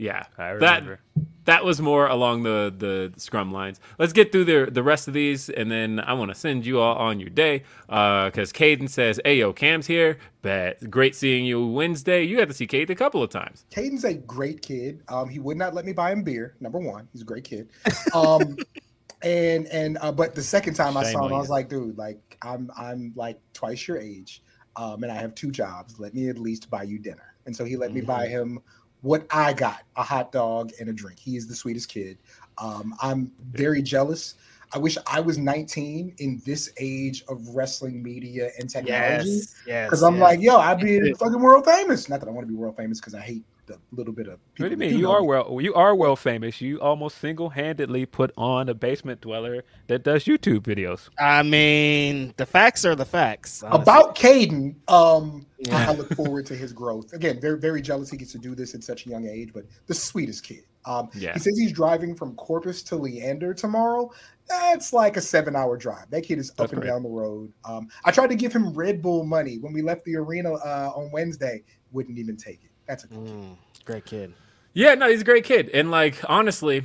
Yeah, 0.00 0.24
I 0.38 0.54
that 0.54 0.82
remember. 0.82 1.00
that 1.44 1.62
was 1.62 1.78
more 1.78 2.06
along 2.06 2.42
the 2.42 2.74
the 2.74 3.12
scrum 3.20 3.52
lines. 3.52 3.78
Let's 3.98 4.14
get 4.14 4.32
through 4.32 4.46
the 4.46 4.70
the 4.70 4.82
rest 4.82 5.08
of 5.08 5.14
these, 5.14 5.50
and 5.50 5.70
then 5.70 6.00
I 6.00 6.14
want 6.14 6.30
to 6.30 6.34
send 6.34 6.64
you 6.64 6.80
all 6.80 6.96
on 6.96 7.20
your 7.20 7.28
day. 7.28 7.64
Because 7.86 8.50
Caden 8.50 8.88
says, 8.88 9.20
"Hey 9.26 9.36
yo, 9.36 9.52
Cam's 9.52 9.86
here. 9.86 10.16
Bet 10.40 10.90
great 10.90 11.14
seeing 11.14 11.44
you 11.44 11.66
Wednesday. 11.66 12.22
You 12.22 12.38
got 12.38 12.48
to 12.48 12.54
see 12.54 12.66
Caden 12.66 12.88
a 12.88 12.94
couple 12.94 13.22
of 13.22 13.28
times. 13.28 13.66
Caden's 13.70 14.04
a 14.04 14.14
great 14.14 14.62
kid. 14.62 15.02
Um, 15.08 15.28
he 15.28 15.38
would 15.38 15.58
not 15.58 15.74
let 15.74 15.84
me 15.84 15.92
buy 15.92 16.12
him 16.12 16.22
beer. 16.22 16.56
Number 16.60 16.78
one, 16.78 17.06
he's 17.12 17.20
a 17.20 17.26
great 17.26 17.44
kid. 17.44 17.68
Um, 18.14 18.56
and 19.22 19.66
and 19.66 19.98
uh, 20.00 20.12
but 20.12 20.34
the 20.34 20.42
second 20.42 20.74
time 20.74 20.96
I 20.96 21.12
saw 21.12 21.26
him, 21.26 21.32
on 21.32 21.32
I 21.34 21.38
was 21.38 21.50
like, 21.50 21.68
dude, 21.68 21.98
like 21.98 22.38
I'm 22.40 22.70
I'm 22.74 23.12
like 23.16 23.38
twice 23.52 23.86
your 23.86 23.98
age, 23.98 24.42
um, 24.76 25.02
and 25.02 25.12
I 25.12 25.16
have 25.16 25.34
two 25.34 25.50
jobs. 25.50 26.00
Let 26.00 26.14
me 26.14 26.30
at 26.30 26.38
least 26.38 26.70
buy 26.70 26.84
you 26.84 26.98
dinner. 26.98 27.34
And 27.44 27.54
so 27.54 27.64
he 27.64 27.76
let 27.76 27.92
me 27.92 28.00
buy 28.00 28.28
him 28.28 28.60
what 29.02 29.26
I 29.30 29.52
got: 29.52 29.82
a 29.96 30.02
hot 30.02 30.32
dog 30.32 30.72
and 30.80 30.88
a 30.88 30.92
drink. 30.92 31.18
He 31.18 31.36
is 31.36 31.46
the 31.46 31.54
sweetest 31.54 31.88
kid. 31.88 32.18
Um, 32.58 32.94
I'm 33.00 33.32
very 33.52 33.82
jealous. 33.82 34.34
I 34.72 34.78
wish 34.78 34.96
I 35.06 35.18
was 35.20 35.36
19 35.36 36.14
in 36.18 36.40
this 36.46 36.72
age 36.78 37.24
of 37.28 37.48
wrestling 37.48 38.02
media 38.02 38.50
and 38.58 38.70
technology. 38.70 39.30
Yes, 39.30 39.54
yes. 39.66 39.86
Because 39.88 40.02
I'm 40.02 40.14
yes. 40.14 40.22
like, 40.22 40.40
yo, 40.40 40.58
I'd 40.58 40.80
be 40.80 41.12
fucking 41.14 41.40
world 41.40 41.64
famous. 41.64 42.08
Not 42.08 42.20
that 42.20 42.28
I 42.28 42.32
want 42.32 42.46
to 42.46 42.52
be 42.52 42.56
world 42.56 42.76
famous 42.76 43.00
because 43.00 43.14
I 43.14 43.20
hate 43.20 43.42
the 43.70 43.96
little 43.96 44.12
bit 44.12 44.26
of 44.28 44.38
people. 44.54 44.56
What 44.56 44.56
do 44.56 44.64
you 44.64 44.70
that 44.70 44.76
mean? 44.78 44.98
You 44.98 45.04
know 45.04 45.12
are 45.12 45.20
me. 45.22 45.26
well. 45.28 45.60
You 45.60 45.74
are 45.74 45.94
well 45.94 46.16
famous. 46.16 46.60
You 46.60 46.80
almost 46.80 47.18
single-handedly 47.18 48.06
put 48.06 48.32
on 48.36 48.68
a 48.68 48.74
basement 48.74 49.20
dweller 49.20 49.64
that 49.86 50.02
does 50.02 50.24
YouTube 50.24 50.60
videos. 50.60 51.08
I 51.18 51.42
mean, 51.42 52.34
the 52.36 52.46
facts 52.46 52.84
are 52.84 52.94
the 52.94 53.04
facts. 53.04 53.62
honestly. 53.62 53.82
About 53.82 54.14
Caden, 54.16 54.74
um, 54.90 55.46
I- 55.46 55.68
Yeah. 55.68 55.90
I 55.90 55.94
look 55.94 56.12
forward 56.14 56.46
to 56.46 56.54
his 56.56 56.72
growth. 56.72 57.12
Again, 57.12 57.38
very, 57.40 57.58
very 57.58 57.82
jealous 57.82 58.10
he 58.10 58.16
gets 58.16 58.32
to 58.32 58.38
do 58.38 58.54
this 58.54 58.74
at 58.74 58.82
such 58.82 59.06
a 59.06 59.10
young 59.10 59.26
age, 59.26 59.50
but 59.52 59.64
the 59.86 59.94
sweetest 59.94 60.42
kid. 60.44 60.64
Um, 60.86 61.10
Yeah. 61.14 61.34
He 61.34 61.38
says 61.40 61.58
he's 61.58 61.72
driving 61.72 62.14
from 62.14 62.34
Corpus 62.36 62.82
to 62.84 62.96
Leander 62.96 63.52
tomorrow. 63.52 64.10
That's 64.48 64.92
like 64.94 65.18
a 65.18 65.20
seven 65.20 65.54
hour 65.54 65.76
drive. 65.76 66.08
That 66.10 66.22
kid 66.22 66.38
is 66.38 66.50
up 66.58 66.70
and 66.72 66.80
great. 66.80 66.88
down 66.88 67.02
the 67.02 67.10
road. 67.10 67.52
Um, 67.66 67.88
I 68.04 68.10
tried 68.10 68.28
to 68.30 68.34
give 68.34 68.52
him 68.54 68.72
Red 68.72 69.02
Bull 69.02 69.24
money 69.24 69.58
when 69.58 69.72
we 69.74 69.82
left 69.82 70.04
the 70.06 70.16
arena 70.16 70.54
uh, 70.54 70.90
on 70.96 71.10
Wednesday. 71.12 71.62
Wouldn't 71.92 72.18
even 72.18 72.36
take 72.38 72.64
it. 72.64 72.69
That's 72.90 73.04
a 73.04 73.06
good 73.06 73.24
kid. 73.24 73.32
Mm, 73.32 73.56
great 73.84 74.04
kid. 74.04 74.34
Yeah, 74.72 74.94
no, 74.94 75.08
he's 75.08 75.20
a 75.20 75.24
great 75.24 75.44
kid, 75.44 75.70
and 75.72 75.92
like 75.92 76.16
honestly, 76.28 76.84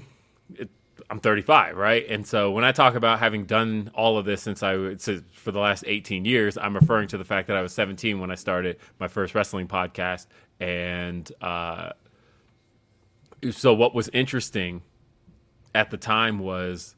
it, 0.53 0.69
I'm 1.09 1.19
35, 1.19 1.75
right? 1.75 2.05
And 2.07 2.27
so 2.27 2.51
when 2.51 2.63
I 2.63 2.71
talk 2.71 2.93
about 2.93 3.17
having 3.17 3.45
done 3.45 3.89
all 3.95 4.19
of 4.19 4.25
this 4.25 4.43
since 4.43 4.61
I 4.61 4.75
was 4.75 5.09
for 5.31 5.51
the 5.51 5.59
last 5.59 5.83
18 5.87 6.23
years, 6.23 6.59
I'm 6.59 6.75
referring 6.75 7.07
to 7.07 7.17
the 7.17 7.23
fact 7.25 7.47
that 7.47 7.57
I 7.57 7.63
was 7.63 7.73
17 7.73 8.19
when 8.19 8.29
I 8.29 8.35
started 8.35 8.77
my 8.99 9.07
first 9.07 9.33
wrestling 9.33 9.67
podcast, 9.67 10.27
and 10.59 11.31
uh, 11.41 11.89
so 13.49 13.73
what 13.73 13.95
was 13.95 14.07
interesting 14.09 14.83
at 15.73 15.89
the 15.89 15.97
time 15.97 16.37
was 16.37 16.94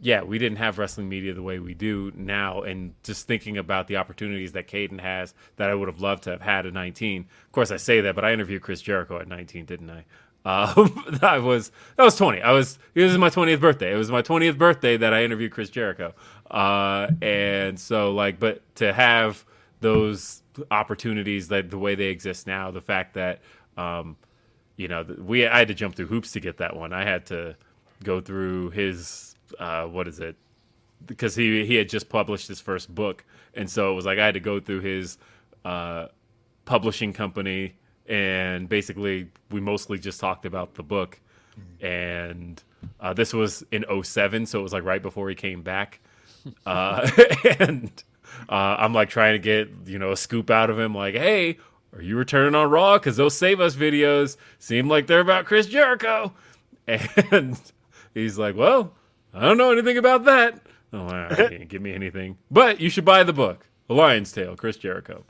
yeah, 0.00 0.22
we 0.22 0.38
didn't 0.38 0.58
have 0.58 0.78
wrestling 0.78 1.08
media 1.08 1.34
the 1.34 1.42
way 1.42 1.58
we 1.58 1.74
do 1.74 2.12
now. 2.14 2.62
And 2.62 2.94
just 3.02 3.26
thinking 3.26 3.56
about 3.56 3.86
the 3.86 3.96
opportunities 3.96 4.52
that 4.52 4.68
Caden 4.68 5.00
has 5.00 5.34
that 5.56 5.70
I 5.70 5.74
would 5.74 5.88
have 5.88 6.00
loved 6.00 6.24
to 6.24 6.30
have 6.30 6.42
had 6.42 6.66
at 6.66 6.72
19. 6.72 7.26
Of 7.44 7.52
course, 7.52 7.70
I 7.70 7.76
say 7.76 8.00
that, 8.02 8.14
but 8.14 8.24
I 8.24 8.32
interviewed 8.32 8.62
Chris 8.62 8.80
Jericho 8.82 9.18
at 9.18 9.28
19, 9.28 9.64
didn't 9.64 9.90
I? 9.90 10.04
Um, 10.44 11.18
I 11.22 11.38
was 11.38 11.72
that 11.96 12.04
was 12.04 12.16
20. 12.16 12.40
I 12.40 12.52
was 12.52 12.78
this 12.94 13.10
is 13.10 13.18
my 13.18 13.30
20th 13.30 13.60
birthday. 13.60 13.92
It 13.92 13.96
was 13.96 14.10
my 14.10 14.22
20th 14.22 14.58
birthday 14.58 14.96
that 14.96 15.12
I 15.12 15.24
interviewed 15.24 15.52
Chris 15.52 15.70
Jericho. 15.70 16.14
Uh, 16.50 17.08
and 17.20 17.78
so 17.78 18.12
like, 18.12 18.38
but 18.38 18.62
to 18.76 18.92
have 18.92 19.44
those 19.80 20.42
opportunities 20.70 21.48
that 21.48 21.70
the 21.70 21.78
way 21.78 21.94
they 21.94 22.06
exist 22.06 22.46
now, 22.46 22.70
the 22.70 22.80
fact 22.80 23.14
that 23.14 23.40
um, 23.76 24.16
you 24.76 24.88
know, 24.88 25.04
we 25.18 25.46
I 25.46 25.58
had 25.58 25.68
to 25.68 25.74
jump 25.74 25.96
through 25.96 26.06
hoops 26.06 26.32
to 26.32 26.40
get 26.40 26.58
that 26.58 26.76
one. 26.76 26.92
I 26.92 27.04
had 27.04 27.26
to 27.26 27.56
go 28.04 28.20
through 28.20 28.70
his 28.70 29.35
uh, 29.58 29.84
what 29.84 30.08
is 30.08 30.20
it? 30.20 30.36
Because 31.04 31.34
he 31.34 31.64
he 31.66 31.74
had 31.74 31.88
just 31.88 32.08
published 32.08 32.48
his 32.48 32.60
first 32.60 32.94
book, 32.94 33.24
and 33.54 33.68
so 33.68 33.92
it 33.92 33.94
was 33.94 34.06
like 34.06 34.18
I 34.18 34.26
had 34.26 34.34
to 34.34 34.40
go 34.40 34.60
through 34.60 34.80
his 34.80 35.18
uh, 35.64 36.06
publishing 36.64 37.12
company, 37.12 37.76
and 38.06 38.68
basically 38.68 39.28
we 39.50 39.60
mostly 39.60 39.98
just 39.98 40.20
talked 40.20 40.46
about 40.46 40.74
the 40.74 40.82
book, 40.82 41.20
and 41.80 42.62
uh, 43.00 43.12
this 43.12 43.32
was 43.32 43.64
in 43.70 43.84
07, 44.02 44.46
so 44.46 44.60
it 44.60 44.62
was 44.62 44.72
like 44.72 44.84
right 44.84 45.02
before 45.02 45.28
he 45.28 45.34
came 45.34 45.62
back, 45.62 46.00
uh, 46.64 47.08
and 47.58 48.02
uh, 48.48 48.76
I'm 48.78 48.92
like 48.92 49.08
trying 49.08 49.34
to 49.34 49.38
get 49.38 49.68
you 49.86 49.98
know 49.98 50.12
a 50.12 50.16
scoop 50.16 50.50
out 50.50 50.70
of 50.70 50.78
him, 50.78 50.94
like, 50.94 51.14
hey, 51.14 51.58
are 51.92 52.02
you 52.02 52.16
returning 52.16 52.54
on 52.54 52.70
Raw? 52.70 52.98
Because 52.98 53.16
those 53.16 53.36
Save 53.36 53.60
Us 53.60 53.74
videos 53.74 54.36
seem 54.58 54.88
like 54.88 55.06
they're 55.06 55.20
about 55.20 55.46
Chris 55.46 55.66
Jericho, 55.66 56.32
and 56.86 57.60
he's 58.14 58.38
like, 58.38 58.56
well, 58.56 58.92
I 59.36 59.40
don't 59.44 59.58
know 59.58 59.70
anything 59.72 59.98
about 59.98 60.24
that. 60.24 60.60
I'm 60.92 61.06
like, 61.08 61.32
"Ah, 61.38 61.42
you 61.42 61.48
can't 61.58 61.68
give 61.68 61.82
me 61.82 61.92
anything, 61.92 62.38
but 62.50 62.80
you 62.80 62.88
should 62.90 63.04
buy 63.04 63.22
the 63.22 63.32
book, 63.32 63.66
The 63.88 63.94
Lion's 63.94 64.32
Tale, 64.32 64.56
Chris 64.56 64.76
Jericho. 64.76 65.24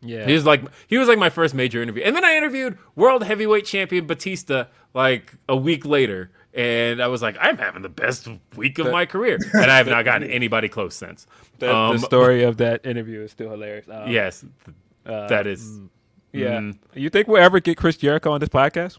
Yeah. 0.00 0.26
He 0.26 0.32
was 0.34 0.44
like 0.44 0.62
he 0.86 0.98
was 0.98 1.08
like 1.08 1.18
my 1.18 1.30
first 1.30 1.54
major 1.54 1.82
interview. 1.82 2.02
And 2.04 2.14
then 2.14 2.24
I 2.24 2.36
interviewed 2.36 2.76
world 2.94 3.22
heavyweight 3.24 3.64
champion 3.64 4.06
Batista 4.06 4.66
like 4.92 5.32
a 5.48 5.56
week 5.56 5.84
later. 5.86 6.30
And 6.52 7.02
I 7.02 7.08
was 7.08 7.20
like, 7.22 7.36
I'm 7.40 7.56
having 7.58 7.82
the 7.82 7.88
best 7.88 8.28
week 8.54 8.78
of 8.78 8.90
my 8.92 9.06
career. 9.06 9.38
And 9.54 9.70
I 9.70 9.76
have 9.78 9.88
not 9.88 10.04
gotten 10.04 10.30
anybody 10.30 10.68
close 10.68 10.94
since. 10.94 11.26
the, 11.58 11.74
Um, 11.74 11.96
the 11.96 12.02
story 12.02 12.44
of 12.44 12.58
that 12.58 12.84
interview 12.86 13.22
is 13.22 13.30
still 13.32 13.50
hilarious. 13.50 13.88
Um, 13.88 14.10
Yes. 14.10 14.44
uh, 15.06 15.26
that 15.28 15.46
is 15.46 15.80
Yeah. 16.32 16.58
Mm. 16.60 16.78
You 16.94 17.08
think 17.10 17.26
we'll 17.26 17.42
ever 17.42 17.58
get 17.60 17.76
Chris 17.78 17.96
Jericho 17.96 18.30
on 18.30 18.40
this 18.40 18.50
podcast? 18.50 18.98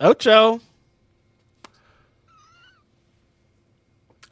Ocho. 0.00 0.60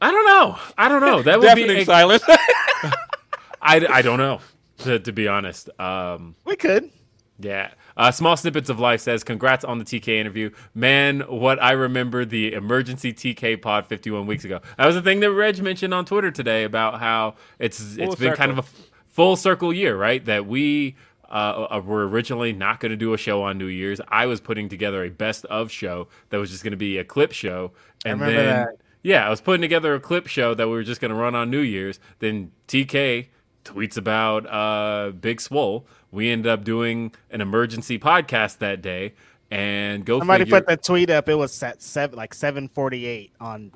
I 0.01 0.11
don't 0.11 0.25
know. 0.27 0.59
I 0.79 0.89
don't 0.89 1.01
know. 1.01 1.23
That 1.23 1.41
would 1.41 1.55
be 1.55 1.63
Deafening 1.63 1.83
a- 1.83 1.85
silence. 1.85 2.23
I, 3.63 3.87
I 3.89 4.03
don't 4.03 4.19
know. 4.19 4.41
To, 4.79 4.99
to 4.99 5.13
be 5.13 5.29
honest. 5.29 5.69
Um 5.79 6.35
We 6.45 6.57
could. 6.57 6.91
Yeah. 7.39 7.73
Uh, 7.97 8.11
Small 8.11 8.37
Snippets 8.37 8.71
of 8.71 8.79
Life 8.79 9.01
says, 9.01 9.25
Congrats 9.25 9.65
on 9.65 9.79
the 9.79 9.85
TK 9.85 10.09
interview. 10.09 10.51
Man, 10.75 11.21
what 11.21 11.63
I 11.63 11.73
remember 11.73 12.25
the 12.25 12.53
emergency 12.53 13.13
TK 13.13 13.61
pod 13.61 13.87
51 13.87 14.27
weeks 14.27 14.45
ago. 14.45 14.61
That 14.79 14.87
was 14.87 14.95
the 14.95 15.03
thing 15.03 15.21
that 15.21 15.31
Reg 15.33 15.61
mentioned 15.63 15.93
on 15.93 16.05
Twitter 16.05 16.31
today 16.31 16.65
about 16.65 17.01
how 17.01 17.35
it's 17.59 17.97
it's 17.97 18.15
been 18.15 18.35
kind 18.35 18.51
of 18.51 18.59
a 18.59 18.65
full 19.09 19.37
circle 19.37 19.73
year, 19.73 19.97
right? 19.97 20.25
That 20.25 20.47
we 20.47 20.97
uh, 21.31 21.67
uh, 21.71 21.83
were 21.85 22.09
originally 22.09 22.53
not 22.53 22.81
going 22.81 22.91
to 22.91 22.97
do 22.97 23.13
a 23.15 23.19
show 23.19 23.43
on 23.43 23.59
New 23.59 23.67
Year's. 23.67 24.01
I 24.09 24.27
was 24.27 24.41
putting 24.41 24.69
together 24.69 25.05
a 25.05 25.11
best 25.11 25.45
of 25.47 25.71
show 25.71 26.09
that 26.31 26.39
was 26.39 26.51
just 26.51 26.63
going 26.63 26.73
to 26.73 26.77
be 26.77 26.99
a 26.99 27.05
clip 27.05 27.33
show, 27.33 27.73
and 28.05 28.21
then 28.21 28.35
that. 28.35 28.69
Yeah, 29.03 29.27
I 29.27 29.31
was 29.31 29.41
putting 29.41 29.63
together 29.63 29.95
a 29.95 30.01
clip 30.01 30.27
show 30.27 30.55
that 30.55 30.67
we 30.69 30.75
were 30.75 30.83
just 30.83 31.01
going 31.01 31.11
to 31.11 31.15
run 31.17 31.35
on 31.35 31.51
New 31.51 31.61
Year's. 31.61 31.99
Then 32.19 32.53
TK 32.69 33.29
tweets 33.65 33.97
about 33.97 34.47
uh, 34.47 35.13
Big 35.13 35.41
Swole. 35.41 35.87
We 36.11 36.31
ended 36.31 36.49
up 36.51 36.65
doing 36.65 37.15
an 37.31 37.41
emergency 37.41 37.99
podcast 37.99 38.59
that 38.59 38.83
day, 38.83 39.15
and 39.51 40.05
go 40.05 40.19
Somebody 40.19 40.45
figure. 40.45 40.61
put 40.61 40.67
the 40.69 40.77
tweet 40.77 41.11
up. 41.11 41.29
It 41.29 41.35
was 41.37 41.63
at 41.63 41.83
seven, 41.83 42.17
like 42.17 42.35
seven 42.35 42.69
forty 42.69 43.07
eight 43.07 43.33
on 43.41 43.73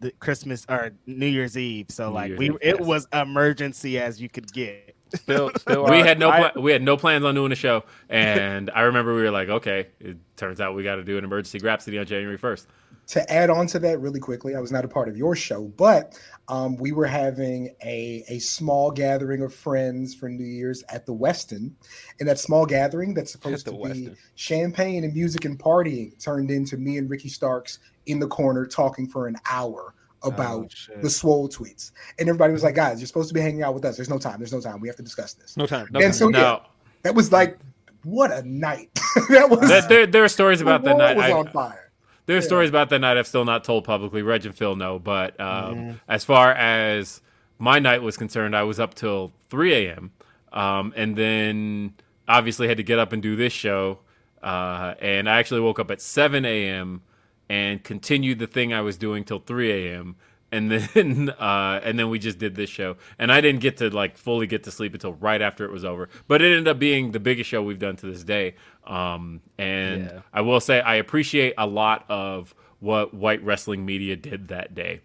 the 0.00 0.10
Christmas 0.12 0.64
or 0.68 0.92
New 1.06 1.26
Year's 1.26 1.56
Eve. 1.58 1.86
So 1.90 2.08
New 2.08 2.14
like 2.14 2.28
Year's 2.28 2.38
we, 2.38 2.46
Eve, 2.46 2.56
it 2.60 2.76
yes. 2.78 2.86
was 2.86 3.08
emergency 3.12 3.98
as 3.98 4.20
you 4.20 4.28
could 4.28 4.52
get. 4.52 4.94
Still, 5.14 5.50
still 5.58 5.84
we 5.86 6.00
are- 6.00 6.04
had 6.04 6.18
no 6.18 6.30
I- 6.30 6.52
we 6.58 6.70
had 6.72 6.82
no 6.82 6.96
plans 6.96 7.24
on 7.24 7.34
doing 7.34 7.52
a 7.52 7.56
show, 7.56 7.84
and 8.08 8.70
I 8.74 8.82
remember 8.82 9.14
we 9.14 9.22
were 9.22 9.30
like, 9.30 9.48
okay, 9.48 9.88
it 10.00 10.16
turns 10.36 10.60
out 10.60 10.74
we 10.74 10.82
got 10.84 10.96
to 10.96 11.04
do 11.04 11.18
an 11.18 11.24
emergency 11.24 11.58
Grapsody 11.60 11.98
on 11.98 12.06
January 12.06 12.36
first. 12.38 12.68
To 13.10 13.32
add 13.32 13.50
on 13.50 13.66
to 13.68 13.80
that 13.80 13.98
really 14.00 14.20
quickly, 14.20 14.54
I 14.54 14.60
was 14.60 14.70
not 14.70 14.84
a 14.84 14.88
part 14.88 15.08
of 15.08 15.16
your 15.16 15.34
show, 15.34 15.66
but 15.76 16.16
um, 16.46 16.76
we 16.76 16.92
were 16.92 17.06
having 17.06 17.74
a, 17.82 18.22
a 18.28 18.38
small 18.38 18.92
gathering 18.92 19.42
of 19.42 19.52
friends 19.52 20.14
for 20.14 20.28
New 20.28 20.44
Year's 20.44 20.84
at 20.88 21.06
the 21.06 21.14
Westin. 21.14 21.72
And 22.20 22.28
that 22.28 22.38
small 22.38 22.64
gathering 22.64 23.12
that's 23.12 23.32
supposed 23.32 23.66
to 23.66 23.72
be 23.72 24.12
champagne 24.36 25.02
and 25.02 25.12
music 25.12 25.44
and 25.44 25.58
partying 25.58 26.22
turned 26.22 26.52
into 26.52 26.76
me 26.76 26.98
and 26.98 27.10
Ricky 27.10 27.28
Starks 27.28 27.80
in 28.06 28.20
the 28.20 28.28
corner 28.28 28.64
talking 28.64 29.08
for 29.08 29.26
an 29.26 29.36
hour 29.50 29.92
about 30.22 30.72
Oh, 30.90 31.00
the 31.02 31.10
swole 31.10 31.48
tweets. 31.48 31.90
And 32.20 32.28
everybody 32.28 32.52
was 32.52 32.62
like, 32.62 32.76
guys, 32.76 33.00
you're 33.00 33.08
supposed 33.08 33.28
to 33.28 33.34
be 33.34 33.40
hanging 33.40 33.64
out 33.64 33.74
with 33.74 33.84
us. 33.84 33.96
There's 33.96 34.10
no 34.10 34.18
time. 34.18 34.38
There's 34.38 34.52
no 34.52 34.60
time. 34.60 34.78
We 34.80 34.86
have 34.86 34.96
to 34.98 35.02
discuss 35.02 35.34
this. 35.34 35.56
No 35.56 35.66
time. 35.66 35.88
No 35.90 35.98
and 35.98 36.08
time. 36.08 36.12
so, 36.12 36.28
yeah, 36.28 36.38
No, 36.38 36.62
that 37.02 37.14
was 37.16 37.32
like, 37.32 37.58
what 38.04 38.30
a 38.30 38.42
night. 38.48 38.90
that 39.30 39.50
was, 39.50 39.68
there, 39.88 40.06
there, 40.06 40.22
are 40.22 40.28
stories 40.28 40.60
about 40.60 40.84
the 40.84 40.94
night. 40.94 41.16
was 41.16 41.26
I- 41.26 41.32
on 41.32 41.48
fire. 41.48 41.89
There 42.30 42.36
are 42.36 42.40
Yeah. 42.42 42.46
stories 42.46 42.68
about 42.68 42.90
that 42.90 43.00
night 43.00 43.16
I've 43.16 43.26
still 43.26 43.44
not 43.44 43.64
told 43.64 43.82
publicly. 43.82 44.22
Reg 44.22 44.46
and 44.46 44.54
Phil 44.56 44.76
know, 44.76 45.00
but 45.00 45.38
um, 45.40 45.74
Mm-hmm. 45.74 45.90
as 46.06 46.24
far 46.24 46.52
as 46.52 47.20
my 47.58 47.80
night 47.80 48.02
was 48.02 48.16
concerned, 48.16 48.54
I 48.54 48.62
was 48.62 48.78
up 48.78 48.94
till 48.94 49.32
3 49.48 49.74
a.m. 49.74 50.12
Um, 50.52 50.92
and 50.96 51.16
then 51.16 51.94
obviously 52.28 52.68
had 52.68 52.76
to 52.76 52.84
get 52.84 53.00
up 53.00 53.12
and 53.12 53.20
do 53.20 53.34
this 53.34 53.52
show. 53.52 53.98
Uh, 54.40 54.94
and 55.00 55.28
I 55.28 55.40
actually 55.40 55.60
woke 55.60 55.80
up 55.80 55.90
at 55.90 56.00
7 56.00 56.44
a.m. 56.44 57.02
and 57.48 57.82
continued 57.82 58.38
the 58.38 58.46
thing 58.46 58.72
I 58.72 58.80
was 58.80 58.96
doing 58.96 59.24
till 59.24 59.40
3 59.40 59.72
a.m. 59.88 60.14
And 60.52 60.70
then, 60.94 61.30
uh, 61.30 61.80
and 61.82 61.98
then 61.98 62.10
we 62.10 62.20
just 62.20 62.38
did 62.38 62.54
this 62.54 62.70
show, 62.70 62.96
and 63.18 63.30
I 63.32 63.40
didn't 63.40 63.60
get 63.60 63.76
to 63.78 63.90
like 63.90 64.16
fully 64.16 64.46
get 64.46 64.62
to 64.64 64.70
sleep 64.70 64.94
until 64.94 65.14
right 65.14 65.42
after 65.42 65.64
it 65.64 65.70
was 65.72 65.84
over. 65.84 66.08
But 66.28 66.42
it 66.42 66.46
ended 66.46 66.68
up 66.68 66.78
being 66.78 67.10
the 67.12 67.20
biggest 67.20 67.50
show 67.50 67.60
we've 67.60 67.78
done 67.78 67.96
to 67.96 68.06
this 68.06 68.22
day. 68.24 68.54
Um, 68.86 69.40
and 69.58 70.04
Yeah. 70.04 70.20
I 70.32 70.40
will 70.40 70.60
say 70.60 70.80
I 70.80 70.96
appreciate 70.96 71.54
a 71.58 71.66
lot 71.66 72.04
of 72.08 72.54
what 72.80 73.12
white 73.14 73.44
wrestling 73.44 73.84
media 73.84 74.16
did 74.16 74.48
that 74.48 74.74
day. 74.74 75.00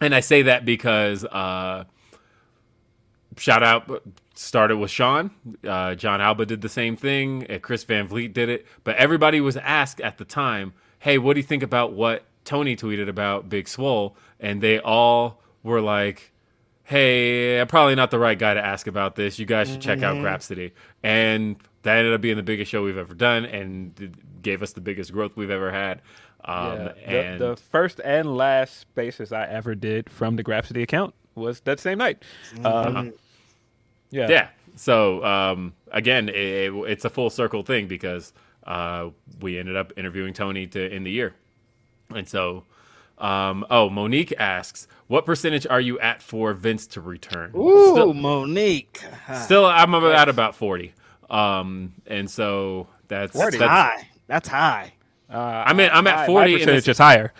And 0.00 0.14
I 0.14 0.20
say 0.20 0.42
that 0.42 0.64
because 0.64 1.24
uh, 1.24 1.84
shout 3.36 3.62
out 3.62 4.02
started 4.34 4.76
with 4.78 4.90
Sean. 4.90 5.30
Uh, 5.66 5.94
Jon 5.94 6.20
Alba 6.20 6.46
did 6.46 6.62
the 6.62 6.68
same 6.68 6.96
thing. 6.96 7.44
and 7.48 7.62
Chris 7.62 7.84
Van 7.84 8.06
Vliet 8.08 8.32
did 8.32 8.48
it. 8.48 8.66
But 8.84 8.96
everybody 8.96 9.40
was 9.40 9.56
asked 9.58 10.00
at 10.00 10.18
the 10.18 10.24
time, 10.24 10.72
hey, 10.98 11.18
what 11.18 11.34
do 11.34 11.40
you 11.40 11.46
think 11.46 11.62
about 11.62 11.92
what 11.92 12.24
Tony 12.44 12.76
tweeted 12.76 13.08
about 13.08 13.48
Big 13.48 13.68
Swole? 13.68 14.16
And 14.38 14.62
they 14.62 14.78
all 14.78 15.42
were 15.62 15.80
like, 15.82 16.32
hey, 16.84 17.60
I'm 17.60 17.66
probably 17.66 17.94
not 17.94 18.10
the 18.10 18.18
right 18.18 18.38
guy 18.38 18.54
to 18.54 18.64
ask 18.64 18.86
about 18.86 19.14
this. 19.14 19.38
You 19.38 19.46
guys 19.46 19.68
should 19.70 19.80
check 19.82 20.02
out 20.02 20.16
Grapsody. 20.16 20.72
And 21.02 21.56
that 21.82 21.96
ended 21.98 22.12
up 22.14 22.20
being 22.20 22.36
the 22.36 22.42
biggest 22.42 22.70
show 22.70 22.82
we've 22.82 22.98
ever 22.98 23.14
done 23.14 23.44
and 23.44 24.16
gave 24.42 24.62
us 24.62 24.72
the 24.72 24.80
biggest 24.80 25.12
growth 25.12 25.36
we've 25.36 25.50
ever 25.50 25.70
had. 25.72 26.02
Um, 26.44 26.72
Yeah, 26.76 26.92
and 27.06 27.40
the, 27.40 27.48
the 27.50 27.56
first 27.56 28.00
and 28.04 28.36
last 28.36 28.78
spaces 28.80 29.32
I 29.32 29.46
ever 29.46 29.74
did 29.74 30.08
from 30.10 30.36
the 30.36 30.44
Grapsody 30.44 30.82
account 30.82 31.14
was 31.34 31.60
that 31.60 31.78
same 31.80 31.98
night. 31.98 32.22
Um, 32.64 33.12
yeah. 34.10 34.28
yeah. 34.28 34.48
So 34.76 35.24
um, 35.24 35.74
again, 35.90 36.28
it, 36.28 36.34
it- 36.34 36.74
it's 36.90 37.04
a 37.04 37.10
full 37.10 37.30
circle 37.30 37.62
thing 37.62 37.86
because 37.88 38.32
uh, 38.66 39.10
we 39.40 39.58
ended 39.58 39.76
up 39.76 39.92
interviewing 39.96 40.32
Tony 40.34 40.66
to 40.68 40.88
end 40.92 41.06
the 41.06 41.10
year, 41.10 41.34
and 42.14 42.28
so. 42.28 42.64
Um, 43.18 43.66
oh, 43.68 43.90
Monique 43.90 44.32
asks, 44.38 44.88
"What 45.06 45.26
percentage 45.26 45.66
are 45.66 45.78
you 45.80 45.98
at 46.00 46.22
for 46.22 46.54
Vince 46.54 46.86
to 46.86 47.02
return?" 47.02 47.52
Ooh, 47.54 47.90
Still, 47.92 48.14
Monique. 48.14 49.04
still 49.42 49.66
I'm 49.66 49.92
about 49.92 50.14
at 50.14 50.28
about 50.30 50.54
forty, 50.56 50.94
um, 51.30 51.94
and 52.06 52.30
so 52.30 52.88
that's, 53.08 53.32
That's 53.32 53.56
that's 53.56 53.70
high. 53.70 54.08
That's 54.26 54.48
high. 54.48 54.92
Uh, 55.32 55.36
I'm 55.66 55.78
at- 55.80 55.94
I'm 55.94 56.06
at 56.06 56.16
my- 56.16 56.26
40 56.26 56.34
My 56.34 56.44
and 56.44 56.58
percentage 56.60 56.88
it's- 56.88 56.94
is 56.94 56.98
higher. 56.98 57.32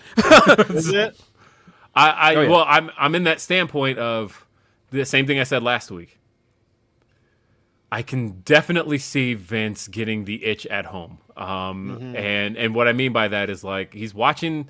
Is 0.76 0.88
it? 0.92 1.20
I, 1.94 2.10
I 2.10 2.34
Oh, 2.36 2.40
yeah. 2.42 2.48
well, 2.48 2.64
I'm 2.68 2.90
I'm 2.96 3.14
in 3.16 3.24
that 3.24 3.40
standpoint 3.40 3.98
of 3.98 4.46
the 4.90 5.04
same 5.04 5.26
thing 5.26 5.40
I 5.40 5.42
said 5.44 5.62
last 5.64 5.90
week. 5.90 6.18
I 7.92 8.02
can 8.02 8.42
definitely 8.42 8.98
see 8.98 9.34
Vince 9.34 9.88
getting 9.88 10.24
the 10.24 10.44
itch 10.44 10.64
at 10.66 10.86
home, 10.86 11.18
um, 11.36 12.14
and 12.14 12.56
and 12.56 12.72
what 12.76 12.86
I 12.86 12.92
mean 12.92 13.12
by 13.12 13.26
that 13.26 13.50
is 13.50 13.64
like 13.64 13.92
he's 13.92 14.14
watching. 14.14 14.68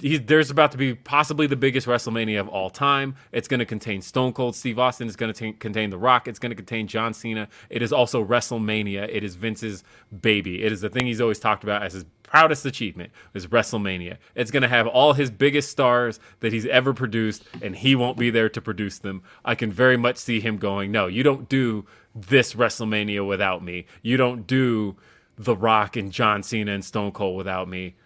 He's, 0.00 0.20
there's 0.22 0.50
about 0.50 0.70
to 0.72 0.78
be 0.78 0.94
possibly 0.94 1.48
the 1.48 1.56
biggest 1.56 1.86
WrestleMania 1.86 2.38
of 2.38 2.48
all 2.48 2.70
time. 2.70 3.16
It's 3.32 3.48
going 3.48 3.58
to 3.58 3.66
contain 3.66 4.00
Stone 4.00 4.32
Cold 4.32 4.54
Steve 4.54 4.78
Austin. 4.78 5.08
It's 5.08 5.16
going 5.16 5.32
to 5.32 5.52
contain 5.54 5.90
The 5.90 5.98
Rock. 5.98 6.28
It's 6.28 6.38
going 6.38 6.50
to 6.50 6.56
contain 6.56 6.86
John 6.86 7.12
Cena. 7.12 7.48
It 7.68 7.82
is 7.82 7.92
also 7.92 8.24
WrestleMania. 8.24 9.08
It 9.10 9.24
is 9.24 9.34
Vince's 9.34 9.82
baby. 10.20 10.62
It 10.62 10.70
is 10.70 10.82
the 10.82 10.88
thing 10.88 11.06
he's 11.06 11.20
always 11.20 11.40
talked 11.40 11.64
about 11.64 11.82
as 11.82 11.94
his 11.94 12.04
proudest 12.22 12.64
achievement 12.64 13.10
is 13.34 13.48
WrestleMania. 13.48 14.18
It's 14.36 14.50
going 14.52 14.62
to 14.62 14.68
have 14.68 14.86
all 14.86 15.14
his 15.14 15.30
biggest 15.30 15.70
stars 15.70 16.20
that 16.40 16.52
he's 16.52 16.66
ever 16.66 16.92
produced, 16.94 17.42
and 17.60 17.74
he 17.74 17.96
won't 17.96 18.18
be 18.18 18.30
there 18.30 18.48
to 18.50 18.60
produce 18.60 18.98
them. 18.98 19.22
I 19.44 19.56
can 19.56 19.72
very 19.72 19.96
much 19.96 20.18
see 20.18 20.38
him 20.38 20.58
going, 20.58 20.92
no, 20.92 21.06
you 21.08 21.24
don't 21.24 21.48
do 21.48 21.86
this 22.14 22.54
WrestleMania 22.54 23.26
without 23.26 23.64
me. 23.64 23.86
You 24.02 24.16
don't 24.16 24.46
do 24.46 24.96
The 25.36 25.56
Rock 25.56 25.96
and 25.96 26.12
John 26.12 26.42
Cena 26.42 26.72
and 26.72 26.84
Stone 26.84 27.12
Cold 27.12 27.36
without 27.36 27.68
me. 27.68 27.96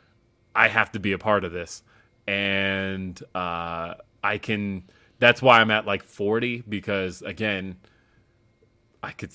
I 0.55 0.68
have 0.68 0.92
to 0.92 1.00
be 1.00 1.12
a 1.12 1.18
part 1.18 1.44
of 1.44 1.52
this. 1.52 1.83
And 2.26 3.20
uh, 3.34 3.94
I 4.23 4.39
can, 4.39 4.84
that's 5.18 5.42
why 5.42 5.60
I'm 5.60 5.70
at 5.70 5.86
like 5.86 6.05
40 6.05 6.62
because, 6.68 7.23
again, 7.23 7.76
I 9.02 9.10
could. 9.12 9.33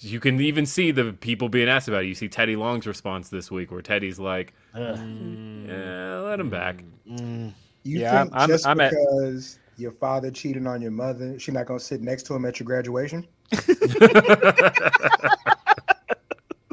You 0.00 0.20
can 0.20 0.40
even 0.40 0.64
see 0.64 0.92
the 0.92 1.12
people 1.12 1.48
being 1.48 1.68
asked 1.68 1.88
about 1.88 2.04
it. 2.04 2.06
You 2.06 2.14
see 2.14 2.28
Teddy 2.28 2.54
Long's 2.54 2.86
response 2.86 3.30
this 3.30 3.50
week 3.50 3.72
where 3.72 3.82
Teddy's 3.82 4.20
like, 4.20 4.52
mm, 4.74 5.66
yeah, 5.66 6.18
let 6.20 6.38
him 6.38 6.50
back. 6.50 6.84
Mm. 7.10 7.18
Mm. 7.18 7.52
You 7.82 8.00
Yeah, 8.00 8.22
think 8.22 8.32
I'm- 8.32 8.40
I'm- 8.40 8.48
just 8.48 8.64
I'm 8.66 8.80
at- 8.80 8.90
because 8.92 9.58
your 9.76 9.90
father 9.92 10.30
cheated 10.30 10.66
on 10.68 10.80
your 10.80 10.90
mother, 10.92 11.36
she 11.38 11.50
not 11.52 11.66
gonna 11.66 11.80
sit 11.80 12.00
next 12.00 12.24
to 12.24 12.34
him 12.34 12.44
at 12.44 12.60
your 12.60 12.66
graduation? 12.66 13.26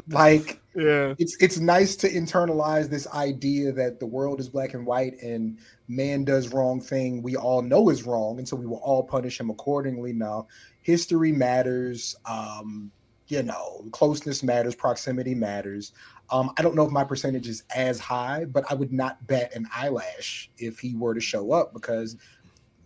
like 0.08 0.60
yeah. 0.74 1.14
it's 1.18 1.36
it's 1.40 1.58
nice 1.58 1.96
to 1.96 2.10
internalize 2.10 2.88
this 2.88 3.06
idea 3.08 3.72
that 3.72 3.98
the 3.98 4.06
world 4.06 4.40
is 4.40 4.48
black 4.48 4.74
and 4.74 4.86
white 4.86 5.20
and 5.22 5.58
man 5.88 6.24
does 6.24 6.52
wrong 6.52 6.80
thing 6.80 7.22
we 7.22 7.36
all 7.36 7.62
know 7.62 7.88
is 7.88 8.04
wrong 8.04 8.38
and 8.38 8.46
so 8.46 8.56
we 8.56 8.66
will 8.66 8.78
all 8.78 9.02
punish 9.02 9.40
him 9.40 9.50
accordingly 9.50 10.12
now 10.12 10.46
history 10.82 11.32
matters 11.32 12.14
um 12.26 12.90
you 13.28 13.42
know 13.42 13.84
closeness 13.90 14.42
matters 14.42 14.74
proximity 14.74 15.34
matters 15.34 15.92
um 16.30 16.52
i 16.58 16.62
don't 16.62 16.76
know 16.76 16.84
if 16.84 16.92
my 16.92 17.04
percentage 17.04 17.48
is 17.48 17.64
as 17.74 17.98
high 17.98 18.44
but 18.44 18.64
i 18.70 18.74
would 18.74 18.92
not 18.92 19.24
bet 19.26 19.54
an 19.54 19.66
eyelash 19.74 20.50
if 20.58 20.78
he 20.78 20.94
were 20.94 21.14
to 21.14 21.20
show 21.20 21.52
up 21.52 21.72
because 21.72 22.16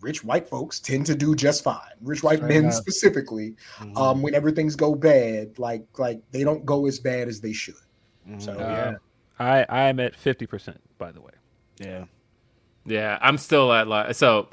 rich 0.01 0.23
white 0.23 0.47
folks 0.47 0.79
tend 0.79 1.05
to 1.05 1.15
do 1.15 1.35
just 1.35 1.63
fine 1.63 1.77
rich 2.01 2.23
white 2.23 2.37
Straight 2.39 2.49
men 2.53 2.65
up. 2.67 2.73
specifically 2.73 3.55
Mm-hmm. 3.79 3.97
um 3.97 4.21
whenever 4.21 4.51
things 4.51 4.75
go 4.75 4.95
bad 4.95 5.57
like 5.59 5.85
like 5.97 6.19
they 6.31 6.43
don't 6.43 6.65
go 6.65 6.85
as 6.87 6.99
bad 6.99 7.27
as 7.27 7.39
they 7.41 7.53
should 7.53 7.75
so 8.37 8.53
Uh, 8.53 8.93
I 9.39 9.65
I 9.69 9.81
am 9.89 9.99
at 9.99 10.15
fifty 10.15 10.45
percent. 10.45 10.79
By 10.99 11.11
the 11.11 11.21
way. 11.21 11.31
Yeah. 11.79 12.05
Yeah, 12.85 13.17
I'm 13.21 13.37
still 13.39 13.73
at 13.73 13.87
like 13.87 14.13
so. 14.15 14.49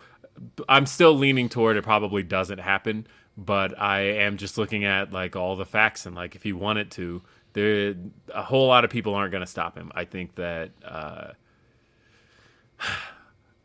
I'm 0.68 0.86
still 0.86 1.14
leaning 1.14 1.48
toward 1.50 1.76
it 1.76 1.82
probably 1.82 2.22
doesn't 2.22 2.58
happen, 2.60 3.06
but 3.36 3.78
I 3.78 4.00
am 4.00 4.36
just 4.38 4.56
looking 4.56 4.84
at 4.86 5.12
like 5.12 5.36
all 5.36 5.56
the 5.56 5.66
facts 5.66 6.06
and 6.06 6.14
like 6.16 6.34
if 6.36 6.42
he 6.42 6.52
wanted 6.54 6.90
to, 6.92 7.20
there 7.52 7.94
a 8.34 8.42
whole 8.42 8.68
lot 8.68 8.84
of 8.84 8.90
people 8.90 9.14
aren't 9.14 9.32
going 9.32 9.42
to 9.44 9.50
stop 9.50 9.76
him. 9.76 9.92
I 9.94 10.04
think 10.06 10.34
that, 10.36 10.70
uh, 10.84 11.32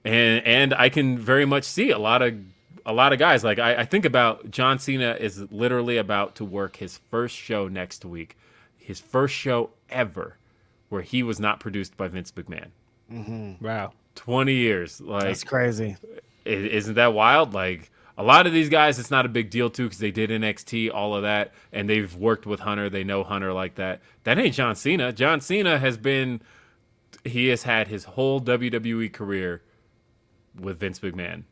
and 0.05 0.45
and 0.45 0.73
I 0.73 0.89
can 0.89 1.17
very 1.17 1.45
much 1.45 1.63
see 1.63 1.91
a 1.91 1.97
lot 1.97 2.21
of 2.21 2.35
a 2.85 2.93
lot 2.93 3.13
of 3.13 3.19
guys 3.19 3.43
like 3.43 3.59
I, 3.59 3.75
I 3.77 3.85
think 3.85 4.05
about 4.05 4.51
John 4.51 4.79
Cena 4.79 5.15
is 5.19 5.39
literally 5.51 5.97
about 5.97 6.35
to 6.35 6.45
work 6.45 6.77
his 6.77 6.99
first 7.09 7.35
show 7.35 7.67
next 7.67 8.03
week, 8.05 8.37
his 8.77 8.99
first 8.99 9.33
show 9.33 9.69
ever, 9.89 10.37
where 10.89 11.01
he 11.01 11.23
was 11.23 11.39
not 11.39 11.59
produced 11.59 11.95
by 11.95 12.07
Vince 12.09 12.31
McMahon. 12.33 12.67
Mm-hmm. 13.11 13.63
Wow. 13.65 13.93
20 14.15 14.53
years 14.53 14.99
like 15.01 15.23
That's 15.23 15.43
crazy. 15.43 15.95
I- 16.45 16.49
Isn't 16.49 16.95
that 16.95 17.13
wild? 17.13 17.53
Like, 17.53 17.89
A 18.17 18.21
lot 18.23 18.45
of 18.45 18.53
these 18.53 18.69
guys, 18.69 18.99
it's 18.99 19.09
not 19.09 19.25
a 19.25 19.29
big 19.29 19.49
deal 19.49 19.69
too 19.69 19.85
because 19.85 19.97
they 19.99 20.11
did 20.11 20.29
NXT, 20.29 20.93
all 20.93 21.15
of 21.15 21.23
that, 21.23 21.51
and 21.71 21.89
they've 21.89 22.13
worked 22.15 22.45
with 22.45 22.59
Hunter. 22.59 22.89
They 22.89 23.03
know 23.03 23.23
Hunter 23.23 23.53
like 23.53 23.75
that. 23.75 24.01
That 24.25 24.37
ain't 24.37 24.53
John 24.55 24.75
Cena. 24.75 25.11
John 25.13 25.41
Cena 25.41 25.79
has 25.79 25.97
been, 25.97 26.41
he 27.23 27.47
has 27.47 27.63
had 27.63 27.87
his 27.87 28.03
whole 28.03 28.39
WWE 28.41 29.11
career 29.11 29.61
with 30.59 30.79
Vince 30.79 30.99
McMahon. 30.99 31.43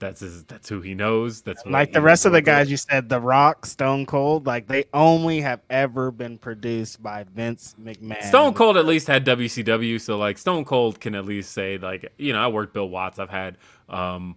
That's 0.00 0.20
his, 0.20 0.44
that's 0.44 0.68
who 0.68 0.80
he 0.80 0.94
knows. 0.94 1.42
That's 1.42 1.64
what 1.64 1.72
Like 1.72 1.92
the 1.92 2.00
rest 2.00 2.24
of 2.24 2.30
the 2.30 2.36
worked 2.36 2.46
with. 2.46 2.54
guys 2.54 2.70
you 2.70 2.76
said, 2.76 3.08
The 3.08 3.20
Rock, 3.20 3.66
Stone 3.66 4.06
Cold, 4.06 4.46
like 4.46 4.68
they 4.68 4.84
only 4.94 5.40
have 5.40 5.60
ever 5.70 6.12
been 6.12 6.38
produced 6.38 7.02
by 7.02 7.24
Vince 7.24 7.74
McMahon. 7.82 8.22
Stone 8.22 8.54
Cold 8.54 8.76
at 8.76 8.86
least 8.86 9.08
had 9.08 9.26
WCW, 9.26 10.00
so 10.00 10.16
like 10.16 10.38
Stone 10.38 10.66
Cold 10.66 11.00
can 11.00 11.16
at 11.16 11.24
least 11.24 11.50
say 11.50 11.78
like 11.78 12.12
you 12.16 12.32
know 12.32 12.38
I 12.40 12.46
worked 12.46 12.74
Bill 12.74 12.88
Watts. 12.88 13.18
I've 13.18 13.28
had 13.30 13.56
um, 13.88 14.36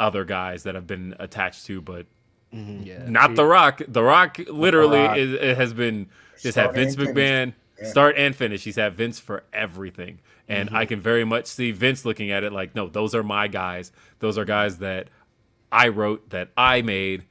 other 0.00 0.24
guys 0.24 0.64
that 0.64 0.74
I've 0.74 0.88
been 0.88 1.14
attached 1.20 1.66
to, 1.66 1.80
but 1.80 2.06
Yeah. 2.50 3.04
not 3.08 3.36
The 3.36 3.44
Rock. 3.44 3.82
The 3.86 4.02
Rock 4.02 4.38
literally 4.48 4.98
Rock. 4.98 5.18
is, 5.18 5.34
it 5.34 5.56
has 5.56 5.72
been 5.72 6.08
just 6.42 6.56
had 6.56 6.74
Vince. 6.74 6.96
McMahon 6.96 7.52
Yeah. 7.80 7.88
start 7.90 8.16
and 8.18 8.34
finish. 8.34 8.64
He's 8.64 8.74
had 8.76 8.94
Vince 8.96 9.20
for 9.20 9.44
everything, 9.52 10.18
and 10.48 10.68
Mm-hmm. 10.68 10.76
I 10.76 10.84
can 10.86 11.00
very 11.00 11.24
much 11.24 11.46
see 11.46 11.72
Vince 11.72 12.04
looking 12.04 12.30
at 12.30 12.44
it 12.44 12.52
like, 12.52 12.74
no, 12.74 12.88
those 12.88 13.14
are 13.14 13.22
my 13.22 13.48
guys. 13.48 13.92
Those 14.20 14.38
are 14.38 14.44
guys 14.44 14.78
that 14.78 15.08
I 15.72 15.88
wrote, 15.88 16.30
that 16.30 16.50
I 16.56 16.82
made. 16.82 17.24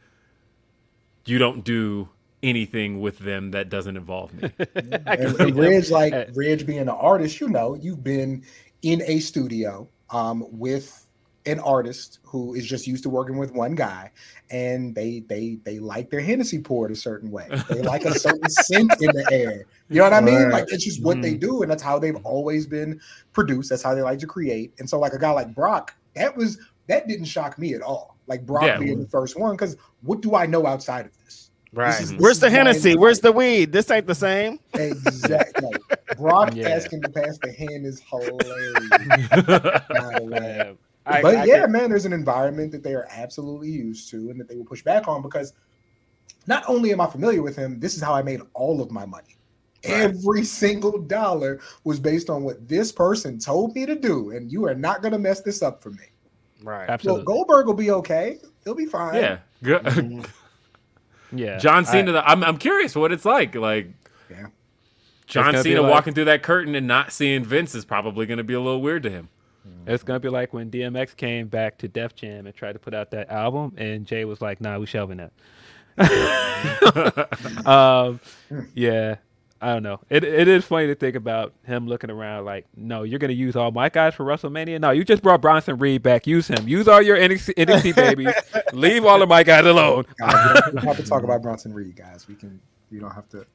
You 1.25 1.37
don't 1.37 1.63
do 1.63 2.09
anything 2.43 3.01
with 3.01 3.17
them 3.19 3.51
that 3.51 3.69
doesn't 3.69 3.97
involve 3.97 4.33
me. 4.33 4.51
And, 5.07 5.39
and 5.39 5.55
Reg, 5.55 5.89
like 5.89 6.29
Reg 6.35 6.65
being 6.65 6.79
an 6.79 6.89
artist, 6.89 7.39
you 7.39 7.47
know, 7.47 7.75
you've 7.75 8.03
been 8.03 8.43
in 8.81 9.01
a 9.03 9.19
studio 9.19 9.87
um, 10.09 10.45
with 10.51 11.05
an 11.45 11.59
artist 11.59 12.19
who 12.23 12.53
is 12.53 12.65
just 12.65 12.87
used 12.87 13.03
to 13.03 13.09
working 13.09 13.37
with 13.37 13.53
one 13.53 13.75
guy, 13.75 14.11
and 14.49 14.95
they 14.95 15.21
they 15.27 15.59
they 15.63 15.79
like 15.79 16.09
their 16.09 16.21
Hennessy 16.21 16.59
poured 16.59 16.91
a 16.91 16.95
certain 16.95 17.31
way. 17.31 17.47
They 17.69 17.81
like 17.81 18.05
a 18.05 18.17
certain 18.17 18.49
scent 18.49 18.91
in 18.99 19.11
the 19.15 19.27
air. 19.31 19.65
You 19.89 19.97
know 19.97 20.03
what 20.03 20.13
I 20.13 20.21
mean? 20.21 20.35
Right. 20.35 20.51
Like 20.53 20.65
it's 20.73 20.83
just 20.83 21.03
what 21.03 21.21
they 21.21 21.31
mm-hmm. 21.31 21.47
do, 21.47 21.61
and 21.61 21.69
that's 21.69 21.83
how 21.83 21.99
they've 21.99 22.15
always 22.23 22.65
been 22.65 22.99
produced. 23.33 23.69
That's 23.69 23.83
how 23.83 23.93
they 23.93 24.01
like 24.01 24.19
to 24.19 24.27
create. 24.27 24.73
And 24.79 24.89
so, 24.89 24.99
like 24.99 25.13
a 25.13 25.19
guy 25.19 25.29
like 25.31 25.53
Brock, 25.53 25.95
that 26.15 26.35
was 26.35 26.57
that 26.87 27.07
didn't 27.07 27.25
shock 27.25 27.59
me 27.59 27.73
at 27.73 27.81
all. 27.81 28.17
Like 28.27 28.45
Brock 28.45 28.63
Yeah. 28.63 28.79
being 28.79 28.99
the 28.99 29.07
first 29.07 29.39
one, 29.39 29.55
because 29.55 29.77
what 30.01 30.21
do 30.21 30.35
I 30.35 30.45
know 30.45 30.65
outside 30.65 31.05
of 31.05 31.11
this? 31.23 31.51
Right. 31.71 31.89
Mm-hmm. 31.89 32.01
This 32.01 32.11
is- 32.11 32.17
Where's 32.17 32.39
the 32.39 32.49
Hennessy? 32.49 32.95
Where's 32.95 33.19
the 33.19 33.31
weed? 33.31 33.71
This 33.71 33.91
ain't 33.91 34.07
the 34.07 34.15
same. 34.15 34.59
Exactly. 34.73 35.71
Brock 36.17 36.55
Yeah. 36.55 36.69
asking 36.69 37.01
to 37.03 37.09
pass 37.09 37.37
the 37.39 37.51
hand 37.51 37.85
is 37.85 38.01
hilarious. 38.01 38.89
by 38.89 40.19
the 40.19 40.27
way. 40.31 40.57
Yeah. 40.57 40.73
I- 41.05 41.21
but 41.21 41.35
I 41.35 41.45
yeah, 41.45 41.61
can- 41.61 41.71
man, 41.71 41.89
there's 41.89 42.05
an 42.05 42.13
environment 42.13 42.71
that 42.71 42.83
they 42.83 42.95
are 42.95 43.07
absolutely 43.11 43.69
used 43.69 44.09
to 44.11 44.29
and 44.31 44.39
that 44.39 44.47
they 44.47 44.55
will 44.55 44.65
push 44.65 44.83
back 44.83 45.07
on 45.07 45.21
because 45.21 45.53
not 46.47 46.63
only 46.67 46.91
am 46.91 47.01
I 47.01 47.07
familiar 47.07 47.41
with 47.41 47.55
him, 47.55 47.79
this 47.79 47.95
is 47.95 48.01
how 48.01 48.13
I 48.13 48.21
made 48.21 48.41
all 48.53 48.81
of 48.81 48.91
my 48.91 49.05
money. 49.05 49.34
Every 49.85 50.43
single 50.43 50.97
dollar 50.99 51.59
was 51.83 51.99
based 51.99 52.29
on 52.29 52.43
what 52.43 52.67
this 52.67 52.91
person 52.91 53.39
told 53.39 53.75
me 53.75 53.85
to 53.85 53.95
do, 53.95 54.31
and 54.31 54.51
you 54.51 54.65
are 54.65 54.75
not 54.75 55.01
going 55.01 55.11
to 55.13 55.19
mess 55.19 55.41
this 55.41 55.61
up 55.61 55.81
for 55.81 55.91
me. 55.91 56.05
Right. 56.63 56.79
Well, 56.87 56.91
Absolutely. 56.91 57.25
Goldberg 57.25 57.67
will 57.67 57.73
be 57.73 57.91
okay. 57.91 58.39
He'll 58.63 58.75
be 58.75 58.85
fine. 58.85 59.15
yeah, 59.15 59.37
good. 59.63 59.83
Mm-hmm. 59.83 61.37
yeah. 61.37 61.57
John 61.57 61.85
I- 61.85 61.91
Cena. 61.91 62.11
the- 62.13 62.27
I'm 62.27 62.43
I'm 62.43 62.57
curious 62.57 62.95
what 62.95 63.11
it's 63.11 63.25
like. 63.25 63.53
Like 63.55 63.89
Yeah. 64.29 64.47
John 65.27 65.55
Cena 65.61 65.81
like- 65.81 65.91
walking 65.91 66.13
through 66.13 66.25
that 66.25 66.41
curtain 66.43 66.73
and 66.75 66.87
not 66.87 67.11
seeing 67.11 67.43
Vince 67.43 67.75
is 67.75 67.85
probably 67.85 68.25
going 68.25 68.37
to 68.39 68.43
be 68.43 68.53
a 68.53 68.59
little 68.61 68.81
weird 68.81 69.03
to 69.03 69.09
him. 69.09 69.29
It's 69.87 70.03
gonna 70.03 70.19
be 70.19 70.29
like 70.29 70.53
when 70.53 70.69
DMX 70.69 71.15
came 71.15 71.47
back 71.47 71.79
to 71.79 71.87
Def 71.87 72.13
Jam 72.15 72.45
and 72.45 72.55
tried 72.55 72.73
to 72.73 72.79
put 72.79 72.93
out 72.93 73.09
that 73.11 73.29
album, 73.31 73.73
and 73.77 74.05
Jay 74.05 74.23
was 74.23 74.39
like, 74.39 74.61
"Nah, 74.61 74.77
we 74.77 74.85
shelving 74.85 75.17
that." 75.17 75.31
um, 77.67 78.19
yeah, 78.75 79.15
I 79.65 79.73
don't 79.73 79.81
know. 79.81 79.99
It 80.11 80.23
it 80.23 80.47
is 80.47 80.63
funny 80.63 80.85
to 80.87 80.95
think 80.95 81.15
about 81.15 81.51
him 81.65 81.87
looking 81.87 82.11
around 82.11 82.45
like, 82.45 82.67
"No, 82.77 83.01
you're 83.01 83.17
gonna 83.17 83.33
use 83.33 83.55
all 83.55 83.71
my 83.71 83.89
guys 83.89 84.13
for 84.13 84.23
WrestleMania. 84.23 84.79
No, 84.79 84.91
you 84.91 85.03
just 85.03 85.23
brought 85.23 85.41
Bronson 85.41 85.79
Reed 85.79 86.03
back. 86.03 86.27
Use 86.27 86.47
him. 86.47 86.67
Use 86.67 86.87
all 86.87 87.01
your 87.01 87.17
NXT, 87.17 87.53
NXT 87.57 87.95
babies. 87.95 88.33
Leave 88.73 89.05
all 89.05 89.23
of 89.23 89.29
my 89.29 89.41
guys 89.41 89.65
alone." 89.65 90.05
Guys, 90.19 90.61
we 90.67 90.71
don't- 90.73 90.83
have 90.85 90.97
to 90.97 91.03
talk 91.03 91.23
about 91.23 91.41
Bronson 91.41 91.73
Reed, 91.73 91.95
guys. 91.95 92.27
We 92.27 92.35
can. 92.35 92.61
You 92.91 92.99
don't 92.99 93.15
have 93.15 93.27
to. 93.29 93.45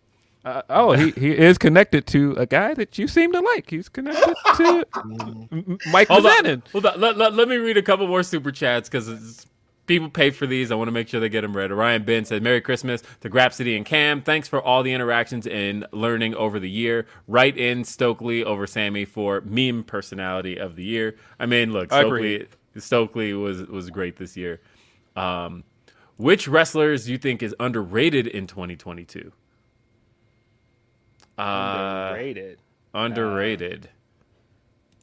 Uh, 0.44 0.62
oh, 0.70 0.92
he, 0.92 1.10
he 1.12 1.30
is 1.30 1.58
connected 1.58 2.06
to 2.08 2.32
a 2.38 2.46
guy 2.46 2.74
that 2.74 2.98
you 2.98 3.06
seem 3.06 3.30
to 3.32 3.40
like. 3.40 3.70
He's 3.70 3.88
connected 3.88 4.34
to 4.56 4.84
M- 4.96 5.48
M- 5.52 5.78
Mike 5.92 6.08
Hold 6.08 6.26
on, 6.26 6.62
hold 6.72 6.86
on. 6.86 6.98
Let, 7.00 7.18
let, 7.18 7.34
let 7.34 7.46
me 7.46 7.56
read 7.56 7.76
a 7.76 7.82
couple 7.82 8.08
more 8.08 8.22
super 8.22 8.50
chats 8.50 8.88
because 8.88 9.46
people 9.90 10.08
pay 10.08 10.30
for 10.30 10.46
these. 10.46 10.70
I 10.70 10.76
want 10.76 10.86
to 10.86 10.92
make 10.92 11.08
sure 11.08 11.18
they 11.18 11.28
get 11.28 11.40
them 11.40 11.56
read. 11.56 11.72
Orion 11.72 12.04
Ben 12.04 12.24
said, 12.24 12.44
"Merry 12.44 12.60
Christmas 12.60 13.02
to 13.22 13.28
Grapsody 13.28 13.76
and 13.76 13.84
Cam. 13.84 14.22
Thanks 14.22 14.46
for 14.46 14.62
all 14.62 14.84
the 14.84 14.92
interactions 14.92 15.48
and 15.48 15.84
learning 15.90 16.32
over 16.36 16.60
the 16.60 16.70
year. 16.70 17.06
Right 17.26 17.56
in 17.56 17.82
Stokely 17.82 18.44
over 18.44 18.68
Sammy 18.68 19.04
for 19.04 19.40
meme 19.40 19.82
personality 19.82 20.56
of 20.56 20.76
the 20.76 20.84
year. 20.84 21.16
I 21.40 21.46
mean, 21.46 21.72
look, 21.72 21.90
Stokely, 21.90 22.46
Stokely 22.76 23.34
was 23.34 23.66
was 23.66 23.90
great 23.90 24.16
this 24.16 24.36
year. 24.36 24.60
Um, 25.16 25.64
which 26.18 26.46
wrestlers 26.46 27.06
do 27.06 27.12
you 27.12 27.18
think 27.18 27.42
is 27.42 27.52
underrated 27.58 28.28
in 28.28 28.46
2022? 28.46 29.32
Uh, 31.36 32.10
Underrated. 32.12 32.58
underrated. 32.94 33.88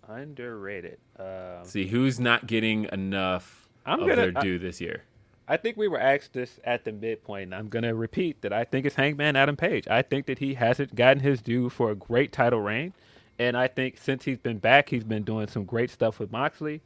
Underrated. 0.08 1.00
Um, 1.20 1.66
See 1.66 1.88
who's 1.88 2.20
not 2.22 2.48
getting 2.48 2.86
enough 2.94 3.67
I'm 3.88 4.02
of 4.02 4.08
gonna- 4.10 4.32
their 4.32 4.38
I- 4.56 4.58
this 4.60 4.80
year. 4.82 5.04
I 5.50 5.56
think 5.56 5.78
we 5.78 5.88
were 5.88 6.00
asked 6.00 6.34
this 6.34 6.60
at 6.66 6.84
the 6.84 6.92
midpoint. 6.92 7.44
and 7.46 7.56
I'm 7.56 7.70
going 7.70 7.84
to 7.84 7.96
repeat 7.96 8.42
that 8.42 8.52
I 8.52 8.66
think 8.66 8.86
it's 8.86 8.96
Hangman 8.96 9.38
Adam 9.38 9.56
Page. 9.56 9.88
I 9.88 10.02
think 10.02 10.26
that 10.26 10.40
he 10.40 10.56
hasn't 10.56 10.94
gotten 10.94 11.22
his 11.22 11.42
due 11.42 11.70
for 11.70 11.90
a 11.90 11.96
great 11.96 12.34
title 12.34 12.60
reign. 12.60 12.92
And 13.40 13.56
I 13.56 13.68
think 13.70 13.98
since 13.98 14.26
he's 14.26 14.40
been 14.40 14.58
back, 14.58 14.90
he's 14.90 15.06
been 15.06 15.24
doing 15.24 15.48
some 15.48 15.64
great 15.64 15.90
stuff 15.90 16.20
with 16.20 16.34
Moxley. 16.34 16.82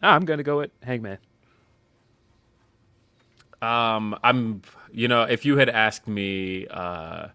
I'm 0.00 0.24
going 0.24 0.38
to 0.38 0.44
go 0.44 0.58
with 0.58 0.70
Hangman. 0.84 1.18
Um, 3.60 4.16
I'm, 4.22 4.62
you 4.92 5.08
know, 5.08 5.22
if 5.24 5.44
you 5.44 5.56
had 5.56 5.68
asked 5.68 6.06
me 6.06 6.68
uh, 6.68 7.28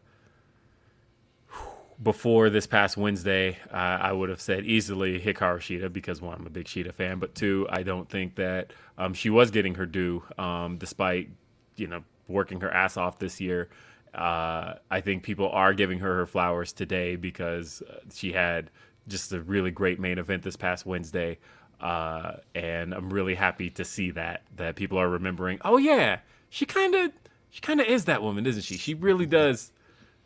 before 2.03 2.49
this 2.49 2.67
past 2.67 2.97
Wednesday, 2.97 3.57
uh, 3.71 3.75
I 3.75 4.11
would 4.11 4.29
have 4.29 4.41
said 4.41 4.65
easily 4.65 5.19
Hikaru 5.19 5.59
Shida 5.59 5.91
because 5.91 6.21
one, 6.21 6.39
I'm 6.39 6.45
a 6.45 6.49
big 6.49 6.65
Shida 6.65 6.93
fan, 6.93 7.19
but 7.19 7.33
two, 7.33 7.65
I 7.69 7.83
don't 7.83 8.09
think 8.09 8.35
that 8.35 8.73
um, 8.97 9.13
she 9.13 9.29
was 9.29 9.51
getting 9.51 9.75
her 9.75 9.85
due, 9.85 10.23
um, 10.37 10.77
despite 10.77 11.29
you 11.75 11.87
know 11.87 12.03
working 12.27 12.61
her 12.61 12.71
ass 12.71 12.97
off 12.97 13.19
this 13.19 13.39
year. 13.39 13.69
Uh, 14.13 14.75
I 14.91 15.01
think 15.01 15.23
people 15.23 15.49
are 15.49 15.73
giving 15.73 15.99
her 15.99 16.17
her 16.17 16.25
flowers 16.25 16.73
today 16.73 17.15
because 17.15 17.81
uh, 17.81 17.99
she 18.13 18.33
had 18.33 18.69
just 19.07 19.31
a 19.33 19.41
really 19.41 19.71
great 19.71 19.99
main 19.99 20.17
event 20.17 20.43
this 20.43 20.55
past 20.55 20.85
Wednesday. 20.85 21.39
Uh, 21.81 22.37
and 22.55 22.93
I'm 22.93 23.11
really 23.11 23.35
happy 23.35 23.69
to 23.71 23.83
see 23.83 24.11
that 24.11 24.43
that 24.55 24.75
people 24.75 24.97
are 24.97 25.09
remembering. 25.09 25.59
Oh 25.63 25.77
yeah, 25.77 26.19
she 26.49 26.65
kind 26.65 26.95
of 26.95 27.11
she 27.49 27.61
kind 27.61 27.79
of 27.79 27.87
is 27.87 28.05
that 28.05 28.21
woman, 28.21 28.45
isn't 28.45 28.63
she? 28.63 28.77
She 28.77 28.93
really 28.93 29.25
does. 29.25 29.72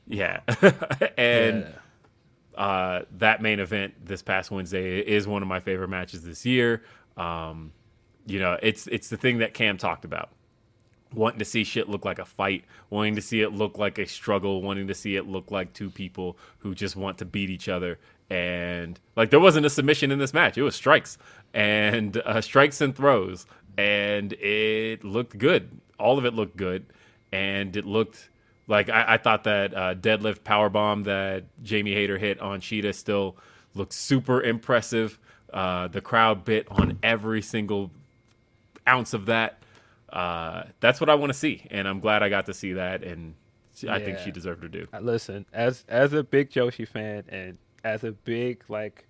Yeah, 0.07 0.39
and 1.17 1.67
uh, 2.55 3.01
that 3.17 3.41
main 3.41 3.59
event 3.59 3.93
this 4.05 4.21
past 4.21 4.51
Wednesday 4.51 4.99
is 4.99 5.27
one 5.27 5.41
of 5.41 5.47
my 5.47 5.59
favorite 5.59 5.89
matches 5.89 6.23
this 6.23 6.45
year. 6.45 6.83
Um, 7.17 7.71
you 8.25 8.39
know, 8.39 8.57
it's 8.61 8.87
it's 8.87 9.09
the 9.09 9.17
thing 9.17 9.39
that 9.39 9.53
Cam 9.53 9.77
talked 9.77 10.05
about 10.05 10.29
wanting 11.13 11.39
to 11.39 11.45
see 11.45 11.63
shit 11.63 11.87
look 11.89 12.05
like 12.05 12.19
a 12.19 12.25
fight, 12.25 12.65
wanting 12.89 13.15
to 13.15 13.21
see 13.21 13.41
it 13.41 13.53
look 13.53 13.77
like 13.77 13.97
a 13.97 14.05
struggle, 14.05 14.61
wanting 14.61 14.87
to 14.87 14.93
see 14.95 15.15
it 15.15 15.27
look 15.27 15.51
like 15.51 15.73
two 15.73 15.89
people 15.89 16.37
who 16.59 16.75
just 16.75 16.95
want 16.95 17.17
to 17.19 17.25
beat 17.25 17.49
each 17.49 17.69
other. 17.69 17.99
And 18.29 18.99
like 19.15 19.29
there 19.29 19.39
wasn't 19.39 19.65
a 19.65 19.69
submission 19.69 20.11
in 20.11 20.19
this 20.19 20.33
match; 20.33 20.57
it 20.57 20.63
was 20.63 20.75
strikes 20.75 21.17
and 21.53 22.17
uh, 22.17 22.41
strikes 22.41 22.81
and 22.81 22.95
throws, 22.95 23.45
and 23.77 24.33
it 24.33 25.03
looked 25.03 25.37
good. 25.37 25.79
All 25.97 26.17
of 26.17 26.25
it 26.25 26.33
looked 26.33 26.57
good, 26.57 26.85
and 27.31 27.75
it 27.77 27.85
looked 27.85 28.29
like 28.67 28.89
I, 28.89 29.13
I 29.13 29.17
thought 29.17 29.43
that 29.45 29.73
uh, 29.73 29.95
deadlift 29.95 30.43
power 30.43 30.69
bomb 30.69 31.03
that 31.03 31.45
Jamie 31.63 31.93
Hayter 31.93 32.17
hit 32.17 32.39
on 32.39 32.59
Shida 32.61 32.93
still 32.93 33.35
looked 33.73 33.93
super 33.93 34.41
impressive. 34.41 35.17
Uh, 35.53 35.87
the 35.87 36.01
crowd 36.01 36.43
bit 36.43 36.67
on 36.69 36.99
every 37.01 37.41
single 37.41 37.89
ounce 38.87 39.13
of 39.13 39.27
that. 39.27 39.59
Uh, 40.11 40.63
that's 40.79 40.99
what 40.99 41.09
I 41.09 41.15
want 41.15 41.31
to 41.31 41.37
see, 41.37 41.65
and 41.71 41.87
I'm 41.87 41.99
glad 41.99 42.23
I 42.23 42.29
got 42.29 42.45
to 42.47 42.53
see 42.53 42.73
that, 42.73 43.03
and 43.03 43.33
she- 43.75 43.89
I 43.89 43.99
think 43.99 44.19
she 44.19 44.31
deserved 44.31 44.61
to 44.61 44.69
due. 44.69 44.87
Uh, 44.93 44.99
Listen, 44.99 45.45
as 45.53 45.85
as 45.87 46.13
a 46.13 46.23
big 46.23 46.49
Joshi 46.49 46.87
fan 46.87 47.23
and 47.29 47.57
as 47.83 48.03
a 48.03 48.11
big 48.11 48.63
like 48.69 49.05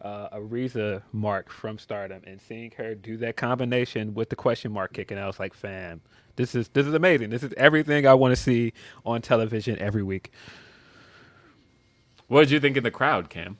uh, 0.00 0.28
Ariza 0.30 1.02
mark 1.12 1.50
from 1.50 1.78
Stardom, 1.78 2.22
and 2.26 2.40
seeing 2.40 2.70
her 2.76 2.94
do 2.94 3.16
that 3.18 3.36
combination 3.36 4.14
with 4.14 4.30
the 4.30 4.36
question 4.36 4.72
mark 4.72 4.92
kick, 4.92 5.10
and 5.10 5.18
I 5.20 5.26
was 5.26 5.38
like, 5.38 5.54
"Fam, 5.54 6.00
this 6.36 6.54
is 6.54 6.68
this 6.68 6.86
is 6.86 6.94
amazing. 6.94 7.30
This 7.30 7.42
is 7.42 7.52
everything 7.56 8.06
I 8.06 8.14
want 8.14 8.32
to 8.32 8.40
see 8.40 8.72
on 9.04 9.22
television 9.22 9.78
every 9.78 10.02
week." 10.02 10.32
What 12.28 12.40
did 12.40 12.50
you 12.50 12.60
think 12.60 12.76
in 12.76 12.82
the 12.82 12.90
crowd, 12.90 13.30
Cam? 13.30 13.58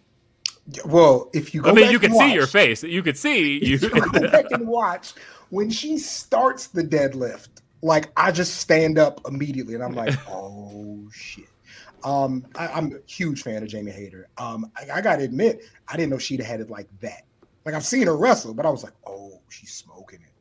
Well, 0.84 1.30
if 1.32 1.54
you 1.54 1.62
go 1.62 1.70
I 1.70 1.72
mean, 1.72 1.84
back 1.84 1.92
you 1.92 1.98
and 1.98 2.08
could 2.08 2.18
see 2.18 2.32
your 2.34 2.46
face. 2.48 2.82
You 2.82 3.02
could 3.02 3.16
see 3.16 3.58
you. 3.64 3.76
if 3.76 3.82
you 3.82 3.90
go 3.90 4.30
back 4.30 4.46
and 4.50 4.66
watch 4.66 5.14
when 5.50 5.70
she 5.70 5.98
starts 5.98 6.68
the 6.68 6.82
deadlift, 6.82 7.48
like 7.82 8.10
I 8.16 8.32
just 8.32 8.56
stand 8.56 8.98
up 8.98 9.20
immediately 9.28 9.74
and 9.74 9.82
I'm 9.82 9.94
like, 9.94 10.14
oh 10.28 11.08
shit. 11.12 11.46
Um, 12.04 12.46
I, 12.54 12.68
I'm 12.68 12.92
a 12.92 12.98
huge 13.10 13.42
fan 13.42 13.62
of 13.62 13.68
Jamie 13.68 13.90
Hayter. 13.90 14.28
Um, 14.38 14.70
I, 14.76 14.98
I 14.98 15.00
gotta 15.00 15.24
admit, 15.24 15.62
I 15.88 15.96
didn't 15.96 16.10
know 16.10 16.18
she'd 16.18 16.40
had 16.40 16.60
it 16.60 16.70
like 16.70 16.88
that. 17.00 17.22
Like 17.64 17.74
I've 17.74 17.84
seen 17.84 18.06
her 18.06 18.16
wrestle, 18.16 18.54
but 18.54 18.64
I 18.66 18.70
was 18.70 18.84
like, 18.84 18.92
oh, 19.06 19.40
she's 19.48 19.72
smoking 19.72 20.20
it. 20.20 20.32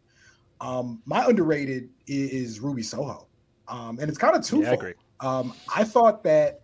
Um, 0.62 1.02
my 1.06 1.26
underrated 1.26 1.90
is, 2.08 2.32
is 2.32 2.60
Ruby 2.60 2.84
Soho. 2.84 3.28
Um, 3.68 3.98
and 4.00 4.10
it's 4.10 4.18
kind 4.18 4.36
of 4.36 4.46
twofold. 4.46 4.82
Yeah, 4.84 4.92
I. 5.22 5.40
Um, 5.40 5.54
I 5.74 5.84
thought 5.84 6.24
that 6.24 6.62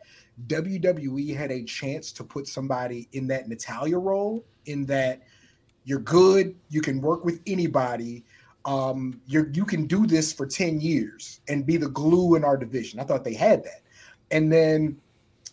WWE 0.48 1.36
had 1.36 1.52
a 1.52 1.64
chance 1.64 2.12
to 2.14 2.24
put 2.24 2.48
somebody 2.48 3.08
in 3.14 3.28
that 3.28 3.48
Natalya 3.48 3.98
role, 3.98 4.46
in 4.66 4.86
that 4.86 5.22
you're 5.84 6.00
good, 6.00 6.56
you 6.70 6.82
can 6.82 7.02
work 7.02 7.26
with 7.26 7.42
anybody, 7.48 8.24
um, 8.66 9.20
you're 9.26 9.50
you 9.52 9.66
can 9.66 9.88
do 9.88 10.06
this 10.06 10.32
for 10.32 10.46
10 10.46 10.80
years 10.80 11.42
and 11.48 11.66
be 11.66 11.78
the 11.78 11.90
glue 11.90 12.36
in 12.36 12.44
our 12.44 12.58
division. 12.58 13.00
I 13.00 13.04
thought 13.04 13.24
they 13.24 13.34
had 13.34 13.64
that. 13.64 13.82
And 14.32 14.52
then 14.52 14.98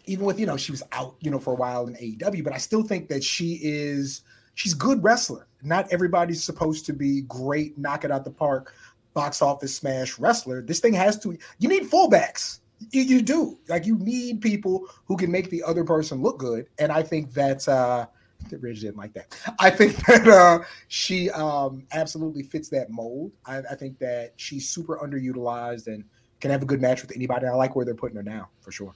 even 0.06 0.24
with 0.24 0.40
you 0.40 0.46
know, 0.46 0.56
she 0.56 0.72
was 0.72 0.82
out, 0.92 1.16
you 1.20 1.30
know, 1.30 1.38
for 1.38 1.52
a 1.52 1.56
while 1.56 1.86
in 1.86 1.94
AEW, 1.94 2.42
but 2.42 2.52
I 2.52 2.58
still 2.58 2.82
think 2.82 3.08
that 3.08 3.22
she 3.22 3.60
is 3.62 4.22
she's 4.54 4.74
good 4.74 5.02
wrestler. 5.04 5.46
Not 5.62 5.92
everybody's 5.92 6.42
supposed 6.42 6.86
to 6.86 6.92
be 6.92 7.22
great, 7.22 7.76
knock 7.76 8.04
it 8.04 8.10
out 8.10 8.24
the 8.24 8.30
park, 8.30 8.74
box 9.12 9.42
office 9.42 9.74
smash 9.74 10.18
wrestler. 10.18 10.62
This 10.62 10.80
thing 10.80 10.94
has 10.94 11.18
to 11.20 11.36
you 11.58 11.68
need 11.68 11.84
fullbacks. 11.84 12.60
You, 12.90 13.02
you 13.02 13.22
do 13.22 13.58
like 13.68 13.86
you 13.86 13.98
need 13.98 14.40
people 14.40 14.86
who 15.04 15.16
can 15.16 15.30
make 15.30 15.50
the 15.50 15.62
other 15.62 15.84
person 15.84 16.22
look 16.22 16.38
good, 16.38 16.66
and 16.78 16.90
I 16.90 17.02
think 17.02 17.34
that 17.34 17.68
uh 17.68 18.06
Ridge 18.52 18.80
didn't 18.82 18.96
like 18.96 19.12
that. 19.14 19.36
I 19.58 19.68
think 19.68 19.96
that 20.06 20.26
uh 20.26 20.60
she 20.86 21.28
um 21.30 21.86
absolutely 21.92 22.44
fits 22.44 22.68
that 22.70 22.90
mold. 22.90 23.32
I, 23.44 23.58
I 23.58 23.74
think 23.74 23.98
that 23.98 24.32
she's 24.36 24.68
super 24.68 24.96
underutilized 24.96 25.88
and 25.88 26.04
can 26.40 26.50
have 26.50 26.62
a 26.62 26.66
good 26.66 26.80
match 26.80 27.02
with 27.02 27.12
anybody. 27.14 27.46
I 27.46 27.52
like 27.52 27.76
where 27.76 27.84
they're 27.84 27.94
putting 27.94 28.16
her 28.16 28.22
now 28.22 28.48
for 28.60 28.72
sure. 28.72 28.94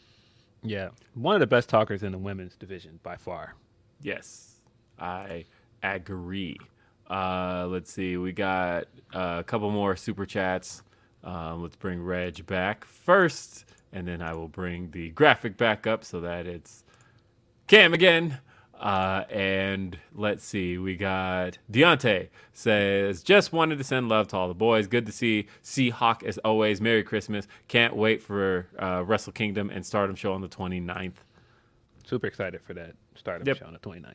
Yeah, 0.63 0.91
one 1.15 1.35
of 1.35 1.41
the 1.41 1.47
best 1.47 1.69
talkers 1.69 2.03
in 2.03 2.13
the 2.13 2.19
women's 2.19 2.55
division 2.55 3.01
by 3.03 3.17
far. 3.17 3.55
Yes, 4.01 4.61
I 4.99 5.45
agree. 5.83 6.57
Uh, 7.11 7.67
let's 7.69 7.93
see. 7.93 8.17
We 8.17 8.33
got 8.33 8.85
uh, 9.13 9.39
a 9.41 9.45
couple 9.45 9.71
more 9.71 9.97
super 9.97 10.25
chats. 10.25 10.83
Um, 11.25 11.63
let's 11.63 11.77
bring 11.77 12.03
Reg 12.03 12.47
back 12.47 12.85
first, 12.85 13.65
and 13.93 14.07
then 14.07 14.23
I 14.23 14.35
will 14.35 14.49
bring 14.49 14.91
the 14.91 15.11
graphic 15.11 15.57
back 15.57 15.87
up 15.87 16.05
so 16.05 16.21
that 16.21 16.47
it's 16.47 16.85
Cam 17.67 17.93
again. 17.95 18.39
Uh, 18.83 19.25
and 19.31 19.97
let's 20.13 20.45
see. 20.45 20.77
We 20.77 20.97
got 20.97 21.57
Deontay 21.71 22.31
says, 22.53 23.23
just 23.23 23.53
wanted 23.53 23.79
to 23.79 23.85
send 23.85 24.09
love 24.09 24.27
to 24.29 24.37
all 24.37 24.49
the 24.49 24.55
boys. 24.55 24.89
Good 24.89 25.07
to 25.07 25.13
see 25.13 25.47
Seahawk 25.63 26.25
as 26.25 26.39
always. 26.39 26.81
Merry 26.81 27.05
Christmas. 27.05 27.47
Can't 27.69 27.95
wait 27.95 28.21
for 28.21 28.67
uh, 28.81 29.05
Wrestle 29.07 29.33
Kingdom 29.33 29.71
and 29.71 29.87
Stardom 29.87 30.17
show 30.17 30.33
on 30.33 30.41
the 30.41 30.49
29th. 30.49 31.13
Super 32.05 32.27
excited 32.27 32.61
for 32.61 32.75
that 32.75 32.97
stardom 33.15 33.47
Yep. 33.47 33.59
show 33.59 33.67
on 33.67 33.73
the 33.73 33.79
29th. 33.79 34.15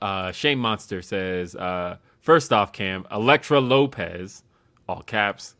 Uh, 0.00 0.30
Shane 0.30 0.58
Monster 0.58 1.02
says, 1.02 1.56
uh, 1.56 1.96
first 2.20 2.52
off, 2.52 2.72
Cam, 2.72 3.04
Elektra 3.10 3.60
Lopez, 3.60 4.44
all 4.88 5.02
caps. 5.02 5.56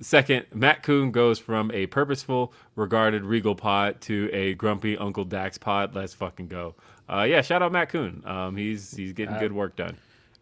Second, 0.00 0.46
Matt 0.54 0.82
Koon 0.82 1.10
goes 1.10 1.38
from 1.38 1.70
a 1.72 1.86
purposeful, 1.86 2.52
regarded 2.76 3.24
Regal 3.24 3.54
pod 3.54 4.00
to 4.02 4.30
a 4.32 4.54
grumpy 4.54 4.96
Uncle 4.96 5.24
Dax 5.24 5.58
pod. 5.58 5.94
Let's 5.94 6.14
fucking 6.14 6.48
go. 6.48 6.74
Uh, 7.08 7.22
yeah, 7.28 7.42
shout 7.42 7.62
out 7.62 7.72
Matt 7.72 7.88
Koon. 7.88 8.22
Um, 8.24 8.56
he's 8.56 8.92
he's 8.92 9.12
getting 9.12 9.34
Uh, 9.34 9.40
good 9.40 9.52
work 9.52 9.76
done. 9.76 9.96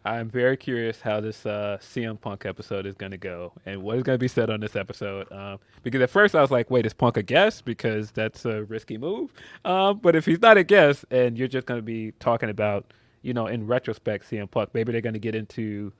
I'm 0.05 0.29
very 0.29 0.55
curious 0.55 1.01
how 1.01 1.19
this 1.19 1.45
uh, 1.45 1.77
CM 1.81 2.21
Punk 2.21 2.45
episode 2.45 2.85
is 2.85 2.95
going 2.95 3.11
to 3.11 3.17
go 3.17 3.51
and 3.65 3.83
what 3.83 3.97
is 3.97 4.03
going 4.03 4.13
to 4.15 4.19
be 4.19 4.29
said 4.29 4.49
on 4.49 4.61
this 4.61 4.75
episode. 4.75 5.29
Um, 5.33 5.59
because 5.83 6.01
at 6.01 6.09
first 6.09 6.33
I 6.33 6.41
was 6.41 6.49
like, 6.51 6.71
wait, 6.71 6.85
is 6.85 6.93
Punk 6.93 7.17
a 7.17 7.23
guest? 7.23 7.65
Because 7.65 8.11
that's 8.11 8.45
a 8.45 8.63
risky 8.63 8.97
move. 8.97 9.33
Um, 9.65 9.99
but 9.99 10.15
if 10.15 10.25
he's 10.25 10.39
not 10.41 10.55
a 10.55 10.63
guest 10.63 11.03
and 11.11 11.37
you're 11.37 11.49
just 11.49 11.67
going 11.67 11.79
to 11.79 11.83
be 11.83 12.13
talking 12.19 12.49
about, 12.49 12.93
you 13.21 13.33
know, 13.33 13.47
in 13.47 13.67
retrospect, 13.67 14.29
CM 14.29 14.49
Punk, 14.49 14.69
maybe 14.73 14.93
they're 14.93 15.01
going 15.01 15.13
to 15.13 15.19
get 15.19 15.35
into 15.35 15.91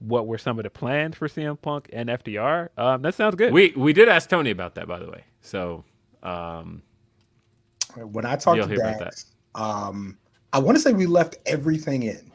what 0.00 0.26
were 0.26 0.38
some 0.38 0.58
of 0.58 0.62
the 0.62 0.70
plans 0.70 1.16
for 1.16 1.28
CM 1.28 1.60
Punk 1.60 1.88
and 1.92 2.08
FTR. 2.08 2.68
Um, 2.76 3.02
that 3.02 3.14
sounds 3.14 3.34
good. 3.34 3.52
We 3.52 3.72
we 3.76 3.92
did 3.92 4.08
ask 4.08 4.28
Tony 4.28 4.50
about 4.50 4.74
that, 4.76 4.86
by 4.86 4.98
the 4.98 5.10
way. 5.10 5.24
So 5.42 5.84
um, 6.22 6.82
When 7.96 8.24
I 8.24 8.36
talked 8.36 8.62
to 8.62 8.68
hear 8.68 8.80
about 8.80 9.00
Dax, 9.00 9.26
um, 9.54 10.18
I 10.52 10.58
want 10.58 10.76
to 10.76 10.82
say 10.82 10.92
we 10.92 11.06
left 11.06 11.36
everything 11.46 12.04
in, 12.04 12.30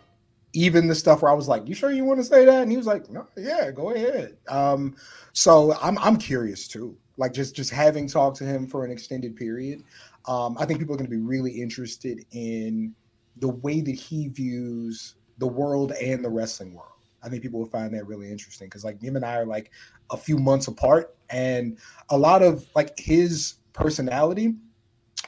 even 0.54 0.88
the 0.88 0.96
stuff 0.96 1.22
where 1.22 1.32
I 1.32 1.36
was 1.36 1.48
like, 1.48 1.68
"You 1.68 1.76
sure 1.76 1.92
you 1.92 2.04
want 2.06 2.20
to 2.20 2.26
say 2.26 2.46
that?" 2.46 2.64
And 2.64 2.72
he 2.72 2.78
was 2.78 2.86
like, 2.88 3.10
"No, 3.10 3.28
yeah, 3.38 3.72
go 3.72 3.92
ahead." 3.92 4.38
Um, 4.50 4.96
so 5.34 5.74
I'm 5.82 5.98
I'm 6.00 6.18
curious 6.18 6.68
too. 6.68 6.98
Like 7.18 7.34
just 7.34 7.56
just 7.56 7.70
having 7.70 8.08
talked 8.08 8.38
to 8.38 8.44
him 8.44 8.68
for 8.68 8.84
an 8.84 8.92
extended 8.92 9.36
period, 9.36 9.84
um, 10.28 10.58
I 10.60 10.66
think 10.66 10.80
people 10.80 10.96
are 10.96 10.98
going 10.98 11.10
to 11.10 11.16
be 11.16 11.22
really 11.22 11.52
interested 11.62 12.26
in 12.32 12.94
the 13.38 13.50
way 13.50 13.82
that 13.82 13.96
he 13.96 14.28
views 14.28 15.16
the 15.38 15.48
world 15.48 15.92
and 15.94 16.24
the 16.24 16.30
wrestling 16.30 16.74
world. 16.74 16.93
I 17.24 17.30
think 17.30 17.42
people 17.42 17.60
will 17.60 17.68
find 17.68 17.94
that 17.94 18.06
really 18.06 18.30
interesting 18.30 18.68
because 18.68 18.84
like 18.84 19.02
him 19.02 19.16
and 19.16 19.26
I 19.26 19.38
are 19.38 19.46
like 19.46 19.72
a 20.12 20.18
few 20.18 20.38
months 20.38 20.68
apart, 20.68 21.16
and 21.30 21.78
a 22.10 22.18
lot 22.18 22.42
of 22.42 22.66
like 22.76 22.98
his 23.00 23.56
personality 23.74 24.56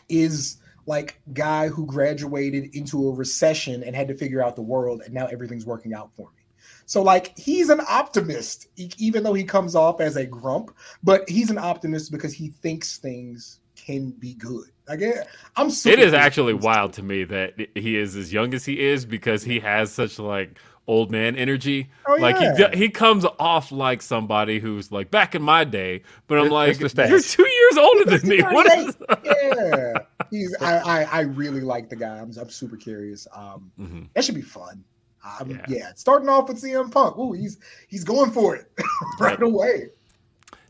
is 0.09 0.57
like 0.85 1.19
guy 1.33 1.67
who 1.67 1.85
graduated 1.85 2.75
into 2.75 3.09
a 3.09 3.13
recession 3.13 3.83
and 3.83 3.95
had 3.95 4.07
to 4.07 4.15
figure 4.15 4.43
out 4.43 4.55
the 4.55 4.61
world 4.61 5.01
and 5.03 5.13
now 5.13 5.25
everything's 5.27 5.65
working 5.65 5.93
out 5.93 6.11
for 6.15 6.29
me. 6.35 6.43
So 6.85 7.01
like 7.01 7.37
he's 7.37 7.69
an 7.69 7.81
optimist 7.89 8.67
even 8.77 9.23
though 9.23 9.33
he 9.33 9.43
comes 9.43 9.75
off 9.75 9.99
as 9.99 10.15
a 10.15 10.25
grump 10.25 10.75
but 11.03 11.27
he's 11.27 11.49
an 11.49 11.57
optimist 11.57 12.11
because 12.11 12.33
he 12.33 12.49
thinks 12.49 12.97
things 12.97 13.59
can 13.75 14.11
be 14.11 14.35
good. 14.35 14.65
Like 14.87 15.01
eh, 15.01 15.23
i'm 15.55 15.69
it 15.69 15.99
is 15.99 16.13
actually 16.13 16.53
wild 16.53 16.93
to 16.93 17.03
me 17.03 17.23
that 17.23 17.55
he 17.73 17.97
is 17.97 18.15
as 18.15 18.31
young 18.31 18.53
as 18.53 18.63
he 18.65 18.79
is 18.79 19.03
because 19.05 19.43
he 19.43 19.59
has 19.59 19.91
such 19.91 20.19
like 20.19 20.59
old 20.87 21.09
man 21.11 21.35
energy. 21.35 21.89
Oh, 22.07 22.15
like 22.15 22.35
yeah. 22.39 22.69
he 22.71 22.77
he 22.77 22.89
comes 22.89 23.25
off 23.39 23.71
like 23.71 24.01
somebody 24.01 24.59
who's 24.59 24.91
like 24.91 25.09
back 25.11 25.33
in 25.35 25.41
my 25.41 25.63
day, 25.63 26.03
but 26.27 26.37
I'm 26.39 26.49
like 26.49 26.71
it's 26.71 26.79
the 26.79 26.89
stash. 26.89 27.09
you're 27.09 27.19
two 27.21 27.47
years 27.47 27.77
older 27.77 28.17
than 28.17 28.29
me. 28.29 28.41
What 28.41 28.65
is? 28.77 28.97
yeah 29.23 29.93
he's 30.31 30.55
I, 30.61 30.77
I 30.79 31.03
i 31.03 31.19
really 31.21 31.61
like 31.61 31.87
the 31.89 31.95
guy 31.95 32.17
i'm, 32.19 32.31
I'm 32.39 32.49
super 32.49 32.77
curious 32.77 33.27
um 33.33 33.71
Mhm. 33.79 34.07
that 34.13 34.23
should 34.23 34.33
be 34.35 34.41
fun 34.41 34.83
um, 35.23 35.49
Yeah. 35.51 35.65
yeah. 35.67 35.91
starting 35.95 36.29
off 36.29 36.47
with 36.49 36.61
CM 36.61 36.91
Punk. 36.91 37.17
Ooh, 37.17 37.31
he's 37.33 37.57
he's 37.87 38.03
going 38.03 38.31
for 38.31 38.55
it 38.55 38.71
right 39.19 39.31
Yep. 39.39 39.41
away. 39.41 39.89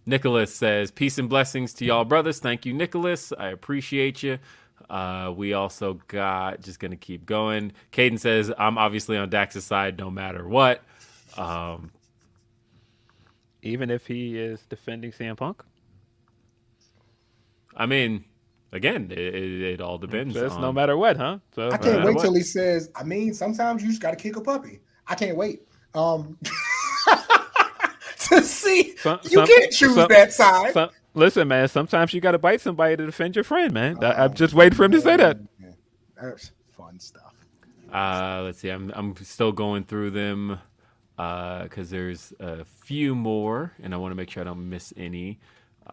Nicholas 0.05 0.53
says, 0.53 0.91
Peace 0.91 1.17
and 1.17 1.27
blessings 1.27 1.73
to 1.75 1.85
y'all, 1.85 2.05
brothers. 2.05 2.39
Thank 2.39 2.65
you, 2.65 2.73
Nicholas. 2.73 3.33
I 3.37 3.47
appreciate 3.49 4.21
you. 4.23 4.37
Uh, 4.89 5.33
we 5.35 5.53
also 5.53 5.95
got, 6.07 6.61
just 6.61 6.79
going 6.79 6.91
to 6.91 6.97
keep 6.97 7.25
going. 7.25 7.71
Caden 7.91 8.19
says, 8.19 8.51
I'm 8.57 8.77
obviously 8.77 9.17
on 9.17 9.29
Dax's 9.29 9.63
side 9.65 9.97
no 9.97 10.11
matter 10.11 10.47
what. 10.47 10.83
Um, 11.37 11.91
Even 13.63 13.89
if 13.89 14.05
he 14.07 14.37
is 14.37 14.61
defending 14.69 15.11
CM 15.11 15.35
Punk. 15.37 15.63
I 17.75 17.85
mean, 17.87 18.23
again, 18.71 19.09
it, 19.11 19.17
it, 19.17 19.61
it 19.73 19.81
all 19.81 19.97
depends. 19.97 20.33
Just 20.35 20.55
on, 20.55 20.61
no 20.61 20.71
matter 20.71 20.95
what, 20.95 21.17
huh? 21.17 21.39
So 21.53 21.69
I 21.71 21.77
can't 21.77 22.01
Uh, 22.01 22.05
wait 22.05 22.15
what? 22.15 22.21
till 22.21 22.33
he 22.35 22.41
says. 22.43 22.89
I 22.95 23.03
mean, 23.03 23.33
sometimes 23.33 23.81
you 23.81 23.89
just 23.89 24.01
got 24.01 24.11
to 24.11 24.17
kick 24.17 24.35
a 24.37 24.41
puppy. 24.41 24.79
I 25.07 25.15
can't 25.15 25.35
wait. 25.35 25.63
Um, 25.93 26.37
to 28.19 28.41
see 28.43 28.95
Some- 28.97 29.19
you 29.23 29.29
some- 29.31 29.47
can't 29.47 29.71
choose 29.71 29.95
some- 29.95 30.07
that 30.09 30.31
side. 30.33 30.73
Some- 31.15 31.19
listen, 31.21 31.47
man. 31.47 31.67
Sometimes 31.67 32.13
you 32.13 32.21
got 32.21 32.31
to 32.31 32.37
bite 32.39 32.61
somebody 32.61 32.95
to 32.97 33.05
defend 33.05 33.35
your 33.35 33.43
friend, 33.43 33.73
man. 33.73 34.03
I, 34.03 34.25
I'm 34.25 34.33
just 34.33 34.53
waiting 34.53 34.75
for 34.75 34.85
him 34.85 34.91
to 34.91 35.01
say 35.01 35.17
that. 35.17 35.37
That's 36.21 36.51
fun 36.77 36.99
stuff. 36.99 37.33
Uh, 37.91 38.41
let's 38.43 38.59
see. 38.59 38.69
I'm 38.69 38.91
I'm 38.95 39.15
still 39.17 39.51
going 39.51 39.83
through 39.85 40.11
them 40.11 40.59
because 41.15 41.89
there's 41.89 42.33
a 42.39 42.65
few 42.65 43.15
more, 43.15 43.71
and 43.81 43.93
I 43.93 43.97
want 43.97 44.11
to 44.11 44.15
make 44.15 44.29
sure 44.29 44.41
I 44.41 44.43
don't 44.45 44.69
miss 44.69 44.93
any 44.97 45.39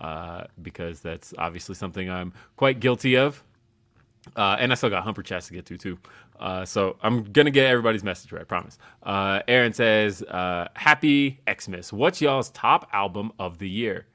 uh, 0.01 0.45
because 0.61 1.01
that's 1.01 1.33
obviously 1.39 1.75
something 1.75 2.11
I'm 2.11 2.33
quite 2.57 2.81
guilty 2.81 3.17
of. 3.17 3.43
Uh, 4.37 4.57
and 4.61 4.71
I 4.71 4.77
still 4.77 4.91
got 4.91 5.03
Humper 5.03 5.23
chats 5.23 5.49
to 5.49 5.53
get 5.53 5.67
to 5.67 5.77
too. 5.77 5.99
Uh, 6.39 6.65
so 6.65 6.97
I'm 7.03 7.25
gonna 7.25 7.51
get 7.51 7.67
everybody's 7.67 8.05
message 8.05 8.31
right, 8.33 8.43
I 8.43 8.45
promise. 8.45 8.79
Uh, 9.03 9.41
Aaron 9.49 9.73
says, 9.73 10.23
uh, 10.23 10.69
"Happy 10.75 11.41
Xmas. 11.51 11.93
What's 11.93 12.21
y'all's 12.21 12.51
top 12.51 12.89
album 12.93 13.33
of 13.39 13.59
the 13.59 13.69
year?" 13.69 14.07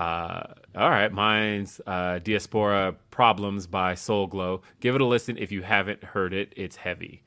Uh, 0.00 0.54
all 0.76 0.88
right, 0.88 1.12
mine's 1.12 1.78
uh, 1.86 2.18
Diaspora 2.20 2.96
Problems 3.10 3.66
by 3.66 3.94
Soul 3.94 4.28
Glo. 4.28 4.62
Give 4.80 4.94
it 4.94 5.02
a 5.02 5.04
listen 5.04 5.36
if 5.36 5.52
you 5.52 5.60
haven't 5.60 6.02
heard 6.02 6.32
it. 6.32 6.54
It's 6.56 6.76
heavy. 6.76 7.22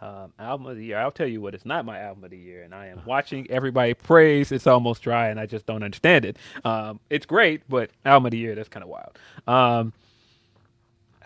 Um, 0.00 0.32
album 0.38 0.68
of 0.68 0.76
the 0.76 0.84
year. 0.84 0.98
I'll 0.98 1.10
tell 1.10 1.26
you 1.26 1.40
what, 1.40 1.54
it's 1.56 1.66
not 1.66 1.84
my 1.84 1.98
album 1.98 2.22
of 2.22 2.30
the 2.30 2.38
year, 2.38 2.62
and 2.62 2.72
I 2.72 2.86
am 2.86 3.00
watching 3.04 3.50
everybody 3.50 3.94
praise. 3.94 4.52
It's 4.52 4.68
almost 4.68 5.02
dry, 5.02 5.26
and 5.26 5.40
I 5.40 5.46
just 5.46 5.66
don't 5.66 5.82
understand 5.82 6.24
it. 6.24 6.36
Um, 6.64 7.00
it's 7.10 7.26
great, 7.26 7.68
but 7.68 7.90
album 8.04 8.26
of 8.26 8.30
the 8.30 8.38
year 8.38 8.54
that's 8.54 8.68
kind 8.68 8.84
of 8.84 8.88
wild. 8.88 9.18
Um, 9.48 9.92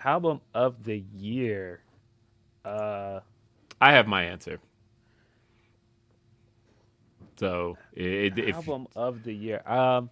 album 0.02 0.40
of 0.54 0.84
the 0.84 1.04
year. 1.18 1.82
Uh, 2.64 3.20
I 3.78 3.92
have 3.92 4.06
my 4.06 4.24
answer. 4.24 4.58
So 7.36 7.76
it, 7.92 8.38
if 8.38 8.54
album 8.54 8.86
of 8.96 9.22
the 9.22 9.34
year. 9.34 9.60
Um, 9.66 10.08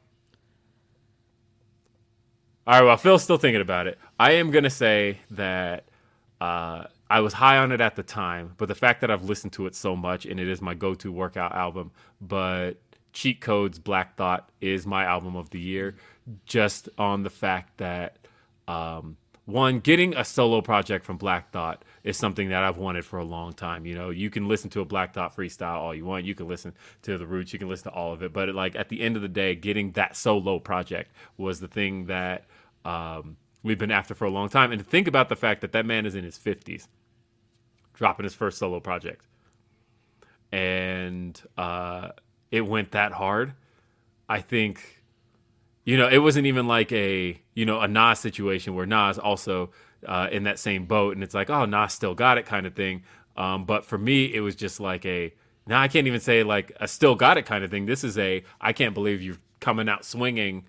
All 2.68 2.74
right, 2.74 2.84
well, 2.84 2.98
Phil's 2.98 3.22
still 3.22 3.38
thinking 3.38 3.62
about 3.62 3.86
it. 3.86 3.98
I 4.20 4.32
am 4.32 4.50
going 4.50 4.64
to 4.64 4.68
say 4.68 5.20
that 5.30 5.84
uh, 6.38 6.84
I 7.08 7.20
was 7.20 7.32
high 7.32 7.56
on 7.56 7.72
it 7.72 7.80
at 7.80 7.96
the 7.96 8.02
time, 8.02 8.52
but 8.58 8.68
the 8.68 8.74
fact 8.74 9.00
that 9.00 9.10
I've 9.10 9.24
listened 9.24 9.54
to 9.54 9.66
it 9.66 9.74
so 9.74 9.96
much 9.96 10.26
and 10.26 10.38
it 10.38 10.46
is 10.46 10.60
my 10.60 10.74
go 10.74 10.92
to 10.96 11.10
workout 11.10 11.54
album, 11.54 11.92
but 12.20 12.74
Cheat 13.14 13.40
Codes 13.40 13.78
Black 13.78 14.18
Thought 14.18 14.50
is 14.60 14.86
my 14.86 15.04
album 15.04 15.34
of 15.34 15.48
the 15.48 15.58
year, 15.58 15.96
just 16.44 16.90
on 16.98 17.22
the 17.22 17.30
fact 17.30 17.78
that, 17.78 18.18
um, 18.68 19.16
one, 19.46 19.80
getting 19.80 20.14
a 20.14 20.22
solo 20.26 20.60
project 20.60 21.06
from 21.06 21.16
Black 21.16 21.50
Thought 21.52 21.82
is 22.04 22.18
something 22.18 22.50
that 22.50 22.64
I've 22.64 22.76
wanted 22.76 23.06
for 23.06 23.18
a 23.18 23.24
long 23.24 23.54
time. 23.54 23.86
You 23.86 23.94
know, 23.94 24.10
you 24.10 24.28
can 24.28 24.46
listen 24.46 24.68
to 24.68 24.82
a 24.82 24.84
Black 24.84 25.14
Thought 25.14 25.34
freestyle 25.34 25.76
all 25.76 25.94
you 25.94 26.04
want. 26.04 26.26
You 26.26 26.34
can 26.34 26.46
listen 26.46 26.74
to 27.00 27.16
the 27.16 27.26
Roots. 27.26 27.54
You 27.54 27.58
can 27.58 27.66
listen 27.66 27.90
to 27.90 27.96
all 27.96 28.12
of 28.12 28.22
it. 28.22 28.34
But 28.34 28.54
like 28.54 28.76
at 28.76 28.90
the 28.90 29.00
end 29.00 29.16
of 29.16 29.22
the 29.22 29.28
day, 29.28 29.54
getting 29.54 29.92
that 29.92 30.16
solo 30.16 30.58
project 30.58 31.12
was 31.38 31.60
the 31.60 31.66
thing 31.68 32.04
that 32.08 32.44
um, 32.88 33.36
we've 33.62 33.78
been 33.78 33.90
after 33.90 34.14
for 34.14 34.24
a 34.24 34.30
long 34.30 34.48
time. 34.48 34.72
And 34.72 34.78
to 34.82 34.84
think 34.88 35.06
about 35.06 35.28
the 35.28 35.36
fact 35.36 35.60
that 35.60 35.72
that 35.72 35.84
man 35.84 36.06
is 36.06 36.14
in 36.14 36.24
his 36.24 36.38
fifties, 36.38 36.88
dropping 37.94 38.24
his 38.24 38.34
first 38.34 38.58
solo 38.58 38.80
project, 38.80 39.26
and 40.50 41.40
uh, 41.56 42.10
it 42.50 42.62
went 42.62 42.92
that 42.92 43.12
hard. 43.12 43.52
I 44.28 44.40
think 44.40 45.02
you 45.84 45.96
know, 45.96 46.08
it 46.08 46.18
wasn't 46.18 46.46
even 46.46 46.66
like 46.66 46.92
a 46.92 47.40
you 47.54 47.66
know 47.66 47.80
a 47.80 47.88
Nas 47.88 48.18
situation 48.18 48.74
where 48.74 48.86
Nas 48.86 49.18
also 49.18 49.70
uh, 50.06 50.28
in 50.30 50.44
that 50.44 50.58
same 50.58 50.86
boat, 50.86 51.14
and 51.14 51.24
it's 51.24 51.34
like, 51.34 51.50
oh, 51.50 51.64
Nas 51.64 51.92
still 51.92 52.14
got 52.14 52.38
it 52.38 52.46
kind 52.46 52.66
of 52.66 52.74
thing. 52.74 53.02
Um, 53.36 53.64
but 53.64 53.84
for 53.84 53.98
me, 53.98 54.34
it 54.34 54.40
was 54.40 54.54
just 54.54 54.80
like 54.80 55.04
a 55.06 55.32
now 55.66 55.80
I 55.80 55.88
can't 55.88 56.06
even 56.06 56.20
say 56.20 56.42
like 56.42 56.72
a 56.80 56.88
still 56.88 57.14
got 57.14 57.38
it 57.38 57.46
kind 57.46 57.64
of 57.64 57.70
thing. 57.70 57.86
This 57.86 58.04
is 58.04 58.18
a 58.18 58.44
I 58.60 58.72
can't 58.72 58.94
believe 58.94 59.22
you're 59.22 59.38
coming 59.60 59.88
out 59.88 60.04
swinging 60.04 60.64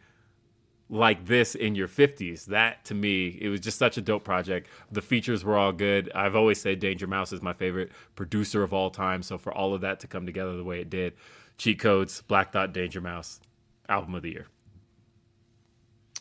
like 0.90 1.26
this 1.26 1.56
in 1.56 1.76
your 1.76 1.88
50s. 1.88 2.45
That 2.45 2.84
to 2.85 2.95
me, 2.95 3.38
it 3.40 3.50
was 3.50 3.59
just 3.59 3.77
such 3.77 3.98
a 3.98 4.01
dope 4.01 4.24
project. 4.24 4.68
The 4.92 5.01
features 5.01 5.43
were 5.43 5.58
all 5.58 5.72
good. 5.72 6.11
I've 6.14 6.35
always 6.35 6.59
said 6.59 6.80
Danger 6.80 7.08
Mouse 7.08 7.32
is 7.32 7.42
my 7.42 7.53
favorite 7.53 7.92
producer 8.16 8.64
of 8.64 8.74
all 8.74 8.90
time. 8.90 9.22
So 9.22 9.38
for 9.38 9.53
all 9.53 9.74
of 9.74 9.82
that 9.82 10.00
to 10.01 10.08
come 10.08 10.26
together 10.26 10.58
the 10.58 10.64
way 10.64 10.82
it 10.82 10.90
did, 10.90 11.14
Cheat 11.58 11.80
Codes, 11.80 12.22
Black 12.27 12.51
Thought, 12.51 12.74
Danger 12.74 13.01
Mouse, 13.01 13.40
album 13.88 14.16
of 14.16 14.24
the 14.24 14.32
year. 14.32 14.48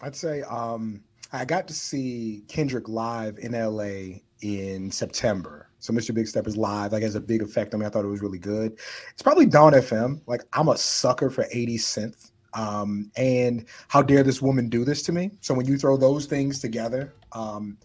I'd 0.02 0.14
say 0.14 0.42
um, 0.42 1.02
I 1.32 1.44
got 1.44 1.66
to 1.68 1.74
see 1.74 2.44
Kendrick 2.48 2.88
live 2.88 3.38
in 3.38 3.52
LA 3.52 4.20
in 4.42 4.90
September. 4.90 5.70
So 5.80 5.92
Mr. 5.92 6.14
Big 6.14 6.26
Step 6.26 6.46
is 6.46 6.56
live. 6.56 6.92
Like 6.92 7.02
has 7.02 7.14
a 7.14 7.20
big 7.20 7.42
effect 7.42 7.72
on 7.72 7.80
me. 7.80 7.86
I 7.86 7.88
thought 7.88 8.04
it 8.04 8.08
was 8.08 8.22
really 8.22 8.38
good. 8.38 8.78
It's 9.12 9.22
probably 9.22 9.46
Dawn 9.46 9.72
FM. 9.72 10.20
Like 10.26 10.42
I'm 10.52 10.68
a 10.68 10.76
sucker 10.76 11.30
for 11.30 11.44
80s 11.44 11.80
synth. 11.80 12.30
Um, 12.54 13.10
and 13.16 13.66
how 13.88 14.02
dare 14.02 14.22
this 14.22 14.40
woman 14.40 14.68
do 14.68 14.84
this 14.84 15.02
to 15.02 15.12
me? 15.12 15.30
So 15.40 15.54
when 15.54 15.66
you 15.66 15.76
throw 15.76 15.96
those 15.96 16.26
things 16.26 16.58
together, 16.58 17.12
um, 17.32 17.76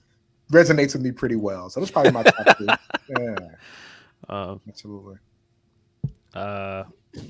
resonates 0.52 0.94
with 0.94 1.02
me 1.02 1.12
pretty 1.12 1.36
well. 1.36 1.70
So 1.70 1.80
that's 1.80 1.92
probably 1.92 2.12
my 2.12 2.24
top 2.24 2.58
two. 2.58 2.68
Yeah, 3.10 3.36
um, 4.30 4.62
absolutely. 4.68 5.18
uh, 6.34 6.86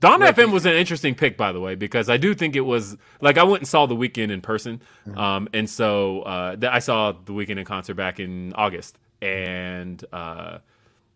Dawn 0.00 0.20
FM 0.20 0.52
was 0.52 0.66
an 0.66 0.72
interesting 0.72 1.14
pick, 1.14 1.36
by 1.36 1.52
the 1.52 1.60
way, 1.60 1.74
because 1.74 2.08
I 2.10 2.16
do 2.16 2.34
think 2.34 2.56
it 2.56 2.62
was 2.62 2.96
like 3.20 3.38
I 3.38 3.42
went 3.42 3.60
and 3.60 3.68
saw 3.68 3.86
the 3.86 3.94
Weeknd 3.94 4.30
in 4.30 4.40
person, 4.40 4.82
um, 5.16 5.48
and 5.52 5.68
so 5.68 6.22
uh, 6.22 6.56
th- 6.56 6.70
I 6.72 6.78
saw 6.78 7.12
the 7.12 7.32
Weeknd 7.32 7.58
in 7.58 7.64
concert 7.64 7.94
back 7.94 8.20
in 8.20 8.52
August, 8.54 8.98
and 9.22 10.04
uh, 10.12 10.58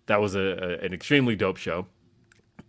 that 0.06 0.20
was 0.20 0.34
a, 0.34 0.40
a, 0.40 0.84
an 0.84 0.94
extremely 0.94 1.36
dope 1.36 1.56
show, 1.56 1.86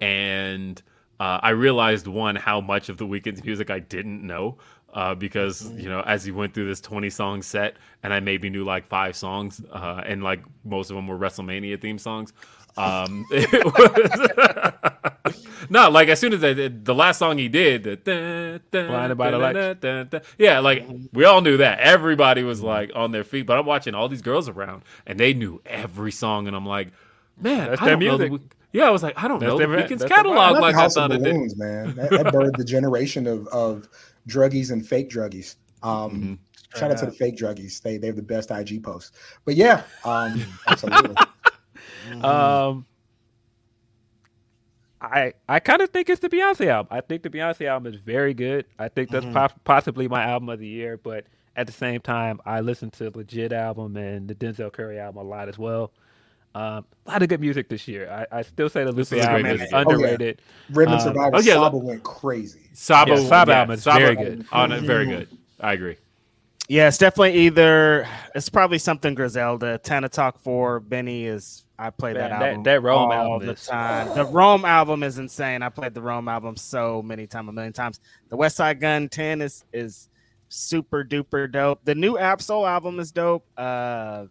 and 0.02 0.82
uh, 1.20 1.40
I 1.42 1.50
realized 1.52 2.08
one 2.08 2.36
how 2.36 2.62
much 2.62 2.90
of 2.90 2.98
the 2.98 3.06
Weeknd's 3.06 3.44
music 3.44 3.70
I 3.70 3.80
didn't 3.80 4.26
know. 4.26 4.58
Uh, 4.92 5.14
because 5.14 5.72
you 5.74 5.88
know, 5.88 6.02
as 6.02 6.24
he 6.26 6.32
went 6.32 6.56
through 6.56 6.66
this 6.68 6.82
twenty 6.82 7.12
song 7.12 7.44
set, 7.44 7.76
and 8.02 8.12
I 8.12 8.22
maybe 8.22 8.50
knew 8.50 8.64
like 8.64 8.88
five 8.88 9.16
songs, 9.16 9.62
uh, 9.72 10.02
and 10.04 10.24
like 10.24 10.42
most 10.66 10.90
of 10.90 10.96
them 10.96 11.08
were 11.08 11.16
WrestleMania 11.16 11.80
theme 11.80 12.00
songs. 12.00 12.34
Um, 12.76 13.24
it 13.32 13.66
was 15.26 15.66
no, 15.70 15.90
like 15.92 16.08
as 16.08 16.20
soon 16.20 16.34
as 16.34 16.44
I 16.44 16.54
did, 16.54 16.86
the 16.86 16.96
last 16.96 17.20
song 17.20 17.38
he 17.38 17.50
did, 17.50 17.84
the 17.84 17.96
dun, 17.98 18.62
dun, 18.72 18.88
Blinded 18.88 19.18
by 19.18 19.30
the 19.32 19.38
Light. 19.38 20.24
yeah, 20.40 20.58
like 20.58 20.88
we 21.14 21.24
all 21.26 21.42
knew 21.42 21.58
that. 21.58 21.80
Everybody 21.82 22.42
was 22.42 22.64
like 22.64 22.92
on 22.96 23.12
their 23.12 23.24
feet, 23.24 23.46
but 23.46 23.60
I'm 23.60 23.66
watching 23.68 23.94
all 23.94 24.10
these 24.10 24.22
girls 24.24 24.50
around, 24.50 24.84
and 25.06 25.20
they 25.20 25.34
knew 25.36 25.62
every 25.66 26.12
song, 26.12 26.48
and 26.48 26.56
I'm 26.56 26.66
like, 26.66 26.88
man, 27.40 27.70
That's 27.70 27.82
I 27.82 27.90
don't 27.90 28.00
know 28.00 28.18
the 28.18 28.30
music. 28.30 28.32
Week- 28.42 28.56
yeah, 28.72 28.86
I 28.86 28.90
was 28.92 29.04
like, 29.04 29.22
I 29.22 29.28
don't 29.28 29.40
That's 29.40 29.52
know 29.52 29.58
their- 29.58 29.68
the 29.68 29.76
Weeknd's 29.78 29.90
that's 29.90 30.02
their 30.02 30.10
catalog 30.10 30.36
Love 30.54 30.62
like 30.62 30.76
I 30.76 30.80
House 30.82 30.96
of 30.98 31.10
thought 31.10 31.12
it 31.20 31.24
did. 31.24 31.58
Man. 31.58 31.96
That, 31.96 32.10
that 32.12 32.26
birthed 32.28 32.58
the 32.58 32.64
generation 32.66 33.28
of 33.28 33.48
of 33.48 33.88
druggies 34.28 34.72
and 34.72 34.86
fake 34.88 35.10
druggies. 35.10 35.56
Um, 35.84 36.12
Mm-hmm. 36.12 36.34
Shout 36.78 36.92
out 36.92 37.00
to 37.00 37.08
the 37.08 37.12
fake 37.12 37.36
druggies. 37.36 37.82
They 37.82 37.98
they 37.98 38.06
have 38.08 38.16
the 38.16 38.22
best 38.22 38.52
IG 38.52 38.84
posts. 38.84 39.12
But 39.44 39.56
yeah, 39.56 39.82
um, 40.06 40.40
absolutely. 40.68 41.16
um, 42.22 42.86
I 45.02 45.34
I 45.48 45.60
kind 45.60 45.82
of 45.82 45.90
think 45.90 46.10
it's 46.10 46.20
the 46.20 46.30
Beyonce 46.30 46.68
album. 46.68 46.90
I 46.96 47.02
think 47.02 47.24
the 47.24 47.30
Beyonce 47.30 47.66
album 47.68 47.92
is 47.94 48.00
very 48.00 48.34
good. 48.34 48.66
I 48.78 48.90
think 48.90 49.10
that's 49.10 49.26
pos- 49.28 49.58
possibly 49.64 50.08
my 50.08 50.24
album 50.24 50.50
of 50.50 50.60
the 50.60 50.68
year. 50.68 50.98
But 50.98 51.26
at 51.56 51.66
the 51.68 51.74
same 51.74 52.02
time, 52.02 52.40
I 52.46 52.60
listen 52.60 52.92
to 52.92 53.10
Legit 53.16 53.52
album 53.54 53.96
and 53.98 54.28
the 54.28 54.36
Denzel 54.36 54.72
Curry 54.72 55.00
album 55.00 55.26
a 55.26 55.28
lot 55.28 55.48
as 55.50 55.58
well. 55.58 55.92
Um, 56.56 56.86
a 57.06 57.12
lot 57.12 57.22
of 57.22 57.30
good 57.30 57.40
music 57.42 57.70
this 57.70 57.88
year. 57.88 58.10
I, 58.32 58.40
I 58.40 58.42
still 58.42 58.70
say 58.70 58.84
the 58.84 58.92
This 58.92 59.12
Lupe 59.12 59.20
is 59.22 59.26
album 59.26 59.46
is 59.46 59.52
music 59.60 59.72
year. 59.72 59.78
Oh, 59.86 59.90
yeah. 59.92 59.96
underrated. 59.96 60.42
Rhythm 60.72 60.94
Um, 60.96 61.00
Survivor 61.00 61.36
oh, 61.36 61.40
yeah, 61.42 61.54
Saba 61.54 61.78
went 61.78 62.04
crazy. 62.04 62.62
Sabo, 62.74 63.16
Yeah, 63.16 63.28
Sabo 63.28 63.52
yeah, 63.52 63.60
album 63.60 63.74
is 63.76 63.84
Sabo 63.84 64.00
very 64.00 64.16
good. 64.16 64.46
On 64.52 64.72
it, 64.72 64.82
very 64.84 65.06
good. 65.06 65.28
I 65.60 65.74
agree. 65.74 65.98
Yeah, 66.68 66.88
it's 66.88 66.98
definitely 67.00 67.34
either. 67.42 68.08
It's 68.36 68.50
probably 68.50 68.78
something 68.78 69.16
Griselda. 69.16 69.80
Tana 69.80 70.08
Talk 70.10 70.38
Four. 70.40 70.80
Benny 70.80 71.26
is. 71.26 71.66
I 71.80 71.90
play 71.92 72.14
that 72.14 72.30
Man, 72.32 72.40
that- 72.40 72.48
album. 72.50 72.64
that 72.64 72.84
Rome 72.84 73.12
all 73.12 73.14
album 73.14 73.48
the 73.48 73.54
is- 73.54 73.66
time. 73.66 74.16
The 74.16 74.26
Rome 74.26 74.66
album 74.66 75.02
is 75.04 75.18
insane. 75.18 75.62
I 75.64 75.70
played 75.70 75.94
the 75.94 76.02
Rome 76.02 76.28
album 76.28 76.58
so 76.58 77.02
many 77.02 77.26
times, 77.26 77.48
a 77.50 77.52
million 77.54 77.74
times. 77.74 78.00
The 78.30 78.38
Westside 78.38 78.80
Gunn 78.82 79.08
Ten 79.10 79.42
is 79.42 79.64
is 79.74 80.10
super 80.50 81.04
duper 81.04 81.50
dope. 81.52 81.80
The 81.86 81.96
new 81.96 82.18
Ab-Soul 82.18 82.68
album 82.68 83.00
is 83.00 83.12
dope. 83.12 83.46
Uh, 83.58 84.26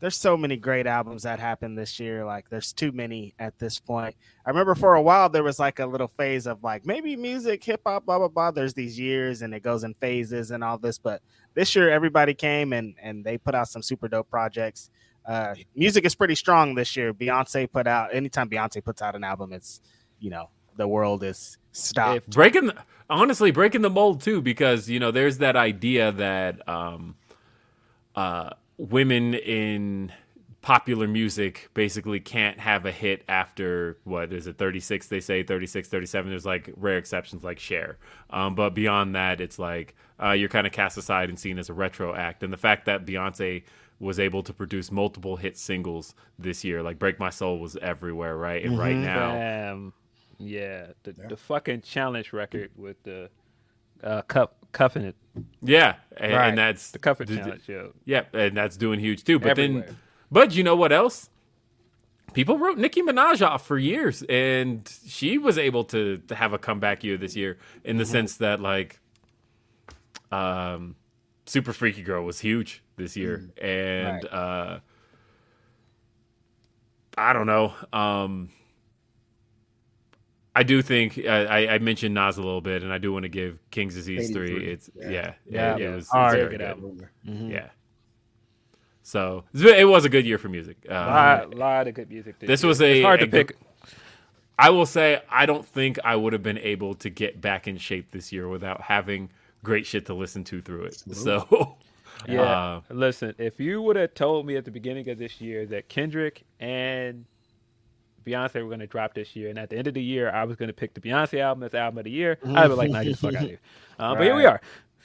there's 0.00 0.16
so 0.16 0.36
many 0.36 0.56
great 0.56 0.86
albums 0.86 1.24
that 1.24 1.40
happened 1.40 1.76
this 1.76 1.98
year. 1.98 2.24
Like 2.24 2.48
there's 2.48 2.72
too 2.72 2.92
many 2.92 3.34
at 3.38 3.58
this 3.58 3.78
point. 3.80 4.14
I 4.46 4.50
remember 4.50 4.74
for 4.74 4.94
a 4.94 5.02
while 5.02 5.28
there 5.28 5.42
was 5.42 5.58
like 5.58 5.78
a 5.78 5.86
little 5.86 6.08
phase 6.08 6.46
of 6.46 6.62
like 6.62 6.86
maybe 6.86 7.16
music, 7.16 7.64
hip 7.64 7.82
hop, 7.84 8.06
blah 8.06 8.18
blah 8.18 8.28
blah. 8.28 8.50
There's 8.50 8.74
these 8.74 8.98
years 8.98 9.42
and 9.42 9.54
it 9.54 9.62
goes 9.62 9.84
in 9.84 9.94
phases 9.94 10.50
and 10.50 10.62
all 10.62 10.78
this. 10.78 10.98
But 10.98 11.20
this 11.54 11.74
year 11.74 11.90
everybody 11.90 12.34
came 12.34 12.72
and 12.72 12.94
and 13.02 13.24
they 13.24 13.38
put 13.38 13.54
out 13.54 13.68
some 13.68 13.82
super 13.82 14.08
dope 14.08 14.30
projects. 14.30 14.90
Uh, 15.26 15.54
music 15.74 16.04
is 16.04 16.14
pretty 16.14 16.34
strong 16.34 16.74
this 16.74 16.96
year. 16.96 17.12
Beyonce 17.12 17.70
put 17.70 17.86
out 17.86 18.14
anytime 18.14 18.48
Beyonce 18.48 18.82
puts 18.82 19.02
out 19.02 19.14
an 19.14 19.24
album, 19.24 19.52
it's 19.52 19.80
you 20.20 20.30
know 20.30 20.48
the 20.76 20.86
world 20.86 21.24
is 21.24 21.58
stopped. 21.72 22.30
breaking 22.30 22.66
the, 22.66 22.76
honestly 23.10 23.50
breaking 23.50 23.82
the 23.82 23.90
mold 23.90 24.20
too 24.22 24.40
because 24.40 24.88
you 24.88 25.00
know 25.00 25.10
there's 25.10 25.38
that 25.38 25.56
idea 25.56 26.12
that 26.12 26.66
um 26.68 27.16
uh 28.14 28.50
women 28.78 29.34
in 29.34 30.12
popular 30.60 31.06
music 31.06 31.68
basically 31.72 32.18
can't 32.18 32.58
have 32.58 32.84
a 32.84 32.90
hit 32.92 33.22
after 33.28 33.96
what 34.04 34.32
is 34.32 34.46
it 34.46 34.58
36 34.58 35.06
they 35.06 35.20
say 35.20 35.42
36 35.42 35.88
37 35.88 36.30
there's 36.30 36.44
like 36.44 36.70
rare 36.76 36.98
exceptions 36.98 37.44
like 37.44 37.58
Cher. 37.58 37.96
Um 38.30 38.54
but 38.54 38.70
beyond 38.70 39.14
that 39.14 39.40
it's 39.40 39.58
like 39.58 39.94
uh 40.22 40.30
you're 40.32 40.48
kind 40.48 40.66
of 40.66 40.72
cast 40.72 40.98
aside 40.98 41.28
and 41.28 41.38
seen 41.38 41.58
as 41.58 41.68
a 41.68 41.74
retro 41.74 42.14
act. 42.14 42.42
And 42.42 42.52
the 42.52 42.56
fact 42.56 42.86
that 42.86 43.06
Beyonce 43.06 43.62
was 44.00 44.18
able 44.18 44.42
to 44.44 44.52
produce 44.52 44.90
multiple 44.92 45.36
hit 45.36 45.56
singles 45.56 46.14
this 46.38 46.64
year 46.64 46.82
like 46.82 46.98
break 46.98 47.18
my 47.18 47.30
soul 47.30 47.58
was 47.58 47.76
everywhere 47.76 48.36
right? 48.36 48.64
And 48.64 48.78
right 48.78 48.96
now 48.96 49.32
Damn. 49.32 49.92
Yeah, 50.40 50.88
the 51.02 51.12
the 51.12 51.36
fucking 51.36 51.82
challenge 51.82 52.32
record 52.32 52.70
with 52.76 53.02
the 53.02 53.30
uh 54.02 54.22
cup 54.22 54.56
cuffing 54.72 55.02
it. 55.04 55.16
yeah 55.62 55.94
and, 56.16 56.32
Right. 56.32 56.48
and 56.48 56.58
that's 56.58 56.90
The 56.90 56.98
cuffing 56.98 57.26
d- 57.26 57.36
challenge, 57.36 57.68
yo. 57.68 57.92
Yeah, 58.04 58.24
and 58.32 58.56
that's 58.56 58.76
doing 58.76 59.00
huge 59.00 59.24
too. 59.24 59.38
But 59.38 59.50
Everywhere. 59.50 59.82
then, 59.86 59.96
but 60.30 60.54
you 60.54 60.62
know 60.64 60.76
what 60.76 60.92
else? 60.92 61.30
People 62.34 62.58
wrote 62.58 62.76
Nicki 62.76 63.00
Minaj 63.02 63.44
off 63.46 63.66
for 63.66 63.78
years, 63.78 64.22
and 64.28 64.86
she 65.06 65.38
was 65.38 65.56
able 65.56 65.84
to, 65.84 66.18
to 66.28 66.34
have 66.34 66.52
a 66.52 66.58
comeback 66.58 67.02
year 67.02 67.16
this 67.16 67.34
year 67.34 67.56
in 67.84 67.96
the 67.96 68.04
sense 68.04 68.36
that 68.36 68.60
like, 68.60 69.00
um, 70.30 70.94
Super 71.46 71.72
Freaky 71.72 72.02
Girl 72.02 72.22
was 72.24 72.40
huge 72.40 72.82
this 72.96 73.16
year, 73.16 73.48
and 73.60 74.24
uh, 74.26 74.80
I 77.16 77.32
don't 77.32 77.46
know. 77.46 77.72
Um, 77.92 78.50
I 80.56 80.62
do 80.64 80.82
think 80.82 81.18
uh, 81.24 81.28
I, 81.28 81.74
I 81.74 81.78
mentioned 81.78 82.14
Nas 82.14 82.36
a 82.36 82.42
little 82.42 82.60
bit, 82.60 82.82
and 82.82 82.92
I 82.92 82.98
do 82.98 83.12
want 83.12 83.22
to 83.24 83.28
give 83.28 83.58
King's 83.70 83.94
Disease 83.94 84.30
three. 84.30 84.66
It's 84.66 84.90
yeah, 84.96 85.34
yeah, 85.46 85.76
Yeah. 85.76 85.76
it 85.76 85.94
was, 85.94 86.04
it's 86.04 86.10
Hard. 86.12 86.34
very 86.36 86.50
Good 86.50 86.58
good. 86.58 86.66
album. 86.68 87.06
Yeah. 87.24 87.68
So 89.02 89.44
it's 89.54 89.62
been- 89.62 89.76
it 89.78 89.84
was 89.84 90.04
a 90.04 90.08
good 90.08 90.26
year 90.26 90.38
for 90.38 90.48
music. 90.48 90.76
Um, 90.88 90.94
lot, 90.96 91.54
lot 91.54 91.88
of 91.88 91.94
good 91.94 92.10
music. 92.10 92.38
this 92.40 92.62
year. 92.62 92.68
was 92.68 92.82
a 92.82 92.98
It's 92.98 93.04
hard 93.04 93.22
a 93.22 93.26
to 93.26 93.30
good- 93.30 93.48
pick. 93.48 93.56
I 94.58 94.70
will 94.70 94.86
say 94.86 95.22
I 95.30 95.46
don't 95.46 95.64
think 95.64 95.98
I 96.04 96.16
would 96.16 96.32
have 96.32 96.42
been 96.42 96.58
able 96.58 96.94
to 96.96 97.08
get 97.10 97.40
back 97.40 97.68
in 97.68 97.78
shape 97.78 98.10
this 98.10 98.32
year 98.32 98.48
without 98.48 98.80
having 98.82 99.30
great 99.62 99.86
shit 99.86 100.06
to 100.06 100.14
listen 100.14 100.42
to 100.44 100.60
through 100.60 100.84
it. 100.86 100.94
So 101.14 101.76
Yeah. 102.26 102.42
uh, 102.42 102.80
Listen, 102.90 103.34
if 103.38 103.60
you 103.60 103.80
would 103.82 103.94
have 103.96 104.14
told 104.14 104.46
me 104.46 104.56
at 104.56 104.64
the 104.64 104.72
beginning 104.72 105.08
of 105.10 105.18
this 105.18 105.40
year 105.40 105.64
that 105.66 105.88
Kendrick 105.88 106.42
and 106.58 107.24
Beyonce 108.28 108.54
were 108.62 108.68
going 108.68 108.80
to 108.80 108.86
drop 108.86 109.14
this 109.14 109.34
year, 109.34 109.48
and 109.50 109.58
at 109.58 109.70
the 109.70 109.76
end 109.76 109.86
of 109.86 109.94
the 109.94 110.02
year 110.02 110.30
I 110.30 110.44
was 110.44 110.56
going 110.56 110.68
to 110.68 110.72
pick 110.72 110.94
the 110.94 111.00
Beyonce 111.00 111.40
album 111.40 111.62
as 111.64 111.74
album 111.74 111.98
of 111.98 112.04
the 112.04 112.10
year, 112.10 112.38
I'd 112.46 112.68
be 112.68 112.74
like, 112.74 112.90
"Nah, 112.90 113.02
get 113.02 113.12
the 113.12 113.16
fuck 113.16 113.34
out 113.34 113.42
of 113.42 113.48
here." 113.48 113.60
Uh, 113.98 114.14
But 114.14 114.24
here 114.24 114.36
we 114.36 114.44
are. 114.44 114.60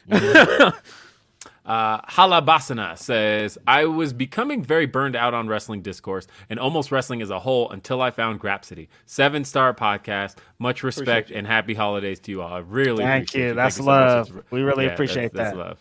Uh, 1.66 2.02
Halabasana 2.02 2.98
says, 2.98 3.58
I 3.66 3.86
was 3.86 4.12
becoming 4.12 4.62
very 4.64 4.86
burned 4.86 5.16
out 5.16 5.34
on 5.34 5.48
wrestling 5.48 5.82
discourse 5.82 6.28
and 6.50 6.60
almost 6.60 6.92
wrestling 6.92 7.22
as 7.22 7.30
a 7.30 7.40
whole 7.40 7.70
until 7.70 8.02
I 8.02 8.12
found 8.12 8.42
Grapsody. 8.42 8.90
Seven 9.06 9.46
star 9.46 9.74
podcast. 9.74 10.36
Much 10.60 10.84
respect 10.84 11.32
and 11.32 11.48
happy 11.48 11.74
holidays 11.74 12.20
to 12.22 12.32
you 12.32 12.42
all. 12.42 12.54
I 12.54 12.60
really 12.60 13.04
Thank 13.04 13.30
appreciate 13.30 13.42
you. 13.42 13.48
you. 13.50 13.54
That's 13.56 13.78
Thank 13.78 13.88
you 13.88 13.92
so 13.94 14.00
much. 14.00 14.30
love. 14.30 14.44
We 14.52 14.62
really 14.62 14.88
appreciate 14.88 15.34
that's, 15.34 15.52
that. 15.52 15.58
That's 15.58 15.70
love. 15.70 15.80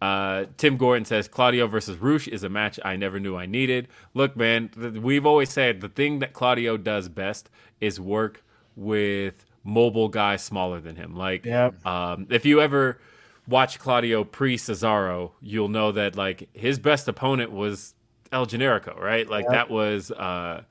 Uh, 0.00 0.44
Tim 0.56 0.76
Gordon 0.76 1.04
says 1.04 1.26
Claudio 1.28 1.66
versus 1.66 1.96
Roosh 1.98 2.28
is 2.28 2.44
a 2.44 2.48
match 2.48 2.78
I 2.84 2.96
never 2.96 3.18
knew 3.18 3.36
I 3.36 3.46
needed. 3.46 3.88
Look, 4.14 4.36
man, 4.36 4.68
th- 4.68 4.94
we've 4.94 5.26
always 5.26 5.50
said 5.50 5.80
the 5.80 5.88
thing 5.88 6.20
that 6.20 6.32
Claudio 6.32 6.76
does 6.76 7.08
best 7.08 7.50
is 7.80 7.98
work 8.00 8.44
with 8.76 9.44
mobile 9.64 10.08
guys 10.08 10.42
smaller 10.42 10.80
than 10.80 10.94
him. 10.96 11.16
Like, 11.16 11.44
Yep. 11.44 11.84
um, 11.84 12.26
if 12.30 12.46
you 12.46 12.60
ever 12.60 13.00
watch 13.48 13.78
Claudio 13.80 14.22
pre 14.24 14.56
Cesaro, 14.56 15.32
you'll 15.40 15.68
know 15.68 15.90
that 15.92 16.14
like 16.16 16.48
his 16.52 16.78
best 16.78 17.08
opponent 17.08 17.50
was 17.50 17.94
El 18.30 18.46
Generico, 18.46 18.96
right? 19.00 19.28
Like 19.28 19.48
that 19.48 19.68
was 19.68 20.10
uh, 20.12 20.62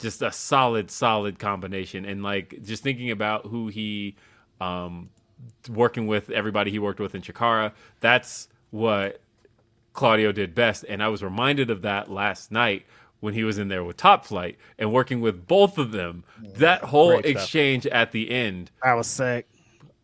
just 0.00 0.22
a 0.22 0.32
solid, 0.32 0.90
solid 0.90 1.38
combination. 1.38 2.04
And 2.04 2.22
like 2.22 2.62
just 2.64 2.82
thinking 2.82 3.10
about 3.12 3.46
who 3.46 3.68
he 3.68 4.16
um, 4.60 5.10
working 5.68 6.06
with 6.08 6.30
everybody 6.30 6.70
he 6.72 6.78
worked 6.80 7.00
with 7.00 7.14
in 7.14 7.22
Chikara, 7.22 7.72
that's 8.00 8.48
what 8.72 9.20
Claudio 9.92 10.32
did 10.32 10.54
best. 10.56 10.84
And 10.88 11.00
I 11.02 11.06
was 11.08 11.22
reminded 11.22 11.70
of 11.70 11.82
that 11.82 12.10
last 12.10 12.50
night 12.50 12.84
when 13.20 13.34
he 13.34 13.44
was 13.44 13.58
in 13.58 13.68
there 13.68 13.84
with 13.84 13.96
Top 13.96 14.24
Flight 14.26 14.58
and 14.78 14.92
working 14.92 15.20
with 15.20 15.46
both 15.46 15.78
of 15.78 15.92
them. 15.92 16.24
That 16.56 16.82
whole 16.82 17.10
Great 17.12 17.26
stuff. 17.26 17.42
exchange 17.44 17.86
at 17.86 18.10
the 18.10 18.30
end. 18.32 18.72
I 18.82 18.94
was 18.94 19.06
sick. 19.06 19.46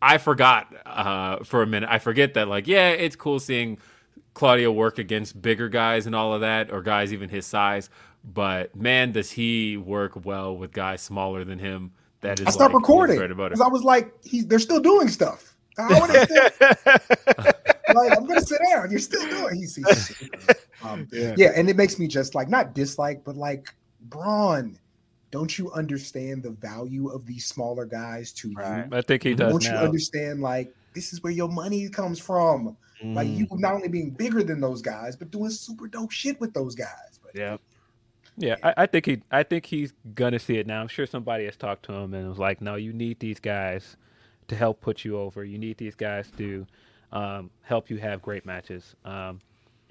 I 0.01 0.19
forgot 0.19 0.73
uh, 0.87 1.43
for 1.43 1.63
a 1.63 1.67
minute. 1.67 1.89
I 1.91 1.99
forget 1.99 2.35
that, 2.35 2.47
like, 2.47 2.69
yeah, 2.69 2.91
it's 2.91 3.17
cool 3.17 3.41
seeing 3.41 3.79
Claudio 4.35 4.71
work 4.71 4.99
against 4.99 5.43
bigger 5.43 5.69
guys 5.69 6.07
and 6.07 6.15
all 6.15 6.33
of 6.33 6.43
that, 6.43 6.71
or 6.71 6.83
guys 6.83 7.13
even 7.13 7.29
his 7.29 7.45
size. 7.47 7.91
But 8.23 8.77
man, 8.77 9.11
does 9.11 9.33
he 9.33 9.77
work 9.77 10.25
well 10.25 10.57
with 10.57 10.71
guys 10.73 11.01
smaller 11.03 11.43
than 11.43 11.59
him? 11.59 11.91
That 12.21 12.39
is. 12.39 12.47
I 12.47 12.51
stopped 12.51 12.75
like, 12.75 12.83
recording 12.83 13.15
his 13.15 13.19
bread 13.21 13.31
and 13.31 13.37
butter. 13.39 13.55
because 13.55 13.67
I 13.67 13.69
was 13.73 13.83
like, 13.83 14.13
he's 14.25 14.47
they're 14.47 14.59
still 14.61 14.81
doing 14.81 15.09
stuff. 15.09 15.57
How 15.77 16.01
would 16.01 16.11
they 16.11 16.25
still- 16.27 17.53
like, 17.95 18.17
I'm 18.17 18.27
gonna 18.27 18.41
sit 18.41 18.61
down. 18.73 18.91
You're 18.91 19.01
still 19.01 19.29
doing. 19.29 19.57
He's, 19.57 19.77
he's 19.77 20.13
um, 20.83 21.07
yeah. 21.13 21.53
and 21.55 21.69
it 21.69 21.77
makes 21.77 21.99
me 21.99 22.07
just 22.09 22.35
like 22.35 22.49
not 22.49 22.75
dislike, 22.75 23.25
but 23.25 23.37
like 23.37 23.75
Bron. 24.03 24.79
Don't 25.31 25.59
you 25.59 25.71
understand 25.73 26.43
the 26.43 26.53
value 26.53 27.09
of 27.09 27.27
these 27.27 27.45
smaller 27.45 27.85
guys 27.85 28.33
to 28.33 28.51
Right. 28.55 28.87
you? 28.91 28.97
I 28.97 29.03
think 29.03 29.23
he 29.23 29.35
does 29.35 29.53
Don't 29.53 29.63
you 29.65 29.71
understand? 29.79 30.41
Like 30.41 30.75
this 30.95 31.13
is 31.13 31.23
where 31.23 31.33
your 31.33 31.49
money 31.51 31.87
comes 31.91 32.19
from. 32.19 32.77
Like 33.03 33.29
Mm. 33.29 33.37
you 33.37 33.47
not 33.53 33.75
only 33.75 33.89
being 33.89 34.11
bigger 34.11 34.43
than 34.43 34.59
those 34.61 34.81
guys, 34.81 35.17
but 35.17 35.31
doing 35.31 35.51
super 35.51 35.87
dope 35.87 36.11
shit 36.13 36.41
with 36.41 36.55
those 36.55 36.75
guys. 36.75 37.21
But 37.23 37.35
Yeah. 37.35 37.59
Yeah, 38.39 38.55
I, 38.63 38.75
I 38.79 38.87
think 38.87 39.05
he, 39.07 39.21
I 39.33 39.43
think 39.43 39.67
he's 39.67 39.93
gonna 40.15 40.39
see 40.39 40.57
it 40.59 40.67
now. 40.67 40.81
I'm 40.81 40.89
sure 40.89 41.07
somebody 41.07 41.45
has 41.45 41.57
talked 41.57 41.85
to 41.87 41.93
him 41.93 42.15
and 42.15 42.29
was 42.29 42.39
like, 42.39 42.61
"No, 42.61 42.77
you 42.77 42.93
need 42.93 43.19
these 43.19 43.41
guys 43.41 43.97
to 44.47 44.55
help 44.57 44.81
put 44.81 45.05
you 45.05 45.19
over. 45.19 45.45
You 45.45 45.59
need 45.59 45.77
these 45.77 45.95
guys 45.97 46.31
to 46.39 46.65
um, 47.13 47.51
help 47.63 47.91
you 47.91 47.99
have 47.99 48.23
great 48.23 48.47
matches." 48.47 48.95
Um, 49.05 49.41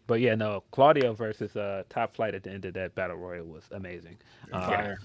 but 0.08 0.22
yeah, 0.22 0.36
no, 0.36 0.64
Claudio 0.72 1.14
versus 1.14 1.56
uh, 1.56 1.84
Top 1.90 2.16
Flight 2.16 2.34
at 2.34 2.44
the 2.44 2.52
end 2.52 2.66
of 2.66 2.74
that 2.74 2.96
battle 2.96 3.18
royal 3.18 3.46
was 3.46 3.66
amazing. 3.72 4.18
Yeah. 4.52 4.96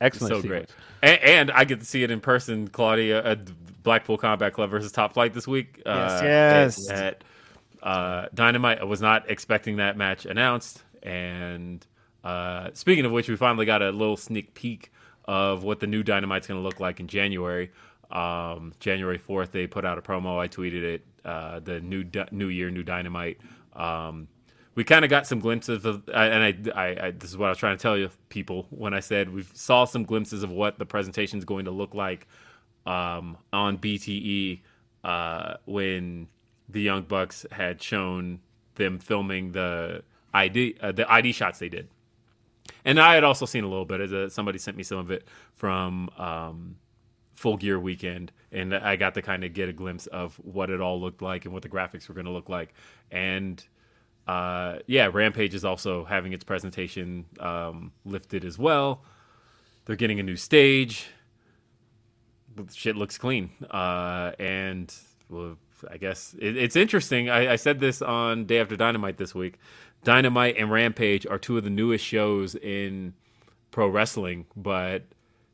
excellent, 0.00 0.34
so 0.36 0.48
great. 0.48 0.70
And, 1.02 1.20
and 1.20 1.50
I 1.50 1.64
get 1.64 1.80
to 1.80 1.86
see 1.86 2.04
it 2.04 2.10
in 2.12 2.20
person, 2.20 2.68
Claudio 2.68 3.18
at 3.18 3.40
Blackpool 3.82 4.18
Combat 4.18 4.52
Club 4.52 4.70
versus 4.70 4.92
Top 4.92 5.14
Flight 5.14 5.34
this 5.34 5.48
week. 5.48 5.82
uh, 5.84 6.20
yes. 6.22 6.88
At, 6.88 6.98
at, 7.02 7.24
uh, 7.82 8.28
Dynamite. 8.34 8.80
I 8.80 8.84
was 8.84 9.00
not 9.00 9.30
expecting 9.30 9.76
that 9.76 9.96
match 9.96 10.26
announced. 10.26 10.82
And 11.02 11.86
uh, 12.24 12.70
speaking 12.72 13.04
of 13.04 13.12
which, 13.12 13.28
we 13.28 13.36
finally 13.36 13.66
got 13.66 13.82
a 13.82 13.90
little 13.90 14.16
sneak 14.16 14.54
peek 14.54 14.92
of 15.24 15.64
what 15.64 15.80
the 15.80 15.86
new 15.86 16.02
Dynamite's 16.02 16.46
going 16.46 16.60
to 16.60 16.64
look 16.64 16.80
like 16.80 17.00
in 17.00 17.08
January. 17.08 17.70
Um, 18.10 18.72
January 18.78 19.18
4th, 19.18 19.50
they 19.50 19.66
put 19.66 19.84
out 19.84 19.98
a 19.98 20.02
promo. 20.02 20.38
I 20.38 20.48
tweeted 20.48 20.82
it. 20.82 21.04
Uh, 21.26 21.58
the 21.58 21.80
new 21.80 22.04
Di- 22.04 22.28
New 22.30 22.46
Year, 22.46 22.70
new 22.70 22.84
Dynamite. 22.84 23.38
Um, 23.72 24.28
we 24.76 24.84
kind 24.84 25.04
of 25.04 25.10
got 25.10 25.26
some 25.26 25.40
glimpses 25.40 25.84
of, 25.84 26.08
and 26.08 26.70
I, 26.70 26.70
I, 26.72 27.06
I, 27.06 27.10
this 27.10 27.30
is 27.30 27.36
what 27.36 27.46
I 27.46 27.48
was 27.48 27.58
trying 27.58 27.76
to 27.76 27.82
tell 27.82 27.98
you 27.98 28.10
people 28.28 28.68
when 28.70 28.94
I 28.94 29.00
said 29.00 29.32
we 29.32 29.42
saw 29.54 29.86
some 29.86 30.04
glimpses 30.04 30.44
of 30.44 30.50
what 30.50 30.78
the 30.78 30.86
presentation 30.86 31.38
is 31.40 31.44
going 31.44 31.64
to 31.64 31.72
look 31.72 31.94
like 31.94 32.28
um, 32.86 33.38
on 33.52 33.78
BTE 33.78 34.60
uh, 35.02 35.54
when 35.64 36.28
the 36.68 36.80
Young 36.80 37.02
Bucks 37.02 37.44
had 37.50 37.82
shown 37.82 38.38
them 38.76 39.00
filming 39.00 39.50
the 39.50 40.04
ID, 40.32 40.76
uh, 40.80 40.92
the 40.92 41.10
ID 41.10 41.32
shots 41.32 41.58
they 41.58 41.68
did, 41.70 41.88
and 42.84 43.00
I 43.00 43.14
had 43.14 43.24
also 43.24 43.46
seen 43.46 43.64
a 43.64 43.68
little 43.68 43.84
bit. 43.84 44.00
As 44.00 44.12
a, 44.12 44.30
somebody 44.30 44.58
sent 44.58 44.76
me 44.76 44.84
some 44.84 44.98
of 44.98 45.10
it 45.10 45.26
from 45.54 46.08
um, 46.18 46.76
Full 47.36 47.56
Gear 47.56 47.78
Weekend, 47.78 48.32
and 48.50 48.74
I 48.74 48.96
got 48.96 49.14
to 49.14 49.22
kind 49.22 49.44
of 49.44 49.52
get 49.52 49.68
a 49.68 49.72
glimpse 49.72 50.06
of 50.08 50.34
what 50.42 50.70
it 50.70 50.80
all 50.80 51.00
looked 51.00 51.22
like 51.22 51.44
and 51.44 51.54
what 51.54 51.62
the 51.62 51.68
graphics 51.68 52.08
were 52.08 52.14
going 52.14 52.26
to 52.26 52.32
look 52.32 52.48
like, 52.48 52.74
and 53.10 53.64
uh, 54.26 54.80
yeah, 54.86 55.08
Rampage 55.12 55.54
is 55.54 55.64
also 55.64 56.04
having 56.04 56.32
its 56.32 56.42
presentation 56.42 57.26
um, 57.38 57.92
lifted 58.04 58.44
as 58.44 58.58
well. 58.58 59.02
They're 59.84 59.96
getting 59.96 60.18
a 60.18 60.24
new 60.24 60.34
stage. 60.36 61.06
Shit 62.72 62.96
looks 62.96 63.18
clean, 63.18 63.50
uh, 63.70 64.32
and 64.38 64.92
well, 65.28 65.58
I 65.90 65.98
guess 65.98 66.34
it, 66.38 66.56
it's 66.56 66.74
interesting. 66.74 67.28
I, 67.28 67.52
I 67.52 67.56
said 67.56 67.80
this 67.80 68.00
on 68.00 68.46
Day 68.46 68.60
After 68.60 68.76
Dynamite 68.76 69.18
this 69.18 69.34
week. 69.34 69.58
Dynamite 70.04 70.56
and 70.56 70.70
Rampage 70.70 71.26
are 71.26 71.38
two 71.38 71.58
of 71.58 71.64
the 71.64 71.70
newest 71.70 72.04
shows 72.04 72.54
in 72.54 73.14
pro 73.70 73.88
wrestling, 73.88 74.46
but 74.56 75.02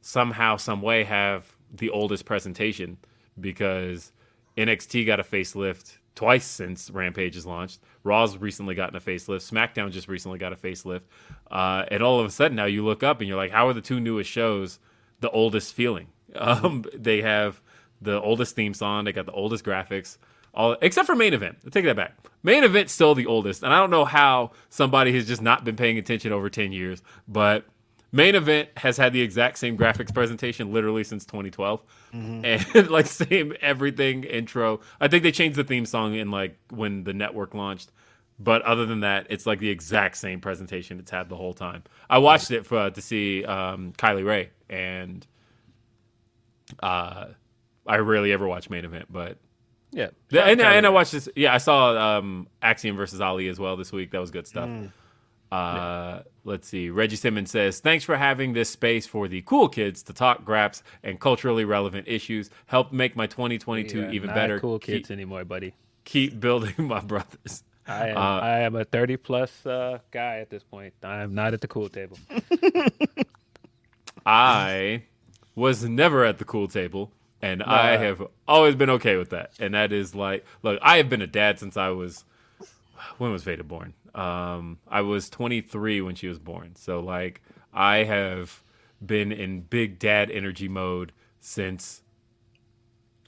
somehow, 0.00 0.56
some 0.56 0.80
way, 0.82 1.04
have 1.04 1.51
the 1.72 1.90
oldest 1.90 2.24
presentation 2.24 2.98
because 3.40 4.12
NXT 4.56 5.06
got 5.06 5.20
a 5.20 5.24
facelift 5.24 5.96
twice 6.14 6.44
since 6.44 6.90
Rampage 6.90 7.34
has 7.34 7.46
launched. 7.46 7.80
Raw's 8.04 8.36
recently 8.36 8.74
gotten 8.74 8.96
a 8.96 9.00
facelift. 9.00 9.50
SmackDown 9.50 9.90
just 9.90 10.08
recently 10.08 10.38
got 10.38 10.52
a 10.52 10.56
facelift. 10.56 11.02
Uh, 11.50 11.84
and 11.90 12.02
all 12.02 12.20
of 12.20 12.26
a 12.26 12.30
sudden, 12.30 12.56
now 12.56 12.66
you 12.66 12.84
look 12.84 13.02
up 13.02 13.20
and 13.20 13.28
you're 13.28 13.36
like, 13.36 13.52
how 13.52 13.68
are 13.68 13.72
the 13.72 13.80
two 13.80 14.00
newest 14.00 14.30
shows 14.30 14.78
the 15.20 15.30
oldest 15.30 15.74
feeling? 15.74 16.08
Um, 16.34 16.84
they 16.94 17.22
have 17.22 17.60
the 18.00 18.20
oldest 18.20 18.56
theme 18.56 18.74
song. 18.74 19.04
They 19.04 19.12
got 19.12 19.26
the 19.26 19.32
oldest 19.32 19.64
graphics. 19.64 20.18
All 20.54 20.76
except 20.82 21.06
for 21.06 21.14
main 21.14 21.32
event. 21.32 21.58
I 21.66 21.70
take 21.70 21.84
that 21.84 21.96
back. 21.96 22.14
Main 22.42 22.62
event's 22.64 22.92
still 22.92 23.14
the 23.14 23.26
oldest, 23.26 23.62
and 23.62 23.72
I 23.72 23.78
don't 23.78 23.90
know 23.90 24.04
how 24.04 24.50
somebody 24.68 25.12
has 25.14 25.26
just 25.26 25.40
not 25.40 25.64
been 25.64 25.76
paying 25.76 25.96
attention 25.96 26.30
over 26.30 26.50
ten 26.50 26.72
years. 26.72 27.02
But 27.26 27.64
main 28.12 28.34
event 28.34 28.68
has 28.76 28.96
had 28.98 29.12
the 29.12 29.20
exact 29.22 29.58
same 29.58 29.76
graphics 29.76 30.12
presentation 30.14 30.72
literally 30.72 31.02
since 31.02 31.24
2012, 31.24 31.82
and 32.44 32.90
like 32.90 33.06
same 33.06 33.54
everything 33.60 34.24
intro. 34.24 34.80
I 35.00 35.08
think 35.08 35.22
they 35.22 35.32
changed 35.32 35.56
the 35.56 35.64
theme 35.64 35.86
song 35.86 36.14
in 36.14 36.30
like 36.30 36.58
when 36.70 37.04
the 37.04 37.14
network 37.14 37.54
launched. 37.54 37.90
But 38.38 38.62
other 38.62 38.86
than 38.86 39.00
that, 39.00 39.26
it's 39.30 39.46
like 39.46 39.60
the 39.60 39.68
exact 39.70 40.16
same 40.16 40.40
presentation 40.40 40.98
it's 40.98 41.10
had 41.10 41.28
the 41.28 41.36
whole 41.36 41.52
time. 41.54 41.84
I 42.10 42.18
watched 42.18 42.50
it 42.50 42.66
for 42.66 42.90
to 42.90 43.00
see 43.00 43.44
um, 43.44 43.92
Kylie 43.96 44.24
Rae, 44.24 44.50
and 44.68 45.24
uh, 46.82 47.26
I 47.86 47.96
rarely 47.98 48.32
ever 48.32 48.46
watch 48.48 48.68
main 48.68 48.84
event, 48.84 49.06
but 49.10 49.38
Yeah, 50.30 50.40
and, 50.52 50.60
and 50.72 50.86
I 50.86 50.88
watched 50.88 51.12
this. 51.12 51.28
Yeah, 51.36 51.54
I 51.54 51.58
saw 51.58 52.18
um, 52.18 52.48
Axiom 52.62 52.96
versus 52.96 53.20
Ali 53.20 53.48
as 53.48 53.58
well 53.60 53.76
this 53.76 53.92
week. 53.92 54.10
That 54.10 54.20
was 54.20 54.30
good 54.30 54.46
stuff. 54.46 54.68
Uh, 55.52 56.22
Let's 56.44 56.66
see. 56.66 56.90
Reggie 56.90 57.14
Simmons 57.16 57.50
says, 57.52 57.78
"Thanks 57.80 58.04
for 58.04 58.16
having 58.16 58.52
this 58.52 58.68
space 58.70 59.06
for 59.06 59.28
the 59.28 59.42
cool 59.42 59.68
kids 59.68 60.02
to 60.04 60.12
talk 60.12 60.44
graps 60.44 60.82
and 61.04 61.20
culturally 61.20 61.64
relevant 61.64 62.08
issues. 62.08 62.50
Help 62.66 62.92
make 62.92 63.14
my 63.14 63.26
2022 63.28 64.00
Yeah, 64.00 64.10
even 64.10 64.26
not 64.28 64.34
better. 64.34 64.58
Cool 64.58 64.78
Keep- 64.80 64.94
kids 64.96 65.10
anymore, 65.12 65.44
buddy. 65.44 65.74
keep 66.04 66.40
building 66.40 66.74
my 66.78 67.00
brothers." 67.00 67.62
I 67.86 68.08
am, 68.10 68.16
Uh, 68.16 68.20
I 68.40 68.58
am 68.60 68.76
a 68.76 68.84
30 68.84 69.16
plus 69.18 69.66
uh, 69.66 69.98
guy 70.12 70.38
at 70.38 70.50
this 70.50 70.62
point. 70.62 70.94
I 71.02 71.22
am 71.22 71.34
not 71.34 71.52
at 71.52 71.60
the 71.60 71.68
cool 71.68 71.88
table. 71.88 72.16
I 74.26 75.02
was 75.54 75.84
never 75.84 76.24
at 76.24 76.38
the 76.38 76.44
cool 76.44 76.68
table, 76.68 77.10
and 77.40 77.62
I 77.62 77.96
have 77.96 78.22
always 78.46 78.74
been 78.76 78.90
okay 78.90 79.16
with 79.16 79.30
that. 79.30 79.50
And 79.58 79.74
that 79.74 79.92
is 79.92 80.14
like, 80.14 80.44
look, 80.62 80.78
I 80.82 80.96
have 80.98 81.08
been 81.08 81.22
a 81.22 81.26
dad 81.26 81.58
since 81.58 81.76
I 81.76 81.88
was. 81.90 82.24
When 83.18 83.32
was 83.32 83.42
Veda 83.42 83.64
born? 83.64 83.94
Um, 84.14 84.78
I 84.86 85.00
was 85.00 85.30
23 85.30 86.00
when 86.02 86.14
she 86.14 86.28
was 86.28 86.38
born, 86.38 86.76
so 86.76 87.00
like 87.00 87.40
I 87.72 87.98
have 88.04 88.62
been 89.04 89.32
in 89.32 89.62
big 89.62 89.98
dad 89.98 90.30
energy 90.30 90.68
mode 90.68 91.12
since 91.40 92.02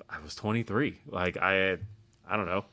I 0.08 0.20
was 0.20 0.34
23. 0.34 1.00
Like 1.06 1.36
I, 1.36 1.78
I 2.28 2.36
don't 2.36 2.46
know. 2.46 2.64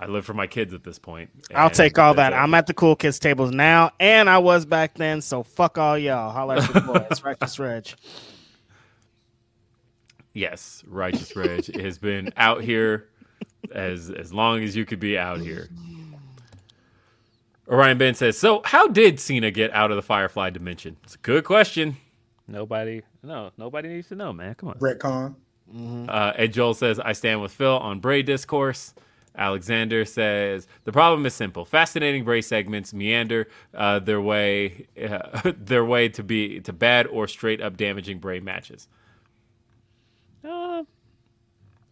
I 0.00 0.06
live 0.06 0.24
for 0.24 0.34
my 0.34 0.46
kids 0.46 0.72
at 0.74 0.84
this 0.84 0.98
point. 0.98 1.30
I'll 1.52 1.70
take 1.70 1.98
all 1.98 2.14
that. 2.14 2.32
it. 2.32 2.36
I'm 2.36 2.54
at 2.54 2.68
the 2.68 2.74
cool 2.74 2.94
kids 2.94 3.18
tables 3.18 3.50
now, 3.50 3.90
and 3.98 4.30
I 4.30 4.38
was 4.38 4.64
back 4.64 4.94
then. 4.94 5.20
So 5.20 5.42
fuck 5.42 5.76
all 5.76 5.98
y'all. 5.98 6.30
Holler 6.30 6.56
at 6.56 6.72
your 6.72 6.82
boys, 6.82 7.24
righteous 7.24 7.58
Reg. 7.58 7.88
Yes, 10.32 10.84
righteous 10.86 11.34
Reg 11.34 11.74
has 11.80 11.98
been 11.98 12.32
out 12.36 12.62
here 12.62 13.08
as 13.72 14.10
as 14.10 14.32
long 14.32 14.62
as 14.62 14.76
you 14.76 14.84
could 14.84 15.00
be 15.00 15.18
out 15.18 15.40
here. 15.40 15.68
Orion 17.68 17.98
Ben 17.98 18.14
says, 18.14 18.38
"So, 18.38 18.62
how 18.64 18.88
did 18.88 19.20
Cena 19.20 19.50
get 19.50 19.72
out 19.72 19.90
of 19.90 19.96
the 19.96 20.02
Firefly 20.02 20.50
dimension?" 20.50 20.96
It's 21.04 21.14
a 21.16 21.18
good 21.18 21.44
question. 21.44 21.96
Nobody, 22.46 23.02
no, 23.22 23.50
nobody 23.58 23.88
needs 23.88 24.08
to 24.08 24.14
know, 24.14 24.32
man. 24.32 24.54
Come 24.54 24.70
on. 24.70 24.76
Retcon. 24.76 25.34
Uh, 26.08 26.32
Ed 26.36 26.52
Joel 26.54 26.74
says, 26.74 26.98
"I 26.98 27.12
stand 27.12 27.42
with 27.42 27.52
Phil 27.52 27.76
on 27.78 28.00
Bray 28.00 28.22
discourse." 28.22 28.94
Alexander 29.36 30.04
says, 30.04 30.66
"The 30.84 30.92
problem 30.92 31.26
is 31.26 31.34
simple. 31.34 31.64
Fascinating 31.64 32.24
Bray 32.24 32.40
segments 32.40 32.94
meander 32.94 33.48
uh, 33.74 33.98
their 33.98 34.20
way 34.20 34.86
uh, 35.00 35.52
their 35.56 35.84
way 35.84 36.08
to 36.10 36.22
be 36.22 36.60
to 36.60 36.72
bad 36.72 37.06
or 37.06 37.28
straight 37.28 37.60
up 37.60 37.76
damaging 37.76 38.18
Bray 38.18 38.40
matches." 38.40 38.88
Uh, 40.44 40.84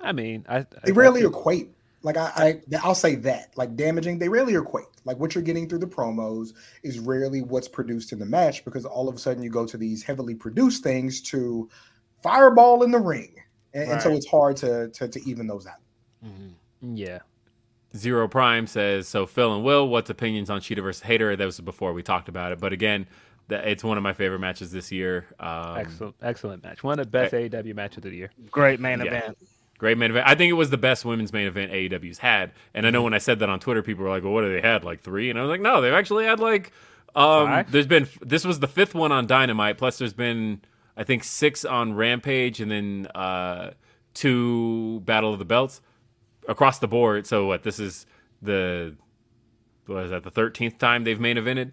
I 0.01 0.13
mean, 0.13 0.47
I, 0.49 0.67
They 0.85 0.93
rarely 0.93 1.23
equate. 1.25 1.71
Like 2.03 2.17
I, 2.17 2.31
I, 2.37 2.77
I'll 2.83 2.95
say 2.95 3.15
that. 3.17 3.57
Like 3.57 3.75
damaging, 3.77 4.19
they 4.19 4.29
rarely 4.29 4.55
are 4.55 4.63
equate. 4.63 4.87
Like 5.05 5.19
what 5.19 5.35
you're 5.35 5.43
getting 5.43 5.69
through 5.69 5.81
the 5.81 5.87
promos 5.87 6.53
is 6.83 6.99
rarely 6.99 7.43
what's 7.43 7.69
produced 7.69 8.13
in 8.13 8.19
the 8.19 8.27
match 8.27 8.65
because 8.65 8.85
all 8.85 9.09
of 9.09 9.15
a 9.15 9.19
sudden 9.19 9.43
you 9.43 9.51
go 9.51 9.67
to 9.67 9.77
these 9.77 10.03
heavily 10.03 10.35
produced 10.35 10.83
things 10.83 11.21
to 11.23 11.69
fireball 12.23 12.83
in 12.83 12.91
the 12.91 12.99
ring, 12.99 13.35
and, 13.75 13.91
and 13.91 14.03
so 14.03 14.11
it's 14.13 14.27
hard 14.27 14.57
to, 14.59 14.89
to 14.91 15.09
to 15.09 15.29
even 15.29 15.47
those 15.47 15.67
out. 15.67 15.81
Yeah. 16.81 17.21
Zero 17.97 18.29
Prime 18.29 18.67
says, 18.67 19.09
"So 19.09 19.27
Phil 19.27 19.55
and 19.55 19.65
Will, 19.65 19.89
what's 19.89 20.11
opinions 20.11 20.51
on 20.51 20.61
Shida 20.61 20.83
versus 20.83 21.03
Hayter?" 21.03 21.35
That 21.35 21.45
was 21.45 21.61
before 21.61 21.93
we 21.93 22.03
talked 22.03 22.29
about 22.29 22.53
it, 22.53 22.61
but 22.61 22.73
again, 22.73 23.07
that 23.49 23.67
it's 23.67 23.83
one 23.85 23.97
of 23.97 24.03
my 24.03 24.13
favorite 24.13 24.41
matches 24.41 24.71
this 24.71 24.93
year. 24.93 25.27
Um, 25.39 25.79
Excellent, 25.79 26.17
excellent 26.21 26.65
match. 26.65 26.83
One 26.83 26.99
of 26.99 27.07
the 27.07 27.11
best 27.11 27.33
AEW 27.33 27.75
matches 27.75 27.99
of 27.99 28.11
the 28.11 28.17
year. 28.17 28.31
Great 28.51 28.81
main 28.81 29.01
Yeah. 29.01 29.07
event. 29.07 29.39
Great 29.79 29.99
main 29.99 30.11
event. 30.11 30.27
I 30.27 30.35
think 30.35 30.51
it 30.51 30.55
was 30.55 30.71
the 30.71 30.79
best 30.79 31.05
women's 31.05 31.33
main 31.33 31.47
event 31.47 31.71
AEW's 31.71 32.19
had. 32.19 32.53
And 32.73 32.87
I 32.87 32.91
know 32.91 33.03
when 33.03 33.13
I 33.13 33.19
said 33.19 33.41
that 33.41 33.51
on 33.51 33.61
Twitter, 33.61 33.83
people 33.83 34.05
were 34.05 34.11
like, 34.11 34.25
"Well, 34.25 34.33
what 34.33 34.43
have 34.43 34.53
they 34.53 34.67
had? 34.67 34.85
Like 34.85 35.03
three? 35.03 35.29
And 35.29 35.39
I 35.39 35.43
was 35.43 35.51
like, 35.51 35.61
"No, 35.61 35.81
they've 35.83 35.93
actually 35.93 36.25
had 36.25 36.41
like 36.41 36.73
um, 37.15 37.47
Five? 37.47 37.73
there's 37.73 37.87
been 37.87 38.09
this 38.21 38.45
was 38.45 38.61
the 38.61 38.69
fifth 38.69 38.95
one 38.95 39.13
on 39.13 39.27
Dynamite. 39.27 39.79
Plus, 39.79 39.99
there's 39.99 40.13
been 40.13 40.61
I 40.97 41.05
think 41.05 41.25
six 41.25 41.65
on 41.65 41.95
Rampage, 41.95 42.61
and 42.61 42.71
then 42.71 43.07
uh, 43.15 43.73
two 44.15 45.01
Battle 45.01 45.33
of 45.33 45.39
the 45.39 45.45
Belts 45.45 45.81
across 46.49 46.79
the 46.79 46.89
board. 46.89 47.27
So 47.27 47.47
what? 47.47 47.63
This 47.63 47.79
is 47.79 48.07
the 48.43 48.97
what 49.87 50.05
is 50.05 50.11
that? 50.11 50.25
The 50.25 50.31
thirteenth 50.31 50.79
time 50.79 51.05
they've 51.05 51.21
main 51.21 51.37
evented. 51.37 51.73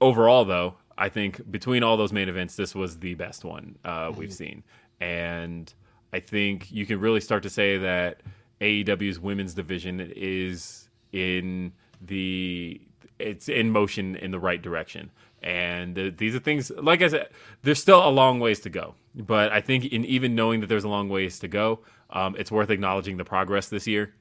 Overall, 0.00 0.44
though, 0.44 0.74
I 0.98 1.08
think 1.08 1.50
between 1.50 1.82
all 1.82 1.96
those 1.96 2.12
main 2.12 2.28
events, 2.28 2.56
this 2.56 2.74
was 2.74 2.98
the 2.98 3.14
best 3.14 3.44
one 3.44 3.78
uh, 3.84 4.12
we've 4.14 4.32
seen, 4.32 4.62
and 5.00 5.72
I 6.12 6.20
think 6.20 6.70
you 6.70 6.86
can 6.86 7.00
really 7.00 7.20
start 7.20 7.42
to 7.42 7.50
say 7.50 7.78
that 7.78 8.22
AEW's 8.60 9.18
women's 9.18 9.54
division 9.54 10.12
is 10.14 10.88
in 11.12 11.72
the 12.00 12.80
it's 13.18 13.48
in 13.48 13.70
motion 13.70 14.16
in 14.16 14.30
the 14.30 14.38
right 14.38 14.60
direction. 14.60 15.10
And 15.42 15.94
th- 15.94 16.16
these 16.16 16.34
are 16.34 16.38
things, 16.38 16.70
like 16.70 17.02
I 17.02 17.08
said, 17.08 17.28
there's 17.62 17.80
still 17.80 18.06
a 18.06 18.10
long 18.10 18.40
ways 18.40 18.60
to 18.60 18.70
go. 18.70 18.94
But 19.14 19.52
I 19.52 19.60
think 19.60 19.84
in 19.84 20.04
even 20.04 20.34
knowing 20.34 20.60
that 20.60 20.66
there's 20.66 20.84
a 20.84 20.88
long 20.88 21.08
ways 21.08 21.38
to 21.40 21.48
go, 21.48 21.80
um, 22.10 22.36
it's 22.38 22.50
worth 22.50 22.70
acknowledging 22.70 23.16
the 23.16 23.24
progress 23.24 23.68
this 23.68 23.86
year. 23.86 24.14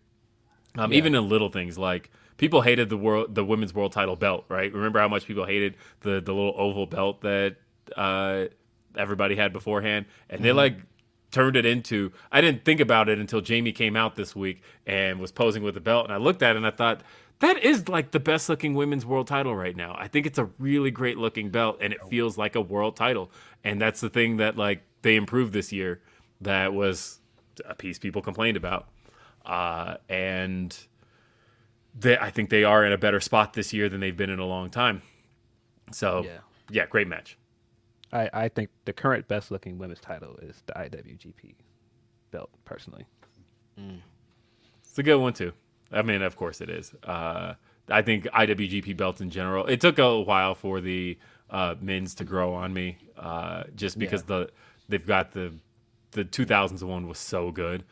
Um, 0.77 0.91
Even 0.93 1.15
in 1.15 1.29
little 1.29 1.49
things 1.49 1.77
like 1.77 2.11
people 2.37 2.61
hated 2.61 2.89
the 2.89 2.97
world, 2.97 3.33
the 3.33 3.45
women's 3.45 3.73
world 3.73 3.93
title 3.93 4.15
belt, 4.15 4.45
right? 4.49 4.71
Remember 4.73 4.99
how 4.99 5.07
much 5.07 5.25
people 5.25 5.45
hated 5.45 5.77
the 6.01 6.21
the 6.21 6.33
little 6.33 6.53
oval 6.57 6.85
belt 6.85 7.21
that 7.21 7.55
uh, 7.95 8.45
everybody 8.97 9.35
had 9.35 9.53
beforehand, 9.53 10.05
and 10.29 10.43
they 10.43 10.51
like 10.51 10.79
turned 11.35 11.55
it 11.55 11.65
into. 11.65 12.11
I 12.31 12.41
didn't 12.41 12.65
think 12.65 12.79
about 12.79 13.09
it 13.09 13.19
until 13.19 13.41
Jamie 13.41 13.71
came 13.71 13.95
out 13.95 14.15
this 14.15 14.35
week 14.35 14.61
and 14.87 15.19
was 15.19 15.31
posing 15.31 15.61
with 15.63 15.75
the 15.75 15.81
belt, 15.81 16.05
and 16.05 16.13
I 16.13 16.17
looked 16.17 16.41
at 16.41 16.55
it 16.55 16.57
and 16.57 16.65
I 16.65 16.71
thought 16.71 17.01
that 17.39 17.61
is 17.63 17.87
like 17.89 18.11
the 18.11 18.19
best 18.19 18.47
looking 18.49 18.73
women's 18.73 19.05
world 19.05 19.27
title 19.27 19.55
right 19.55 19.75
now. 19.75 19.95
I 19.99 20.07
think 20.07 20.25
it's 20.25 20.39
a 20.39 20.49
really 20.57 20.89
great 20.91 21.17
looking 21.17 21.49
belt, 21.49 21.77
and 21.81 21.93
it 21.93 21.99
feels 22.09 22.37
like 22.37 22.55
a 22.55 22.61
world 22.61 22.95
title, 22.95 23.29
and 23.63 23.79
that's 23.79 24.01
the 24.01 24.09
thing 24.09 24.37
that 24.37 24.57
like 24.57 24.83
they 25.01 25.15
improved 25.15 25.53
this 25.53 25.71
year. 25.71 26.01
That 26.41 26.73
was 26.73 27.19
a 27.65 27.75
piece 27.75 27.99
people 27.99 28.21
complained 28.21 28.57
about 28.57 28.87
uh, 29.45 29.97
and 30.09 30.77
they, 31.97 32.17
I 32.17 32.29
think 32.29 32.49
they 32.49 32.63
are 32.63 32.85
in 32.85 32.91
a 32.91 32.97
better 32.97 33.19
spot 33.19 33.53
this 33.53 33.73
year 33.73 33.89
than 33.89 33.99
they've 33.99 34.15
been 34.15 34.29
in 34.29 34.39
a 34.39 34.45
long 34.45 34.69
time. 34.69 35.01
So, 35.91 36.23
Yeah. 36.25 36.37
yeah, 36.69 36.85
great 36.87 37.07
match. 37.07 37.37
I, 38.15 38.29
I 38.45 38.47
think 38.49 38.69
the 38.85 38.93
current 38.93 39.27
best 39.27 39.51
looking 39.51 39.77
women's 39.77 39.99
title 39.99 40.37
is 40.41 40.63
the 40.65 40.73
IWGP 40.73 41.55
belt, 42.31 42.49
personally. 42.63 43.05
It's 43.77 44.97
a 44.97 45.03
good 45.03 45.17
one 45.17 45.33
too. 45.33 45.51
I 45.91 46.01
mean, 46.01 46.21
of 46.21 46.37
course 46.37 46.61
it 46.61 46.69
is. 46.69 46.93
Uh, 47.03 47.55
I 47.89 48.01
think 48.01 48.23
IWGP 48.25 48.95
belts 48.95 49.19
in 49.19 49.29
general. 49.29 49.65
It 49.65 49.81
took 49.81 49.99
a 49.99 50.21
while 50.21 50.55
for 50.55 50.79
the 50.79 51.17
uh, 51.49 51.75
men's 51.81 52.15
to 52.15 52.23
grow 52.23 52.53
on 52.53 52.73
me, 52.73 52.97
uh, 53.17 53.63
just 53.75 53.99
because 53.99 54.23
the 54.23 54.49
they've 54.87 55.05
got 55.05 55.33
the 55.33 55.53
the 56.11 56.23
2000s 56.23 56.81
one 56.83 57.07
was 57.07 57.19
so 57.19 57.51
good. 57.51 57.83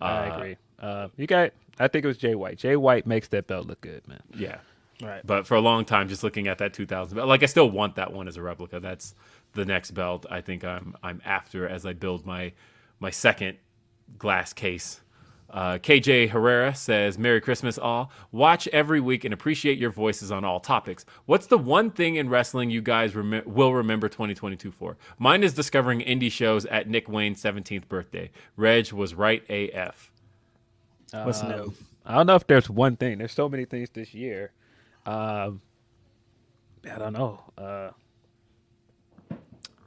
Uh, 0.00 0.04
I 0.04 0.36
agree. 0.36 0.56
Uh, 0.78 1.08
you 1.16 1.26
got, 1.26 1.50
I 1.78 1.88
think 1.88 2.04
it 2.04 2.08
was 2.08 2.16
Jay 2.16 2.34
White. 2.36 2.58
Jay 2.58 2.76
White 2.76 3.06
makes 3.06 3.28
that 3.28 3.48
belt 3.48 3.66
look 3.66 3.80
good, 3.80 4.06
man. 4.06 4.22
Yeah. 4.34 4.58
Right. 5.02 5.20
But 5.26 5.46
for 5.46 5.54
a 5.56 5.60
long 5.60 5.84
time, 5.84 6.08
just 6.08 6.22
looking 6.22 6.46
at 6.48 6.58
that 6.58 6.72
2000 6.74 7.16
belt, 7.16 7.28
like 7.28 7.42
I 7.42 7.46
still 7.46 7.68
want 7.70 7.96
that 7.96 8.12
one 8.12 8.28
as 8.28 8.36
a 8.36 8.42
replica. 8.42 8.80
That's 8.80 9.14
the 9.54 9.64
next 9.64 9.90
belt 9.92 10.24
I 10.30 10.40
think 10.40 10.64
I'm 10.64 10.94
I'm 11.02 11.20
after 11.24 11.68
as 11.68 11.84
I 11.84 11.92
build 11.92 12.24
my 12.24 12.52
my 13.00 13.10
second 13.10 13.58
glass 14.18 14.52
case. 14.52 15.00
Uh, 15.50 15.76
KJ 15.76 16.30
Herrera 16.30 16.74
says, 16.74 17.18
"Merry 17.18 17.38
Christmas, 17.40 17.76
all. 17.76 18.10
Watch 18.30 18.66
every 18.68 19.00
week 19.00 19.22
and 19.24 19.34
appreciate 19.34 19.76
your 19.76 19.90
voices 19.90 20.32
on 20.32 20.44
all 20.44 20.60
topics. 20.60 21.04
What's 21.26 21.46
the 21.46 21.58
one 21.58 21.90
thing 21.90 22.16
in 22.16 22.30
wrestling 22.30 22.70
you 22.70 22.80
guys 22.80 23.14
rem- 23.14 23.42
will 23.44 23.74
remember 23.74 24.08
2022 24.08 24.70
for? 24.70 24.96
Mine 25.18 25.42
is 25.42 25.52
discovering 25.52 26.00
indie 26.00 26.32
shows 26.32 26.64
at 26.66 26.88
Nick 26.88 27.06
Wayne's 27.06 27.42
17th 27.42 27.86
birthday. 27.86 28.30
Reg 28.56 28.92
was 28.92 29.14
right 29.14 29.42
AF. 29.50 30.10
What's 31.12 31.42
Um, 31.42 31.50
new? 31.50 31.74
I 32.06 32.14
don't 32.14 32.26
know 32.26 32.36
if 32.36 32.46
there's 32.46 32.70
one 32.70 32.96
thing. 32.96 33.18
There's 33.18 33.32
so 33.32 33.46
many 33.48 33.66
things 33.66 33.90
this 33.90 34.14
year. 34.14 34.52
Um, 35.06 35.60
I 36.90 36.98
don't 36.98 37.12
know. 37.12 37.40
Uh, 37.56 37.90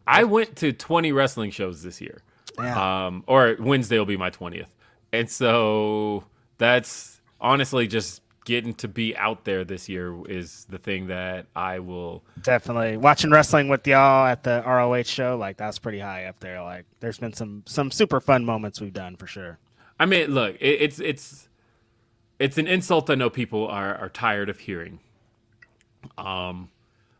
I 0.07 0.23
went 0.23 0.55
to 0.57 0.71
20 0.71 1.11
wrestling 1.11 1.51
shows 1.51 1.83
this 1.83 1.99
year. 2.01 2.21
Yeah. 2.57 3.07
Um, 3.07 3.23
or 3.27 3.55
Wednesday 3.59 3.97
will 3.97 4.05
be 4.05 4.17
my 4.17 4.29
20th. 4.29 4.67
And 5.11 5.29
so 5.29 6.25
that's 6.57 7.21
honestly 7.39 7.87
just 7.87 8.21
getting 8.45 8.73
to 8.75 8.87
be 8.87 9.15
out 9.17 9.43
there 9.43 9.63
this 9.65 9.89
year 9.89 10.15
is 10.29 10.65
the 10.69 10.77
thing 10.77 11.07
that 11.07 11.47
I 11.55 11.79
will. 11.79 12.23
Definitely 12.41 12.97
watching 12.97 13.31
wrestling 13.31 13.67
with 13.67 13.85
y'all 13.87 14.27
at 14.27 14.43
the 14.43 14.63
ROH 14.65 15.03
show. 15.03 15.35
Like 15.37 15.57
that's 15.57 15.79
pretty 15.79 15.99
high 15.99 16.25
up 16.25 16.39
there. 16.39 16.61
Like 16.61 16.85
there's 16.99 17.17
been 17.17 17.33
some 17.33 17.63
some 17.65 17.91
super 17.91 18.21
fun 18.21 18.45
moments 18.45 18.79
we've 18.79 18.93
done 18.93 19.15
for 19.15 19.27
sure. 19.27 19.57
I 19.99 20.05
mean, 20.05 20.31
look, 20.31 20.55
it, 20.59 20.81
it's 20.81 20.99
it's 20.99 21.49
it's 22.39 22.57
an 22.57 22.67
insult 22.67 23.09
I 23.09 23.15
know 23.15 23.29
people 23.29 23.67
are 23.67 23.95
are 23.95 24.09
tired 24.09 24.49
of 24.49 24.59
hearing. 24.59 24.99
Um, 26.17 26.69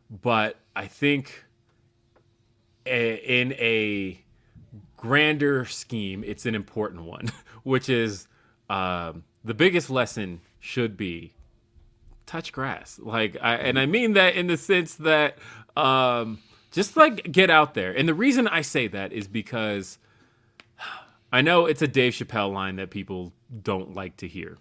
but 0.09 0.57
I 0.75 0.87
think 0.87 1.45
a, 2.85 3.15
in 3.15 3.53
a 3.53 4.21
grander 4.97 5.65
scheme, 5.65 6.23
it's 6.25 6.45
an 6.45 6.55
important 6.55 7.03
one, 7.03 7.31
which 7.63 7.89
is 7.89 8.27
um, 8.69 9.23
the 9.43 9.53
biggest 9.53 9.89
lesson 9.89 10.41
should 10.59 10.97
be 10.97 11.33
touch 12.25 12.51
grass. 12.51 12.99
Like, 13.01 13.37
I, 13.41 13.55
and 13.55 13.79
I 13.79 13.85
mean 13.85 14.13
that 14.13 14.35
in 14.35 14.47
the 14.47 14.57
sense 14.57 14.95
that 14.95 15.37
um, 15.77 16.39
just 16.71 16.97
like 16.97 17.31
get 17.31 17.49
out 17.49 17.73
there. 17.73 17.91
And 17.91 18.07
the 18.07 18.13
reason 18.13 18.47
I 18.47 18.61
say 18.61 18.87
that 18.87 19.13
is 19.13 19.27
because 19.27 19.97
I 21.31 21.41
know 21.41 21.65
it's 21.65 21.81
a 21.81 21.87
Dave 21.87 22.13
Chappelle 22.13 22.53
line 22.53 22.77
that 22.77 22.89
people 22.89 23.33
don't 23.61 23.93
like 23.93 24.17
to 24.17 24.27
hear, 24.27 24.57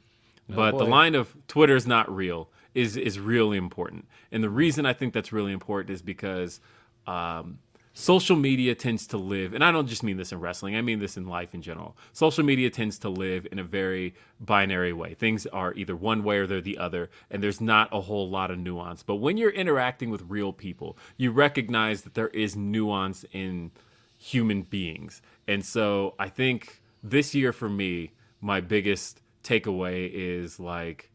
but 0.49 0.77
the 0.77 0.85
line 0.85 1.15
of 1.15 1.35
Twitter's 1.49 1.87
not 1.87 2.15
real 2.15 2.49
is 2.75 2.97
is 2.97 3.19
really 3.19 3.57
important. 3.57 4.07
And 4.33 4.43
the 4.43 4.51
reason 4.51 4.87
I 4.87 4.93
think 4.93 5.15
that's 5.15 5.33
really 5.33 5.53
important 5.53 5.91
is 5.91 6.03
because 6.03 6.61
um, 7.07 7.59
social 7.95 8.37
media 8.37 8.75
tends 8.75 9.07
to 9.09 9.17
live, 9.17 9.55
and 9.55 9.63
I 9.63 9.71
don't 9.71 9.87
just 9.87 10.03
mean 10.03 10.17
this 10.17 10.33
in 10.33 10.41
wrestling, 10.41 10.77
I 10.77 10.83
mean 10.83 10.99
this 10.99 11.17
in 11.17 11.27
life 11.27 11.55
in 11.55 11.63
general. 11.63 11.97
Social 12.13 12.45
media 12.45 12.69
tends 12.71 12.99
to 13.01 13.09
live 13.09 13.47
in 13.51 13.59
a 13.59 13.65
very 13.65 14.15
binary 14.41 14.93
way. 14.93 15.15
Things 15.15 15.47
are 15.47 15.73
either 15.75 15.95
one 15.95 16.25
way 16.25 16.39
or 16.39 16.47
they're 16.47 16.61
the 16.61 16.79
other, 16.79 17.09
and 17.31 17.43
there's 17.43 17.61
not 17.61 17.89
a 17.93 18.01
whole 18.01 18.29
lot 18.29 18.51
of 18.51 18.59
nuance. 18.59 19.03
But 19.03 19.17
when 19.17 19.37
you're 19.37 19.51
interacting 19.51 20.11
with 20.11 20.23
real 20.29 20.53
people, 20.53 20.99
you 21.17 21.31
recognize 21.31 22.03
that 22.03 22.15
there 22.15 22.29
is 22.29 22.57
nuance 22.57 23.25
in 23.33 23.71
human 24.19 24.63
beings. 24.63 25.23
And 25.47 25.65
so 25.65 26.15
I 26.19 26.29
think 26.29 26.81
this 27.03 27.35
year 27.35 27.53
for 27.53 27.69
me, 27.69 28.13
my 28.41 28.61
biggest 28.61 29.21
takeaway 29.45 30.11
is 30.13 30.59
like, 30.59 31.11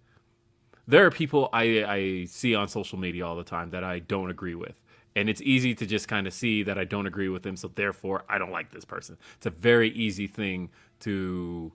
there 0.89 1.05
are 1.05 1.11
people 1.11 1.49
I, 1.53 1.83
I 1.83 2.25
see 2.25 2.55
on 2.55 2.67
social 2.67 2.99
media 2.99 3.25
all 3.25 3.35
the 3.35 3.43
time 3.43 3.69
that 3.71 3.83
I 3.83 3.99
don't 3.99 4.29
agree 4.29 4.55
with 4.55 4.81
and 5.15 5.29
it's 5.29 5.41
easy 5.41 5.73
to 5.75 5.85
just 5.85 6.07
kind 6.07 6.27
of 6.27 6.33
see 6.33 6.63
that 6.63 6.77
I 6.77 6.83
don't 6.83 7.07
agree 7.07 7.29
with 7.29 7.43
them, 7.43 7.55
so 7.55 7.69
therefore 7.73 8.23
I 8.29 8.37
don't 8.37 8.51
like 8.51 8.71
this 8.71 8.85
person. 8.85 9.17
It's 9.37 9.45
a 9.45 9.49
very 9.51 9.89
easy 9.91 10.27
thing 10.27 10.69
to, 11.01 11.71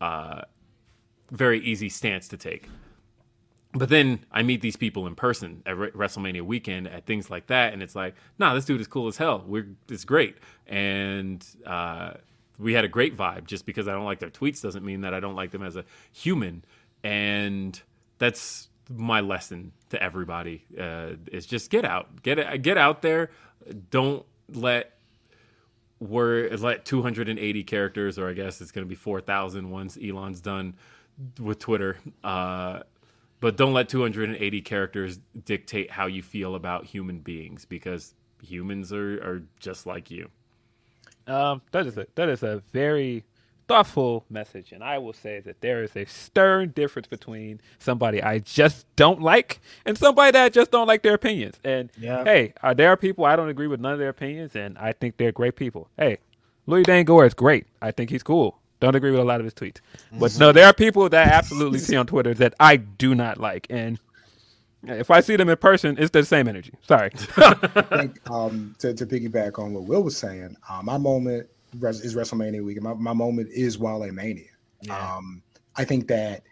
uh, 0.00 0.42
very 1.30 1.60
easy 1.60 1.88
stance 1.88 2.28
to 2.28 2.36
take. 2.36 2.68
But 3.72 3.88
then 3.88 4.20
I 4.32 4.42
meet 4.42 4.60
these 4.60 4.76
people 4.76 5.06
in 5.06 5.14
person 5.14 5.62
at 5.66 5.76
WrestleMania 5.76 6.42
weekend 6.42 6.88
at 6.88 7.04
things 7.04 7.30
like 7.30 7.48
that, 7.48 7.72
and 7.72 7.82
it's 7.82 7.94
like, 7.94 8.14
nah, 8.38 8.54
this 8.54 8.64
dude 8.64 8.80
is 8.80 8.86
cool 8.86 9.08
as 9.08 9.16
hell. 9.16 9.44
We're 9.46 9.68
it's 9.90 10.04
great, 10.04 10.38
and 10.66 11.44
uh, 11.66 12.12
we 12.58 12.72
had 12.72 12.84
a 12.84 12.88
great 12.88 13.16
vibe. 13.16 13.46
Just 13.46 13.66
because 13.66 13.86
I 13.86 13.92
don't 13.92 14.06
like 14.06 14.20
their 14.20 14.30
tweets 14.30 14.62
doesn't 14.62 14.84
mean 14.84 15.02
that 15.02 15.12
I 15.12 15.20
don't 15.20 15.34
like 15.34 15.50
them 15.50 15.62
as 15.62 15.76
a 15.76 15.84
human, 16.12 16.64
and 17.04 17.80
that's 18.18 18.68
my 18.90 19.20
lesson 19.20 19.72
to 19.90 20.02
everybody 20.02 20.64
uh, 20.78 21.10
is 21.30 21.46
just 21.46 21.70
get 21.70 21.84
out, 21.84 22.22
get 22.22 22.62
get 22.62 22.78
out 22.78 23.02
there. 23.02 23.30
Don't 23.90 24.24
let 24.52 24.98
we're 26.00 26.48
let 26.56 26.84
280 26.84 27.64
characters, 27.64 28.18
or 28.18 28.28
I 28.28 28.32
guess 28.32 28.60
it's 28.60 28.70
going 28.70 28.84
to 28.84 28.88
be 28.88 28.94
4,000 28.94 29.70
once 29.70 29.98
Elon's 30.02 30.40
done 30.40 30.74
with 31.40 31.58
Twitter. 31.58 31.98
Uh, 32.22 32.80
but 33.40 33.56
don't 33.56 33.72
let 33.72 33.88
280 33.88 34.60
characters 34.62 35.18
dictate 35.44 35.90
how 35.90 36.06
you 36.06 36.22
feel 36.22 36.54
about 36.54 36.84
human 36.84 37.20
beings 37.20 37.64
because 37.64 38.14
humans 38.42 38.92
are, 38.92 39.14
are 39.22 39.42
just 39.60 39.86
like 39.86 40.10
you. 40.10 40.28
Um, 41.26 41.62
that 41.72 41.86
is 41.86 41.98
a 41.98 42.06
that 42.14 42.28
is 42.30 42.42
a 42.42 42.62
very 42.72 43.22
thoughtful 43.68 44.24
message. 44.30 44.72
And 44.72 44.82
I 44.82 44.98
will 44.98 45.12
say 45.12 45.40
that 45.40 45.60
there 45.60 45.82
is 45.82 45.94
a 45.94 46.06
stern 46.06 46.70
difference 46.70 47.06
between 47.06 47.60
somebody 47.78 48.22
I 48.22 48.38
just 48.40 48.86
don't 48.96 49.20
like 49.20 49.60
and 49.84 49.96
somebody 49.96 50.32
that 50.32 50.44
I 50.44 50.48
just 50.48 50.70
don't 50.70 50.86
like 50.86 51.02
their 51.02 51.14
opinions. 51.14 51.56
And 51.62 51.90
yeah. 51.98 52.24
hey, 52.24 52.54
uh, 52.62 52.74
there 52.74 52.88
are 52.88 52.96
people 52.96 53.24
I 53.24 53.36
don't 53.36 53.48
agree 53.48 53.66
with 53.66 53.80
none 53.80 53.92
of 53.92 53.98
their 53.98 54.08
opinions, 54.08 54.56
and 54.56 54.76
I 54.78 54.92
think 54.92 55.18
they're 55.18 55.32
great 55.32 55.54
people. 55.54 55.88
Hey, 55.96 56.18
Louis 56.66 56.82
Dangoor 56.82 57.26
is 57.26 57.34
great. 57.34 57.66
I 57.80 57.90
think 57.90 58.10
he's 58.10 58.22
cool. 58.22 58.58
Don't 58.80 58.94
agree 58.94 59.10
with 59.10 59.20
a 59.20 59.24
lot 59.24 59.40
of 59.40 59.44
his 59.44 59.54
tweets. 59.54 59.80
But 60.12 60.38
no, 60.38 60.52
there 60.52 60.66
are 60.66 60.72
people 60.72 61.08
that 61.08 61.28
I 61.28 61.30
absolutely 61.30 61.80
see 61.80 61.96
on 61.96 62.06
Twitter 62.06 62.32
that 62.34 62.54
I 62.60 62.76
do 62.76 63.14
not 63.14 63.38
like. 63.38 63.66
And 63.68 63.98
if 64.84 65.10
I 65.10 65.20
see 65.20 65.34
them 65.34 65.48
in 65.48 65.56
person, 65.56 65.96
it's 65.98 66.10
the 66.10 66.24
same 66.24 66.46
energy. 66.46 66.72
Sorry. 66.86 67.10
I 67.36 67.82
think, 67.82 68.30
um, 68.30 68.76
to, 68.78 68.94
to 68.94 69.04
piggyback 69.04 69.58
on 69.58 69.74
what 69.74 69.84
Will 69.84 70.04
was 70.04 70.16
saying, 70.16 70.56
uh, 70.70 70.80
my 70.82 70.96
moment 70.96 71.48
is 71.82 72.14
WrestleMania 72.14 72.64
week. 72.64 72.80
My, 72.82 72.94
my 72.94 73.12
moment 73.12 73.50
is 73.52 73.78
Wale 73.78 74.10
Mania. 74.12 74.44
Yeah. 74.82 75.16
Um, 75.16 75.42
I 75.76 75.84
think 75.84 76.08
that, 76.08 76.42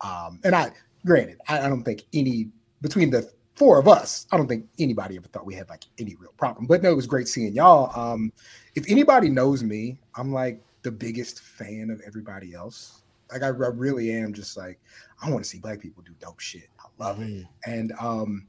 um, 0.00 0.40
and 0.44 0.54
I, 0.54 0.70
granted, 1.04 1.38
I, 1.48 1.60
I, 1.60 1.68
don't 1.68 1.82
think 1.82 2.04
any 2.12 2.48
between 2.80 3.10
the 3.10 3.30
four 3.54 3.78
of 3.78 3.88
us, 3.88 4.26
I 4.32 4.36
don't 4.36 4.48
think 4.48 4.66
anybody 4.78 5.16
ever 5.16 5.28
thought 5.28 5.46
we 5.46 5.54
had 5.54 5.68
like 5.68 5.84
any 5.98 6.14
real 6.16 6.32
problem. 6.36 6.66
But 6.66 6.82
no, 6.82 6.90
it 6.90 6.96
was 6.96 7.06
great 7.06 7.28
seeing 7.28 7.54
y'all. 7.54 7.98
Um, 7.98 8.32
if 8.74 8.84
anybody 8.88 9.28
knows 9.28 9.62
me, 9.62 9.98
I'm 10.16 10.32
like 10.32 10.62
the 10.82 10.90
biggest 10.90 11.40
fan 11.40 11.90
of 11.90 12.00
everybody 12.06 12.54
else. 12.54 13.02
Like 13.30 13.42
I, 13.42 13.46
I 13.46 13.50
really 13.50 14.12
am 14.12 14.32
just 14.32 14.56
like 14.56 14.78
I 15.22 15.30
want 15.30 15.44
to 15.44 15.48
see 15.48 15.58
black 15.58 15.80
people 15.80 16.02
do 16.02 16.12
dope 16.20 16.40
shit. 16.40 16.68
I 16.80 17.02
love 17.02 17.18
mm. 17.18 17.40
it, 17.40 17.46
and 17.66 17.92
um, 18.00 18.46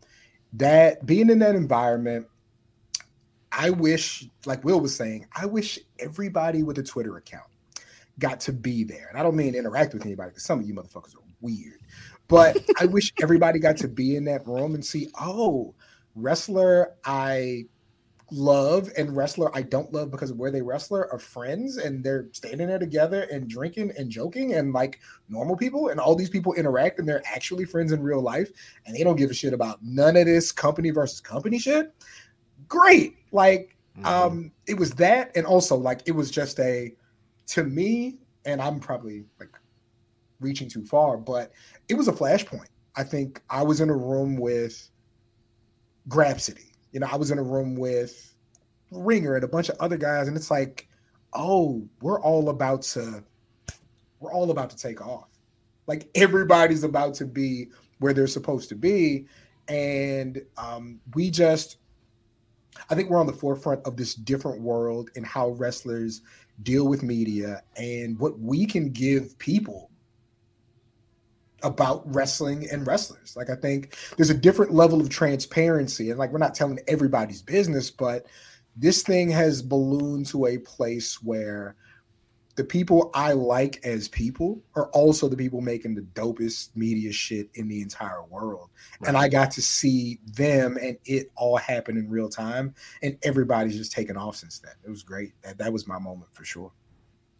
that 0.53 1.05
being 1.05 1.29
in 1.29 1.39
that 1.39 1.55
environment 1.55 2.27
I 3.55 3.69
wish, 3.69 4.27
like 4.45 4.63
Will 4.63 4.79
was 4.79 4.95
saying, 4.95 5.27
I 5.35 5.45
wish 5.45 5.79
everybody 5.99 6.63
with 6.63 6.79
a 6.79 6.83
Twitter 6.83 7.17
account 7.17 7.45
got 8.19 8.39
to 8.41 8.51
be 8.51 8.83
there. 8.83 9.07
And 9.09 9.17
I 9.17 9.23
don't 9.23 9.35
mean 9.35 9.55
interact 9.55 9.93
with 9.93 10.05
anybody 10.05 10.29
because 10.29 10.43
some 10.43 10.59
of 10.59 10.67
you 10.67 10.73
motherfuckers 10.73 11.15
are 11.15 11.23
weird. 11.41 11.79
But 12.27 12.57
I 12.79 12.85
wish 12.85 13.13
everybody 13.21 13.59
got 13.59 13.77
to 13.77 13.87
be 13.87 14.15
in 14.15 14.25
that 14.25 14.47
room 14.47 14.73
and 14.75 14.83
see, 14.83 15.09
oh, 15.19 15.75
wrestler 16.15 16.95
I 17.05 17.65
love 18.31 18.89
and 18.97 19.15
wrestler 19.15 19.55
I 19.55 19.61
don't 19.61 19.93
love 19.93 20.09
because 20.09 20.31
of 20.31 20.37
where 20.37 20.49
they 20.49 20.61
wrestler 20.61 21.11
are 21.11 21.19
friends 21.19 21.77
and 21.77 22.03
they're 22.03 22.29
standing 22.31 22.67
there 22.67 22.79
together 22.79 23.27
and 23.31 23.47
drinking 23.47 23.93
and 23.95 24.09
joking 24.09 24.55
and 24.55 24.73
like 24.73 24.99
normal 25.29 25.55
people 25.55 25.89
and 25.89 25.99
all 25.99 26.15
these 26.15 26.31
people 26.31 26.53
interact 26.53 26.97
and 26.97 27.07
they're 27.07 27.21
actually 27.27 27.65
friends 27.65 27.91
in 27.91 28.01
real 28.01 28.21
life 28.21 28.49
and 28.87 28.95
they 28.95 29.03
don't 29.03 29.17
give 29.17 29.29
a 29.29 29.33
shit 29.35 29.53
about 29.53 29.77
none 29.83 30.15
of 30.15 30.25
this 30.25 30.51
company 30.51 30.89
versus 30.89 31.21
company 31.21 31.59
shit 31.59 31.93
great. 32.67 33.17
Like, 33.33 33.75
mm-hmm. 33.97 34.05
um, 34.05 34.51
it 34.67 34.79
was 34.79 34.91
that, 34.91 35.35
and 35.35 35.45
also 35.45 35.75
like 35.75 36.03
it 36.05 36.11
was 36.11 36.31
just 36.31 36.59
a 36.59 36.95
to 37.47 37.63
me, 37.65 38.19
and 38.45 38.61
I'm 38.61 38.79
probably 38.79 39.25
like 39.39 39.49
reaching 40.39 40.69
too 40.69 40.85
far, 40.85 41.17
but 41.17 41.51
it 41.89 41.95
was 41.95 42.07
a 42.07 42.13
flashpoint. 42.13 42.67
I 42.95 43.03
think 43.03 43.41
I 43.49 43.63
was 43.63 43.81
in 43.81 43.89
a 43.89 43.97
room 43.97 44.37
with 44.37 44.89
Grapsody. 46.07 46.71
You 46.91 46.99
know, 46.99 47.07
I 47.11 47.15
was 47.15 47.31
in 47.31 47.39
a 47.39 47.43
room 47.43 47.75
with 47.75 48.35
Ringer 48.91 49.35
and 49.35 49.43
a 49.43 49.47
bunch 49.47 49.69
of 49.69 49.77
other 49.79 49.97
guys, 49.97 50.27
and 50.27 50.37
it's 50.37 50.51
like, 50.51 50.87
oh, 51.33 51.83
we're 52.01 52.21
all 52.21 52.49
about 52.49 52.83
to, 52.83 53.23
we're 54.19 54.31
all 54.31 54.51
about 54.51 54.69
to 54.69 54.77
take 54.77 55.01
off. 55.01 55.29
Like 55.87 56.07
everybody's 56.13 56.83
about 56.83 57.15
to 57.15 57.25
be 57.25 57.69
where 57.97 58.13
they're 58.13 58.27
supposed 58.27 58.69
to 58.69 58.75
be, 58.75 59.25
and 59.67 60.39
um, 60.57 60.99
we 61.15 61.31
just 61.31 61.77
I 62.89 62.95
think 62.95 63.09
we're 63.09 63.19
on 63.19 63.27
the 63.27 63.33
forefront 63.33 63.85
of 63.85 63.97
this 63.97 64.15
different 64.15 64.61
world 64.61 65.09
and 65.15 65.25
how 65.25 65.49
wrestlers 65.49 66.21
deal 66.61 66.87
with 66.87 67.03
media 67.03 67.63
and 67.77 68.17
what 68.19 68.39
we 68.39 68.65
can 68.65 68.89
give 68.89 69.37
people 69.39 69.89
about 71.63 72.03
wrestling 72.13 72.67
and 72.71 72.85
wrestlers. 72.85 73.35
Like 73.35 73.49
I 73.49 73.55
think 73.55 73.95
there's 74.17 74.29
a 74.29 74.35
different 74.35 74.73
level 74.73 74.99
of 75.01 75.09
transparency 75.09 76.09
and 76.09 76.19
like 76.19 76.31
we're 76.31 76.39
not 76.39 76.55
telling 76.55 76.79
everybody's 76.87 77.41
business, 77.41 77.89
but 77.89 78.27
this 78.75 79.01
thing 79.03 79.29
has 79.29 79.61
ballooned 79.61 80.25
to 80.27 80.47
a 80.47 80.57
place 80.57 81.21
where 81.21 81.75
the 82.55 82.63
people 82.63 83.09
I 83.13 83.31
like 83.31 83.79
as 83.83 84.07
people 84.07 84.61
are 84.75 84.87
also 84.89 85.27
the 85.27 85.37
people 85.37 85.61
making 85.61 85.95
the 85.95 86.01
dopest 86.01 86.69
media 86.75 87.11
shit 87.11 87.49
in 87.55 87.67
the 87.67 87.81
entire 87.81 88.23
world. 88.23 88.69
Right. 88.99 89.09
And 89.09 89.17
I 89.17 89.27
got 89.27 89.51
to 89.51 89.61
see 89.61 90.19
them 90.25 90.77
and 90.81 90.97
it 91.05 91.31
all 91.35 91.57
happen 91.57 91.97
in 91.97 92.09
real 92.09 92.29
time. 92.29 92.75
And 93.01 93.17
everybody's 93.23 93.77
just 93.77 93.91
taken 93.91 94.17
off 94.17 94.35
since 94.35 94.59
then. 94.59 94.73
It 94.85 94.89
was 94.89 95.03
great. 95.03 95.33
That 95.41 95.57
that 95.57 95.73
was 95.73 95.87
my 95.87 95.97
moment 95.97 96.33
for 96.33 96.45
sure. 96.45 96.71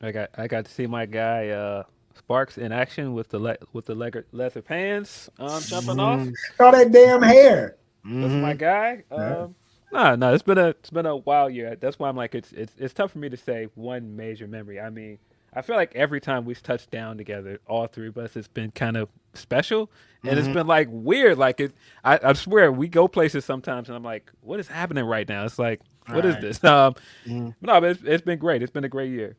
I 0.01 0.11
got 0.11 0.30
I 0.35 0.48
got 0.48 0.66
to 0.66 0.72
see 0.72 0.88
my 0.88 1.06
guy 1.06 1.50
uh 1.50 1.83
Sparks 2.16 2.59
in 2.59 2.72
action 2.72 3.14
with 3.14 3.30
the 3.30 3.40
le- 3.40 3.58
with 3.74 3.85
the 3.85 3.95
leather, 3.95 4.27
leather 4.32 4.61
pants 4.61 5.30
um, 5.40 5.61
jumping 5.64 5.95
mm-hmm. 5.95 6.30
off. 6.30 6.59
All 6.59 6.72
that 6.72 6.92
damn 6.92 7.24
hair. 7.24 7.77
That's 8.03 8.16
mm-hmm. 8.16 8.42
my 8.42 8.53
guy. 8.53 9.03
Um, 9.11 9.19
yeah. 9.19 9.48
No, 9.93 10.15
no, 10.15 10.33
it's 10.33 10.41
been 10.41 10.57
a 10.57 10.69
it's 10.69 10.89
been 10.89 11.05
a 11.05 11.15
wild 11.15 11.53
year. 11.53 11.75
That's 11.75 11.99
why 11.99 12.09
I'm 12.09 12.15
like 12.15 12.33
it's 12.33 12.51
it's 12.51 12.73
it's 12.80 12.95
tough 12.95 13.11
for 13.11 13.19
me 13.19 13.30
to 13.30 13.38
say 13.38 13.67
one 13.75 14.15
major 14.15 14.47
memory. 14.47 14.80
I 14.80 14.89
mean, 14.89 15.19
I 15.53 15.61
feel 15.61 15.75
like 15.75 15.95
every 15.95 16.19
time 16.19 16.45
we've 16.45 16.61
touched 16.63 16.89
down 16.89 17.15
together, 17.15 17.59
all 17.67 17.85
three 17.85 18.07
of 18.07 18.17
us, 18.17 18.35
it's 18.35 18.47
been 18.47 18.72
kind 18.72 18.97
of 18.97 19.07
special, 19.35 19.91
and 20.23 20.31
mm-hmm. 20.31 20.39
it's 20.39 20.47
been 20.47 20.65
like 20.65 20.88
weird. 20.89 21.38
Like 21.38 21.59
it, 21.59 21.73
I, 22.03 22.19
I, 22.23 22.33
swear, 22.33 22.72
we 22.72 22.88
go 22.88 23.07
places 23.07 23.45
sometimes, 23.45 23.88
and 23.88 23.95
I'm 23.95 24.03
like, 24.03 24.31
what 24.41 24.59
is 24.59 24.67
happening 24.67 25.05
right 25.05 25.30
now? 25.30 25.45
It's 25.45 25.59
like, 25.59 25.80
what 26.07 26.25
is 26.25 26.38
this? 26.38 26.63
Um, 26.63 26.95
mm-hmm. 27.27 27.49
no, 27.61 27.80
but 27.80 27.83
it's, 27.83 28.01
it's 28.03 28.23
been 28.23 28.39
great. 28.39 28.63
It's 28.63 28.72
been 28.72 28.83
a 28.83 28.89
great 28.89 29.11
year. 29.11 29.35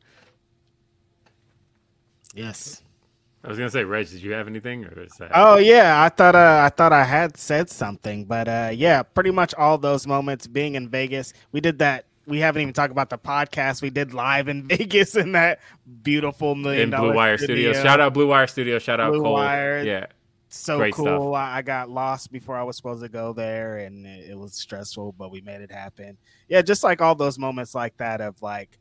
Yes. 2.33 2.81
I 3.45 3.47
was 3.47 3.59
gonna 3.59 3.69
say, 3.69 3.83
Reg, 3.83 4.09
did 4.09 4.23
you 4.23 4.31
have 4.31 4.47
anything? 4.47 4.85
Or 4.85 5.03
is 5.03 5.13
that... 5.19 5.31
Oh 5.35 5.57
yeah, 5.57 6.01
I 6.01 6.09
thought 6.09 6.35
uh, 6.35 6.61
I 6.65 6.69
thought 6.69 6.91
I 6.91 7.03
had 7.03 7.37
said 7.37 7.69
something, 7.69 8.25
but 8.25 8.47
uh, 8.47 8.71
yeah, 8.73 9.03
pretty 9.03 9.29
much 9.29 9.53
all 9.53 9.77
those 9.77 10.07
moments 10.07 10.47
being 10.47 10.73
in 10.73 10.89
Vegas. 10.89 11.31
We 11.51 11.61
did 11.61 11.77
that. 11.79 12.05
We 12.25 12.39
haven't 12.39 12.63
even 12.63 12.73
talked 12.73 12.91
about 12.91 13.11
the 13.11 13.19
podcast 13.19 13.83
we 13.83 13.91
did 13.91 14.15
live 14.15 14.47
in 14.47 14.63
Vegas 14.67 15.15
in 15.15 15.33
that 15.33 15.59
beautiful 16.01 16.55
million 16.55 16.91
in 16.91 16.99
Blue 16.99 17.13
Wire 17.13 17.37
studio. 17.37 17.71
Shout 17.73 17.99
out 17.99 18.15
Blue 18.15 18.27
Wire 18.27 18.47
Studio. 18.47 18.79
Shout 18.79 18.99
out 18.99 19.11
Blue 19.13 19.21
Cole. 19.21 19.33
Wire. 19.33 19.83
Yeah, 19.83 20.07
so 20.49 20.77
Great 20.77 20.95
cool. 20.95 21.35
I, 21.35 21.57
I 21.57 21.61
got 21.61 21.89
lost 21.89 22.31
before 22.31 22.57
I 22.57 22.63
was 22.63 22.77
supposed 22.77 23.03
to 23.03 23.09
go 23.09 23.31
there, 23.31 23.77
and 23.77 24.07
it, 24.07 24.31
it 24.31 24.39
was 24.39 24.55
stressful, 24.55 25.13
but 25.19 25.29
we 25.29 25.41
made 25.41 25.61
it 25.61 25.71
happen. 25.71 26.17
Yeah, 26.47 26.63
just 26.63 26.83
like 26.83 26.99
all 26.99 27.13
those 27.13 27.37
moments 27.37 27.75
like 27.75 27.95
that 27.97 28.21
of 28.21 28.41
like 28.41 28.79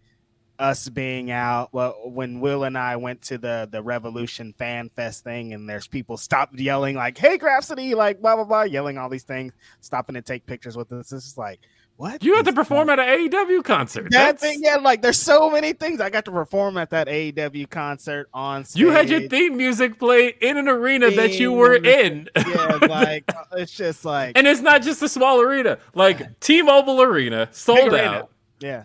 us 0.59 0.89
being 0.89 1.31
out. 1.31 1.71
Well, 1.73 1.97
when 2.05 2.41
Will 2.41 2.65
and 2.65 2.77
I 2.79 2.97
went 2.97 3.23
to 3.23 3.39
the 3.39 3.69
the 3.71 3.83
Revolution 3.83 4.55
Fan 4.59 4.91
Fest 4.95 5.25
thing, 5.25 5.53
and 5.53 5.69
there's 5.69 5.87
people 5.87 6.17
stopped 6.17 6.55
yelling 6.59 6.97
like, 6.97 7.19
"Hey, 7.19 7.39
Grapsody!" 7.39 7.95
like 7.95 8.21
blah 8.21 8.37
blah 8.37 8.45
blah, 8.45 8.63
yelling 8.63 8.99
all 8.99 9.09
these 9.09 9.25
things, 9.25 9.53
stopping 9.81 10.15
to 10.15 10.23
take 10.23 10.47
pictures 10.47 10.77
with 10.77 10.93
us. 10.93 11.11
This 11.11 11.27
is 11.27 11.39
like 11.39 11.61
what? 11.97 12.25
You 12.25 12.35
had 12.35 12.45
to 12.47 12.53
perform 12.53 12.91
at 12.91 12.99
an 12.99 13.07
AEW 13.31 13.63
concert. 13.63 14.05
that 14.05 14.11
That's- 14.11 14.41
thing? 14.41 14.61
Yeah, 14.65 14.77
like 14.77 15.01
there's 15.01 15.19
so 15.19 15.49
many 15.49 15.73
things. 15.75 16.01
I 16.01 16.11
got 16.11 16.25
to 16.25 16.33
perform 16.33 16.77
at 16.77 16.91
that 16.91 17.07
AEW 17.07 17.71
concert 17.71 18.29
on 18.35 18.65
stage. 18.65 18.81
You 18.81 18.91
had 18.91 19.09
your 19.09 19.29
theme 19.29 19.57
music 19.57 19.99
played 20.01 20.35
in 20.41 20.57
an 20.57 20.67
arena 20.67 21.13
that 21.13 21.39
you 21.39 21.53
were 21.53 21.77
in. 21.77 22.29
Yeah, 22.37 22.79
like 22.89 23.31
it's 23.53 23.71
just 23.73 24.05
like 24.05 24.37
and 24.37 24.45
it's 24.47 24.61
not 24.61 24.83
just 24.83 25.03
a 25.03 25.09
small 25.09 25.41
arena. 25.41 25.79
Like 25.95 26.41
T-Mobile 26.41 27.01
Arena 27.01 27.49
sold 27.53 27.93
arena. 27.93 27.97
out. 28.09 28.31
Yeah. 28.61 28.85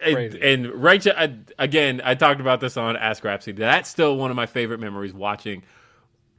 And, 0.00 0.14
Crazy. 0.14 0.40
and 0.42 0.74
right 0.74 1.06
I, 1.06 1.34
again, 1.58 2.00
I 2.04 2.14
talked 2.14 2.40
about 2.40 2.60
this 2.60 2.76
on 2.76 2.96
Ask 2.96 3.22
Grapsody. 3.22 3.56
That's 3.56 3.88
still 3.90 4.16
one 4.16 4.30
of 4.30 4.36
my 4.36 4.46
favorite 4.46 4.80
memories 4.80 5.12
watching 5.12 5.62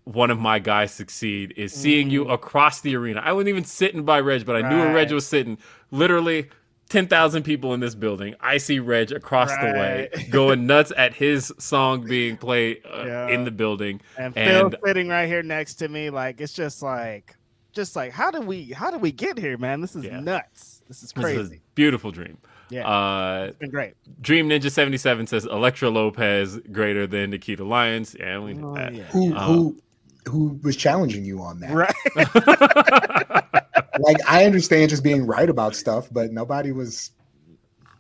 one 0.06 0.32
of 0.32 0.40
my 0.40 0.58
guys 0.58 0.92
succeed 0.92 1.54
is 1.56 1.72
seeing 1.72 2.10
you 2.10 2.28
across 2.30 2.82
the 2.82 2.96
arena. 2.96 3.22
I 3.24 3.32
wasn't 3.34 3.50
even 3.50 3.66
sitting 3.66 4.04
by 4.06 4.22
Reg, 4.22 4.44
but 4.46 4.56
I 4.56 4.68
knew 4.68 4.78
where 4.78 4.94
Reg 4.94 5.10
Mm. 5.10 5.14
Was 5.14 5.28
sitting. 5.28 5.58
Literally 5.92 6.50
10,000 6.90 7.44
people 7.44 7.76
in 7.76 7.80
this 7.80 7.94
building. 7.94 8.34
I 8.40 8.58
see 8.58 8.80
Reg 8.80 9.12
across 9.12 9.52
the 9.52 9.68
way 9.76 10.10
going 10.32 10.66
nuts 10.66 10.92
at 10.98 11.14
his 11.14 11.54
song 11.60 12.06
being 12.08 12.38
played 12.38 12.82
uh, 12.92 13.04
Yeah. 13.06 13.28
in 13.28 13.44
the 13.46 13.52
building. 13.52 14.02
And 14.18 14.34
Phil 14.34 14.72
sitting 14.84 15.10
right 15.10 15.28
here 15.28 15.44
next 15.44 15.76
to 15.76 15.88
me, 15.90 16.10
like 16.10 16.42
it's 16.42 16.54
just 16.54 16.82
like, 16.82 17.36
just 17.72 17.96
like 17.96 18.12
how 18.12 18.32
do 18.32 18.42
we, 18.42 18.72
how 18.72 18.90
do 18.90 18.98
we 18.98 19.12
get 19.12 19.38
here, 19.38 19.60
man? 19.60 19.82
This 19.82 19.96
is 19.96 20.06
Yeah. 20.06 20.20
nuts. 20.22 20.82
This 20.88 21.04
is 21.04 21.12
this 21.12 21.24
is 21.26 21.36
crazy. 21.38 21.56
a 21.58 21.62
beautiful 21.76 22.10
dream. 22.10 22.40
Yeah, 22.70 22.88
Uh, 22.88 23.46
it's 23.50 23.58
been 23.58 23.70
great. 23.72 23.94
Dream 24.22 24.48
Ninja 24.50 24.70
77 24.72 25.26
says 25.28 25.46
Elektra 25.46 25.90
Lopez 25.90 26.58
greater 26.72 27.08
than 27.08 27.32
Nikita 27.32 27.64
Lyons. 27.64 28.16
Yeah, 28.20 28.40
we 28.40 28.54
know 28.54 28.70
Oh, 28.70 28.76
that. 28.76 28.94
yeah. 28.94 29.04
Who 29.06 29.34
Uh, 29.36 29.46
who 29.48 29.78
who 30.28 30.60
was 30.64 30.76
challenging 30.76 31.26
you 31.26 31.42
on 31.42 31.60
that? 31.62 31.74
Right. 31.74 31.96
Like 34.02 34.18
I 34.26 34.46
understand 34.46 34.90
just 34.92 35.04
being 35.04 35.26
right 35.26 35.50
about 35.50 35.76
stuff, 35.76 36.08
but 36.12 36.32
nobody 36.32 36.72
was. 36.72 37.12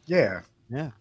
Yeah, 0.06 0.42
yeah. 0.70 0.92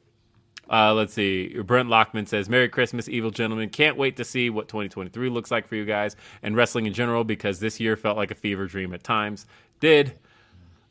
Uh, 0.68 0.92
let's 0.92 1.14
see. 1.14 1.56
Brent 1.62 1.88
Lockman 1.88 2.26
says, 2.26 2.48
Merry 2.48 2.68
Christmas, 2.68 3.08
evil 3.08 3.30
gentlemen. 3.30 3.68
Can't 3.70 3.96
wait 3.96 4.16
to 4.16 4.24
see 4.24 4.50
what 4.50 4.66
2023 4.68 5.28
looks 5.30 5.50
like 5.52 5.68
for 5.68 5.76
you 5.76 5.84
guys 5.84 6.16
and 6.42 6.56
wrestling 6.56 6.86
in 6.86 6.94
general 6.94 7.22
because 7.22 7.60
this 7.60 7.78
year 7.78 7.96
felt 7.96 8.16
like 8.16 8.30
a 8.32 8.34
fever 8.34 8.66
dream 8.66 8.92
at 8.92 9.04
times. 9.04 9.46
Did. 9.78 10.18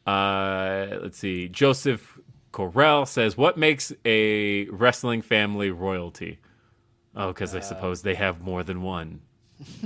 Uh, 0.05 0.87
let's 1.01 1.17
see. 1.17 1.49
Joseph 1.49 2.16
Correll 2.57 3.07
says, 3.07 3.37
What 3.37 3.55
makes 3.55 3.93
a 4.03 4.65
wrestling 4.69 5.21
family 5.21 5.69
royalty? 5.69 6.39
Oh, 7.15 7.27
because 7.27 7.53
I 7.53 7.59
suppose 7.59 8.01
they 8.01 8.15
have 8.15 8.41
more 8.41 8.63
than 8.63 8.81
one 8.81 9.21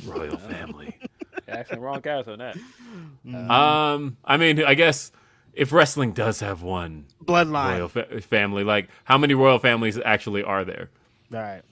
royal 0.06 0.38
family. 0.50 0.96
Asking 1.50 1.80
the 1.80 1.86
wrong 1.86 2.00
guys 2.00 2.30
on 2.30 2.40
that. 2.40 2.58
Um, 3.26 4.16
I 4.24 4.38
mean, 4.38 4.64
I 4.64 4.74
guess 4.76 5.12
if 5.54 5.74
wrestling 5.74 6.14
does 6.14 6.40
have 6.40 6.64
one 6.64 7.08
Bloodline. 7.22 7.72
royal 7.74 7.90
fa- 7.90 8.22
family, 8.22 8.64
like 8.64 8.88
how 9.04 9.18
many 9.18 9.34
royal 9.34 9.60
families 9.60 10.00
actually 10.06 10.44
are 10.44 10.64
there? 10.64 10.90
All 11.34 11.40
right. 11.42 11.64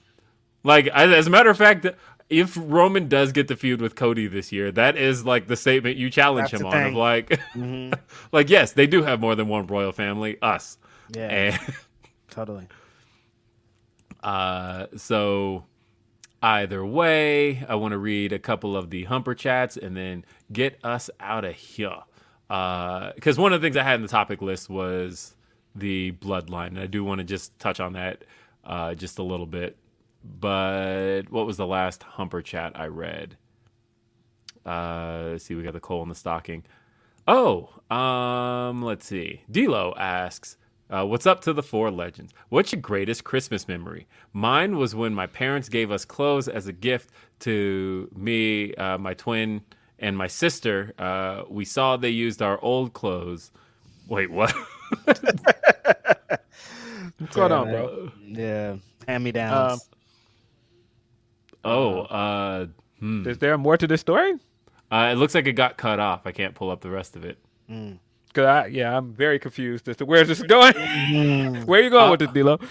Like, 0.65 0.87
as 0.87 1.11
as 1.11 1.27
a 1.27 1.29
matter 1.29 1.49
of 1.49 1.57
fact, 1.57 1.85
if 2.29 2.57
Roman 2.61 3.07
does 3.07 3.31
get 3.31 3.47
the 3.47 3.55
feud 3.55 3.81
with 3.81 3.95
Cody 3.95 4.27
this 4.27 4.51
year, 4.51 4.69
that 4.73 4.97
is 4.97 5.25
like 5.25 5.47
the 5.47 5.55
statement 5.55 5.95
you 5.95 6.09
challenge 6.09 6.51
That's 6.51 6.61
him 6.61 6.67
the 6.69 6.75
on. 6.75 6.75
Of 6.75 6.83
thing. 6.83 6.95
like, 6.95 7.39
hmm 7.53 7.91
like 8.33 8.49
yes, 8.49 8.73
they 8.73 8.85
do 8.85 9.03
have 9.03 9.21
more 9.21 9.35
than 9.35 9.47
one 9.47 9.65
royal 9.65 9.93
family, 9.93 10.37
us. 10.41 10.77
Yeah. 11.15 11.27
And 11.29 11.59
Totally. 12.31 12.67
uh, 14.23 14.87
so 14.97 15.65
either 16.41 16.85
way, 16.85 17.65
I 17.67 17.75
want 17.75 17.93
to 17.93 17.97
read 17.97 18.33
a 18.33 18.39
couple 18.39 18.77
of 18.77 18.89
the 18.89 19.05
Humper 19.05 19.35
chats 19.35 19.77
and 19.77 19.95
then 19.97 20.25
get 20.51 20.79
us 20.83 21.09
out 21.19 21.45
of 21.45 21.55
here. 21.55 21.97
Because 22.47 23.37
one 23.37 23.53
of 23.53 23.61
the 23.61 23.65
things 23.65 23.77
I 23.77 23.83
had 23.83 23.95
in 23.95 24.01
the 24.01 24.07
topic 24.07 24.41
list 24.41 24.69
was 24.69 25.35
the 25.75 26.13
bloodline, 26.13 26.67
and 26.69 26.79
I 26.79 26.87
do 26.87 27.03
want 27.03 27.19
to 27.19 27.23
just 27.25 27.57
touch 27.59 27.79
on 27.79 27.93
that 27.93 28.23
uh, 28.65 28.95
just 28.95 29.19
a 29.19 29.23
little 29.23 29.45
bit. 29.45 29.77
But 30.23 31.23
what 31.29 31.45
was 31.45 31.57
the 31.57 31.67
last 31.67 32.03
Humper 32.03 32.41
chat 32.41 32.73
I 32.75 32.87
read? 32.87 33.37
Uh, 34.65 35.29
let's 35.31 35.45
see, 35.45 35.55
we 35.55 35.63
got 35.63 35.73
the 35.73 35.79
coal 35.79 36.03
in 36.03 36.09
the 36.09 36.15
stocking. 36.15 36.63
Oh, 37.27 37.69
um, 37.89 38.81
let's 38.83 39.05
see. 39.05 39.43
Dilo 39.51 39.93
asks, 39.97 40.57
uh, 40.89 41.05
"What's 41.05 41.25
up 41.25 41.41
to 41.41 41.53
the 41.53 41.63
four 41.63 41.91
legends? 41.91 42.33
What's 42.49 42.71
your 42.71 42.81
greatest 42.81 43.23
Christmas 43.23 43.67
memory? 43.67 44.07
Mine 44.33 44.77
was 44.77 44.95
when 44.95 45.13
my 45.13 45.27
parents 45.27 45.69
gave 45.69 45.91
us 45.91 46.05
clothes 46.05 46.47
as 46.47 46.67
a 46.67 46.73
gift 46.73 47.11
to 47.41 48.09
me, 48.15 48.73
uh, 48.75 48.97
my 48.97 49.13
twin, 49.13 49.61
and 49.99 50.17
my 50.17 50.27
sister. 50.27 50.93
Uh, 50.97 51.43
we 51.49 51.65
saw 51.65 51.97
they 51.97 52.09
used 52.09 52.41
our 52.41 52.59
old 52.63 52.93
clothes. 52.93 53.51
Wait, 54.07 54.31
what? 54.31 54.53
What's 57.17 57.35
going 57.35 57.51
on, 57.51 57.69
bro? 57.69 58.11
Yeah. 58.25 58.77
Hand 59.07 59.23
me 59.23 59.31
downs. 59.31 59.89
Um, 61.63 61.71
oh, 61.71 61.99
uh, 62.01 62.67
hmm. 62.99 63.27
Is 63.27 63.37
there 63.39 63.57
more 63.57 63.77
to 63.77 63.87
this 63.87 64.01
story? 64.01 64.33
uh, 64.91 65.09
it 65.11 65.15
looks 65.15 65.35
like 65.35 65.45
it 65.47 65.53
got 65.53 65.77
cut 65.77 65.99
off. 65.99 66.21
I 66.25 66.31
can't 66.31 66.55
pull 66.55 66.71
up 66.71 66.81
the 66.81 66.89
rest 66.89 67.15
of 67.15 67.25
it. 67.25 67.37
Cause 68.33 68.45
I, 68.45 68.65
yeah, 68.67 68.95
I'm 68.95 69.13
very 69.13 69.39
confused 69.39 69.87
as 69.89 69.97
to 69.97 70.05
where's 70.05 70.27
this 70.27 70.41
going. 70.43 70.73
Mm-hmm. 70.73 71.63
Where 71.65 71.79
are 71.79 71.83
you 71.83 71.89
going 71.89 72.11
with 72.11 72.19
this, 72.19 72.29
uh, 72.29 72.33
Dilo? 72.33 72.61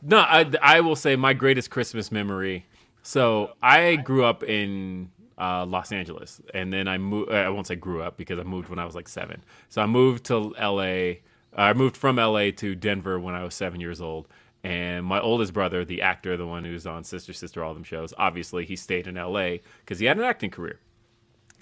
No, 0.00 0.18
I, 0.18 0.48
I 0.62 0.80
will 0.80 0.94
say 0.94 1.16
my 1.16 1.32
greatest 1.32 1.70
Christmas 1.70 2.12
memory. 2.12 2.66
So 3.02 3.52
I 3.60 3.96
grew 3.96 4.24
up 4.24 4.44
in 4.44 5.10
uh, 5.38 5.66
Los 5.66 5.92
Angeles, 5.92 6.40
and 6.54 6.72
then 6.72 6.86
I 6.86 6.98
moved. 6.98 7.30
Uh, 7.30 7.36
I 7.36 7.48
won't 7.48 7.66
say 7.66 7.74
grew 7.74 8.02
up 8.02 8.16
because 8.16 8.38
I 8.38 8.42
moved 8.42 8.68
when 8.68 8.78
I 8.78 8.84
was 8.84 8.94
like 8.94 9.08
seven. 9.08 9.42
So 9.68 9.82
I 9.82 9.86
moved 9.86 10.24
to 10.26 10.54
L.A. 10.56 11.22
Uh, 11.56 11.62
I 11.62 11.72
moved 11.72 11.96
from 11.96 12.18
L.A. 12.18 12.52
to 12.52 12.74
Denver 12.74 13.18
when 13.18 13.34
I 13.34 13.42
was 13.42 13.54
seven 13.54 13.80
years 13.80 14.00
old. 14.00 14.28
And 14.64 15.06
my 15.06 15.20
oldest 15.20 15.52
brother, 15.52 15.84
the 15.84 16.02
actor, 16.02 16.36
the 16.36 16.46
one 16.46 16.64
who's 16.64 16.86
on 16.86 17.04
Sister 17.04 17.32
Sister, 17.32 17.62
all 17.62 17.74
them 17.74 17.84
shows, 17.84 18.12
obviously 18.18 18.64
he 18.64 18.74
stayed 18.74 19.06
in 19.06 19.16
L.A. 19.16 19.62
because 19.80 20.00
he 20.00 20.06
had 20.06 20.18
an 20.18 20.24
acting 20.24 20.50
career. 20.50 20.80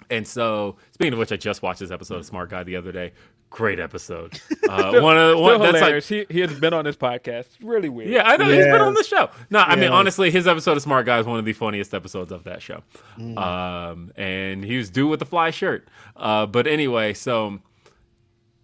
And 0.09 0.27
so, 0.27 0.77
speaking 0.91 1.13
of 1.13 1.19
which, 1.19 1.31
I 1.31 1.37
just 1.37 1.61
watched 1.61 1.79
this 1.79 1.91
episode 1.91 2.15
of 2.15 2.25
Smart 2.25 2.49
Guy 2.49 2.63
the 2.63 2.75
other 2.75 2.91
day. 2.91 3.13
Great 3.49 3.79
episode. 3.79 4.39
Uh, 4.67 4.99
one 4.99 5.17
of 5.17 5.29
the 5.29 5.37
one 5.37 5.61
that's 5.61 5.71
like 5.71 5.81
hilarious. 5.81 6.09
he, 6.09 6.25
he 6.29 6.41
has 6.41 6.59
been 6.59 6.73
on 6.73 6.83
this 6.83 6.97
podcast. 6.97 7.45
It's 7.45 7.61
really 7.61 7.87
weird. 7.87 8.09
yeah, 8.09 8.23
I 8.23 8.35
know 8.35 8.49
he's 8.49 8.65
been 8.65 8.81
on 8.81 8.95
the 8.95 9.03
show. 9.03 9.29
No, 9.49 9.59
I 9.59 9.77
mean 9.77 9.89
honestly, 9.89 10.29
his 10.29 10.45
episode 10.45 10.75
of 10.75 10.83
Smart 10.83 11.05
Guy 11.05 11.19
is 11.19 11.25
one 11.25 11.39
of 11.39 11.45
the 11.45 11.53
funniest 11.53 11.93
episodes 11.93 12.33
of 12.33 12.43
that 12.43 12.61
show. 12.61 12.83
Mm. 13.17 13.37
Um, 13.37 14.11
and 14.17 14.65
he 14.65 14.75
was 14.75 14.89
due 14.89 15.07
with 15.07 15.19
the 15.19 15.25
fly 15.25 15.51
shirt. 15.51 15.87
Uh, 16.17 16.47
but 16.47 16.67
anyway, 16.67 17.13
so 17.13 17.59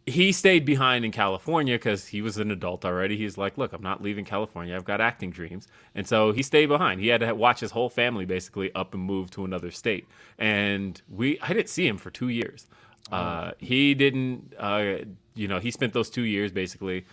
he 0.06 0.34
stayed 0.34 0.66
behind 0.66 1.06
in 1.06 1.12
California 1.12 1.76
because 1.76 2.08
he 2.08 2.22
was 2.22 2.38
an 2.38 2.52
adult 2.52 2.84
already. 2.84 3.16
He's 3.16 3.38
like, 3.38 3.58
look, 3.58 3.72
I'm 3.72 3.82
not 3.82 4.04
leaving 4.04 4.26
California. 4.26 4.76
I've 4.76 4.84
got 4.84 5.00
acting 5.00 5.32
dreams, 5.32 5.68
and 5.96 6.06
so 6.06 6.34
he 6.34 6.44
stayed 6.44 6.66
behind. 6.66 7.00
He 7.00 7.08
had 7.08 7.22
to 7.22 7.34
watch 7.34 7.62
his 7.62 7.72
whole 7.72 7.90
family 7.90 8.26
basically 8.26 8.74
up 8.76 8.94
and 8.94 9.02
move 9.02 9.32
to 9.32 9.46
another 9.46 9.72
state. 9.72 10.06
And 10.38 11.02
we, 11.10 11.40
I 11.40 11.54
didn't 11.54 11.70
see 11.70 11.88
him 11.88 11.98
for 11.98 12.12
two 12.12 12.28
years. 12.28 12.68
Uh, 13.12 13.52
he 13.58 13.94
didn't, 13.94 14.54
uh, 14.58 14.96
you 15.36 15.48
know, 15.48 15.60
he 15.60 15.72
spent 15.72 15.94
those 15.94 16.10
two 16.10 16.24
years 16.24 16.52
basically 16.52 17.06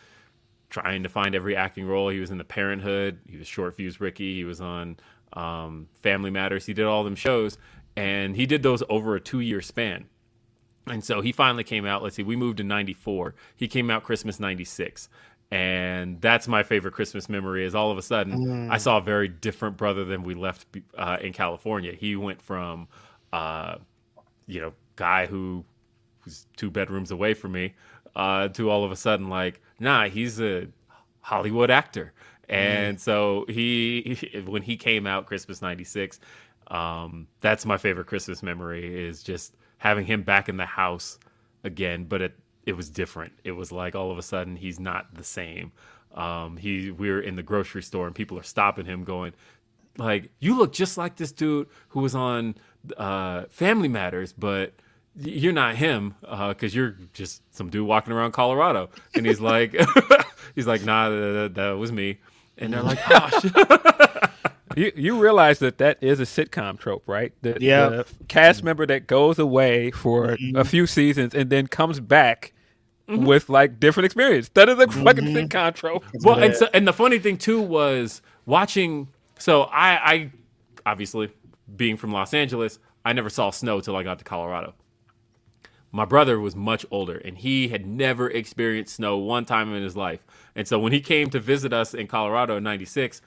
trying 0.71 1.03
to 1.03 1.09
find 1.09 1.35
every 1.35 1.57
acting 1.57 1.87
role. 1.87 2.09
He 2.09 2.21
was 2.21 2.31
in 2.31 2.39
The 2.39 2.45
Parenthood. 2.45 3.19
He 3.29 3.37
was 3.37 3.47
Short 3.47 3.75
Fuse 3.75 4.01
Ricky. 4.01 4.35
He 4.35 4.45
was 4.45 4.61
on 4.61 4.97
um, 5.33 5.89
Family 6.01 6.31
Matters. 6.31 6.67
He 6.67 6.73
did 6.73 6.87
all 6.87 7.05
them 7.05 7.17
shows, 7.17 7.59
and 7.97 8.37
he 8.37 8.47
did 8.47 8.63
those 8.63 8.83
over 8.89 9.15
a 9.17 9.21
two 9.21 9.41
year 9.41 9.61
span. 9.61 10.07
And 10.87 11.05
so 11.05 11.21
he 11.21 11.33
finally 11.33 11.65
came 11.65 11.85
out. 11.85 12.03
Let's 12.03 12.17
see, 12.17 12.23
we 12.23 12.37
moved 12.37 12.61
in 12.61 12.69
'94. 12.69 13.35
He 13.55 13.69
came 13.69 13.91
out 13.91 14.03
Christmas 14.03 14.41
'96, 14.41 15.09
and 15.51 16.21
that's 16.21 16.49
my 16.49 16.63
favorite 16.63 16.95
Christmas 16.95 17.29
memory. 17.29 17.65
Is 17.65 17.75
all 17.75 17.91
of 17.91 17.99
a 17.99 18.03
sudden 18.03 18.71
I 18.71 18.79
saw 18.79 18.99
a 18.99 19.01
very 19.01 19.29
different 19.29 19.77
brother 19.77 20.05
than 20.05 20.23
we 20.23 20.35
left 20.35 20.67
uh, 20.97 21.19
in 21.21 21.33
California. 21.33 21.93
He 21.93 22.17
went 22.17 22.41
from, 22.41 22.89
uh, 23.33 23.77
you 24.47 24.61
know, 24.61 24.73
guy 24.97 25.27
who 25.27 25.65
was 26.31 26.47
two 26.57 26.71
bedrooms 26.71 27.11
away 27.11 27.35
from 27.35 27.53
me, 27.53 27.75
uh, 28.15 28.49
to 28.49 28.71
all 28.71 28.85
of 28.85 28.93
a 28.93 28.97
sudden 28.97 29.29
like, 29.29 29.61
nah, 29.81 30.09
he's 30.09 30.41
a 30.41 30.69
Hollywood 31.21 31.71
actor. 31.71 32.13
And 32.49 33.01
so 33.01 33.45
he, 33.49 34.43
when 34.47 34.63
he 34.63 34.77
came 34.77 35.07
out 35.07 35.27
Christmas 35.27 35.61
96, 35.61 36.21
um, 36.69 37.27
that's 37.41 37.67
my 37.67 37.77
favorite 37.77 38.07
Christmas 38.07 38.43
memory 38.43 39.09
is 39.09 39.23
just 39.23 39.57
having 39.79 40.07
him 40.07 40.23
back 40.23 40.49
in 40.49 40.57
the 40.57 40.67
house 40.67 41.19
again, 41.65 42.05
but 42.05 42.23
it, 42.23 42.39
it 42.65 42.77
was 42.77 42.91
different. 42.91 43.33
It 43.43 43.53
was 43.53 43.73
like 43.73 43.97
all 43.97 44.13
of 44.13 44.19
a 44.19 44.23
sudden 44.23 44.57
he's 44.57 44.79
not 44.79 45.15
the 45.15 45.25
same. 45.25 45.73
Um, 46.15 46.57
he, 46.57 46.91
we 46.91 47.11
are 47.11 47.21
in 47.21 47.37
the 47.37 47.43
grocery 47.43 47.83
store 47.83 48.07
and 48.07 48.15
people 48.15 48.39
are 48.39 48.45
stopping 48.45 48.85
him 48.85 49.05
going, 49.05 49.33
like 49.99 50.31
you 50.39 50.57
look 50.57 50.73
just 50.73 50.97
like 50.97 51.17
this 51.17 51.33
dude 51.33 51.69
who 51.89 52.01
was 52.01 52.15
on 52.15 52.55
uh, 52.97 53.45
Family 53.51 53.89
Matters, 53.89 54.33
but 54.33 54.75
you're 55.21 55.53
not 55.53 55.77
him 55.77 56.15
uh, 56.27 56.49
because 56.49 56.75
you're 56.75 56.97
just 57.13 57.43
some 57.55 57.71
dude 57.71 57.87
walking 57.87 58.13
around 58.13 58.33
Colorado. 58.33 58.91
And 59.15 59.27
he's 59.27 59.41
like, 59.41 59.75
he's 60.55 60.67
like, 60.67 60.85
nah, 60.85 61.09
that, 61.09 61.55
that 61.55 61.73
was 61.73 61.93
me. 61.93 62.19
And 62.59 62.73
they're 62.73 62.83
like, 62.83 62.99
oh, 63.09 63.41
shit. 63.41 64.31
You 64.77 64.93
you 64.95 65.21
realize 65.21 65.59
that 65.59 65.79
that 65.79 65.99
is 66.01 66.21
a 66.21 66.25
sitcom 66.25 66.79
trope, 66.79 67.09
right? 67.09 67.33
The, 67.43 67.59
Yeah. 67.61 67.89
the 67.89 68.07
cast 68.29 68.63
member 68.63 68.87
that 68.87 69.07
goes 69.07 69.39
away 69.39 69.91
for 69.91 70.37
mm-hmm. 70.37 70.57
a 70.57 70.65
few 70.65 70.87
seasons 70.87 71.35
and 71.35 71.51
then 71.51 71.67
comes 71.67 71.99
back 71.99 72.53
mm-hmm. 73.09 73.25
with 73.25 73.49
like 73.49 73.81
different 73.81 74.05
experience. 74.07 74.49
That 74.51 74.69
is 74.69 74.79
a 74.79 74.87
fucking 74.87 75.25
mm-hmm. 75.25 75.35
sick 75.35 75.51
control. 75.51 76.05
Well, 76.23 76.43
and 76.43 76.55
so, 76.55 76.69
and 76.73 76.87
the 76.87 76.93
funny 76.93 77.19
thing 77.19 77.37
too 77.37 77.61
was 77.61 78.23
watching. 78.47 79.09
So 79.39 79.63
I, 79.63 80.13
I 80.13 80.31
obviously 80.87 81.31
being 81.75 81.97
from 81.97 82.13
Los 82.13 82.33
Angeles, 82.33 82.79
I 83.05 83.13
never 83.13 83.31
saw 83.31 83.51
snow 83.51 83.81
till 83.81 83.97
I 83.97 84.03
got 84.03 84.19
to 84.19 84.25
Colorado. 84.25 84.75
My 85.93 86.05
brother 86.05 86.39
was 86.39 86.55
much 86.55 86.87
older, 86.91 87.17
and 87.19 87.37
he 87.39 87.69
had 87.69 87.85
never 87.87 88.31
experienced 88.31 88.97
snow 88.97 89.19
one 89.19 89.45
time 89.45 89.75
in 89.75 89.83
his 89.83 89.97
life. 89.97 90.25
And 90.55 90.69
so 90.69 90.79
when 90.79 90.93
he 90.93 91.01
came 91.01 91.31
to 91.31 91.41
visit 91.41 91.73
us 91.73 91.95
in 91.95 92.07
Colorado 92.07 92.57
in 92.57 92.63
'96, 92.63 93.21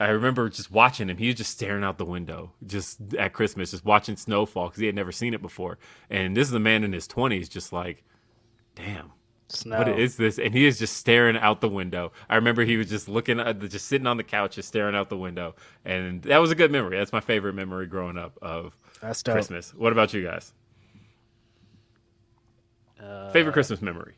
I 0.00 0.08
remember 0.08 0.48
just 0.48 0.72
watching 0.72 1.08
him. 1.08 1.16
He 1.16 1.28
was 1.28 1.36
just 1.36 1.52
staring 1.52 1.84
out 1.84 1.98
the 1.98 2.04
window, 2.04 2.52
just 2.66 3.14
at 3.14 3.32
Christmas, 3.32 3.70
just 3.70 3.84
watching 3.84 4.16
snowfall 4.16 4.68
because 4.68 4.80
he 4.80 4.86
had 4.86 4.96
never 4.96 5.12
seen 5.12 5.32
it 5.32 5.40
before. 5.40 5.78
And 6.10 6.36
this 6.36 6.48
is 6.48 6.54
a 6.54 6.60
man 6.60 6.82
in 6.82 6.92
his 6.92 7.06
20s, 7.06 7.48
just 7.48 7.72
like, 7.72 8.02
damn, 8.74 9.12
Snow. 9.48 9.78
what 9.78 9.88
is 9.88 10.16
this? 10.16 10.38
And 10.38 10.54
he 10.54 10.66
is 10.66 10.80
just 10.80 10.96
staring 10.96 11.36
out 11.36 11.60
the 11.60 11.68
window. 11.68 12.10
I 12.28 12.34
remember 12.34 12.64
he 12.64 12.76
was 12.76 12.88
just 12.88 13.08
looking 13.08 13.38
at 13.38 13.60
the, 13.60 13.68
just 13.68 13.86
sitting 13.86 14.08
on 14.08 14.16
the 14.16 14.24
couch, 14.24 14.56
just 14.56 14.66
staring 14.68 14.96
out 14.96 15.08
the 15.08 15.16
window. 15.18 15.54
And 15.84 16.22
that 16.22 16.38
was 16.38 16.50
a 16.50 16.56
good 16.56 16.72
memory. 16.72 16.96
That's 16.96 17.12
my 17.12 17.20
favorite 17.20 17.54
memory 17.54 17.86
growing 17.86 18.18
up 18.18 18.36
of 18.42 18.76
Christmas. 19.34 19.72
What 19.74 19.92
about 19.92 20.12
you 20.14 20.24
guys? 20.24 20.52
Favorite 23.32 23.52
Christmas 23.52 23.82
memory? 23.82 24.14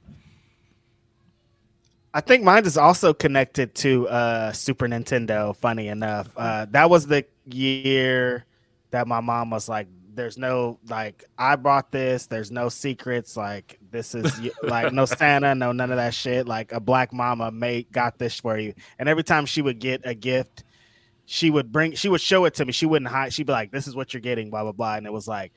I 2.14 2.20
think 2.20 2.44
mine 2.44 2.64
is 2.64 2.78
also 2.78 3.12
connected 3.12 3.74
to 3.76 4.08
uh, 4.08 4.52
Super 4.52 4.86
Nintendo. 4.86 5.54
Funny 5.56 5.88
enough, 5.88 6.30
uh, 6.36 6.66
that 6.70 6.88
was 6.88 7.08
the 7.08 7.24
year 7.44 8.44
that 8.92 9.08
my 9.08 9.18
mom 9.20 9.50
was 9.50 9.68
like, 9.68 9.88
"There's 10.14 10.38
no 10.38 10.78
like, 10.88 11.24
I 11.36 11.56
bought 11.56 11.90
this. 11.90 12.26
There's 12.26 12.52
no 12.52 12.68
secrets. 12.68 13.36
Like, 13.36 13.80
this 13.90 14.14
is 14.14 14.40
like 14.62 14.92
no 14.92 15.06
Santa, 15.06 15.56
no 15.56 15.72
none 15.72 15.90
of 15.90 15.96
that 15.96 16.14
shit. 16.14 16.46
Like, 16.46 16.70
a 16.70 16.78
black 16.78 17.12
mama 17.12 17.50
made 17.50 17.90
got 17.90 18.18
this 18.18 18.38
for 18.38 18.56
you." 18.56 18.74
And 19.00 19.08
every 19.08 19.24
time 19.24 19.44
she 19.44 19.60
would 19.60 19.80
get 19.80 20.02
a 20.04 20.14
gift, 20.14 20.62
she 21.24 21.50
would 21.50 21.72
bring, 21.72 21.94
she 21.94 22.08
would 22.08 22.20
show 22.20 22.44
it 22.44 22.54
to 22.54 22.64
me. 22.64 22.70
She 22.70 22.86
wouldn't 22.86 23.10
hide. 23.10 23.32
She'd 23.32 23.46
be 23.46 23.52
like, 23.52 23.72
"This 23.72 23.88
is 23.88 23.96
what 23.96 24.14
you're 24.14 24.20
getting," 24.20 24.50
blah 24.50 24.62
blah 24.62 24.70
blah. 24.70 24.94
And 24.94 25.06
it 25.06 25.12
was 25.12 25.26
like 25.26 25.52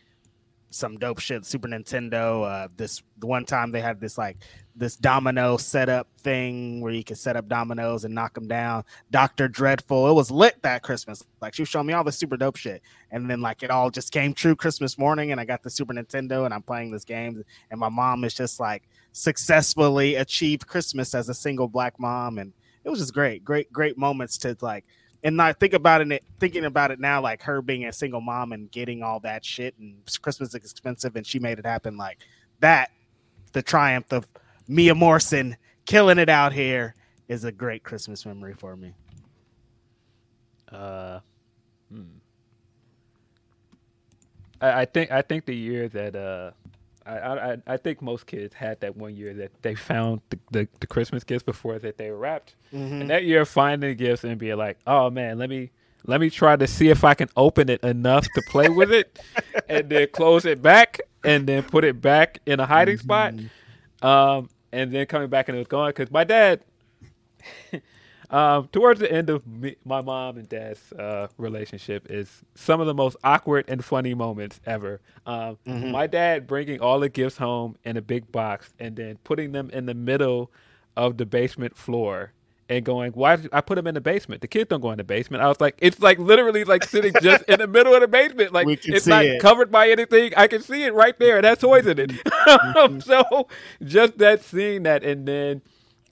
some 0.70 0.98
dope 0.98 1.20
shit. 1.20 1.46
Super 1.46 1.68
Nintendo. 1.68 2.46
Uh, 2.46 2.68
this 2.76 3.02
the 3.20 3.28
one 3.28 3.46
time 3.46 3.72
they 3.72 3.82
had 3.82 4.00
this 4.00 4.18
like 4.18 4.38
this 4.76 4.96
domino 4.96 5.58
setup 5.58 6.08
thing 6.20 6.82
where 6.82 6.92
you 6.92 7.04
could 7.04 7.18
set 7.18 7.36
up 7.36 7.48
dominoes 7.48 8.06
and 8.06 8.14
knock 8.14 8.34
them 8.34 8.48
down. 8.48 8.84
Doctor 9.10 9.48
Dreadful. 9.48 10.10
It 10.10 10.14
was 10.14 10.30
lit 10.30 10.62
that 10.64 10.84
Christmas. 10.84 11.24
Like 11.42 11.54
she 11.54 11.64
was 11.64 11.70
showing 11.70 11.88
me 11.88 11.94
all 11.94 12.04
the 12.04 12.12
super 12.12 12.38
dope 12.38 12.58
shit, 12.58 12.82
and 13.12 13.30
then 13.30 13.42
like 13.42 13.64
it 13.64 13.72
all 13.72 13.90
just 13.90 14.12
came 14.12 14.34
true 14.34 14.56
Christmas 14.56 14.98
morning, 14.98 15.32
and 15.32 15.42
I 15.42 15.46
got 15.46 15.64
the 15.64 15.70
Super 15.70 15.94
Nintendo, 15.94 16.46
and 16.46 16.54
I'm 16.54 16.64
playing 16.64 16.92
this 16.92 17.06
game, 17.06 17.44
and 17.72 17.80
my 17.80 17.90
mom 17.90 18.24
is 18.24 18.34
just 18.34 18.60
like 18.60 18.84
successfully 19.14 20.16
achieved 20.16 20.68
Christmas 20.68 21.16
as 21.16 21.30
a 21.30 21.34
single 21.34 21.68
black 21.68 22.00
mom, 22.00 22.38
and 22.38 22.54
it 22.84 22.90
was 22.90 23.00
just 23.00 23.14
great, 23.14 23.44
great, 23.44 23.72
great 23.72 23.98
moments 23.98 24.38
to 24.40 24.56
like. 24.62 24.86
And 25.28 25.42
I 25.42 25.52
think 25.52 25.74
about 25.74 26.00
it, 26.00 26.24
thinking 26.40 26.64
about 26.64 26.90
it 26.90 27.02
now, 27.02 27.20
like 27.22 27.42
her 27.42 27.62
being 27.62 27.84
a 27.84 27.92
single 27.92 28.22
mom 28.22 28.54
and 28.54 28.72
getting 28.72 29.04
all 29.04 29.20
that 29.20 29.44
shit, 29.44 29.78
and 29.78 29.98
Christmas 30.22 30.50
is 30.50 30.56
expensive, 30.56 31.18
and 31.18 31.28
she 31.28 31.38
made 31.38 31.60
it 31.60 31.66
happen. 31.66 31.98
Like 31.98 32.20
that, 32.62 32.92
the 33.52 33.62
triumph 33.62 34.14
of 34.14 34.26
Mia 34.70 34.96
Morrison 34.96 35.58
killing 35.86 36.18
it 36.18 36.30
out 36.30 36.54
here 36.54 36.96
is 37.28 37.44
a 37.44 37.52
great 37.52 37.84
Christmas 37.84 38.26
memory 38.26 38.54
for 38.54 38.78
me. 38.78 38.94
Uh, 40.72 41.20
hmm. 41.92 42.04
I, 44.62 44.82
I 44.84 44.86
think 44.86 45.12
I 45.12 45.22
think 45.24 45.46
the 45.46 45.56
year 45.58 45.90
that 45.90 46.16
uh, 46.16 46.52
I, 47.08 47.54
I 47.54 47.58
I 47.68 47.78
think 47.78 48.02
most 48.02 48.26
kids 48.28 48.54
had 48.54 48.80
that 48.82 48.98
one 48.98 49.16
year 49.16 49.34
that 49.36 49.52
they 49.62 49.76
found 49.76 50.22
the, 50.30 50.40
the, 50.52 50.68
the 50.82 50.88
Christmas 50.88 51.24
gifts 51.24 51.44
before 51.44 51.80
that 51.80 51.98
they 51.98 52.12
were 52.12 52.18
wrapped, 52.18 52.56
and 52.72 53.10
that 53.10 53.24
year 53.24 53.46
finding 53.46 53.90
the 53.90 53.96
gifts 53.96 54.24
and 54.24 54.38
being 54.38 54.58
like, 54.58 54.78
oh 54.86 55.10
man, 55.10 55.38
let 55.38 55.50
me 55.50 55.72
let 56.06 56.20
me 56.22 56.30
try 56.30 56.56
to 56.56 56.68
see 56.68 56.90
if 56.90 57.04
I 57.04 57.14
can 57.14 57.30
open 57.38 57.70
it 57.70 57.82
enough 57.84 58.26
to 58.36 58.42
play 58.50 58.70
with 58.70 58.92
it, 58.92 59.20
and 59.70 59.90
then 59.90 60.08
close 60.12 60.46
it 60.46 60.62
back, 60.62 61.00
and 61.24 61.48
then 61.48 61.64
put 61.64 61.84
it 61.84 62.02
back 62.02 62.40
in 62.46 62.60
a 62.60 62.66
hiding 62.66 62.98
spot, 62.98 63.34
um, 64.02 64.50
and 64.72 64.92
then 64.92 65.06
coming 65.06 65.30
back 65.30 65.48
and 65.50 65.56
it 65.56 65.60
was 65.60 65.68
gone 65.68 65.90
because 65.90 66.12
my 66.12 66.24
dad. 66.24 66.62
Um, 68.30 68.68
towards 68.74 69.00
the 69.00 69.12
end 69.12 69.30
of 69.30 69.48
me, 69.48 69.78
my 69.86 70.02
mom 70.02 70.38
and 70.38 70.50
dad's 70.50 70.92
uh, 70.94 71.28
relationship 71.38 72.08
is 72.10 72.42
some 72.56 72.82
of 72.82 72.88
the 72.88 72.94
most 72.94 73.16
awkward 73.24 73.66
and 73.70 73.84
funny 73.84 74.14
moments 74.14 74.60
ever. 74.66 75.00
Um, 75.26 75.58
My 75.66 76.08
dad 76.08 76.46
bringing 76.46 76.82
all 76.82 77.00
the 77.00 77.10
gifts 77.10 77.38
home 77.38 77.78
in 77.86 77.96
a 77.96 78.02
big 78.02 78.32
box 78.32 78.74
and 78.80 78.96
then 78.98 79.18
putting 79.24 79.54
them 79.54 79.70
in 79.70 79.86
the 79.86 79.94
middle 79.94 80.52
of 80.98 81.18
the 81.18 81.26
basement 81.26 81.78
floor 81.78 82.34
and 82.70 82.84
going, 82.84 83.14
"Why 83.14 83.38
did 83.38 83.50
I 83.54 83.62
put 83.62 83.76
them 83.76 83.88
in 83.88 83.94
the 83.96 84.02
basement? 84.02 84.42
The 84.42 84.48
kids 84.48 84.68
don't 84.70 84.82
go 84.82 84.92
in 84.92 84.98
the 84.98 85.06
basement." 85.06 85.42
I 85.42 85.48
was 85.48 85.62
like, 85.62 85.76
"It's 85.80 86.02
like 86.02 86.20
literally 86.20 86.66
like 86.66 86.84
sitting 86.84 87.14
just 87.22 87.46
in 87.46 87.60
the 87.60 87.68
middle 87.68 87.94
of 87.94 88.02
the 88.02 88.10
basement. 88.10 88.52
Like 88.52 88.68
it's 88.86 89.08
not 89.08 89.24
it. 89.24 89.42
covered 89.42 89.72
by 89.72 89.90
anything. 89.90 90.34
I 90.36 90.48
can 90.48 90.62
see 90.62 90.84
it 90.84 90.94
right 90.94 91.18
there. 91.18 91.38
And 91.38 91.46
that's 91.46 91.62
toys 91.62 91.88
in 91.88 91.98
it." 91.98 92.12
so 93.04 93.48
just 93.84 94.18
that 94.18 94.44
seeing 94.44 94.84
that 94.84 95.04
and 95.04 95.26
then 95.26 95.62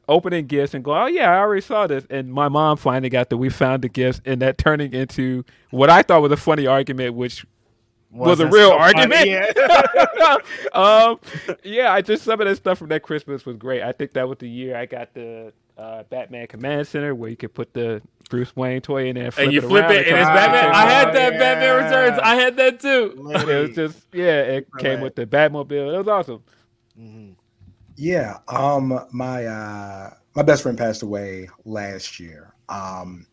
opening 0.08 0.48
gifts 0.48 0.74
and 0.74 0.84
go, 0.84 0.94
oh 0.96 1.06
yeah, 1.08 1.32
I 1.32 1.40
already 1.40 1.62
saw 1.62 1.88
this. 1.88 2.06
And 2.10 2.32
my 2.34 2.50
mom 2.50 2.78
finally 2.78 3.10
got 3.10 3.30
that 3.30 3.38
we 3.38 3.50
found 3.50 3.84
the 3.84 3.90
gifts, 3.90 4.22
and 4.26 4.42
that 4.42 4.58
turning 4.58 4.94
into 4.94 5.44
what 5.72 5.90
I 5.90 6.02
thought 6.02 6.22
was 6.22 6.32
a 6.32 6.38
funny 6.38 6.68
argument, 6.68 7.16
which 7.16 7.46
was 8.12 8.40
a 8.40 8.46
Wasn't 8.48 8.54
real 8.54 8.70
so 8.70 8.78
funny, 8.78 9.36
argument. 9.36 9.54
yeah. 9.58 10.38
um, 10.74 11.20
yeah, 11.64 11.92
I 11.92 12.02
just 12.02 12.24
some 12.24 12.40
of 12.40 12.48
that 12.48 12.56
stuff 12.56 12.78
from 12.78 12.90
that 12.90 13.02
Christmas 13.04 13.46
was 13.46 13.58
great. 13.58 13.82
I 13.84 13.92
think 13.92 14.14
that 14.14 14.28
was 14.30 14.38
the 14.38 14.48
year 14.50 14.78
I 14.78 14.86
got 14.86 15.14
the 15.14 15.52
uh, 15.78 16.04
Batman 16.04 16.48
Command 16.48 16.88
Center 16.88 17.14
where 17.14 17.30
you 17.30 17.36
could 17.36 17.54
put 17.54 17.74
the 17.74 18.02
Bruce 18.30 18.56
Wayne 18.56 18.80
toy 18.82 19.08
in 19.08 19.16
there 19.16 19.26
and, 19.26 19.34
flip 19.34 19.44
And 19.46 19.54
you 19.54 19.60
it 19.60 19.64
flip 19.68 19.90
it, 19.92 20.08
and 20.08 20.18
it's 20.18 20.28
Batman. 20.28 20.66
out. 20.66 20.76
I 20.76 20.90
had 20.90 21.14
that 21.14 21.34
yeah. 21.34 21.40
Batman 21.40 21.84
Returns. 21.84 22.20
I 22.24 22.36
had 22.36 22.56
that 22.58 22.80
too. 22.80 23.32
It 23.50 23.68
was 23.68 23.76
just 23.76 24.08
yeah, 24.14 24.42
it 24.42 24.68
came 24.80 25.02
with 25.02 25.16
the 25.16 25.26
Batmobile. 25.26 25.94
It 25.94 25.98
was 25.98 26.08
awesome. 26.08 26.42
Yeah. 27.96 28.40
Um 28.48 29.00
my 29.12 29.46
uh 29.46 30.14
my 30.36 30.44
best 30.44 30.64
friend 30.64 30.78
passed 30.78 31.02
away 31.02 31.50
last 31.64 32.20
year. 32.20 32.54
Um 32.70 33.28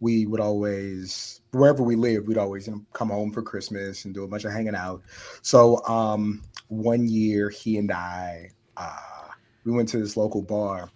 we 0.00 0.26
would 0.26 0.40
always 0.40 1.40
wherever 1.52 1.82
we 1.82 1.96
lived, 1.96 2.28
we'd 2.28 2.38
always 2.38 2.68
come 2.92 3.08
home 3.08 3.32
for 3.32 3.42
Christmas 3.42 4.04
and 4.04 4.14
do 4.14 4.24
a 4.24 4.28
bunch 4.28 4.44
of 4.44 4.52
hanging 4.52 4.74
out. 4.74 5.02
So 5.42 5.84
um 5.86 6.42
one 6.68 7.06
year 7.08 7.48
he 7.48 7.78
and 7.78 7.90
I 7.90 8.50
uh 8.76 9.28
we 9.64 9.72
went 9.72 9.88
to 9.90 9.98
this 9.98 10.16
local 10.16 10.42
bar 10.42 10.90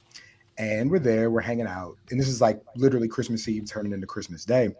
and 0.59 0.91
we're 0.91 0.99
there, 0.99 1.31
we're 1.31 1.41
hanging 1.41 1.67
out. 1.67 1.97
And 2.11 2.19
this 2.19 2.29
is 2.29 2.41
like 2.41 2.61
literally 2.75 3.09
Christmas 3.09 3.47
Eve 3.49 3.67
turning 3.67 3.93
into 3.93 4.07
Christmas 4.07 4.45
Day. 4.45 4.75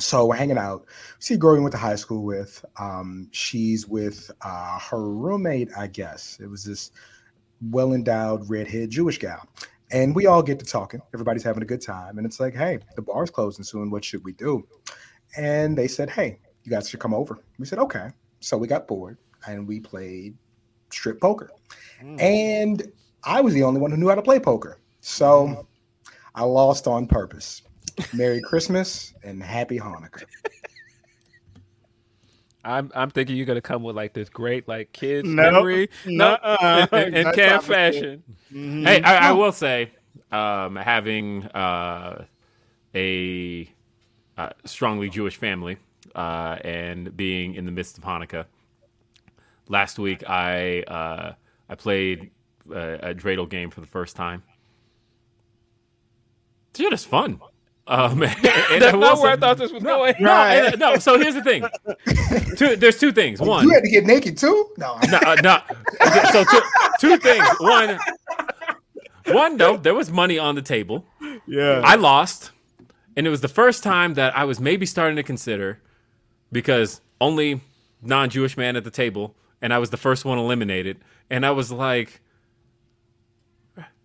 So 0.00 0.26
we're 0.26 0.36
hanging 0.36 0.58
out. 0.58 0.86
See 1.20 1.34
a 1.34 1.36
girl 1.36 1.54
we 1.54 1.60
went 1.60 1.72
to 1.72 1.78
high 1.78 1.94
school 1.94 2.24
with. 2.24 2.64
Um, 2.78 3.28
she's 3.30 3.86
with 3.86 4.30
uh, 4.42 4.78
her 4.80 5.08
roommate, 5.08 5.70
I 5.76 5.86
guess. 5.86 6.38
It 6.42 6.48
was 6.48 6.64
this 6.64 6.90
well 7.70 7.92
endowed 7.92 8.48
redhead 8.48 8.90
Jewish 8.90 9.18
gal. 9.18 9.48
And 9.90 10.14
we 10.14 10.26
all 10.26 10.42
get 10.42 10.58
to 10.58 10.64
talking. 10.64 11.00
Everybody's 11.12 11.42
having 11.42 11.62
a 11.62 11.66
good 11.66 11.80
time. 11.80 12.18
And 12.18 12.26
it's 12.26 12.40
like, 12.40 12.54
hey, 12.54 12.78
the 12.96 13.02
bar's 13.02 13.30
closing 13.30 13.64
soon. 13.64 13.90
What 13.90 14.04
should 14.04 14.24
we 14.24 14.32
do? 14.32 14.66
And 15.36 15.76
they 15.76 15.88
said, 15.88 16.10
hey, 16.10 16.38
you 16.64 16.70
guys 16.70 16.88
should 16.88 17.00
come 17.00 17.14
over. 17.14 17.38
We 17.58 17.66
said, 17.66 17.78
okay. 17.78 18.08
So 18.40 18.56
we 18.56 18.66
got 18.66 18.88
bored 18.88 19.18
and 19.46 19.68
we 19.68 19.80
played 19.80 20.36
strip 20.90 21.20
poker. 21.20 21.50
Hmm. 22.00 22.18
And 22.18 22.92
I 23.24 23.40
was 23.40 23.54
the 23.54 23.62
only 23.62 23.80
one 23.80 23.90
who 23.90 23.96
knew 23.96 24.08
how 24.08 24.14
to 24.14 24.22
play 24.22 24.40
poker. 24.40 24.80
So 25.00 25.46
mm-hmm. 25.46 25.60
I 26.34 26.44
lost 26.44 26.86
on 26.86 27.06
purpose. 27.06 27.62
Merry 28.12 28.40
Christmas 28.40 29.14
and 29.22 29.42
Happy 29.42 29.78
Hanukkah. 29.78 30.24
I'm 32.64 32.90
I'm 32.94 33.10
thinking 33.10 33.36
you're 33.36 33.46
gonna 33.46 33.60
come 33.60 33.82
with 33.82 33.94
like 33.96 34.12
this 34.14 34.28
great 34.28 34.66
like 34.66 34.92
kids 34.92 35.28
Nope. 35.28 35.52
memory, 35.52 35.90
no, 36.06 36.30
Nuh-uh. 36.42 36.86
in, 36.92 36.98
in, 36.98 37.14
in 37.14 37.24
That's 37.24 37.36
can 37.36 37.48
not 37.50 37.68
what 37.68 37.70
it- 37.78 37.92
fashion. 37.94 38.22
Hey, 38.50 39.02
I, 39.02 39.28
I 39.28 39.32
will 39.32 39.52
say, 39.52 39.90
um, 40.32 40.76
having 40.76 41.44
uh, 41.48 42.24
a 42.94 43.68
uh, 44.38 44.50
strongly 44.64 45.08
Jewish 45.10 45.36
family 45.36 45.76
uh, 46.14 46.56
and 46.64 47.16
being 47.16 47.54
in 47.54 47.66
the 47.66 47.72
midst 47.72 47.98
of 47.98 48.04
Hanukkah, 48.04 48.46
last 49.68 49.98
week 49.98 50.22
I 50.28 50.82
uh, 50.82 51.32
I 51.68 51.74
played 51.74 52.30
uh, 52.70 52.98
a 53.02 53.14
dreidel 53.14 53.48
game 53.48 53.70
for 53.70 53.80
the 53.80 53.86
first 53.86 54.16
time. 54.16 54.42
Dude, 56.72 56.92
it's 56.92 57.04
fun. 57.04 57.40
Um, 57.86 58.22
and 58.22 58.32
I 58.34 58.78
That's 58.78 58.92
will 58.92 59.00
not 59.00 59.18
where 59.18 59.32
I 59.32 59.36
thought 59.36 59.58
this 59.58 59.70
was 59.72 59.82
going. 59.82 60.14
No, 60.20 60.32
and- 60.32 60.78
no. 60.78 60.96
So 60.96 61.18
here's 61.18 61.34
the 61.34 61.42
thing. 61.42 61.64
Two, 62.56 62.76
there's 62.76 62.98
two 62.98 63.12
things. 63.12 63.40
One, 63.40 63.64
You 63.64 63.74
had 63.74 63.82
to 63.82 63.90
get 63.90 64.04
naked 64.04 64.38
too? 64.38 64.70
No. 64.78 64.98
no, 65.10 65.18
uh, 65.18 65.36
no. 65.42 65.58
So 66.32 66.44
two, 66.44 66.60
two 67.00 67.16
things. 67.18 67.46
One, 67.58 67.98
one. 69.26 69.56
No, 69.56 69.76
there 69.76 69.94
was 69.94 70.10
money 70.10 70.38
on 70.38 70.54
the 70.54 70.62
table. 70.62 71.04
Yeah. 71.46 71.82
I 71.84 71.96
lost, 71.96 72.52
and 73.16 73.26
it 73.26 73.30
was 73.30 73.42
the 73.42 73.48
first 73.48 73.82
time 73.82 74.14
that 74.14 74.36
I 74.36 74.44
was 74.44 74.60
maybe 74.60 74.86
starting 74.86 75.16
to 75.16 75.22
consider 75.22 75.80
because 76.52 77.00
only 77.20 77.60
non-Jewish 78.00 78.56
man 78.56 78.76
at 78.76 78.84
the 78.84 78.90
table, 78.90 79.34
and 79.60 79.74
I 79.74 79.78
was 79.78 79.90
the 79.90 79.96
first 79.96 80.24
one 80.24 80.38
eliminated, 80.38 80.98
and 81.28 81.44
I 81.44 81.50
was 81.50 81.70
like, 81.70 82.20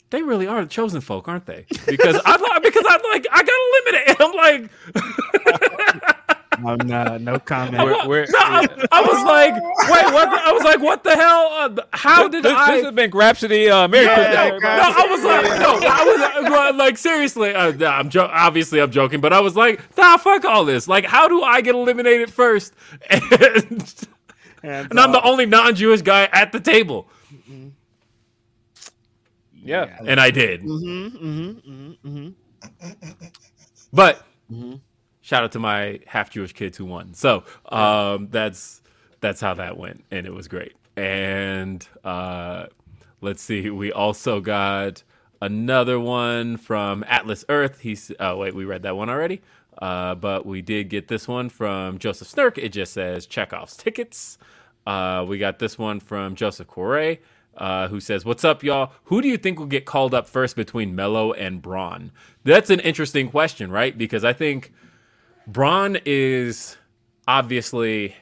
they 0.09 0.21
really 0.23 0.47
are 0.47 0.61
the 0.61 0.67
chosen 0.69 1.01
folk, 1.01 1.27
aren't 1.27 1.45
they? 1.45 1.65
Because 1.85 2.19
I 2.25 2.35
li- 2.37 2.59
because 2.63 2.85
I'm 2.89 3.01
like 3.11 3.27
I 3.31 3.43
got 3.43 3.59
eliminated. 3.69 4.21
I'm 4.21 4.33
like 4.33 6.15
Oh, 6.61 6.75
no, 6.75 7.17
no 7.17 7.39
comment. 7.39 7.81
We're, 7.85 8.05
we're, 8.05 8.25
no, 8.25 8.37
I, 8.37 8.67
I 8.91 9.01
was 9.01 9.23
like 9.23 9.53
wait 9.53 10.13
what? 10.13 10.29
The, 10.29 10.41
I 10.43 10.51
was 10.51 10.63
like 10.63 10.81
what 10.81 11.05
the 11.05 11.15
hell? 11.15 11.47
Uh, 11.53 11.81
how 11.93 12.27
did 12.27 12.43
this, 12.43 12.51
I? 12.53 12.75
this 12.75 12.83
has 12.85 12.93
been 12.93 13.09
Grapsody. 13.09 13.71
Uh, 13.71 13.87
Merry 13.87 14.07
Christmas, 14.07 14.35
no, 14.35 14.47
everybody. 14.47 14.81
I 14.81 15.05
was 15.07 15.23
like, 15.23 16.43
no, 16.43 16.55
I 16.59 16.71
was 16.71 16.75
like, 16.77 16.97
seriously. 16.97 17.53
Uh, 17.55 17.71
I'm 17.89 18.09
jo- 18.09 18.29
obviously 18.29 18.81
I'm 18.81 18.91
joking, 18.91 19.21
but 19.21 19.31
I 19.31 19.39
was 19.39 19.55
like, 19.55 19.79
nah, 19.97 20.17
fuck 20.17 20.43
all 20.43 20.65
this. 20.65 20.85
Like, 20.87 21.05
how 21.05 21.29
do 21.29 21.41
I 21.41 21.61
get 21.61 21.75
eliminated 21.75 22.31
first? 22.33 22.73
And, 24.61 24.91
and 24.91 24.99
I'm 24.99 25.13
the 25.13 25.23
only 25.23 25.45
non-Jewish 25.45 26.01
guy 26.01 26.27
at 26.33 26.51
the 26.51 26.59
table, 26.59 27.07
yeah. 29.63 29.97
and 30.05 30.19
I 30.19 30.31
did. 30.31 30.63
Mm-hmm, 30.63 31.97
mm-hmm, 32.07 32.29
But 33.91 34.25
shout 35.21 35.43
out 35.43 35.51
to 35.53 35.59
my 35.59 35.99
half 36.07 36.29
Jewish 36.29 36.53
kids 36.53 36.77
who 36.77 36.85
won. 36.85 37.13
So 37.13 37.43
um, 37.71 38.29
that's 38.31 38.81
that's 39.21 39.41
how 39.41 39.53
that 39.55 39.77
went, 39.77 40.03
and 40.11 40.25
it 40.25 40.33
was 40.33 40.47
great. 40.47 40.73
And 40.95 41.87
uh, 42.03 42.67
let's 43.21 43.41
see, 43.41 43.69
we 43.69 43.91
also 43.91 44.41
got 44.41 45.03
another 45.41 45.99
one 45.99 46.57
from 46.57 47.03
Atlas 47.07 47.45
Earth. 47.49 47.79
He's 47.79 48.11
oh 48.19 48.37
wait, 48.37 48.55
we 48.55 48.65
read 48.65 48.83
that 48.83 48.95
one 48.95 49.09
already. 49.09 49.41
Uh, 49.81 50.13
but 50.15 50.45
we 50.45 50.61
did 50.61 50.89
get 50.89 51.07
this 51.07 51.27
one 51.27 51.49
from 51.49 51.97
Joseph 51.99 52.27
Snurk. 52.27 52.57
It 52.57 52.69
just 52.69 52.93
says 52.93 53.25
Chekhov's 53.25 53.77
tickets. 53.77 54.37
Uh, 54.85 55.25
we 55.27 55.37
got 55.37 55.59
this 55.59 55.77
one 55.77 55.99
from 55.99 56.35
Joseph 56.35 56.67
Correa, 56.67 57.17
uh, 57.59 57.87
who 57.89 57.99
says, 57.99 58.25
"What's 58.25 58.43
up, 58.43 58.63
y'all? 58.63 58.93
Who 59.05 59.21
do 59.21 59.27
you 59.27 59.37
think 59.37 59.59
will 59.59 59.67
get 59.67 59.85
called 59.85 60.13
up 60.13 60.27
first 60.27 60.55
between 60.55 60.95
Melo 60.95 61.33
and 61.33 61.61
Bron?" 61.61 62.11
That's 62.43 62.69
an 62.69 62.79
interesting 62.79 63.29
question, 63.29 63.71
right? 63.71 63.95
Because 63.95 64.23
I 64.23 64.33
think 64.33 64.73
Bron 65.45 65.97
is 66.05 66.77
obviously 67.27 68.15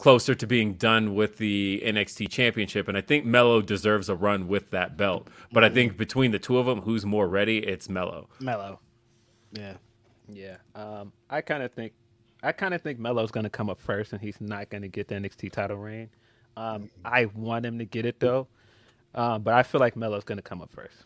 closer 0.00 0.34
to 0.34 0.46
being 0.46 0.74
done 0.74 1.14
with 1.14 1.36
the 1.36 1.82
NXT 1.84 2.30
championship, 2.30 2.88
and 2.88 2.96
I 2.96 3.02
think 3.02 3.26
Melo 3.26 3.60
deserves 3.60 4.08
a 4.08 4.14
run 4.14 4.48
with 4.48 4.70
that 4.70 4.96
belt. 4.96 5.28
But 5.52 5.62
I 5.62 5.68
think 5.68 5.98
between 5.98 6.30
the 6.30 6.38
two 6.38 6.56
of 6.58 6.64
them, 6.64 6.80
who's 6.80 7.04
more 7.04 7.28
ready? 7.28 7.58
It's 7.58 7.88
Melo. 7.88 8.28
Melo. 8.40 8.80
Yeah. 9.52 9.74
Yeah. 10.32 10.56
Um, 10.74 11.12
I 11.28 11.42
kind 11.42 11.62
of 11.62 11.72
think, 11.72 11.92
I 12.42 12.52
kind 12.52 12.72
of 12.72 12.80
think 12.80 12.98
Melo's 12.98 13.30
going 13.30 13.44
to 13.44 13.50
come 13.50 13.68
up 13.68 13.78
first, 13.78 14.12
and 14.12 14.22
he's 14.22 14.40
not 14.40 14.70
going 14.70 14.82
to 14.82 14.88
get 14.88 15.08
the 15.08 15.16
NXT 15.16 15.52
title 15.52 15.76
reign. 15.76 16.08
Um, 16.56 16.90
I 17.04 17.26
want 17.26 17.64
him 17.66 17.78
to 17.78 17.84
get 17.84 18.06
it 18.06 18.20
though, 18.20 18.48
um, 19.14 19.42
but 19.42 19.54
I 19.54 19.62
feel 19.62 19.80
like 19.80 19.96
Melo's 19.96 20.24
going 20.24 20.38
to 20.38 20.42
come 20.42 20.62
up 20.62 20.70
first. 20.72 21.04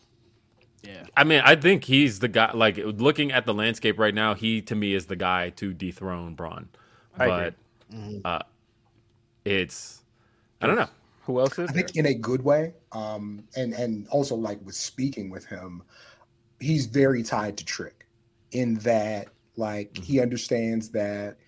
Yeah. 0.82 1.06
I 1.16 1.24
mean, 1.24 1.40
I 1.44 1.56
think 1.56 1.84
he's 1.84 2.18
the 2.20 2.28
guy. 2.28 2.52
Like 2.52 2.76
looking 2.78 3.32
at 3.32 3.46
the 3.46 3.54
landscape 3.54 3.98
right 3.98 4.14
now, 4.14 4.34
he 4.34 4.60
to 4.62 4.74
me 4.74 4.94
is 4.94 5.06
the 5.06 5.16
guy 5.16 5.50
to 5.50 5.72
dethrone 5.72 6.34
Bron. 6.34 6.68
I 7.18 7.26
But 7.26 7.54
agree. 7.90 8.24
uh, 8.24 8.40
it's 9.44 10.02
I 10.60 10.66
don't 10.66 10.76
know. 10.76 10.88
Who 11.22 11.40
else 11.40 11.58
is 11.58 11.70
I 11.70 11.72
there? 11.72 11.82
think 11.82 11.96
in 11.96 12.06
a 12.06 12.14
good 12.14 12.42
way. 12.42 12.74
Um, 12.92 13.44
and 13.56 13.72
and 13.74 14.06
also 14.08 14.34
like 14.36 14.60
with 14.64 14.74
speaking 14.74 15.30
with 15.30 15.46
him, 15.46 15.82
he's 16.60 16.86
very 16.86 17.22
tied 17.22 17.58
to 17.58 17.64
Trick 17.64 18.06
in 18.52 18.76
that 18.76 19.30
like 19.56 19.98
he 20.02 20.20
understands 20.20 20.90
that 20.90 21.38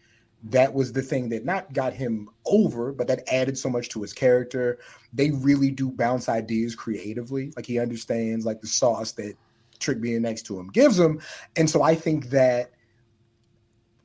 that 0.45 0.75
was 0.75 0.93
the 0.93 1.03
thing 1.03 1.29
that 1.31 1.45
not 1.45 1.73
got 1.73 1.93
him 1.93 2.29
over, 2.45 2.93
but 2.93 3.09
that 3.09 3.23
added 3.33 3.59
so 3.59 3.69
much 3.69 3.89
to 3.91 4.03
his 4.03 4.13
character. 4.13 4.79
They 5.13 5.31
really 5.31 5.71
do 5.71 5.91
bounce 5.91 6.29
ideas 6.29 6.75
creatively. 6.75 7.53
Like 7.57 7.67
he 7.67 7.79
understands 7.79 8.47
like 8.47 8.61
the 8.61 8.67
sauce 8.67 9.13
that 9.13 9.35
Trick 9.79 10.01
being 10.01 10.23
next 10.23 10.43
to 10.43 10.59
him 10.59 10.69
gives 10.69 10.99
him. 10.99 11.21
And 11.57 11.69
so 11.69 11.83
I 11.83 11.95
think 11.95 12.31
that 12.31 12.71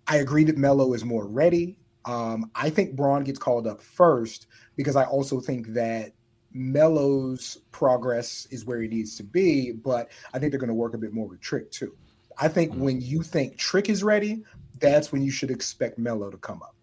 I 0.07 0.17
agree 0.17 0.43
that 0.45 0.57
Melo 0.57 0.93
is 0.93 1.05
more 1.05 1.27
ready. 1.27 1.77
Um, 2.05 2.49
I 2.55 2.69
think 2.69 2.95
Bron 2.95 3.23
gets 3.23 3.37
called 3.37 3.67
up 3.67 3.81
first 3.81 4.47
because 4.75 4.95
I 4.95 5.03
also 5.03 5.39
think 5.39 5.67
that 5.67 6.13
Melo's 6.51 7.57
progress 7.71 8.47
is 8.51 8.65
where 8.65 8.81
he 8.81 8.87
needs 8.87 9.15
to 9.17 9.23
be, 9.23 9.71
but 9.71 10.09
I 10.33 10.39
think 10.39 10.51
they're 10.51 10.59
going 10.59 10.69
to 10.69 10.73
work 10.73 10.93
a 10.93 10.97
bit 10.97 11.13
more 11.13 11.27
with 11.27 11.39
Trick 11.39 11.71
too. 11.71 11.95
I 12.37 12.47
think 12.47 12.73
when 12.73 12.99
you 12.99 13.21
think 13.21 13.57
Trick 13.57 13.89
is 13.89 14.03
ready, 14.03 14.43
that's 14.81 15.11
when 15.11 15.21
you 15.21 15.31
should 15.31 15.51
expect 15.51 15.97
Melo 15.97 16.29
to 16.29 16.37
come 16.37 16.61
up. 16.61 16.75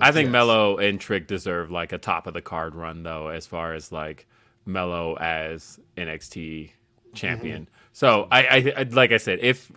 I 0.00 0.12
think 0.12 0.30
Melo 0.30 0.78
and 0.78 0.98
Trick 0.98 1.26
deserve 1.26 1.70
like 1.70 1.92
a 1.92 1.98
top 1.98 2.26
of 2.26 2.32
the 2.34 2.40
card 2.40 2.74
run 2.74 3.02
though, 3.02 3.28
as 3.28 3.46
far 3.46 3.74
as 3.74 3.92
like 3.92 4.26
Melo 4.64 5.14
as 5.16 5.78
NXT 5.96 6.70
champion. 7.14 7.68
So 7.92 8.26
I, 8.30 8.42
I, 8.46 8.72
I 8.78 8.82
like 8.84 9.12
I 9.12 9.18
said, 9.18 9.40
if 9.42 9.70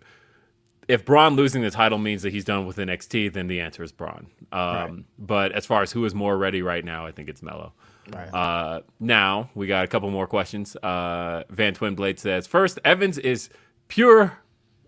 if 0.88 1.03
Bron 1.03 1.36
losing 1.36 1.61
the 1.61 1.69
title 1.72 1.98
means 1.98 2.22
that 2.22 2.32
he's 2.32 2.45
done 2.45 2.66
with 2.66 2.77
NXT, 2.77 3.34
then 3.34 3.48
the 3.48 3.60
answer 3.60 3.84
is 3.84 3.92
Bron. 3.92 4.27
Um, 4.53 5.06
But 5.19 5.52
as 5.52 5.66
far 5.66 5.82
as 5.82 5.92
who 5.92 6.06
is 6.06 6.16
more 6.16 6.38
ready 6.38 6.61
right 6.61 6.84
now, 6.86 7.06
I 7.06 7.11
think 7.11 7.27
it's 7.27 7.44
Melo. 7.44 7.74
Right. 8.14 8.34
Uh, 8.34 8.82
now 9.02 9.50
we 9.53 9.68
got 9.68 9.84
a 9.84 9.88
couple 9.88 10.10
more 10.10 10.27
questions. 10.27 10.77
Uh, 10.77 11.44
Van 11.50 11.76
Twinblade 11.76 12.19
says 12.19 12.48
first, 12.48 12.80
Evans 12.86 13.18
is 13.18 13.50
pure, 13.90 14.38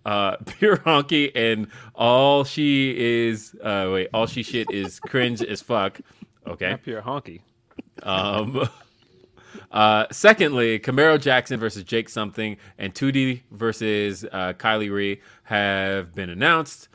uh, 0.05 0.37
pure 0.45 0.77
honky, 0.77 1.31
and 1.35 1.67
all 1.95 2.43
she 2.43 2.95
is, 2.97 3.55
uh, 3.63 3.89
wait, 3.93 4.09
all 4.13 4.25
she 4.27 4.43
shit 4.43 4.69
is 4.71 4.99
cringe 4.99 5.41
as 5.41 5.61
fuck. 5.61 5.99
Okay. 6.47 6.71
Not 6.71 6.83
pure 6.83 7.01
honky. 7.01 7.41
Um, 8.03 8.67
uh, 9.71 10.05
secondly, 10.11 10.79
Camaro 10.79 11.19
Jackson 11.19 11.59
versus 11.59 11.83
Jake 11.83 12.09
Something 12.09 12.57
and 12.77 12.93
2D 12.93 13.41
versus 13.51 14.25
uh, 14.31 14.53
Kylie 14.53 14.91
Rae 14.93 15.21
have 15.43 16.13
been 16.13 16.29
announced. 16.29 16.87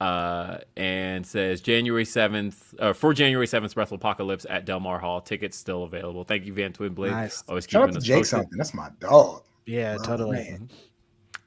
Uh, 0.00 0.58
and 0.76 1.24
says 1.24 1.60
January 1.60 2.04
7th, 2.04 2.56
uh, 2.80 2.92
for 2.92 3.14
January 3.14 3.46
7th, 3.46 3.76
Wrestle 3.76 3.94
Apocalypse 3.94 4.44
at 4.50 4.64
Del 4.64 4.80
Mar 4.80 4.98
Hall. 4.98 5.20
Tickets 5.20 5.56
still 5.56 5.84
available. 5.84 6.24
Thank 6.24 6.44
you, 6.44 6.52
Van 6.52 6.72
Twinblade. 6.72 7.12
Nice. 7.12 7.44
Always 7.48 7.68
Shout 7.68 7.82
out 7.82 7.86
keeping 7.90 7.94
to 7.94 7.98
us 7.98 8.04
Jake 8.04 8.16
posted. 8.16 8.30
something. 8.40 8.58
That's 8.58 8.74
my 8.74 8.88
dog. 8.98 9.44
Yeah, 9.64 9.96
Oh, 10.00 10.02
totally. 10.02 10.58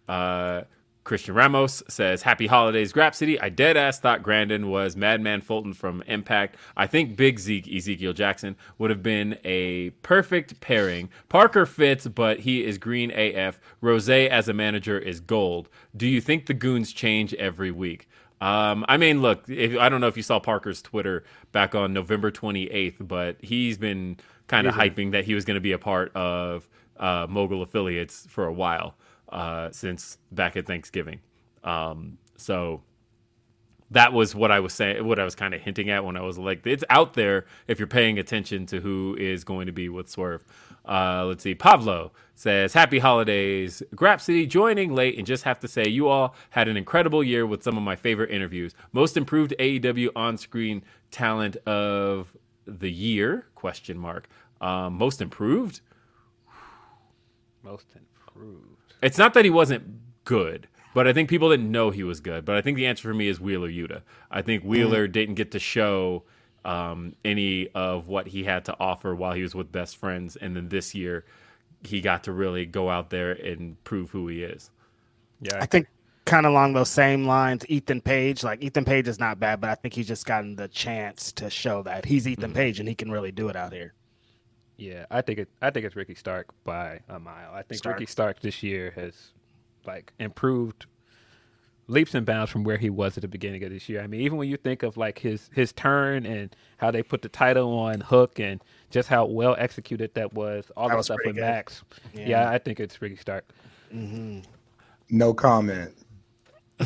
Uh, 0.07 0.61
Christian 1.05 1.35
Ramos 1.35 1.83
says, 1.87 2.23
Happy 2.23 2.47
holidays, 2.47 2.91
Grapsody. 2.91 3.37
I 3.39 3.49
dead 3.49 3.77
ass 3.77 3.99
thought 3.99 4.23
Grandin 4.23 4.69
was 4.69 4.97
Madman 4.97 5.41
Fulton 5.41 5.73
from 5.73 6.01
Impact. 6.07 6.57
I 6.75 6.87
think 6.87 7.15
Big 7.15 7.39
Zeke, 7.39 7.71
Ezekiel 7.71 8.11
Jackson, 8.11 8.55
would 8.79 8.89
have 8.89 9.03
been 9.03 9.37
a 9.43 9.91
perfect 10.01 10.59
pairing. 10.61 11.09
Parker 11.29 11.67
fits, 11.67 12.07
but 12.07 12.39
he 12.39 12.65
is 12.65 12.79
green 12.79 13.11
AF. 13.11 13.59
Rose 13.81 14.09
as 14.09 14.49
a 14.49 14.53
manager 14.53 14.97
is 14.97 15.19
gold. 15.19 15.69
Do 15.95 16.07
you 16.07 16.19
think 16.19 16.47
the 16.47 16.55
goons 16.55 16.91
change 16.91 17.35
every 17.35 17.69
week? 17.69 18.09
Um, 18.41 18.83
I 18.89 18.97
mean, 18.97 19.21
look, 19.21 19.47
if, 19.47 19.77
I 19.77 19.89
don't 19.89 20.01
know 20.01 20.07
if 20.07 20.17
you 20.17 20.23
saw 20.23 20.39
Parker's 20.39 20.81
Twitter 20.81 21.23
back 21.51 21.75
on 21.75 21.93
November 21.93 22.31
28th, 22.31 22.95
but 23.07 23.37
he's 23.41 23.77
been 23.77 24.17
kind 24.47 24.65
of 24.65 24.73
hyping 24.73 25.11
that 25.11 25.25
he 25.25 25.35
was 25.35 25.45
going 25.45 25.55
to 25.55 25.61
be 25.61 25.71
a 25.71 25.79
part 25.79 26.11
of 26.15 26.67
uh, 26.97 27.27
Mogul 27.29 27.61
affiliates 27.61 28.25
for 28.27 28.45
a 28.47 28.53
while 28.53 28.95
uh, 29.35 29.69
since 29.71 30.17
back 30.31 30.55
at 30.55 30.65
Thanksgiving. 30.65 31.19
Um, 31.63 32.17
so 32.37 32.81
that 33.91 34.13
was 34.13 34.33
what 34.33 34.49
I 34.49 34.61
was 34.61 34.73
saying, 34.73 35.05
what 35.05 35.19
I 35.19 35.25
was 35.25 35.35
kind 35.35 35.53
of 35.53 35.61
hinting 35.61 35.89
at 35.89 36.05
when 36.05 36.15
I 36.15 36.21
was 36.21 36.37
like, 36.37 36.65
it's 36.65 36.85
out 36.89 37.15
there 37.15 37.45
if 37.67 37.77
you're 37.77 37.87
paying 37.87 38.17
attention 38.17 38.65
to 38.67 38.79
who 38.79 39.15
is 39.19 39.43
going 39.43 39.65
to 39.65 39.73
be 39.73 39.89
with 39.89 40.09
Swerve. 40.09 40.41
Uh, 40.87 41.25
let's 41.25 41.43
see. 41.43 41.53
Pablo 41.53 42.13
says, 42.33 42.73
Happy 42.73 42.99
holidays. 42.99 43.83
Grapsody 43.93 44.47
joining 44.47 44.95
late 44.95 45.17
and 45.17 45.27
just 45.27 45.43
have 45.43 45.59
to 45.59 45.67
say, 45.67 45.85
you 45.85 46.07
all 46.07 46.33
had 46.51 46.69
an 46.69 46.77
incredible 46.77 47.21
year 47.21 47.45
with 47.45 47.61
some 47.61 47.75
of 47.75 47.83
my 47.83 47.97
favorite 47.97 48.31
interviews. 48.31 48.73
Most 48.93 49.17
improved 49.17 49.53
AEW 49.59 50.11
on 50.15 50.37
screen 50.37 50.81
talent 51.11 51.57
of 51.65 52.37
the 52.65 52.91
year? 52.91 53.47
Question 53.53 53.97
mark. 53.97 54.29
Um, 54.61 54.93
most 54.93 55.21
improved? 55.21 55.81
Most 57.63 57.87
improved. 57.95 58.74
It's 59.05 59.19
not 59.19 59.35
that 59.35 59.45
he 59.45 59.51
wasn't 59.51 59.83
good, 60.23 60.67
but 60.95 61.07
I 61.07 61.13
think 61.13 61.29
people 61.29 61.51
didn't 61.51 61.71
know 61.71 61.91
he 61.91 62.03
was 62.03 62.19
good. 62.19 62.43
But 62.43 62.55
I 62.55 62.61
think 62.61 62.75
the 62.75 62.87
answer 62.87 63.03
for 63.07 63.13
me 63.13 63.27
is 63.27 63.39
Wheeler 63.39 63.69
Yuta. 63.69 64.01
I 64.31 64.41
think 64.41 64.63
Wheeler 64.63 65.07
didn't 65.07 65.35
get 65.35 65.51
to 65.51 65.59
show 65.59 66.23
um, 66.65 67.15
any 67.23 67.69
of 67.75 68.07
what 68.07 68.29
he 68.29 68.45
had 68.45 68.65
to 68.65 68.75
offer 68.79 69.13
while 69.13 69.33
he 69.33 69.43
was 69.43 69.53
with 69.53 69.71
Best 69.71 69.95
Friends, 69.97 70.35
and 70.35 70.55
then 70.55 70.69
this 70.69 70.95
year 70.95 71.23
he 71.83 72.01
got 72.01 72.23
to 72.23 72.31
really 72.31 72.65
go 72.65 72.89
out 72.89 73.11
there 73.11 73.31
and 73.31 73.81
prove 73.83 74.09
who 74.09 74.27
he 74.27 74.41
is. 74.41 74.71
Yeah, 75.39 75.59
I 75.61 75.67
think 75.67 75.85
kind 76.25 76.47
of 76.47 76.53
along 76.53 76.73
those 76.73 76.89
same 76.89 77.25
lines, 77.25 77.63
Ethan 77.69 78.01
Page. 78.01 78.43
Like 78.43 78.63
Ethan 78.63 78.85
Page 78.85 79.07
is 79.07 79.19
not 79.19 79.39
bad, 79.39 79.61
but 79.61 79.69
I 79.69 79.75
think 79.75 79.93
he's 79.93 80.07
just 80.07 80.25
gotten 80.25 80.55
the 80.55 80.67
chance 80.67 81.31
to 81.33 81.51
show 81.51 81.83
that 81.83 82.05
he's 82.05 82.27
Ethan 82.27 82.53
Page 82.53 82.79
and 82.79 82.89
he 82.89 82.95
can 82.95 83.11
really 83.11 83.31
do 83.31 83.49
it 83.49 83.55
out 83.55 83.71
here. 83.71 83.93
Yeah, 84.77 85.05
I 85.09 85.21
think 85.21 85.39
it. 85.39 85.49
I 85.61 85.69
think 85.69 85.85
it's 85.85 85.95
Ricky 85.95 86.15
Stark 86.15 86.47
by 86.63 86.99
a 87.07 87.19
mile. 87.19 87.53
I 87.53 87.61
think 87.61 87.79
Stark. 87.79 87.95
Ricky 87.99 88.11
Stark 88.11 88.39
this 88.41 88.61
year 88.61 88.91
has 88.95 89.31
like 89.85 90.11
improved 90.19 90.85
leaps 91.87 92.15
and 92.15 92.25
bounds 92.25 92.49
from 92.51 92.63
where 92.63 92.77
he 92.77 92.89
was 92.89 93.15
at 93.17 93.21
the 93.21 93.27
beginning 93.27 93.63
of 93.63 93.69
this 93.69 93.87
year. 93.87 94.01
I 94.01 94.07
mean, 94.07 94.21
even 94.21 94.37
when 94.37 94.49
you 94.49 94.57
think 94.57 94.83
of 94.83 94.97
like 94.97 95.19
his 95.19 95.49
his 95.53 95.71
turn 95.71 96.25
and 96.25 96.53
how 96.77 96.91
they 96.91 97.03
put 97.03 97.21
the 97.21 97.29
title 97.29 97.71
on 97.77 98.01
Hook 98.01 98.39
and 98.39 98.61
just 98.89 99.07
how 99.07 99.25
well 99.25 99.55
executed 99.57 100.13
that 100.15 100.33
was, 100.33 100.65
all 100.75 100.87
That 100.87 100.93
that 100.93 100.97
was 100.97 101.05
stuff 101.05 101.19
with 101.25 101.35
good. 101.35 101.41
Max. 101.41 101.83
Yeah. 102.13 102.27
Yeah. 102.27 102.49
I 102.49 102.57
think 102.57 102.79
it's 102.79 103.01
Ricky 103.01 103.15
Stark. 103.17 103.45
Mm-hmm. 103.93 104.39
No 105.09 105.33
comment. 105.33 105.93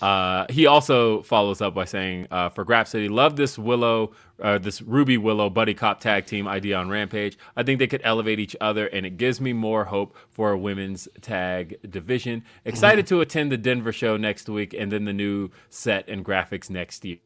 Uh, 0.00 0.46
he 0.50 0.66
also 0.66 1.22
follows 1.22 1.60
up 1.60 1.74
by 1.74 1.84
saying, 1.84 2.26
uh, 2.30 2.48
"For 2.50 2.64
Grapsody, 2.64 3.08
love 3.08 3.36
this 3.36 3.58
Willow, 3.58 4.12
uh, 4.40 4.58
this 4.58 4.82
Ruby 4.82 5.16
Willow 5.16 5.48
buddy 5.48 5.74
cop 5.74 6.00
tag 6.00 6.26
team 6.26 6.46
idea 6.46 6.76
on 6.76 6.88
Rampage. 6.88 7.38
I 7.56 7.62
think 7.62 7.78
they 7.78 7.86
could 7.86 8.02
elevate 8.04 8.38
each 8.38 8.56
other, 8.60 8.86
and 8.88 9.06
it 9.06 9.16
gives 9.16 9.40
me 9.40 9.52
more 9.52 9.86
hope 9.86 10.14
for 10.30 10.50
a 10.50 10.58
women's 10.58 11.08
tag 11.20 11.78
division. 11.88 12.44
Excited 12.64 13.06
to 13.08 13.20
attend 13.20 13.50
the 13.50 13.56
Denver 13.56 13.92
show 13.92 14.16
next 14.16 14.48
week, 14.48 14.74
and 14.74 14.92
then 14.92 15.04
the 15.04 15.12
new 15.12 15.50
set 15.70 16.08
and 16.08 16.24
graphics 16.24 16.68
next 16.68 17.04
year." 17.04 17.18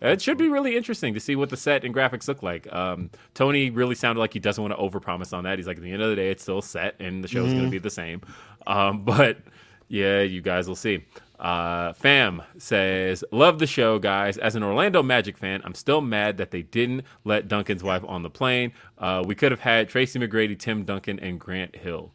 It 0.00 0.22
should 0.22 0.38
be 0.38 0.48
really 0.48 0.74
interesting 0.74 1.12
to 1.12 1.20
see 1.20 1.36
what 1.36 1.50
the 1.50 1.56
set 1.56 1.84
and 1.84 1.94
graphics 1.94 2.26
look 2.26 2.42
like. 2.42 2.72
Um, 2.72 3.10
Tony 3.34 3.68
really 3.68 3.94
sounded 3.94 4.18
like 4.18 4.32
he 4.32 4.38
doesn't 4.38 4.62
want 4.62 4.74
to 4.74 4.80
overpromise 4.80 5.36
on 5.36 5.44
that. 5.44 5.58
He's 5.58 5.66
like, 5.66 5.76
at 5.76 5.82
the 5.82 5.92
end 5.92 6.00
of 6.00 6.08
the 6.08 6.16
day, 6.16 6.30
it's 6.30 6.42
still 6.42 6.62
set, 6.62 6.94
and 6.98 7.22
the 7.22 7.28
show's 7.28 7.52
going 7.52 7.66
to 7.66 7.70
be 7.70 7.78
the 7.78 7.90
same. 7.90 8.22
Um, 8.66 9.04
but 9.04 9.36
yeah, 9.88 10.22
you 10.22 10.40
guys 10.40 10.66
will 10.66 10.76
see. 10.76 11.04
Uh, 11.40 11.94
Fam 11.94 12.42
says, 12.58 13.24
Love 13.32 13.58
the 13.58 13.66
show, 13.66 13.98
guys. 13.98 14.36
As 14.36 14.54
an 14.56 14.62
Orlando 14.62 15.02
Magic 15.02 15.38
fan, 15.38 15.62
I'm 15.64 15.74
still 15.74 16.02
mad 16.02 16.36
that 16.36 16.50
they 16.50 16.62
didn't 16.62 17.04
let 17.24 17.48
Duncan's 17.48 17.82
wife 17.82 18.04
on 18.06 18.22
the 18.22 18.30
plane. 18.30 18.72
Uh, 18.98 19.24
we 19.26 19.34
could 19.34 19.50
have 19.50 19.60
had 19.60 19.88
Tracy 19.88 20.18
McGrady, 20.18 20.58
Tim 20.58 20.84
Duncan, 20.84 21.18
and 21.18 21.40
Grant 21.40 21.74
Hill. 21.76 22.12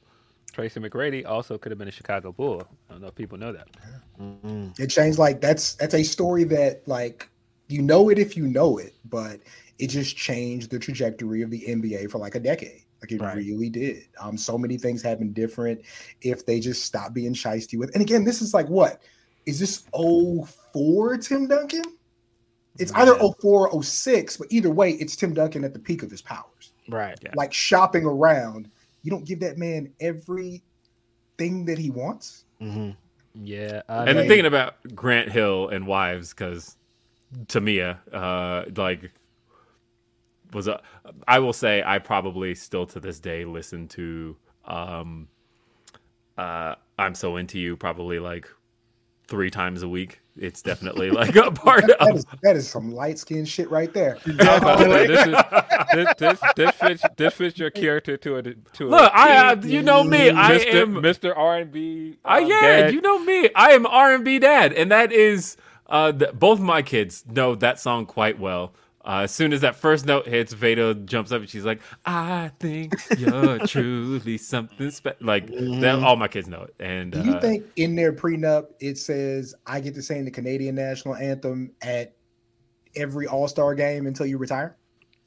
Tracy 0.54 0.80
McGrady 0.80 1.26
also 1.28 1.58
could 1.58 1.72
have 1.72 1.80
been 1.80 1.88
a 1.88 1.92
Chicago 1.92 2.32
Bull. 2.32 2.66
I 2.90 2.94
don't 2.94 3.02
know 3.02 3.08
if 3.08 3.16
people 3.16 3.38
know 3.38 3.52
that. 3.52 3.68
It 4.80 4.88
changed 4.88 5.18
like 5.18 5.42
that's 5.42 5.74
that's 5.76 5.94
a 5.96 6.04
story 6.04 6.44
that 6.46 6.88
like 6.88 7.30
you 7.68 7.82
know 7.82 8.10
it 8.10 8.20
if 8.20 8.38
you 8.38 8.48
know 8.48 8.78
it, 8.78 8.94
but 9.10 9.40
it 9.80 9.88
just 9.88 10.16
changed 10.16 10.70
the 10.72 10.80
trajectory 10.80 11.42
of 11.42 11.50
the 11.50 11.62
NBA 11.68 12.10
for 12.10 12.20
like 12.20 12.36
a 12.36 12.40
decade. 12.40 12.84
Like 13.02 13.12
it 13.12 13.22
Right. 13.22 13.36
really 13.36 13.70
did. 13.70 14.04
Um, 14.20 14.38
so 14.38 14.58
many 14.58 14.78
things 14.78 15.02
have 15.02 15.20
been 15.20 15.34
different 15.34 15.82
if 16.22 16.46
they 16.46 16.60
just 16.62 16.84
stopped 16.86 17.14
being 17.14 17.34
shisty 17.34 17.78
with. 17.78 17.94
And 17.94 18.02
again, 18.02 18.24
this 18.24 18.42
is 18.42 18.54
like 18.54 18.68
what 18.70 19.02
is 19.46 19.60
this 19.60 19.84
04 19.94 21.18
Tim 21.18 21.48
Duncan? 21.48 21.84
It's 22.78 22.92
either 22.94 23.16
04 23.16 23.70
or 23.70 23.84
06, 23.84 24.38
but 24.38 24.48
either 24.50 24.70
way, 24.70 24.92
it's 24.92 25.16
Tim 25.16 25.34
Duncan 25.34 25.64
at 25.64 25.74
the 25.74 25.80
peak 25.80 26.04
of 26.04 26.12
his 26.12 26.22
powers. 26.22 26.74
Right. 26.90 27.18
Like 27.36 27.54
shopping 27.54 28.06
around, 28.06 28.70
you 29.04 29.12
don't 29.12 29.26
give 29.26 29.40
that 29.40 29.58
man 29.58 29.94
everything 30.00 31.66
that 31.66 31.78
he 31.78 31.90
wants. 31.90 32.44
Mm-hmm. 32.62 32.92
Yeah. 33.36 33.82
I 33.88 34.06
and 34.06 34.18
mean- 34.18 34.28
thinking 34.28 34.46
about 34.46 34.76
Grant 34.94 35.32
Hill 35.32 35.70
and 35.70 35.88
wives, 35.88 36.34
because 36.34 36.76
Tamia, 37.46 38.00
uh, 38.12 38.66
like, 38.76 39.12
was 40.54 40.68
a. 40.68 40.82
I 41.28 41.40
will 41.40 41.54
say, 41.54 41.84
I 41.86 42.00
probably 42.00 42.56
still 42.56 42.86
to 42.88 43.00
this 43.00 43.20
day 43.20 43.46
listen 43.46 43.88
to, 43.90 44.38
um, 44.66 45.28
uh, 46.38 46.76
"I'm 46.98 47.16
So 47.16 47.36
Into 47.38 47.60
You" 47.60 47.76
probably 47.76 48.20
like 48.20 48.48
three 49.28 49.50
times 49.52 49.84
a 49.84 49.90
week. 49.90 50.22
It's 50.38 50.62
definitely 50.62 51.12
like 51.12 51.36
a 51.36 51.52
part 51.52 51.86
That 51.88 52.02
of. 52.02 52.18
is, 52.18 52.26
that 52.44 52.56
is 52.56 52.68
some 52.70 52.92
light 52.94 53.18
skin 53.20 53.46
shit 53.46 53.70
right 53.72 53.94
there. 53.94 54.18
I 54.26 54.32
was 54.32 54.62
about 54.62 54.78
to 54.80 54.86
say, 54.92 55.08
this, 55.08 55.28
is, 55.28 55.36
this, 55.94 56.14
this, 56.18 56.40
this 56.56 56.76
fits 56.76 57.04
this 57.18 57.34
fits 57.34 57.58
your 57.58 57.70
character 57.70 58.18
to 58.18 58.38
a 58.38 58.44
to 58.44 58.90
Look, 58.90 59.12
a 59.12 59.16
I, 59.16 59.52
uh, 59.52 59.56
you 59.64 59.82
know 59.82 60.04
me. 60.04 60.30
I 60.32 60.58
Mr. 60.58 60.82
am 60.82 60.94
Mr. 60.96 61.34
R 61.38 61.58
and 61.58 61.72
B. 61.72 62.18
Uh, 62.26 62.44
yeah, 62.46 62.88
you 62.90 63.02
know 63.02 63.20
me. 63.20 63.50
I 63.56 63.72
am 63.72 63.86
R 63.86 64.14
and 64.14 64.26
B 64.26 64.40
dad, 64.40 64.74
and 64.74 64.92
that 64.92 65.12
is 65.14 65.58
uh, 65.88 66.12
th- 66.12 66.34
both 66.34 66.60
my 66.60 66.82
kids 66.82 67.24
know 67.28 67.56
that 67.56 67.80
song 67.80 68.06
quite 68.06 68.40
well. 68.40 68.74
Uh, 69.06 69.20
as 69.24 69.32
soon 69.32 69.54
as 69.54 69.62
that 69.62 69.76
first 69.76 70.06
note 70.06 70.26
hits, 70.28 70.52
Veda 70.54 70.96
jumps 70.96 71.32
up 71.32 71.42
and 71.42 71.50
she's 71.50 71.64
like, 71.64 71.80
"I 72.06 72.50
think 72.60 72.94
you're 73.20 73.60
truly 73.68 74.38
something 74.40 74.90
special." 74.90 75.20
Like 75.26 75.48
that, 75.48 76.00
all 76.04 76.16
my 76.16 76.28
kids 76.28 76.48
know 76.48 76.64
it. 76.64 76.74
And 76.80 77.12
Do 77.12 77.22
you 77.22 77.34
uh, 77.34 77.40
think 77.40 77.66
in 77.76 77.96
their 77.96 78.12
prenup 78.12 78.68
it 78.80 78.98
says 78.98 79.54
I 79.68 79.80
get 79.80 79.94
to 79.96 80.02
sing 80.02 80.26
the 80.26 80.32
Canadian 80.32 80.74
national 80.74 81.16
anthem 81.16 81.72
at 81.84 82.16
every 82.96 83.28
All 83.28 83.48
Star 83.48 83.76
game 83.76 84.08
until 84.08 84.26
you 84.26 84.40
retire? 84.40 84.76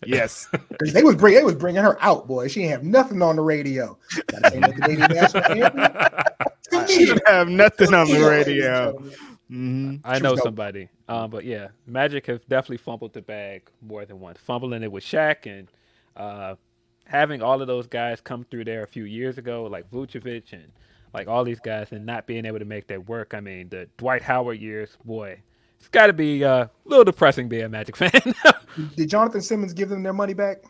Yes. 0.05 0.47
'Cause 0.79 0.93
they 0.93 1.03
was 1.05 1.15
bring 1.15 1.35
they 1.35 1.45
was 1.45 1.55
bringing 1.55 1.83
her 1.83 1.97
out, 2.03 2.27
boy. 2.27 2.49
She 2.49 2.63
ain't 2.63 2.73
have 2.73 2.83
nothing 2.85 3.23
on 3.23 3.37
the 3.37 3.43
radio. 3.43 3.97
Gotta 4.27 4.51
sing 4.51 4.61
the 4.61 4.73
Canadian 4.73 5.13
national 5.13 5.45
anthem. 5.45 5.93
She 6.87 7.07
didn't 7.07 7.27
have 7.27 7.49
nothing 7.49 7.95
on 7.95 8.09
the 8.09 8.21
radio. 8.21 9.03
Mm-hmm. 9.51 9.97
I 10.05 10.19
know 10.19 10.37
somebody. 10.37 10.89
Um, 11.09 11.31
but 11.31 11.45
yeah, 11.45 11.69
Magic 11.87 12.27
have 12.27 12.47
definitely 12.49 12.79
fumbled 12.79 13.15
the 13.15 13.23
bag 13.23 13.71
more 13.81 14.05
than 14.05 14.21
once. 14.21 14.39
Fumbling 14.41 14.83
it 14.83 14.93
with 14.93 15.05
Shaq 15.05 15.47
and 15.47 15.69
uh, 16.17 16.57
having 17.07 17.43
all 17.43 17.61
of 17.61 17.67
those 17.67 17.87
guys 17.87 18.21
come 18.21 18.45
through 18.51 18.65
there 18.65 18.83
a 18.83 18.87
few 18.87 19.05
years 19.05 19.39
ago, 19.39 19.65
like 19.65 19.91
Vucevic 19.91 20.53
and 20.53 20.71
like 21.15 21.29
all 21.29 21.45
these 21.45 21.61
guys, 21.61 21.93
and 21.93 22.05
not 22.05 22.27
being 22.27 22.45
able 22.45 22.59
to 22.59 22.67
make 22.67 22.87
that 22.89 23.09
work. 23.09 23.33
I 23.33 23.41
mean, 23.41 23.71
the 23.71 23.89
Dwight 23.97 24.21
Howard 24.21 24.61
years, 24.61 24.97
boy, 25.05 25.41
it's 25.79 25.89
got 25.89 26.09
to 26.09 26.13
be 26.13 26.45
uh, 26.45 26.65
a 26.65 26.71
little 26.85 27.05
depressing 27.05 27.49
being 27.49 27.65
a 27.65 27.69
Magic 27.69 27.97
fan. 27.97 28.35
Did 28.97 29.09
Jonathan 29.09 29.41
Simmons 29.41 29.73
give 29.73 29.89
them 29.89 30.03
their 30.03 30.13
money 30.13 30.35
back? 30.35 30.65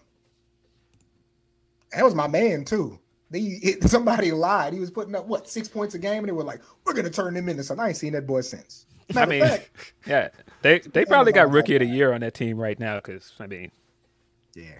That 1.92 2.04
was 2.04 2.14
my 2.14 2.28
man 2.28 2.64
too. 2.64 3.00
They 3.30 3.40
it, 3.40 3.82
somebody 3.90 4.32
lied. 4.32 4.72
He 4.72 4.80
was 4.80 4.90
putting 4.90 5.14
up 5.14 5.26
what 5.26 5.48
six 5.48 5.68
points 5.68 5.94
a 5.94 5.98
game, 5.98 6.18
and 6.18 6.28
they 6.28 6.32
were 6.32 6.44
like, 6.44 6.60
"We're 6.84 6.94
gonna 6.94 7.10
turn 7.10 7.36
him 7.36 7.48
into 7.48 7.62
something." 7.62 7.84
I 7.84 7.88
ain't 7.88 7.96
seen 7.96 8.12
that 8.14 8.26
boy 8.26 8.40
since. 8.40 8.86
I 9.10 9.14
Matter 9.14 9.22
of 9.24 9.28
mean, 9.30 9.40
fact, 9.42 9.70
yeah, 10.06 10.28
they 10.62 10.78
they 10.80 11.04
probably 11.04 11.32
got 11.32 11.50
Rookie 11.50 11.76
of 11.76 11.80
the. 11.80 11.86
Year 11.86 12.12
on 12.12 12.20
that 12.20 12.34
team 12.34 12.58
right 12.58 12.78
now 12.78 12.96
because 12.96 13.32
I 13.40 13.46
mean, 13.46 13.70
yeah. 14.54 14.78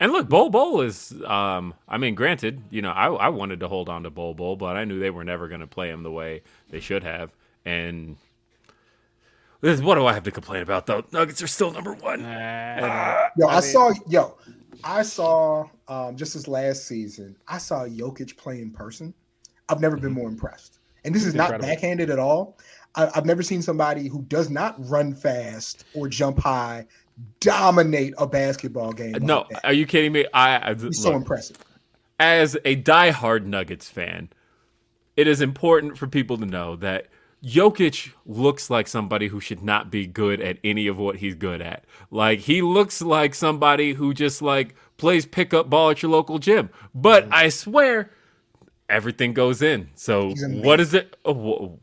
and 0.00 0.12
look, 0.12 0.28
Bol 0.28 0.50
Bol 0.50 0.80
is. 0.82 1.14
Um, 1.24 1.74
I 1.88 1.98
mean, 1.98 2.14
granted, 2.14 2.62
you 2.70 2.82
know, 2.82 2.90
I, 2.90 3.08
I 3.08 3.28
wanted 3.28 3.60
to 3.60 3.68
hold 3.68 3.88
on 3.88 4.02
to 4.04 4.10
Bol 4.10 4.34
Bol, 4.34 4.56
but 4.56 4.76
I 4.76 4.84
knew 4.84 4.98
they 4.98 5.10
were 5.10 5.24
never 5.24 5.48
going 5.48 5.60
to 5.60 5.66
play 5.66 5.90
him 5.90 6.02
the 6.02 6.10
way 6.10 6.42
they 6.70 6.80
should 6.80 7.02
have. 7.02 7.32
And 7.64 8.16
this, 9.60 9.80
what 9.80 9.96
do 9.96 10.06
I 10.06 10.12
have 10.12 10.22
to 10.24 10.30
complain 10.30 10.62
about? 10.62 10.86
though? 10.86 11.04
Nuggets 11.12 11.42
are 11.42 11.46
still 11.46 11.72
number 11.72 11.92
one. 11.94 12.20
Yo, 12.20 13.46
I, 13.48 13.60
saw 13.60 13.92
yo, 14.08 14.36
I 14.86 15.02
saw 15.02 15.68
um 15.88 16.16
just 16.16 16.34
this 16.34 16.46
last 16.48 16.86
season. 16.86 17.36
I 17.48 17.58
saw 17.58 17.84
Jokic 17.86 18.36
play 18.36 18.60
in 18.62 18.70
person. 18.70 19.12
I've 19.68 19.80
never 19.80 19.96
been 19.96 20.12
more 20.12 20.28
impressed. 20.28 20.78
And 21.04 21.14
this 21.14 21.24
is 21.26 21.34
not 21.34 21.50
incredible. 21.50 21.68
backhanded 21.68 22.10
at 22.10 22.18
all. 22.18 22.56
I, 22.94 23.10
I've 23.14 23.26
never 23.26 23.42
seen 23.42 23.62
somebody 23.62 24.06
who 24.08 24.22
does 24.22 24.48
not 24.48 24.74
run 24.88 25.12
fast 25.14 25.84
or 25.94 26.08
jump 26.08 26.38
high 26.38 26.86
dominate 27.40 28.14
a 28.18 28.26
basketball 28.26 28.92
game. 28.92 29.12
like 29.12 29.22
No, 29.22 29.46
that. 29.50 29.64
are 29.64 29.72
you 29.72 29.86
kidding 29.86 30.12
me? 30.12 30.26
I, 30.34 30.70
I 30.70 30.74
He's 30.74 31.02
so 31.02 31.14
impressive. 31.14 31.56
as 32.20 32.56
a 32.64 32.76
diehard 32.76 33.44
Nuggets 33.44 33.88
fan, 33.88 34.28
it 35.16 35.26
is 35.26 35.40
important 35.40 35.96
for 35.98 36.06
people 36.06 36.36
to 36.38 36.46
know 36.46 36.76
that 36.76 37.06
Jokic 37.44 38.12
looks 38.24 38.70
like 38.70 38.88
somebody 38.88 39.28
who 39.28 39.40
should 39.40 39.62
not 39.62 39.90
be 39.90 40.06
good 40.06 40.40
at 40.40 40.58
any 40.64 40.86
of 40.86 40.98
what 40.98 41.16
he's 41.16 41.34
good 41.34 41.60
at. 41.60 41.84
Like 42.10 42.40
he 42.40 42.62
looks 42.62 43.02
like 43.02 43.34
somebody 43.34 43.92
who 43.92 44.14
just 44.14 44.42
like 44.42 44.74
plays 44.96 45.26
pickup 45.26 45.70
ball 45.70 45.90
at 45.90 46.02
your 46.02 46.10
local 46.10 46.38
gym. 46.38 46.70
But 46.94 47.28
I 47.30 47.50
swear, 47.50 48.10
everything 48.88 49.32
goes 49.32 49.62
in. 49.62 49.90
So 49.94 50.34
what 50.62 50.80
is 50.80 50.94
it? 50.94 51.16
oh, 51.24 51.78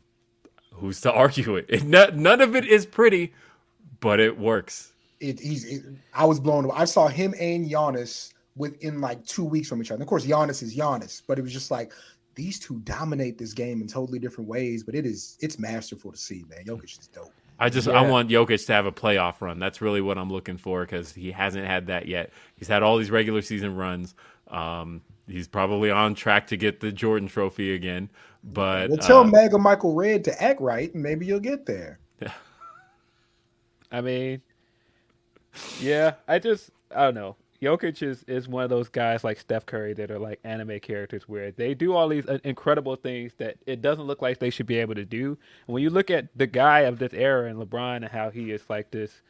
who's 0.72 1.00
to 1.02 1.12
argue 1.12 1.56
it? 1.56 1.66
it 1.68 1.84
no- 1.84 2.10
none 2.10 2.40
of 2.40 2.54
it 2.56 2.66
is 2.66 2.84
pretty, 2.84 3.32
but 4.00 4.20
it 4.20 4.38
works. 4.38 4.92
It, 5.20 5.40
he's. 5.40 5.64
It, 5.64 5.84
I 6.12 6.24
was 6.24 6.40
blown 6.40 6.64
away. 6.64 6.74
I 6.76 6.84
saw 6.84 7.08
him 7.08 7.34
and 7.40 7.70
Giannis 7.70 8.32
within 8.56 9.00
like 9.00 9.24
two 9.24 9.44
weeks 9.44 9.68
from 9.68 9.80
each 9.80 9.90
other. 9.90 10.02
Of 10.02 10.08
course, 10.08 10.26
Giannis 10.26 10.62
is 10.62 10.76
Giannis, 10.76 11.22
but 11.26 11.38
it 11.38 11.42
was 11.42 11.52
just 11.52 11.70
like 11.70 11.92
these 12.34 12.58
two 12.58 12.80
dominate 12.80 13.38
this 13.38 13.52
game 13.52 13.80
in 13.80 13.88
totally 13.88 14.18
different 14.18 14.48
ways. 14.48 14.82
But 14.82 14.94
it 14.94 15.06
is 15.06 15.36
it's 15.40 15.58
masterful 15.58 16.12
to 16.12 16.18
see, 16.18 16.44
man. 16.48 16.64
Jokic 16.66 16.98
is 16.98 17.08
dope. 17.08 17.32
I 17.58 17.68
just 17.68 17.86
I 17.86 18.02
want 18.08 18.30
Jokic 18.30 18.66
to 18.66 18.72
have 18.72 18.86
a 18.86 18.92
playoff 18.92 19.40
run. 19.40 19.58
That's 19.58 19.80
really 19.80 20.00
what 20.00 20.18
I'm 20.18 20.30
looking 20.30 20.56
for 20.56 20.84
because 20.84 21.12
he 21.12 21.30
hasn't 21.30 21.66
had 21.66 21.86
that 21.86 22.08
yet. 22.08 22.32
He's 22.56 22.68
had 22.68 22.82
all 22.82 22.98
these 22.98 23.10
regular 23.10 23.42
season 23.42 23.76
runs. 23.76 24.14
Um, 24.48 25.02
he's 25.28 25.46
probably 25.46 25.90
on 25.90 26.14
track 26.14 26.48
to 26.48 26.56
get 26.56 26.80
the 26.80 26.90
Jordan 26.90 27.28
Trophy 27.28 27.74
again. 27.74 28.10
But 28.42 28.90
Well, 28.90 28.98
tell 28.98 29.20
uh, 29.20 29.24
Mega 29.24 29.58
Michael 29.58 29.94
Red 29.94 30.24
to 30.24 30.42
act 30.42 30.60
right, 30.60 30.92
and 30.92 31.02
maybe 31.02 31.26
you'll 31.26 31.40
get 31.40 31.64
there. 31.64 32.00
I 33.92 34.00
mean, 34.00 34.42
yeah, 35.80 36.14
I 36.26 36.40
just 36.40 36.70
I 36.94 37.04
don't 37.04 37.14
know. 37.14 37.36
Jokic 37.62 38.02
is, 38.02 38.24
is 38.24 38.48
one 38.48 38.64
of 38.64 38.70
those 38.70 38.88
guys 38.88 39.24
like 39.24 39.38
Steph 39.38 39.64
Curry 39.66 39.94
that 39.94 40.10
are 40.10 40.18
like 40.18 40.40
anime 40.44 40.80
characters 40.80 41.28
where 41.28 41.50
they 41.50 41.74
do 41.74 41.94
all 41.94 42.08
these 42.08 42.26
uh, 42.26 42.38
incredible 42.44 42.96
things 42.96 43.32
that 43.38 43.56
it 43.66 43.80
doesn't 43.80 44.04
look 44.04 44.20
like 44.20 44.38
they 44.38 44.50
should 44.50 44.66
be 44.66 44.76
able 44.78 44.94
to 44.94 45.04
do. 45.04 45.38
And 45.66 45.74
when 45.74 45.82
you 45.82 45.90
look 45.90 46.10
at 46.10 46.28
the 46.36 46.46
guy 46.46 46.80
of 46.80 46.98
this 46.98 47.12
era 47.14 47.48
and 47.48 47.58
LeBron 47.58 47.96
and 47.96 48.06
how 48.06 48.30
he 48.30 48.50
is 48.50 48.68
like 48.68 48.90
this 48.90 49.22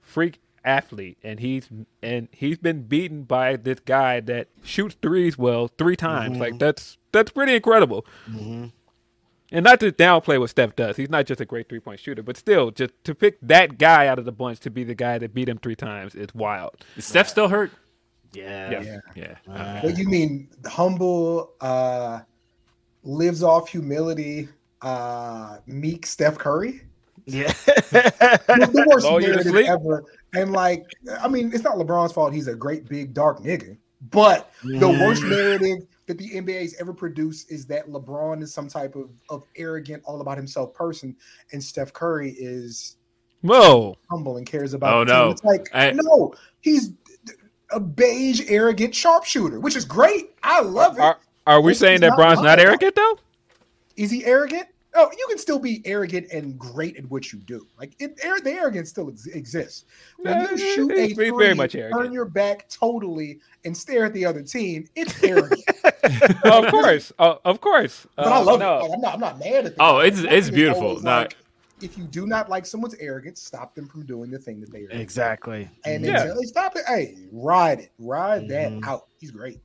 freak 0.00 0.38
athlete 0.64 1.16
and 1.22 1.38
he's 1.38 1.68
and 2.02 2.26
he's 2.32 2.58
been 2.58 2.82
beaten 2.82 3.22
by 3.22 3.54
this 3.56 3.78
guy 3.80 4.18
that 4.20 4.48
shoots 4.64 4.96
threes 5.00 5.38
well 5.38 5.68
three 5.78 5.96
times. 5.96 6.38
Like 6.38 6.58
that's 6.58 6.98
that's 7.12 7.30
pretty 7.30 7.54
incredible. 7.54 8.04
And 9.52 9.64
not 9.64 9.78
to 9.80 9.92
downplay 9.92 10.40
what 10.40 10.50
Steph 10.50 10.74
does. 10.74 10.96
He's 10.96 11.08
not 11.08 11.26
just 11.26 11.40
a 11.40 11.44
great 11.44 11.68
three 11.68 11.80
point 11.80 12.00
shooter, 12.00 12.22
but 12.22 12.36
still, 12.36 12.70
just 12.70 12.92
to 13.04 13.14
pick 13.14 13.38
that 13.42 13.78
guy 13.78 14.08
out 14.08 14.18
of 14.18 14.24
the 14.24 14.32
bunch 14.32 14.60
to 14.60 14.70
be 14.70 14.82
the 14.82 14.94
guy 14.94 15.18
that 15.18 15.34
beat 15.34 15.48
him 15.48 15.58
three 15.58 15.76
times 15.76 16.14
is 16.14 16.34
wild. 16.34 16.84
Is 16.96 17.04
Steph 17.04 17.28
still 17.28 17.48
hurt? 17.48 17.70
Yeah. 18.32 18.82
Yeah. 18.82 18.98
Yeah. 19.14 19.34
Uh, 19.48 19.80
What 19.80 19.96
you 19.96 20.08
mean 20.08 20.48
humble, 20.66 21.52
uh, 21.60 22.20
lives 23.04 23.42
off 23.42 23.68
humility, 23.68 24.48
uh, 24.82 25.58
meek 25.66 26.06
Steph 26.06 26.38
Curry? 26.38 26.82
Yeah. 27.24 27.46
the, 27.66 28.70
the 28.72 28.86
worst 28.88 29.06
Lull 29.06 29.20
narrative 29.20 29.54
ever. 29.54 30.04
And 30.34 30.52
like, 30.52 30.84
I 31.20 31.28
mean, 31.28 31.50
it's 31.54 31.64
not 31.64 31.76
LeBron's 31.76 32.12
fault. 32.12 32.32
He's 32.32 32.48
a 32.48 32.54
great 32.54 32.88
big 32.88 33.14
dark 33.14 33.40
nigga. 33.40 33.76
But 34.10 34.50
the 34.62 34.88
worst 34.88 35.22
narrative 35.22 35.86
that 36.06 36.18
the 36.18 36.30
NBA's 36.30 36.74
ever 36.80 36.92
produced 36.92 37.50
is 37.50 37.66
that 37.66 37.88
LeBron 37.88 38.42
is 38.42 38.52
some 38.54 38.68
type 38.68 38.94
of, 38.96 39.10
of 39.28 39.42
arrogant, 39.56 40.02
all 40.06 40.20
about 40.20 40.36
himself 40.36 40.72
person, 40.74 41.16
and 41.52 41.62
Steph 41.62 41.92
Curry 41.92 42.30
is 42.38 42.96
Whoa. 43.42 43.96
humble 44.10 44.36
and 44.36 44.46
cares 44.46 44.72
about. 44.72 44.94
Oh, 44.94 45.04
the 45.04 45.12
team. 45.12 45.24
no. 45.24 45.30
It's 45.30 45.44
like 45.44 45.68
I- 45.74 45.90
no, 45.92 46.34
he's 46.60 46.90
a 47.70 47.80
beige, 47.80 48.42
arrogant 48.48 48.94
sharpshooter, 48.94 49.58
which 49.60 49.74
is 49.76 49.84
great. 49.84 50.30
I 50.42 50.60
love 50.60 50.96
it. 50.98 51.02
Are, 51.02 51.18
are 51.46 51.60
we 51.60 51.72
It's- 51.72 51.80
saying 51.80 52.00
that 52.02 52.14
Bron's 52.16 52.40
not 52.40 52.58
arrogant 52.60 52.94
though? 52.94 53.18
Is 53.96 54.10
he 54.10 54.24
arrogant? 54.24 54.66
Oh, 54.98 55.10
you 55.12 55.26
can 55.28 55.36
still 55.36 55.58
be 55.58 55.82
arrogant 55.84 56.28
and 56.32 56.58
great 56.58 56.96
at 56.96 57.04
what 57.10 57.30
you 57.30 57.38
do. 57.40 57.66
Like 57.78 57.92
it, 57.98 58.16
the 58.16 58.50
arrogance 58.50 58.88
still 58.88 59.10
ex- 59.10 59.26
exists. 59.26 59.84
When 60.18 60.40
you 60.40 60.56
shoot 60.56 60.90
a 60.90 61.02
he's 61.02 61.12
very 61.16 61.30
three, 61.30 61.52
much 61.54 61.72
turn 61.72 62.12
your 62.12 62.24
back 62.24 62.66
totally 62.70 63.40
and 63.66 63.76
stare 63.76 64.06
at 64.06 64.14
the 64.14 64.24
other 64.24 64.40
team, 64.42 64.88
it's 64.94 65.22
arrogant. 65.22 65.60
of 66.44 66.66
course, 66.68 67.12
uh, 67.18 67.36
of 67.44 67.60
course. 67.60 68.06
but 68.16 68.26
I 68.26 68.36
Uh, 68.38 68.44
love 68.44 68.60
no. 68.60 68.78
it. 68.78 68.82
Like, 68.82 68.90
I'm 68.94 69.00
not. 69.00 69.14
I'm 69.14 69.20
not 69.20 69.38
mad 69.38 69.66
at 69.66 69.76
that. 69.76 69.80
Oh, 69.80 70.00
it's- 70.00 70.22
My 70.22 70.30
it's 70.30 70.50
beautiful. 70.50 70.94
Not- 71.02 71.04
like, 71.34 71.36
if 71.82 71.98
you 71.98 72.04
do 72.04 72.26
not 72.26 72.48
like 72.48 72.64
someone's 72.64 72.94
arrogance, 72.94 73.42
stop 73.42 73.74
them 73.74 73.86
from 73.86 74.06
doing 74.06 74.30
the 74.30 74.38
thing 74.38 74.60
that 74.60 74.72
they 74.72 74.84
are. 74.84 74.90
Exactly. 74.90 75.68
And 75.84 76.04
Yeah. 76.04 76.22
until 76.22 76.36
they 76.40 76.46
stop 76.46 76.74
it, 76.76 76.84
hey, 76.86 77.16
ride 77.30 77.80
it, 77.80 77.92
ride 77.98 78.48
that 78.48 78.72
out. 78.84 79.06
He's 79.20 79.30
great. 79.30 79.60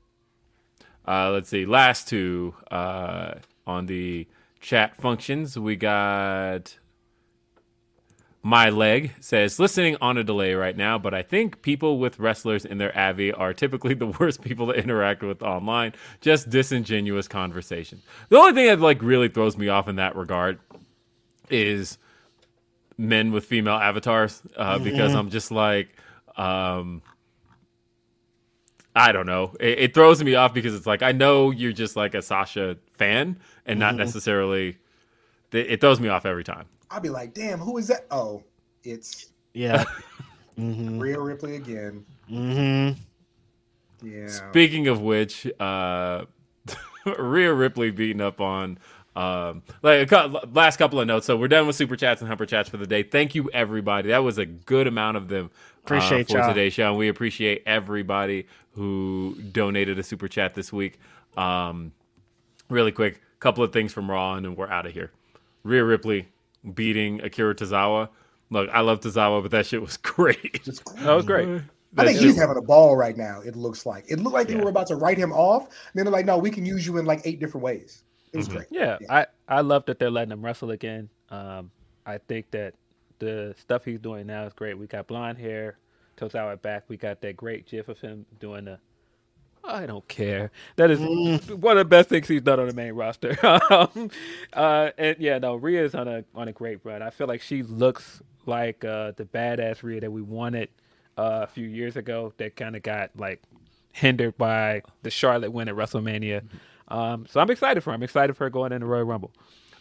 Uh, 1.07 1.31
let's 1.31 1.49
see. 1.49 1.65
Last 1.65 2.07
two 2.09 2.53
uh, 2.69 3.35
on 3.65 3.85
the 3.85 4.27
chat 4.59 4.95
functions. 4.97 5.57
We 5.57 5.75
got 5.77 6.77
my 8.43 8.69
leg 8.69 9.13
says 9.19 9.59
listening 9.59 9.97
on 10.01 10.17
a 10.17 10.23
delay 10.23 10.53
right 10.55 10.75
now, 10.75 10.97
but 10.97 11.13
I 11.13 11.21
think 11.21 11.61
people 11.61 11.99
with 11.99 12.19
wrestlers 12.19 12.65
in 12.65 12.79
their 12.79 12.97
Avi 12.97 13.31
are 13.31 13.53
typically 13.53 13.93
the 13.95 14.07
worst 14.07 14.41
people 14.41 14.67
to 14.67 14.73
interact 14.73 15.21
with 15.21 15.43
online. 15.43 15.93
Just 16.21 16.49
disingenuous 16.49 17.27
conversation. 17.27 18.01
The 18.29 18.37
only 18.37 18.53
thing 18.53 18.65
that 18.67 18.79
like 18.79 19.01
really 19.01 19.29
throws 19.29 19.57
me 19.57 19.69
off 19.69 19.87
in 19.87 19.97
that 19.97 20.15
regard 20.15 20.59
is 21.49 21.97
men 22.97 23.31
with 23.31 23.45
female 23.45 23.75
avatars 23.75 24.41
uh, 24.55 24.79
because 24.79 25.13
I'm 25.13 25.29
just 25.29 25.51
like. 25.51 25.89
Um, 26.35 27.01
I 28.93 29.13
don't 29.13 29.25
know. 29.25 29.53
It, 29.59 29.79
it 29.79 29.93
throws 29.93 30.21
me 30.21 30.35
off 30.35 30.53
because 30.53 30.73
it's 30.73 30.85
like 30.85 31.01
I 31.01 31.11
know 31.11 31.51
you're 31.51 31.71
just 31.71 31.95
like 31.95 32.13
a 32.13 32.21
Sasha 32.21 32.77
fan 32.93 33.39
and 33.65 33.79
not 33.79 33.95
necessarily. 33.95 34.77
It, 35.53 35.71
it 35.71 35.81
throws 35.81 35.99
me 35.99 36.09
off 36.09 36.25
every 36.25 36.43
time. 36.43 36.65
I'll 36.91 36.99
be 37.01 37.09
like, 37.09 37.33
damn, 37.33 37.59
who 37.59 37.77
is 37.77 37.87
that? 37.87 38.05
Oh, 38.11 38.43
it's 38.83 39.31
Yeah. 39.53 39.83
mm-hmm. 40.59 40.99
Rhea 40.99 41.19
Ripley 41.19 41.55
again. 41.55 42.05
Mm-hmm. 42.29 42.99
Yeah. 44.07 44.27
Speaking 44.27 44.87
of 44.87 45.01
which, 45.01 45.47
uh, 45.59 46.25
Rhea 47.17 47.53
Ripley 47.53 47.91
beating 47.91 48.21
up 48.21 48.41
on. 48.41 48.77
Um, 49.15 49.63
like 49.83 50.03
a 50.03 50.05
cou- 50.29 50.39
last 50.53 50.77
couple 50.77 50.99
of 50.99 51.05
notes. 51.07 51.25
So 51.27 51.35
we're 51.35 51.49
done 51.49 51.67
with 51.67 51.75
super 51.75 51.97
chats 51.97 52.21
and 52.21 52.29
humper 52.29 52.45
chats 52.45 52.69
for 52.69 52.77
the 52.77 52.87
day. 52.87 53.03
Thank 53.03 53.35
you 53.35 53.49
everybody. 53.53 54.09
That 54.09 54.19
was 54.23 54.37
a 54.37 54.45
good 54.45 54.87
amount 54.87 55.17
of 55.17 55.27
them. 55.27 55.51
uh, 55.53 55.79
Appreciate 55.83 56.29
for 56.29 56.37
y'all. 56.37 56.47
today's 56.47 56.73
show. 56.73 56.89
And 56.89 56.97
we 56.97 57.09
appreciate 57.09 57.63
everybody 57.65 58.47
who 58.71 59.35
donated 59.51 59.99
a 59.99 60.03
super 60.03 60.29
chat 60.29 60.55
this 60.55 60.71
week. 60.71 60.97
Um, 61.35 61.91
really 62.69 62.93
quick, 62.93 63.21
couple 63.41 63.63
of 63.65 63.73
things 63.73 63.91
from 63.91 64.09
Raw, 64.09 64.35
and 64.35 64.45
then 64.45 64.55
we're 64.55 64.69
out 64.69 64.85
of 64.85 64.93
here. 64.93 65.11
Rhea 65.63 65.83
Ripley 65.83 66.27
beating 66.73 67.21
Akira 67.21 67.55
Tozawa. 67.55 68.09
Look, 68.49 68.69
I 68.71 68.81
love 68.81 68.99
Tozawa, 68.99 69.41
but 69.41 69.51
that 69.51 69.65
shit 69.65 69.81
was 69.81 69.97
great. 69.97 70.63
Just 70.63 70.83
That 70.97 71.13
was 71.13 71.25
great. 71.25 71.61
I 71.97 72.05
think 72.05 72.17
shit- 72.19 72.27
he's 72.27 72.37
having 72.37 72.57
a 72.57 72.61
ball 72.61 72.95
right 72.95 73.17
now. 73.17 73.41
It 73.41 73.55
looks 73.55 73.85
like 73.85 74.05
it 74.09 74.19
looked 74.19 74.33
like 74.33 74.47
they 74.47 74.55
Yeah. 74.55 74.63
were 74.63 74.69
about 74.69 74.87
to 74.87 74.95
write 74.95 75.17
him 75.17 75.31
off. 75.33 75.67
Then 75.93 76.05
they're 76.05 76.11
like, 76.13 76.25
"No, 76.25 76.37
we 76.37 76.49
can 76.49 76.65
use 76.65 76.85
you 76.85 76.97
in 76.97 77.05
like 77.05 77.21
eight 77.25 77.39
different 77.39 77.63
ways." 77.63 78.03
It 78.33 78.37
was 78.37 78.47
great. 78.47 78.67
Yeah, 78.71 78.97
I, 79.09 79.25
I 79.49 79.59
love 79.59 79.83
that 79.87 79.99
they're 79.99 80.09
letting 80.09 80.31
him 80.31 80.43
wrestle 80.43 80.71
again. 80.71 81.09
Um, 81.29 81.69
I 82.05 82.17
think 82.17 82.49
that 82.51 82.75
the 83.19 83.53
stuff 83.59 83.83
he's 83.83 83.99
doing 83.99 84.25
now 84.25 84.45
is 84.45 84.53
great. 84.53 84.77
We 84.77 84.87
got 84.87 85.07
blonde 85.07 85.37
hair, 85.37 85.77
Tozawa 86.17 86.61
back. 86.61 86.85
We 86.87 86.95
got 86.95 87.19
that 87.21 87.35
great 87.35 87.67
gif 87.67 87.89
of 87.89 87.99
him 87.99 88.25
doing 88.39 88.65
the. 88.65 88.79
I 89.63 89.85
don't 89.85 90.07
care. 90.07 90.51
That 90.75 90.91
is 90.91 90.99
one 90.99 91.77
of 91.77 91.81
the 91.81 91.85
best 91.85 92.09
things 92.09 92.27
he's 92.27 92.41
done 92.41 92.59
on 92.59 92.67
the 92.67 92.73
main 92.73 92.93
roster. 92.93 93.37
um, 93.69 94.09
uh, 94.53 94.91
and 94.97 95.17
yeah, 95.19 95.37
no, 95.37 95.55
Rhea's 95.55 95.93
on 95.95 96.07
a 96.07 96.23
on 96.35 96.47
a 96.47 96.51
great 96.51 96.79
run. 96.83 97.01
I 97.01 97.09
feel 97.09 97.27
like 97.27 97.41
she 97.41 97.63
looks 97.63 98.21
like 98.45 98.83
uh, 98.83 99.11
the 99.15 99.25
badass 99.25 99.83
Rhea 99.83 100.01
that 100.01 100.11
we 100.11 100.21
wanted 100.21 100.69
uh, 101.17 101.41
a 101.43 101.47
few 101.47 101.67
years 101.67 101.95
ago. 101.95 102.33
That 102.37 102.55
kind 102.55 102.75
of 102.75 102.81
got 102.81 103.11
like 103.15 103.41
hindered 103.93 104.37
by 104.37 104.81
the 105.03 105.11
Charlotte 105.11 105.51
win 105.51 105.67
at 105.67 105.75
WrestleMania. 105.75 106.43
Um, 106.87 107.25
so 107.29 107.39
I'm 107.39 107.49
excited 107.49 107.81
for 107.81 107.91
her. 107.91 107.95
I'm 107.95 108.03
excited 108.03 108.35
for 108.35 108.45
her 108.45 108.49
going 108.49 108.71
into 108.71 108.85
the 108.85 108.91
Royal 108.91 109.05
Rumble. 109.05 109.31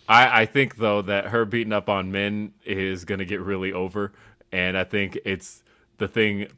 I, 0.08 0.42
I 0.42 0.46
think 0.46 0.76
though 0.76 1.02
that 1.02 1.26
her 1.26 1.44
beating 1.44 1.72
up 1.72 1.88
on 1.88 2.12
men 2.12 2.52
is 2.64 3.04
gonna 3.04 3.24
get 3.24 3.40
really 3.40 3.72
over, 3.72 4.12
and 4.52 4.76
I 4.76 4.84
think 4.84 5.18
it's 5.24 5.62
the 5.98 6.08
thing. 6.08 6.48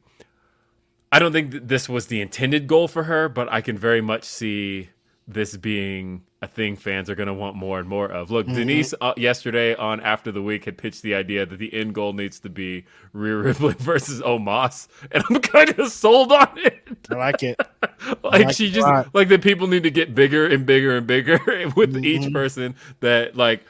I 1.13 1.19
don't 1.19 1.33
think 1.33 1.51
th- 1.53 1.63
this 1.67 1.89
was 1.89 2.07
the 2.07 2.21
intended 2.21 2.67
goal 2.67 2.89
for 2.89 3.05
her, 3.05 3.29
but 3.29 3.53
I 3.53 3.61
can 3.61 3.77
very 3.79 4.01
much 4.01 4.25
see 4.25 4.89
this 5.29 5.57
being 5.57 6.23
a 6.43 6.49
thing 6.49 6.75
fans 6.75 7.09
are 7.09 7.15
gonna 7.15 7.33
want 7.35 7.55
more 7.55 7.79
and 7.79 7.89
more 7.89 8.11
of. 8.11 8.33
Look, 8.33 8.47
Denise 8.47 8.93
uh, 9.01 9.13
yesterday 9.17 9.77
on 9.77 10.01
After 10.01 10.33
the 10.33 10.43
Week 10.43 10.65
had 10.65 10.77
pitched 10.77 11.03
the 11.03 11.15
idea 11.15 11.47
that 11.47 11.59
the 11.59 11.73
end 11.73 11.95
goal 11.95 12.13
needs 12.15 12.41
to 12.41 12.49
be 12.51 12.85
Rhea 13.13 13.37
Ripley 13.37 13.75
versus 13.79 14.21
Omos, 14.23 14.89
and 15.13 15.23
I'm 15.31 15.41
kind 15.41 15.79
of 15.79 15.93
sold 15.93 16.33
on 16.33 16.49
it. 16.57 16.83
I 17.11 17.15
like 17.15 17.43
it. 17.45 17.61
like 18.25 18.47
like 18.47 18.51
she 18.51 18.67
it 18.67 18.71
just 18.73 18.89
like 19.15 19.29
the 19.29 19.39
people 19.39 19.69
need 19.69 19.85
to 19.85 19.91
get 19.93 20.15
bigger 20.17 20.47
and 20.47 20.67
bigger 20.67 20.97
and 20.97 21.07
bigger 21.07 21.39
with 21.77 21.93
Mm-hmm. 21.95 22.05
each 22.05 22.33
person 22.33 22.75
that 23.01 23.37
like 23.37 23.65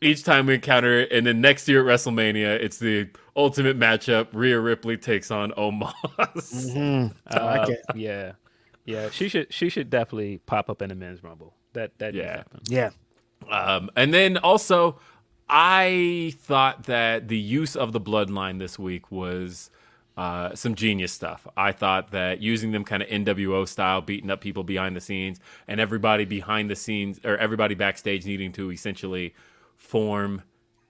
each 0.00 0.22
time 0.24 0.46
we 0.46 0.54
encounter 0.54 1.00
it 1.00 1.12
and 1.12 1.26
then 1.26 1.40
next 1.42 1.68
year 1.68 1.86
at 1.86 1.94
WrestleMania 1.94 2.58
it's 2.60 2.78
the 2.78 3.08
ultimate 3.36 3.78
matchup 3.78 4.28
Rhea 4.32 4.58
Ripley 4.60 4.96
takes 4.96 5.30
on 5.30 5.50
Omos. 5.52 5.92
Mm-hmm. 6.18 7.16
I 7.28 7.44
like 7.44 7.68
Uh, 7.68 7.72
it. 7.72 7.80
Yeah, 7.94 8.32
yeah. 8.84 9.10
She 9.10 9.28
should 9.28 9.52
she 9.52 9.68
should 9.68 9.90
definitely 9.90 10.38
pop 10.46 10.68
up 10.70 10.82
in 10.82 10.88
the 10.90 10.94
men's 10.94 11.22
rumble. 11.22 11.54
That 11.72 11.92
that 11.98 12.14
needs 12.14 12.24
to 12.24 12.30
Yeah. 12.30 12.36
happen. 12.36 12.60
Yeah. 12.68 12.90
Um, 13.50 13.90
and 13.96 14.14
then 14.14 14.38
also, 14.38 14.98
I 15.48 16.34
thought 16.38 16.84
that 16.84 17.28
the 17.28 17.36
use 17.38 17.76
of 17.76 17.92
the 17.92 18.00
bloodline 18.00 18.58
this 18.58 18.78
week 18.78 19.10
was 19.10 19.70
uh, 20.16 20.54
some 20.54 20.74
genius 20.76 21.12
stuff. 21.12 21.46
I 21.56 21.72
thought 21.72 22.12
that 22.12 22.40
using 22.40 22.70
them 22.72 22.84
kind 22.84 23.02
of 23.02 23.08
NWO 23.08 23.66
style, 23.68 24.00
beating 24.00 24.30
up 24.30 24.40
people 24.40 24.62
behind 24.64 24.94
the 24.96 25.00
scenes, 25.00 25.40
and 25.68 25.80
everybody 25.80 26.24
behind 26.24 26.70
the 26.70 26.76
scenes 26.76 27.20
or 27.24 27.36
everybody 27.36 27.74
backstage 27.74 28.24
needing 28.24 28.52
to 28.52 28.70
essentially 28.70 29.34
form 29.76 30.42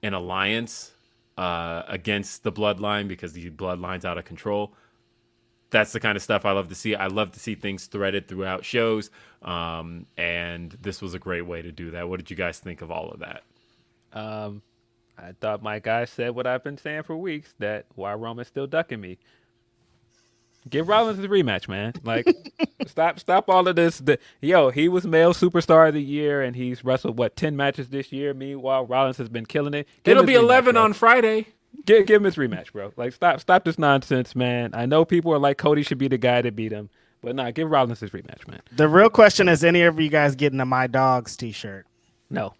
an 0.02 0.12
alliance 0.14 0.92
uh, 1.37 1.83
against 1.89 2.43
the 2.43 2.53
bloodline 2.53 3.09
because 3.09 3.33
the 3.33 3.51
bloodline's 3.51 4.05
out 4.05 4.19
of 4.19 4.25
control 4.25 4.75
that's 5.75 5.93
the 5.93 5.99
kind 5.99 6.17
of 6.17 6.23
stuff 6.23 6.45
I 6.45 6.53
love 6.53 6.69
to 6.69 6.75
see. 6.75 6.95
I 6.95 7.09
love 7.09 7.33
to 7.33 7.41
see 7.41 7.57
things 7.57 7.87
threaded 7.87 8.29
throughout 8.29 8.65
shows, 8.65 9.11
um, 9.43 10.07
and 10.17 10.71
this 10.81 11.03
was 11.03 11.15
a 11.15 11.19
great 11.19 11.43
way 11.43 11.63
to 11.63 11.73
do 11.73 11.91
that. 11.91 12.09
What 12.09 12.19
did 12.19 12.31
you 12.31 12.37
guys 12.37 12.61
think 12.61 12.81
of 12.81 12.93
all 12.93 13.11
of 13.11 13.19
that? 13.19 13.43
Um, 14.13 14.63
I 15.19 15.33
thought 15.41 15.65
my 15.65 15.81
guy 15.81 16.05
said 16.05 16.37
what 16.37 16.47
I've 16.47 16.63
been 16.63 16.79
saying 16.79 17.03
for 17.03 17.17
weeks 17.17 17.55
that 17.59 17.87
why 17.97 18.15
Roman's 18.15 18.47
still 18.47 18.69
ducking 18.69 19.01
me. 19.01 19.19
Give 20.68 20.89
Rollins 20.89 21.18
the 21.18 21.28
rematch, 21.28 21.68
man. 21.68 21.93
Like, 22.05 22.26
stop, 22.86 23.20
stop 23.20 23.49
all 23.51 23.68
of 23.68 23.76
this. 23.76 23.99
The, 23.99 24.18
yo, 24.41 24.70
he 24.70 24.89
was 24.89 25.07
male 25.07 25.34
superstar 25.34 25.89
of 25.89 25.94
the 25.94 26.02
year, 26.02 26.43
and 26.43 26.57
he's 26.57 26.84
wrestled 26.84 27.18
what 27.18 27.36
ten 27.36 27.57
matches 27.57 27.91
this 27.91 28.12
year. 28.12 28.33
Meanwhile, 28.34 28.86
Rollins 28.86 29.18
has 29.18 29.28
been 29.28 29.47
killing 29.47 29.75
it. 29.75 29.86
Give 30.05 30.12
It'll 30.12 30.25
be 30.25 30.34
rematch, 30.34 30.39
eleven 30.39 30.75
bro. 30.75 30.84
on 30.84 30.93
Friday. 30.94 31.49
Give, 31.86 32.07
give 32.07 32.23
him 32.23 32.25
his 32.25 32.36
rematch, 32.36 32.73
bro. 32.73 32.93
Like, 32.97 33.12
stop, 33.12 33.41
stop 33.41 33.65
this 33.65 33.78
nonsense, 33.78 34.34
man. 34.34 34.70
I 34.75 34.86
know 34.86 35.05
people 35.05 35.34
are 35.34 35.39
like 35.39 35.59
Cody 35.59 35.83
should 35.83 35.99
be 35.99 36.09
the 36.09 36.17
guy 36.18 36.41
to 36.41 36.51
beat 36.52 36.73
him, 36.73 36.89
but 37.20 37.36
nah, 37.36 37.51
give 37.51 37.70
Rollins 37.70 38.01
his 38.01 38.10
rematch, 38.10 38.49
man. 38.49 38.60
The 38.73 38.89
real 38.89 39.10
question 39.10 39.49
is: 39.49 39.62
Any 39.65 39.83
of 39.83 40.01
you 40.01 40.09
guys 40.09 40.34
getting 40.34 40.60
a 40.60 40.67
My 40.67 40.86
Dogs 40.86 41.36
T-shirt? 41.36 41.86
No, 42.31 42.55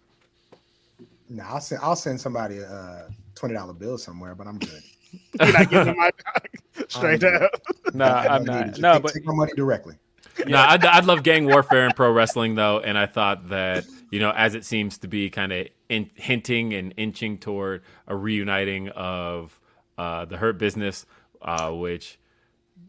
No, 1.29 1.43
I'll 1.43 1.61
send 1.61 1.81
I'll 1.81 1.95
send 1.95 2.21
somebody 2.21 2.59
a 2.59 2.67
uh, 2.69 3.09
twenty 3.33 3.55
dollar 3.55 3.73
bill 3.73 3.97
somewhere, 3.97 4.35
but 4.35 4.45
I'm 4.47 4.59
good. 4.59 4.83
You're 5.41 5.53
not 5.53 5.69
getting 5.69 5.89
a 5.89 5.93
My 5.93 6.11
Dog 6.25 6.47
straight 6.89 7.23
I'm 7.23 7.41
up. 7.43 7.51
nah, 7.93 8.05
I 8.27 8.29
I'm 8.29 8.43
don't 8.43 8.51
need 8.51 8.67
it. 8.67 8.77
not. 8.77 8.79
No, 8.79 8.99
take, 8.99 9.01
but 9.01 9.13
take 9.13 9.25
my 9.25 9.33
money 9.33 9.53
directly. 9.55 9.95
no, 10.45 10.59
I'd, 10.59 10.85
I'd 10.85 11.05
love 11.05 11.23
gang 11.23 11.45
warfare 11.47 11.85
in 11.85 11.93
pro 11.93 12.11
wrestling 12.11 12.55
though, 12.55 12.79
and 12.79 12.97
I 12.97 13.05
thought 13.07 13.49
that 13.49 13.85
you 14.11 14.19
know, 14.19 14.31
as 14.31 14.55
it 14.55 14.65
seems 14.65 14.97
to 14.99 15.07
be 15.07 15.29
kind 15.29 15.53
of 15.53 15.67
in, 15.89 16.09
hinting 16.15 16.73
and 16.73 16.93
inching 16.97 17.37
toward 17.39 17.83
a 18.07 18.15
reuniting 18.15 18.89
of 18.89 19.59
uh, 19.97 20.25
the 20.25 20.37
Hurt 20.37 20.57
Business, 20.57 21.05
uh, 21.41 21.71
which 21.71 22.19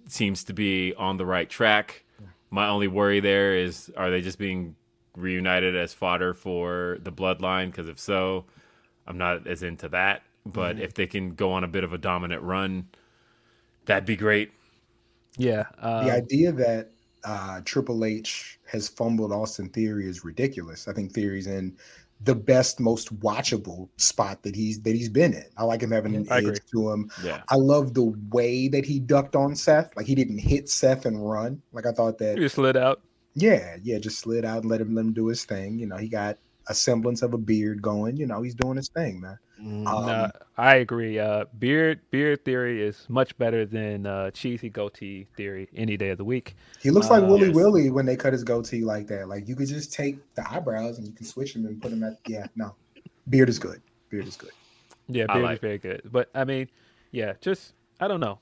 seems 0.09 0.45
to 0.45 0.53
be 0.55 0.95
on 0.97 1.17
the 1.17 1.27
right 1.27 1.49
track. 1.49 2.05
My 2.51 2.69
only 2.69 2.89
worry 2.89 3.21
there 3.21 3.57
is, 3.57 3.91
are 3.97 4.11
they 4.11 4.21
just 4.21 4.39
being 4.39 4.77
reunited 5.17 5.77
as 5.77 5.95
fodder 5.95 6.35
for 6.35 6.99
the 7.03 7.13
Bloodline? 7.13 7.67
Because 7.67 7.89
if 7.89 7.99
so, 7.99 8.45
I'm 9.07 9.19
not 9.19 9.47
as 9.47 9.63
into 9.63 9.89
that. 9.91 10.23
But 10.53 10.77
Mhm. 10.77 10.81
if 10.81 10.95
they 10.95 11.07
can 11.07 11.35
go 11.35 11.53
on 11.53 11.65
a 11.65 11.69
bit 11.69 11.85
of 11.85 11.93
a 11.93 11.99
dominant 11.99 12.43
run, 12.43 12.87
that'd 13.87 14.07
be 14.07 14.17
great. 14.17 14.53
Yeah. 15.37 15.67
Um, 15.79 16.07
the 16.07 16.13
idea 16.13 16.53
that 16.53 16.91
uh, 17.25 17.61
Triple 17.65 18.05
H 18.05 18.59
has 18.67 18.89
fumbled 18.89 19.33
Austin 19.33 19.69
Theory 19.69 20.07
is 20.09 20.25
ridiculous. 20.25 20.87
I 20.87 20.93
think 20.93 21.13
Theory's 21.13 21.49
in 21.49 21.77
the 22.23 22.35
best, 22.37 22.79
most 22.79 23.19
watchable 23.21 23.89
spot 23.97 24.43
that 24.45 24.55
he's 24.55 24.81
that 24.83 24.95
he's 24.95 25.09
been 25.09 25.35
in. 25.35 25.45
I 25.57 25.65
like 25.65 25.83
him 25.83 25.91
having 25.91 26.15
an 26.15 26.27
I 26.31 26.39
edge 26.39 26.45
agree. 26.45 26.59
to 26.73 26.91
him. 26.93 27.11
Yeah. 27.25 27.43
I 27.49 27.57
love 27.57 27.95
the 27.95 28.15
way 28.31 28.69
that 28.69 28.87
he 28.87 29.01
ducked 29.01 29.35
on 29.35 29.57
Seth. 29.57 29.91
Like 29.97 30.07
he 30.07 30.15
didn't 30.15 30.39
hit 30.39 30.69
Seth 30.69 31.05
and 31.05 31.29
run. 31.29 31.61
Like 31.73 31.85
I 31.85 31.91
thought 31.93 32.19
that. 32.19 32.39
He 32.39 32.45
just 32.45 32.55
slid 32.55 32.77
out. 32.77 33.03
Yeah, 33.35 33.77
yeah, 33.83 33.99
just 33.99 34.21
slid 34.21 34.45
out 34.47 34.63
and 34.63 34.71
let 34.71 34.81
him 34.81 34.95
let 34.95 35.05
him 35.05 35.13
do 35.13 35.27
his 35.27 35.45
thing. 35.45 35.79
You 35.79 35.87
know, 35.87 35.97
he 35.97 36.09
got 36.09 36.39
a 36.69 36.75
semblance 36.75 37.23
of 37.23 37.35
a 37.35 37.39
beard 37.39 37.83
going. 37.83 38.17
You 38.17 38.27
know, 38.27 38.41
he's 38.41 38.55
doing 38.55 38.77
his 38.77 38.89
thing, 38.89 39.21
man. 39.21 39.39
Um, 39.59 39.85
no, 39.85 40.31
I 40.59 40.77
agree. 40.77 41.19
Uh, 41.19 41.47
beard 41.59 42.01
beard 42.11 42.45
theory 42.45 42.83
is 42.83 43.07
much 43.09 43.37
better 43.39 43.65
than 43.65 44.07
uh, 44.07 44.31
cheesy 44.33 44.69
goatee 44.69 45.27
theory 45.37 45.69
any 45.75 45.97
day 45.97 46.11
of 46.11 46.19
the 46.19 46.25
week. 46.25 46.57
He 46.83 46.91
looks 46.91 47.09
like 47.09 47.23
Uh, 47.23 47.27
Willie 47.27 47.47
yes. 47.49 47.55
Willie 47.57 47.91
when 47.91 48.05
they 48.07 48.17
cut 48.17 48.33
his 48.33 48.45
goatee 48.45 48.85
like 48.85 49.07
that. 49.09 49.29
Like 49.29 49.49
you 49.49 49.57
could 49.57 49.69
just 49.69 49.93
take 49.93 50.19
the 50.35 50.51
eyebrows 50.51 50.99
and 50.99 51.07
you 51.07 51.13
can 51.15 51.25
switch 51.25 51.55
them 51.55 51.65
and 51.67 51.81
put 51.81 51.91
them 51.91 52.03
at. 52.05 52.19
Yeah, 52.27 52.47
no, 52.55 52.75
beard 53.31 53.49
is 53.49 53.59
good. 53.59 53.81
Beard 54.11 54.27
is 54.27 54.37
good. 54.37 54.51
Yeah, 55.09 55.27
beard 55.27 55.43
like- 55.45 55.55
is 55.55 55.61
very 55.61 55.79
good. 55.79 56.03
But 56.13 56.29
I 56.35 56.45
mean, 56.45 56.69
yeah, 57.11 57.33
just 57.41 57.73
I 58.01 58.09
don't 58.09 58.21
know. 58.21 58.39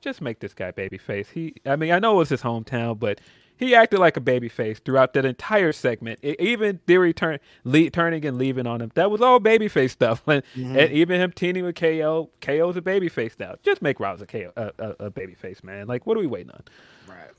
Just 0.00 0.20
make 0.20 0.38
this 0.40 0.54
guy 0.54 0.70
babyface. 0.72 1.26
He, 1.28 1.54
I 1.66 1.74
mean, 1.76 1.90
I 1.92 1.98
know 1.98 2.14
it 2.14 2.18
was 2.18 2.28
his 2.28 2.42
hometown, 2.42 2.98
but 2.98 3.20
he 3.58 3.74
acted 3.74 3.98
like 3.98 4.16
a 4.16 4.20
babyface 4.20 4.78
throughout 4.78 5.12
that 5.14 5.24
entire 5.24 5.72
segment. 5.72 6.20
E- 6.22 6.36
even 6.38 6.78
Theory 6.86 7.12
turn, 7.12 7.38
le- 7.64 7.90
turning 7.90 8.24
and 8.24 8.38
leaving 8.38 8.66
on 8.66 8.80
him, 8.80 8.92
that 8.94 9.10
was 9.10 9.20
all 9.20 9.40
babyface 9.40 9.90
stuff. 9.90 10.22
And, 10.28 10.42
mm-hmm. 10.54 10.78
and 10.78 10.92
even 10.92 11.20
him 11.20 11.32
teaming 11.32 11.64
with 11.64 11.74
KO, 11.74 12.30
KO's 12.40 12.76
a 12.76 12.82
babyface 12.82 13.32
now. 13.40 13.54
Just 13.62 13.80
make 13.80 13.98
Rouse 13.98 14.20
a 14.20 14.26
KO, 14.26 14.52
a, 14.56 14.72
a, 14.78 15.06
a 15.06 15.10
babyface, 15.10 15.64
man. 15.64 15.86
Like, 15.86 16.06
what 16.06 16.16
are 16.16 16.20
we 16.20 16.26
waiting 16.26 16.50
on? 16.50 16.62
Right. 17.08 17.30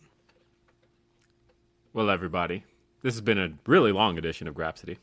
Well, 1.93 2.09
everybody, 2.09 2.63
this 3.03 3.13
has 3.13 3.21
been 3.21 3.37
a 3.37 3.51
really 3.67 3.91
long 3.91 4.17
edition 4.17 4.47
of 4.47 4.55
Grapsody. 4.55 4.97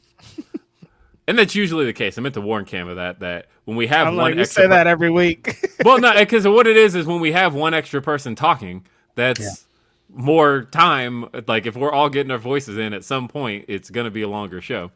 and 1.29 1.39
that's 1.39 1.55
usually 1.55 1.87
the 1.87 1.93
case. 1.93 2.19
I 2.19 2.23
meant 2.23 2.35
to 2.35 2.41
warn 2.41 2.65
Cam 2.65 2.89
of 2.89 2.97
that, 2.97 3.21
that 3.21 3.47
when 3.65 3.77
we 3.77 3.87
have 3.87 4.09
I'm 4.09 4.17
one 4.17 4.25
like, 4.25 4.35
you 4.35 4.41
extra 4.41 4.63
say 4.63 4.69
per- 4.69 4.75
that 4.75 4.87
every 4.87 5.11
week. 5.11 5.57
well, 5.85 5.99
no, 5.99 6.15
because 6.19 6.47
what 6.47 6.67
it 6.67 6.77
is 6.77 6.95
is 6.95 7.07
when 7.07 7.21
we 7.21 7.33
have 7.33 7.55
one 7.55 7.73
extra 7.73 8.03
person 8.03 8.35
talking, 8.35 8.85
that's 9.15 9.66
more 10.09 10.65
time. 10.65 11.29
Like 11.47 11.67
if 11.67 11.77
we're 11.77 11.93
all 11.93 12.09
getting 12.09 12.31
our 12.31 12.39
voices 12.39 12.79
in 12.79 12.93
at 12.93 13.05
some 13.05 13.29
point, 13.29 13.67
it's 13.69 13.91
going 13.91 14.07
to 14.07 14.11
be 14.11 14.23
a 14.23 14.29
longer 14.29 14.61
show. 14.61 14.91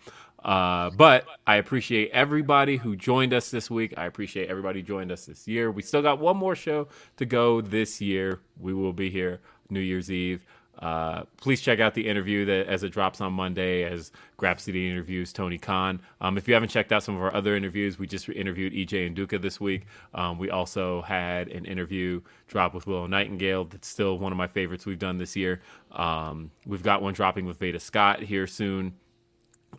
Uh, 0.45 0.91
but 0.91 1.27
I 1.47 1.57
appreciate 1.57 2.11
everybody 2.13 2.79
who 2.79 2.97
joined 2.97 3.35
us 3.35 3.51
this 3.51 3.71
week. 3.71 3.93
I 3.97 4.07
appreciate 4.07 4.49
everybody 4.49 4.81
who 4.81 4.87
joined 4.87 5.13
us 5.13 5.27
this 5.27 5.47
year. 5.47 5.71
We 5.71 5.83
still 5.83 6.03
got 6.03 6.19
one 6.19 6.37
more 6.37 6.55
show 6.55 6.89
to 7.19 7.27
go 7.27 7.61
this 7.61 8.01
year. 8.01 8.41
We 8.59 8.73
will 8.73 8.95
be 8.95 9.11
here 9.11 9.41
New 9.69 9.81
Year's 9.81 10.11
Eve. 10.11 10.45
Uh, 10.81 11.25
please 11.37 11.61
check 11.61 11.79
out 11.79 11.95
the 11.95 12.09
interview 12.09 12.47
that 12.47 12.67
as 12.67 12.83
it 12.83 12.89
drops 12.89 13.21
on 13.21 13.35
Monday 13.35 13.85
as 13.85 14.13
Grapsody 14.39 14.91
interviews 14.91 15.33
Tony 15.33 15.59
Khan. 15.59 16.01
Um, 16.23 16.39
if 16.39 16.49
you 16.49 16.55
haven't 16.55 16.71
checked 16.71 16.91
out 16.91 17.03
some 17.03 17.17
of 17.17 17.23
our 17.23 17.35
other 17.35 17.55
interviews, 17.55 17.99
we 17.99 18.07
just 18.07 18.29
interviewed 18.31 18.73
EJ 18.73 19.15
Nduka 19.15 19.41
this 19.43 19.61
week. 19.61 19.87
Um, 20.15 20.39
we 20.39 20.49
also 20.49 21.03
had 21.03 21.49
an 21.49 21.67
interview 21.67 22.23
drop 22.49 22.73
with 22.73 22.87
Willow 22.87 23.07
Nightingale. 23.07 23.67
That's 23.67 23.89
still 23.89 24.19
one 24.19 24.33
of 24.33 24.39
my 24.39 24.47
favorites 24.47 24.87
we've 24.87 24.99
done 24.99 25.19
this 25.19 25.37
year. 25.37 25.61
Um, 25.93 26.51
we've 26.65 26.83
got 26.83 27.03
one 27.03 27.13
dropping 27.13 27.45
with 27.45 27.59
Veda 27.59 27.79
Scott 27.79 28.21
here 28.23 28.47
soon. 28.47 28.95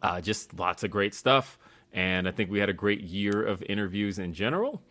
Uh, 0.04 0.22
just 0.22 0.54
lots 0.58 0.84
of 0.84 0.92
great 0.92 1.16
stuff. 1.16 1.58
And 1.94 2.28
I 2.28 2.32
think 2.32 2.52
we 2.52 2.60
had 2.60 2.70
a 2.70 2.74
great 2.74 3.02
year 3.02 3.44
of 3.44 3.64
interviews 3.64 4.20
in 4.20 4.34
general. 4.34 4.82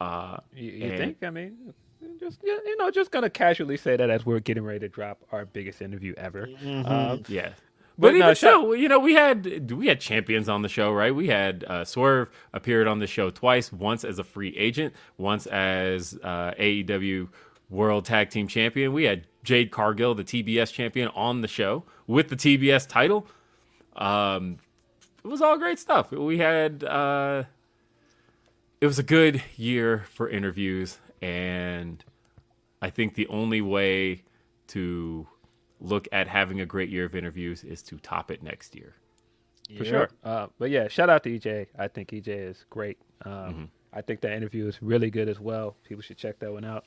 Uh, 0.00 0.38
You, 0.52 0.70
you 0.70 0.96
think? 0.98 1.22
I 1.22 1.30
mean, 1.30 1.72
just 2.24 2.42
you 2.42 2.60
you 2.64 2.76
know, 2.76 2.90
just 2.90 3.10
gonna 3.10 3.30
casually 3.30 3.76
say 3.76 3.96
that 3.96 4.10
as 4.10 4.24
we're 4.24 4.40
getting 4.40 4.64
ready 4.64 4.80
to 4.80 4.88
drop 4.88 5.22
our 5.32 5.44
biggest 5.44 5.82
interview 5.82 6.14
ever. 6.16 6.48
Um, 6.64 7.22
Yeah. 7.28 7.50
But 7.96 8.08
But, 8.08 8.14
no, 8.14 8.24
even 8.24 8.34
so, 8.34 8.72
you 8.72 8.88
know, 8.88 8.98
we 8.98 9.14
had 9.14 9.70
we 9.70 9.86
had 9.86 10.00
champions 10.00 10.48
on 10.48 10.62
the 10.62 10.68
show, 10.68 10.92
right? 10.92 11.14
We 11.14 11.28
had 11.28 11.64
uh, 11.68 11.84
Swerve 11.84 12.28
appeared 12.52 12.88
on 12.88 12.98
the 12.98 13.06
show 13.06 13.30
twice, 13.30 13.72
once 13.72 14.04
as 14.04 14.18
a 14.18 14.24
free 14.24 14.56
agent, 14.56 14.94
once 15.16 15.46
as 15.46 16.18
uh, 16.24 16.52
AEW 16.58 17.28
World 17.70 18.04
Tag 18.04 18.30
Team 18.30 18.48
Champion. 18.48 18.92
We 18.92 19.04
had 19.04 19.28
Jade 19.44 19.70
Cargill, 19.70 20.14
the 20.16 20.24
TBS 20.24 20.72
champion, 20.72 21.08
on 21.14 21.42
the 21.42 21.48
show 21.48 21.84
with 22.08 22.30
the 22.30 22.36
TBS 22.36 22.88
title. 22.88 23.28
Um, 23.94 24.58
it 25.24 25.28
was 25.28 25.40
all 25.40 25.56
great 25.56 25.78
stuff. 25.78 26.10
We 26.10 26.38
had 26.38 26.82
uh, 26.82 27.44
it 28.80 28.86
was 28.86 28.98
a 28.98 29.04
good 29.04 29.40
year 29.56 30.04
for 30.12 30.28
interviews, 30.28 30.98
and 31.22 32.04
I 32.84 32.90
think 32.90 33.14
the 33.14 33.26
only 33.28 33.62
way 33.62 34.22
to 34.68 35.26
look 35.80 36.06
at 36.12 36.28
having 36.28 36.60
a 36.60 36.66
great 36.66 36.90
year 36.90 37.06
of 37.06 37.14
interviews 37.14 37.64
is 37.64 37.82
to 37.84 37.96
top 37.98 38.30
it 38.30 38.42
next 38.42 38.76
year. 38.76 38.92
for 39.78 39.86
sure. 39.86 40.10
Uh, 40.22 40.48
but 40.58 40.68
yeah, 40.68 40.86
shout 40.88 41.08
out 41.08 41.22
to 41.22 41.30
EJ. 41.30 41.68
I 41.78 41.88
think 41.88 42.10
EJ 42.10 42.28
is 42.28 42.66
great. 42.68 42.98
Um, 43.24 43.32
Mm-hmm. 43.32 43.64
I 43.94 44.02
think 44.02 44.20
that 44.22 44.32
interview 44.32 44.66
is 44.66 44.82
really 44.82 45.08
good 45.08 45.28
as 45.28 45.40
well. 45.40 45.76
People 45.84 46.02
should 46.02 46.18
check 46.18 46.38
that 46.40 46.52
one 46.52 46.64
out. 46.64 46.86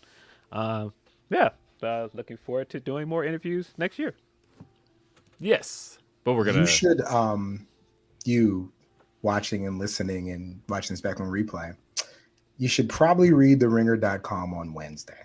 Um, 0.51 0.93
yeah, 1.31 1.49
uh, 1.81 2.09
looking 2.13 2.37
forward 2.37 2.69
to 2.71 2.79
doing 2.79 3.07
more 3.07 3.23
interviews 3.23 3.73
next 3.77 3.97
year. 3.97 4.13
Yes, 5.39 5.99
but 6.25 6.33
we're 6.33 6.43
gonna. 6.43 6.59
You 6.59 6.65
should, 6.67 7.01
um, 7.05 7.65
you 8.25 8.71
watching 9.21 9.65
and 9.67 9.79
listening 9.79 10.31
and 10.31 10.59
watching 10.67 10.93
this 10.93 11.01
back 11.01 11.21
on 11.21 11.27
replay, 11.27 11.75
you 12.57 12.67
should 12.67 12.89
probably 12.89 13.31
read 13.31 13.61
the 13.61 13.69
ringer.com 13.69 14.53
on 14.53 14.73
Wednesday. 14.73 15.23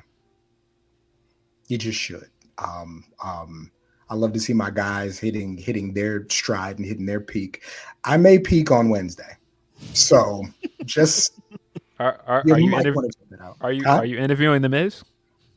You 1.73 1.79
just 1.79 1.99
should. 1.99 2.29
Um, 2.59 3.03
um, 3.25 3.71
I 4.11 4.15
love 4.15 4.35
to 4.35 4.41
see 4.41 4.53
my 4.53 4.69
guys 4.69 5.19
hitting 5.19 5.57
hitting 5.57 5.95
their 5.95 6.27
stride 6.29 6.77
and 6.77 6.85
hitting 6.85 7.07
their 7.07 7.23
peak. 7.23 7.63
I 8.05 8.19
may 8.19 8.39
peak 8.39 8.71
on 8.71 8.91
Wednesday. 8.91 9.39
So 9.95 10.43
just 10.85 11.41
Are 11.99 12.21
are, 12.27 12.43
you 12.45 12.53
are 12.53 12.61
you 12.61 12.69
might 12.69 12.85
interv- 12.85 12.95
wanna 12.95 13.09
check 13.09 13.27
it 13.31 13.41
out. 13.41 13.57
are 13.63 13.73
you 13.73 13.85
Huh? 13.85 13.97
are 13.97 14.05
you 14.05 14.19
interviewing 14.19 14.61
the 14.61 14.69
Miz? 14.69 15.03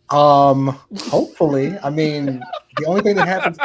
Um, 0.10 0.80
hopefully. 1.00 1.78
I 1.84 1.90
mean, 1.90 2.42
the 2.78 2.86
only 2.86 3.02
thing 3.02 3.18
that 3.18 3.28
happens, 3.28 3.58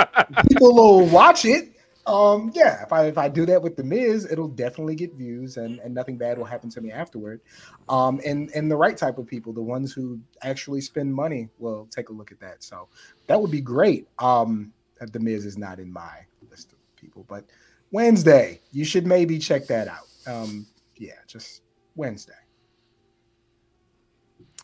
people 0.48 0.74
will 0.74 1.06
watch 1.06 1.44
it. 1.44 1.72
Um, 2.06 2.50
yeah, 2.54 2.82
if 2.82 2.92
I 2.92 3.06
if 3.06 3.18
I 3.18 3.28
do 3.28 3.46
that 3.46 3.62
with 3.62 3.76
the 3.76 3.84
Miz, 3.84 4.26
it'll 4.30 4.48
definitely 4.48 4.94
get 4.94 5.14
views, 5.14 5.56
and 5.56 5.78
and 5.80 5.94
nothing 5.94 6.16
bad 6.16 6.38
will 6.38 6.44
happen 6.44 6.70
to 6.70 6.80
me 6.80 6.90
afterward. 6.90 7.40
Um, 7.88 8.20
and 8.24 8.50
and 8.54 8.70
the 8.70 8.76
right 8.76 8.96
type 8.96 9.18
of 9.18 9.26
people, 9.26 9.52
the 9.52 9.62
ones 9.62 9.92
who 9.92 10.18
actually 10.42 10.80
spend 10.80 11.14
money, 11.14 11.48
will 11.58 11.86
take 11.90 12.08
a 12.08 12.12
look 12.12 12.32
at 12.32 12.40
that. 12.40 12.62
So 12.62 12.88
that 13.26 13.40
would 13.40 13.50
be 13.50 13.60
great. 13.60 14.08
Um, 14.18 14.72
the 15.00 15.20
Miz 15.20 15.44
is 15.44 15.56
not 15.58 15.78
in 15.78 15.92
my 15.92 16.18
list 16.50 16.72
of 16.72 16.78
people, 16.96 17.24
but 17.28 17.44
Wednesday, 17.90 18.60
you 18.72 18.84
should 18.84 19.06
maybe 19.06 19.38
check 19.38 19.66
that 19.66 19.88
out. 19.88 20.06
Um, 20.26 20.66
yeah, 20.96 21.14
just 21.26 21.62
Wednesday. 21.96 22.32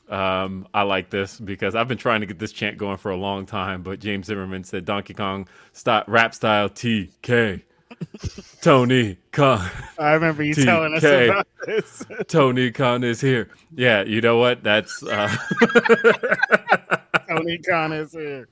Um, 0.09 0.69
I 0.73 0.83
like 0.83 1.11
this 1.11 1.41
because 1.41 1.75
I've 1.75 1.89
been 1.89 1.99
trying 1.99 2.21
to 2.21 2.27
get 2.27 2.39
this 2.39 2.53
chant 2.53 2.79
going 2.79 2.97
for 2.97 3.11
a 3.11 3.17
long 3.17 3.47
time. 3.47 3.83
But 3.83 3.99
James 3.99 4.27
Zimmerman 4.27 4.65
said 4.65 4.85
Donkey 4.85 5.15
Kong 5.15 5.49
style, 5.73 6.05
rap 6.07 6.35
style 6.35 6.69
TK. 6.69 7.63
Tony 8.61 9.17
Khan. 9.33 9.71
I 9.99 10.13
remember 10.13 10.43
you 10.43 10.55
telling 10.55 10.95
us 10.95 11.05
about 11.05 11.47
this. 11.67 12.05
Tony 12.29 12.71
Khan 12.71 13.05
is 13.05 13.21
here. 13.21 13.49
Yeah, 13.75 14.03
you 14.03 14.21
know 14.21 14.39
what? 14.39 14.63
That's 14.63 15.03
uh, 15.03 15.35
Tony 17.29 17.59
Khan 17.59 17.93
is 17.93 18.13
here. 18.13 18.49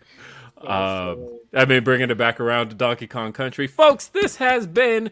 Um, 0.58 1.39
I 1.52 1.65
mean, 1.66 1.84
bringing 1.84 2.10
it 2.10 2.16
back 2.16 2.41
around 2.41 2.70
to 2.70 2.74
Donkey 2.74 3.07
Kong 3.07 3.33
Country, 3.33 3.66
folks. 3.66 4.07
This 4.07 4.36
has 4.36 4.66
been 4.66 5.10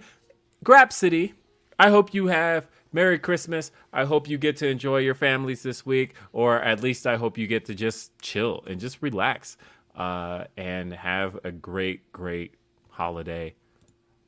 Grapsody. 0.64 1.34
I 1.78 1.90
hope 1.90 2.14
you 2.14 2.28
have 2.28 2.68
Merry 2.92 3.18
Christmas. 3.18 3.72
I 3.92 4.04
hope 4.04 4.28
you 4.28 4.38
get 4.38 4.56
to 4.58 4.68
enjoy 4.68 4.98
your 4.98 5.14
families 5.14 5.62
this 5.62 5.86
week, 5.86 6.14
or 6.32 6.60
at 6.60 6.82
least 6.82 7.06
I 7.06 7.16
hope 7.16 7.38
you 7.38 7.46
get 7.46 7.64
to 7.66 7.74
just 7.74 8.16
chill 8.20 8.62
and 8.66 8.78
just 8.80 9.00
relax 9.00 9.56
uh, 9.96 10.44
and 10.56 10.92
have 10.92 11.38
a 11.44 11.50
great, 11.50 12.12
great 12.12 12.54
holiday. 12.90 13.54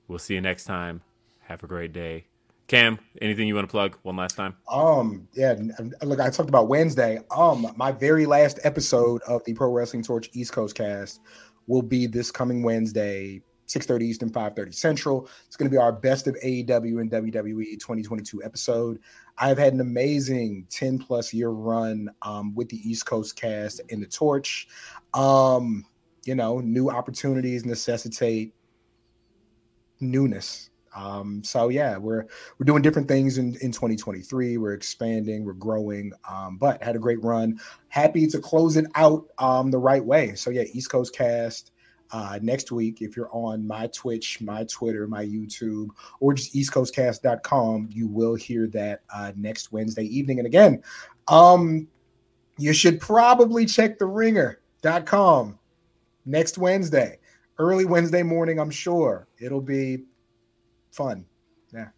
We'll 0.08 0.18
see 0.18 0.34
you 0.34 0.40
next 0.40 0.64
time. 0.64 1.02
Have 1.40 1.62
a 1.62 1.66
great 1.66 1.92
day. 1.92 2.26
Cam, 2.66 2.98
anything 3.20 3.46
you 3.46 3.54
want 3.54 3.68
to 3.68 3.70
plug 3.70 3.98
one 4.02 4.16
last 4.16 4.36
time? 4.36 4.56
Um, 4.70 5.28
yeah, 5.34 5.54
look, 6.02 6.18
I 6.18 6.30
talked 6.30 6.48
about 6.48 6.68
Wednesday. 6.68 7.20
Um, 7.30 7.70
my 7.76 7.92
very 7.92 8.24
last 8.24 8.58
episode 8.64 9.20
of 9.28 9.44
the 9.44 9.52
Pro 9.52 9.70
Wrestling 9.70 10.02
Torch 10.02 10.30
East 10.32 10.52
Coast 10.52 10.74
cast 10.74 11.20
will 11.66 11.82
be 11.82 12.06
this 12.06 12.30
coming 12.30 12.62
Wednesday, 12.62 13.42
6:30 13.66 14.02
Eastern, 14.02 14.30
5:30 14.30 14.74
Central. 14.74 15.28
It's 15.46 15.56
going 15.56 15.70
to 15.70 15.74
be 15.74 15.80
our 15.80 15.92
best 15.92 16.26
of 16.26 16.36
AEW 16.36 17.00
and 17.00 17.10
WWE 17.10 17.78
2022 17.78 18.42
episode. 18.42 18.98
I've 19.38 19.58
had 19.58 19.72
an 19.72 19.80
amazing 19.80 20.66
10 20.70 20.98
plus 20.98 21.32
year 21.32 21.50
run 21.50 22.10
um, 22.22 22.54
with 22.54 22.68
the 22.68 22.78
East 22.88 23.06
Coast 23.06 23.36
cast 23.36 23.80
and 23.90 24.02
the 24.02 24.06
Torch. 24.06 24.68
Um, 25.12 25.84
you 26.24 26.34
know, 26.34 26.60
new 26.60 26.90
opportunities 26.90 27.64
necessitate 27.64 28.54
newness. 30.00 30.70
Um, 30.94 31.42
so 31.42 31.68
yeah, 31.70 31.96
we're 31.96 32.24
we're 32.58 32.64
doing 32.64 32.82
different 32.82 33.08
things 33.08 33.38
in, 33.38 33.56
in 33.60 33.72
2023. 33.72 34.58
We're 34.58 34.74
expanding, 34.74 35.44
we're 35.44 35.54
growing, 35.54 36.12
um, 36.28 36.56
but 36.56 36.82
had 36.82 36.94
a 36.94 37.00
great 37.00 37.22
run. 37.22 37.58
Happy 37.88 38.26
to 38.28 38.38
close 38.38 38.76
it 38.76 38.86
out 38.94 39.26
um, 39.38 39.70
the 39.70 39.78
right 39.78 40.04
way. 40.04 40.34
So 40.34 40.50
yeah, 40.50 40.64
East 40.72 40.90
Coast 40.90 41.14
Cast 41.14 41.72
uh, 42.10 42.38
next 42.42 42.70
week. 42.70 43.02
If 43.02 43.16
you're 43.16 43.30
on 43.32 43.66
my 43.66 43.86
Twitch, 43.88 44.40
my 44.40 44.64
Twitter, 44.64 45.06
my 45.06 45.24
YouTube, 45.24 45.88
or 46.20 46.34
just 46.34 46.54
eastcoastcast.com, 46.54 47.88
you 47.90 48.06
will 48.06 48.34
hear 48.34 48.66
that 48.68 49.02
uh, 49.14 49.32
next 49.36 49.72
Wednesday 49.72 50.04
evening. 50.04 50.38
And 50.38 50.46
again, 50.46 50.82
um, 51.28 51.88
you 52.58 52.72
should 52.72 53.00
probably 53.00 53.66
check 53.66 53.98
the 53.98 54.06
ringer.com 54.06 55.58
next 56.24 56.58
Wednesday, 56.58 57.18
early 57.58 57.84
Wednesday 57.84 58.22
morning. 58.22 58.58
I'm 58.58 58.70
sure 58.70 59.26
it'll 59.38 59.60
be 59.60 60.04
fun. 60.92 61.24
Yeah. 61.72 61.88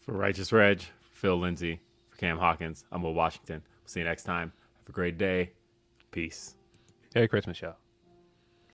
For 0.00 0.12
Righteous 0.12 0.52
Reg, 0.52 0.82
Phil 1.12 1.36
Lindsay, 1.36 1.80
for 2.08 2.16
Cam 2.18 2.38
Hawkins, 2.38 2.84
I'm 2.92 3.02
Will 3.02 3.14
Washington. 3.14 3.62
We'll 3.64 3.88
see 3.88 4.00
you 4.00 4.06
next 4.06 4.24
time. 4.24 4.52
Have 4.78 4.88
a 4.88 4.92
great 4.92 5.18
day. 5.18 5.52
Peace. 6.10 6.56
Merry 7.14 7.28
Christmas, 7.28 7.60
y'all. 7.60 7.81